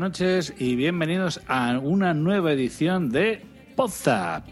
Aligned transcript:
Noches 0.00 0.54
y 0.58 0.76
bienvenidos 0.76 1.42
a 1.46 1.78
una 1.78 2.14
nueva 2.14 2.52
edición 2.52 3.10
de 3.10 3.44
Podzap. 3.76 4.46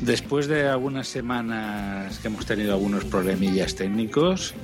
Después 0.00 0.48
de 0.48 0.68
algunas 0.68 1.06
semanas 1.06 2.18
que 2.20 2.28
hemos 2.28 2.46
tenido 2.46 2.72
algunos 2.72 3.04
problemillas 3.04 3.74
técnicos, 3.74 4.54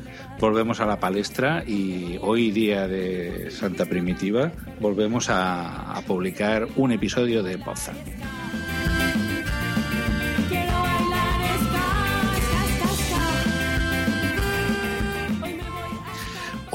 volvemos 0.40 0.80
a 0.80 0.86
la 0.86 0.98
palestra 0.98 1.64
y 1.66 2.18
hoy 2.22 2.50
día 2.50 2.88
de 2.88 3.50
Santa 3.50 3.84
Primitiva 3.84 4.52
volvemos 4.80 5.26
a, 5.28 6.02
publicar 6.06 6.66
un 6.76 6.92
episodio 6.92 7.42
de 7.42 7.58
Podzap. 7.58 7.96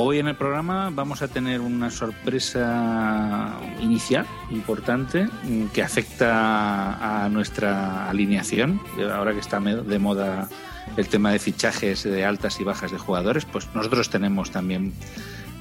Hoy 0.03 0.17
en 0.17 0.27
el 0.27 0.35
programa 0.35 0.89
vamos 0.91 1.21
a 1.21 1.27
tener 1.27 1.61
una 1.61 1.91
sorpresa 1.91 3.55
inicial 3.81 4.25
importante 4.49 5.25
mm, 5.25 5.65
que 5.67 5.83
afecta 5.83 7.25
a 7.25 7.29
nuestra 7.29 8.09
alineación. 8.09 8.81
Ahora 9.13 9.31
que 9.31 9.41
está 9.41 9.59
de 9.59 9.99
moda 9.99 10.49
el 10.97 11.07
tema 11.07 11.31
de 11.31 11.37
fichajes 11.37 12.01
de 12.01 12.25
altas 12.25 12.59
y 12.59 12.63
bajas 12.63 12.91
de 12.91 12.97
jugadores, 12.97 13.45
pues 13.45 13.69
nosotros 13.75 14.09
tenemos 14.09 14.49
también 14.49 14.91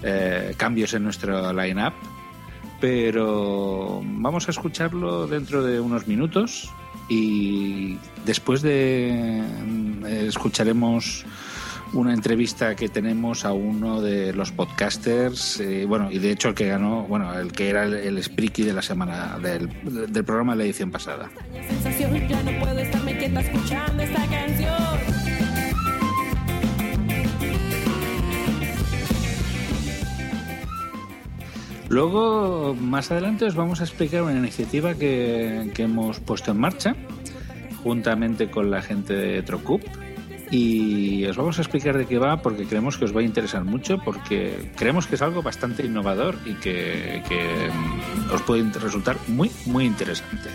eh, 0.02 0.54
cambios 0.56 0.94
en 0.94 1.04
nuestro 1.04 1.52
line-up. 1.52 1.92
Pero 2.80 4.00
vamos 4.02 4.48
a 4.48 4.52
escucharlo 4.52 5.26
dentro 5.26 5.62
de 5.62 5.80
unos 5.80 6.08
minutos 6.08 6.70
y 7.10 7.98
después 8.24 8.62
de 8.62 9.44
mm, 9.66 10.06
escucharemos 10.06 11.26
una 11.92 12.14
entrevista 12.14 12.76
que 12.76 12.88
tenemos 12.88 13.44
a 13.44 13.52
uno 13.52 14.00
de 14.00 14.32
los 14.32 14.52
podcasters, 14.52 15.60
eh, 15.60 15.84
bueno, 15.86 16.10
y 16.10 16.18
de 16.18 16.30
hecho 16.30 16.48
el 16.48 16.54
que 16.54 16.68
ganó, 16.68 17.02
bueno, 17.04 17.36
el 17.38 17.52
que 17.52 17.68
era 17.68 17.84
el, 17.84 17.94
el 17.94 18.22
Spriki 18.22 18.62
de 18.62 18.72
la 18.72 18.82
semana, 18.82 19.38
del, 19.38 19.68
del 20.12 20.24
programa 20.24 20.52
de 20.52 20.58
la 20.58 20.64
edición 20.64 20.90
pasada. 20.90 21.30
extraña 21.54 21.68
sensación. 21.68 22.28
Ya 22.28 22.42
no 22.42 22.60
puedo 22.60 22.78
estarme 22.78 23.18
quieta 23.18 23.40
escuchando 23.40 24.02
esta 24.02 24.26
canción. 24.26 25.20
Luego, 31.88 32.76
más 32.80 33.10
adelante, 33.10 33.46
os 33.46 33.56
vamos 33.56 33.80
a 33.80 33.84
explicar 33.84 34.22
una 34.22 34.34
iniciativa 34.34 34.94
que, 34.94 35.72
que 35.74 35.82
hemos 35.82 36.20
puesto 36.20 36.52
en 36.52 36.58
marcha 36.58 36.94
juntamente 37.82 38.48
con 38.48 38.70
la 38.70 38.80
gente 38.80 39.14
de 39.14 39.42
Trocup. 39.42 39.82
Y 40.50 41.24
os 41.26 41.36
vamos 41.36 41.58
a 41.58 41.62
explicar 41.62 41.96
de 41.96 42.06
qué 42.06 42.18
va 42.18 42.42
porque 42.42 42.64
creemos 42.64 42.98
que 42.98 43.04
os 43.04 43.14
va 43.14 43.20
a 43.20 43.24
interesar 43.24 43.64
mucho, 43.64 43.98
porque 43.98 44.72
creemos 44.76 45.06
que 45.06 45.14
es 45.14 45.22
algo 45.22 45.42
bastante 45.42 45.86
innovador 45.86 46.36
y 46.44 46.54
que, 46.54 47.22
que, 47.28 47.70
mm, 47.70 48.34
os 48.34 48.42
puede 48.42 48.68
resultar 48.78 49.16
muy, 49.28 49.50
muy 49.66 49.84
interesante. 49.84 50.50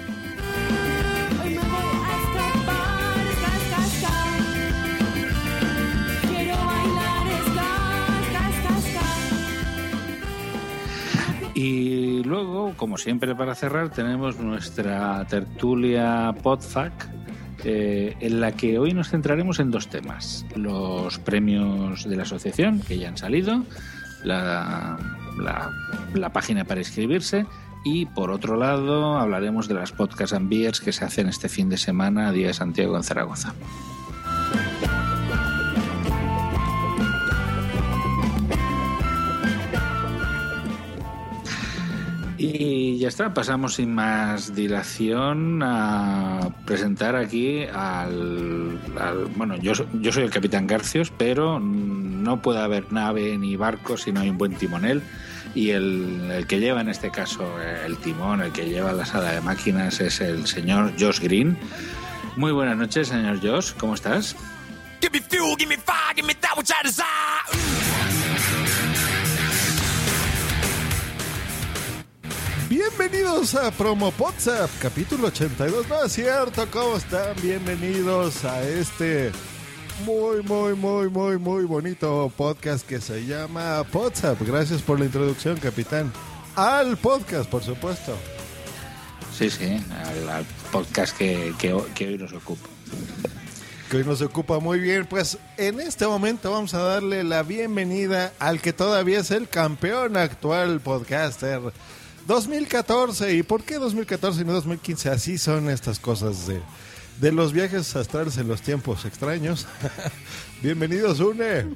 Y 11.54 12.22
luego, 12.24 12.74
como 12.76 12.98
siempre 12.98 13.34
para 13.34 13.56
cerrar, 13.56 13.90
tenemos 13.90 14.38
nuestra 14.40 15.26
tertulia 15.26 16.36
Podfac, 16.44 17.10
eh, 17.66 18.16
en 18.20 18.40
la 18.40 18.52
que 18.52 18.78
hoy 18.78 18.94
nos 18.94 19.10
centraremos 19.10 19.60
en 19.60 19.72
dos 19.72 19.90
temas. 19.90 20.46
Los 20.56 21.18
premios 21.20 22.08
de 22.08 22.16
la 22.16 22.24
asociación, 22.24 22.80
que 22.80 23.00
ya 23.00 23.10
han 23.10 23.18
salido, 23.18 23.64
la, 24.24 24.98
página 26.32 26.66
para 26.66 26.82
inscribirse, 26.82 27.46
y 27.84 28.06
por 28.06 28.30
otro 28.30 28.56
lado 28.56 29.18
hablaremos 29.18 29.68
de 29.68 29.74
las 29.74 29.92
podcast 29.92 30.34
and 30.34 30.50
beers 30.50 30.80
que 30.80 30.92
se 30.92 31.06
hacen 31.06 31.28
este 31.28 31.50
fin 31.50 31.70
de 31.70 31.78
semana, 31.78 32.32
Día 32.32 32.48
de 32.48 32.54
Santiago 32.54 32.96
en 32.98 33.04
Zaragoza. 33.04 33.54
Y 42.38 42.98
ya 42.98 43.08
está, 43.08 43.34
pasamos 43.34 43.76
sin 43.76 43.94
más 43.94 44.54
dilación 44.54 45.62
a 45.64 46.50
presentar 46.66 47.16
aquí 47.16 47.64
al... 47.64 48.78
bueno, 49.36 49.56
yo, 49.56 49.74
yo 49.94 50.12
soy 50.12 50.24
el 50.24 50.32
capitán 50.32 50.68
Garcios, 50.68 51.12
pero 51.18 51.60
no 51.60 52.42
puede 52.42 52.60
haber 52.60 52.92
nave 52.92 53.38
ni 53.38 53.56
barco 53.56 53.96
si 53.96 54.12
no 54.12 54.20
hay 54.20 54.30
un 54.30 54.38
buen 54.38 54.56
timonel. 54.56 55.02
Y 55.54 55.70
el, 55.70 56.30
el 56.30 56.48
que 56.48 56.60
lleva 56.60 56.82
en 56.82 56.90
este 56.90 57.10
caso 57.10 57.50
el 57.86 57.96
timón, 57.98 58.42
el 58.42 58.52
que 58.52 58.68
lleva 58.68 58.92
la 58.92 59.06
sala 59.06 59.32
de 59.32 59.40
máquinas 59.40 60.02
es 60.02 60.20
el 60.20 60.46
señor 60.46 60.92
Josh 61.00 61.22
Green. 61.22 61.58
Muy 62.36 62.52
buenas 62.52 62.76
noches, 62.76 63.08
señor 63.08 63.40
Josh, 63.42 63.72
¿cómo 63.78 63.96
estás? 63.96 64.36
Give 65.00 65.12
me 65.14 65.22
fuel, 65.22 65.56
give 65.58 65.70
me 65.70 65.78
fire, 65.78 66.16
give 66.16 66.28
me 66.28 66.34
that 66.36 66.58
which 66.58 66.70
I 66.70 66.84
desire. 66.84 68.15
Bienvenidos 72.70 73.54
a 73.54 73.70
Promo 73.72 74.12
WhatsApp, 74.18 74.70
capítulo 74.82 75.28
82. 75.28 75.88
No 75.88 76.04
es 76.04 76.12
cierto, 76.14 76.68
¿cómo 76.72 76.98
están? 76.98 77.36
Bienvenidos 77.42 78.44
a 78.44 78.64
este 78.68 79.32
muy, 80.04 80.42
muy, 80.42 80.74
muy, 80.74 81.10
muy, 81.10 81.38
muy 81.38 81.64
bonito 81.66 82.32
podcast 82.36 82.86
que 82.88 83.00
se 83.00 83.26
llama 83.26 83.84
WhatsApp. 83.94 84.42
Gracias 84.42 84.82
por 84.82 85.00
la 85.00 85.06
introducción, 85.06 85.58
capitán. 85.58 86.12
Al 86.56 86.98
podcast, 86.98 87.48
por 87.50 87.64
supuesto. 87.64 88.18
Sí, 89.38 89.50
sí, 89.50 89.78
al, 90.04 90.30
al 90.30 90.46
podcast 90.72 91.16
que, 91.16 91.54
que, 91.60 91.76
que 91.94 92.08
hoy 92.08 92.18
nos 92.18 92.34
ocupa. 92.34 92.68
que 93.92 93.98
hoy 93.98 94.04
nos 94.06 94.22
ocupa 94.24 94.60
muy 94.60 94.80
bien. 94.80 95.06
Pues 95.06 95.38
en 95.58 95.80
este 95.80 96.08
momento 96.08 96.52
vamos 96.52 96.74
a 96.74 96.80
darle 96.80 97.24
la 97.24 97.44
bienvenida 97.44 98.34
al 98.40 98.60
que 98.60 98.74
todavía 98.74 99.20
es 99.20 99.30
el 99.30 99.48
campeón 99.50 100.18
actual 100.18 100.80
podcaster 100.80 101.62
2014. 102.26 103.34
¿Y 103.34 103.44
por 103.44 103.64
qué 103.64 103.76
2014 103.76 104.42
y 104.42 104.46
no 104.46 104.54
2015? 104.54 105.10
Así 105.10 105.38
son 105.38 105.70
estas 105.70 106.00
cosas 106.00 106.48
de, 106.48 106.62
de 107.20 107.32
los 107.32 107.54
viajes 107.54 107.96
astrales 107.96 108.38
en 108.38 108.48
los 108.48 108.62
tiempos 108.62 109.06
extraños. 109.06 109.68
Bienvenidos, 110.62 111.20
Une. 111.20 111.76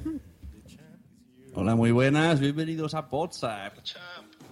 Hola, 1.54 1.74
muy 1.74 1.90
buenas, 1.90 2.38
bienvenidos 2.38 2.94
a 2.94 3.00
WhatsApp. 3.00 3.74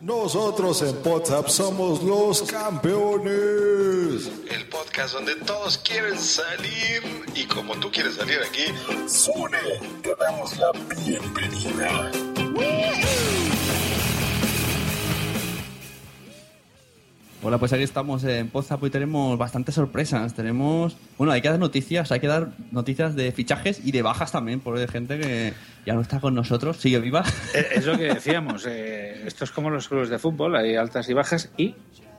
Nosotros 0.00 0.82
en 0.82 0.96
WhatsApp 1.04 1.48
somos 1.48 2.02
los 2.02 2.42
campeones. 2.42 4.30
El 4.50 4.68
podcast 4.68 5.14
donde 5.14 5.34
todos 5.36 5.78
quieren 5.78 6.18
salir 6.18 7.02
y 7.34 7.44
como 7.46 7.74
tú 7.80 7.90
quieres 7.90 8.14
salir 8.14 8.38
aquí, 8.38 8.64
Sune, 9.08 9.58
te 10.02 10.14
damos 10.16 10.56
la 10.56 10.70
bienvenida. 11.04 12.10
Hola, 17.48 17.56
pues 17.56 17.72
aquí 17.72 17.82
estamos 17.82 18.24
en 18.24 18.50
WhatsApp 18.52 18.84
y 18.84 18.90
tenemos 18.90 19.38
bastantes 19.38 19.74
sorpresas. 19.74 20.34
Tenemos, 20.34 20.94
bueno, 21.16 21.32
hay 21.32 21.40
que 21.40 21.48
dar 21.48 21.58
noticias, 21.58 22.12
hay 22.12 22.20
que 22.20 22.26
dar 22.26 22.50
noticias 22.72 23.16
de 23.16 23.32
fichajes 23.32 23.80
y 23.82 23.90
de 23.90 24.02
bajas 24.02 24.32
también, 24.32 24.60
por 24.60 24.78
de 24.78 24.86
gente 24.86 25.18
que 25.18 25.54
ya 25.86 25.94
no 25.94 26.02
está 26.02 26.20
con 26.20 26.34
nosotros, 26.34 26.76
sigue 26.76 26.98
viva. 27.00 27.24
Eh, 27.54 27.66
Es 27.76 27.86
lo 27.86 27.96
que 27.96 28.04
decíamos. 28.04 28.66
eh, 28.68 29.26
esto 29.26 29.44
es 29.44 29.50
como 29.50 29.70
los 29.70 29.88
clubes 29.88 30.10
de 30.10 30.18
fútbol, 30.18 30.56
hay 30.56 30.76
altas 30.76 31.08
y 31.08 31.14
bajas 31.14 31.50
y 31.56 31.74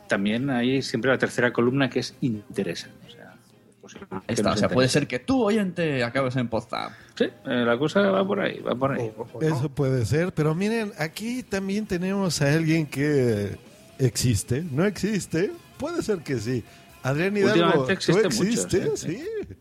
también 0.08 0.50
hay 0.50 0.82
siempre 0.82 1.12
la 1.12 1.20
tercera 1.20 1.54
columna 1.54 1.92
que 1.92 2.00
es 2.00 2.16
interesa. 2.22 2.90
O 3.06 3.12
sea, 3.12 3.36
es 3.70 3.76
posible 3.76 4.08
que 4.10 4.16
Ahí 4.16 4.22
está, 4.30 4.54
o 4.54 4.58
sea, 4.58 4.68
puede 4.70 4.88
ser 4.88 5.06
que 5.06 5.20
tú, 5.20 5.44
oyente, 5.44 6.04
acabes 6.04 6.38
en 6.38 6.50
WhatsApp. 6.52 6.92
Sí, 7.14 7.26
eh, 7.26 7.64
la 7.68 7.78
cosa 7.78 8.02
va 8.10 8.26
por 8.26 8.40
ahí, 8.40 8.62
va 8.62 8.74
por 8.74 8.94
ahí. 8.94 9.12
Eso 9.42 9.70
puede 9.70 10.08
ser, 10.08 10.34
pero 10.34 10.56
miren, 10.56 10.92
aquí 10.98 11.44
también 11.44 11.86
tenemos 11.86 12.42
a 12.42 12.52
alguien 12.52 12.88
que 12.88 13.69
existe, 14.00 14.64
no 14.72 14.86
existe, 14.86 15.52
puede 15.78 16.02
ser 16.02 16.20
que 16.20 16.40
sí. 16.40 16.64
Adrián 17.04 17.38
Hidalgo, 17.38 17.52
Últimamente 17.54 17.86
¿tú 17.86 17.92
existe 17.92 18.24
mucho, 18.30 18.44
existes? 18.44 19.00
sí, 19.00 19.18
sí. 19.18 19.56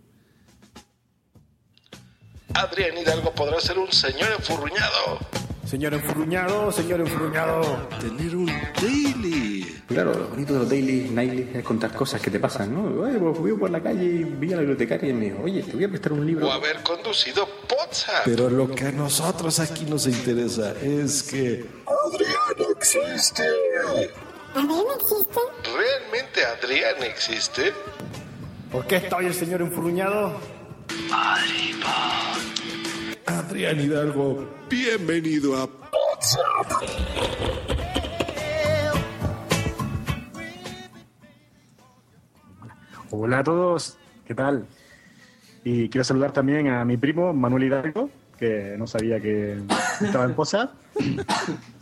Adrián 2.54 2.96
Hidalgo 2.96 3.32
podrá 3.34 3.60
ser 3.60 3.78
un 3.78 3.92
señor 3.92 4.30
enfurruñado. 4.36 5.18
Señor 5.66 5.92
enfurruñado, 5.92 6.72
señor 6.72 7.00
enfurruñado. 7.00 7.88
Tener 8.00 8.34
un 8.34 8.46
daily. 8.80 9.82
Claro, 9.86 10.14
lo 10.14 10.28
bonito 10.28 10.54
de 10.54 10.58
los 10.60 10.68
daily, 10.68 11.10
nightly 11.10 11.50
es 11.54 11.62
contar 11.62 11.92
cosas 11.92 12.22
que 12.22 12.30
te 12.30 12.40
pasan, 12.40 12.72
¿no? 12.72 13.02
Oye, 13.02 13.18
pues 13.18 13.36
fui 13.36 13.52
por 13.52 13.68
la 13.70 13.82
calle 13.82 14.02
y 14.02 14.24
vi 14.24 14.52
a 14.52 14.56
la 14.56 14.60
bibliotecaria 14.62 15.10
y 15.10 15.12
me 15.12 15.26
dijo, 15.26 15.42
oye, 15.42 15.62
te 15.62 15.72
voy 15.72 15.84
a 15.84 15.88
prestar 15.90 16.14
un 16.14 16.26
libro. 16.26 16.48
O 16.48 16.52
haber 16.52 16.82
conducido 16.82 17.46
WhatsApp. 17.78 18.22
Pero 18.24 18.48
lo 18.48 18.74
que 18.74 18.86
a 18.86 18.92
nosotros 18.92 19.60
aquí 19.60 19.84
nos 19.84 20.06
interesa 20.06 20.72
es 20.82 21.22
que 21.22 21.66
Adrián 21.86 22.72
existe. 22.78 23.44
¿Adrián 24.54 24.84
existe? 24.96 25.40
¿Realmente 25.64 26.44
Adrián 26.44 27.02
existe? 27.02 27.72
¿Por 28.72 28.86
qué 28.86 28.96
estoy 28.96 29.26
el 29.26 29.34
señor 29.34 29.60
enfurruñado? 29.60 30.32
Adrián 33.26 33.80
Hidalgo, 33.80 34.48
bienvenido 34.68 35.56
a 35.56 35.64
WhatsApp. 35.64 36.82
Hola 43.10 43.38
a 43.38 43.44
todos, 43.44 43.96
¿qué 44.26 44.34
tal? 44.34 44.66
Y 45.64 45.88
quiero 45.88 46.04
saludar 46.04 46.32
también 46.32 46.68
a 46.68 46.84
mi 46.84 46.96
primo 46.96 47.32
Manuel 47.32 47.64
Hidalgo, 47.64 48.10
que 48.38 48.76
no 48.78 48.86
sabía 48.86 49.20
que 49.20 49.58
estaba 50.00 50.24
en 50.24 50.34
posa, 50.34 50.72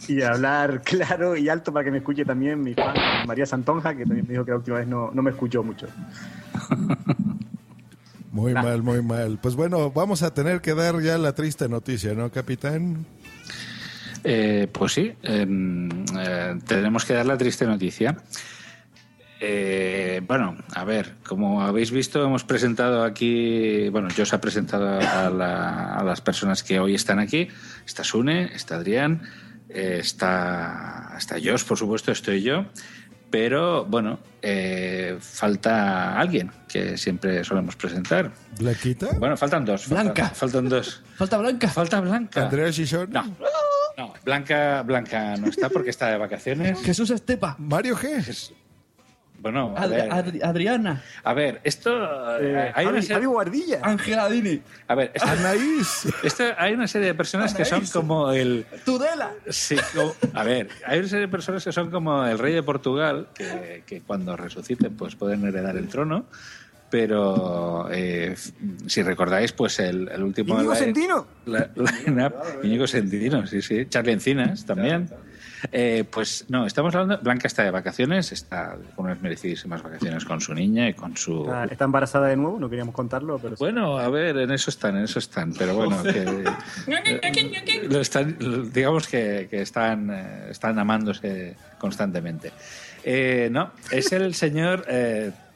y 0.09 0.23
hablar 0.23 0.83
claro 0.83 1.37
y 1.37 1.49
alto 1.49 1.73
para 1.73 1.85
que 1.85 1.91
me 1.91 1.99
escuche 1.99 2.25
también 2.25 2.63
mi 2.63 2.75
fan 2.75 2.95
María 3.27 3.47
Santonja, 3.47 3.95
que 3.95 4.05
también 4.05 4.27
me 4.27 4.33
dijo 4.33 4.45
que 4.45 4.51
la 4.53 4.57
última 4.59 4.79
vez 4.79 4.89
no, 4.89 5.11
no 5.13 5.23
me 5.23 5.31
escuchó 5.31 5.63
mucho. 5.63 5.87
Muy 8.33 8.53
mal, 8.53 8.83
muy 8.83 9.01
mal. 9.01 9.39
Pues 9.41 9.57
bueno, 9.57 9.91
vamos 9.91 10.23
a 10.23 10.35
tener 10.35 10.61
que 10.61 10.75
dar 10.75 11.01
ya 11.01 11.17
la 11.17 11.35
triste 11.35 11.71
noticia, 11.71 12.15
¿no, 12.15 12.31
capitán? 12.31 13.07
Eh, 14.23 14.69
pues 14.71 14.93
sí, 14.93 15.15
em, 15.23 15.89
eh, 16.19 16.59
tenemos 16.67 17.07
que 17.07 17.15
dar 17.15 17.25
la 17.25 17.39
triste 17.39 17.65
noticia. 17.65 18.17
Eh, 19.41 20.23
bueno, 20.27 20.57
a 20.75 20.85
ver, 20.85 21.15
como 21.27 21.63
habéis 21.63 21.91
visto, 21.91 22.25
hemos 22.25 22.45
presentado 22.45 23.05
aquí, 23.05 23.89
bueno, 23.91 24.09
yo 24.09 24.23
os 24.23 24.33
he 24.33 24.39
presentado 24.39 24.99
a, 24.99 25.29
la- 25.31 25.95
a 25.95 26.03
las 26.05 26.21
personas 26.23 26.63
que 26.63 26.81
hoy 26.81 26.95
están 26.95 27.19
aquí. 27.19 27.49
Está 27.85 28.03
Sune, 28.03 28.55
está 28.55 28.77
Adrián, 28.77 29.23
eh, 29.69 29.99
está, 30.01 31.15
está 31.19 31.37
Josh, 31.43 31.65
por 31.65 31.77
supuesto, 31.77 32.13
estoy 32.13 32.43
yo. 32.43 32.65
Pero 33.29 33.85
bueno, 33.85 34.21
eh, 34.41 35.19
falta 35.21 36.19
alguien 36.19 36.51
que 36.69 36.97
siempre 36.97 37.43
solemos 37.45 37.75
presentar. 37.77 38.31
¿Blanquita? 38.59 39.09
Bueno, 39.19 39.37
faltan 39.37 39.65
dos. 39.65 39.89
Blanca. 39.89 40.29
faltan 40.31 40.69
dos. 40.69 41.03
Falta 41.17 41.37
Blanca. 41.39 41.69
Falta 41.69 42.01
Blanca. 42.01 42.45
¿Andrea 42.45 42.71
Shishon? 42.71 43.11
No, 43.11 43.25
no, 43.99 44.15
Blanca, 44.25 44.83
Blanca 44.83 45.37
no 45.37 45.49
está 45.49 45.69
porque 45.69 45.91
está 45.91 46.09
de 46.11 46.19
vacaciones. 46.19 46.79
Jesús 46.83 47.11
Estepa. 47.11 47.57
¿Mario 47.59 47.97
G? 47.97 48.53
Bueno, 49.39 49.75
a 49.77 49.83
Adri- 49.85 49.91
ver, 49.91 50.11
Adri- 50.11 50.43
Adriana. 50.43 51.03
a 51.23 51.33
ver, 51.35 51.61
esto 51.63 51.91
Eh, 52.41 52.73
hay 52.75 52.87
una 52.87 53.01
serie, 53.01 53.15
Javi 53.17 53.27
Guardilla. 53.27 53.81
Ángela 53.83 54.29
Dini. 54.29 54.61
a 54.89 54.95
ver, 54.95 55.13
esto, 55.15 55.29
Anaís. 55.29 56.07
esto- 56.23 56.45
hay 56.59 56.73
una 56.75 56.89
serie 56.89 57.09
de 57.09 57.15
personas 57.15 57.55
que 57.55 57.65
son 57.65 57.85
como 57.87 58.33
el, 58.33 58.67
Tudela. 58.85 59.31
sí, 59.49 59.77
como- 59.95 60.15
a 60.35 60.43
ver, 60.43 60.69
hay 60.87 60.99
una 61.01 61.09
serie 61.09 61.27
de 61.27 61.31
personas 61.31 61.63
que 61.65 61.73
son 61.73 61.91
como 61.91 62.25
el 62.25 62.39
rey 62.39 62.55
de 62.55 62.63
Portugal 62.63 63.29
que, 63.35 63.83
que 63.87 64.01
cuando 64.01 64.37
resuciten 64.37 64.97
pues 64.97 65.15
pueden 65.17 65.45
heredar 65.47 65.77
el 65.77 65.89
trono. 65.89 66.25
Pero 66.89 67.89
eh, 67.91 68.37
si 68.87 69.03
recordáis, 69.03 69.51
pues 69.53 69.81
el, 69.81 70.09
el 70.09 70.23
último. 70.23 70.55
Íñigo 70.55 70.75
Sendino. 70.77 71.27
la- 71.47 71.69
Sendino, 72.87 73.45
sí, 73.47 73.61
sí. 73.61 73.87
Charlie 73.89 74.13
Encinas 74.13 74.65
también. 74.65 75.11
Eh, 75.73 76.05
pues 76.11 76.45
no, 76.49 76.67
estamos 76.67 76.95
hablando. 76.95 77.23
Blanca 77.23 77.47
está 77.49 77.63
de 77.63 77.71
vacaciones, 77.71 78.33
está 78.33 78.77
con 78.95 79.07
unas 79.07 79.21
merecidísimas 79.21 79.83
vacaciones 79.83 80.25
con 80.25 80.41
su 80.41 80.55
niña 80.55 80.89
y 80.89 80.95
con 80.95 81.17
su. 81.17 81.45
Está, 81.45 81.65
está 81.65 81.85
embarazada 81.85 82.29
de 82.29 82.37
nuevo, 82.37 82.59
no 82.59 82.69
queríamos 82.69 82.95
contarlo, 82.95 83.39
pero. 83.39 83.57
Bueno, 83.59 83.99
a 83.99 84.09
ver, 84.09 84.37
en 84.37 84.51
eso 84.51 84.71
están, 84.71 84.97
en 84.97 85.05
eso 85.05 85.19
están, 85.19 85.53
pero 85.53 85.75
bueno, 85.75 86.03
que, 86.03 86.23
eh, 86.23 87.89
lo 87.89 88.01
están, 88.01 88.37
digamos 88.73 89.09
que, 89.09 89.49
que 89.51 89.63
están, 89.63 90.11
eh, 90.11 90.47
están 90.51 90.79
amándose 90.79 91.57
constantemente. 91.79 92.53
Eh, 93.05 93.49
no, 93.51 93.73
es 93.91 94.13
el 94.13 94.35
señor 94.35 94.85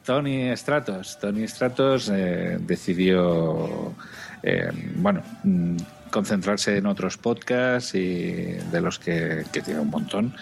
Tony 0.05 0.55
Stratos. 0.55 1.19
Tony 1.19 1.47
Stratos 1.47 2.09
eh, 2.13 2.57
decidió, 2.59 3.93
bueno, 4.95 5.21
mm, 5.43 5.77
concentrarse 6.11 6.77
en 6.77 6.85
otros 6.85 7.17
podcasts 7.17 7.95
y 7.95 8.33
de 8.71 8.81
los 8.81 8.99
que, 8.99 9.43
que 9.51 9.61
tiene 9.61 9.79
un 9.79 9.89
montón 9.89 10.35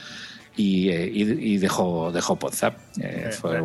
y, 0.55 0.89
eh, 0.89 1.09
y, 1.13 1.53
y 1.53 1.57
dejó, 1.57 2.11
dejó 2.11 2.37
WhatsApp. 2.41 2.77
Eh, 2.99 3.27
Eh, 3.27 3.31
fue 3.31 3.61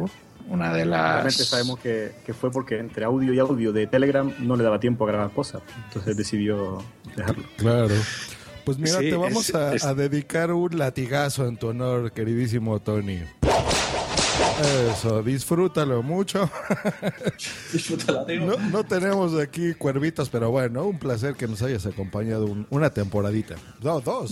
una 0.48 0.72
de 0.74 0.84
las... 0.84 1.12
Realmente 1.14 1.44
sabemos 1.44 1.78
que, 1.80 2.12
que 2.24 2.34
fue 2.34 2.50
porque 2.50 2.78
entre 2.78 3.04
audio 3.06 3.32
y 3.32 3.38
audio 3.38 3.72
de 3.72 3.86
Telegram 3.86 4.30
no 4.40 4.56
le 4.56 4.62
daba 4.62 4.78
tiempo 4.78 5.04
a 5.04 5.08
grabar 5.08 5.30
cosas, 5.32 5.62
entonces 5.88 6.16
decidió 6.16 6.84
dejarlo. 7.16 7.42
Claro. 7.56 7.94
Pues 8.64 8.78
mira, 8.78 8.98
Sí, 8.98 9.10
te 9.10 9.16
vamos 9.16 9.48
es- 9.48 9.54
a, 9.54 9.74
es- 9.74 9.84
a 9.84 9.94
dedicar 9.94 10.52
un 10.52 10.78
latigazo 10.78 11.46
en 11.48 11.56
tu 11.56 11.68
honor, 11.68 12.12
queridísimo 12.12 12.78
Tony. 12.80 13.20
Eso, 14.92 15.22
disfrútalo 15.22 16.02
mucho. 16.02 16.48
No, 18.40 18.56
no 18.70 18.84
tenemos 18.84 19.38
aquí 19.38 19.74
cuervitos, 19.74 20.28
pero 20.28 20.50
bueno, 20.50 20.84
un 20.84 20.98
placer 20.98 21.34
que 21.34 21.46
nos 21.48 21.60
hayas 21.62 21.84
acompañado 21.86 22.46
un- 22.46 22.66
una 22.70 22.90
temporadita. 22.90 23.56
No, 23.82 24.00
dos. 24.00 24.30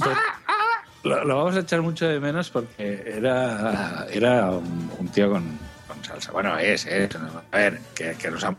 Lo, 1.02 1.24
lo 1.24 1.36
vamos 1.36 1.56
a 1.56 1.60
echar 1.60 1.82
mucho 1.82 2.06
de 2.06 2.20
menos 2.20 2.50
porque 2.50 3.02
era, 3.06 4.06
era 4.10 4.50
un, 4.52 4.90
un 4.98 5.08
tío 5.08 5.30
con, 5.30 5.42
con 5.88 6.04
salsa. 6.04 6.30
Bueno, 6.32 6.56
es, 6.58 6.86
es. 6.86 7.10
A 7.50 7.56
ver, 7.56 7.80
que, 7.94 8.12
que 8.14 8.30
nos 8.30 8.44
ha... 8.44 8.56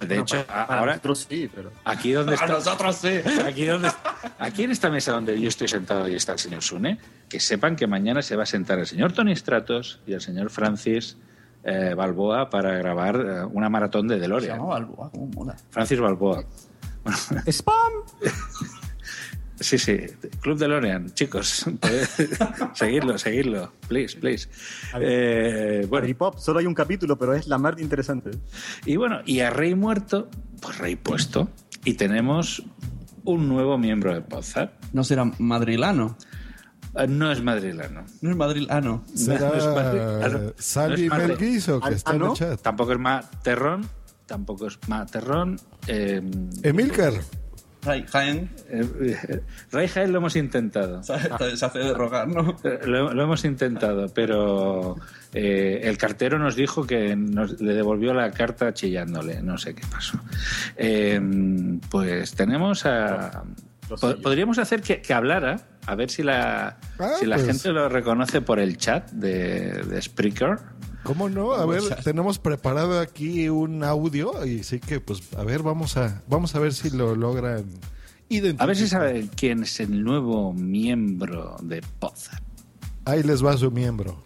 De 0.00 0.18
hecho, 0.18 0.44
para- 0.46 0.66
para 0.66 0.80
ahora, 0.80 0.92
nosotros 0.92 1.26
sí, 1.28 1.50
pero 1.54 1.70
aquí 1.84 2.12
donde 2.12 2.34
está... 2.34 2.46
nosotros 2.46 2.96
sí. 2.96 3.20
Aquí, 3.44 3.64
donde, 3.66 3.90
aquí 4.38 4.62
en 4.64 4.70
esta 4.70 4.90
mesa 4.90 5.12
donde 5.12 5.40
yo 5.40 5.48
estoy 5.48 5.68
sentado 5.68 6.08
y 6.08 6.14
está 6.14 6.32
el 6.32 6.38
señor 6.38 6.62
Sune, 6.62 6.98
que 7.28 7.40
sepan 7.40 7.76
que 7.76 7.86
mañana 7.86 8.22
se 8.22 8.36
va 8.36 8.44
a 8.44 8.46
sentar 8.46 8.78
el 8.78 8.86
señor 8.86 9.12
Tony 9.12 9.34
Stratos 9.34 10.00
y 10.06 10.12
el 10.12 10.20
señor 10.20 10.50
Francis 10.50 11.16
eh, 11.64 11.94
Balboa 11.96 12.48
para 12.50 12.72
grabar 12.78 13.16
eh, 13.16 13.44
una 13.52 13.68
maratón 13.68 14.06
de 14.08 14.14
Se 14.16 14.20
DeLorean. 14.20 14.56
llamaba 14.58 14.74
Balboa, 14.74 15.10
cómo 15.10 15.26
mola. 15.26 15.56
Francis 15.70 15.98
Balboa. 16.00 16.44
¡Spam! 17.46 17.92
Sí, 19.60 19.76
sí, 19.78 19.96
Club 20.40 20.58
DeLorean, 20.58 21.12
chicos, 21.14 21.64
podéis- 21.80 22.74
seguidlo, 22.74 23.18
seguidlo, 23.18 23.72
please, 23.88 24.16
please. 24.18 24.48
Eh, 25.00 25.86
bueno, 25.88 26.06
Hip 26.06 26.20
Hop, 26.22 26.38
solo 26.38 26.60
hay 26.60 26.66
un 26.66 26.74
capítulo, 26.74 27.18
pero 27.18 27.34
es 27.34 27.46
la 27.48 27.58
más 27.58 27.78
interesante. 27.80 28.30
y 28.86 28.96
bueno, 28.96 29.20
y 29.26 29.40
a 29.40 29.50
Rey 29.50 29.74
muerto, 29.74 30.28
pues 30.60 30.78
Rey 30.78 30.94
puesto, 30.96 31.48
y 31.84 31.94
tenemos 31.94 32.62
un 33.24 33.48
nuevo 33.48 33.76
miembro 33.78 34.14
de 34.14 34.20
WhatsApp. 34.34 34.72
No 34.92 35.02
será 35.04 35.24
madrilano. 35.38 36.16
Eh, 36.94 37.06
No 37.08 37.30
es 37.30 37.42
madrileno. 37.42 38.04
No 38.22 38.30
es 38.30 38.36
Madrid. 38.36 38.66
Ah, 38.70 38.80
no. 38.80 39.04
¿Será 39.14 39.48
No 39.50 39.54
es 39.54 39.64
Madrid- 39.66 40.00
ah, 41.10 41.18
no. 41.18 41.18
Melguizo 41.28 41.80
que 41.80 41.86
Ah, 41.88 41.90
está 41.90 42.14
en 42.14 42.22
el 42.22 42.32
chat? 42.32 42.60
Tampoco 42.62 42.92
es 42.92 42.98
Materrón. 42.98 43.86
Tampoco 44.26 44.66
es 44.68 44.78
Materrón. 44.88 45.60
Eh, 45.86 46.22
Emilcar. 46.62 47.12
Ray 47.82 48.04
Jaén 48.08 48.50
eh, 48.68 49.40
Ray 49.70 49.88
Jaén 49.88 50.12
lo 50.12 50.18
hemos 50.18 50.36
intentado. 50.36 51.02
se 51.38 51.56
se 51.56 51.64
hace 51.64 51.78
de 51.78 51.94
rogar, 51.94 52.28
¿no? 52.28 52.56
Eh, 52.64 52.80
Lo, 52.86 53.12
lo 53.14 53.22
hemos 53.22 53.44
intentado, 53.44 54.08
pero 54.14 54.96
eh, 55.32 55.80
el 55.84 55.96
cartero 55.96 56.38
nos 56.38 56.56
dijo 56.56 56.86
que 56.86 57.14
nos, 57.16 57.60
le 57.60 57.74
devolvió 57.74 58.12
la 58.14 58.30
carta 58.32 58.74
chillándole. 58.74 59.40
No 59.42 59.56
sé 59.58 59.74
qué 59.74 59.82
pasó. 59.90 60.18
Eh, 60.76 61.20
pues 61.90 62.32
tenemos 62.32 62.84
a. 62.86 63.44
po- 63.88 64.16
Podríamos 64.22 64.58
hacer 64.58 64.82
que, 64.82 65.00
que 65.00 65.14
hablara, 65.14 65.60
a 65.86 65.94
ver 65.94 66.10
si 66.10 66.22
la, 66.22 66.78
Ah, 66.98 67.10
si 67.18 67.26
la 67.26 67.36
pues. 67.36 67.46
gente 67.48 67.70
lo 67.70 67.88
reconoce 67.88 68.40
por 68.40 68.58
el 68.58 68.76
chat 68.76 69.10
de, 69.12 69.82
de 69.84 70.02
Spreaker. 70.02 70.56
¿Cómo 71.02 71.28
no? 71.28 71.52
A 71.52 71.64
ver, 71.64 71.82
tenemos 72.02 72.38
preparado 72.38 73.00
aquí 73.00 73.48
un 73.48 73.82
audio 73.84 74.44
y 74.44 74.62
sí 74.62 74.80
que, 74.80 75.00
pues, 75.00 75.22
a 75.36 75.44
ver, 75.44 75.62
vamos 75.62 75.96
a, 75.96 76.22
vamos 76.28 76.54
a 76.54 76.58
ver 76.58 76.74
si 76.74 76.90
lo 76.90 77.14
logran 77.14 77.64
identificar. 78.28 78.64
A 78.64 78.66
ver 78.66 78.76
si 78.76 78.88
saben 78.88 79.30
quién 79.34 79.62
es 79.62 79.80
el 79.80 80.02
nuevo 80.02 80.52
miembro 80.52 81.56
de 81.62 81.82
Poza. 81.98 82.40
Ahí 83.04 83.22
les 83.22 83.44
va 83.44 83.56
su 83.56 83.70
miembro. 83.70 84.22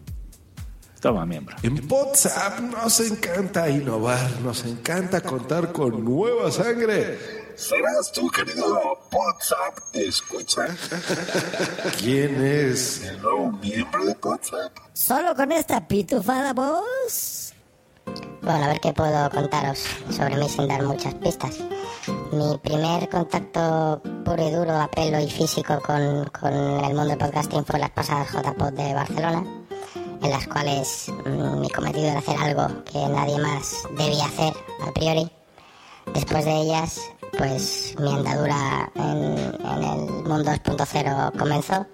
Toma, 0.99 1.25
miembro. 1.25 1.55
En 1.63 1.81
WhatsApp 1.91 2.61
nos 2.61 2.99
encanta 3.01 3.69
innovar, 3.69 4.39
nos 4.41 4.63
encanta 4.65 5.19
contar 5.19 5.73
con 5.73 6.03
nueva 6.03 6.49
sangre. 6.49 7.42
¿Serás 7.55 8.11
tú, 8.11 8.29
querido 8.29 8.97
WhatsApp? 9.11 9.77
Escucha. 9.93 10.65
¿Quién 11.99 12.43
es? 12.43 13.03
El 13.03 13.21
nuevo 13.21 13.51
miembro 13.51 14.05
de 14.05 14.17
WhatsApp. 14.23 14.71
Solo 14.93 15.35
con 15.35 15.51
esta 15.51 15.87
pitufada 15.87 16.53
voz. 16.53 17.53
Bueno, 18.41 18.65
a 18.65 18.67
ver 18.69 18.79
qué 18.81 18.91
puedo 18.91 19.29
contaros 19.29 19.85
sobre 20.09 20.35
mí 20.37 20.49
sin 20.49 20.67
dar 20.67 20.83
muchas 20.83 21.13
pistas. 21.15 21.59
Mi 22.31 22.57
primer 22.57 23.07
contacto 23.07 24.01
puro 24.25 24.47
y 24.47 24.51
duro, 24.51 24.71
a 24.73 24.89
pelo 24.89 25.19
y 25.19 25.29
físico 25.29 25.79
con, 25.81 26.25
con 26.25 26.53
el 26.53 26.93
mundo 26.93 27.05
del 27.05 27.17
podcasting 27.17 27.63
fue 27.65 27.79
las 27.79 27.91
pasadas 27.91 28.31
JPod 28.31 28.73
de 28.73 28.93
Barcelona, 28.93 29.45
en 30.21 30.29
las 30.29 30.47
cuales 30.47 31.09
mm, 31.25 31.61
mi 31.61 31.69
cometido 31.69 32.07
era 32.07 32.19
hacer 32.19 32.37
algo 32.37 32.83
que 32.83 32.99
nadie 33.07 33.37
más 33.37 33.75
debía 33.95 34.25
hacer 34.25 34.53
a 34.85 34.91
priori. 34.91 35.31
Después 36.13 36.43
de 36.43 36.51
ellas, 36.51 36.99
pues 37.37 37.95
mi 37.99 38.13
andadura 38.13 38.91
en, 38.95 39.37
el 39.83 40.23
mundo 40.23 40.51
2.0 40.51 41.37
comenzó 41.37 41.85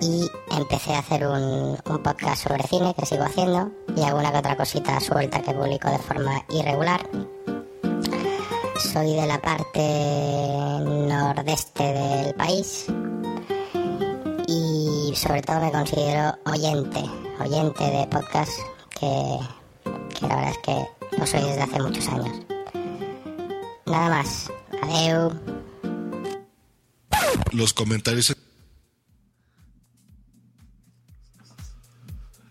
y 0.00 0.30
empecé 0.56 0.94
a 0.94 0.98
hacer 1.00 1.26
un, 1.26 1.78
un 1.84 2.02
podcast 2.02 2.44
sobre 2.44 2.62
cine 2.64 2.94
que 2.98 3.06
sigo 3.06 3.24
haciendo 3.24 3.70
y 3.96 4.02
alguna 4.02 4.32
que 4.32 4.38
otra 4.38 4.56
cosita 4.56 5.00
suelta 5.00 5.40
que 5.40 5.52
publico 5.52 5.90
de 5.90 5.98
forma 5.98 6.44
irregular. 6.50 7.00
Soy 8.92 9.14
de 9.14 9.26
la 9.26 9.40
parte 9.40 9.80
nordeste 11.08 11.82
del 11.82 12.34
país 12.34 12.86
y 14.46 15.14
sobre 15.16 15.42
todo 15.42 15.60
me 15.60 15.72
considero 15.72 16.36
oyente, 16.44 17.02
oyente 17.40 17.84
de 17.84 18.06
podcast 18.08 18.52
que, 18.98 19.38
que 20.18 20.26
la 20.26 20.36
verdad 20.36 20.50
es 20.50 20.58
que 20.58 21.18
lo 21.18 21.26
soy 21.26 21.40
desde 21.42 21.62
hace 21.62 21.80
muchos 21.80 22.08
años. 22.08 22.51
Nada 23.92 24.08
más. 24.08 24.50
Adeu. 24.80 25.32
Los 27.52 27.74
comentarios. 27.74 28.34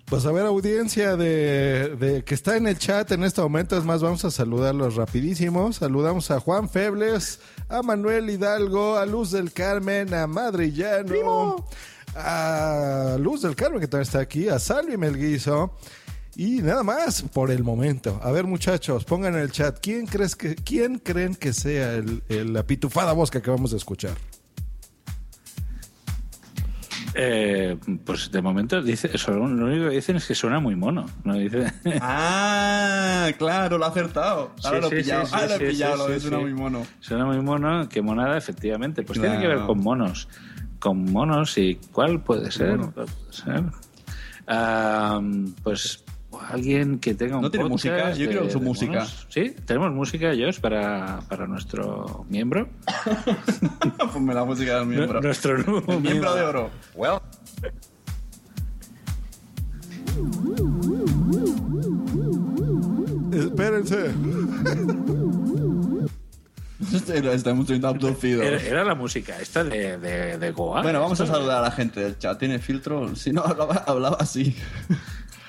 Pues 0.05 0.23
a 0.27 0.31
ver, 0.31 0.45
audiencia 0.45 1.15
de, 1.15 1.95
de 1.95 2.23
que 2.23 2.35
está 2.35 2.57
en 2.57 2.67
el 2.67 2.77
chat 2.77 3.11
en 3.11 3.23
este 3.23 3.41
momento, 3.41 3.75
es 3.75 3.85
más, 3.85 4.03
vamos 4.03 4.23
a 4.23 4.29
saludarlos 4.29 4.97
rapidísimo. 4.97 5.73
Saludamos 5.73 6.29
a 6.29 6.39
Juan 6.39 6.69
Febles, 6.69 7.39
a 7.69 7.81
Manuel 7.81 8.29
Hidalgo, 8.29 8.97
a 8.97 9.07
Luz 9.07 9.31
del 9.31 9.51
Carmen, 9.51 10.13
a 10.13 10.27
Madrillano, 10.27 11.65
a 12.13 13.17
Luz 13.19 13.41
del 13.41 13.55
Carmen 13.55 13.79
que 13.79 13.87
también 13.87 14.03
está 14.03 14.19
aquí, 14.19 14.47
a 14.47 14.59
Salvi 14.59 14.95
Melguizo. 14.95 15.75
Y 16.35 16.61
nada 16.61 16.83
más 16.83 17.23
por 17.23 17.51
el 17.51 17.63
momento. 17.63 18.19
A 18.23 18.31
ver, 18.31 18.45
muchachos, 18.45 19.03
pongan 19.03 19.33
en 19.35 19.41
el 19.41 19.51
chat 19.51 19.79
quién 19.81 20.05
crees 20.05 20.35
que 20.35 20.55
quién 20.55 20.97
creen 20.99 21.35
que 21.35 21.51
sea 21.53 21.93
el, 21.95 22.23
el- 22.29 22.53
la 22.53 22.63
pitufada 22.63 23.11
voz 23.13 23.29
que 23.29 23.39
acabamos 23.39 23.71
de 23.71 23.77
escuchar. 23.77 24.13
Eh, 27.13 27.77
pues 28.05 28.31
de 28.31 28.41
momento 28.41 28.81
dice, 28.81 29.09
eso, 29.13 29.31
lo 29.31 29.43
único 29.43 29.89
que 29.89 29.95
dicen 29.95 30.15
es 30.15 30.25
que 30.25 30.33
suena 30.35 30.61
muy 30.61 30.75
mono. 30.77 31.05
No 31.25 31.33
dice. 31.35 31.71
Ah, 31.99 33.29
claro, 33.37 33.77
lo 33.77 33.83
ha 33.85 33.89
acertado. 33.89 34.53
Ahora 34.63 34.77
Sí, 34.77 34.81
lo 34.81 34.87
he 34.87 34.89
sí, 34.89 34.95
pillado. 34.97 35.25
sí, 35.25 35.31
ah, 35.35 35.45
lo 35.47 35.53
he 35.55 35.57
sí, 35.57 35.65
pillado, 35.65 35.93
sí, 35.93 35.99
lo 35.99 36.07
sí, 36.07 36.13
es 36.13 36.25
una 36.25 36.37
sí. 36.37 36.43
muy 36.43 36.53
mono. 36.53 36.83
Suena 37.01 37.25
muy 37.25 37.41
mono, 37.41 37.89
que 37.89 38.01
monada, 38.01 38.37
efectivamente. 38.37 39.03
Pues 39.03 39.19
tiene 39.19 39.39
que 39.41 39.47
ver 39.47 39.59
con 39.65 39.79
monos. 39.81 40.29
Con 40.79 41.03
monos 41.11 41.57
y 41.57 41.75
cuál 41.91 42.21
puede 42.23 42.49
ser. 42.49 42.77
Mono. 42.77 42.91
Puede 42.93 43.07
ser. 43.31 43.63
Ah, 44.47 45.19
pues 45.63 46.05
alguien 46.49 46.99
que 46.99 47.13
tenga 47.13 47.37
un 47.37 47.41
¿No 47.43 47.51
tiene 47.51 47.67
música? 47.69 48.11
Yo 48.13 48.27
quiero 48.27 48.49
su 48.49 48.59
de 48.59 48.65
música. 48.65 48.91
monos. 48.93 49.27
Sí, 49.29 49.55
tenemos 49.65 49.91
música, 49.91 50.29
Josh, 50.37 50.59
para, 50.59 51.21
para 51.29 51.47
nuestro 51.47 52.25
miembro. 52.29 52.69
Ponme 54.13 54.33
la 54.33 54.43
música 54.45 54.79
del 54.79 54.87
miembro. 54.87 55.19
Nu- 55.21 55.27
Nuestro 55.27 55.57
nuevo 55.57 55.91
El 55.93 56.01
miembro 56.01 56.35
de 56.35 56.41
oro. 56.43 56.69
Espérense. 63.33 64.11
Este- 66.93 67.33
Estamos 67.35 67.67
siendo 67.67 67.87
abducidos. 67.87 68.43
Era, 68.43 68.57
era 68.61 68.83
la 68.83 68.95
música 68.95 69.39
esta 69.39 69.63
de, 69.63 69.97
de, 69.99 70.37
de 70.39 70.51
Goa. 70.51 70.81
Bueno, 70.81 70.99
vamos 70.99 71.21
a 71.21 71.27
saludar 71.27 71.59
a 71.59 71.61
la 71.61 71.71
gente 71.71 71.99
del 71.99 72.17
chat. 72.17 72.39
¿Tiene 72.39 72.57
filtro? 72.57 73.15
Si 73.15 73.31
no, 73.31 73.41
hablaba, 73.45 73.75
hablaba 73.85 74.17
así. 74.19 74.55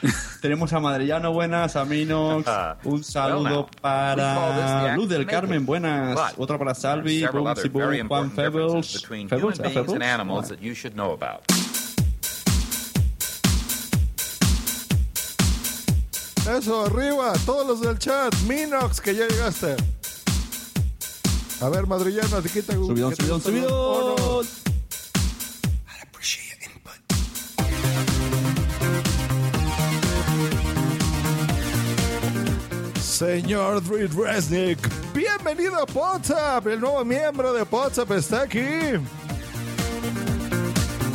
Tenemos 0.41 0.73
a 0.73 0.81
Madrillano, 0.81 1.33
buenas, 1.33 1.77
a 1.77 1.85
Minox. 1.85 2.51
Un 2.85 3.05
saludo 3.05 3.69
para 3.81 4.97
Luz 4.97 5.09
del 5.09 5.27
Carmen, 5.27 5.65
buenas. 5.65 6.19
Otro 6.37 6.59
para 6.59 6.75
Salvi, 6.75 7.25
Boomsy 7.27 7.69
Boom, 7.69 8.09
Juan 8.09 8.33
you 10.61 10.75
should 10.75 10.95
know 10.95 11.13
about. 11.13 11.43
Eso, 16.49 16.87
arriba, 16.87 17.33
todos 17.47 17.67
los 17.67 17.81
del 17.81 17.99
chat. 17.99 18.35
Minox, 18.49 19.01
que 19.01 19.15
ya 19.15 19.29
llegaste. 19.29 19.77
A 21.61 21.69
ver, 21.69 21.87
madrillano, 21.87 22.43
te 22.43 22.49
quita 22.49 22.73
Subidón, 22.73 23.15
te 23.15 23.23
subidón, 23.23 23.37
los 23.37 24.47
subidón. 24.47 24.72
Señor 33.23 33.81
Dread 33.85 34.11
Resnick, 34.17 34.81
bienvenido 35.15 35.77
a 35.77 35.85
WhatsApp. 35.95 36.67
El 36.67 36.81
nuevo 36.81 37.05
miembro 37.05 37.53
de 37.53 37.63
WhatsApp 37.71 38.11
está 38.11 38.43
aquí. 38.43 38.99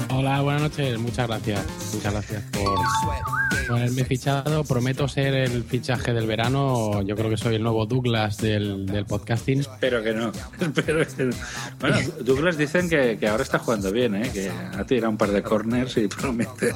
Hola, 0.10 0.40
buenas 0.40 0.62
noches. 0.62 0.98
Muchas 1.00 1.28
gracias. 1.28 1.87
Muchas 1.98 2.14
gracias 2.14 2.44
por 2.52 3.76
haberme 3.76 4.06
fichado. 4.06 4.64
Prometo 4.64 5.08
ser 5.08 5.34
el 5.34 5.64
fichaje 5.64 6.14
del 6.14 6.28
verano. 6.28 7.02
Yo 7.02 7.16
creo 7.16 7.30
que 7.30 7.38
soy 7.38 7.56
el 7.56 7.64
nuevo 7.64 7.88
Douglas 7.88 8.38
del, 8.38 8.86
del 8.86 9.06
podcasting. 9.06 9.62
Espero 9.62 10.04
que 10.04 10.14
no. 10.14 10.32
No. 10.68 11.32
Bueno, 11.80 11.98
Douglas 12.22 12.58
dicen 12.58 12.90
que, 12.90 13.18
que 13.20 13.28
ahora 13.28 13.44
está 13.44 13.60
jugando 13.60 13.92
bien, 13.92 14.16
¿eh? 14.16 14.30
que 14.32 14.50
ha 14.50 14.84
tirado 14.86 15.10
un 15.10 15.18
par 15.18 15.32
de 15.32 15.42
corners 15.42 15.98
y 15.98 16.08
promete. 16.08 16.74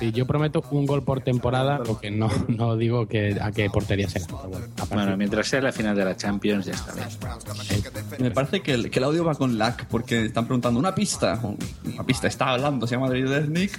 Y 0.00 0.12
yo 0.12 0.26
prometo 0.26 0.64
un 0.70 0.86
gol 0.86 1.02
por 1.02 1.20
temporada, 1.20 1.78
lo 1.78 1.98
que 1.98 2.10
no, 2.10 2.30
no 2.48 2.76
digo 2.76 3.06
que 3.06 3.38
a 3.40 3.50
qué 3.52 3.68
portería 3.70 4.08
será. 4.08 4.26
Pero 4.26 4.48
bueno, 4.48 4.66
Bueno, 4.90 5.16
mientras 5.16 5.48
sea 5.48 5.60
la 5.60 5.72
final 5.72 5.96
de 5.96 6.04
la 6.04 6.16
Champions, 6.16 6.66
ya 6.66 6.72
está 6.72 6.94
bien. 6.94 7.08
Me 8.18 8.30
parece 8.30 8.60
que 8.60 8.74
el, 8.74 8.90
que 8.90 8.98
el 8.98 9.04
audio 9.04 9.24
va 9.24 9.34
con 9.34 9.58
lag 9.58 9.88
porque 9.88 10.26
están 10.26 10.46
preguntando 10.46 10.78
una 10.78 10.94
pista. 10.94 11.40
Una 11.84 12.04
pista 12.04 12.28
está 12.28 12.50
hablando, 12.50 12.86
se 12.86 12.94
llama 12.94 13.08
David 13.08 13.48
Nick. 13.48 13.78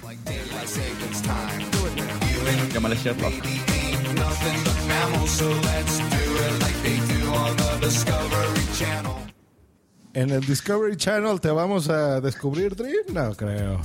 En 10.14 10.30
el 10.30 10.44
Discovery 10.44 10.96
Channel 10.96 11.40
te 11.40 11.50
vamos 11.50 11.88
a 11.88 12.20
descubrir 12.20 12.76
Dream. 12.76 13.06
No 13.12 13.34
creo. 13.34 13.80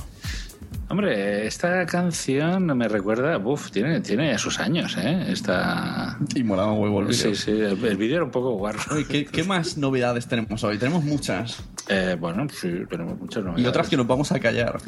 Hombre, 0.90 1.46
esta 1.46 1.84
canción 1.84 2.64
me 2.76 2.88
recuerda, 2.88 3.36
uf, 3.36 3.70
tiene, 3.70 4.00
tiene 4.00 4.38
sus 4.38 4.58
años, 4.58 4.96
¿eh? 4.96 5.26
Esta... 5.28 6.16
Y 6.34 6.42
molaba 6.42 6.72
un 6.72 6.80
huevo 6.80 7.00
el 7.00 7.08
vídeo. 7.08 7.34
Sí, 7.34 7.42
sí, 7.42 7.50
el, 7.50 7.84
el 7.84 7.96
vídeo 7.98 8.16
era 8.16 8.24
un 8.24 8.30
poco 8.30 8.52
guarro. 8.52 8.80
¿qué, 9.06 9.26
qué 9.26 9.44
más 9.44 9.76
novedades 9.76 10.26
tenemos 10.26 10.64
hoy? 10.64 10.78
Tenemos 10.78 11.04
muchas. 11.04 11.62
Eh, 11.88 12.16
bueno, 12.18 12.46
sí, 12.50 12.84
tenemos 12.88 13.18
muchas 13.18 13.44
novedades. 13.44 13.64
Y 13.64 13.68
otras 13.68 13.88
que 13.88 13.98
nos 13.98 14.06
vamos 14.06 14.32
a 14.32 14.40
callar. 14.40 14.78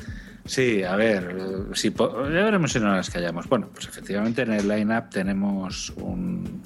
Sí, 0.47 0.83
a 0.83 0.97
ver, 0.97 1.66
si 1.75 1.90
ya 1.90 2.45
veremos 2.45 2.73
si 2.73 2.80
no 2.80 2.97
las 2.97 3.11
callamos. 3.11 3.47
Bueno, 3.47 3.69
pues 3.73 3.87
efectivamente 3.87 4.42
en 4.42 4.52
el 4.52 4.66
line-up 4.66 5.11
tenemos 5.11 5.90
un, 5.97 6.62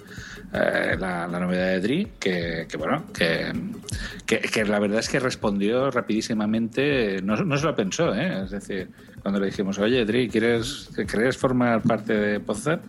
eh, 0.54 0.96
la, 0.98 1.26
la 1.26 1.40
novedad 1.40 1.66
de 1.72 1.80
Dri, 1.80 2.08
que, 2.18 2.66
que, 2.68 2.76
bueno, 2.76 3.04
que, 3.12 3.52
que, 4.24 4.38
que 4.38 4.64
la 4.64 4.78
verdad 4.78 5.00
es 5.00 5.08
que 5.08 5.18
respondió 5.18 5.90
rapidísimamente, 5.90 7.20
no, 7.22 7.36
no 7.36 7.56
se 7.58 7.66
lo 7.66 7.74
pensó, 7.74 8.14
¿eh? 8.14 8.44
es 8.44 8.50
decir, 8.50 8.88
cuando 9.22 9.40
le 9.40 9.46
dijimos, 9.46 9.78
oye 9.78 10.04
Dri, 10.04 10.28
¿quieres, 10.28 10.90
¿quieres 11.08 11.36
formar 11.36 11.82
parte 11.82 12.12
de 12.14 12.40
Podzap? 12.40 12.82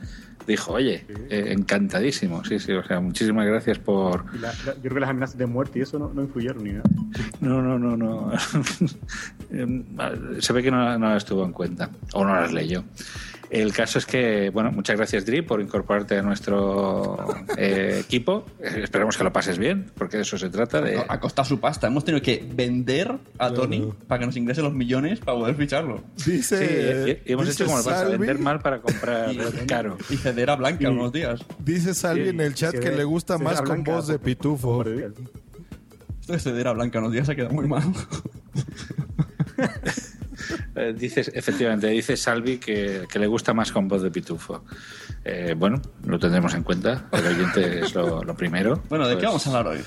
Dijo, 0.46 0.74
oye, 0.74 1.04
eh, 1.32 1.54
encantadísimo, 1.58 2.46
sí, 2.46 2.60
sí, 2.60 2.72
o 2.74 2.84
sea, 2.84 3.00
muchísimas 3.00 3.48
gracias 3.48 3.80
por, 3.80 4.26
Y 4.32 4.38
la- 4.38 4.54
la- 4.66 4.76
yo 4.76 4.82
creo 4.82 4.94
que 4.94 5.00
las 5.00 5.10
amenazas 5.10 5.38
de 5.40 5.48
muerte 5.48 5.80
y 5.80 5.82
eso 5.82 5.98
no, 5.98 6.14
no 6.14 6.22
influyeron 6.22 6.64
ni 6.64 6.72
nada. 6.74 6.84
no, 7.42 7.64
no, 7.64 7.80
no, 7.80 7.98
no. 7.98 8.32
Em, 9.52 9.84
Se 10.40 10.54
ve 10.54 10.62
que 10.64 10.70
no, 10.72 10.98
no 11.00 11.10
las 11.10 11.26
tuvo 11.26 11.46
en 11.46 11.52
cuenta 11.52 11.90
o 12.14 12.24
no 12.24 12.36
las 12.36 12.52
leyó. 12.54 12.84
El 13.50 13.74
caso 13.74 14.00
es 14.00 14.06
que, 14.06 14.50
bueno, 14.50 14.72
muchas 14.72 14.98
gracias, 14.98 15.26
Dri, 15.26 15.42
por 15.42 15.62
incorporarte 15.62 16.18
a 16.18 16.22
nuestro 16.22 17.18
eh, 17.58 18.00
equipo. 18.04 18.46
Esperamos 18.60 19.18
que 19.18 19.24
lo 19.24 19.32
pases 19.32 19.58
bien, 19.58 19.92
porque 19.98 20.18
de 20.18 20.24
eso 20.24 20.38
se 20.38 20.50
trata. 20.50 20.82
De... 20.82 21.02
Ha 21.08 21.20
costado 21.20 21.48
su 21.48 21.60
pasta. 21.60 21.88
Hemos 21.88 22.04
tenido 22.04 22.22
que 22.22 22.46
vender 22.54 23.16
a 23.38 23.52
Tony 23.52 23.92
para 24.08 24.20
que 24.20 24.26
nos 24.26 24.36
ingrese 24.38 24.62
los 24.62 24.74
millones 24.74 25.20
para 25.20 25.38
poder 25.38 25.56
ficharlo. 25.56 26.02
Dice, 26.26 26.58
Sí, 27.06 27.12
y- 27.26 27.30
y 27.30 27.34
hemos 27.34 27.46
dice 27.48 27.64
hecho 27.64 27.72
como 27.72 27.80
el 27.80 27.86
Salvi- 27.86 28.12
vender 28.18 28.40
mal 28.40 28.60
para 28.60 28.82
comprar 28.82 29.30
caro. 29.68 29.98
Y 30.10 30.18
ceder 30.18 30.50
a 30.50 30.56
Blanca 30.56 30.90
unos 30.90 31.12
días. 31.14 31.40
Dice 31.60 31.94
Salvi 31.94 32.24
Sí, 32.24 32.30
en 32.30 32.42
el 32.42 32.54
chat 32.56 32.74
que 32.74 32.90
ve- 32.90 32.98
le 32.98 33.04
gusta 33.04 33.38
más 33.38 33.58
con 33.62 33.66
blanca, 33.84 33.92
voz 33.96 34.08
de 34.08 34.20
pitufo. 34.20 34.84
Esto 34.84 36.34
de 36.34 36.40
ceder 36.40 36.68
a 36.68 36.74
Blanca 36.74 37.00
unos 37.00 37.12
días 37.12 37.26
se 37.28 37.34
ha 37.34 37.36
quedado 37.36 37.54
muy 37.54 37.68
mal. 37.68 37.84
Eh, 40.76 40.94
dices, 40.98 41.32
efectivamente, 41.34 41.88
dice 41.88 42.18
Salvi 42.18 42.58
que, 42.58 43.06
que 43.10 43.18
le 43.20 43.28
gusta 43.28 43.54
más 43.54 43.72
con 43.72 43.88
voz 43.88 44.02
de 44.02 44.12
pitufo. 44.12 44.66
Eh, 45.24 45.56
bueno, 45.58 45.82
lo 46.06 46.20
tendremos 46.20 46.54
en 46.54 46.64
cuenta. 46.64 47.08
El 47.14 47.26
oyente 47.28 47.80
es 47.80 47.96
lo, 47.96 48.24
lo 48.24 48.36
primero. 48.36 48.84
Bueno, 48.90 49.08
¿de 49.08 49.14
qué 49.16 49.22
Pues, 49.22 49.28
vamos 49.28 49.48
a 49.48 49.50
hablar 49.58 49.68
hoy? 49.76 49.80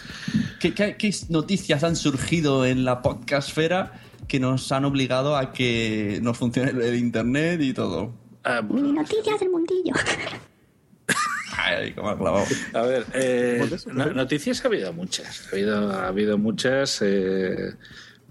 ¿Qué, 0.59 0.73
qué, 0.75 0.97
qué 0.97 1.15
noticias 1.29 1.85
han 1.85 1.95
surgido 1.95 2.65
en 2.65 2.85
la 2.85 3.03
podcastfera 3.03 4.01
que 4.27 4.41
nos 4.41 4.73
han 4.73 4.85
obligado 4.85 5.37
a 5.37 5.53
que 5.53 6.19
nos 6.23 6.37
funcione 6.39 6.71
el, 6.71 6.81
el 6.83 6.95
internet 6.97 7.61
y 7.63 7.73
todo? 7.75 8.15
ah, 8.45 8.63
Mini 8.63 8.93
noticias 8.93 9.39
del 9.41 9.51
mundillo. 9.51 9.93
Ay, 11.57 11.93
cómo 11.93 12.11
ha 12.11 12.19
clavado. 12.19 12.45
A 12.73 12.83
ver, 12.83 13.05
eh, 13.15 13.69
no- 13.93 14.13
noticias 14.13 14.65
ha 14.65 14.69
habido 14.69 14.93
muchas. 14.93 15.49
Ha 15.49 15.57
habido, 15.57 15.93
ha 15.93 16.07
habido 16.09 16.39
muchas. 16.39 17.01
eh, 17.03 17.75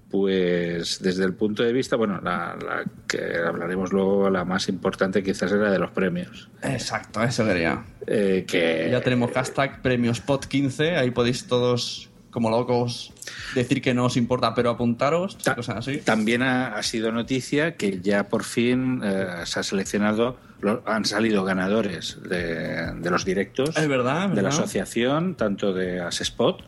pues 0.10 1.00
desde 1.02 1.26
el 1.26 1.34
punto 1.34 1.64
de 1.64 1.74
vista, 1.74 1.96
bueno, 1.96 2.20
la, 2.24 2.58
la 2.64 2.84
que 3.08 3.38
hablaremos 3.46 3.92
luego, 3.92 4.30
la 4.30 4.46
más 4.46 4.70
importante 4.70 5.22
quizás 5.24 5.52
era 5.52 5.70
de 5.72 5.80
los 5.80 5.92
premios. 5.92 6.50
Exacto, 6.64 7.22
eso 7.24 7.46
quería. 7.46 7.84
Eh, 8.06 8.46
que 8.48 8.88
Ya 8.92 9.02
tenemos 9.02 9.32
hashtag 9.32 9.82
premios 9.82 10.26
pod15, 10.26 10.98
ahí 10.98 11.12
podéis 11.12 11.46
todos 11.48 12.10
como 12.32 12.50
locos 12.52 13.14
decir 13.56 13.82
que 13.82 13.94
no 13.94 14.06
os 14.06 14.16
importa, 14.16 14.54
pero 14.54 14.70
apuntaros, 14.70 15.38
Ta- 15.40 15.56
cosas 15.56 15.78
así. 15.78 15.98
También 15.98 16.44
ha, 16.44 16.76
ha 16.76 16.84
sido 16.84 17.12
noticia 17.12 17.76
que 17.76 18.00
ya 18.00 18.28
por 18.30 18.44
fin 18.44 19.02
eh, 19.04 19.26
se 19.46 19.60
ha 19.60 19.64
seleccionado, 19.64 20.38
lo- 20.62 20.84
han 20.86 21.04
salido 21.06 21.44
ganadores 21.44 22.20
de, 22.30 22.94
de 22.94 23.10
los 23.10 23.26
directos 23.26 23.76
Es 23.76 23.88
verdad, 23.88 24.30
de 24.30 24.42
la 24.44 24.50
asociación, 24.50 25.36
tanto 25.36 25.74
de 25.74 26.00
Asespot, 26.02 26.62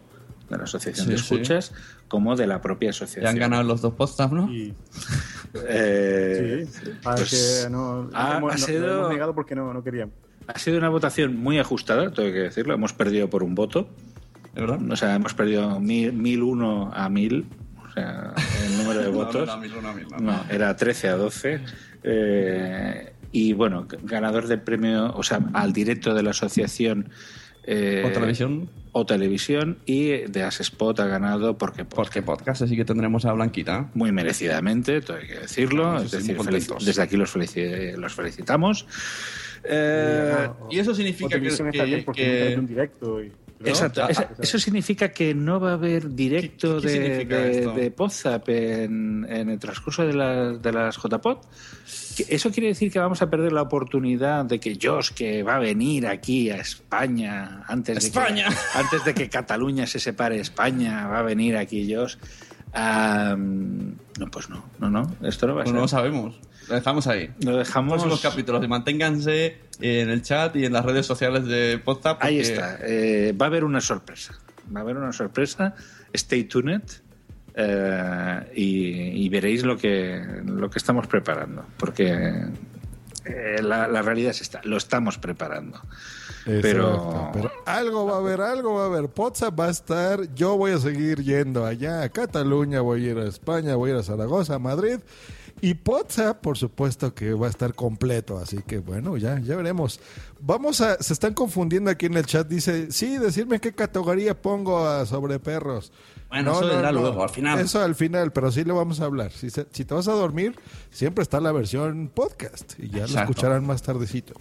de 0.50 0.58
la 0.58 0.64
Asociación 0.64 1.06
Sí, 1.08 1.12
de 1.14 1.18
sí. 1.18 1.24
Escuchas, 1.24 1.74
como 2.08 2.36
de 2.36 2.48
la 2.48 2.62
propia 2.62 2.88
Ya 2.88 2.92
asociación. 2.92 3.28
han 3.28 3.38
ganado 3.38 3.64
los 3.64 3.82
dos 3.82 3.94
podcasts, 3.94 4.32
¿no? 4.34 4.52
Y, 4.52 4.74
Eh, 5.68 6.68
sí, 6.70 6.92
ah, 7.06 7.14
pues, 7.16 7.64
que 7.64 7.70
no, 7.72 8.10
ha- 8.14 8.38
hemos, 8.38 8.54
ha 8.54 8.58
no- 8.58 8.66
sido- 8.66 8.86
lo 8.88 8.98
hemos 9.00 9.10
negado 9.12 9.34
porque 9.36 9.56
no, 9.56 9.74
no 9.74 9.84
queríamos. 9.84 10.14
ha 10.48 10.60
sido 10.60 10.78
una 10.78 10.90
votación 10.90 11.36
muy 11.38 11.58
ajustada, 11.60 12.12
tengo 12.12 12.32
que 12.32 12.40
decirlo. 12.40 12.74
Hemos 12.74 12.94
perdido 12.94 13.30
por 13.30 13.44
un 13.44 13.56
voto. 13.56 13.90
¿Es 14.56 14.62
verdad? 14.62 14.80
O 14.92 14.96
sea, 14.96 15.16
hemos 15.16 15.34
perdido 15.34 15.80
mil, 15.80 16.14
1001 16.14 16.92
a 16.94 17.10
1000. 17.10 17.46
O 17.88 17.92
sea, 17.92 18.34
el 18.66 18.78
número 18.78 19.00
de 19.02 19.06
No, 19.12 19.12
no 19.12 19.18
votos. 19.26 19.44
era 19.44 19.58
mil, 19.58 19.72
no, 19.82 19.94
mil, 19.94 20.08
no. 20.22 20.44
Era 20.50 20.76
13 20.76 21.08
a 21.10 21.16
12. 21.16 21.62
Eh, 22.04 23.14
y 23.32 23.54
bueno, 23.54 23.88
ganador 24.04 24.48
del 24.48 24.62
premio, 24.62 25.14
o 25.16 25.24
sea, 25.24 25.40
al 25.54 25.74
directo 25.74 26.14
de 26.14 26.24
la 26.24 26.32
asociación. 26.32 27.10
eh, 27.64 28.04
¿O 28.08 28.12
televisión? 28.12 28.70
O 28.92 29.06
televisión. 29.06 29.78
Y 29.86 30.10
de 30.30 30.44
Asespot 30.44 31.00
ha 31.00 31.06
ganado 31.06 31.58
porque, 31.58 31.86
Porque 31.86 32.22
podcast 32.22 32.64
así 32.64 32.76
que 32.76 32.86
tendremos 32.86 33.26
a 33.26 33.34
Blanquita. 33.34 33.90
muy 33.94 34.12
merecidamente, 34.12 35.02
todo 35.02 35.18
hay 35.18 35.28
que 35.28 35.40
decirlo. 35.40 35.84
Claro, 35.84 36.02
es 36.04 36.12
decir, 36.12 36.38
desde 36.86 37.02
aquí 37.04 37.16
los, 37.18 37.36
felici- 37.36 37.96
los 37.96 38.14
felicitamos. 38.14 38.86
Eh, 39.64 40.48
Y 40.70 40.80
eso 40.80 40.96
significa 40.96 41.40
que, 41.40 41.50
que- 41.50 42.04
porque 42.06 42.48
que- 42.54 42.56
un 42.60 42.66
directo. 42.68 43.22
Y, 43.24 43.32
¿no? 43.60 43.68
Exacto. 43.68 44.08
Eso, 44.08 44.22
ah, 44.22 44.34
eso 44.42 44.58
significa 44.60 45.10
que 45.10 45.34
no 45.36 45.60
va 45.60 45.72
a 45.72 45.74
haber 45.74 46.14
directo 46.16 46.80
¿Qué- 46.82 46.88
qué 46.88 47.00
de, 47.00 47.26
de, 47.26 47.52
esto? 47.60 47.74
de 47.74 47.92
Podzap 47.92 48.48
en, 48.50 49.26
en 49.30 49.50
el 49.50 49.60
transcurso 49.60 50.06
de, 50.08 50.14
las 50.14 50.62
de 50.62 50.72
las 50.72 50.96
JPod. 50.98 51.38
Eso 52.28 52.52
quiere 52.52 52.68
decir 52.70 52.92
que 52.92 53.00
vamos 53.00 53.22
a 53.22 53.30
perder 53.30 53.52
la 53.54 53.62
oportunidad 53.62 54.46
de 54.46 54.60
que 54.60 54.78
Josh, 54.82 55.12
que 55.12 55.42
va 55.44 55.56
a 55.56 55.60
venir 55.60 56.08
aquí 56.08 56.50
a 56.50 56.58
España 56.58 57.64
antes 57.68 58.00
de 58.00 58.08
España. 58.08 58.48
que 58.50 58.56
antes 58.80 59.06
de 59.06 59.14
que 59.14 59.30
Cataluña 59.30 59.88
se 59.88 60.00
separe 60.00 60.40
España, 60.40 61.08
va 61.08 61.20
a 61.20 61.24
venir 61.24 61.56
aquí 61.58 61.94
Josh. 61.94 62.16
Am, 62.74 63.96
no, 64.20 64.28
pues 64.32 64.50
no, 64.50 64.64
no, 64.80 64.90
no, 64.90 65.16
esto 65.24 65.48
no 65.48 65.56
va 65.56 65.62
a 65.62 65.64
pues 65.64 65.70
ser. 65.70 65.76
no 65.76 65.82
lo 65.82 65.88
sabemos. 65.88 66.40
Lo 66.70 66.76
dejamos 66.76 67.08
ahí. 67.08 67.32
Lo 67.44 67.58
dejamos. 67.58 67.94
Próximos 67.94 68.22
capítulos. 68.22 68.64
Y 68.64 68.68
manténganse 68.68 69.58
en 69.82 70.10
el 70.10 70.22
chat 70.22 70.56
y 70.56 70.66
en 70.66 70.74
las 70.74 70.86
redes 70.86 71.06
sociales 71.06 71.46
de 71.46 71.80
Podzap. 71.84 72.22
Ahí 72.24 72.38
porque- 72.38 72.54
está. 72.54 72.78
Eh, 72.84 73.34
va 73.40 73.46
a 73.46 73.50
haber 73.50 73.64
una 73.64 73.82
sorpresa. 73.82 74.36
Va 74.74 74.80
a 74.82 74.84
haber 74.84 74.98
una 74.98 75.12
sorpresa. 75.14 75.76
Stay 76.14 76.44
tuned. 76.46 76.82
eh, 77.56 78.52
y, 78.56 79.26
y 79.26 79.30
veréis 79.30 79.64
lo 79.64 79.76
que, 79.78 80.22
lo 80.46 80.70
que 80.70 80.78
estamos 80.80 81.08
preparando. 81.08 81.66
Porque 81.78 82.46
eh, 83.26 83.62
la, 83.62 83.88
la 83.88 84.02
realidad 84.02 84.32
es 84.32 84.42
esta. 84.42 84.62
Lo 84.64 84.78
estamos 84.78 85.18
preparando. 85.18 85.82
Pero- 86.46 87.30
pero 87.34 87.52
algo 87.66 88.06
va 88.06 88.16
a 88.16 88.18
haber, 88.20 88.42
algo 88.42 88.76
va 88.76 88.84
a 88.84 88.86
haber. 88.86 89.10
WhatsApp 89.16 89.60
va 89.60 89.66
a 89.68 89.70
estar. 89.72 90.34
Yo 90.36 90.56
voy 90.58 90.72
a 90.72 90.80
seguir 90.80 91.22
yendo 91.24 91.66
allá 91.66 92.02
a 92.04 92.10
Cataluña, 92.10 92.82
voy 92.82 93.06
a 93.08 93.12
ir 93.12 93.18
a 93.18 93.26
España, 93.28 93.76
voy 93.76 93.92
a 93.92 93.94
ir 93.96 94.00
a 94.00 94.04
Zaragoza, 94.04 94.56
a 94.56 94.60
Madrid. 94.60 95.00
Y 95.62 95.76
WhatsApp, 95.86 96.40
por 96.42 96.58
supuesto 96.58 97.14
que 97.14 97.34
va 97.34 97.48
a 97.48 97.50
estar 97.50 97.74
completo. 97.74 98.38
Así 98.38 98.60
que 98.66 98.80
bueno, 98.80 99.18
ya, 99.18 99.40
ya 99.40 99.56
veremos. 99.56 100.00
Vamos 100.40 100.82
a. 100.82 101.02
Se 101.02 101.14
están 101.14 101.34
confundiendo 101.34 101.90
aquí 101.92 102.06
en 102.06 102.16
el 102.16 102.26
chat. 102.26 102.48
Dice, 102.48 102.92
sí, 102.92 103.18
decirme 103.18 103.60
qué 103.60 103.74
categoría 103.74 104.40
pongo 104.42 104.88
a 104.88 105.06
sobre 105.06 105.40
perros. 105.40 105.92
Bueno, 106.30 106.52
eso 106.52 106.68
vendrá 106.68 106.92
luego, 106.92 107.24
al 107.24 107.30
final. 107.30 107.60
Eso 107.60 107.82
al 107.82 107.96
final, 107.96 108.32
pero 108.32 108.52
sí 108.52 108.64
le 108.64 108.72
vamos 108.72 109.02
a 109.02 109.06
hablar. 109.06 109.32
Si, 109.32 109.50
se- 109.50 109.66
si 109.72 109.84
te 109.84 109.94
vas 109.96 110.08
a 110.08 110.12
dormir, 110.14 110.56
siempre 110.92 111.24
está 111.24 111.40
la 111.42 111.52
versión 111.52 112.10
podcast. 112.14 112.74
Y 112.80 112.90
ya 112.90 113.08
lo 113.08 113.20
escucharán 113.20 113.66
más 113.66 113.82
tardecito. 113.82 114.34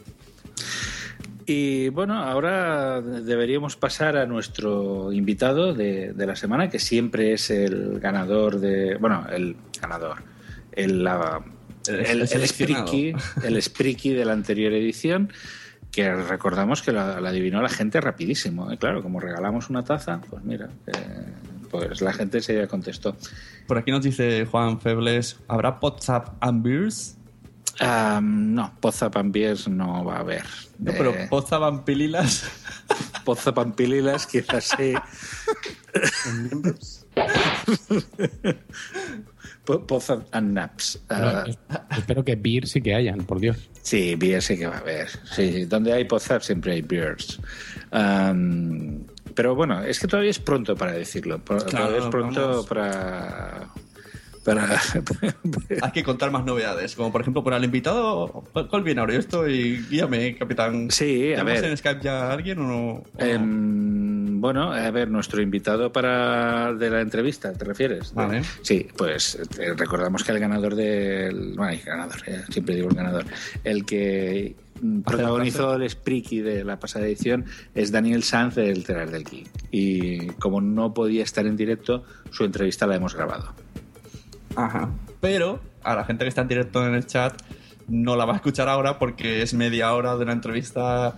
Y 1.46 1.88
bueno, 1.88 2.22
ahora 2.22 3.00
deberíamos 3.00 3.74
pasar 3.76 4.18
a 4.18 4.26
nuestro 4.26 5.12
invitado 5.12 5.72
de, 5.72 6.12
de 6.12 6.26
la 6.26 6.36
semana, 6.36 6.68
que 6.68 6.78
siempre 6.78 7.32
es 7.32 7.48
el 7.50 7.98
ganador 8.00 8.60
de. 8.60 8.96
Bueno, 8.96 9.24
el 9.32 9.56
ganador. 9.80 10.18
El, 10.78 11.04
la- 11.04 11.42
El- 11.86 12.22
el. 12.30 12.48
Spriki, 12.48 13.12
el 13.44 13.62
Spriki 13.62 14.10
de 14.14 14.24
la 14.24 14.32
anterior 14.32 14.72
edición, 14.72 15.32
que 15.90 16.14
recordamos 16.14 16.82
que 16.82 16.92
la, 16.92 17.20
la 17.20 17.30
adivinó 17.30 17.60
la 17.62 17.68
gente 17.68 18.00
rapidísimo. 18.00 18.70
¿eh? 18.70 18.78
Claro, 18.78 19.02
como 19.02 19.20
regalamos 19.20 19.70
una 19.70 19.84
taza, 19.84 20.20
pues 20.28 20.44
mira, 20.44 20.68
eh, 20.86 20.92
pues 21.70 22.00
la 22.00 22.12
gente 22.12 22.40
se 22.42 22.66
contestó. 22.68 23.16
Por 23.66 23.78
aquí 23.78 23.90
nos 23.90 24.02
dice 24.02 24.46
Juan 24.46 24.80
Febles, 24.80 25.38
¿habrá 25.48 25.78
WhatsApp 25.80 26.36
and 26.40 26.62
Beers? 26.62 27.14
Ah, 27.80 28.18
no, 28.22 28.72
Poza 28.80 29.08
Pampiers 29.08 29.68
no 29.68 30.04
va 30.04 30.16
a 30.16 30.20
haber. 30.20 30.42
No, 30.80 30.90
pero 30.98 31.10
Eh, 31.14 31.28
WhatsApp 31.30 31.62
and 31.62 31.84
Pililas. 31.84 32.42
Poza 33.24 33.54
Pampililas 33.54 34.26
quizás 34.26 34.74
sí. 34.76 34.94
Poza 39.86 40.24
and 40.32 40.52
Naps. 40.52 40.98
Ah, 41.10 41.44
es- 41.46 41.58
espero 41.98 42.24
que 42.24 42.36
beer 42.36 42.66
sí 42.66 42.80
que 42.80 42.94
hayan, 42.94 43.18
por 43.24 43.38
Dios. 43.40 43.56
sí, 43.82 44.14
beer 44.16 44.42
sí 44.42 44.56
que 44.58 44.66
va 44.66 44.76
a 44.76 44.80
haber. 44.80 45.08
Sí, 45.34 45.64
donde 45.66 45.92
hay 45.92 46.04
Pozap 46.04 46.42
siempre 46.42 46.72
hay 46.72 46.82
beers. 46.82 47.38
Pero 49.34 49.54
bueno, 49.54 49.82
es 49.84 50.00
que 50.00 50.08
todavía 50.08 50.30
es 50.30 50.38
pronto 50.40 50.74
para 50.76 50.92
decirlo. 50.92 51.38
Todavía 51.40 51.98
es 51.98 52.06
pronto 52.06 52.48
vamos. 52.48 52.66
para... 52.66 53.68
para 54.44 54.68
Hay 55.82 55.90
que 55.92 56.02
contar 56.02 56.30
más 56.30 56.44
novedades, 56.44 56.94
como 56.96 57.12
por 57.12 57.20
ejemplo 57.20 57.44
para 57.44 57.56
el 57.56 57.64
invitado, 57.64 58.44
¿cuál 58.70 58.82
viene 58.82 59.00
ahora? 59.00 59.14
Yo 59.14 59.20
estoy, 59.20 59.84
guíame, 59.90 60.36
capitán. 60.36 60.90
Sí, 60.90 61.32
a 61.32 61.38
¿Tenemos 61.38 61.62
ver. 61.62 61.70
en 61.70 61.76
Skype 61.76 62.00
ya 62.02 62.28
a 62.28 62.32
alguien 62.32 62.58
o 62.58 62.62
no? 62.66 62.88
o 62.88 63.02
no? 63.18 63.24
Em, 63.24 64.40
Bueno, 64.40 64.72
a 64.72 64.90
ver, 64.90 65.10
nuestro 65.10 65.42
invitado 65.42 65.92
para 65.92 66.72
de 66.72 66.90
la 66.90 67.00
entrevista, 67.00 67.52
¿te 67.52 67.64
refieres? 67.64 68.14
Vale. 68.14 68.42
Sí, 68.62 68.86
pues 68.96 69.38
eh, 69.58 69.74
recordamos 69.76 70.22
que 70.24 70.32
el 70.32 70.38
ganador 70.38 70.74
del. 70.74 71.54
Bueno, 71.56 71.72
el 71.72 71.82
ganador, 71.82 72.16
eh, 72.26 72.42
siempre 72.50 72.76
digo 72.76 72.88
el 72.88 72.94
ganador. 72.94 73.24
El 73.64 73.84
que 73.84 74.54
protagonizó 75.04 75.74
el 75.74 75.90
Spriki 75.90 76.40
de 76.40 76.62
la 76.64 76.78
pasada 76.78 77.06
edición 77.06 77.46
es 77.74 77.90
Daniel 77.90 78.22
Sanz 78.22 78.54
del 78.54 78.84
Telar 78.84 79.10
del 79.10 79.24
Geek. 79.24 79.48
Y 79.70 80.26
como 80.38 80.60
no 80.60 80.94
podía 80.94 81.24
estar 81.24 81.46
en 81.46 81.56
directo, 81.56 82.04
su 82.30 82.44
entrevista 82.44 82.86
la 82.86 82.96
hemos 82.96 83.14
grabado. 83.14 83.52
Ajá. 84.58 84.90
Pero 85.20 85.60
a 85.84 85.94
la 85.94 86.04
gente 86.04 86.24
que 86.24 86.28
está 86.28 86.42
en 86.42 86.48
directo 86.48 86.84
en 86.84 86.94
el 86.94 87.06
chat 87.06 87.32
no 87.86 88.16
la 88.16 88.24
va 88.24 88.32
a 88.34 88.36
escuchar 88.36 88.68
ahora 88.68 88.98
porque 88.98 89.40
es 89.42 89.54
media 89.54 89.94
hora 89.94 90.16
de 90.16 90.24
una 90.24 90.32
entrevista. 90.32 91.16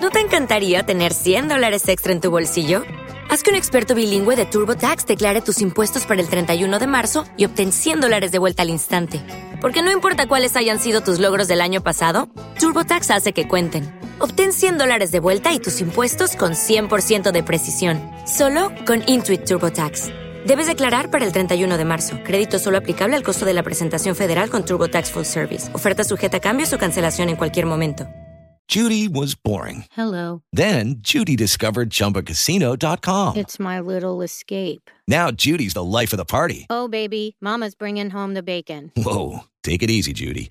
¿No 0.00 0.10
te 0.10 0.20
encantaría 0.20 0.84
tener 0.84 1.12
100 1.12 1.48
dólares 1.48 1.88
extra 1.88 2.12
en 2.12 2.20
tu 2.20 2.30
bolsillo? 2.30 2.82
Haz 3.28 3.42
que 3.42 3.50
un 3.50 3.56
experto 3.56 3.94
bilingüe 3.94 4.36
de 4.36 4.46
TurboTax 4.46 5.04
declare 5.06 5.42
tus 5.42 5.60
impuestos 5.60 6.06
para 6.06 6.20
el 6.20 6.28
31 6.28 6.78
de 6.78 6.86
marzo 6.86 7.24
y 7.36 7.44
obtén 7.44 7.72
100 7.72 8.00
dólares 8.00 8.32
de 8.32 8.38
vuelta 8.38 8.62
al 8.62 8.70
instante. 8.70 9.20
Porque 9.60 9.82
no 9.82 9.92
importa 9.92 10.28
cuáles 10.28 10.56
hayan 10.56 10.78
sido 10.78 11.02
tus 11.02 11.18
logros 11.18 11.46
del 11.46 11.60
año 11.60 11.82
pasado, 11.82 12.28
TurboTax 12.58 13.10
hace 13.10 13.32
que 13.32 13.48
cuenten. 13.48 13.92
Obtén 14.18 14.52
100 14.52 14.78
dólares 14.78 15.10
de 15.10 15.20
vuelta 15.20 15.52
y 15.52 15.58
tus 15.58 15.80
impuestos 15.80 16.36
con 16.36 16.52
100% 16.52 17.32
de 17.32 17.42
precisión. 17.42 18.00
Solo 18.26 18.72
con 18.86 19.02
Intuit 19.06 19.44
TurboTax. 19.44 20.25
Debes 20.46 20.68
declarar 20.68 21.10
para 21.10 21.24
el 21.24 21.32
31 21.32 21.76
de 21.76 21.84
marzo. 21.84 22.18
Crédito 22.22 22.60
solo 22.60 22.78
aplicable 22.78 23.16
al 23.16 23.24
costo 23.24 23.44
de 23.44 23.52
la 23.52 23.64
presentación 23.64 24.14
federal 24.14 24.48
con 24.48 24.64
TurboTax 24.64 25.10
Full 25.10 25.24
Service. 25.24 25.74
Oferta 25.74 26.04
sujeta 26.04 26.36
a 26.36 26.40
cambios 26.40 26.72
o 26.72 26.78
cancelación 26.78 27.30
en 27.30 27.36
cualquier 27.36 27.66
momento. 27.66 28.06
Judy 28.68 29.08
was 29.08 29.34
boring. 29.36 29.84
Hello. 29.96 30.42
Then 30.52 30.96
Judy 31.00 31.36
discovered 31.36 31.90
ChumbaCasino.com. 31.90 33.36
It's 33.36 33.58
my 33.58 33.80
little 33.80 34.22
escape. 34.22 34.90
Now 35.08 35.30
Judy's 35.30 35.74
the 35.74 35.84
life 35.84 36.12
of 36.12 36.18
the 36.18 36.24
party. 36.24 36.66
Oh, 36.68 36.88
baby, 36.88 37.36
Mama's 37.40 37.74
bringing 37.76 38.10
home 38.10 38.34
the 38.34 38.42
bacon. 38.42 38.90
Whoa, 38.96 39.44
take 39.62 39.84
it 39.84 39.90
easy, 39.90 40.12
Judy. 40.12 40.50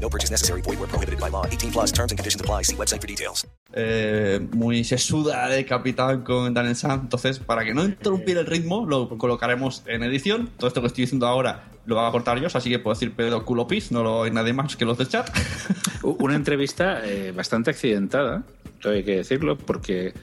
No 0.00 0.10
purchase 0.10 0.30
necessary. 0.30 0.60
Void 0.60 0.78
where 0.78 0.88
prohibited 0.88 1.18
by 1.18 1.30
law. 1.30 1.46
18 1.46 1.72
plus 1.72 1.90
terms 1.90 2.12
and 2.12 2.18
conditions 2.18 2.40
apply. 2.40 2.62
See 2.62 2.76
website 2.76 3.00
for 3.00 3.06
details. 3.08 3.46
eh, 3.76 4.40
muy 4.52 4.84
sesuda 4.84 5.48
de 5.48 5.64
capitán 5.64 6.22
con 6.22 6.54
Daniel 6.54 6.76
Sanz. 6.76 7.02
Entonces, 7.02 7.38
para 7.38 7.64
que 7.64 7.74
no 7.74 7.84
interrumpir 7.84 8.38
el 8.38 8.46
ritmo, 8.46 8.86
lo 8.86 9.08
colocaremos 9.18 9.82
en 9.86 10.02
edición. 10.04 10.48
Todo 10.56 10.68
esto 10.68 10.80
que 10.80 10.86
estoy 10.86 11.02
diciendo 11.04 11.26
ahora 11.26 11.64
lo 11.86 11.96
van 11.96 12.06
a 12.06 12.12
cortar 12.12 12.40
yo, 12.40 12.46
así 12.52 12.70
que 12.70 12.78
puedo 12.78 12.94
decir 12.94 13.12
pedo 13.12 13.44
culo 13.44 13.66
pis, 13.66 13.92
no 13.92 14.02
lo 14.02 14.22
hay 14.22 14.30
nadie 14.30 14.52
más 14.52 14.76
que 14.76 14.84
los 14.84 14.96
del 14.96 15.08
chat. 15.08 15.28
Una 16.02 16.34
entrevista 16.36 17.04
eh, 17.04 17.32
bastante 17.32 17.70
accidentada, 17.70 18.44
todo 18.80 18.92
hay 18.92 19.02
que 19.02 19.16
decirlo, 19.16 19.58
porque 19.58 20.14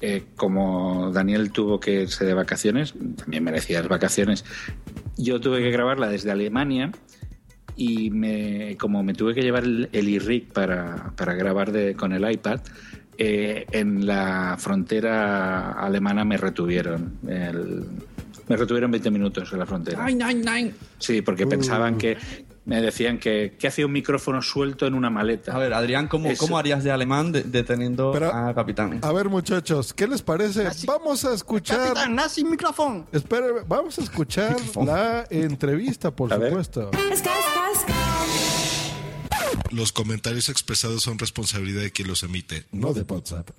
eh, 0.00 0.24
como 0.36 1.10
Daniel 1.12 1.50
tuvo 1.50 1.80
que 1.80 2.02
irse 2.02 2.24
de 2.24 2.34
vacaciones, 2.34 2.94
también 3.16 3.44
merecía 3.44 3.80
las 3.80 3.88
vacaciones, 3.88 4.44
yo 5.16 5.40
tuve 5.40 5.60
que 5.60 5.70
grabarla 5.70 6.08
desde 6.08 6.30
Alemania 6.30 6.92
y 7.76 8.10
me, 8.10 8.76
como 8.78 9.02
me 9.02 9.14
tuve 9.14 9.34
que 9.34 9.42
llevar 9.42 9.64
el, 9.64 9.88
el 9.92 10.08
iRig 10.08 10.52
para, 10.52 11.12
para 11.16 11.34
grabar 11.34 11.72
de- 11.72 11.94
con 11.94 12.12
el 12.12 12.30
iPad, 12.30 12.60
eh, 13.18 13.66
en 13.72 14.06
la 14.06 14.56
frontera 14.58 15.72
alemana 15.72 16.24
me 16.24 16.36
retuvieron. 16.36 17.18
el- 17.28 17.84
me 18.48 18.56
retuvieron 18.56 18.90
20 18.90 19.10
minutos 19.10 19.52
en 19.52 19.58
la 19.60 19.66
frontera. 19.66 20.04
Nine, 20.06 20.24
nine, 20.34 20.50
nine. 20.52 20.74
Sí, 20.98 21.22
porque 21.22 21.46
pensaban 21.46 21.96
que 21.96 22.16
me 22.64 22.80
decían 22.80 23.18
que, 23.18 23.56
que 23.58 23.66
hacía 23.66 23.84
un 23.86 23.92
micrófono 23.92 24.40
suelto 24.40 24.86
en 24.86 24.94
una 24.94 25.10
maleta. 25.10 25.52
A 25.54 25.58
ver, 25.58 25.74
Adrián, 25.74 26.06
¿cómo, 26.06 26.28
Eso- 26.30 26.44
¿cómo 26.44 26.58
harías 26.58 26.84
de 26.84 26.92
alemán 26.92 27.32
de- 27.32 27.42
deteniendo 27.42 28.12
Pero- 28.12 28.32
a 28.32 28.54
capitán? 28.54 29.00
A 29.02 29.12
ver, 29.12 29.28
muchachos, 29.28 29.92
¿qué 29.92 30.06
les 30.06 30.22
parece? 30.22 30.68
Vamos 30.86 31.24
a 31.24 31.34
escuchar. 31.34 32.08
nazi 32.10 32.44
micrófono. 32.44 33.06
Espera, 33.12 33.46
vamos 33.66 33.98
a 33.98 34.02
escuchar 34.02 34.56
la 34.84 35.26
entrevista, 35.30 36.10
por 36.12 36.32
A 36.32 36.36
supuesto. 36.36 36.90
Los 39.70 39.90
comentarios 39.92 40.48
expresados 40.48 41.02
son 41.02 41.18
responsabilidad 41.18 41.80
de 41.82 41.90
quien 41.90 42.06
los 42.08 42.22
emite. 42.22 42.66
No 42.72 42.92
de 42.92 43.02
WhatsApp. 43.02 43.50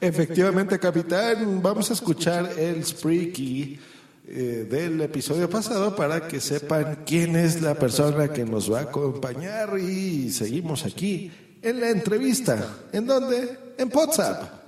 Efectivamente, 0.00 0.78
capitán, 0.80 1.62
vamos 1.62 1.90
a 1.90 1.92
escuchar 1.92 2.50
el 2.58 2.84
Spreaky 2.84 3.78
eh, 4.26 4.66
del 4.70 5.00
episodio 5.00 5.50
pasado 5.50 5.96
para 5.96 6.28
que 6.28 6.40
sepan 6.40 7.00
quién 7.04 7.34
es 7.34 7.60
la 7.60 7.74
persona 7.74 8.28
que 8.28 8.44
nos 8.44 8.72
va 8.72 8.78
a 8.78 8.82
acompañar 8.82 9.78
y 9.78 10.30
seguimos 10.30 10.84
aquí 10.84 11.30
en 11.60 11.80
la 11.80 11.90
entrevista. 11.90 12.76
¿En 12.92 13.06
dónde? 13.06 13.58
En 13.76 13.90
WhatsApp. 13.92 14.62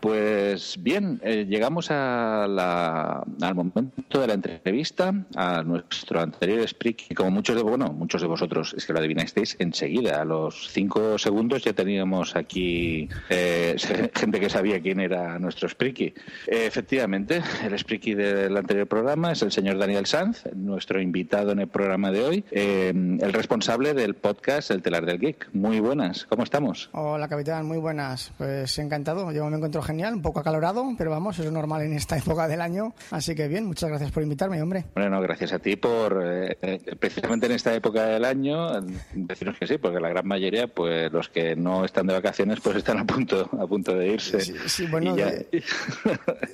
Pues 0.00 0.76
bien, 0.82 1.20
eh, 1.24 1.46
llegamos 1.48 1.90
a 1.90 2.46
la- 2.48 3.24
al 3.40 3.54
momento 3.54 4.20
de 4.20 4.26
la 4.26 4.34
entrevista 4.34 5.12
a 5.34 5.62
nuestro 5.62 6.20
anterior 6.20 6.66
speak 6.68 7.14
como 7.14 7.30
muchos 7.30 7.56
de 7.56 7.62
bueno 7.62 7.92
muchos 7.92 8.20
de 8.20 8.26
vosotros 8.28 8.74
es 8.76 8.84
que 8.86 8.92
lo 8.92 8.98
adivinasteis 8.98 9.56
enseguida 9.58 10.20
a 10.20 10.24
los 10.24 10.68
cinco 10.70 11.16
segundos 11.18 11.64
ya 11.64 11.72
teníamos 11.72 12.36
aquí 12.36 13.08
eh, 13.30 13.76
gente 14.14 14.40
que 14.40 14.50
sabía 14.50 14.80
quién 14.80 15.00
era 15.00 15.38
nuestro 15.38 15.68
Spreaky. 15.68 16.04
Eh, 16.46 16.66
efectivamente, 16.66 17.42
el 17.64 17.78
Spreaky 17.78 18.14
del 18.14 18.56
anterior 18.56 18.86
programa 18.86 19.32
es 19.32 19.42
el 19.42 19.52
señor 19.52 19.78
Daniel 19.78 20.06
Sanz, 20.06 20.44
nuestro 20.54 21.00
invitado 21.00 21.52
en 21.52 21.60
el 21.60 21.68
programa 21.68 22.10
de 22.10 22.22
hoy, 22.24 22.44
eh, 22.50 22.88
el 22.94 23.32
responsable 23.32 23.94
del 23.94 24.14
podcast 24.14 24.70
El 24.70 24.82
Telar 24.82 25.06
del 25.06 25.18
Geek. 25.18 25.48
Muy 25.54 25.80
buenas, 25.80 26.24
¿cómo 26.26 26.42
estamos? 26.44 26.90
Hola, 26.92 27.26
capitán, 27.28 27.66
muy 27.66 27.78
buenas. 27.78 28.32
Pues 28.38 28.78
encantado, 28.78 29.32
yo 29.32 29.48
me 29.48 29.56
encuentro 29.56 29.73
genial, 29.82 30.14
un 30.14 30.22
poco 30.22 30.40
acalorado, 30.40 30.84
pero 30.98 31.10
vamos, 31.10 31.38
es 31.38 31.50
normal 31.50 31.82
en 31.82 31.94
esta 31.94 32.16
época 32.18 32.48
del 32.48 32.60
año. 32.60 32.94
Así 33.10 33.34
que 33.34 33.48
bien, 33.48 33.66
muchas 33.66 33.88
gracias 33.90 34.10
por 34.10 34.22
invitarme, 34.22 34.60
hombre. 34.62 34.84
Bueno, 34.94 35.20
gracias 35.20 35.52
a 35.52 35.58
ti 35.58 35.76
por, 35.76 36.20
eh, 36.24 36.56
eh, 36.62 36.80
precisamente 36.98 37.46
en 37.46 37.52
esta 37.52 37.74
época 37.74 38.04
del 38.06 38.24
año, 38.24 38.80
deciros 39.14 39.56
que 39.58 39.66
sí, 39.66 39.78
porque 39.78 40.00
la 40.00 40.08
gran 40.08 40.26
mayoría, 40.26 40.66
pues 40.66 41.12
los 41.12 41.28
que 41.28 41.56
no 41.56 41.84
están 41.84 42.06
de 42.06 42.14
vacaciones, 42.14 42.60
pues 42.60 42.76
están 42.76 42.98
a 42.98 43.04
punto, 43.04 43.48
a 43.60 43.66
punto 43.66 43.94
de 43.94 44.08
irse. 44.08 44.40
Sí, 44.68 44.86
bueno, 44.86 45.16
ya- 45.16 45.30
de, 45.30 45.46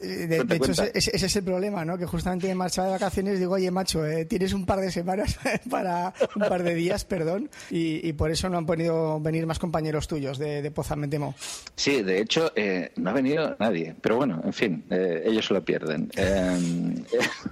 de- 0.03 0.27
de 0.45 0.59
Cuenta, 0.59 0.85
hecho 0.87 0.93
ese, 0.95 1.17
ese 1.17 1.27
es 1.27 1.37
el 1.37 1.45
problema, 1.45 1.85
¿no? 1.85 1.99
Que 1.99 2.07
justamente 2.07 2.47
me 2.49 2.55
marchaba 2.55 2.89
de 2.89 2.93
vacaciones 2.95 3.39
digo, 3.39 3.55
oye, 3.55 3.71
macho, 3.71 4.05
eh, 4.07 4.25
tienes 4.25 4.53
un 4.53 4.67
par 4.67 4.81
de 4.81 4.91
semanas 4.91 5.39
para 5.71 6.13
un 6.37 6.43
par 6.49 6.63
de 6.63 6.75
días, 6.75 7.05
perdón, 7.05 7.51
y, 7.71 8.07
y 8.07 8.13
por 8.13 8.31
eso 8.31 8.49
no 8.49 8.59
han 8.59 8.67
podido 8.67 9.21
venir 9.21 9.47
más 9.47 9.59
compañeros 9.59 10.09
tuyos 10.09 10.39
de, 10.39 10.63
de 10.63 10.71
Poza, 10.71 10.97
me 10.97 11.09
temo. 11.09 11.35
Sí, 11.77 12.03
de 12.03 12.21
hecho, 12.21 12.53
eh, 12.57 12.93
no 12.97 13.10
ha 13.11 13.13
venido 13.15 13.57
nadie, 13.59 13.95
pero 14.01 14.17
bueno, 14.17 14.41
en 14.45 14.53
fin, 14.53 14.85
eh, 14.91 15.23
ellos 15.27 15.51
lo 15.51 15.65
pierden. 15.65 16.11
Eh, 16.17 17.05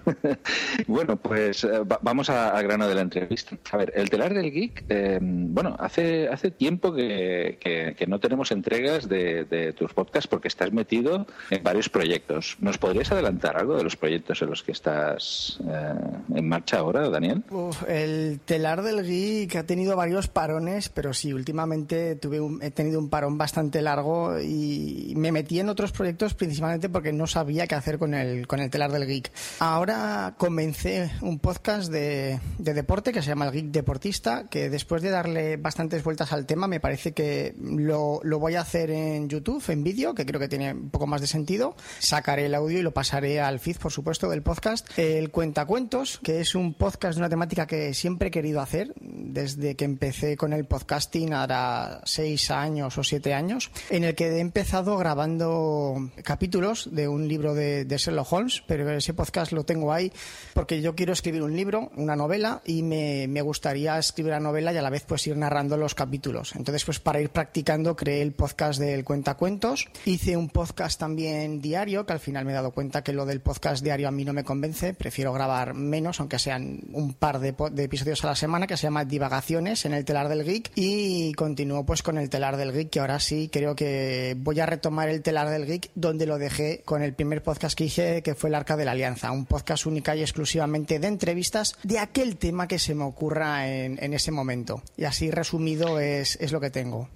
bueno, 0.86 1.16
pues 1.16 1.64
eh, 1.64 1.80
va- 1.80 1.98
vamos 2.02 2.30
al 2.30 2.62
grano 2.64 2.88
de 2.88 2.94
la 2.94 3.00
entrevista. 3.02 3.56
A 3.72 3.76
ver, 3.76 3.92
el 3.94 4.10
telar 4.10 4.34
del 4.34 4.50
geek, 4.50 4.84
eh, 4.88 5.18
bueno, 5.20 5.76
hace, 5.78 6.28
hace 6.28 6.50
tiempo 6.50 6.92
que, 6.92 7.58
que- 7.60 8.06
no 8.08 8.20
tenemos 8.20 8.50
entregas 8.52 9.08
de, 9.08 9.74
tus 9.76 9.92
podcasts 9.92 10.26
porque 10.28 10.48
estás 10.48 10.72
metido 10.72 11.26
en 11.50 11.62
varios 11.62 11.88
proyectos. 11.90 12.56
¿Nos 12.60 12.78
podrías 12.78 13.12
adelantar 13.12 13.56
algo 13.58 13.76
de 13.76 13.84
los 13.84 13.96
proyectos 13.96 14.40
en 14.40 14.48
los 14.50 14.62
que 14.62 14.72
estás 14.72 15.58
eh, 15.68 15.94
en 16.34 16.48
marcha 16.48 16.78
ahora, 16.78 17.08
Daniel? 17.10 17.42
El 17.86 18.40
telar 18.44 18.82
del 18.82 19.04
geek 19.04 19.56
ha 19.56 19.64
tenido 19.64 19.94
varios 19.96 20.28
parones, 20.28 20.88
pero 20.88 21.12
sí, 21.12 21.32
últimamente 21.34 22.16
tuve 22.16 22.40
un- 22.40 22.62
he 22.62 22.70
tenido 22.70 22.98
un 22.98 23.10
parón 23.10 23.36
bastante 23.36 23.82
largo 23.82 24.40
y 24.40 25.12
me 25.16 25.30
metí 25.38 25.60
en 25.60 25.68
otros 25.68 25.92
proyectos 25.92 26.34
principalmente 26.34 26.88
porque 26.88 27.12
no 27.12 27.28
sabía 27.28 27.68
qué 27.68 27.76
hacer 27.76 27.96
con 27.96 28.12
el, 28.12 28.48
con 28.48 28.58
el 28.58 28.70
telar 28.70 28.90
del 28.90 29.06
geek. 29.06 29.30
Ahora 29.60 30.34
comencé 30.36 31.12
un 31.20 31.38
podcast 31.38 31.92
de, 31.92 32.40
de 32.58 32.74
deporte 32.74 33.12
que 33.12 33.22
se 33.22 33.28
llama 33.28 33.46
El 33.46 33.52
Geek 33.52 33.66
Deportista, 33.66 34.48
que 34.48 34.68
después 34.68 35.00
de 35.00 35.10
darle 35.10 35.56
bastantes 35.56 36.02
vueltas 36.02 36.32
al 36.32 36.44
tema 36.44 36.66
me 36.66 36.80
parece 36.80 37.12
que 37.12 37.54
lo, 37.60 38.18
lo 38.24 38.40
voy 38.40 38.56
a 38.56 38.62
hacer 38.62 38.90
en 38.90 39.28
YouTube, 39.28 39.62
en 39.68 39.84
vídeo, 39.84 40.12
que 40.12 40.26
creo 40.26 40.40
que 40.40 40.48
tiene 40.48 40.72
un 40.72 40.90
poco 40.90 41.06
más 41.06 41.20
de 41.20 41.28
sentido. 41.28 41.76
Sacaré 42.00 42.46
el 42.46 42.54
audio 42.56 42.80
y 42.80 42.82
lo 42.82 42.92
pasaré 42.92 43.40
al 43.40 43.60
feed, 43.60 43.76
por 43.76 43.92
supuesto, 43.92 44.28
del 44.28 44.42
podcast. 44.42 44.88
El 44.98 45.30
Cuentacuentos, 45.30 46.18
que 46.20 46.40
es 46.40 46.56
un 46.56 46.74
podcast 46.74 47.14
de 47.14 47.20
una 47.20 47.28
temática 47.28 47.68
que 47.68 47.94
siempre 47.94 48.28
he 48.28 48.30
querido 48.32 48.60
hacer 48.60 48.92
desde 49.00 49.76
que 49.76 49.84
empecé 49.84 50.36
con 50.36 50.52
el 50.52 50.64
podcasting, 50.64 51.32
ahora 51.32 52.00
seis 52.04 52.50
años 52.50 52.98
o 52.98 53.04
siete 53.04 53.34
años, 53.34 53.70
en 53.88 54.02
el 54.02 54.16
que 54.16 54.26
he 54.26 54.40
empezado 54.40 54.96
grabando 54.96 55.27
escribiendo 55.28 56.10
capítulos 56.24 56.88
de 56.90 57.06
un 57.06 57.28
libro 57.28 57.54
de, 57.54 57.84
de 57.84 57.98
Sherlock 57.98 58.32
Holmes, 58.32 58.62
pero 58.66 58.88
ese 58.90 59.12
podcast 59.12 59.52
lo 59.52 59.64
tengo 59.64 59.92
ahí 59.92 60.10
porque 60.54 60.80
yo 60.80 60.94
quiero 60.94 61.12
escribir 61.12 61.42
un 61.42 61.54
libro, 61.54 61.90
una 61.96 62.16
novela, 62.16 62.62
y 62.64 62.82
me, 62.82 63.26
me 63.28 63.42
gustaría 63.42 63.98
escribir 63.98 64.32
la 64.32 64.40
novela 64.40 64.72
y 64.72 64.76
a 64.76 64.82
la 64.82 64.90
vez 64.90 65.04
pues 65.06 65.26
ir 65.26 65.36
narrando 65.36 65.76
los 65.76 65.94
capítulos. 65.94 66.54
Entonces, 66.56 66.84
pues 66.84 66.98
para 66.98 67.20
ir 67.20 67.30
practicando, 67.30 67.94
creé 67.94 68.22
el 68.22 68.32
podcast 68.32 68.80
del 68.80 69.04
Cuentacuentos. 69.04 69.88
Hice 70.04 70.36
un 70.36 70.48
podcast 70.48 70.98
también 70.98 71.60
diario, 71.60 72.06
que 72.06 72.14
al 72.14 72.20
final 72.20 72.44
me 72.44 72.52
he 72.52 72.54
dado 72.54 72.72
cuenta 72.72 73.02
que 73.02 73.12
lo 73.12 73.26
del 73.26 73.40
podcast 73.40 73.84
diario 73.84 74.08
a 74.08 74.10
mí 74.10 74.24
no 74.24 74.32
me 74.32 74.44
convence. 74.44 74.94
Prefiero 74.94 75.32
grabar 75.32 75.74
menos, 75.74 76.20
aunque 76.20 76.38
sean 76.38 76.80
un 76.92 77.14
par 77.14 77.38
de, 77.38 77.54
de 77.72 77.84
episodios 77.84 78.24
a 78.24 78.28
la 78.28 78.36
semana, 78.36 78.66
que 78.66 78.76
se 78.76 78.84
llama 78.84 79.04
Divagaciones 79.04 79.84
en 79.84 79.94
el 79.94 80.04
telar 80.04 80.28
del 80.28 80.44
geek. 80.44 80.72
Y 80.74 81.34
continúo 81.34 81.84
pues 81.84 82.02
con 82.02 82.18
el 82.18 82.30
telar 82.30 82.56
del 82.56 82.72
geek, 82.72 82.90
que 82.90 83.00
ahora 83.00 83.20
sí 83.20 83.48
creo 83.52 83.76
que 83.76 84.34
voy 84.38 84.60
a 84.60 84.66
retomar 84.66 85.08
el 85.08 85.17
telar 85.20 85.48
del 85.48 85.66
geek 85.66 85.90
donde 85.94 86.26
lo 86.26 86.38
dejé 86.38 86.82
con 86.84 87.02
el 87.02 87.14
primer 87.14 87.42
podcast 87.42 87.76
que 87.76 87.84
hice, 87.84 88.22
que 88.22 88.34
fue 88.34 88.50
el 88.50 88.54
Arca 88.54 88.76
de 88.76 88.84
la 88.84 88.92
Alianza. 88.92 89.32
Un 89.32 89.46
podcast 89.46 89.86
única 89.86 90.16
y 90.16 90.20
exclusivamente 90.20 90.98
de 90.98 91.06
entrevistas 91.06 91.76
de 91.82 91.98
aquel 91.98 92.36
tema 92.36 92.68
que 92.68 92.78
se 92.78 92.94
me 92.94 93.04
ocurra 93.04 93.68
en, 93.68 93.98
ese 94.14 94.30
momento. 94.30 94.82
Y 94.96 95.04
así 95.04 95.30
resumido 95.30 96.00
es, 96.00 96.36
es 96.40 96.52
lo 96.52 96.60
que 96.60 96.70
tengo. 96.70 97.08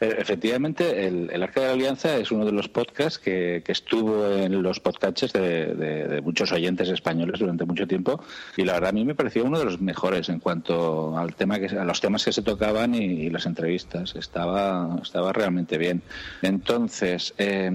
Eh, 0.00 0.16
Efectivamente, 0.18 1.06
el, 1.06 1.30
el 1.30 1.42
Arca 1.42 1.60
de 1.60 1.66
la 1.68 1.72
Alianza 1.72 2.16
es 2.16 2.30
uno 2.32 2.44
de 2.44 2.52
los 2.52 2.68
podcasts 2.68 3.18
que, 3.18 3.62
estuvo 3.66 4.26
en 4.32 4.62
los 4.62 4.80
podcasts 4.80 5.32
de 5.32 6.20
muchos 6.24 6.50
oyentes 6.52 6.88
españoles 6.88 7.38
durante 7.38 7.64
mucho 7.64 7.86
tiempo 7.86 8.22
y 8.56 8.64
la 8.64 8.74
verdad 8.74 8.90
a 8.90 8.92
mí 8.92 9.04
me 9.04 9.14
pareció 9.14 9.44
uno 9.44 9.58
de 9.58 9.64
los 9.64 9.80
mejores 9.80 10.28
en 10.28 10.40
cuanto 10.40 11.16
al 11.16 11.34
tema 11.34 11.58
que, 11.58 11.66
a 11.66 11.84
los 11.84 12.00
temas 12.00 12.24
que 12.24 12.32
se 12.32 12.42
tocaban 12.42 12.94
y, 12.94 13.04
y 13.04 13.30
las 13.30 13.46
entrevistas. 13.46 14.14
Estaba, 14.16 14.98
estaba 15.02 15.32
realmente 15.32 15.78
bien. 15.78 16.02
Entonces, 16.42 17.25
eh, 17.38 17.70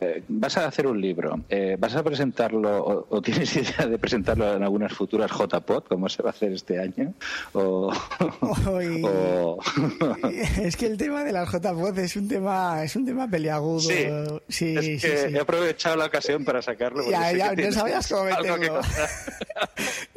eh, 0.00 0.22
vas 0.28 0.56
a 0.56 0.66
hacer 0.66 0.86
un 0.86 1.00
libro, 1.00 1.40
eh, 1.48 1.76
vas 1.78 1.94
a 1.94 2.02
presentarlo 2.02 2.78
o, 2.84 3.06
o 3.08 3.22
tienes 3.22 3.54
idea 3.56 3.86
de 3.86 3.98
presentarlo 3.98 4.54
en 4.56 4.62
algunas 4.62 4.92
futuras 4.92 5.30
JPod, 5.30 5.84
como 5.84 6.08
se 6.08 6.22
va 6.22 6.30
a 6.30 6.32
hacer 6.32 6.52
este 6.52 6.78
año, 6.78 7.12
o, 7.52 7.92
Hoy- 8.66 9.02
o- 9.04 9.58
es 10.62 10.76
que 10.76 10.86
el 10.86 10.96
tema 10.96 11.24
de 11.24 11.32
las 11.32 11.48
JPOD 11.50 11.98
es 11.98 12.16
un 12.16 12.28
tema, 12.28 12.82
es 12.84 12.96
un 12.96 13.04
tema 13.06 13.28
peliagudo. 13.28 13.80
Sí, 13.80 14.06
sí, 14.48 14.76
es 14.76 15.02
que 15.02 15.16
sí. 15.28 15.34
he 15.36 15.40
aprovechado 15.40 15.96
la 15.96 16.06
ocasión 16.06 16.44
para 16.44 16.62
sacarlo. 16.62 17.08
Ya, 17.10 17.32
ya, 17.32 17.52
no 17.54 17.72
sabías 17.72 18.08
cómo 18.08 18.24
meterlo. 18.24 18.80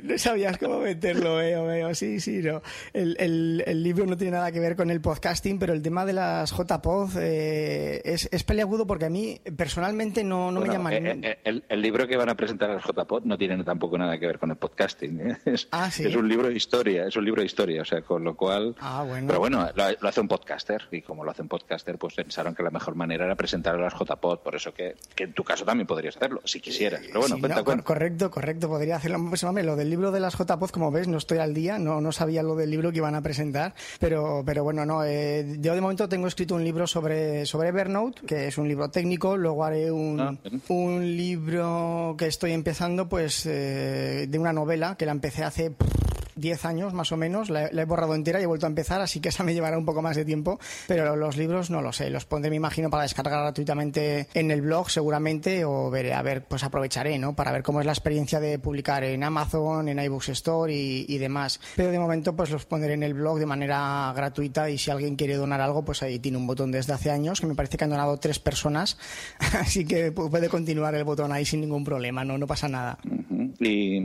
No 0.04 0.18
sabías 0.18 0.58
cómo 0.58 0.80
meterlo, 0.80 1.38
veo, 1.38 1.66
veo. 1.66 1.96
Sí, 1.96 2.20
sí, 2.20 2.40
no. 2.44 2.62
El, 2.94 3.16
el- 3.20 3.64
el 3.66 3.84
libro 3.84 4.06
no 4.06 4.18
tiene 4.18 4.32
nada 4.32 4.52
que 4.52 4.60
ver 4.60 4.76
con 4.76 4.90
el 4.92 5.00
podcasting, 5.02 5.60
pero 5.60 5.74
el 5.74 5.82
tema 5.82 6.06
de 6.06 6.14
las 6.14 6.52
JPod 6.52 7.12
eh, 7.20 8.02
es, 8.04 8.28
es 8.32 8.44
peliagudo 8.44 8.63
porque 8.88 9.06
a 9.06 9.10
mí 9.10 9.40
personalmente 9.56 10.24
no, 10.24 10.52
no 10.52 10.60
Bueno, 10.62 10.74
me 10.84 11.00
llaman. 11.00 11.08
eh, 11.08 11.20
eh, 11.24 11.40
el, 11.44 11.64
el 11.70 11.82
libro 11.82 12.08
que 12.08 12.18
van 12.18 12.30
a 12.30 12.36
presentar 12.36 12.70
a 12.72 12.76
los 12.76 12.84
JPod 12.84 13.24
no 13.24 13.38
tiene 13.38 13.64
tampoco 13.64 13.98
nada 13.98 14.18
que 14.20 14.28
ver 14.28 14.40
con 14.40 14.52
el 14.52 14.58
podcasting. 14.58 15.20
¿eh? 15.22 15.38
Es, 15.46 15.68
Ah, 15.72 15.90
¿sí? 15.92 16.06
es 16.06 16.16
un 16.16 16.28
libro 16.28 16.48
de 16.50 16.56
historia, 16.56 17.08
es 17.08 17.16
un 17.16 17.26
libro 17.26 17.42
de 17.42 17.46
historia, 17.46 17.82
o 17.82 17.86
sea, 17.86 18.02
con 18.02 18.24
lo 18.24 18.36
cual. 18.36 18.76
Ah, 18.80 19.04
bueno. 19.08 19.28
Pero 19.28 19.40
bueno, 19.40 19.68
lo, 19.76 19.84
lo 20.00 20.10
hace 20.10 20.20
un 20.22 20.28
podcaster 20.28 20.84
y 20.92 21.02
como 21.02 21.24
lo 21.24 21.32
hace 21.32 21.42
un 21.42 21.48
podcaster, 21.48 21.98
pues 21.98 22.14
pensaron 22.16 22.56
que 22.56 22.64
la 22.64 22.70
mejor 22.72 22.96
manera 22.96 23.26
era 23.26 23.36
presentar 23.36 23.76
a 23.76 23.78
las 23.80 23.94
JPod, 23.94 24.40
por 24.40 24.56
eso 24.56 24.74
que, 24.74 24.96
que 25.16 25.26
en 25.26 25.34
tu 25.34 25.44
caso 25.44 25.66
también 25.66 25.88
podrías 25.88 26.16
hacerlo, 26.18 26.42
si 26.46 26.60
quisieras. 26.60 27.02
Pero 27.06 27.20
bueno, 27.22 27.36
Sí, 27.36 27.42
cuenta, 27.42 27.58
no, 27.60 27.64
cuenta. 27.66 27.84
correcto, 27.84 28.32
correcto, 28.32 28.68
podría 28.70 28.96
hacerlo. 28.98 29.20
Pues, 29.30 29.44
hombre, 29.44 29.64
lo 29.64 29.76
del 29.76 29.90
libro 29.90 30.12
de 30.12 30.20
las 30.20 30.36
JPod, 30.38 30.70
como 30.70 30.92
ves, 30.92 31.08
no 31.08 31.18
estoy 31.18 31.38
al 31.40 31.54
día, 31.54 31.78
no, 31.80 32.02
no 32.02 32.12
sabía 32.12 32.44
lo 32.44 32.56
del 32.56 32.70
libro 32.72 32.92
que 32.92 32.98
iban 32.98 33.16
a 33.16 33.22
presentar, 33.22 33.74
pero, 34.00 34.44
pero 34.46 34.64
bueno, 34.64 34.86
no, 34.86 35.04
eh, 35.04 35.58
yo 35.60 35.76
de 35.76 35.82
momento 35.82 36.08
tengo 36.10 36.28
escrito 36.28 36.56
un 36.56 36.64
libro 36.64 36.88
sobre, 36.88 37.46
sobre 37.46 37.70
Evernote, 37.70 38.22
que 38.26 38.48
es 38.48 38.53
un 38.58 38.68
libro 38.68 38.90
técnico, 38.90 39.38
luego 39.38 39.64
haré 39.64 39.92
un, 39.92 40.20
Ah, 40.20 40.36
un 40.70 41.18
libro 41.18 42.16
que 42.18 42.28
estoy 42.28 42.52
empezando, 42.52 43.08
pues, 43.10 43.46
eh, 43.46 44.26
de 44.30 44.40
una 44.40 44.54
novela 44.54 44.96
que 44.98 45.06
la 45.06 45.12
empecé 45.12 45.44
hace... 45.44 45.72
pff, 45.72 45.88
10 46.36 46.66
años 46.66 46.94
más 46.96 47.12
o 47.12 47.16
menos, 47.16 47.52
la, 47.52 47.66
he- 47.68 47.74
la 47.74 47.84
he 47.84 47.86
borrado 47.86 48.16
entera 48.16 48.40
y 48.40 48.44
he 48.44 48.48
vuelto 48.48 48.66
a 48.66 48.70
empezar, 48.70 49.00
así 49.02 49.20
que 49.20 49.30
esa 49.30 49.44
me 49.44 49.54
llevará 49.54 49.78
un 49.78 49.86
poco 49.86 50.02
más 50.02 50.16
de 50.16 50.26
tiempo, 50.26 50.60
pero 50.88 51.16
los 51.16 51.38
libros 51.38 51.70
no 51.70 51.80
lo 51.84 51.94
sé, 51.94 52.10
los 52.10 52.26
pondré 52.26 52.50
me 52.50 52.56
imagino 52.56 52.90
para 52.90 53.04
descargar 53.04 53.40
gratuitamente 53.44 54.28
en 54.34 54.50
el 54.50 54.64
blog 54.64 54.90
seguramente 54.90 55.64
o 55.64 55.92
veré, 55.92 56.12
a 56.16 56.24
ver, 56.24 56.44
pues 56.46 56.64
aprovecharé, 56.64 57.20
¿no? 57.20 57.36
Para 57.36 57.52
ver 57.52 57.62
cómo 57.62 57.82
es 57.82 57.86
la 57.86 57.92
experiencia 57.92 58.40
de 58.40 58.58
publicar 58.58 59.04
en 59.04 59.24
Amazon, 59.24 59.88
en 59.90 60.00
iBooks 60.00 60.30
Store 60.30 60.74
y, 60.74 61.06
y 61.08 61.20
demás. 61.20 61.60
Pero 61.76 61.92
de 61.92 62.00
momento 62.00 62.36
pues 62.36 62.50
los 62.50 62.66
pondré 62.66 62.94
en 62.94 63.04
el 63.04 63.14
blog 63.14 63.38
de 63.38 63.46
manera 63.46 64.12
gratuita 64.16 64.72
y 64.72 64.80
si 64.80 64.90
alguien 64.90 65.16
quiere 65.16 65.36
donar 65.36 65.62
algo, 65.62 65.86
pues 65.86 66.02
ahí 66.02 66.18
tiene 66.18 66.40
un 66.40 66.48
botón 66.48 66.72
desde 66.72 66.94
hace 66.94 67.12
años, 67.12 67.42
que 67.42 67.46
me 67.48 67.54
parece 67.54 67.78
que 67.78 67.84
han 67.84 67.92
donado 67.92 68.18
tres 68.18 68.40
personas, 68.44 68.98
así 69.60 69.86
que 69.86 70.14
pu- 70.14 70.30
puede 70.30 70.50
continuar 70.50 70.94
el 70.96 71.04
botón 71.04 71.32
ahí 71.32 71.46
sin 71.46 71.62
ningún 71.62 71.84
problema, 71.84 72.24
no, 72.24 72.38
no 72.38 72.46
pasa 72.48 72.68
nada. 72.68 72.98
Y 73.60 73.98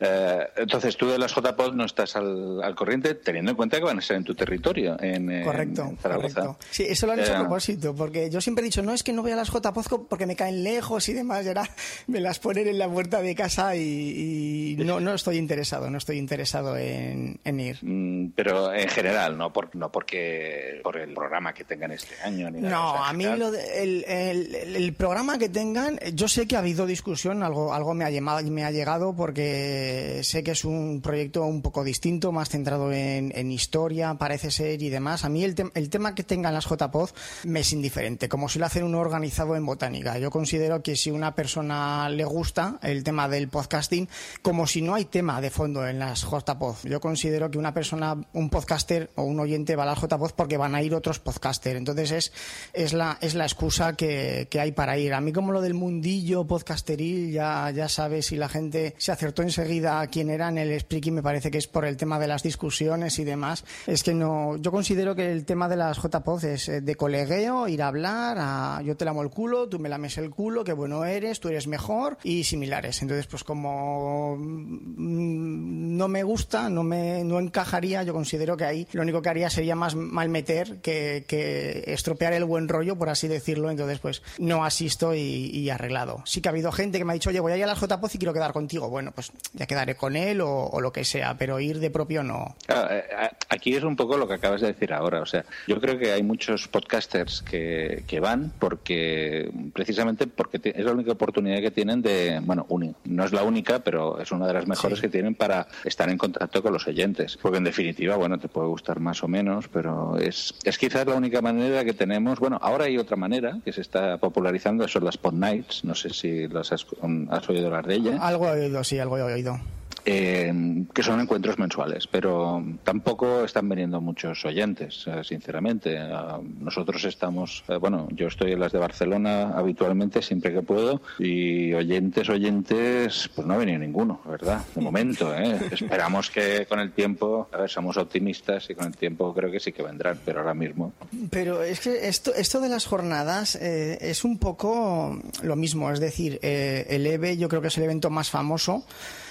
eh, 0.00 0.46
entonces 0.56 0.96
tú 0.96 1.08
de 1.08 1.18
las 1.18 1.32
JPod 1.34 1.74
no 1.74 1.84
estás 1.84 2.16
al, 2.16 2.62
al 2.62 2.74
corriente, 2.74 3.14
teniendo 3.14 3.50
en 3.52 3.56
cuenta 3.56 3.78
que 3.78 3.84
van 3.84 3.98
a 3.98 4.02
ser 4.02 4.16
en 4.16 4.24
tu 4.24 4.34
territorio, 4.34 4.96
en, 5.00 5.42
Correcto, 5.44 5.82
en 5.82 5.96
Zaragoza. 5.98 6.34
correcto. 6.40 6.58
Sí, 6.70 6.84
eso 6.88 7.06
lo 7.06 7.12
han 7.12 7.20
hecho 7.20 7.32
a 7.32 7.36
Eh, 7.36 7.40
propósito, 7.40 7.94
porque 7.94 8.30
yo 8.30 8.40
siempre 8.40 8.62
he 8.62 8.66
dicho, 8.66 8.82
no 8.82 8.92
es 8.92 9.02
que 9.02 9.12
no 9.12 9.22
voy 9.22 9.32
a 9.32 9.36
las 9.36 9.50
JPOZ 9.50 9.88
porque 10.08 10.26
me 10.26 10.36
caen 10.36 10.62
lejos 10.64 11.08
y 11.08 11.12
demás, 11.12 11.44
y 11.44 11.48
ahora 11.48 11.68
me 12.06 12.20
las 12.20 12.38
ponen 12.38 12.66
en 12.68 12.78
la 12.78 12.88
puerta 12.88 13.20
de 13.22 13.34
casa 13.34 13.76
y, 13.76 14.76
y 14.78 14.84
no, 14.84 15.00
no 15.00 15.14
estoy 15.14 15.36
interesado, 15.36 15.90
no 15.90 15.98
estoy 15.98 16.18
interesado 16.18 16.76
en, 16.76 17.38
en 17.44 17.60
ir. 17.60 17.78
Mm, 17.82 18.30
Pero 18.34 18.72
en 18.72 18.88
general, 18.88 19.36
no 19.38 19.52
por, 19.52 19.74
no 19.76 19.90
porque 19.92 20.80
por 20.82 20.96
el 20.96 21.12
programa 21.14 21.52
que 21.52 21.64
tengan 21.64 21.92
este 21.92 22.14
año. 22.24 22.50
Ni 22.50 22.60
nada, 22.60 22.80
o 22.80 22.84
No, 22.84 22.92
sea, 23.02 23.08
a 23.10 23.12
mí 23.12 23.24
lo 23.36 23.43
de- 23.50 23.82
el, 23.82 24.04
el- 24.04 24.54
el- 24.76 24.94
programa 24.94 25.38
que 25.38 25.48
tengan, 25.48 25.98
yo 26.14 26.28
sé 26.28 26.46
que 26.46 26.56
ha 26.56 26.60
habido 26.60 26.86
discusión, 26.86 27.42
algo, 27.42 27.74
algo 27.74 27.94
me, 27.94 28.04
ha 28.04 28.10
llamado, 28.10 28.48
me 28.50 28.64
ha 28.64 28.70
llegado 28.70 29.14
porque 29.14 30.20
sé 30.22 30.42
que 30.44 30.52
es 30.52 30.64
un 30.64 31.00
proyecto 31.02 31.44
un 31.44 31.62
poco 31.62 31.82
distinto, 31.84 32.32
más 32.32 32.48
centrado 32.48 32.92
en, 32.92 33.32
en 33.34 33.50
historia, 33.50 34.14
parece 34.14 34.50
ser 34.50 34.80
y 34.82 34.88
demás. 34.88 35.24
A 35.24 35.28
mí 35.28 35.42
el, 35.44 35.54
tem- 35.54 35.72
el 35.74 35.90
tema 35.90 36.14
que 36.14 36.22
tengan 36.22 36.54
las 36.54 36.66
JPOZ 36.66 37.12
me 37.44 37.60
es 37.60 37.72
indiferente, 37.72 38.28
como 38.28 38.48
si 38.48 38.58
lo 38.58 38.66
hacen 38.66 38.84
uno 38.84 38.98
organizado 39.00 39.56
en 39.56 39.66
botánica. 39.66 40.18
Yo 40.18 40.30
considero 40.30 40.82
que 40.82 40.96
si 40.96 41.10
una 41.10 41.34
persona 41.34 42.08
le 42.08 42.24
gusta 42.24 42.78
el 42.82 43.02
tema 43.04 43.28
del 43.28 43.48
podcasting, 43.48 44.08
como 44.42 44.66
si 44.66 44.82
no 44.82 44.94
hay 44.94 45.04
tema 45.06 45.40
de 45.40 45.50
fondo 45.50 45.86
en 45.86 45.98
las 45.98 46.22
JPOZ. 46.24 46.84
Yo 46.84 47.00
considero 47.00 47.50
que 47.50 47.58
una 47.58 47.74
persona, 47.74 48.16
un 48.32 48.50
podcaster 48.50 49.10
o 49.16 49.22
un 49.24 49.40
oyente 49.40 49.76
va 49.76 49.82
a 49.82 49.86
las 49.86 50.00
JPOZ 50.00 50.32
porque 50.32 50.56
van 50.56 50.74
a 50.74 50.82
ir 50.82 50.94
otros 50.94 51.18
podcasters. 51.18 51.76
Entonces 51.76 52.10
es, 52.12 52.32
es, 52.72 52.92
la, 52.92 53.18
es 53.24 53.34
la 53.34 53.44
excusa 53.44 53.94
que, 53.94 54.48
que 54.50 54.60
hay 54.60 54.72
para 54.72 54.98
ir. 54.98 55.14
A 55.14 55.20
mí 55.20 55.32
como 55.32 55.52
lo 55.52 55.60
del 55.60 55.74
mundillo 55.74 56.46
podcasteril, 56.46 57.32
ya, 57.32 57.70
ya 57.70 57.88
sabes, 57.88 58.26
si 58.26 58.36
la 58.36 58.48
gente 58.48 58.94
se 58.98 59.12
acertó 59.12 59.42
enseguida 59.42 60.06
quién 60.08 60.30
era 60.30 60.48
en 60.48 60.58
el 60.58 60.78
Spreaky, 60.78 61.10
me 61.10 61.22
parece 61.22 61.50
que 61.50 61.58
es 61.58 61.66
por 61.66 61.84
el 61.84 61.96
tema 61.96 62.18
de 62.18 62.26
las 62.26 62.42
discusiones 62.42 63.18
y 63.18 63.24
demás. 63.24 63.64
Es 63.86 64.02
que 64.02 64.14
no, 64.14 64.56
yo 64.56 64.70
considero 64.70 65.14
que 65.14 65.30
el 65.30 65.44
tema 65.44 65.68
de 65.68 65.76
las 65.76 65.98
JPOZ 65.98 66.44
es 66.44 66.68
eh, 66.68 66.80
de 66.80 66.94
colegueo, 66.94 67.68
ir 67.68 67.82
a 67.82 67.88
hablar, 67.88 68.36
a, 68.38 68.82
yo 68.82 68.96
te 68.96 69.04
lamo 69.04 69.22
el 69.22 69.30
culo, 69.30 69.68
tú 69.68 69.78
me 69.78 69.88
lames 69.88 70.18
el 70.18 70.30
culo, 70.30 70.64
qué 70.64 70.72
bueno 70.72 71.04
eres, 71.04 71.40
tú 71.40 71.48
eres 71.48 71.66
mejor 71.66 72.18
y 72.22 72.44
similares. 72.44 73.02
Entonces, 73.02 73.26
pues 73.26 73.44
como 73.44 74.36
mm, 74.36 75.96
no 75.96 76.08
me 76.08 76.22
gusta, 76.22 76.68
no 76.68 76.82
me 76.82 77.24
no 77.24 77.38
encajaría, 77.38 78.02
yo 78.02 78.12
considero 78.12 78.56
que 78.56 78.64
ahí 78.64 78.88
lo 78.92 79.02
único 79.02 79.22
que 79.22 79.28
haría 79.28 79.50
sería 79.50 79.74
más 79.74 79.94
mal 79.94 80.28
meter 80.28 80.80
que, 80.80 81.24
que 81.26 81.84
estropear 81.86 82.32
el 82.32 82.44
buen 82.44 82.68
rollo, 82.68 82.96
por 82.96 83.08
así 83.14 83.26
decirlo. 83.28 83.70
Entonces, 83.70 83.98
pues 83.98 84.22
no 84.38 84.64
asisto 84.64 85.14
y, 85.14 85.18
y 85.50 85.70
arreglado. 85.70 86.22
Sí 86.26 86.40
que 86.42 86.48
ha 86.48 86.52
habido 86.52 86.70
gente 86.70 86.98
que 86.98 87.04
me 87.04 87.12
ha 87.12 87.14
dicho, 87.14 87.30
oye, 87.30 87.40
voy 87.40 87.52
a 87.52 87.56
ir 87.56 87.64
a 87.64 87.68
las 87.68 87.80
JPOZ 87.80 88.14
y 88.14 88.18
quiero 88.18 88.34
quedar 88.34 88.52
contigo. 88.52 88.88
Bueno, 88.90 89.12
pues 89.14 89.32
ya 89.54 89.66
quedaré 89.66 89.94
con 89.96 90.14
él 90.16 90.40
o, 90.42 90.50
o 90.66 90.80
lo 90.80 90.92
que 90.92 91.04
sea, 91.04 91.36
pero 91.38 91.58
ir 91.60 91.78
de 91.80 91.90
propio 91.90 92.22
no. 92.22 92.54
Claro, 92.66 92.94
eh, 92.94 93.04
eh, 93.10 93.28
aquí 93.48 93.74
es 93.74 93.82
un 93.82 93.96
poco 93.96 94.16
lo 94.18 94.28
que 94.28 94.34
acabas 94.34 94.60
de 94.60 94.66
decir 94.68 94.92
ahora. 94.92 95.20
O 95.22 95.26
sea, 95.26 95.44
yo 95.66 95.80
creo 95.80 95.98
que 95.98 96.12
hay 96.12 96.22
muchos 96.22 96.68
podcasters 96.68 97.42
que, 97.42 98.04
que 98.06 98.20
van 98.20 98.52
porque 98.58 99.50
precisamente 99.72 100.26
porque 100.26 100.60
es 100.62 100.84
la 100.84 100.92
única 100.92 101.12
oportunidad 101.12 101.60
que 101.60 101.70
tienen 101.70 102.02
de, 102.02 102.40
bueno, 102.42 102.66
uni- 102.68 102.94
no 103.04 103.24
es 103.24 103.32
la 103.32 103.42
única, 103.44 103.78
pero 103.80 104.20
es 104.20 104.30
una 104.32 104.46
de 104.46 104.52
las 104.54 104.66
mejores 104.66 105.00
que 105.00 105.08
tienen 105.08 105.34
para 105.34 105.66
estar 105.84 106.08
en 106.08 106.18
contacto 106.18 106.62
con 106.62 106.72
los 106.72 106.86
oyentes. 106.86 107.38
Porque 107.40 107.58
en 107.58 107.64
definitiva, 107.64 108.16
bueno, 108.16 108.38
te 108.38 108.48
puede 108.48 108.66
gustar 108.68 109.00
más 109.00 109.22
o 109.22 109.28
menos, 109.28 109.68
pero 109.68 110.16
es, 110.18 110.54
es 110.64 110.78
quizás 110.78 111.06
la 111.06 111.14
única 111.14 111.40
manera 111.40 111.84
que 111.84 111.92
tenemos. 111.92 112.38
Bueno, 112.40 112.58
ahora 112.60 112.84
hay 112.86 112.98
otra 113.04 113.16
manera 113.16 113.58
que 113.64 113.72
se 113.72 113.80
está 113.80 114.18
popularizando, 114.18 114.86
son 114.88 115.04
las 115.04 115.16
pod 115.16 115.34
nights. 115.34 115.84
No 115.84 115.94
sé 115.94 116.10
si 116.10 116.48
las 116.48 116.72
has, 116.72 116.84
has 117.30 117.48
oído 117.48 117.66
hablar 117.66 117.86
de 117.86 117.94
ella. 117.94 118.18
Algo 118.20 118.48
he 118.48 118.64
oído, 118.66 118.82
sí, 118.84 118.98
algo 118.98 119.16
he 119.18 119.22
oído. 119.22 119.58
Eh, 120.06 120.52
que 120.92 121.02
son 121.02 121.18
encuentros 121.20 121.58
mensuales, 121.58 122.06
pero 122.06 122.62
tampoco 122.82 123.44
están 123.44 123.68
viniendo 123.68 124.02
muchos 124.02 124.44
oyentes, 124.44 125.06
eh, 125.06 125.24
sinceramente. 125.24 125.98
Ah, 125.98 126.40
nosotros 126.60 127.04
estamos, 127.04 127.64
eh, 127.68 127.76
bueno, 127.76 128.08
yo 128.12 128.26
estoy 128.26 128.52
en 128.52 128.60
las 128.60 128.72
de 128.72 128.78
Barcelona 128.78 129.54
habitualmente, 129.56 130.20
siempre 130.20 130.52
que 130.52 130.60
puedo, 130.60 131.00
y 131.18 131.72
oyentes, 131.72 132.28
oyentes, 132.28 133.30
pues 133.34 133.46
no 133.46 133.54
ha 133.54 133.56
venido 133.56 133.78
ninguno, 133.78 134.20
¿verdad? 134.26 134.62
De 134.74 134.82
momento, 134.82 135.34
¿eh? 135.34 135.58
Esperamos 135.70 136.30
que 136.30 136.66
con 136.66 136.80
el 136.80 136.92
tiempo, 136.92 137.48
a 137.50 137.56
ver, 137.56 137.70
somos 137.70 137.96
optimistas 137.96 138.68
y 138.68 138.74
con 138.74 138.86
el 138.86 138.96
tiempo 138.96 139.32
creo 139.32 139.50
que 139.50 139.60
sí 139.60 139.72
que 139.72 139.82
vendrán, 139.82 140.18
pero 140.22 140.40
ahora 140.40 140.54
mismo. 140.54 140.92
Pero 141.30 141.62
es 141.62 141.80
que 141.80 142.08
esto, 142.08 142.34
esto 142.34 142.60
de 142.60 142.68
las 142.68 142.84
jornadas 142.84 143.54
es 143.54 144.24
un 144.24 144.38
poco 144.38 145.18
lo 145.42 145.56
mismo, 145.56 145.90
es 145.90 146.00
decir, 146.00 146.38
el 146.42 147.06
EVE 147.06 147.38
yo 147.38 147.48
creo 147.48 147.62
que 147.62 147.68
es 147.68 147.78
el 147.78 147.84
evento 147.84 148.10
más 148.10 148.28
famoso 148.28 148.84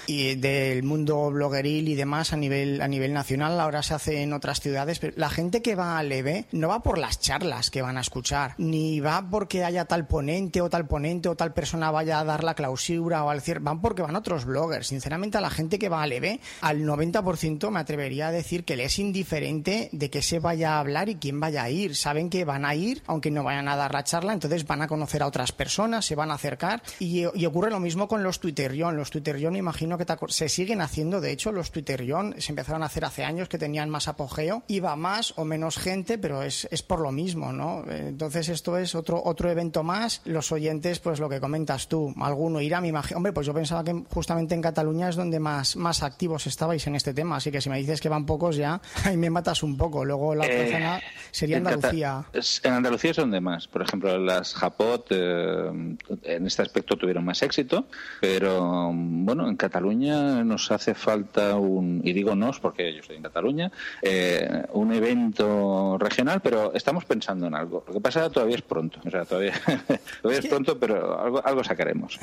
y 0.06 0.34
del 0.34 0.82
mundo 0.82 1.30
blogueril 1.30 1.88
y 1.88 1.94
demás 1.94 2.32
a 2.32 2.36
nivel 2.36 2.80
a 2.80 2.88
nivel 2.88 3.12
nacional. 3.12 3.60
Ahora 3.60 3.82
se 3.82 3.94
hace 3.94 4.22
en 4.22 4.32
otras 4.32 4.60
ciudades 4.60 4.98
pero 4.98 5.14
la 5.16 5.30
gente 5.30 5.62
que 5.62 5.74
va 5.74 5.98
al 5.98 6.10
EVE 6.12 6.46
no 6.52 6.68
va 6.68 6.82
por 6.82 6.98
las 6.98 7.20
charlas 7.20 7.70
que 7.70 7.82
van 7.82 7.96
a 7.96 8.00
escuchar 8.00 8.54
ni 8.58 9.00
va 9.00 9.26
porque 9.30 9.64
haya 9.64 9.84
tal 9.84 10.06
ponente 10.06 10.60
o 10.60 10.70
tal 10.70 10.86
ponente 10.86 11.28
o 11.28 11.36
tal 11.36 11.52
persona 11.52 11.90
vaya 11.90 12.20
a 12.20 12.24
dar 12.24 12.44
la 12.44 12.54
clausura 12.54 13.24
o 13.24 13.30
al 13.30 13.40
cierre 13.40 13.60
van 13.60 13.80
porque 13.80 14.02
van 14.02 14.16
otros 14.16 14.44
bloggers. 14.44 14.88
Sinceramente 14.88 15.38
a 15.38 15.40
la 15.40 15.50
gente 15.50 15.78
que 15.78 15.88
va 15.88 16.02
al 16.02 16.12
EVE 16.12 16.40
al 16.60 16.82
90% 16.82 17.70
me 17.70 17.80
atrevería 17.80 18.28
a 18.28 18.32
decir 18.32 18.64
que 18.64 18.76
le 18.76 18.84
es 18.84 18.98
indiferente 18.98 19.88
de 19.92 20.10
que 20.10 20.22
se 20.22 20.38
vaya 20.38 20.74
a 20.74 20.80
hablar 20.80 21.08
y 21.08 21.16
quién 21.16 21.40
vaya 21.40 21.62
a 21.62 21.70
ir. 21.70 21.96
Saben 21.96 22.30
que 22.30 22.44
van 22.44 22.64
a 22.64 22.74
ir 22.74 23.02
aunque 23.06 23.30
no 23.30 23.44
vayan 23.44 23.68
a 23.68 23.76
dar 23.76 23.92
la 23.92 24.04
charla 24.04 24.32
entonces 24.32 24.66
van 24.66 24.82
a 24.82 24.88
conocer 24.88 25.22
a 25.22 25.26
otras 25.26 25.52
personas 25.52 26.04
se 26.04 26.14
van 26.14 26.30
a 26.30 26.34
acercar 26.34 26.82
y, 26.98 27.24
y 27.34 27.46
ocurre 27.46 27.70
lo 27.70 27.80
mismo 27.80 28.08
con 28.08 28.22
los 28.22 28.40
Twitterion 28.40 28.96
los 28.96 29.10
Twitterion 29.10 29.56
imagino 29.56 29.93
que 29.98 30.04
te 30.04 30.14
se 30.28 30.48
siguen 30.48 30.80
haciendo, 30.80 31.20
de 31.20 31.32
hecho, 31.32 31.52
los 31.52 31.70
Twitterion 31.70 32.34
se 32.38 32.52
empezaron 32.52 32.82
a 32.82 32.86
hacer 32.86 33.04
hace 33.04 33.24
años 33.24 33.48
que 33.48 33.58
tenían 33.58 33.90
más 33.90 34.08
apogeo, 34.08 34.62
iba 34.68 34.94
más 34.96 35.34
o 35.36 35.44
menos 35.44 35.76
gente, 35.76 36.18
pero 36.18 36.42
es, 36.42 36.66
es 36.70 36.82
por 36.82 37.00
lo 37.00 37.12
mismo, 37.12 37.52
¿no? 37.52 37.84
Eh, 37.90 38.06
Entonces 38.08 38.48
esto 38.48 38.78
es 38.78 38.94
otro 38.94 39.22
otro 39.24 39.50
evento 39.50 39.82
más, 39.82 40.22
los 40.24 40.52
oyentes, 40.52 41.00
pues 41.00 41.18
lo 41.20 41.28
que 41.28 41.40
comentas 41.40 41.88
tú, 41.88 42.14
alguno 42.20 42.60
irá, 42.60 42.80
me 42.80 42.88
imagino, 42.88 43.16
hombre, 43.18 43.32
pues 43.32 43.46
yo 43.46 43.54
pensaba 43.54 43.82
que 43.84 44.04
justamente 44.10 44.54
en 44.54 44.62
Cataluña 44.62 45.08
es 45.08 45.16
donde 45.16 45.40
más, 45.40 45.76
más 45.76 46.02
activos 46.02 46.46
estabais 46.46 46.86
en 46.86 46.94
este 46.94 47.12
tema, 47.14 47.36
así 47.36 47.50
que 47.50 47.60
si 47.60 47.68
me 47.70 47.78
dices 47.78 48.00
que 48.00 48.08
van 48.08 48.26
pocos 48.26 48.56
ya, 48.56 48.80
ahí 49.04 49.16
me 49.16 49.30
matas 49.30 49.62
un 49.62 49.76
poco, 49.76 50.04
luego 50.04 50.34
la 50.34 50.44
otra 50.44 50.54
Eh, 50.66 50.72
zona 50.72 51.00
sería 51.30 51.56
Andalucía. 51.58 52.24
En 52.62 52.72
Andalucía 52.72 53.10
es 53.10 53.16
donde 53.16 53.40
más. 53.40 53.66
Por 53.68 53.82
ejemplo, 53.82 54.16
las 54.18 54.54
Japot 54.54 55.06
eh, 55.10 55.96
en 56.22 56.46
este 56.46 56.62
aspecto 56.62 56.96
tuvieron 56.96 57.24
más 57.24 57.42
éxito, 57.42 57.86
pero 58.20 58.90
bueno, 58.92 59.48
en 59.48 59.56
Cataluña 59.56 59.83
nos 59.92 60.70
hace 60.70 60.94
falta 60.94 61.56
un, 61.56 62.00
y 62.04 62.12
digo 62.12 62.34
nos 62.34 62.58
porque 62.60 62.92
yo 62.94 63.00
estoy 63.00 63.16
en 63.16 63.22
Cataluña, 63.22 63.70
eh, 64.02 64.64
un 64.72 64.92
evento 64.92 65.96
regional, 65.98 66.40
pero 66.40 66.72
estamos 66.74 67.04
pensando 67.04 67.46
en 67.46 67.54
algo. 67.54 67.84
Lo 67.86 67.94
que 67.94 68.00
pasa 68.00 68.30
todavía 68.30 68.56
es 68.56 68.62
pronto, 68.62 69.00
o 69.04 69.10
sea, 69.10 69.24
todavía, 69.24 69.52
todavía 70.22 70.40
es, 70.40 70.46
pronto, 70.46 70.78
pero 70.78 71.18
algo, 71.20 71.44
algo 71.44 71.64
sacaremos. 71.64 72.18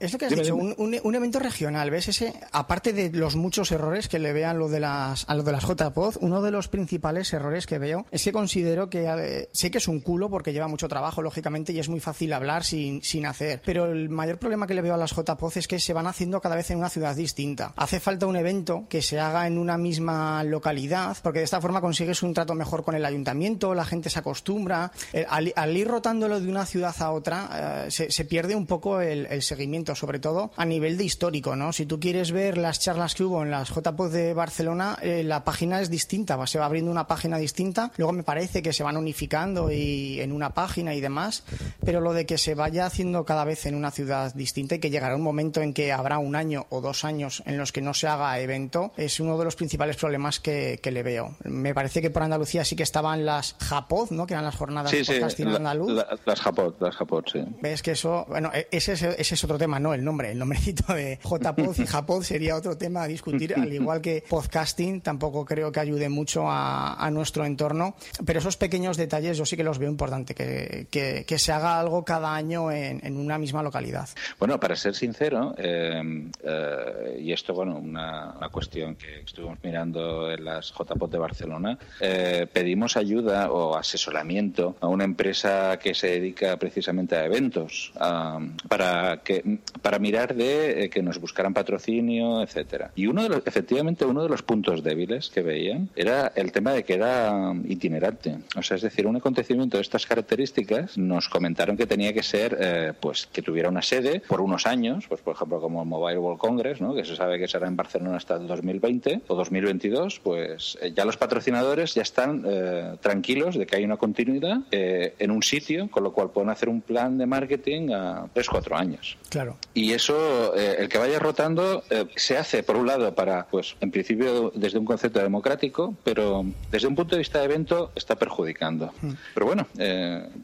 Es 0.00 0.12
lo 0.12 0.18
que 0.18 0.26
has 0.26 0.30
Dime, 0.30 0.42
dicho, 0.42 0.54
dime. 0.56 0.74
Un- 0.78 1.00
un 1.02 1.14
evento 1.14 1.38
regional, 1.38 1.90
¿ves? 1.90 2.08
Ese, 2.08 2.32
aparte 2.52 2.92
de 2.92 3.10
los 3.10 3.36
muchos 3.36 3.70
errores 3.72 4.08
que 4.08 4.18
le 4.18 4.32
vean 4.32 4.58
lo 4.58 4.68
de 4.68 4.80
las, 4.80 5.28
a 5.28 5.34
lo 5.34 5.42
de 5.42 5.52
las 5.52 5.64
JPOD, 5.64 6.16
uno 6.20 6.42
de 6.42 6.50
los 6.50 6.68
principales 6.68 7.32
errores 7.32 7.66
que 7.66 7.78
veo 7.78 8.06
es 8.10 8.24
que 8.24 8.32
considero 8.32 8.88
que 8.90 9.04
eh, 9.06 9.48
sé 9.52 9.70
que 9.70 9.78
es 9.78 9.88
un 9.88 10.00
culo 10.00 10.28
porque 10.30 10.52
lleva 10.52 10.68
mucho 10.68 10.88
trabajo, 10.88 11.22
lógicamente, 11.22 11.72
y 11.72 11.78
es 11.78 11.88
muy 11.88 12.00
fácil 12.00 12.32
hablar 12.32 12.64
sin, 12.64 13.02
sin 13.02 13.26
hacer. 13.26 13.62
Pero 13.64 13.86
el 13.86 14.08
mayor 14.08 14.38
problema 14.38 14.66
que 14.66 14.74
le 14.74 14.82
veo 14.82 14.94
a 14.94 14.96
las 14.96 15.12
JPOD 15.14 15.56
es 15.58 15.68
que 15.68 15.78
se 15.78 15.92
van 15.92 16.06
haciendo 16.06 16.40
cada 16.40 16.56
vez 16.56 16.70
en 16.70 16.78
una 16.78 16.88
ciudad 16.88 17.01
distinta. 17.16 17.72
Hace 17.76 18.00
falta 18.00 18.26
un 18.26 18.36
evento 18.36 18.84
que 18.88 19.02
se 19.02 19.18
haga 19.18 19.46
en 19.46 19.58
una 19.58 19.76
misma 19.76 20.44
localidad, 20.44 21.16
porque 21.22 21.40
de 21.40 21.44
esta 21.44 21.60
forma 21.60 21.80
consigues 21.80 22.22
un 22.22 22.34
trato 22.34 22.54
mejor 22.54 22.84
con 22.84 22.94
el 22.94 23.04
ayuntamiento, 23.04 23.74
la 23.74 23.84
gente 23.84 24.10
se 24.10 24.18
acostumbra. 24.18 24.92
Eh, 25.12 25.26
al, 25.28 25.52
al 25.56 25.76
ir 25.76 25.88
rotándolo 25.88 26.40
de 26.40 26.48
una 26.48 26.66
ciudad 26.66 26.94
a 27.00 27.10
otra, 27.10 27.84
eh, 27.86 27.90
se, 27.90 28.10
se 28.10 28.24
pierde 28.24 28.54
un 28.54 28.66
poco 28.66 29.00
el, 29.00 29.26
el 29.26 29.42
seguimiento, 29.42 29.94
sobre 29.94 30.18
todo 30.18 30.52
a 30.56 30.64
nivel 30.64 30.96
de 30.96 31.04
histórico, 31.04 31.56
¿no? 31.56 31.72
Si 31.72 31.86
tú 31.86 31.98
quieres 31.98 32.32
ver 32.32 32.58
las 32.58 32.80
charlas 32.80 33.14
que 33.14 33.24
hubo 33.24 33.42
en 33.42 33.50
las 33.50 33.70
JPOD 33.70 34.12
de 34.12 34.34
Barcelona, 34.34 34.98
eh, 35.02 35.22
la 35.24 35.44
página 35.44 35.80
es 35.80 35.90
distinta, 35.90 36.38
se 36.46 36.58
va 36.58 36.66
abriendo 36.66 36.90
una 36.90 37.06
página 37.06 37.38
distinta, 37.38 37.92
luego 37.96 38.12
me 38.12 38.22
parece 38.22 38.62
que 38.62 38.72
se 38.72 38.82
van 38.82 38.96
unificando 38.96 39.70
y 39.70 40.20
en 40.20 40.32
una 40.32 40.50
página 40.54 40.94
y 40.94 41.00
demás, 41.00 41.44
pero 41.84 42.00
lo 42.00 42.12
de 42.12 42.26
que 42.26 42.38
se 42.38 42.54
vaya 42.54 42.86
haciendo 42.86 43.24
cada 43.24 43.44
vez 43.44 43.66
en 43.66 43.74
una 43.74 43.90
ciudad 43.90 44.34
distinta 44.34 44.74
y 44.74 44.78
que 44.78 44.90
llegará 44.90 45.16
un 45.16 45.22
momento 45.22 45.60
en 45.60 45.72
que 45.72 45.92
habrá 45.92 46.18
un 46.18 46.36
año 46.36 46.66
o 46.70 46.80
dos 46.80 46.91
años 47.04 47.42
en 47.46 47.56
los 47.58 47.72
que 47.72 47.80
no 47.82 47.94
se 47.94 48.06
haga 48.06 48.38
evento, 48.38 48.92
es 48.96 49.18
uno 49.20 49.38
de 49.38 49.44
los 49.44 49.56
principales 49.56 49.96
problemas 49.96 50.40
que, 50.40 50.78
que 50.82 50.90
le 50.90 51.02
veo. 51.02 51.36
Me 51.44 51.74
parece 51.74 52.00
que 52.02 52.10
por 52.10 52.22
Andalucía 52.22 52.64
sí 52.64 52.76
que 52.76 52.82
estaban 52.82 53.24
las 53.26 53.56
JAPOD, 53.60 54.10
¿no? 54.10 54.26
Que 54.26 54.34
eran 54.34 54.44
las 54.44 54.56
jornadas 54.56 54.90
Sí, 54.90 54.98
de 54.98 55.04
sí, 55.04 55.12
podcasting 55.14 55.50
la- 55.50 55.56
andaluz. 55.56 55.92
la- 55.92 56.18
las 56.24 56.40
Japot, 56.40 56.80
las 56.80 56.94
Japot, 56.96 57.30
sí. 57.30 57.44
Ves 57.60 57.82
que 57.82 57.92
eso, 57.92 58.24
bueno, 58.28 58.50
e- 58.54 58.68
ese 58.70 58.92
es, 58.92 59.02
ese 59.02 59.34
es 59.34 59.44
otro 59.44 59.58
tema, 59.58 59.78
no 59.80 59.94
el 59.94 60.04
nombre, 60.04 60.30
el 60.32 60.38
nombrecito 60.38 60.92
de 60.94 61.18
JPod 61.22 61.78
y 61.78 61.86
Japod 61.86 62.22
sería 62.22 62.56
otro 62.56 62.76
tema 62.76 63.02
a 63.02 63.06
discutir, 63.08 63.54
al 63.54 63.72
igual 63.72 64.00
que 64.00 64.24
podcasting, 64.28 65.00
tampoco 65.00 65.44
creo 65.44 65.72
que 65.72 65.80
ayude 65.80 66.08
mucho 66.08 66.48
a, 66.50 66.94
a 66.94 67.10
nuestro 67.10 67.44
entorno, 67.44 67.94
pero 68.24 68.38
esos 68.38 68.56
pequeños 68.56 68.96
detalles 68.96 69.36
yo 69.38 69.46
sí 69.46 69.56
que 69.56 69.64
los 69.64 69.78
veo 69.78 69.88
importante, 69.90 70.34
que, 70.34 70.86
que, 70.90 71.24
que 71.26 71.38
se 71.38 71.52
haga 71.52 71.78
algo 71.80 72.04
cada 72.04 72.34
año 72.34 72.70
en, 72.70 73.04
en 73.04 73.16
una 73.16 73.38
misma 73.38 73.62
localidad. 73.62 74.08
Bueno, 74.38 74.58
para 74.60 74.76
ser 74.76 74.94
sincero, 74.94 75.54
eh, 75.58 76.30
eh, 76.42 76.76
y 77.18 77.32
esto, 77.32 77.54
bueno, 77.54 77.76
una, 77.76 78.34
una 78.36 78.48
cuestión 78.48 78.96
que 78.96 79.20
estuvimos 79.20 79.58
mirando 79.62 80.30
en 80.30 80.44
las 80.44 80.72
JPOT 80.72 81.10
de 81.12 81.18
Barcelona, 81.18 81.78
eh, 82.00 82.46
pedimos 82.52 82.96
ayuda 82.96 83.50
o 83.50 83.76
asesoramiento 83.76 84.76
a 84.80 84.88
una 84.88 85.04
empresa 85.04 85.78
que 85.78 85.94
se 85.94 86.08
dedica 86.08 86.56
precisamente 86.56 87.16
a 87.16 87.24
eventos, 87.24 87.92
a- 87.96 88.38
para 88.68 89.20
que 89.24 89.58
para 89.80 89.98
mirar 89.98 90.34
de 90.34 90.84
eh, 90.84 90.90
que 90.90 91.02
nos 91.02 91.18
buscaran 91.20 91.54
patrocinio, 91.54 92.42
etcétera. 92.42 92.90
Y 92.94 93.06
uno 93.06 93.22
de 93.22 93.28
los, 93.28 93.42
efectivamente, 93.46 94.04
uno 94.04 94.22
de 94.22 94.28
los 94.28 94.42
puntos 94.42 94.82
débiles 94.82 95.30
que 95.30 95.42
veían 95.42 95.88
era 95.96 96.32
el 96.34 96.52
tema 96.52 96.72
de 96.72 96.84
que 96.84 96.94
era 96.94 97.52
itinerante. 97.68 98.38
O 98.56 98.62
sea, 98.62 98.76
es 98.76 98.82
decir, 98.82 99.06
un 99.06 99.16
acontecimiento 99.16 99.76
de 99.76 99.82
estas 99.82 100.06
características 100.06 100.96
nos 100.98 101.28
comentaron 101.28 101.76
que 101.76 101.86
tenía 101.86 102.12
que 102.12 102.22
ser, 102.22 102.56
eh, 102.60 102.92
pues, 102.98 103.26
que 103.26 103.42
tuviera 103.42 103.68
una 103.68 103.82
sede 103.82 104.20
por 104.20 104.40
unos 104.40 104.66
años, 104.66 105.04
pues, 105.08 105.20
por 105.20 105.34
ejemplo, 105.34 105.60
como 105.60 105.82
el 105.82 105.88
Mobile 105.88 106.18
World 106.18 106.38
Congress, 106.40 106.71
¿no? 106.80 106.94
que 106.94 107.04
se 107.04 107.16
sabe 107.16 107.38
que 107.38 107.48
será 107.48 107.68
en 107.68 107.76
Barcelona 107.76 108.16
hasta 108.16 108.36
el 108.36 108.46
2020 108.46 109.22
o 109.28 109.34
2022, 109.34 110.20
pues 110.20 110.78
eh, 110.80 110.92
ya 110.94 111.04
los 111.04 111.16
patrocinadores 111.16 111.94
ya 111.94 112.02
están 112.02 112.44
eh, 112.46 112.96
tranquilos 113.00 113.56
de 113.56 113.66
que 113.66 113.76
hay 113.76 113.84
una 113.84 113.96
continuidad 113.96 114.58
eh, 114.70 115.14
en 115.18 115.30
un 115.30 115.42
sitio, 115.42 115.90
con 115.90 116.04
lo 116.04 116.12
cual 116.12 116.30
pueden 116.30 116.50
hacer 116.50 116.68
un 116.68 116.80
plan 116.80 117.18
de 117.18 117.26
marketing 117.26 117.90
a 117.90 118.26
3-4 118.34 118.78
años. 118.78 119.16
Claro. 119.28 119.56
Y 119.74 119.92
eso, 119.92 120.54
el 120.54 120.88
que 120.88 120.98
vaya 120.98 121.18
rotando, 121.18 121.82
se 122.16 122.36
hace, 122.36 122.62
por 122.62 122.76
un 122.76 122.86
lado, 122.86 123.14
para, 123.14 123.46
pues, 123.46 123.76
en 123.80 123.90
principio, 123.90 124.52
desde 124.54 124.78
un 124.78 124.84
concepto 124.84 125.20
democrático, 125.20 125.94
pero 126.04 126.44
desde 126.70 126.88
un 126.88 126.94
punto 126.94 127.16
de 127.16 127.20
vista 127.20 127.38
de 127.38 127.46
evento, 127.46 127.90
está 127.94 128.16
perjudicando. 128.16 128.92
Mm. 129.00 129.12
Pero 129.34 129.46
bueno, 129.46 129.66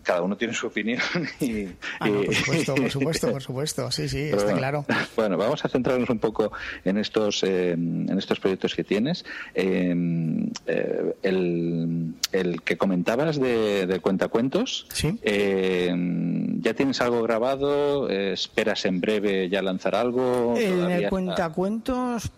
cada 0.02 0.22
uno 0.22 0.36
tiene 0.36 0.54
su 0.54 0.66
opinión 0.66 1.00
y... 1.40 1.66
Ah, 2.00 2.08
no, 2.08 2.22
por 2.22 2.34
supuesto, 2.34 2.74
por 2.74 2.90
supuesto, 2.90 3.30
por 3.32 3.42
supuesto, 3.48 3.90
sí, 3.90 4.08
sí, 4.08 4.28
pero 4.30 4.38
está 4.38 4.52
bueno, 4.52 4.58
claro. 4.58 4.86
Bueno, 5.16 5.36
vamos 5.36 5.64
a 5.64 5.68
centrarnos 5.68 6.08
un 6.08 6.17
poco 6.18 6.52
en 6.84 6.98
estos 6.98 7.42
eh, 7.42 7.72
en 7.72 8.16
estos 8.18 8.40
proyectos 8.40 8.74
que 8.74 8.84
tienes. 8.84 9.24
Eh, 9.54 9.94
eh, 10.66 11.14
el, 11.22 12.14
el 12.32 12.62
que 12.62 12.76
comentabas 12.76 13.38
de, 13.40 13.86
de 13.86 14.00
cuentacuentos, 14.00 14.86
eh, 15.22 15.92
¿ya 16.60 16.74
tienes 16.74 17.00
algo 17.00 17.22
grabado? 17.22 18.08
¿Esperas 18.08 18.84
en 18.84 19.00
breve 19.00 19.48
ya 19.48 19.62
lanzar 19.62 19.94
algo? 19.94 20.54
En 20.56 20.76
¿Todavía 20.76 20.96
el 20.98 21.08
cuentacuentos 21.10 22.30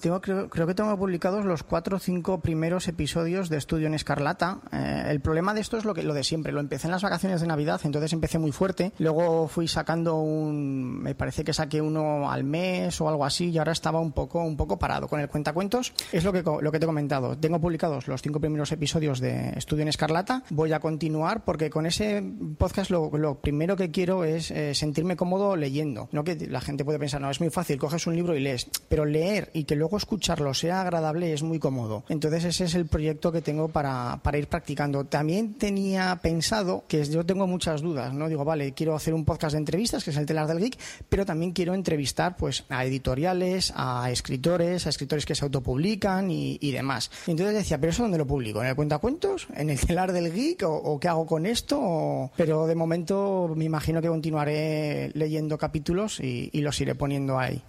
tengo- 0.00 0.20
creo, 0.20 0.48
creo 0.48 0.66
que 0.66 0.74
tengo 0.74 0.96
publicados 0.98 1.44
los 1.44 1.62
cuatro 1.62 1.96
o 1.96 2.00
cinco 2.00 2.40
primeros 2.40 2.88
episodios 2.88 3.48
de 3.48 3.56
Estudio 3.56 3.86
en 3.86 3.94
Escarlata. 3.94 4.58
Eh, 4.72 5.04
el 5.10 5.20
problema 5.20 5.54
de 5.54 5.60
esto 5.60 5.76
es 5.76 5.84
lo 5.84 5.94
que 5.94 6.02
lo 6.02 6.14
de 6.14 6.24
siempre. 6.24 6.52
Lo 6.52 6.60
empecé 6.60 6.86
en 6.86 6.92
las 6.92 7.02
vacaciones 7.02 7.40
de 7.40 7.46
Navidad, 7.46 7.80
entonces 7.84 8.12
empecé 8.12 8.38
muy 8.38 8.52
fuerte. 8.52 8.92
Luego 8.98 9.48
fui 9.48 9.68
sacando 9.68 10.16
un, 10.16 11.00
me 11.02 11.14
parece 11.14 11.44
que 11.44 11.52
saqué 11.52 11.80
uno 11.80 12.30
al 12.30 12.44
mes 12.44 13.00
o 13.00 13.08
algo 13.08 13.17
así, 13.24 13.50
y 13.50 13.58
ahora 13.58 13.72
estaba 13.72 14.00
un 14.00 14.12
poco 14.12 14.42
un 14.42 14.56
poco 14.56 14.78
parado 14.78 15.08
con 15.08 15.20
el 15.20 15.28
cuentacuentos. 15.28 15.92
Es 16.12 16.24
lo 16.24 16.32
que 16.32 16.42
lo 16.42 16.72
que 16.72 16.78
te 16.78 16.84
he 16.84 16.86
comentado. 16.86 17.36
Tengo 17.36 17.60
publicados 17.60 18.08
los 18.08 18.22
cinco 18.22 18.40
primeros 18.40 18.72
episodios 18.72 19.20
de 19.20 19.50
Estudio 19.56 19.82
en 19.82 19.88
Escarlata. 19.88 20.42
Voy 20.50 20.72
a 20.72 20.80
continuar 20.80 21.44
porque 21.44 21.70
con 21.70 21.86
ese 21.86 22.22
podcast 22.56 22.90
lo, 22.90 23.40
primero 23.40 23.76
que 23.76 23.90
quiero 23.90 24.24
es 24.24 24.50
eh, 24.50 24.74
sentirme 24.74 25.16
cómodo 25.16 25.56
leyendo. 25.56 26.08
No 26.12 26.24
que 26.24 26.36
la 26.48 26.60
gente 26.60 26.84
puede 26.84 26.98
pensar, 26.98 27.20
no, 27.20 27.30
es 27.30 27.40
muy 27.40 27.50
fácil, 27.50 27.78
coges 27.78 28.06
un 28.06 28.16
libro 28.16 28.36
y 28.36 28.40
lees. 28.40 28.68
Pero 28.88 29.04
leer 29.04 29.50
y 29.52 29.64
que 29.64 29.76
luego 29.76 29.96
escucharlo 29.96 30.54
sea 30.54 30.80
agradable 30.80 31.32
es 31.32 31.42
muy 31.42 31.58
cómodo. 31.58 32.04
Entonces 32.08 32.44
ese 32.44 32.64
es 32.64 32.74
el 32.74 32.86
proyecto 32.86 33.32
que 33.32 33.42
tengo 33.42 33.68
para, 33.68 34.20
ir 34.34 34.48
practicando. 34.48 35.04
También 35.04 35.54
tenía 35.54 36.18
pensado 36.22 36.84
que 36.88 37.04
yo 37.04 37.24
tengo 37.24 37.46
muchas 37.46 37.80
dudas, 37.80 38.14
¿no? 38.14 38.28
Digo, 38.28 38.44
vale, 38.44 38.72
quiero 38.72 38.94
hacer 38.94 39.14
un 39.14 39.24
podcast 39.24 39.52
de 39.52 39.58
entrevistas, 39.58 40.04
que 40.04 40.10
es 40.10 40.16
el 40.16 40.26
Telar 40.26 40.46
del 40.46 40.58
Geek, 40.58 40.78
pero 41.08 41.26
también 41.26 41.52
quiero 41.52 41.74
entrevistar 41.74 42.36
pues 42.36 42.64
a 42.68 42.84
editoriales, 43.08 43.72
a 43.74 44.10
escritores, 44.10 44.86
a 44.86 44.90
escritores 44.90 45.24
que 45.24 45.34
se 45.34 45.44
autopublican 45.44 46.30
y, 46.30 46.58
y 46.60 46.72
demás. 46.72 47.10
Y 47.26 47.30
entonces 47.30 47.54
decía, 47.54 47.78
¿pero 47.78 47.90
eso 47.90 48.02
dónde 48.02 48.18
lo 48.18 48.26
publico? 48.26 48.60
¿En 48.62 48.68
el 48.68 48.76
cuentacuentos? 48.76 49.48
¿En 49.54 49.70
el 49.70 49.80
telar 49.80 50.12
del 50.12 50.32
geek? 50.32 50.62
¿O, 50.64 50.74
o 50.76 51.00
qué 51.00 51.08
hago 51.08 51.24
con 51.26 51.46
esto? 51.46 51.78
O- 51.80 52.30
Pero 52.36 52.66
de 52.66 52.74
momento 52.74 53.50
me 53.56 53.64
imagino 53.64 54.02
que 54.02 54.08
continuaré 54.08 55.10
leyendo 55.14 55.56
capítulos 55.56 56.20
y, 56.20 56.50
y 56.52 56.60
los 56.60 56.78
iré 56.80 56.94
poniendo 56.94 57.38
ahí. 57.38 57.62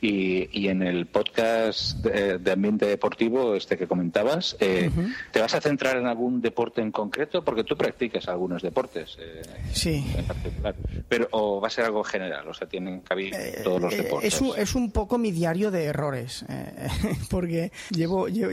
Y, 0.00 0.48
y 0.52 0.68
en 0.68 0.82
el 0.82 1.06
podcast 1.06 1.96
de, 2.04 2.38
de 2.38 2.52
ambiente 2.52 2.86
deportivo, 2.86 3.54
este 3.54 3.76
que 3.78 3.86
comentabas, 3.86 4.56
eh. 4.60 4.90
¿te 5.32 5.40
vas 5.40 5.54
a 5.54 5.60
centrar 5.60 5.96
en 5.96 6.06
algún 6.06 6.40
deporte 6.40 6.80
en 6.80 6.90
concreto? 6.92 7.42
Porque 7.44 7.64
tú 7.64 7.76
practicas 7.76 8.28
algunos 8.28 8.62
deportes 8.62 9.16
eh, 9.20 9.42
Sí. 9.72 10.04
en 10.16 10.24
particular. 10.24 10.74
Pero, 11.08 11.28
¿O 11.32 11.60
va 11.60 11.68
a 11.68 11.70
ser 11.70 11.84
algo 11.86 12.04
general? 12.04 12.46
O 12.48 12.54
sea, 12.54 12.68
tienen 12.68 13.00
cabida 13.00 13.38
todos 13.64 13.80
los 13.82 13.92
Eh, 13.94 14.02
deportes. 14.02 14.34
Es 14.40 14.46
un, 14.46 14.58
es 14.58 14.74
un 14.74 14.90
poco 14.90 15.18
mi 15.18 15.32
diario 15.32 15.70
de 15.70 15.84
errores, 15.84 16.44
eh, 16.48 16.88
porque 17.30 17.72
llevo, 17.90 18.28
llevo, 18.28 18.52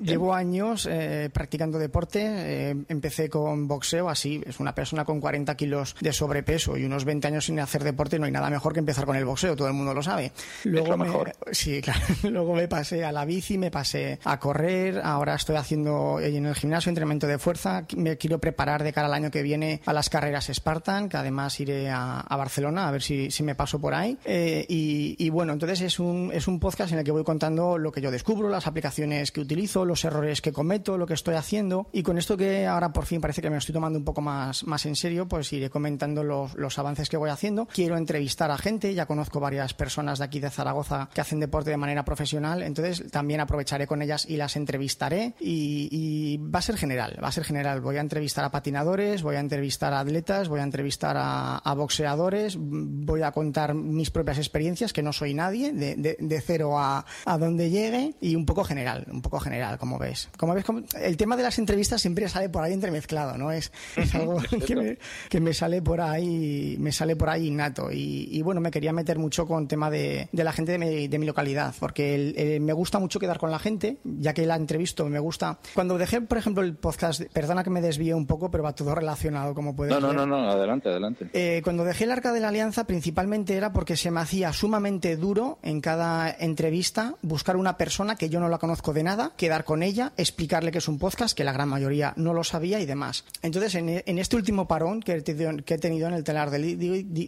llevo, 0.00 0.32
Ajá, 0.32 0.40
años 0.40 0.88
eh, 0.90 1.28
practicando 1.32 1.78
deporte. 1.78 2.22
eh, 2.24 2.76
empecé 2.88 3.28
con 3.28 3.68
boxeo, 3.68 4.08
así 4.08 4.42
es 4.46 4.60
una 4.60 4.74
persona 4.74 5.04
con 5.04 5.20
40 5.20 5.54
kilos 5.56 5.94
de 6.00 6.12
sobrepeso 6.12 6.78
y 6.78 6.84
unos 6.84 7.04
20 7.04 7.26
años 7.28 7.44
sin 7.44 7.60
hacer 7.60 7.84
deporte. 7.84 8.18
No 8.18 8.24
hay 8.24 8.32
nada 8.32 8.48
mejor 8.48 8.72
que 8.72 8.78
empezar 8.78 9.04
con 9.04 9.16
el 9.16 9.24
boxeo, 9.26 9.56
todo 9.56 9.68
el 9.68 9.74
mundo 9.74 9.92
lo 9.92 10.02
sabe. 10.02 10.32
Luego 10.64 10.88
lo 10.88 10.96
me, 10.96 11.04
mejor. 11.04 11.32
sí, 11.52 11.82
claro, 11.82 12.00
luego 12.30 12.54
me 12.54 12.66
pasé 12.68 13.04
a 13.04 13.12
la 13.12 13.24
bici, 13.26 13.58
me 13.58 13.70
pasé 13.70 14.18
a 14.24 14.38
correr. 14.38 15.00
Ahora 15.04 15.34
estoy 15.34 15.56
haciendo 15.56 16.18
en 16.20 16.46
el 16.46 16.54
gimnasio 16.54 16.88
entrenamiento 16.88 17.26
de 17.26 17.38
fuerza. 17.38 17.84
Me 17.94 18.16
quiero 18.16 18.38
preparar 18.38 18.82
de 18.82 18.92
cara 18.92 19.06
al 19.08 19.14
año 19.14 19.30
que 19.30 19.42
viene 19.42 19.82
a 19.84 19.92
las 19.92 20.08
carreras 20.08 20.50
Spartan, 20.50 21.10
que 21.10 21.18
además 21.18 21.60
iré 21.60 21.90
a, 21.90 22.20
a 22.20 22.36
Barcelona 22.36 22.88
a 22.88 22.90
ver 22.90 23.02
si, 23.02 23.30
si 23.30 23.42
me 23.42 23.54
paso 23.54 23.78
por 23.78 23.92
ahí. 23.92 24.16
Eh, 24.24 24.64
y, 25.18 25.30
bueno, 25.30 25.52
entonces 25.52 25.80
es 25.80 25.98
un, 25.98 26.30
es 26.32 26.48
un 26.48 26.60
podcast 26.60 26.92
en 26.92 26.98
el 26.98 27.04
que 27.04 27.12
voy 27.12 27.24
contando 27.24 27.78
lo 27.78 27.92
que 27.92 28.00
yo 28.00 28.10
descubro, 28.10 28.48
las 28.48 28.66
aplicaciones 28.66 29.32
que 29.32 29.40
utilizo, 29.40 29.84
los 29.84 30.04
errores 30.04 30.40
que 30.40 30.52
cometo, 30.52 30.98
lo 30.98 31.06
que 31.06 31.14
estoy 31.14 31.34
haciendo. 31.34 31.88
Y 31.92 32.02
con 32.02 32.18
esto 32.18 32.36
que 32.36 32.66
ahora 32.66 32.92
por 32.92 33.06
fin 33.06 33.20
parece 33.20 33.42
que 33.42 33.50
me 33.50 33.56
estoy 33.56 33.72
tomando 33.72 33.98
un 33.98 34.04
poco 34.04 34.20
más, 34.20 34.64
más 34.64 34.86
en 34.86 34.96
serio, 34.96 35.28
pues 35.28 35.52
iré 35.52 35.70
comentando 35.70 36.24
los, 36.24 36.54
los 36.54 36.78
avances 36.78 37.08
que 37.08 37.16
voy 37.16 37.30
haciendo. 37.30 37.66
Quiero 37.66 37.96
entrevistar 37.96 38.50
a 38.50 38.58
gente, 38.58 38.94
ya 38.94 39.06
conozco 39.06 39.40
varias 39.40 39.74
personas 39.74 40.18
de 40.18 40.24
aquí 40.24 40.40
de 40.40 40.50
Zaragoza 40.50 41.08
que 41.12 41.20
hacen 41.20 41.40
deporte 41.40 41.70
de 41.70 41.76
manera 41.76 42.04
profesional, 42.04 42.62
entonces 42.62 43.10
también 43.10 43.40
aprovecharé 43.40 43.86
con 43.86 44.02
ellas 44.02 44.26
y 44.28 44.36
las 44.36 44.56
entrevistaré. 44.56 45.34
Y, 45.40 46.38
va 46.38 46.58
a 46.58 46.62
ser 46.62 46.76
general, 46.76 47.18
va 47.22 47.28
a 47.28 47.32
ser 47.32 47.44
general. 47.44 47.80
Voy 47.80 47.96
a 47.96 48.00
entrevistar 48.00 48.44
a 48.44 48.50
patinadores, 48.50 49.22
voy 49.22 49.36
a 49.36 49.40
entrevistar 49.40 49.92
a 49.92 50.00
atletas, 50.00 50.48
voy 50.48 50.60
a 50.60 50.64
entrevistar 50.64 51.16
a, 51.16 51.58
a 51.58 51.74
boxeadores, 51.74 52.56
voy 52.58 53.22
a 53.22 53.32
contar 53.32 53.74
mis 53.74 54.10
propias 54.10 54.38
experiencias, 54.38 54.92
que 54.92 54.99
no 55.02 55.12
soy 55.12 55.34
nadie, 55.34 55.72
de, 55.72 55.96
de- 55.96 56.16
de 56.18 56.40
cero 56.40 56.78
a, 56.78 57.04
a 57.24 57.38
donde 57.38 57.70
llegue, 57.70 58.14
y 58.20 58.34
un 58.34 58.46
poco 58.46 58.64
general, 58.64 59.06
un 59.10 59.22
poco 59.22 59.40
general, 59.40 59.78
como 59.78 59.98
ves. 59.98 60.28
Como 60.38 60.54
ves, 60.54 60.64
como- 60.64 60.82
el 61.00 61.16
tema 61.16 61.36
de 61.36 61.42
las 61.42 61.58
entrevistas 61.58 62.00
siempre 62.00 62.28
sale 62.28 62.48
por 62.48 62.62
ahí 62.62 62.72
entremezclado, 62.72 63.36
¿no? 63.38 63.52
Es, 63.52 63.72
es 63.96 64.14
algo 64.14 64.38
que 64.66 64.76
me, 64.76 64.98
que 65.28 65.40
me 65.40 65.54
sale 65.54 65.82
por 65.82 66.00
ahí, 66.00 66.76
me 66.78 66.92
sale 66.92 67.16
por 67.16 67.30
ahí 67.30 67.46
innato. 67.48 67.90
Y, 67.92 68.28
y 68.30 68.42
bueno, 68.42 68.60
me 68.60 68.70
quería 68.70 68.92
meter 68.92 69.18
mucho 69.18 69.46
con 69.46 69.68
tema 69.68 69.90
de, 69.90 70.28
de 70.32 70.44
la 70.44 70.52
gente 70.52 70.72
de 70.72 70.78
mi, 70.78 71.08
de 71.08 71.18
mi 71.18 71.26
localidad, 71.26 71.74
porque 71.80 72.14
el- 72.14 72.34
el- 72.38 72.60
me 72.60 72.72
gusta 72.72 72.98
mucho 72.98 73.18
quedar 73.18 73.38
con 73.38 73.50
la 73.50 73.58
gente, 73.58 73.98
ya 74.04 74.34
que 74.34 74.46
la 74.46 74.56
entrevisto, 74.56 75.06
me 75.08 75.18
gusta. 75.18 75.58
Cuando 75.74 75.98
dejé, 75.98 76.20
por 76.20 76.38
ejemplo, 76.38 76.62
el 76.62 76.74
podcast, 76.76 77.22
perdona 77.32 77.64
que 77.64 77.70
me 77.70 77.80
desvíe 77.80 78.12
un 78.14 78.26
poco, 78.26 78.50
pero 78.50 78.62
va 78.64 78.74
todo 78.74 78.94
relacionado, 78.94 79.54
como 79.54 79.74
puedes 79.74 79.92
No, 79.92 80.00
no, 80.00 80.08
ver. 80.08 80.16
no, 80.16 80.26
no, 80.26 80.50
adelante, 80.50 80.88
adelante. 80.88 81.28
Eh, 81.32 81.60
cuando 81.64 81.84
dejé 81.84 82.04
el 82.04 82.12
Arca 82.12 82.32
de 82.32 82.40
la 82.40 82.48
Alianza, 82.48 82.84
principalmente 82.84 83.56
era 83.56 83.72
porque 83.72 83.96
se 83.96 84.10
me 84.10 84.20
hacía 84.20 84.52
sumamente 84.52 84.89
duro 84.98 85.58
en 85.62 85.80
cada 85.80 86.30
entrevista 86.30 87.14
buscar 87.22 87.56
una 87.56 87.76
persona 87.76 88.16
que 88.16 88.28
yo 88.28 88.40
no 88.40 88.48
la 88.48 88.58
conozco 88.58 88.92
de 88.92 89.02
nada, 89.04 89.32
quedar 89.36 89.64
con 89.64 89.82
ella, 89.82 90.12
explicarle 90.16 90.72
que 90.72 90.78
es 90.78 90.88
un 90.88 90.98
podcast, 90.98 91.36
que 91.36 91.44
la 91.44 91.52
gran 91.52 91.68
mayoría 91.68 92.12
no 92.16 92.34
lo 92.34 92.42
sabía 92.42 92.80
y 92.80 92.86
demás. 92.86 93.24
Entonces, 93.42 93.74
en, 93.76 94.18
este 94.18 94.36
último 94.36 94.66
parón 94.66 95.00
que 95.00 95.12
he 95.12 95.22
tenido, 95.78 96.08
en 96.08 96.14
el 96.14 96.24
telar 96.24 96.50
del, 96.50 96.78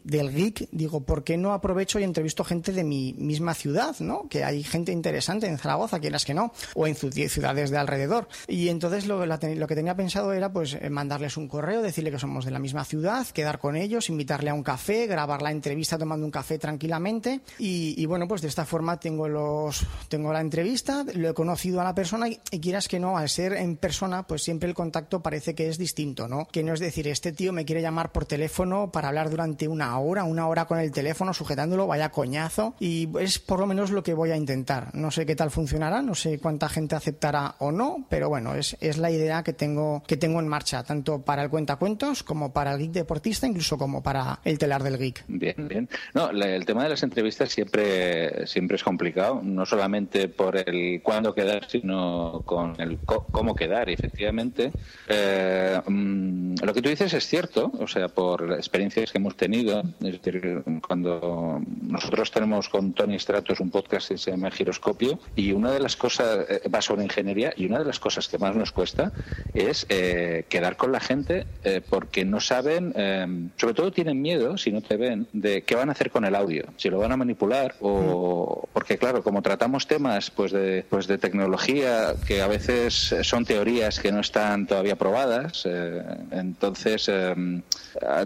del 0.05 0.35
geek, 0.35 0.69
digo, 0.73 1.01
¿por 1.05 1.23
qué 1.25 1.37
no 1.37 1.53
aprovecho 1.53 1.99
y 1.99 2.03
entrevisto 2.05 2.45
gente 2.45 2.73
de 2.73 2.85
mi 2.85 3.15
misma 3.15 3.55
ciudad, 3.55 3.95
¿no? 4.01 4.29
Que 4.29 4.45
hay 4.45 4.63
gente 4.65 4.91
interesante 4.93 5.47
en 5.47 5.59
Zaragoza, 5.59 6.01
quieras 6.01 6.25
que 6.25 6.35
no, 6.35 6.53
o 6.75 6.87
en 6.87 6.95
ci- 6.97 7.29
ciudades 7.29 7.71
de 7.71 7.79
alrededor. 7.79 8.29
Y 8.49 8.69
entonces 8.69 9.07
lo, 9.07 9.25
lo 9.25 9.39
que 9.67 9.75
tenía 9.75 9.95
pensado 9.95 10.33
era 10.33 10.53
pues 10.53 10.75
eh, 10.81 10.91
mandarles 10.91 11.37
un 11.37 11.49
correo, 11.49 11.83
decirle 11.83 12.11
que 12.11 12.19
somos 12.19 12.45
de 12.45 12.51
la 12.51 12.59
misma 12.59 12.85
ciudad, 12.85 13.27
quedar 13.29 13.59
con 13.59 13.77
ellos, 13.77 14.09
invitarle 14.09 14.51
a 14.51 14.55
un 14.55 14.63
café, 14.63 15.07
grabar 15.07 15.43
la 15.43 15.51
entrevista 15.51 15.99
tomando 15.99 16.25
un 16.27 16.33
café 16.33 16.59
tranquilamente. 16.59 17.41
Y, 17.59 17.95
y 17.97 18.07
bueno, 18.07 18.27
pues 18.29 18.43
de 18.43 18.49
esta 18.49 18.65
forma 18.65 18.99
tengo 18.99 19.29
los 19.29 19.87
tengo 20.09 20.33
la 20.33 20.41
entrevista, 20.41 21.05
lo 21.15 21.29
he 21.29 21.35
conocido 21.35 21.81
a 21.81 21.85
la 21.85 21.95
persona 21.95 22.29
y, 22.29 22.37
quieras 22.61 22.89
que 22.89 23.01
no, 23.01 23.19
al 23.19 23.29
ser 23.29 23.55
en 23.55 23.77
persona, 23.77 24.25
pues 24.25 24.43
siempre 24.43 24.69
el 24.69 24.75
contacto 24.75 25.23
parece 25.23 25.55
que 25.55 25.69
es 25.69 25.79
distinto, 25.79 26.29
¿no? 26.29 26.47
Que 26.47 26.63
no 26.63 26.75
es 26.75 26.81
decir, 26.81 27.09
este 27.09 27.33
tío 27.33 27.53
me 27.53 27.65
quiere 27.65 27.83
llamar 27.83 28.13
por 28.13 28.25
teléfono 28.25 28.91
para 28.93 29.09
hablar 29.09 29.31
durante 29.31 29.69
una 29.69 29.99
hora, 29.99 30.25
una 30.25 30.47
hora 30.49 30.67
con 30.67 30.79
el 30.79 30.93
teléfono 30.93 31.35
sujetándolo, 31.35 31.87
vaya 31.87 32.11
coñazo. 32.11 32.75
Y 32.79 33.09
es 33.19 33.39
por 33.39 33.61
lo 33.61 33.67
menos 33.67 33.91
lo 33.91 34.03
que 34.03 34.15
voy 34.15 34.31
a 34.31 34.37
intentar. 34.37 34.95
No 34.95 35.11
sé 35.11 35.27
qué 35.27 35.35
tal 35.35 35.51
funcionará, 35.51 36.03
no 36.03 36.15
sé 36.15 36.39
cuánta 36.39 36.69
gente 36.69 36.95
aceptará 36.95 37.57
o 37.59 37.73
no, 37.73 38.07
pero 38.09 38.29
bueno, 38.29 38.55
es, 38.55 38.77
es 38.81 38.99
la 38.99 39.11
idea 39.11 39.43
que 39.43 39.53
tengo, 39.53 40.03
que 40.07 40.17
tengo 40.17 40.41
en 40.41 40.49
marcha, 40.49 40.83
tanto 40.83 41.23
para 41.23 41.43
el 41.43 41.51
cuentacuentos 41.51 42.23
como 42.23 42.53
para 42.53 42.73
el 42.73 42.79
geek 42.79 42.93
deportista, 42.93 43.47
incluso 43.47 43.79
como 43.79 44.03
para 44.03 44.41
el 44.45 44.59
telar 44.59 44.83
del 44.83 44.99
geek. 44.99 45.25
Bien, 45.29 45.69
bien. 45.69 45.89
No, 46.15 46.31
el 46.31 46.67
tema 46.67 46.85
de 46.85 46.91
las 46.91 47.03
entrevistas 47.03 47.42
siempre, 47.47 48.47
siempre 48.47 48.77
es 48.77 48.85
complicado, 48.85 49.41
no 49.43 49.67
solamente 49.67 50.29
por 50.29 50.57
el 50.57 51.01
cuándo 51.03 51.35
quedar, 51.35 51.69
sino 51.69 52.43
con 52.45 52.81
el 52.81 52.99
cómo 52.99 53.55
quedar. 53.55 53.89
Efectivamente, 53.91 54.73
eh, 55.09 55.81
mm, 55.87 56.55
lo 56.63 56.75
que 56.75 56.83
tú 56.83 56.89
dices 56.89 57.13
es 57.15 57.27
cierto, 57.27 57.73
o 57.79 57.87
sea, 57.87 58.09
por 58.09 58.53
experiencias 58.53 59.13
que 59.13 59.19
hemos 59.19 59.37
tenido. 59.37 59.83
Es 60.03 60.23
decir, 60.23 60.63
cuando 60.87 61.61
nosotros 61.83 62.31
tenemos 62.31 62.69
con 62.69 62.93
Tony 62.93 63.19
Stratos 63.19 63.61
un 63.61 63.71
podcast 63.71 64.09
que 64.09 64.19
se 64.19 64.31
llama 64.31 64.51
Giroscopio, 64.51 65.19
y 65.37 65.53
una 65.53 65.71
de 65.71 65.81
las 65.81 65.97
cosas, 65.97 66.47
eh, 66.49 66.69
va 66.73 66.83
sobre 66.83 67.05
ingeniería, 67.05 67.53
y 67.57 67.67
una 67.67 67.79
de 67.79 67.85
las 67.85 67.99
cosas 67.99 68.29
que 68.29 68.39
más 68.39 68.55
nos 68.57 68.73
cuesta 68.73 69.13
es 69.55 69.87
eh, 69.89 70.45
quedar 70.49 70.77
con 70.77 70.93
la 70.93 71.01
gente 71.01 71.47
eh, 71.65 71.81
porque 71.89 72.25
no 72.25 72.41
saben, 72.41 72.93
eh, 72.97 73.27
sobre 73.57 73.75
todo 73.75 73.93
tienen 73.93 74.21
miedo, 74.21 74.57
si 74.59 74.71
no 74.71 74.83
te 74.83 74.97
ven, 74.97 75.27
de 75.33 75.63
qué 75.63 75.75
van 75.75 75.89
a 75.89 75.93
hacer 75.93 76.11
con 76.11 76.25
el 76.25 76.35
audio, 76.35 76.65
si 76.77 76.91
lo 76.91 76.99
van 76.99 77.13
a 77.13 77.17
manipular 77.17 77.32
o 77.81 78.69
porque 78.73 78.99
claro, 78.99 79.23
como 79.23 79.43
tratamos 79.43 79.87
temas 79.87 80.31
pues 80.31 80.53
de 80.53 80.85
pues 80.89 81.07
de 81.07 81.19
tecnología 81.19 82.15
que 82.27 82.43
a 82.43 82.47
veces 82.47 83.15
son 83.23 83.45
teorías 83.45 84.01
que 84.01 84.13
no 84.13 84.21
están 84.21 84.67
todavía 84.67 84.97
probadas, 84.97 85.63
eh, 85.67 86.03
entonces 86.31 87.09
eh, 87.09 87.35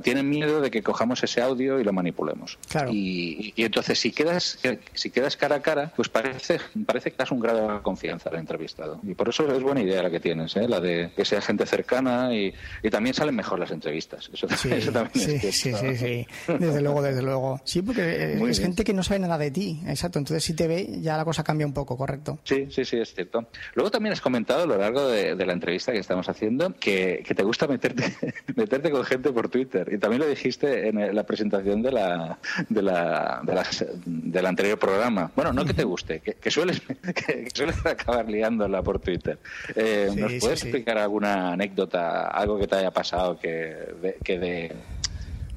tienen 0.02 0.28
miedo 0.28 0.61
de 0.61 0.70
que 0.70 0.82
cojamos 0.82 1.22
ese 1.22 1.42
audio 1.42 1.80
y 1.80 1.84
lo 1.84 1.92
manipulemos. 1.92 2.59
Claro. 2.68 2.90
Y, 2.92 3.52
y 3.57 3.64
entonces 3.64 3.98
si 3.98 4.12
quedas 4.12 4.59
si 4.94 5.11
quedas 5.11 5.36
cara 5.36 5.57
a 5.57 5.62
cara, 5.62 5.92
pues 5.94 6.09
parece 6.09 6.59
parece 6.86 7.11
que 7.11 7.16
das 7.18 7.30
un 7.30 7.40
grado 7.40 7.72
de 7.72 7.82
confianza 7.82 8.30
al 8.30 8.36
entrevistado. 8.36 9.00
Y 9.02 9.14
por 9.14 9.28
eso 9.28 9.50
es 9.52 9.62
buena 9.62 9.82
idea 9.82 10.02
la 10.02 10.11
que 10.11 10.20
tienes, 10.20 10.57
¿eh? 10.57 10.68
la 10.68 10.80
de 10.80 11.11
que 11.14 11.24
sea 11.24 11.40
gente 11.40 11.66
cercana 11.66 12.34
y, 12.34 12.52
y 12.82 12.90
también 12.90 13.14
salen 13.14 13.34
mejor 13.34 13.59
las 13.59 13.70
entrevistas. 13.70 14.30
Eso, 14.32 14.46
Sí, 14.57 14.68
eso 14.72 14.92
también 14.92 15.40
sí, 15.40 15.46
es 15.48 15.57
sí, 15.61 15.72
sí, 15.72 15.96
sí. 15.96 16.26
Desde 16.59 16.80
luego, 16.80 17.02
desde 17.02 17.22
luego. 17.22 17.61
Sí, 17.64 17.82
porque 17.82 18.34
Muy 18.38 18.50
es 18.50 18.59
bien. 18.59 18.70
gente 18.70 18.84
que 18.87 18.95
no 18.95 19.03
sabe 19.03 19.20
nada 19.20 19.37
de 19.37 19.51
ti, 19.51 19.82
exacto. 19.87 20.18
Entonces, 20.18 20.43
si 20.45 20.55
te 20.55 20.66
ve, 20.66 20.87
ya 21.03 21.16
la 21.18 21.24
cosa 21.26 21.45
cambia 21.45 21.66
un 21.66 21.74
poco, 21.74 21.97
correcto. 21.99 22.39
Sí, 22.45 22.68
sí, 22.70 22.84
sí, 22.84 22.97
es 22.99 23.12
cierto. 23.14 23.47
Luego 23.74 23.91
también 23.91 24.14
has 24.14 24.20
comentado 24.22 24.62
a 24.62 24.66
lo 24.66 24.78
largo 24.78 25.07
de, 25.09 25.34
de 25.34 25.47
la 25.47 25.53
entrevista 25.53 25.93
que 25.93 25.99
estamos 25.99 26.28
haciendo 26.28 26.72
que, 26.80 27.22
que 27.26 27.34
te 27.34 27.43
gusta 27.43 27.66
meterte, 27.66 28.14
meterte 28.57 28.91
con 28.91 29.05
gente 29.05 29.30
por 29.32 29.49
Twitter. 29.51 29.91
Y 29.93 29.99
también 29.99 30.22
lo 30.22 30.28
dijiste 30.28 30.89
en 30.89 31.14
la 31.14 31.24
presentación 31.26 31.82
de 31.82 31.93
la, 31.93 32.39
de 32.68 32.82
la, 32.82 33.41
de 33.45 33.55
las- 33.55 33.84
del 34.07 34.47
anterior 34.47 34.78
programa. 34.78 35.30
Bueno, 35.37 35.53
no 35.53 35.64
que 35.64 35.74
te 35.74 35.84
guste, 35.84 36.20
que, 36.20 36.34
que 36.34 36.51
sueles, 36.51 36.80
que, 37.03 37.45
que 37.45 37.51
sueles 37.53 37.84
acabar 37.84 38.28
liándola 38.30 38.82
por 38.82 38.99
Twitter. 39.01 39.39
Eh, 39.74 40.09
Sí, 40.14 40.20
¿Nos 40.20 40.32
puedes 40.34 40.61
sí. 40.61 40.68
explicar 40.68 40.99
alguna 40.99 41.53
anécdota, 41.53 42.28
algo 42.28 42.59
que 42.59 42.66
te 42.66 42.76
haya 42.76 42.91
pasado 42.93 43.39
que 43.39 43.49
de, 43.51 44.16
que 44.22 44.39
de 44.39 44.72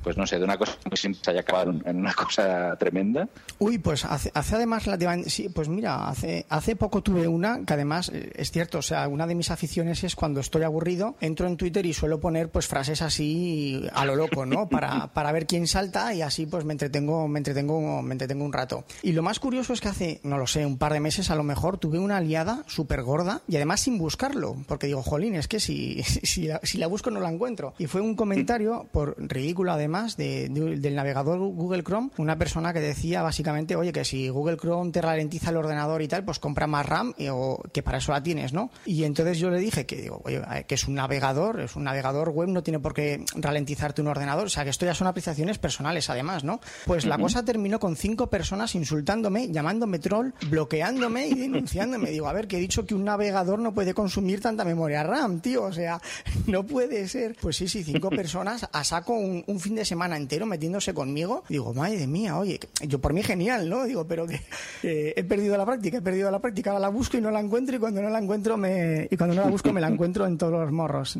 pues 0.04 0.18
no 0.18 0.26
sé, 0.26 0.38
de 0.38 0.46
una 0.46 0.58
cosa 0.58 0.78
muy 0.90 0.98
simple 0.98 1.22
se 1.24 1.32
haya 1.32 1.42
acabado 1.42 1.74
en 1.86 1.98
una 1.98 2.14
cosa 2.14 2.76
tremenda? 2.78 3.28
Uy, 3.60 3.78
pues 3.78 4.06
hace, 4.06 4.32
hace 4.34 4.56
además 4.56 4.86
relativamente. 4.86 5.30
Sí, 5.30 5.50
pues 5.50 5.70
mira, 5.70 6.08
hace, 6.08 6.46
hace 6.50 6.76
poco 6.76 7.02
tuve 7.02 7.28
una 7.28 7.66
que 7.66 7.74
además 7.74 8.10
eh, 8.14 8.32
es 8.36 8.52
cierto, 8.52 8.80
o 8.80 8.82
sea, 8.82 9.08
una 9.08 9.28
de 9.28 9.36
mis 9.36 9.52
aficiones 9.52 10.04
es 10.04 10.16
cuando 10.16 10.40
estoy 10.40 10.64
aburrido, 10.64 11.16
entro 11.20 11.48
en 11.48 11.58
Twitter 11.58 11.86
y 11.86 11.94
suelo 11.94 12.20
poner 12.20 12.50
pues 12.50 12.68
frases 12.68 13.02
así 13.02 13.88
a 13.94 14.06
lo 14.06 14.16
loco, 14.16 14.46
¿no? 14.46 14.70
Para, 14.80 15.08
para 15.14 15.32
ver 15.32 15.48
quién 15.48 15.68
salta 15.68 16.14
y 16.14 16.22
así 16.22 16.46
pues 16.46 16.64
me 16.64 16.74
entretengo, 16.74 17.28
me 17.28 17.40
entretengo, 17.40 18.02
me 18.02 18.14
entretengo 18.14 18.46
un 18.46 18.54
rato. 18.54 18.86
Y 19.02 19.14
lo 19.14 19.24
más 19.24 19.40
curioso 19.40 19.74
es 19.74 19.82
que 19.82 19.88
hace, 19.88 20.20
no 20.24 20.38
lo 20.38 20.48
sé, 20.48 20.66
un 20.66 20.78
par 20.78 20.94
de 20.94 21.00
meses 21.00 21.32
a 21.32 21.36
lo 21.36 21.44
mejor 21.44 21.78
tuve 21.78 22.00
una 22.00 22.18
aliada 22.18 22.64
súper 22.68 23.04
gorda 23.04 23.42
y 23.48 23.56
además 23.56 23.82
sin 23.82 23.98
buscarlo, 23.98 24.56
porque 24.68 24.88
digo, 24.88 25.02
jolín, 25.02 25.36
es 25.36 25.48
que 25.48 25.60
si, 25.60 26.04
si, 26.04 26.48
la, 26.48 26.60
si 26.64 26.78
la 26.78 26.88
busco 26.88 27.12
no 27.12 27.20
la 27.20 27.32
encuentro. 27.32 27.74
Y 27.78 27.88
fue 27.88 28.02
un 28.02 28.16
comentario, 28.16 28.88
por 28.92 29.16
ridículo 29.18 29.72
además, 29.72 29.89
además 29.90 30.18
de- 30.18 30.50
de- 30.50 30.78
del 30.78 30.96
navegador 30.96 31.40
Google 31.40 31.84
Chrome, 31.84 32.12
una 32.18 32.38
persona 32.38 32.74
que 32.74 32.80
decía 32.80 33.22
básicamente, 33.24 33.76
oye, 33.76 33.92
que 33.92 34.06
si 34.06 34.30
Google 34.30 34.58
Chrome 34.58 34.92
te 34.92 35.02
ralentiza 35.02 35.50
el 35.50 35.58
ordenador 35.58 36.02
y 36.02 36.08
tal, 36.08 36.24
pues 36.24 36.38
compra 36.40 36.68
más 36.68 36.86
RAM 36.86 37.14
y- 37.18 37.28
o 37.30 37.60
que 37.74 37.82
para 37.82 37.98
eso 37.98 38.12
la 38.12 38.22
tienes, 38.22 38.54
¿no? 38.54 38.70
Y 38.86 39.04
entonces 39.04 39.40
yo 39.40 39.50
le 39.50 39.60
dije 39.60 39.86
que, 39.86 39.96
digo, 40.02 40.22
oye, 40.26 40.42
que 40.68 40.76
es 40.76 40.88
un 40.88 40.94
navegador, 40.96 41.60
es 41.62 41.76
un 41.76 41.84
navegador 41.86 42.30
web, 42.30 42.50
no 42.50 42.62
tiene 42.62 42.80
por 42.80 42.94
qué 42.94 43.24
ralentizarte 43.36 44.02
un 44.02 44.08
ordenador, 44.08 44.46
o 44.46 44.50
sea, 44.50 44.64
que 44.64 44.70
esto 44.70 44.86
ya 44.86 44.94
son 44.94 45.08
apreciaciones 45.08 45.58
personales 45.58 46.10
además, 46.10 46.44
¿no? 46.44 46.60
Pues 46.86 47.06
la 47.06 47.18
cosa 47.18 47.44
terminó 47.44 47.80
con 47.80 47.96
cinco 47.96 48.30
personas 48.30 48.76
insultándome, 48.76 49.50
llamándome 49.52 49.98
troll, 50.00 50.32
bloqueándome 50.50 51.28
y 51.28 51.34
denunciándome. 51.34 52.12
Digo, 52.12 52.28
a 52.28 52.34
ver, 52.34 52.48
que 52.48 52.58
he 52.58 52.60
dicho 52.60 52.86
que 52.86 52.94
un 52.94 53.06
navegador 53.06 53.60
no 53.60 53.74
puede 53.74 53.94
consumir 53.94 54.40
tanta 54.42 54.64
memoria 54.64 55.04
RAM, 55.04 55.40
tío, 55.40 55.64
o 55.64 55.74
sea, 55.74 56.00
no 56.48 56.64
puede 56.64 57.08
ser. 57.08 57.36
Pues 57.42 57.58
sí, 57.58 57.68
sí, 57.68 57.84
cinco 57.84 58.10
personas 58.20 58.68
a 58.72 58.84
saco 58.84 59.14
un, 59.14 59.44
un 59.48 59.60
fin 59.60 59.76
de 59.76 59.79
semana 59.86 60.18
entero 60.18 60.46
metiéndose 60.46 60.94
conmigo. 60.94 61.44
Digo, 61.50 61.74
madre 61.74 62.08
mía, 62.08 62.38
oye, 62.38 62.60
yo 62.88 63.00
por 63.00 63.14
mí 63.14 63.24
genial, 63.24 63.70
¿no? 63.70 63.86
Digo, 63.86 64.06
pero 64.08 64.28
que 64.28 64.42
eh, 64.84 65.14
he 65.16 65.24
perdido 65.24 65.58
la 65.58 65.66
práctica, 65.66 65.98
he 65.98 66.02
perdido 66.02 66.30
la 66.32 66.40
práctica, 66.40 66.72
ahora 66.72 66.82
la 66.82 66.90
busco 66.90 67.18
y 67.18 67.22
no 67.22 67.32
la 67.32 67.40
encuentro 67.40 67.76
y 67.76 67.80
cuando 67.80 68.02
no 68.02 68.10
la 68.10 68.20
encuentro 68.20 68.58
me 68.58 69.08
y 69.10 69.18
cuando 69.18 69.36
no 69.36 69.44
la 69.44 69.50
busco 69.50 69.72
me 69.74 69.82
la 69.82 69.88
encuentro 69.88 70.26
en 70.26 70.38
todos 70.38 70.54
los 70.54 70.72
morros. 70.72 71.20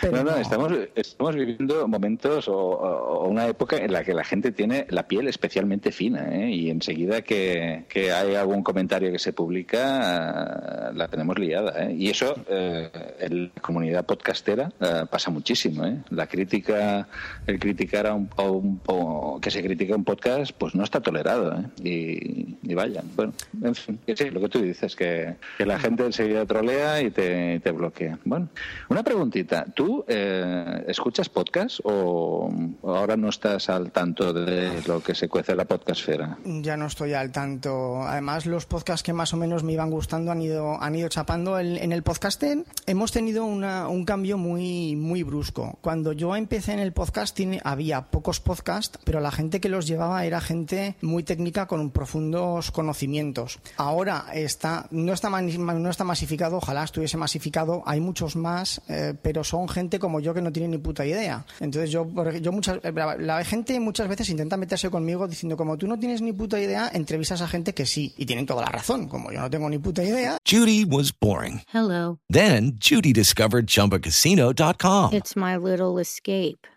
Pero 0.00 0.16
no, 0.18 0.24
no, 0.24 0.30
no. 0.32 0.36
Estamos, 0.36 0.72
estamos 0.94 1.34
viviendo 1.34 1.86
momentos 1.88 2.48
o, 2.48 2.54
o 2.54 3.28
una 3.28 3.46
época 3.46 3.76
en 3.76 3.92
la 3.92 4.04
que 4.04 4.14
la 4.14 4.24
gente 4.24 4.52
tiene 4.52 4.86
la 4.90 5.06
piel 5.06 5.28
especialmente 5.28 5.92
fina 5.92 6.28
¿eh? 6.32 6.50
y 6.50 6.70
enseguida 6.70 7.22
que, 7.22 7.84
que 7.88 8.12
hay 8.12 8.34
algún 8.34 8.62
comentario 8.62 9.10
que 9.12 9.18
se 9.18 9.32
publica 9.32 10.90
eh, 10.90 10.94
la 10.94 11.08
tenemos 11.08 11.38
liada. 11.38 11.84
¿eh? 11.84 11.94
Y 11.94 12.10
eso 12.10 12.34
eh, 12.48 12.90
en 13.20 13.44
la 13.54 13.62
comunidad 13.62 14.04
podcastera 14.04 14.72
eh, 14.80 15.04
pasa 15.10 15.30
muchísimo. 15.30 15.84
¿eh? 15.84 15.98
La 16.10 16.26
crítica, 16.26 17.08
el 17.46 17.58
criticar 18.00 18.06
a 18.06 18.14
un, 18.14 18.80
a 18.86 18.92
un- 18.92 19.40
que 19.40 19.50
se 19.50 19.62
critica 19.62 19.96
un 19.96 20.04
podcast, 20.04 20.52
pues 20.56 20.74
no 20.74 20.84
está 20.84 21.00
tolerado. 21.00 21.54
¿eh? 21.58 21.64
Y, 21.82 22.56
y 22.70 22.74
vaya, 22.74 23.02
bueno, 23.16 23.32
en 23.62 23.74
fin, 23.74 23.98
sí, 24.14 24.30
lo 24.30 24.40
que 24.40 24.48
tú 24.48 24.60
dices, 24.60 24.94
que, 24.96 25.36
que 25.58 25.66
la 25.66 25.78
gente 25.78 26.04
enseguida 26.04 26.44
trolea 26.46 27.02
y 27.02 27.10
te, 27.10 27.60
te 27.60 27.70
bloquea. 27.70 28.18
Bueno, 28.24 28.48
una 28.88 29.02
preguntita. 29.02 29.64
¿Tú 29.74 30.04
eh, 30.08 30.84
escuchas 30.88 31.28
podcast 31.28 31.80
o 31.84 32.50
ahora 32.84 33.16
no 33.16 33.28
estás 33.28 33.68
al 33.68 33.90
tanto 33.92 34.32
de 34.32 34.82
lo 34.86 35.02
que 35.02 35.14
se 35.14 35.28
cuece 35.28 35.52
en 35.52 35.58
la 35.58 35.64
podcastfera? 35.64 36.38
Ya 36.44 36.76
no 36.76 36.86
estoy 36.86 37.14
al 37.14 37.32
tanto. 37.32 38.02
Además, 38.02 38.46
los 38.46 38.66
podcasts 38.66 39.02
que 39.02 39.12
más 39.12 39.32
o 39.34 39.36
menos 39.36 39.62
me 39.62 39.72
iban 39.72 39.90
gustando 39.90 40.30
han 40.32 40.42
ido, 40.42 40.80
han 40.80 40.94
ido 40.94 41.08
chapando. 41.08 41.58
El- 41.58 41.78
en 41.78 41.92
el 41.92 42.02
podcasting 42.02 42.64
hemos 42.86 43.12
tenido 43.12 43.44
una- 43.44 43.88
un 43.88 44.04
cambio 44.04 44.38
muy, 44.38 44.96
muy 44.96 45.22
brusco. 45.22 45.78
Cuando 45.80 46.12
yo 46.12 46.36
empecé 46.36 46.72
en 46.72 46.78
el 46.78 46.92
podcasting 46.92 47.58
había 47.64 47.89
pocos 48.10 48.40
podcasts, 48.40 48.98
pero 49.04 49.20
la 49.20 49.30
gente 49.30 49.60
que 49.60 49.68
los 49.68 49.86
llevaba 49.86 50.24
era 50.24 50.40
gente 50.40 50.96
muy 51.02 51.22
técnica 51.22 51.66
con 51.66 51.90
profundos 51.90 52.70
conocimientos. 52.70 53.58
Ahora 53.76 54.26
está, 54.32 54.86
no 54.90 55.12
está, 55.12 55.28
no 55.30 55.90
está 55.90 56.04
masificado, 56.04 56.56
ojalá 56.58 56.84
estuviese 56.84 57.16
masificado. 57.16 57.82
Hay 57.86 58.00
muchos 58.00 58.36
más, 58.36 58.80
eh, 58.88 59.14
pero 59.20 59.44
son 59.44 59.68
gente 59.68 59.98
como 59.98 60.20
yo 60.20 60.34
que 60.34 60.42
no 60.42 60.52
tiene 60.52 60.68
ni 60.68 60.78
puta 60.78 61.04
idea. 61.04 61.44
Entonces 61.60 61.90
yo, 61.90 62.06
yo 62.40 62.52
muchas, 62.52 62.78
la, 62.82 63.16
la 63.16 63.44
gente 63.44 63.78
muchas 63.80 64.08
veces 64.08 64.28
intenta 64.30 64.56
meterse 64.56 64.90
conmigo 64.90 65.26
diciendo 65.26 65.56
como 65.56 65.76
tú 65.76 65.86
no 65.86 65.98
tienes 65.98 66.22
ni 66.22 66.32
puta 66.32 66.60
idea, 66.60 66.90
entrevistas 66.92 67.40
a 67.42 67.48
gente 67.48 67.74
que 67.74 67.86
sí 67.86 68.14
y 68.16 68.26
tienen 68.26 68.46
toda 68.46 68.62
la 68.62 68.68
razón. 68.68 69.08
Como 69.08 69.32
yo 69.32 69.40
no 69.40 69.50
tengo 69.50 69.68
ni 69.68 69.78
puta 69.78 70.02
idea, 70.02 70.38
Judy 70.48 70.84
was 70.84 71.12
boring. 71.18 71.62
Hello. 71.72 72.18
Then 72.28 72.78
Judy 72.78 73.12
discovered 73.12 73.66
ChumbaCasino.com. 73.66 75.12
It's 75.12 75.36
my 75.36 75.56
little 75.56 76.00
escape. 76.00 76.66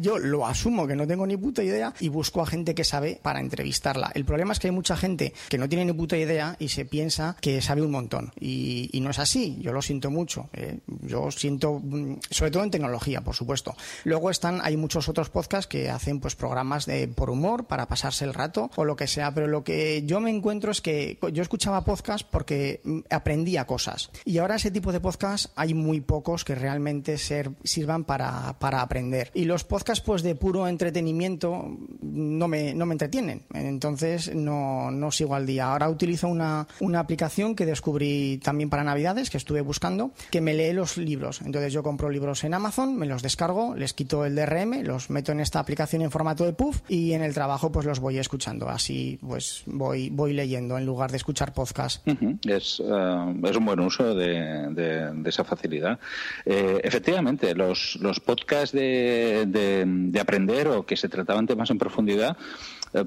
Yo 0.00 0.18
lo 0.18 0.46
asumo 0.46 0.86
que 0.86 0.96
no 0.96 1.06
tengo 1.06 1.26
ni 1.26 1.36
puta 1.36 1.62
idea 1.62 1.92
y 2.00 2.08
busco 2.08 2.42
a 2.42 2.46
gente 2.46 2.74
que 2.74 2.84
sabe 2.84 3.20
para 3.22 3.40
entrevistarla. 3.40 4.10
El 4.14 4.24
problema 4.24 4.52
es 4.52 4.58
que 4.58 4.68
hay 4.68 4.72
mucha 4.72 4.96
gente 4.96 5.32
que 5.48 5.58
no 5.58 5.68
tiene 5.68 5.84
ni 5.84 5.92
puta 5.92 6.16
idea 6.16 6.56
y 6.58 6.68
se 6.68 6.84
piensa 6.84 7.36
que 7.40 7.60
sabe 7.60 7.82
un 7.82 7.90
montón. 7.90 8.32
Y, 8.38 8.88
y 8.92 9.00
no 9.00 9.10
es 9.10 9.18
así, 9.18 9.58
yo 9.60 9.72
lo 9.72 9.82
siento 9.82 10.10
mucho. 10.10 10.48
eh. 10.52 10.78
Yo 11.02 11.30
siento, 11.30 11.80
mm, 11.82 12.16
sobre 12.30 12.50
todo 12.50 12.64
en 12.64 12.70
tecnología, 12.70 13.22
por 13.22 13.34
supuesto. 13.34 13.74
Luego 14.04 14.30
están, 14.30 14.60
hay 14.62 14.76
muchos 14.76 15.08
otros 15.08 15.30
podcasts 15.30 15.66
que 15.66 15.90
hacen 15.90 16.20
pues 16.20 16.34
programas 16.36 16.86
de, 16.86 17.08
por 17.08 17.30
humor, 17.30 17.66
para 17.66 17.86
pasarse 17.86 18.24
el 18.24 18.34
rato 18.34 18.70
o 18.76 18.84
lo 18.84 18.96
que 18.96 19.06
sea. 19.06 19.32
Pero 19.34 19.46
lo 19.46 19.64
que 19.64 20.02
yo 20.06 20.20
me 20.20 20.30
encuentro 20.30 20.70
es 20.70 20.80
que 20.80 21.18
yo 21.32 21.42
escuchaba 21.42 21.84
podcasts 21.84 22.26
porque 22.30 22.80
mm, 22.84 23.00
aprendía 23.10 23.66
cosas. 23.66 24.10
Y 24.24 24.38
ahora 24.38 24.56
ese 24.56 24.70
tipo 24.70 24.92
de 24.92 25.00
podcasts 25.00 25.50
hay 25.56 25.74
muy 25.74 26.00
pocos 26.00 26.44
que 26.44 26.54
realmente 26.54 27.18
ser, 27.18 27.50
sirvan 27.64 28.04
para, 28.04 28.58
para 28.58 28.80
aprender. 28.82 29.30
Y 29.34 29.44
los 29.44 29.64
podcasts 29.64 29.81
pues 30.00 30.22
de 30.22 30.34
puro 30.34 30.66
entretenimiento 30.68 31.76
no 32.00 32.48
me, 32.48 32.74
no 32.74 32.86
me 32.86 32.94
entretienen. 32.94 33.42
Entonces 33.54 34.34
no, 34.34 34.90
no 34.90 35.10
sigo 35.10 35.34
al 35.34 35.46
día. 35.46 35.70
Ahora 35.72 35.88
utilizo 35.88 36.28
una, 36.28 36.66
una 36.80 37.00
aplicación 37.00 37.54
que 37.54 37.66
descubrí 37.66 38.38
también 38.42 38.70
para 38.70 38.84
Navidades, 38.84 39.30
que 39.30 39.36
estuve 39.38 39.60
buscando, 39.60 40.12
que 40.30 40.40
me 40.40 40.54
lee 40.54 40.72
los 40.72 40.96
libros. 40.96 41.40
Entonces 41.42 41.72
yo 41.72 41.82
compro 41.82 42.10
libros 42.10 42.44
en 42.44 42.54
Amazon, 42.54 42.96
me 42.96 43.06
los 43.06 43.22
descargo, 43.22 43.74
les 43.74 43.92
quito 43.92 44.24
el 44.24 44.34
DRM, 44.34 44.82
los 44.84 45.10
meto 45.10 45.32
en 45.32 45.40
esta 45.40 45.58
aplicación 45.60 46.02
en 46.02 46.10
formato 46.10 46.44
de 46.44 46.52
puff 46.52 46.80
y 46.88 47.12
en 47.12 47.22
el 47.22 47.34
trabajo 47.34 47.70
pues 47.72 47.86
los 47.86 48.00
voy 48.00 48.18
escuchando. 48.18 48.68
Así 48.68 49.18
pues 49.20 49.62
voy, 49.66 50.10
voy 50.10 50.32
leyendo 50.32 50.76
en 50.78 50.86
lugar 50.86 51.10
de 51.10 51.16
escuchar 51.16 51.52
podcast. 51.52 52.06
Es, 52.48 52.80
eh, 52.84 53.34
es 53.44 53.56
un 53.56 53.64
buen 53.64 53.80
uso 53.80 54.14
de, 54.14 54.68
de- 54.70 55.28
esa 55.28 55.44
facilidad. 55.44 55.98
Eh, 56.44 56.80
efectivamente, 56.84 57.54
los, 57.54 57.96
los 58.00 58.20
podcasts 58.20 58.72
de- 58.76 59.44
de 59.86 60.20
aprender 60.20 60.68
o 60.68 60.84
que 60.84 60.96
se 60.96 61.08
trataban 61.08 61.46
temas 61.46 61.70
en 61.70 61.78
profundidad 61.78 62.36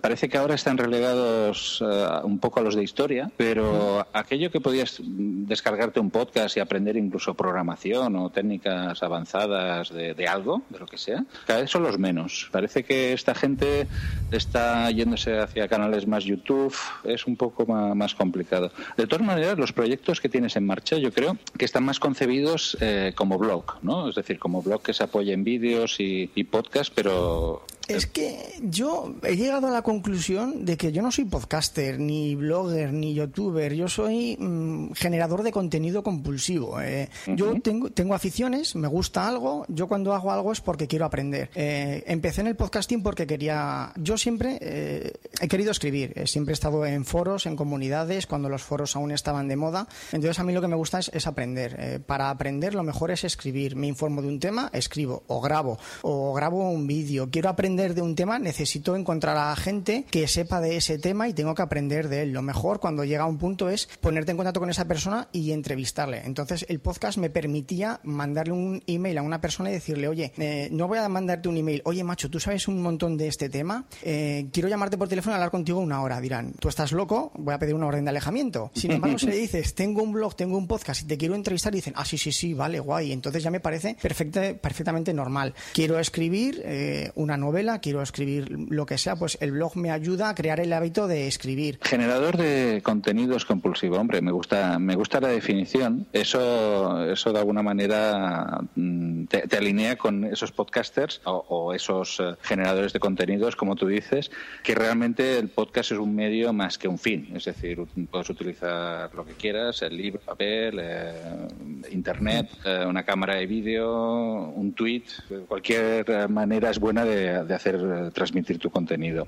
parece 0.02 0.30
que 0.30 0.38
ahora 0.38 0.56
están 0.56 0.78
relegados 0.78 1.84
eh, 1.86 2.08
un 2.24 2.40
poco 2.40 2.60
a 2.60 2.64
los 2.64 2.76
de 2.76 2.84
historia, 2.84 3.32
pero 3.38 4.06
aquello 4.14 4.52
que 4.52 4.60
podías 4.60 5.00
descargarte 5.02 6.00
un 6.00 6.12
podcast 6.12 6.58
y 6.58 6.60
aprender 6.60 6.98
incluso 6.98 7.34
programación 7.36 8.16
o 8.16 8.30
técnicas 8.30 9.02
avanzadas 9.04 9.94
de, 9.94 10.14
de 10.14 10.28
algo, 10.28 10.64
de 10.70 10.80
lo 10.80 10.88
que 10.88 10.98
sea, 10.98 11.26
cada 11.46 11.62
vez 11.62 11.70
son 11.70 11.84
los 11.84 12.00
menos. 12.00 12.50
Parece 12.52 12.84
que 12.84 13.14
esta 13.14 13.36
gente 13.36 13.88
está 14.32 14.90
yéndose 14.92 15.40
hacia 15.40 15.68
canales 15.68 16.08
más 16.08 16.24
YouTube, 16.24 16.76
es 17.04 17.28
un 17.28 17.36
poco 17.36 17.66
más, 17.66 18.16
complicado. 18.16 18.72
De 18.98 19.08
todas 19.08 19.26
maneras, 19.26 19.58
los 19.58 19.74
proyectos 19.74 20.22
que 20.22 20.30
tienes 20.30 20.56
en 20.56 20.66
marcha, 20.66 20.98
yo 20.98 21.12
creo 21.12 21.38
que 21.58 21.66
están 21.66 21.84
más 21.84 22.00
concebidos 22.00 22.78
eh, 22.82 23.14
como 23.16 23.38
blog, 23.38 23.78
¿no? 23.82 24.10
Es 24.10 24.16
decir, 24.16 24.40
como 24.40 24.62
blog 24.62 24.82
que 24.82 24.94
se 24.94 25.04
apoya 25.04 25.34
en 25.34 25.44
vídeos 25.44 26.00
y, 26.00 26.32
y 26.34 26.44
podcast, 26.46 26.94
pero 26.96 27.66
Es 27.88 28.08
que 28.08 28.60
yo 28.64 29.14
he 29.24 29.36
llegado 29.36 29.68
a 29.68 29.72
la 29.72 29.82
conclusión 29.84 30.66
de 30.66 30.76
que 30.78 30.92
yo 30.92 31.02
no 31.02 31.12
soy 31.12 31.26
podcaster, 31.26 32.00
ni 32.00 32.36
blogger, 32.36 32.92
ni 32.92 33.14
youtuber. 33.14 33.74
Yo 33.74 33.88
soy 33.88 34.38
mm, 34.40 34.94
generador 34.94 35.44
de 35.44 35.52
contenido 35.52 36.02
compulsivo. 36.02 36.82
eh. 36.82 37.10
Yo 37.28 37.62
tengo, 37.62 37.92
tengo 37.92 38.16
aficiones, 38.16 38.76
me 38.76 38.88
gusta 38.88 39.28
algo. 39.28 39.66
Yo 39.68 39.88
cuando 39.88 40.14
hago 40.14 40.32
algo 40.32 40.52
es 40.52 40.62
porque 40.62 40.88
quiero 40.88 41.06
aprender. 41.06 41.50
Eh, 41.54 42.04
empecé 42.08 42.42
en 42.42 42.48
el 42.48 42.56
podcasting 42.56 43.04
porque 43.04 43.28
quería. 43.28 43.94
Yo 43.98 44.18
siempre 44.18 44.58
eh, 44.62 45.14
he 45.40 45.48
querido 45.48 45.72
escribir. 45.72 46.14
siempre 46.26 46.54
he 46.54 46.56
estado 46.56 46.86
en 46.86 47.06
foros, 47.06 47.46
en 47.46 47.56
comunidades, 47.56 48.26
cuando 48.26 48.50
los 48.50 48.64
foros 48.64 48.96
aún 48.96 49.12
estaban 49.12 49.48
de 49.48 49.58
moda. 49.58 49.88
Entonces 50.12 50.40
a 50.40 50.44
mí 50.44 50.54
lo 50.54 50.62
que 50.62 50.68
me 50.68 50.76
gusta 50.76 51.00
es, 51.00 51.12
es 51.14 51.28
aprender. 51.28 52.02
Para 52.06 52.30
aprender 52.30 52.74
lo 52.74 52.84
mejor 52.84 53.12
es 53.12 53.24
escribir. 53.24 53.76
Me 53.76 53.88
informo 53.88 54.22
de 54.24 54.28
un 54.28 54.40
tema, 54.40 54.70
escribo 54.74 55.24
o 55.28 55.40
grabo 55.40 55.78
o 56.02 56.34
grabo 56.34 56.70
un 56.70 56.88
vídeo. 56.88 57.30
Quiero 57.30 57.50
aprender 57.50 57.75
aprender 57.76 57.94
de 57.96 58.02
un 58.04 58.16
tema, 58.16 58.40
necesito 58.40 58.96
encontrar 58.96 59.36
a 59.36 59.54
gente 59.58 60.06
que 60.10 60.30
sepa 60.30 60.62
de 60.62 60.78
ese 60.78 60.98
tema 60.98 61.28
y 61.28 61.34
tengo 61.34 61.54
que 61.56 61.62
aprender 61.62 62.08
de 62.08 62.22
él. 62.22 62.32
Lo 62.32 62.42
mejor 62.42 62.80
cuando 62.80 63.04
llega 63.04 63.24
a 63.24 63.28
un 63.28 63.38
punto 63.38 63.70
es 63.70 63.90
ponerte 64.00 64.32
en 64.32 64.38
contacto 64.38 64.62
con 64.62 64.70
esa 64.70 64.86
persona 64.86 65.28
y 65.34 65.52
entrevistarle. 65.52 66.22
Entonces 66.24 66.66
el 66.70 66.80
podcast 66.80 67.18
me 67.18 67.30
permitía 67.30 68.00
mandarle 68.04 68.54
un 68.54 68.82
email 68.88 69.18
a 69.18 69.24
una 69.24 69.42
persona 69.42 69.70
y 69.70 69.74
decirle, 69.74 70.08
oye, 70.08 70.32
eh, 70.38 70.70
no 70.72 70.88
voy 70.88 71.00
a 71.00 71.10
mandarte 71.10 71.50
un 71.50 71.58
email, 71.58 71.82
oye 71.84 72.02
macho, 72.06 72.30
tú 72.30 72.40
sabes 72.40 72.70
un 72.70 72.82
montón 72.82 73.18
de 73.18 73.28
este 73.28 73.50
tema, 73.50 73.84
Eh, 74.04 74.48
quiero 74.54 74.70
llamarte 74.70 74.98
por 74.98 75.10
teléfono 75.10 75.34
y 75.34 75.36
hablar 75.36 75.52
contigo 75.52 75.80
una 75.82 76.02
hora. 76.02 76.22
Dirán, 76.22 76.54
tú 76.60 76.70
estás 76.70 76.94
loco, 76.94 77.34
voy 77.36 77.54
a 77.54 77.60
pedir 77.60 77.76
una 77.76 77.88
orden 77.88 78.06
de 78.06 78.12
alejamiento. 78.12 78.72
Sin 78.74 78.92
embargo, 78.92 79.20
si 79.20 79.26
le 79.28 79.36
dices, 79.46 79.76
tengo 79.76 80.02
un 80.02 80.14
blog, 80.14 80.34
tengo 80.38 80.58
un 80.58 80.66
podcast 80.68 81.02
y 81.02 81.06
te 81.08 81.18
quiero 81.18 81.36
entrevistar, 81.36 81.74
y 81.74 81.80
dicen, 81.80 81.94
ah, 81.98 82.06
sí, 82.06 82.18
sí, 82.18 82.32
sí, 82.32 82.54
vale, 82.54 82.80
guay. 82.80 83.12
Entonces 83.12 83.44
ya 83.44 83.52
me 83.52 83.60
parece 83.60 83.98
perfecta- 84.02 84.54
perfectamente 84.62 85.14
normal. 85.14 85.54
Quiero 85.74 86.00
escribir 86.00 86.62
eh, 86.64 87.12
una 87.16 87.36
novela, 87.36 87.65
quiero 87.82 88.02
escribir 88.02 88.50
lo 88.70 88.86
que 88.86 88.98
sea, 88.98 89.16
pues 89.16 89.38
el 89.42 89.52
blog 89.52 89.76
me 89.76 89.92
ayuda 89.92 90.30
a 90.30 90.36
crear 90.36 90.60
el 90.60 90.72
hábito 90.74 91.08
de 91.08 91.28
escribir. 91.28 91.80
Generador 91.82 92.38
de 92.38 92.82
contenidos 92.84 93.46
compulsivo, 93.46 93.98
hombre, 93.98 94.22
me 94.22 94.32
gusta, 94.32 94.80
me 94.80 94.96
gusta 94.96 95.20
la 95.20 95.30
definición. 95.30 96.08
Eso, 96.14 97.06
eso 97.12 97.34
de 97.34 97.40
alguna 97.40 97.64
manera 97.64 98.60
mm, 98.76 99.26
te, 99.26 99.48
te 99.48 99.58
alinea 99.58 99.96
con 99.96 100.24
esos 100.26 100.52
podcasters 100.52 101.22
o, 101.26 101.46
o 101.50 101.74
esos 101.74 102.20
eh, 102.20 102.36
generadores 102.42 102.94
de 102.94 103.00
contenidos, 103.00 103.56
como 103.56 103.76
tú 103.76 103.88
dices, 103.88 104.32
que 104.64 104.76
realmente 104.76 105.38
el 105.38 105.50
podcast 105.50 105.92
es 105.92 105.98
un 105.98 106.16
medio 106.16 106.54
más 106.54 106.78
que 106.78 106.88
un 106.88 106.98
fin. 106.98 107.30
Es 107.34 107.46
decir, 107.46 107.80
puedes 108.10 108.30
utilizar 108.30 109.14
lo 109.14 109.26
que 109.26 109.34
quieras, 109.34 109.82
el 109.82 109.98
libro, 109.98 110.22
papel, 110.22 110.80
eh, 110.80 111.48
internet, 111.92 112.50
eh, 112.64 112.86
una 112.88 113.04
cámara 113.04 113.36
de 113.36 113.46
vídeo, 113.48 114.52
un 114.56 114.74
tweet, 114.74 115.04
cualquier 115.48 116.30
manera 116.30 116.70
es 116.70 116.80
buena 116.80 117.04
de, 117.04 117.44
de 117.44 117.55
hacer 117.56 117.76
eh, 117.76 118.12
transmitir 118.12 118.60
tu 118.60 118.70
contenido. 118.70 119.28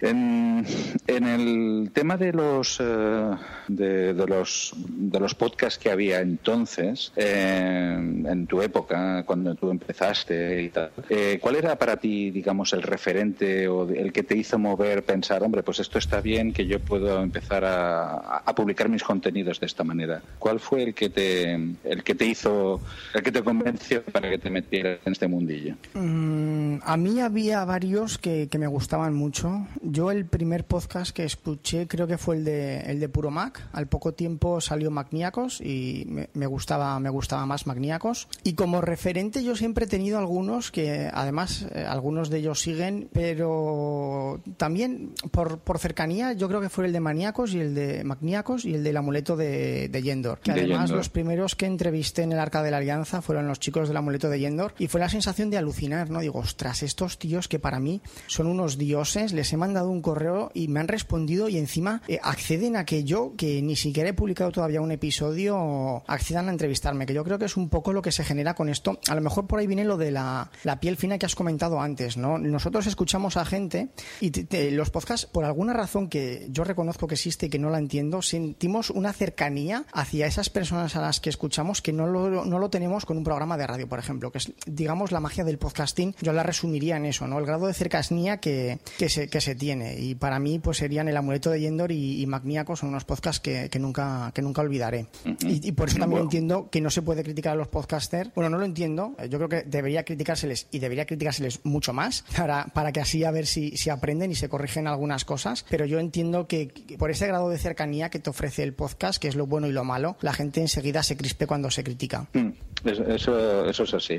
En, 0.00 0.64
el 1.06 1.90
tema 1.92 2.16
de 2.16 2.32
los 2.32 2.78
eh, 2.80 3.36
de 3.68 4.14
los 4.14 4.74
de 4.76 5.20
los 5.20 5.34
podcasts 5.34 5.78
que 5.78 5.90
había 5.90 6.20
entonces 6.20 7.12
eh, 7.16 7.96
en 7.96 8.46
tu 8.46 8.62
época 8.62 9.24
cuando 9.24 9.54
tú 9.54 9.70
empezaste 9.70 10.62
y 10.62 10.68
tal 10.70 10.90
eh, 11.08 11.38
¿cuál 11.40 11.56
era 11.56 11.76
para 11.76 11.96
ti 11.96 12.30
digamos 12.30 12.72
el 12.72 12.82
referente 12.82 13.68
o 13.68 13.88
el 13.88 14.12
que 14.12 14.22
te 14.22 14.36
hizo 14.36 14.58
mover 14.58 15.04
pensar 15.04 15.42
hombre 15.42 15.62
pues 15.62 15.80
esto 15.80 15.98
está 15.98 16.20
bien 16.20 16.52
que 16.52 16.66
yo 16.66 16.80
puedo 16.80 17.22
empezar 17.22 17.64
a, 17.64 18.38
a 18.38 18.54
publicar 18.54 18.88
mis 18.88 19.02
contenidos 19.02 19.60
de 19.60 19.66
esta 19.66 19.84
manera 19.84 20.22
¿cuál 20.38 20.60
fue 20.60 20.82
el 20.82 20.94
que 20.94 21.10
te 21.10 21.54
el 21.54 22.02
que 22.04 22.14
te 22.14 22.26
hizo 22.26 22.80
el 23.14 23.22
que 23.22 23.32
te 23.32 23.42
convenció 23.42 24.02
para 24.04 24.30
que 24.30 24.38
te 24.38 24.50
metieras 24.50 24.98
en 25.04 25.12
este 25.12 25.28
mundillo? 25.28 25.74
Mm, 25.94 26.78
a 26.82 26.96
mí 26.96 27.20
había 27.20 27.64
varios 27.64 28.18
que, 28.18 28.48
que 28.48 28.58
me 28.58 28.66
gustaban 28.66 29.14
mucho. 29.14 29.66
Yo 29.92 30.12
el 30.12 30.24
primer 30.24 30.64
podcast 30.66 31.10
que 31.10 31.24
escuché 31.24 31.88
creo 31.88 32.06
que 32.06 32.16
fue 32.16 32.36
el 32.36 32.44
de, 32.44 32.78
el 32.82 33.00
de 33.00 33.08
Puro 33.08 33.30
Mac. 33.32 33.68
Al 33.72 33.88
poco 33.88 34.12
tiempo 34.14 34.60
salió 34.60 34.90
Magníacos 34.92 35.60
y 35.60 36.04
me, 36.08 36.28
me 36.32 36.46
gustaba, 36.46 37.00
me 37.00 37.10
gustaba 37.10 37.44
más 37.44 37.66
Magníacos. 37.66 38.28
Y 38.44 38.52
como 38.52 38.80
referente 38.82 39.42
yo 39.42 39.56
siempre 39.56 39.86
he 39.86 39.88
tenido 39.88 40.18
algunos 40.18 40.70
que 40.70 41.10
además 41.12 41.66
eh, 41.74 41.84
algunos 41.88 42.30
de 42.30 42.38
ellos 42.38 42.60
siguen, 42.60 43.08
pero 43.12 44.40
también 44.56 45.12
por, 45.32 45.58
por 45.58 45.78
cercanía 45.80 46.34
yo 46.34 46.46
creo 46.46 46.60
que 46.60 46.68
fue 46.68 46.86
el 46.86 46.92
de 46.92 47.00
Maníacos 47.00 47.52
y 47.54 47.58
el 47.60 47.74
de 47.74 48.04
Magníacos 48.04 48.64
y 48.64 48.74
el 48.74 48.84
del 48.84 48.96
amuleto 48.96 49.36
de, 49.36 49.88
de 49.88 50.02
Yendor. 50.02 50.38
Que 50.38 50.52
De 50.52 50.60
además 50.60 50.82
Yendor. 50.82 50.96
los 50.98 51.08
primeros 51.08 51.56
que 51.56 51.66
entrevisté 51.66 52.22
en 52.22 52.30
el 52.32 52.38
Arca 52.38 52.62
de 52.62 52.70
la 52.70 52.76
Alianza 52.76 53.22
fueron 53.22 53.48
los 53.48 53.58
chicos 53.58 53.88
del 53.88 53.96
amuleto 53.96 54.28
de 54.28 54.38
Yendor 54.38 54.72
y 54.78 54.86
fue 54.86 55.00
la 55.00 55.08
sensación 55.08 55.50
de 55.50 55.58
alucinar, 55.58 56.10
¿no? 56.10 56.20
Digo, 56.20 56.38
ostras, 56.38 56.84
estos 56.84 57.18
tíos 57.18 57.48
que 57.48 57.58
para 57.58 57.80
mí 57.80 58.00
son 58.28 58.46
unos 58.46 58.78
dioses, 58.78 59.32
les 59.32 59.52
he 59.52 59.56
mandado 59.56 59.79
un 59.88 60.02
correo 60.02 60.50
y 60.54 60.68
me 60.68 60.80
han 60.80 60.88
respondido 60.88 61.48
y 61.48 61.56
encima 61.56 62.02
eh, 62.08 62.18
acceden 62.22 62.76
a 62.76 62.84
que 62.84 63.04
yo, 63.04 63.34
que 63.36 63.62
ni 63.62 63.76
siquiera 63.76 64.10
he 64.10 64.14
publicado 64.14 64.50
todavía 64.52 64.80
un 64.80 64.92
episodio, 64.92 66.02
accedan 66.06 66.48
a 66.48 66.52
entrevistarme, 66.52 67.06
que 67.06 67.14
yo 67.14 67.24
creo 67.24 67.38
que 67.38 67.44
es 67.46 67.56
un 67.56 67.68
poco 67.68 67.92
lo 67.92 68.02
que 68.02 68.12
se 68.12 68.24
genera 68.24 68.54
con 68.54 68.68
esto. 68.68 68.98
A 69.08 69.14
lo 69.14 69.20
mejor 69.20 69.46
por 69.46 69.58
ahí 69.58 69.66
viene 69.66 69.84
lo 69.84 69.96
de 69.96 70.10
la, 70.10 70.50
la 70.64 70.80
piel 70.80 70.96
fina 70.96 71.18
que 71.18 71.26
has 71.26 71.34
comentado 71.34 71.80
antes, 71.80 72.16
¿no? 72.16 72.38
Nosotros 72.38 72.86
escuchamos 72.86 73.36
a 73.36 73.44
gente 73.44 73.88
y 74.20 74.30
te- 74.30 74.44
te- 74.44 74.70
los 74.70 74.90
podcasts, 74.90 75.26
por 75.26 75.44
alguna 75.44 75.72
razón 75.72 76.08
que 76.08 76.46
yo 76.50 76.64
reconozco 76.64 77.06
que 77.06 77.14
existe 77.14 77.46
y 77.46 77.48
que 77.48 77.58
no 77.58 77.70
la 77.70 77.78
entiendo, 77.78 78.22
sentimos 78.22 78.90
una 78.90 79.12
cercanía 79.12 79.84
hacia 79.92 80.26
esas 80.26 80.50
personas 80.50 80.96
a 80.96 81.00
las 81.00 81.20
que 81.20 81.30
escuchamos 81.30 81.82
que 81.82 81.92
no 81.92 82.06
lo, 82.06 82.44
no 82.44 82.58
lo 82.58 82.70
tenemos 82.70 83.06
con 83.06 83.16
un 83.16 83.24
programa 83.24 83.56
de 83.56 83.66
radio, 83.66 83.88
por 83.88 83.98
ejemplo, 83.98 84.30
que 84.30 84.38
es, 84.38 84.52
digamos, 84.66 85.12
la 85.12 85.20
magia 85.20 85.44
del 85.44 85.58
podcasting. 85.58 86.14
Yo 86.20 86.32
la 86.32 86.42
resumiría 86.42 86.96
en 86.96 87.06
eso, 87.06 87.26
¿no? 87.26 87.38
El 87.38 87.46
grado 87.46 87.66
de 87.66 87.74
cercanía 87.74 88.38
que, 88.38 88.78
que, 88.98 89.08
se, 89.08 89.28
que 89.28 89.40
se 89.40 89.54
tiene. 89.54 89.69
Y 89.98 90.14
para 90.14 90.38
mí, 90.38 90.58
pues 90.58 90.78
serían 90.78 91.08
El 91.08 91.16
Amuleto 91.16 91.50
de 91.50 91.60
Yendor 91.60 91.92
y, 91.92 92.20
y 92.22 92.26
Magníaco, 92.26 92.76
son 92.76 92.88
unos 92.90 93.04
podcasts 93.04 93.40
que, 93.40 93.68
que 93.70 93.78
nunca, 93.78 94.32
que 94.34 94.42
nunca 94.42 94.60
olvidaré. 94.62 95.06
y, 95.42 95.66
y 95.68 95.72
por 95.72 95.88
eso 95.88 95.98
también 95.98 96.10
Bueno. 96.10 96.24
entiendo 96.24 96.68
que 96.70 96.80
no 96.80 96.90
se 96.90 97.02
puede 97.02 97.22
criticar 97.22 97.52
a 97.52 97.56
los 97.56 97.68
podcasters. 97.68 98.30
Bueno, 98.34 98.50
no 98.50 98.58
lo 98.58 98.64
entiendo. 98.64 99.14
Yo 99.28 99.38
creo 99.38 99.48
que 99.48 99.62
debería 99.62 100.04
criticárseles 100.04 100.66
y 100.70 100.78
debería 100.78 101.06
criticárseles 101.06 101.60
mucho 101.64 101.92
más 101.92 102.24
para, 102.36 102.66
para 102.66 102.92
que 102.92 103.00
así 103.00 103.24
a 103.24 103.30
ver 103.30 103.46
si, 103.46 103.76
si 103.76 103.90
aprenden 103.90 104.30
y 104.30 104.34
se 104.34 104.48
corrigen 104.48 104.86
algunas 104.86 105.24
cosas. 105.24 105.64
Pero 105.70 105.84
yo 105.84 105.98
entiendo 105.98 106.46
que, 106.46 106.68
que 106.68 106.98
por 106.98 107.10
ese 107.10 107.26
grado 107.26 107.48
de 107.50 107.58
cercanía 107.58 108.10
que 108.10 108.18
te 108.18 108.30
ofrece 108.30 108.62
el 108.62 108.72
podcast, 108.74 109.20
que 109.20 109.28
es 109.28 109.34
lo 109.36 109.46
bueno 109.46 109.66
y 109.66 109.72
lo 109.72 109.84
malo, 109.84 110.16
la 110.20 110.32
gente 110.32 110.60
enseguida 110.60 111.02
se 111.02 111.16
crispe 111.16 111.46
cuando 111.46 111.70
se 111.70 111.84
critica. 111.84 112.28
Mm, 112.32 112.48
eso, 112.84 113.64
eso 113.66 113.82
es 113.84 113.94
así. 113.94 114.14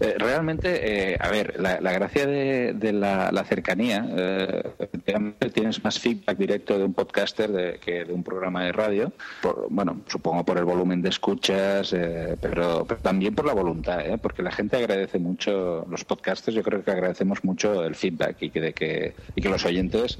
Eh, 0.00 0.14
realmente, 0.18 1.12
eh, 1.12 1.16
a 1.20 1.30
ver, 1.30 1.58
la, 1.60 1.78
gracia 1.92 2.26
de, 2.26 2.92
la, 2.92 3.30
la 3.32 3.44
cercanía, 3.44 4.06
eh, 4.16 4.62
tienes 5.52 5.82
más 5.84 5.98
feedback 5.98 6.36
directo 6.36 6.78
de 6.78 6.84
un 6.84 6.94
podcaster 6.94 7.50
de- 7.50 7.78
que 7.78 8.04
de 8.04 8.12
un 8.12 8.22
programa 8.22 8.64
de 8.64 8.72
radio. 8.72 9.12
Por- 9.42 9.66
bueno, 9.70 10.02
supongo 10.08 10.44
por 10.44 10.58
el 10.58 10.64
volumen 10.64 11.02
de 11.02 11.08
escuchas, 11.10 11.92
eh, 11.92 12.36
pero, 12.40 12.84
pero 12.86 13.00
también 13.00 13.34
por 13.34 13.46
la 13.46 13.54
voluntad, 13.54 14.00
¿eh? 14.06 14.18
porque 14.18 14.42
la 14.42 14.52
gente 14.52 14.76
agradece 14.76 15.18
mucho, 15.18 15.86
los 15.90 16.04
podcasters 16.04 16.54
yo 16.56 16.62
creo 16.62 16.82
que 16.84 16.90
agradecemos 16.90 17.42
mucho 17.44 17.84
el 17.84 17.94
feedback 17.94 18.36
y 18.42 18.50
que, 18.50 18.60
de 18.60 18.72
que, 18.72 19.14
y 19.34 19.42
que 19.42 19.48
los 19.48 19.64
oyentes, 19.64 20.18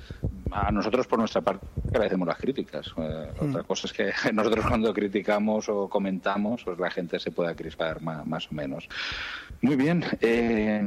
a 0.54 0.70
nosotros 0.72 1.06
por 1.06 1.18
nuestra 1.18 1.40
parte, 1.40 1.64
agradecemos 1.92 2.28
las 2.28 2.38
críticas. 2.38 2.92
Eh, 2.96 3.32
Mm. 3.40 3.50
Otra 3.50 3.62
cosa 3.64 3.86
es 3.86 3.92
que 3.92 4.12
nosotros 4.32 4.64
cuando 4.66 4.92
criticamos 4.92 5.68
o 5.68 5.88
comentamos, 5.88 6.62
pues 6.64 6.78
la 6.78 6.90
gente 6.90 7.18
se 7.18 7.30
pueda 7.30 7.54
crispar 7.54 8.00
ma- 8.00 8.24
más, 8.24 8.50
o 8.50 8.54
menos. 8.54 8.88
Muy 9.62 9.76
bien. 9.76 10.04
eh, 10.20 10.80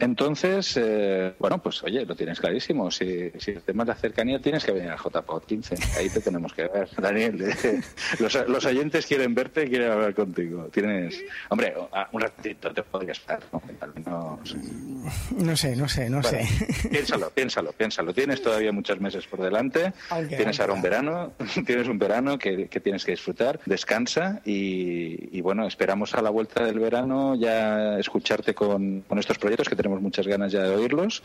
entonces, 0.00 0.76
eh, 0.80 1.32
bueno, 1.38 1.58
pues 1.62 1.82
oye, 1.84 2.04
lo 2.04 2.14
tienes 2.16 2.40
clarísimo. 2.40 2.90
Si, 2.90 3.30
si 3.38 3.52
el 3.52 3.62
tema 3.62 3.84
es 3.84 3.88
la 3.88 3.94
cercanía, 3.94 4.40
tienes 4.40 4.64
que 4.64 4.72
venir 4.72 4.90
al 4.90 4.98
JPod 4.98 5.44
15. 5.44 5.76
Ahí 5.98 6.08
te 6.10 6.20
tenemos 6.20 6.52
que 6.52 6.62
ver. 6.62 6.88
Daniel, 7.00 7.40
eh, 7.42 7.80
los, 8.18 8.34
los 8.48 8.64
oyentes 8.66 9.06
quieren 9.06 9.34
verte 9.34 9.64
y 9.64 9.68
quieren 9.68 9.92
hablar 9.92 10.14
contigo. 10.14 10.68
Tienes, 10.72 11.20
hombre, 11.50 11.72
a- 11.92 12.08
un 12.12 12.20
ratito 12.20 12.72
te 12.72 12.82
podrías 12.82 13.18
estar, 13.18 13.40
¿no? 13.52 13.62
Al 13.80 13.94
menos- 13.94 14.56
No 15.36 15.56
sé, 15.56 15.76
no 15.76 15.88
sé, 15.88 16.10
no 16.10 16.20
bueno, 16.20 16.38
sé. 16.46 16.88
piénsalo, 16.88 17.30
piénsalo, 17.30 17.72
piénsalo. 17.72 18.12
Tienes 18.14 18.42
todavía 18.42 18.72
muchos 18.72 19.00
meses 19.00 19.26
por 19.26 19.40
delante. 19.40 19.92
Tienes 20.28 20.58
ahora 20.60 20.72
un 20.72 20.82
verano, 20.82 21.32
tienes 21.66 21.86
un 21.88 21.98
verano 21.98 22.38
que, 22.38 22.66
que 22.68 22.80
tienes 22.80 23.04
que 23.04 23.12
disfrutar. 23.12 23.60
Descansa 23.66 24.40
y, 24.44 25.36
y, 25.36 25.40
bueno, 25.42 25.66
esperamos 25.66 26.14
a 26.14 26.22
la 26.22 26.30
vuelta 26.30 26.64
del 26.64 26.78
verano 26.80 27.34
ya 27.36 27.98
escucharte 28.00 28.54
con, 28.54 29.02
con 29.08 29.18
estos 29.18 29.38
proyectos 29.38 29.68
que 29.68 29.76
tenemos 29.76 30.00
muchas 30.00 30.26
ganas 30.26 30.52
ya 30.52 30.62
de 30.62 30.74
oírlos 30.74 31.22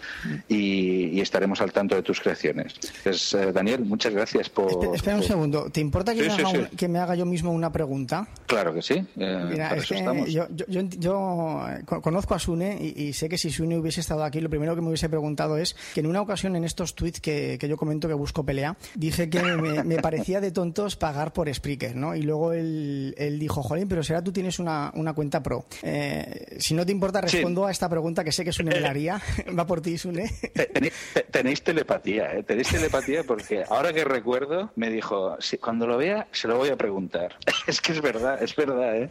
y, 0.47 1.07
y 1.09 1.21
estaremos 1.21 1.61
al 1.61 1.71
tanto 1.71 1.95
de 1.95 2.03
tus 2.03 2.19
creaciones. 2.21 2.73
Pues, 3.03 3.33
eh, 3.33 3.51
Daniel, 3.51 3.81
muchas 3.85 4.13
gracias 4.13 4.49
por. 4.49 4.69
Espe- 4.71 4.95
Espera 4.95 5.15
un 5.15 5.21
por- 5.21 5.27
segundo. 5.27 5.69
¿Te 5.71 5.81
importa 5.81 6.13
que, 6.13 6.23
Sí, 6.23 6.29
me 6.29 6.35
sí, 6.35 6.41
haga 6.41 6.49
un- 6.59 6.65
que 6.77 6.87
me 6.87 6.99
haga 6.99 7.15
yo 7.15 7.25
mismo 7.25 7.51
una 7.51 7.71
pregunta? 7.71 8.27
Claro 8.47 8.73
que 8.73 8.81
sí. 8.81 8.93
eh, 9.17 9.45
Mira, 9.49 9.69
para 9.69 9.81
es 9.81 9.91
eso 9.91 10.11
que 10.25 10.31
yo, 10.31 10.47
yo, 10.49 10.65
yo, 10.67 10.81
yo, 10.99 11.65
eh, 11.69 11.81
co- 11.85 12.01
conozco 12.01 12.33
a 12.35 12.39
Sune 12.39 12.77
y, 12.81 13.03
y 13.03 13.13
sé 13.13 13.29
que 13.29 13.37
si 13.37 13.49
Sune 13.51 13.77
hubiese 13.77 14.01
estado 14.01 14.23
aquí, 14.23 14.41
lo 14.41 14.49
primero 14.49 14.75
que 14.75 14.81
me 14.81 14.87
hubiese 14.87 15.09
preguntado 15.09 15.57
es 15.57 15.75
que 15.93 15.99
en 16.01 16.07
una 16.07 16.21
ocasión 16.21 16.55
en 16.55 16.63
estos 16.63 16.95
tweets 16.95 17.19
que, 17.21 17.57
que 17.59 17.67
yo 17.67 17.77
comento 17.77 18.07
que 18.07 18.13
busco 18.13 18.45
pelea, 18.45 18.77
dije 18.95 19.29
que 19.29 19.41
me, 19.41 19.83
me 19.83 19.97
parecía 19.97 20.41
de 20.41 20.51
tontos 20.51 20.95
pagar 20.95 21.33
por 21.33 21.53
Spreaker, 21.53 21.95
¿no? 21.95 22.15
Y 22.15 22.21
luego 22.21 22.53
él, 22.53 23.13
él 23.17 23.39
dijo, 23.39 23.63
jolín, 23.63 23.87
pero 23.87 24.03
será 24.03 24.23
tú 24.23 24.31
tienes 24.31 24.59
una, 24.59 24.91
una 24.95 25.13
cuenta 25.13 25.41
pro. 25.41 25.65
Eh, 25.83 26.57
si 26.65 26.73
no 26.73 26.85
te 26.85 26.91
importa, 26.91 27.21
Sí. 27.27 27.37
respondo 27.37 27.65
a 27.65 27.71
esta 27.71 27.87
pregunta 27.89 28.23
que 28.23 28.31
sé 28.31 28.43
que 28.43 28.51
Sune 28.51 28.71
me 28.71 28.79
la 28.79 28.89
haría. 28.89 29.21
Va 29.57 29.65
por 29.65 29.81
ti, 29.81 29.97
Sune. 29.97 30.29
Te- 30.53 30.65
Tenéis, 30.67 30.93
te- 31.13 31.21
tenéis 31.23 31.61
telepatía, 31.63 32.33
¿eh? 32.33 32.43
Tenéis 32.43 32.69
telepatía 32.69 33.23
porque 33.23 33.63
ahora 33.69 33.93
que 33.93 34.03
recuerdo 34.03 34.71
me 34.75 34.89
dijo, 34.89 35.37
"Sí, 35.39 35.57
cuando 35.57 35.85
lo 35.87 35.97
vea 35.97 36.27
se 36.31 36.47
lo 36.47 36.57
voy 36.57 36.69
a 36.69 36.75
preguntar. 36.75 37.35
es 37.67 37.81
que 37.81 37.91
es 37.91 38.01
verdad, 38.01 38.41
es 38.41 38.55
verdad, 38.55 38.95
¿eh? 38.97 39.09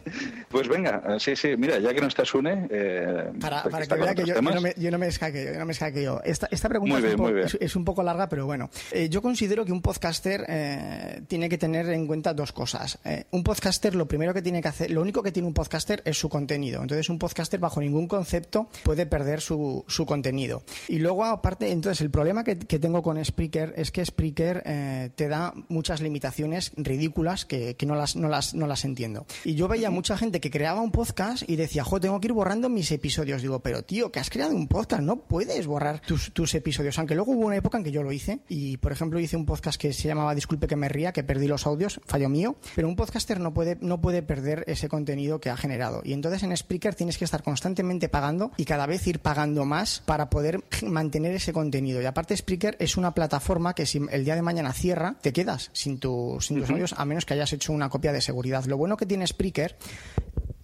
Pues 0.49 0.67
venga, 0.67 1.01
eh, 1.07 1.19
sí, 1.19 1.35
sí, 1.35 1.55
mira, 1.57 1.79
ya 1.79 1.93
que 1.93 2.01
no 2.01 2.07
estás 2.07 2.33
une, 2.33 2.67
eh, 2.69 3.31
Para, 3.39 3.63
porque 3.63 3.71
para 3.71 3.83
está 3.83 3.95
que 3.95 4.01
vea 4.01 4.15
que 4.15 4.25
yo, 4.25 4.35
yo 4.35 4.41
no 4.41 4.61
me, 4.61 4.73
yo 4.77 4.91
no 4.91 4.97
me 4.97 5.07
escaqueo, 5.07 5.53
yo 5.53 5.59
no 5.59 5.65
me 5.65 5.71
escaqueo. 5.73 6.21
Esta, 6.23 6.47
esta 6.51 6.67
pregunta 6.69 6.95
Muy 6.99 7.03
es, 7.03 7.15
bien, 7.15 7.19
un 7.27 7.33
bien. 7.33 7.45
es- 7.47 7.57
es 7.59 7.75
un 7.75 7.85
poco 7.85 8.03
larga, 8.03 8.27
pero 8.29 8.45
bueno. 8.45 8.69
Eh, 8.91 9.09
yo 9.09 9.21
considero 9.21 9.63
que 9.65 9.71
un 9.71 9.81
podcaster 9.81 10.45
eh, 10.47 11.21
tiene 11.27 11.47
que 11.49 11.57
tener 11.57 11.89
en 11.89 12.07
cuenta 12.07 12.33
dos 12.33 12.51
cosas. 12.51 12.99
Eh, 13.05 13.25
un 13.31 13.43
podcaster, 13.43 13.95
lo 13.95 14.07
primero 14.07 14.33
que 14.33 14.41
tiene 14.41 14.61
que 14.61 14.67
hacer, 14.67 14.91
lo 14.91 15.01
único 15.01 15.23
que 15.23 15.31
tiene 15.31 15.47
un 15.47 15.53
podcaster 15.53 16.01
es 16.05 16.17
su 16.17 16.29
contenido. 16.29 16.81
Entonces, 16.81 17.09
un 17.09 17.19
podcaster, 17.19 17.44
bajo 17.59 17.79
ningún 17.79 18.07
concepto, 18.07 18.69
puede 18.83 19.05
perder 19.05 19.41
su, 19.41 19.83
su 19.87 20.05
contenido. 20.05 20.63
Y 20.87 20.99
luego, 20.99 21.25
aparte, 21.25 21.71
entonces, 21.71 22.01
el 22.01 22.09
problema 22.09 22.43
que, 22.43 22.57
que 22.57 22.79
tengo 22.79 23.01
con 23.01 23.23
Spreaker 23.23 23.73
es 23.77 23.91
que 23.91 24.05
Spreaker 24.05 24.63
eh, 24.65 25.09
te 25.15 25.27
da 25.27 25.53
muchas 25.69 26.01
limitaciones 26.01 26.71
ridículas 26.75 27.45
que, 27.45 27.75
que 27.75 27.85
no, 27.85 27.95
las, 27.95 28.15
no, 28.15 28.27
las, 28.27 28.53
no 28.53 28.67
las 28.67 28.85
entiendo. 28.85 29.25
Y 29.43 29.55
yo 29.55 29.67
veía 29.67 29.89
mucha 29.89 30.17
gente 30.17 30.39
que 30.39 30.51
creaba 30.51 30.81
un 30.81 30.91
podcast 30.91 31.47
y 31.47 31.55
decía, 31.55 31.83
jo, 31.83 31.99
tengo 31.99 32.19
que 32.19 32.27
ir 32.27 32.33
borrando 32.33 32.69
mis 32.69 32.91
episodios. 32.91 33.41
Digo, 33.41 33.59
pero 33.59 33.83
tío, 33.83 34.11
que 34.11 34.19
has 34.19 34.29
creado 34.29 34.55
un 34.55 34.67
podcast, 34.67 35.01
no 35.01 35.17
puedes 35.17 35.67
borrar 35.67 36.01
tus, 36.01 36.31
tus 36.33 36.53
episodios. 36.55 36.97
Aunque 36.99 37.15
luego 37.15 37.31
hubo 37.31 37.45
una 37.45 37.55
época 37.55 37.77
en 37.77 37.83
que 37.83 37.91
yo 37.91 38.03
lo 38.03 38.11
hice 38.11 38.39
y, 38.49 38.77
por 38.77 38.91
ejemplo, 38.91 39.19
hice 39.19 39.37
un 39.37 39.45
podcast 39.45 39.79
que 39.79 39.93
se 39.93 40.07
llamaba 40.07 40.35
Disculpe 40.35 40.67
que 40.67 40.75
me 40.75 40.89
ría, 40.89 41.11
que 41.11 41.23
perdí 41.23 41.47
los 41.47 41.65
audios, 41.65 42.01
fallo 42.05 42.29
mío. 42.29 42.55
Pero 42.75 42.87
un 42.87 42.95
podcaster 42.95 43.39
no 43.39 43.53
puede, 43.53 43.77
no 43.81 44.01
puede 44.01 44.21
perder 44.21 44.63
ese 44.67 44.89
contenido 44.89 45.39
que 45.39 45.49
ha 45.49 45.57
generado. 45.57 46.01
Y 46.03 46.13
entonces 46.13 46.43
en 46.43 46.55
Spreaker 46.55 46.95
tienes 46.95 47.17
que 47.17 47.24
estar 47.25 47.43
constantemente 47.43 48.09
pagando 48.09 48.51
y 48.57 48.65
cada 48.65 48.85
vez 48.85 49.05
ir 49.07 49.19
pagando 49.19 49.65
más 49.65 50.01
para 50.05 50.29
poder 50.29 50.63
mantener 50.83 51.33
ese 51.35 51.53
contenido. 51.53 52.01
Y 52.01 52.05
aparte, 52.05 52.35
Spreaker 52.35 52.77
es 52.79 52.97
una 52.97 53.13
plataforma 53.13 53.73
que 53.73 53.85
si 53.85 54.01
el 54.09 54.25
día 54.25 54.35
de 54.35 54.41
mañana 54.41 54.73
cierra, 54.73 55.15
te 55.21 55.33
quedas 55.33 55.69
sin, 55.73 55.99
tu, 55.99 56.37
sin 56.39 56.59
tus 56.59 56.69
audios, 56.69 56.93
a 56.97 57.05
menos 57.05 57.25
que 57.25 57.33
hayas 57.33 57.51
hecho 57.53 57.73
una 57.73 57.89
copia 57.89 58.13
de 58.13 58.21
seguridad. 58.21 58.65
Lo 58.65 58.77
bueno 58.77 58.97
que 58.97 59.05
tiene 59.05 59.27
Spreaker 59.27 59.75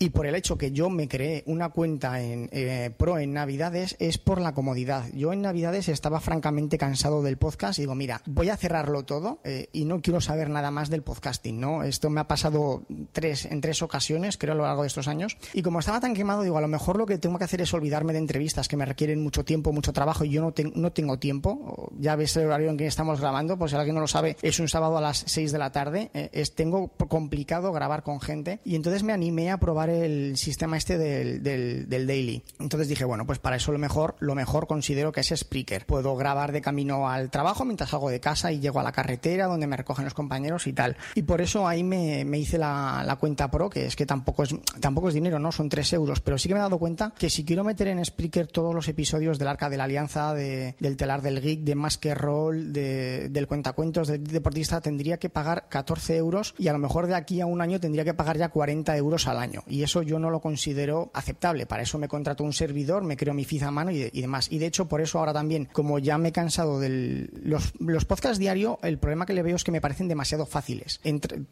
y 0.02 0.10
por 0.10 0.26
el 0.26 0.34
hecho 0.34 0.58
que 0.58 0.72
yo 0.72 0.90
me 0.90 1.08
creé 1.08 1.44
una 1.46 1.70
cuenta 1.70 2.22
en 2.22 2.50
eh, 2.52 2.90
Pro 2.98 3.20
en 3.20 3.34
Navidades 3.34 3.96
es 4.00 4.18
por 4.18 4.42
la 4.42 4.54
comodidad. 4.56 5.06
Yo 5.14 5.32
en 5.32 5.44
Navidades 5.44 5.90
estaba 5.90 6.20
francamente 6.20 6.80
cansado 6.80 7.22
del 7.22 7.38
podcast 7.38 7.78
y 7.78 7.84
digo, 7.84 7.94
mira, 7.94 8.24
voy 8.26 8.50
a 8.50 8.58
cerrarlo 8.58 9.04
todo 9.04 9.42
eh, 9.44 9.70
y 9.74 9.86
no 9.86 10.02
quiero 10.02 10.20
saber 10.20 10.50
nada 10.50 10.72
más 10.72 10.90
del 10.90 11.04
podcasting, 11.04 11.60
¿no? 11.60 11.84
Esto 11.84 12.10
me 12.10 12.20
ha 12.20 12.28
pasado 12.28 12.82
tres, 13.12 13.46
en 13.46 13.62
tres 13.62 13.84
ocasiones, 13.84 14.38
creo, 14.40 14.54
a 14.54 14.58
lo 14.58 14.64
largo 14.64 14.82
de 14.82 14.88
estos 14.88 15.08
años. 15.08 15.38
Y 15.54 15.62
como 15.62 15.78
estaba 15.80 16.00
tan 16.00 16.16
quemado, 16.16 16.42
digo, 16.42 16.58
a 16.58 16.62
lo 16.62 16.68
mejor 16.68 16.98
lo 16.98 17.06
que 17.06 17.20
tengo 17.20 17.38
que 17.38 17.44
hacer 17.44 17.62
es 17.62 17.72
olvidarme 17.72 18.12
de 18.14 18.20
entrevistas 18.20 18.68
que 18.68 18.78
me 18.78 18.86
requieren 18.86 19.22
mucho 19.22 19.46
tiempo, 19.46 19.72
mucho 19.72 19.94
trabajo 19.94 20.26
y 20.26 20.32
yo 20.32 20.42
no, 20.42 20.52
ten- 20.52 20.74
no 20.76 20.92
tengo 20.92 21.20
tiempo. 21.20 21.92
Ya 22.00 22.16
ves 22.16 22.36
el 22.38 22.48
horario 22.48 22.72
en 22.72 22.78
que 22.78 22.88
estamos 22.88 23.22
grabando, 23.22 23.56
pues 23.56 23.70
si 23.70 23.78
alguien 23.78 23.94
no 23.94 24.02
lo 24.02 24.08
sabe, 24.08 24.36
es 24.42 24.60
un 24.60 24.68
sábado 24.68 24.98
a 24.98 25.02
las 25.02 25.24
6 25.28 25.52
de 25.52 25.60
la 25.60 25.72
tarde. 25.72 26.10
Eh, 26.16 26.30
es, 26.34 26.56
tengo 26.56 26.88
complicado 26.88 27.72
grabar 27.72 28.02
con 28.02 28.20
gente 28.20 28.62
y 28.66 28.76
entonces 28.76 29.04
me 29.04 29.14
animé 29.14 29.52
a 29.52 29.60
probar 29.60 29.91
el 29.92 30.38
sistema 30.38 30.78
este 30.78 30.98
del, 30.98 31.44
del, 31.44 32.08
daily. 32.08 32.44
Entonces 32.60 32.88
dije, 32.88 33.06
bueno, 33.06 33.26
pues 33.26 33.40
para 33.40 33.56
eso 33.58 33.72
lo 33.72 33.78
mejor, 33.80 34.16
lo 34.20 34.36
mejor 34.36 34.68
considero 34.68 35.12
que 35.12 35.22
es 35.22 35.34
Spreaker. 35.36 35.86
Puedo 35.86 36.16
grabar 36.16 36.52
de 36.52 36.62
camino 36.62 37.10
al 37.10 37.30
trabajo 37.30 37.66
mientras 37.66 37.90
salgo 37.92 38.10
de 38.10 38.20
casa 38.20 38.52
y 38.52 38.60
llego 38.60 38.80
a 38.80 38.84
la 38.84 38.92
carretera 38.92 39.46
donde 39.48 39.68
me 39.68 39.78
recogen 39.78 40.06
los 40.06 40.14
compañeros 40.14 40.68
y 40.68 40.74
tal. 40.74 40.98
Y 41.16 41.24
por 41.24 41.42
eso 41.42 41.68
ahí 41.68 41.84
me, 41.84 42.26
me 42.26 42.40
hice 42.40 42.58
la, 42.58 43.04
la 43.06 43.16
cuenta 43.18 43.50
pro, 43.52 43.70
que 43.70 43.86
es 43.86 43.96
que 43.96 44.06
tampoco 44.06 44.44
es, 44.44 44.56
tampoco 44.80 45.10
es 45.10 45.14
dinero, 45.14 45.40
¿no? 45.40 45.52
Son 45.52 45.70
3 45.70 45.94
euros. 45.94 46.20
Pero 46.22 46.38
sí 46.38 46.48
que 46.48 46.54
me 46.54 46.60
he 46.60 46.64
dado 46.64 46.80
cuenta 46.80 47.14
que 47.18 47.30
si 47.30 47.44
quiero 47.46 47.64
meter 47.64 47.88
en 47.88 48.04
Spreaker 48.04 48.48
todos 48.48 48.74
los 48.74 48.88
episodios 48.88 49.38
del 49.40 49.48
Arca 49.48 49.70
de 49.70 49.78
la 49.78 49.84
Alianza, 49.86 50.34
de- 50.34 50.76
del 50.80 50.98
Telar 50.98 51.22
del 51.22 51.42
Geek, 51.42 51.62
de 51.62 51.76
Más 51.76 51.98
que 51.98 52.16
Roll, 52.16 52.74
de- 52.74 53.30
del 53.30 53.48
Cuentacuentos, 53.48 54.08
del 54.08 54.24
Deportista, 54.24 54.82
tendría 54.82 55.18
que 55.18 55.30
pagar 55.30 55.68
14 55.70 56.16
euros 56.18 56.54
y 56.58 56.68
a 56.68 56.74
lo 56.74 56.80
mejor 56.80 57.08
de 57.08 57.16
aquí 57.16 57.42
a 57.42 57.46
un 57.46 57.62
año 57.62 57.80
tendría 57.80 58.04
que 58.04 58.14
pagar 58.14 58.38
ya 58.38 58.50
40 58.50 58.96
euros 58.98 59.28
al 59.28 59.38
año. 59.38 59.64
Y 59.68 59.81
eso 59.84 60.02
yo 60.02 60.20
no 60.20 60.30
lo 60.30 60.40
considero 60.42 61.12
aceptable. 61.14 61.66
Para 61.66 61.84
eso 61.84 61.98
me 61.98 62.08
contrato 62.08 62.44
un 62.44 62.54
servidor, 62.54 63.04
me 63.04 63.18
creo 63.18 63.34
mi 63.34 63.46
FIZ 63.46 63.64
a 63.64 63.72
mano 63.72 63.92
y, 63.92 64.00
de- 64.00 64.10
y 64.14 64.22
demás. 64.22 64.48
Y 64.52 64.58
de 64.60 64.66
hecho, 64.68 64.88
por 64.88 65.02
eso 65.02 65.20
ahora 65.20 65.34
también, 65.34 65.68
como 65.72 66.00
ya 66.00 66.18
me 66.18 66.30
he 66.30 66.32
cansado 66.32 66.80
de 66.80 67.30
los, 67.44 67.74
podcasts 68.06 68.40
diario, 68.40 68.80
el 68.84 68.98
problema 68.98 69.26
que 69.26 69.34
le 69.34 69.44
veo 69.44 69.56
es 69.56 69.64
que 69.64 69.72
me 69.72 69.82
parecen 69.82 70.08
demasiado 70.08 70.46
fáciles. 70.46 71.00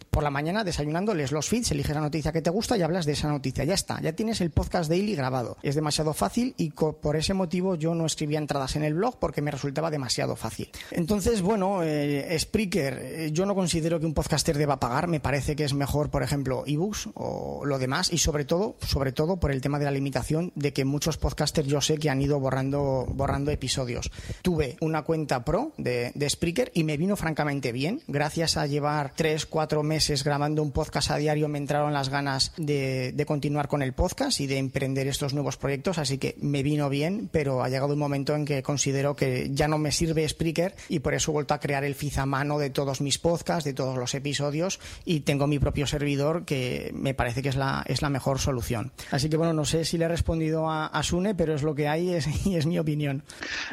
Por 0.09 0.23
la 0.23 0.29
mañana, 0.29 0.63
desayunando, 0.63 1.13
lees 1.13 1.31
los 1.31 1.47
feeds, 1.47 1.71
eliges 1.71 1.95
la 1.95 2.01
noticia 2.01 2.31
que 2.31 2.41
te 2.41 2.49
gusta 2.49 2.77
y 2.77 2.81
hablas 2.81 3.05
de 3.05 3.13
esa 3.13 3.29
noticia. 3.29 3.63
Ya 3.63 3.73
está, 3.73 3.99
ya 4.01 4.13
tienes 4.13 4.41
el 4.41 4.51
podcast 4.51 4.89
daily 4.89 5.15
grabado. 5.15 5.57
Es 5.63 5.75
demasiado 5.75 6.13
fácil 6.13 6.53
y 6.57 6.71
por 6.71 7.15
ese 7.15 7.33
motivo 7.33 7.75
yo 7.75 7.95
no 7.95 8.05
escribía 8.05 8.39
entradas 8.39 8.75
en 8.75 8.83
el 8.83 8.93
blog 8.93 9.17
porque 9.19 9.41
me 9.41 9.51
resultaba 9.51 9.91
demasiado 9.91 10.35
fácil. 10.35 10.69
Entonces, 10.91 11.41
bueno, 11.41 11.81
eh, 11.83 12.37
Spreaker, 12.39 12.99
eh, 13.01 13.31
yo 13.31 13.45
no 13.45 13.55
considero 13.55 13.99
que 13.99 14.05
un 14.05 14.13
podcaster 14.13 14.57
deba 14.57 14.79
pagar. 14.79 15.07
Me 15.07 15.19
parece 15.19 15.55
que 15.55 15.63
es 15.63 15.73
mejor, 15.73 16.09
por 16.09 16.23
ejemplo, 16.23 16.63
ebooks 16.65 17.09
o 17.15 17.65
lo 17.65 17.79
demás 17.79 18.08
y 18.11 18.17
sobre 18.17 18.45
todo, 18.45 18.75
sobre 18.85 19.11
todo 19.11 19.37
por 19.37 19.51
el 19.51 19.61
tema 19.61 19.79
de 19.79 19.85
la 19.85 19.91
limitación 19.91 20.51
de 20.55 20.73
que 20.73 20.85
muchos 20.85 21.17
podcasters 21.17 21.67
yo 21.67 21.81
sé 21.81 21.97
que 21.97 22.09
han 22.09 22.21
ido 22.21 22.39
borrando, 22.39 23.05
borrando 23.13 23.51
episodios. 23.51 24.11
Tuve 24.41 24.77
una 24.81 25.03
cuenta 25.03 25.43
pro 25.43 25.73
de, 25.77 26.11
de 26.15 26.29
Spreaker 26.29 26.71
y 26.73 26.83
me 26.83 26.97
vino 26.97 27.15
francamente 27.15 27.71
bien. 27.71 28.01
Gracias 28.07 28.57
a 28.57 28.67
llevar 28.67 29.13
tres, 29.15 29.45
cuatro 29.45 29.83
meses 29.83 30.23
grabando 30.23 30.61
un 30.61 30.71
podcast 30.71 31.11
a 31.11 31.17
diario 31.17 31.47
me 31.47 31.57
entraron 31.57 31.93
las 31.93 32.09
ganas 32.09 32.53
de, 32.57 33.11
de 33.13 33.25
continuar 33.25 33.67
con 33.67 33.81
el 33.81 33.93
podcast 33.93 34.39
y 34.39 34.47
de 34.47 34.57
emprender 34.57 35.07
estos 35.07 35.33
nuevos 35.33 35.57
proyectos, 35.57 35.97
así 35.97 36.17
que 36.17 36.35
me 36.41 36.63
vino 36.63 36.89
bien, 36.89 37.29
pero 37.31 37.63
ha 37.63 37.69
llegado 37.69 37.93
un 37.93 37.99
momento 37.99 38.35
en 38.35 38.45
que 38.45 38.63
considero 38.63 39.15
que 39.15 39.49
ya 39.51 39.67
no 39.67 39.77
me 39.77 39.91
sirve 39.91 40.27
Spreaker 40.27 40.75
y 40.87 40.99
por 40.99 41.13
eso 41.13 41.31
he 41.31 41.33
vuelto 41.33 41.53
a 41.53 41.59
crear 41.59 41.83
el 41.83 41.95
feed 41.95 42.17
a 42.17 42.25
mano 42.25 42.59
de 42.59 42.69
todos 42.69 43.01
mis 43.01 43.17
podcasts, 43.17 43.63
de 43.63 43.73
todos 43.73 43.97
los 43.97 44.13
episodios 44.13 44.79
y 45.05 45.21
tengo 45.21 45.47
mi 45.47 45.59
propio 45.59 45.87
servidor 45.87 46.45
que 46.45 46.91
me 46.93 47.13
parece 47.13 47.41
que 47.41 47.49
es 47.49 47.55
la, 47.55 47.83
es 47.87 47.98
la 48.01 48.09
mejor 48.09 48.39
solución. 48.39 48.91
Así 49.11 49.29
que 49.29 49.37
bueno, 49.37 49.53
no 49.53 49.65
sé 49.65 49.85
si 49.85 49.97
le 49.97 50.05
he 50.05 50.07
respondido 50.07 50.69
a, 50.69 50.87
a 50.87 51.03
Sune, 51.03 51.35
pero 51.35 51.53
es 51.53 51.63
lo 51.63 51.75
que 51.75 51.87
hay 51.87 52.13
es- 52.13 52.27
y 52.45 52.55
es 52.55 52.65
mi 52.65 52.79
opinión. 52.79 53.23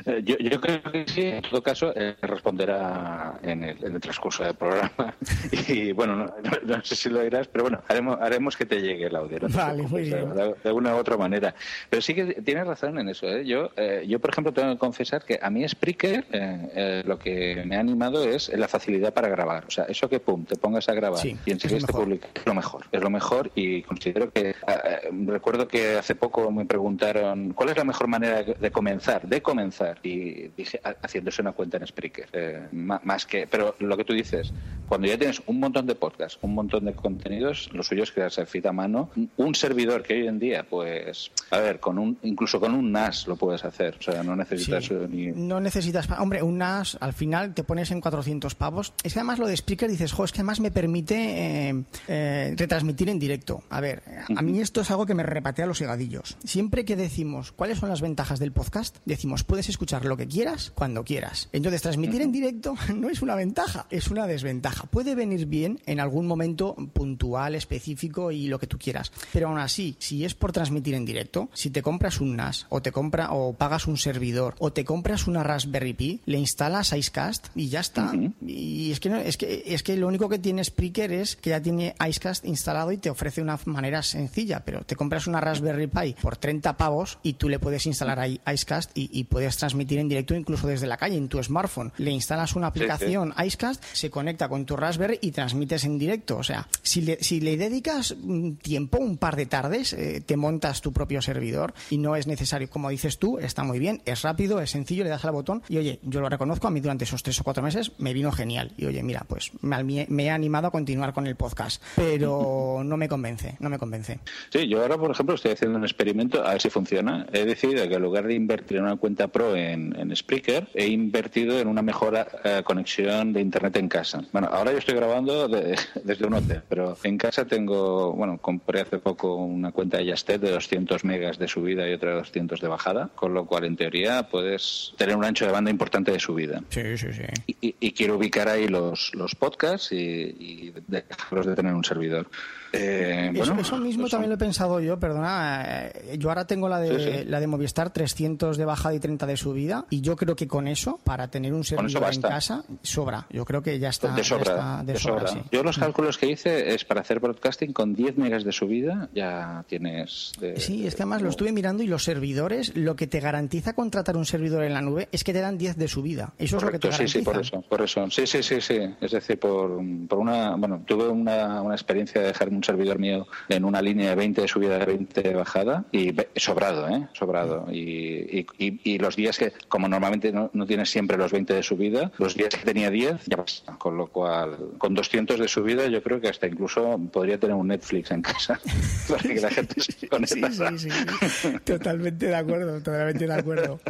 Eh, 0.05 0.22
yo, 0.24 0.37
yo 0.39 0.61
creo 0.61 0.83
que 0.83 1.05
sí, 1.07 1.22
en 1.22 1.43
todo 1.43 1.62
caso, 1.62 1.93
eh, 1.97 2.16
responderá 2.22 3.39
en 3.43 3.62
el, 3.64 3.85
en 3.85 3.95
el 3.95 4.01
transcurso 4.01 4.45
del 4.45 4.55
programa. 4.55 5.14
Y 5.68 5.93
bueno, 5.93 6.16
no, 6.16 6.24
no- 6.27 6.77
no 6.77 6.85
sé 6.85 6.97
si 6.97 7.09
lo 7.09 7.20
dirás, 7.22 7.49
pero 7.49 7.64
bueno, 7.64 7.81
haremos, 7.89 8.18
haremos 8.20 8.57
que 8.57 8.66
te 8.66 8.81
llegue 8.81 9.07
el 9.07 9.16
audio. 9.16 9.39
no 9.41 9.49
Vale, 9.49 9.83
muy 9.83 10.03
bien. 10.03 10.35
De, 10.35 10.55
de 10.62 10.72
una 10.72 10.95
u 10.95 10.99
otra 10.99 11.16
manera. 11.16 11.55
Pero 11.91 12.01
sí 12.03 12.14
que 12.14 12.24
tienes 12.43 12.66
razón 12.66 12.99
en 12.99 13.09
eso. 13.09 13.27
¿eh? 13.27 13.45
Yo, 13.45 13.70
eh, 13.77 14.05
yo, 14.09 14.18
por 14.20 14.31
ejemplo, 14.31 14.53
tengo 14.53 14.72
que 14.72 14.79
confesar 14.79 15.24
que 15.24 15.39
a 15.41 15.51
mí 15.51 15.66
Spreaker 15.68 16.24
eh, 16.33 16.68
eh, 16.74 17.03
lo 17.07 17.18
que 17.18 17.62
me 17.66 17.77
ha 17.77 17.81
animado 17.81 18.24
es 18.24 18.49
la 18.57 18.68
facilidad 18.68 19.12
para 19.12 19.29
grabar. 19.29 19.64
O 19.66 19.70
sea, 19.70 19.85
eso 19.85 20.09
que 20.09 20.20
pum, 20.20 20.45
te 20.45 20.57
pongas 20.57 20.89
a 20.89 20.95
grabar 20.95 21.20
Sí, 21.20 21.37
y 21.45 21.51
enseguida 21.51 21.79
es 21.79 21.87
te 21.87 21.93
mejor. 21.93 22.05
publicas, 22.05 22.31
es 22.35 22.47
lo 22.47 22.55
mejor. 22.55 22.85
Es 22.93 23.01
lo 23.03 23.11
mejor 23.11 23.51
y 23.55 23.83
considero 23.83 24.16
que. 24.33 24.51
eh, 24.51 24.55
eh, 24.67 25.11
recuerdo 25.27 25.69
que 25.69 25.97
hace 25.97 26.14
poco 26.14 26.51
me 26.51 26.64
preguntaron 26.64 27.53
cuál 27.53 27.71
es 27.71 27.77
la 27.77 27.85
mejor 27.85 28.09
manera 28.09 28.43
de 28.43 28.71
comenzar, 28.71 29.27
de 29.29 29.43
comenzar. 29.43 29.99
Y 30.03 30.49
dije, 30.57 30.81
ha- 30.85 30.97
haciéndose 31.03 31.43
una 31.43 31.53
cuenta 31.53 31.77
en 31.77 31.87
Spreaker. 31.87 32.29
eh, 32.33 32.69
más 32.73 33.27
que. 33.27 33.47
Pero 33.47 33.75
lo 33.79 33.97
que 33.97 34.05
tú 34.05 34.12
dices, 34.12 34.53
cuando 34.89 35.07
ya 35.07 35.19
tienes 35.19 35.43
un 35.47 35.61
montón 35.61 35.87
de 35.87 35.95
podcasts, 35.95 36.39
un 36.43 36.55
montón 36.55 36.85
de 36.85 36.93
contenidos, 36.95 37.69
lo 37.73 37.83
suyo 37.83 38.03
es 38.03 38.12
crearse 38.12 38.47
feed 38.47 38.67
a 38.67 38.73
mano. 38.73 39.11
Un 39.37 39.55
servidor 39.55 40.03
que 40.03 40.14
hoy 40.14 40.27
en 40.27 40.39
día, 40.39 40.64
pues. 40.69 41.31
A 41.51 41.59
ver, 41.59 41.81
con 41.81 41.99
un 41.99 42.19
incluso 42.23 42.59
con 42.61 42.75
un 42.75 42.93
NAS 42.93 43.27
lo 43.27 43.37
puedes 43.37 43.64
hacer. 43.64 43.97
O 43.99 44.03
sea, 44.03 44.23
no 44.23 44.35
necesitas 44.37 44.85
Sí. 44.85 44.95
ni. 45.09 45.27
No 45.29 45.61
necesitas, 45.61 46.09
hombre, 46.19 46.43
un 46.43 46.59
NAS 46.59 46.97
al 47.01 47.12
final 47.12 47.55
te 47.55 47.64
pones 47.64 47.91
en 47.91 48.01
400 48.01 48.55
pavos. 48.55 48.93
Es 49.03 49.12
que 49.12 49.19
además 49.21 49.39
lo 49.39 49.47
de 49.47 49.57
Spreaker 49.57 49.91
dices, 49.91 50.12
jo, 50.12 50.25
es 50.25 50.33
que 50.33 50.39
además 50.41 50.61
me 50.61 50.71
permite 50.71 51.69
eh, 51.69 51.83
eh, 52.09 52.55
retransmitir 52.57 53.09
en 53.09 53.19
directo. 53.19 53.62
A 53.71 53.81
ver, 53.81 54.03
a 54.37 54.43
mí 54.43 54.61
esto 54.61 54.81
es 54.81 54.91
algo 54.91 55.07
que 55.07 55.15
me 55.15 55.23
repatea 55.23 55.67
los 55.67 55.81
higadillos. 55.81 56.37
Siempre 56.45 56.85
que 56.85 56.97
decimos 56.97 57.53
cuáles 57.53 57.79
son 57.79 57.89
las 57.89 58.01
ventajas 58.01 58.39
del 58.39 58.53
podcast, 58.53 58.97
decimos 59.05 59.45
puedes 59.45 59.69
escuchar 59.69 60.05
lo 60.05 60.17
que 60.17 60.27
quieras 60.27 60.73
cuando 60.75 61.05
quieras. 61.05 61.49
Entonces, 61.53 61.83
transmitir 61.83 62.23
en 62.23 62.33
directo 62.33 62.75
no 62.95 63.09
es 63.11 63.23
una 63.23 63.35
ventaja, 63.35 63.87
es 63.91 64.09
una 64.09 64.27
desventaja. 64.27 64.85
Puede 64.85 65.15
venir 65.15 65.47
bien 65.47 65.81
en 65.87 66.01
algún 66.01 66.27
momento 66.27 66.75
puntual, 66.93 67.55
específico 67.55 68.31
y 68.31 68.49
lo 68.49 68.59
que 68.59 68.67
tú 68.67 68.79
quieras. 68.79 69.13
Pero 69.33 69.49
aún 69.49 69.59
así, 69.59 69.97
si 69.99 70.25
es 70.25 70.35
por 70.35 70.53
transmitir 70.53 70.95
en 70.95 71.05
directo, 71.05 71.49
si 71.53 71.71
te 71.71 71.83
compras 71.83 72.21
un 72.21 72.37
NAS 72.37 72.67
o 72.69 72.81
te 72.83 72.93
compra 72.93 73.33
o 73.33 73.53
pagas 73.55 73.87
un 73.87 73.97
servidor 73.97 74.55
o 74.59 74.73
te 74.73 74.85
compras 74.85 75.27
una 75.27 75.43
Raspberry 75.43 75.95
Pi, 75.95 76.21
le 76.27 76.39
instalas 76.39 76.93
Icecast 76.93 77.49
y 77.55 77.69
ya 77.69 77.81
está. 77.81 78.13
Y 78.47 78.91
es 78.93 79.01
que, 79.01 79.09
no- 79.11 79.17
es 79.19 79.37
que 79.37 79.63
es 79.67 79.83
que 79.83 79.97
lo 79.97 80.09
único 80.09 80.29
que 80.29 80.39
tiene 80.39 80.63
Spreaker 80.65 81.13
es 81.13 81.37
que 81.37 81.51
ya 81.51 81.61
tiene 81.61 81.95
Icecast 82.07 82.45
instalado 82.45 82.93
y 82.93 82.99
te 82.99 83.11
ofrece 83.11 83.43
una 83.43 83.59
manera 83.67 83.95
sencilla, 84.03 84.61
pero 84.64 84.82
te 84.84 84.97
compras 84.97 85.26
una 85.26 85.40
Raspberry 85.40 85.86
Pi 85.86 86.14
por 86.20 86.36
30 86.36 86.76
pavos 86.76 87.18
y 87.22 87.34
tú 87.34 87.49
le 87.49 87.59
puedes 87.59 87.86
instalar 87.86 88.18
ahí 88.20 88.40
Icecast 88.47 88.90
y, 88.97 89.09
y 89.12 89.24
puedes 89.24 89.57
transmitir 89.57 89.99
en 89.99 90.09
directo 90.09 90.34
incluso 90.34 90.66
desde 90.66 90.86
la 90.86 90.97
calle 90.97 91.16
en 91.16 91.28
tu 91.28 91.42
smartphone. 91.42 91.92
Le 91.99 92.11
instalas 92.11 92.55
una 92.57 92.66
Sí, 92.68 92.78
sí. 92.80 92.84
aplicación 92.84 93.34
Icecast, 93.42 93.82
se 93.92 94.11
conecta 94.11 94.49
con 94.49 94.66
tu 94.66 94.76
Raspberry 94.76 95.18
y 95.22 95.30
transmites 95.30 95.84
en 95.84 95.99
directo. 95.99 96.36
O 96.38 96.42
sea, 96.42 96.68
si 96.82 97.01
le, 97.03 97.22
si 97.22 97.40
le 97.40 97.57
dedicas 97.57 98.14
mm, 98.20 98.53
tiempo, 98.55 98.99
un 98.99 99.16
par 99.18 99.36
de 99.36 99.47
tardes, 99.47 99.92
eh, 99.92 100.20
te 100.24 100.36
montas 100.36 100.80
tu 100.80 100.92
propio 100.92 101.22
servidor 101.22 101.74
y 101.90 101.99
no 101.99 102.16
es 102.16 102.26
necesario, 102.26 102.68
como 102.68 102.90
dices 102.90 103.18
tú, 103.18 103.38
está 103.38 103.62
muy 103.64 103.78
bien, 103.78 104.03
es 104.05 104.22
rápido, 104.22 104.61
es 104.61 104.70
sencillo, 104.70 105.05
le 105.05 105.11
das 105.11 105.24
al 105.24 105.32
botón 105.32 105.62
y 105.68 105.76
oye, 105.78 106.01
yo 106.03 106.20
lo 106.20 106.28
reconozco, 106.28 106.66
a 106.66 106.70
mí 106.70 106.80
durante 106.80 107.05
esos 107.05 107.22
tres 107.22 107.40
o 107.40 107.44
cuatro 107.44 107.62
meses 107.62 107.92
me 107.99 108.12
vino 108.12 108.32
genial 108.32 108.72
y 108.76 108.86
oye, 108.86 109.03
mira, 109.03 109.24
pues 109.28 109.53
me, 109.62 110.07
me 110.09 110.24
he 110.24 110.30
animado 110.30 110.66
a 110.68 110.70
continuar 110.70 111.12
con 111.12 111.26
el 111.26 111.36
podcast, 111.36 111.82
pero 111.94 112.80
no 112.84 112.97
me 112.97 113.09
convence, 113.09 113.57
no 113.61 113.68
me 113.70 113.78
convence. 113.78 113.86
Convence. 113.87 114.18
Sí, 114.51 114.66
yo 114.68 114.82
ahora, 114.82 114.99
por 114.99 115.11
ejemplo, 115.11 115.34
estoy 115.34 115.53
haciendo 115.53 115.78
un 115.78 115.84
experimento 115.84 116.45
a 116.45 116.53
ver 116.53 116.61
si 116.61 116.70
funciona. 116.70 117.26
He 117.32 117.45
decidido 117.45 117.89
que 117.89 117.95
en 117.95 118.03
lugar 118.03 118.26
de 118.26 118.34
invertir 118.34 118.78
en 118.78 118.84
una 118.84 118.97
cuenta 118.97 119.28
pro 119.28 119.55
en, 119.55 119.95
en 119.99 120.14
Spreaker, 120.14 120.68
he 120.74 120.87
invertido 120.87 121.59
en 121.61 121.68
una 121.68 121.82
mejor 121.82 122.16
eh, 122.45 122.62
conexión 122.64 123.32
de 123.32 123.41
Internet 123.41 123.76
en 123.76 123.89
casa. 123.89 124.22
Bueno, 124.32 124.49
ahora 124.51 124.72
yo 124.72 124.78
estoy 124.78 124.95
grabando 124.97 125.49
de- 125.49 125.76
desde 126.05 126.26
un 126.26 126.34
hotel, 126.34 126.62
pero 126.68 126.97
en 127.05 127.16
casa 127.18 127.45
tengo, 127.45 128.12
bueno, 128.12 128.39
compré 128.39 128.80
hace 128.80 128.99
poco 128.99 129.34
una 129.37 129.72
cuenta 129.72 129.99
de 129.99 130.07
Yastel 130.07 130.41
de 130.41 130.51
200 130.51 131.05
megas 131.05 131.39
de 131.39 131.49
subida 131.49 131.89
y 131.89 131.93
otra 131.93 132.11
de 132.11 132.16
200 132.16 132.61
de 132.61 132.68
bajada, 132.68 133.11
con 133.14 133.34
lo 133.34 133.47
cual, 133.47 133.64
en 133.64 133.76
teoría, 133.76 134.24
puedes 134.24 134.93
tener 134.97 135.16
un 135.16 135.24
ancho 135.24 135.47
de 135.47 135.53
banda 135.53 135.70
importante 135.70 136.11
de 136.12 136.18
subida. 136.20 136.62
Sí, 136.70 136.97
sí, 136.99 137.09
sí. 137.12 137.22
Y, 137.61 137.74
y 137.80 137.93
quiero 137.93 138.16
ubicar 138.16 138.49
ahí 138.49 138.68
los, 138.68 139.12
los 139.14 139.34
podcasts 139.34 139.93
y, 139.93 139.97
y 139.97 140.74
dejarlos 140.87 141.47
de 141.47 141.55
tener 141.55 141.74
un 141.74 141.84
servidor. 141.84 142.28
Eh, 142.73 143.31
Eso, 143.35 143.45
bueno, 143.47 143.61
eso 143.62 143.77
mismo 143.79 144.09
también 144.09 144.31
lo 144.31 144.35
he 144.35 144.39
pensado 144.39 144.81
yo, 144.81 144.99
perdona. 144.99 145.62
eh, 145.67 146.17
Yo 146.19 146.29
ahora 146.29 146.47
tengo 146.47 146.69
la 146.69 146.81
de, 146.81 146.99
Sí, 146.99 147.19
sí. 147.21 147.25
la 147.29 147.41
de 147.41 147.47
Movistar 147.47 147.91
300 147.91 148.57
de 148.57 148.64
bajada 148.64 148.95
y 148.95 149.01
30 149.01 149.27
de 149.27 149.37
subida 149.37 149.85
y 149.91 150.01
yo 150.01 150.17
creo 150.17 150.37
que 150.37 150.47
con 150.49 150.69
eso, 150.69 150.99
para 151.05 151.29
tener 151.29 151.53
un 151.55 151.64
servidor 151.64 152.12
en 152.12 152.21
casa, 152.23 152.64
sobra. 152.83 153.27
Yo 153.31 153.45
creo 153.45 153.62
que 153.62 153.79
ya 153.79 153.89
está 153.91 154.12
de 154.14 154.25
sobra, 154.25 154.43
está 154.53 154.83
de 154.85 154.93
de 154.95 154.99
sobra, 154.99 155.27
sobra. 155.29 155.43
sí. 155.43 155.49
Yo 155.53 155.62
los 155.62 155.79
cálculos 155.79 156.19
que 156.19 156.27
hice 156.31 156.75
es 156.75 156.85
para 156.85 157.01
hacer 157.01 157.21
broadcasting 157.21 157.73
con 157.73 157.95
10 157.95 158.17
megas 158.19 158.45
de 158.45 158.53
subida 158.53 159.09
ya 159.14 159.64
tienes... 159.69 160.33
de- 160.41 160.59
Sí, 160.61 160.87
es 160.87 160.95
que 160.95 161.03
además 161.03 161.23
lo 161.23 161.29
estuve 161.31 161.53
mirando 161.53 161.83
y 161.83 161.87
los 161.87 162.03
servidores, 162.05 162.75
lo 162.77 162.97
que 162.97 163.07
te 163.07 163.21
garantiza 163.21 163.75
contratar 163.75 164.17
un 164.17 164.27
servidor 164.27 164.64
en 164.64 164.75
la 164.75 164.81
nube 164.83 165.09
es 165.12 165.23
que 165.25 165.33
te 165.33 165.41
dan 165.41 165.59
10 165.59 165.77
de 165.77 165.89
subida. 165.89 166.33
Eso 166.39 166.57
es 166.57 166.62
lo 166.62 166.71
que 166.71 166.79
te 166.79 166.89
Correcto, 166.89 167.09
sí, 167.09 167.19
garantiza. 167.19 167.19
sí, 167.19 167.25
por 167.25 167.41
eso, 167.41 167.69
por 167.69 167.83
eso. 167.83 168.11
Sí, 168.11 168.27
sí, 168.27 168.43
sí, 168.43 168.61
sí. 168.61 168.79
Es 169.01 169.11
decir, 169.12 169.39
por, 169.39 169.81
por 170.09 170.19
una, 170.19 170.57
bueno, 170.57 170.83
tuve 170.87 171.09
una, 171.09 171.62
una 171.62 171.75
experiencia 171.75 172.21
de 172.21 172.29
dejar 172.29 172.51
un 172.57 172.65
servidor 172.65 172.99
mío 172.99 173.27
en 173.49 173.65
una 173.65 173.81
línea 173.83 174.11
de 174.11 174.17
20 174.17 174.41
de 174.43 174.49
subida, 174.49 174.79
de 174.79 174.87
20 174.87 175.23
de 175.23 175.35
bajada 175.35 175.85
y 175.93 176.15
sobrado, 176.37 176.89
¿eh? 176.89 177.07
Sobrado. 177.13 177.67
Y, 177.71 178.41
y, 178.41 178.47
y- 178.85 178.99
los 178.99 179.15
días 179.17 179.39
que, 179.39 179.53
como 179.69 179.89
normalmente 179.89 180.33
no, 180.33 180.51
no 180.53 180.67
tienes 180.67 180.91
siempre 180.91 181.17
los 181.17 181.31
20 181.33 181.55
de 181.55 181.63
subida, 181.63 182.11
los 182.19 182.35
días 182.35 182.49
que 182.51 182.65
tenía 182.65 182.91
10 182.91 183.27
ya 183.27 183.37
basta. 183.37 183.77
Con 183.79 183.97
lo 183.97 184.07
cual, 184.09 184.57
con 184.79 184.95
200 184.95 185.39
de 185.39 185.49
subida 185.49 185.87
yo 185.87 186.03
creo 186.03 186.21
que 186.21 186.29
hasta 186.29 186.47
incluso 186.47 186.99
podría 187.13 187.39
tener 187.39 187.55
un 187.55 187.69
Netflix 187.69 188.11
en 188.11 188.23
casa 188.23 188.59
para 189.09 189.23
que 189.23 189.41
la 189.41 189.51
gente 189.51 189.81
se. 189.81 189.93
Sí, 189.93 190.41
sí, 190.79 190.89
sí. 191.29 191.49
Totalmente 191.65 192.27
de 192.27 192.35
acuerdo, 192.37 192.79
totalmente 192.79 193.27
de 193.27 193.35
acuerdo. 193.35 193.81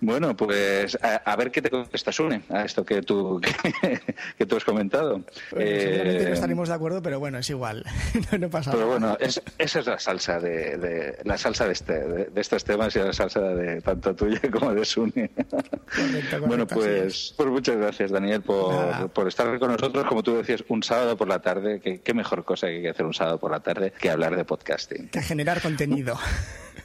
Bueno, 0.00 0.36
pues 0.36 0.96
a, 1.02 1.16
a 1.16 1.36
ver 1.36 1.50
qué 1.50 1.60
te 1.62 1.70
contesta 1.70 2.10
Sune 2.12 2.42
a 2.50 2.64
esto 2.64 2.84
que 2.84 3.02
tú 3.02 3.40
que, 3.82 4.00
que 4.38 4.46
tú 4.46 4.56
has 4.56 4.64
comentado. 4.64 5.22
Bueno, 5.50 5.80
seguramente 5.80 6.22
Eh, 6.22 6.28
no 6.28 6.34
estaremos 6.34 6.68
de 6.68 6.74
acuerdo, 6.74 7.02
pero 7.02 7.18
bueno, 7.20 7.38
es 7.38 7.50
igual. 7.50 7.84
no, 8.32 8.38
no 8.38 8.50
pasa 8.50 8.70
pero 8.72 8.86
nada. 8.86 8.98
bueno, 8.98 9.16
es- 9.20 9.42
esa 9.58 9.80
es 9.80 9.86
la 9.86 9.98
salsa 9.98 10.38
de, 10.40 10.76
de- 10.78 11.18
la 11.24 11.36
salsa 11.38 11.66
de 11.66 11.72
este 11.72 11.92
de, 11.98 12.24
de 12.26 12.40
estos 12.40 12.64
temas 12.64 12.94
y 12.96 12.98
la 12.98 13.12
salsa 13.12 13.40
de 13.40 13.80
tanto 13.82 14.14
tuya 14.14 14.40
como 14.52 14.74
de 14.74 14.84
Sune. 14.84 15.30
bueno, 16.46 16.66
pues, 16.66 17.34
pues 17.36 17.48
muchas 17.48 17.76
gracias 17.76 18.10
Daniel 18.10 18.42
por, 18.42 19.10
por 19.10 19.28
estar 19.28 19.58
con 19.58 19.70
nosotros, 19.72 20.04
como 20.06 20.22
tú 20.22 20.36
decías, 20.36 20.64
un 20.68 20.82
sábado 20.82 21.16
por 21.16 21.28
la 21.28 21.40
tarde. 21.40 21.80
qué 21.80 22.14
mejor 22.14 22.44
cosa 22.44 22.68
que 22.68 22.88
hacer 22.88 23.04
un 23.06 23.14
sábado 23.14 23.38
por 23.38 23.50
la 23.50 23.60
tarde 23.60 23.92
que 23.98 24.10
hablar 24.10 24.36
de 24.36 24.44
podcasting. 24.44 25.08
Que 25.08 25.22
generar 25.22 25.60
contenido. 25.60 26.18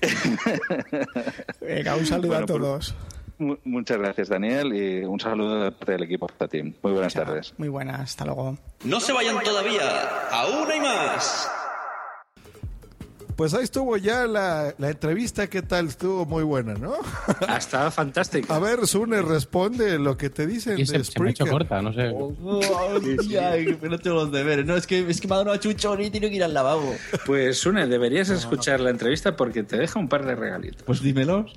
Venga, 1.62 1.96
un 1.96 2.06
saludo 2.06 2.28
Bueno, 2.30 2.44
a 2.44 2.48
pues- 2.48 2.60
todos. 2.60 2.96
Mu- 3.38 3.58
Muchas 3.64 3.98
gracias 3.98 4.30
Daniel 4.30 4.72
y 4.76 5.04
un 5.04 5.20
saludo 5.20 5.64
de 5.64 5.72
parte 5.72 5.94
del 5.94 6.04
equipo 6.04 6.28
Team. 6.28 6.74
Muy 6.84 6.92
buenas 6.94 7.14
tardes. 7.14 7.54
Muy 7.58 7.70
buenas, 7.70 8.00
hasta 8.02 8.24
luego. 8.26 8.56
No 8.84 9.00
se 9.00 9.14
vayan 9.14 9.40
todavía, 9.44 10.28
aún 10.30 10.70
hay 10.72 10.80
más. 10.80 11.50
Pues 13.36 13.54
ahí 13.54 13.64
estuvo 13.64 13.98
ya 13.98 14.28
la, 14.28 14.74
la 14.78 14.90
entrevista. 14.90 15.48
¿Qué 15.48 15.62
tal? 15.62 15.88
Estuvo 15.88 16.26
muy 16.26 16.44
buena, 16.44 16.74
¿no? 16.76 16.94
Ha 17.48 17.58
estado 17.58 17.90
fantástico. 17.92 18.54
A 18.54 18.60
ver, 18.60 18.86
Sune, 18.88 19.22
responde 19.22 19.98
lo 20.00 20.18
que 20.18 20.30
te 20.30 20.46
dicen 20.48 20.78
Y 20.80 20.86
se, 20.86 21.00
de 21.00 21.04
se 21.04 21.20
me 21.20 21.30
ha 21.30 21.32
hecho 21.32 21.46
corta, 21.48 21.82
no 21.82 21.92
sé. 21.94 22.14
Ay, 23.42 23.76
que 23.76 23.90
no 23.90 23.98
tengo 24.00 24.18
los 24.18 24.32
deberes. 24.32 24.66
No, 24.66 24.76
es 24.76 24.86
que, 24.88 25.10
es 25.10 25.20
que 25.22 25.28
me 25.28 25.36
ha 25.36 25.38
dado 25.40 25.52
una 25.52 25.60
chuchón 25.60 26.02
y 26.02 26.10
tengo 26.10 26.28
que 26.30 26.36
ir 26.36 26.44
al 26.44 26.54
lavabo. 26.54 26.94
Pues, 27.26 27.58
Sune, 27.58 27.88
deberías 27.88 28.30
escuchar 28.30 28.80
la 28.80 28.90
entrevista 28.90 29.36
porque 29.36 29.64
te 29.64 29.78
deja 29.78 30.00
un 30.00 30.10
par 30.10 30.26
de 30.26 30.36
regalitos. 30.36 30.84
Pues 30.84 31.02
dímelos. 31.02 31.54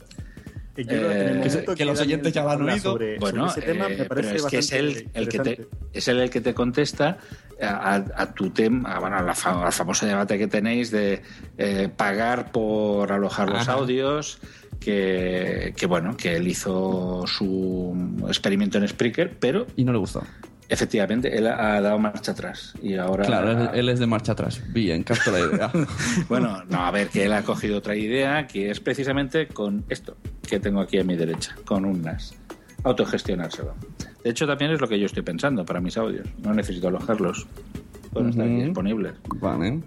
Que 0.75 0.83
el 0.83 0.89
Eh, 0.91 1.35
momento 1.37 1.73
que- 1.73 1.75
que 1.77 1.85
los 1.85 2.01
oyentes 2.01 2.33
ya 2.33 2.43
lo 2.43 2.51
han 2.51 2.63
oído. 2.63 2.93
Sobre, 2.93 3.17
Bueno, 3.21 3.49
sobre 3.49 3.61
ese 3.65 3.73
tema, 3.73 3.87
eh, 3.87 3.97
me 3.97 4.05
parece 4.07 4.29
pero 4.33 4.45
es 4.47 4.51
que 4.51 4.59
es 4.59 4.73
él 4.73 5.09
el 5.15 5.29
que 5.29 5.39
te 5.39 5.69
es 5.93 6.09
él 6.09 6.19
el 6.19 6.31
que 6.31 6.41
te 6.41 6.53
contesta 6.53 7.19
a, 7.63 7.95
a 8.17 8.35
tu 8.35 8.51
tema, 8.51 8.99
bueno, 8.99 9.23
la, 9.23 9.35
famoso 9.35 10.07
debate 10.07 10.39
que 10.39 10.47
tenéis 10.47 10.91
de 10.91 11.23
eh, 11.59 11.89
pagar 11.95 12.51
por 12.53 13.13
alojar 13.13 13.49
los 13.51 13.63
Ajá. 13.63 13.73
audios. 13.75 14.39
Que, 14.81 15.73
que 15.77 15.87
bueno, 15.87 16.15
que 16.17 16.37
él 16.37 16.47
hizo 16.47 17.25
su 17.27 18.23
experimento 18.29 18.77
en 18.77 18.87
Spreaker, 18.87 19.35
pero 19.39 19.67
Y 19.77 19.85
no 19.85 19.93
le 19.93 19.99
gustó. 19.99 20.23
efectivamente 20.69 21.39
él 21.39 21.47
ha 21.47 21.81
dado 21.81 21.99
marcha 21.99 22.33
atrás 22.33 22.75
y 22.83 22.97
ahora 22.97 23.25
Claro, 23.25 23.51
él, 23.53 23.71
él 23.73 23.89
es 23.89 23.99
de 23.99 24.07
marcha 24.07 24.33
atrás. 24.33 24.61
Bien, 24.75 25.03
capto 25.03 25.31
la 25.31 25.41
idea. 25.41 25.71
Bueno, 26.29 26.65
no, 26.69 26.85
a 26.85 26.91
ver, 26.91 27.09
que 27.09 27.25
él 27.25 27.33
ha 27.33 27.43
cogido 27.43 27.79
otra 27.79 27.97
idea 27.97 28.47
que 28.47 28.71
es 28.71 28.81
precisamente 28.81 29.47
con 29.47 29.85
esto 29.89 30.17
que 30.47 30.61
tengo 30.61 30.81
aquí 30.81 30.99
a 30.99 31.05
mi 31.05 31.17
derecha, 31.17 31.55
con 31.65 31.87
un 31.87 32.03
NAS. 32.03 32.35
Autogestionárselo. 32.85 33.75
De 34.23 34.31
hecho, 34.31 34.47
también 34.47 34.71
es 34.71 34.81
lo 34.81 34.87
que 34.89 34.99
yo 34.99 35.07
estoy 35.07 35.23
pensando 35.23 35.65
para 35.65 35.81
mis 35.81 35.97
audios. 35.97 36.27
No 36.43 36.55
necesito 36.55 36.89
alojarlos. 36.89 37.47
Pueden 38.13 38.31
estar 38.31 38.47
aquí 38.47 38.63
disponibles. 38.63 39.15
Vale. 39.41 39.81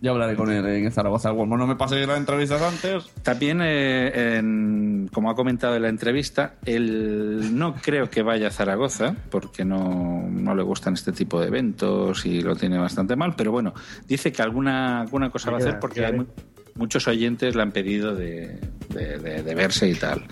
Ya 0.00 0.10
hablaré 0.10 0.34
con 0.34 0.50
él 0.50 0.66
en 0.66 0.90
Zaragoza. 0.90 1.30
Bueno, 1.30 1.56
no 1.56 1.64
me 1.64 1.76
paséis 1.76 2.08
las 2.08 2.18
entrevistas 2.18 2.60
antes. 2.60 3.04
También, 3.22 3.60
eh, 3.62 4.36
en- 4.38 5.08
como 5.12 5.30
ha 5.30 5.36
comentado 5.36 5.76
en 5.76 5.82
la 5.82 5.88
entrevista, 5.88 6.56
él 6.64 7.56
no 7.56 7.74
creo 7.76 8.10
que 8.10 8.22
vaya 8.22 8.48
a 8.48 8.50
Zaragoza, 8.50 9.14
porque 9.30 9.64
no, 9.64 10.26
no 10.28 10.56
le 10.56 10.62
gustan 10.64 10.94
este 10.94 11.12
tipo 11.12 11.40
de 11.40 11.46
eventos 11.46 12.26
y 12.26 12.40
lo 12.42 12.56
tiene 12.56 12.78
bastante 12.78 13.14
mal, 13.14 13.34
pero 13.36 13.52
bueno, 13.52 13.74
dice 14.08 14.32
que 14.32 14.42
alguna, 14.42 15.02
alguna 15.02 15.30
cosa 15.30 15.52
va 15.52 15.58
a 15.58 15.60
hacer 15.60 15.78
porque 15.78 16.04
hay 16.04 16.12
mu- 16.14 16.26
muchos 16.74 17.06
oyentes 17.06 17.54
le 17.54 17.62
han 17.62 17.70
pedido 17.70 18.12
de, 18.16 18.58
de- 18.88 19.18
de- 19.18 19.42
de 19.44 19.54
verse 19.54 19.88
y 19.88 19.94
tal. 19.94 20.24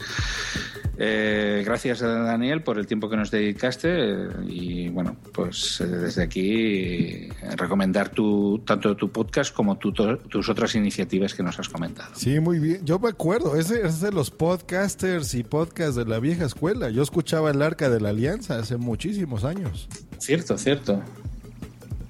Eh, 1.02 1.62
gracias 1.64 2.02
a 2.02 2.08
Daniel 2.08 2.62
por 2.62 2.78
el 2.78 2.86
tiempo 2.86 3.08
que 3.08 3.16
nos 3.16 3.30
dedicaste 3.30 3.88
eh, 3.90 4.28
y 4.46 4.88
bueno, 4.90 5.16
pues 5.32 5.80
eh, 5.80 5.86
desde 5.86 6.22
aquí 6.22 6.50
eh, 6.52 7.32
recomendar 7.56 8.10
tu, 8.10 8.58
tanto 8.66 8.94
tu 8.94 9.10
podcast 9.10 9.54
como 9.54 9.78
tu- 9.78 9.92
tus 9.92 10.48
otras 10.50 10.74
iniciativas 10.74 11.32
que 11.34 11.42
nos 11.42 11.58
has 11.58 11.70
comentado. 11.70 12.10
Sí, 12.14 12.38
muy 12.38 12.58
bien. 12.58 12.84
Yo 12.84 12.98
me 12.98 13.08
acuerdo, 13.08 13.56
ese 13.56 13.80
es 13.86 14.02
de 14.02 14.12
los 14.12 14.30
podcasters 14.30 15.32
y 15.32 15.42
podcasts 15.42 15.96
de 15.96 16.04
la 16.04 16.18
vieja 16.20 16.44
escuela. 16.44 16.90
Yo 16.90 17.02
escuchaba 17.02 17.50
el 17.50 17.62
Arca 17.62 17.88
de 17.88 17.98
la 17.98 18.10
Alianza 18.10 18.58
hace 18.58 18.76
muchísimos 18.76 19.44
años. 19.44 19.88
Cierto, 20.18 20.58
cierto. 20.58 21.00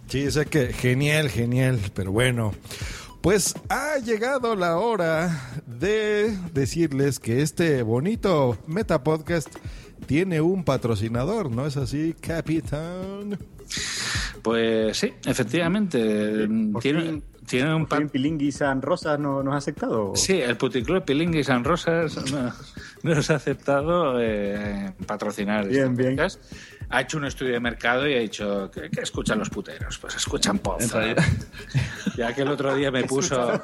Sí, 0.08 0.28
sé 0.32 0.46
que 0.46 0.72
genial, 0.72 1.28
genial, 1.28 1.78
pero 1.94 2.10
bueno. 2.10 2.52
Pues 3.20 3.54
ha 3.68 3.98
llegado 3.98 4.56
la 4.56 4.78
hora 4.78 5.50
de 5.66 6.34
decirles 6.54 7.18
que 7.18 7.42
este 7.42 7.82
bonito 7.82 8.56
Meta 8.66 9.02
Podcast 9.04 9.54
tiene 10.06 10.40
un 10.40 10.64
patrocinador, 10.64 11.50
¿no 11.50 11.66
es 11.66 11.76
así, 11.76 12.14
capitán? 12.18 13.38
Pues 14.42 14.96
sí, 14.96 15.12
efectivamente. 15.26 16.48
Por 16.72 16.82
Tiene, 16.82 17.02
fin- 17.02 17.24
tiene 17.46 17.74
un 17.74 17.84
¿Por 17.86 17.98
fin 17.98 18.08
Pilingui 18.08 18.52
San 18.52 18.80
Rosa 18.80 19.18
no, 19.18 19.42
nos 19.42 19.52
ha 19.54 19.58
aceptado? 19.58 20.12
Sí, 20.16 20.40
el 20.40 20.56
Puticlub 20.56 21.04
Pilingue 21.04 21.40
y 21.40 21.44
San 21.44 21.62
Rosas 21.62 22.16
no- 22.32 22.52
nos 23.14 23.30
ha 23.30 23.34
aceptado 23.36 24.20
eh, 24.20 24.92
patrocinar 25.06 25.64
este 25.64 25.76
Bien, 25.76 25.96
bien. 25.96 26.16
podcast. 26.16 26.40
Ha 26.92 27.02
hecho 27.02 27.18
un 27.18 27.24
estudio 27.24 27.52
de 27.52 27.60
mercado 27.60 28.08
y 28.08 28.14
ha 28.14 28.18
dicho 28.18 28.68
que, 28.72 28.90
que 28.90 29.00
escuchan 29.02 29.38
los 29.38 29.48
puteros. 29.48 29.96
Pues 29.98 30.16
escuchan 30.16 30.60
realidad- 30.64 31.24
Ya 32.16 32.34
que 32.34 32.42
el 32.42 32.48
otro 32.48 32.74
día 32.74 32.90
me 32.90 33.04
puso. 33.04 33.62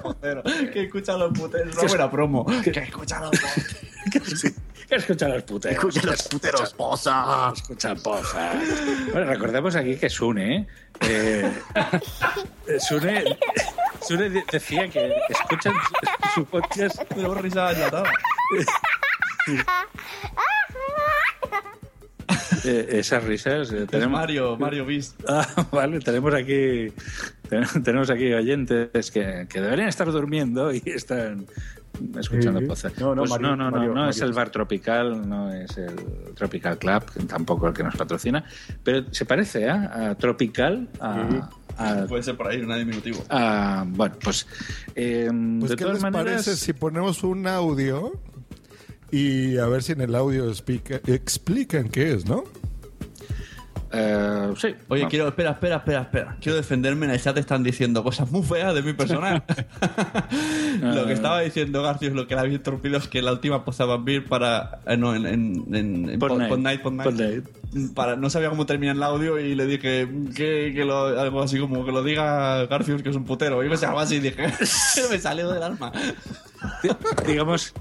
que 0.73 0.85
escucha 0.85 1.17
los 1.17 1.37
puteros. 1.37 1.77
Una 1.77 1.89
buena 1.89 2.11
promo. 2.11 2.47
Que 2.63 2.71
escucha 2.71 3.19
los 3.21 3.31
puteros. 3.31 4.45
que 4.89 4.95
escuchan 4.95 5.33
los 5.33 5.43
puteros. 5.43 5.77
Escucha 5.77 6.07
los 6.07 6.23
puteros, 6.29 6.75
Poza. 6.75 7.53
Escuchan 7.53 7.99
Poza. 8.01 8.53
Bueno, 9.13 9.27
recordemos 9.27 9.75
aquí 9.75 9.97
que 9.97 10.09
Sune. 10.09 10.69
Eh, 11.01 11.53
Sune, 12.79 13.25
Sune 14.07 14.31
de- 14.31 14.45
decía 14.53 14.89
que 14.89 15.13
escuchan 15.29 15.75
su, 15.75 16.43
su 16.43 16.45
podcast. 16.47 17.03
Tenemos 17.09 17.41
risa 17.41 17.73
enlatada. 17.73 18.09
Eh, 22.65 22.99
esas 22.99 23.23
risas. 23.23 23.71
eh, 23.73 23.83
Es 23.83 23.87
tenemos, 23.89 24.19
Mario, 24.19 24.57
Mario 24.57 24.85
Beast. 24.85 25.21
Ah, 25.29 25.47
vale, 25.71 26.01
tenemos 26.01 26.35
aquí 26.35 26.93
ten- 27.49 27.83
tenemos 27.85 28.11
aquí 28.11 28.33
oyentes 28.33 29.11
que, 29.13 29.47
que 29.49 29.61
deberían 29.61 29.89
estar 29.89 30.11
durmiendo 30.11 30.73
y 30.75 30.83
están 30.87 31.47
escuchando 32.19 32.59
Sí. 32.75 32.89
No, 32.99 33.15
no, 33.15 33.23
Pues 33.23 33.31
Mario, 33.31 33.49
no, 33.51 33.57
no, 33.57 33.65
no, 33.71 33.77
Mario, 33.77 33.95
no 33.95 34.09
es 34.11 34.17
Mario. 34.17 34.25
el 34.29 34.33
bar 34.33 34.51
tropical, 34.51 35.29
no 35.29 35.53
es 35.53 35.79
el 35.79 35.95
Tropical 36.35 36.79
Club, 36.79 37.05
tampoco 37.29 37.69
el 37.69 37.75
que 37.75 37.85
nos 37.85 37.95
patrocina, 37.97 38.45
pero 38.83 39.07
se 39.13 39.25
parece 39.25 39.65
¿eh? 39.67 39.71
a 39.71 40.15
Tropical, 40.17 40.89
a, 41.01 41.49
Ah, 41.79 42.07
Puede 42.09 42.23
ser 42.23 42.37
por 42.39 42.49
ahí, 42.49 42.59
una 42.63 42.77
diminutivo. 42.77 43.23
ah, 43.29 43.85
bueno, 43.87 44.15
pues. 44.25 44.47
eh, 44.95 45.29
Pues, 45.61 45.71
de 45.71 45.77
¿qué 45.77 45.85
todas 45.85 45.95
les 45.97 46.03
maneras. 46.03 46.25
parece 46.45 46.57
si 46.57 46.73
ponemos 46.73 47.23
un 47.23 47.47
audio 47.47 48.13
y 49.11 49.57
a 49.59 49.67
ver 49.67 49.83
si 49.83 49.93
en 49.93 50.01
el 50.03 50.15
audio 50.15 50.49
explica- 50.49 51.01
explican 51.07 51.89
qué 51.89 52.13
es, 52.15 52.27
¿no? 52.27 52.45
Eh, 53.93 54.53
sí. 54.59 54.69
Oye, 54.89 55.05
No. 55.05 55.09
quiero, 55.09 55.29
espera, 55.29 55.53
espera, 55.53 55.77
espera, 55.77 56.01
espera. 56.03 56.37
Quiero 56.41 56.57
defenderme. 56.57 57.07
En 57.07 57.13
el 57.13 57.21
chat 57.23 57.39
están 57.39 57.63
diciendo 57.63 58.03
cosas 58.03 58.31
muy 58.31 58.43
feas 58.43 58.75
de 58.75 58.83
mi 58.83 58.93
personal. 58.93 59.43
lo 60.83 61.07
que 61.07 61.13
estaba 61.13 61.41
diciendo 61.41 61.83
García 61.83 62.09
es 62.09 62.15
lo 62.15 62.27
que 62.27 62.35
le 62.35 62.41
había 62.41 62.55
interrumpido 62.57 62.99
es 62.99 63.07
que 63.09 63.23
la 63.23 63.33
última 63.33 63.65
poza 63.65 63.85
Vampir 63.85 64.25
para. 64.27 64.81
eh, 64.87 64.97
no, 64.97 65.15
en, 65.15 65.25
en, 65.27 65.75
en, 65.75 66.11
en 66.11 66.19
Pod 66.19 66.37
Night. 66.37 66.51
Pod 66.51 66.59
Night, 66.59 66.83
Pod 66.83 66.93
Night. 67.15 67.45
Para, 67.95 68.17
no 68.17 68.29
sabía 68.29 68.51
cómo 68.51 68.67
terminar 68.67 68.97
el 68.97 69.03
audio 69.03 69.39
y 69.39 69.55
le 69.55 69.67
dije 69.67 70.09
que, 70.35 70.73
que 70.75 70.85
lo, 70.85 71.07
algo 71.19 71.43
así 71.43 71.59
como 71.59 71.85
que 71.85 71.93
lo 71.93 72.03
diga 72.03 72.67
Garcius 72.67 73.03
que 73.03 73.11
es 73.11 73.17
un 73.17 73.25
putero. 73.25 73.63
Y 73.65 73.69
me 73.69 73.77
salió 73.77 73.99
así 74.01 74.17
y 74.17 74.21
dije, 74.21 74.47
me 75.11 75.19
salió 75.19 75.49
del 75.51 75.63
alma. 75.63 75.93
digamos, 77.27 77.73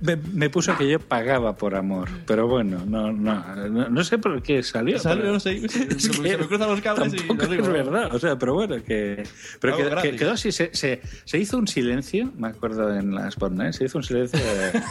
me, 0.00 0.16
me 0.16 0.50
puso 0.50 0.76
que 0.76 0.88
yo 0.88 0.98
pagaba 1.00 1.56
por 1.56 1.74
amor. 1.74 2.08
Pero 2.26 2.46
bueno, 2.48 2.82
no, 2.86 3.12
no, 3.12 3.42
no, 3.68 3.88
no 3.88 4.04
sé 4.04 4.18
por 4.18 4.42
qué 4.42 4.62
salió. 4.62 4.98
Salió, 4.98 5.22
pero- 5.22 5.32
no 5.34 5.40
sé, 5.40 5.68
se 5.68 5.86
me- 6.20 6.28
se 6.30 6.36
me 6.38 6.46
cruzan 6.48 6.68
los 6.68 6.80
cables 6.80 7.14
y 7.14 7.26
lo 7.26 7.46
digo. 7.46 7.62
es 7.64 7.68
verdad, 7.72 8.14
o 8.14 8.18
sea, 8.18 8.38
pero 8.38 8.54
bueno, 8.54 8.76
que, 8.84 9.22
pero 9.60 9.76
que, 10.02 10.16
quedó 10.16 10.32
así, 10.32 10.52
se, 10.52 10.70
se, 10.74 11.00
se 11.24 11.38
hizo 11.38 11.58
un 11.58 11.66
silencio, 11.68 12.30
me 12.36 12.48
acuerdo 12.48 12.94
en 12.94 13.14
las 13.14 13.34
Spotnet, 13.34 13.72
se 13.72 13.84
hizo 13.84 13.98
un 13.98 14.04
silencio 14.04 14.38
de, 14.38 14.72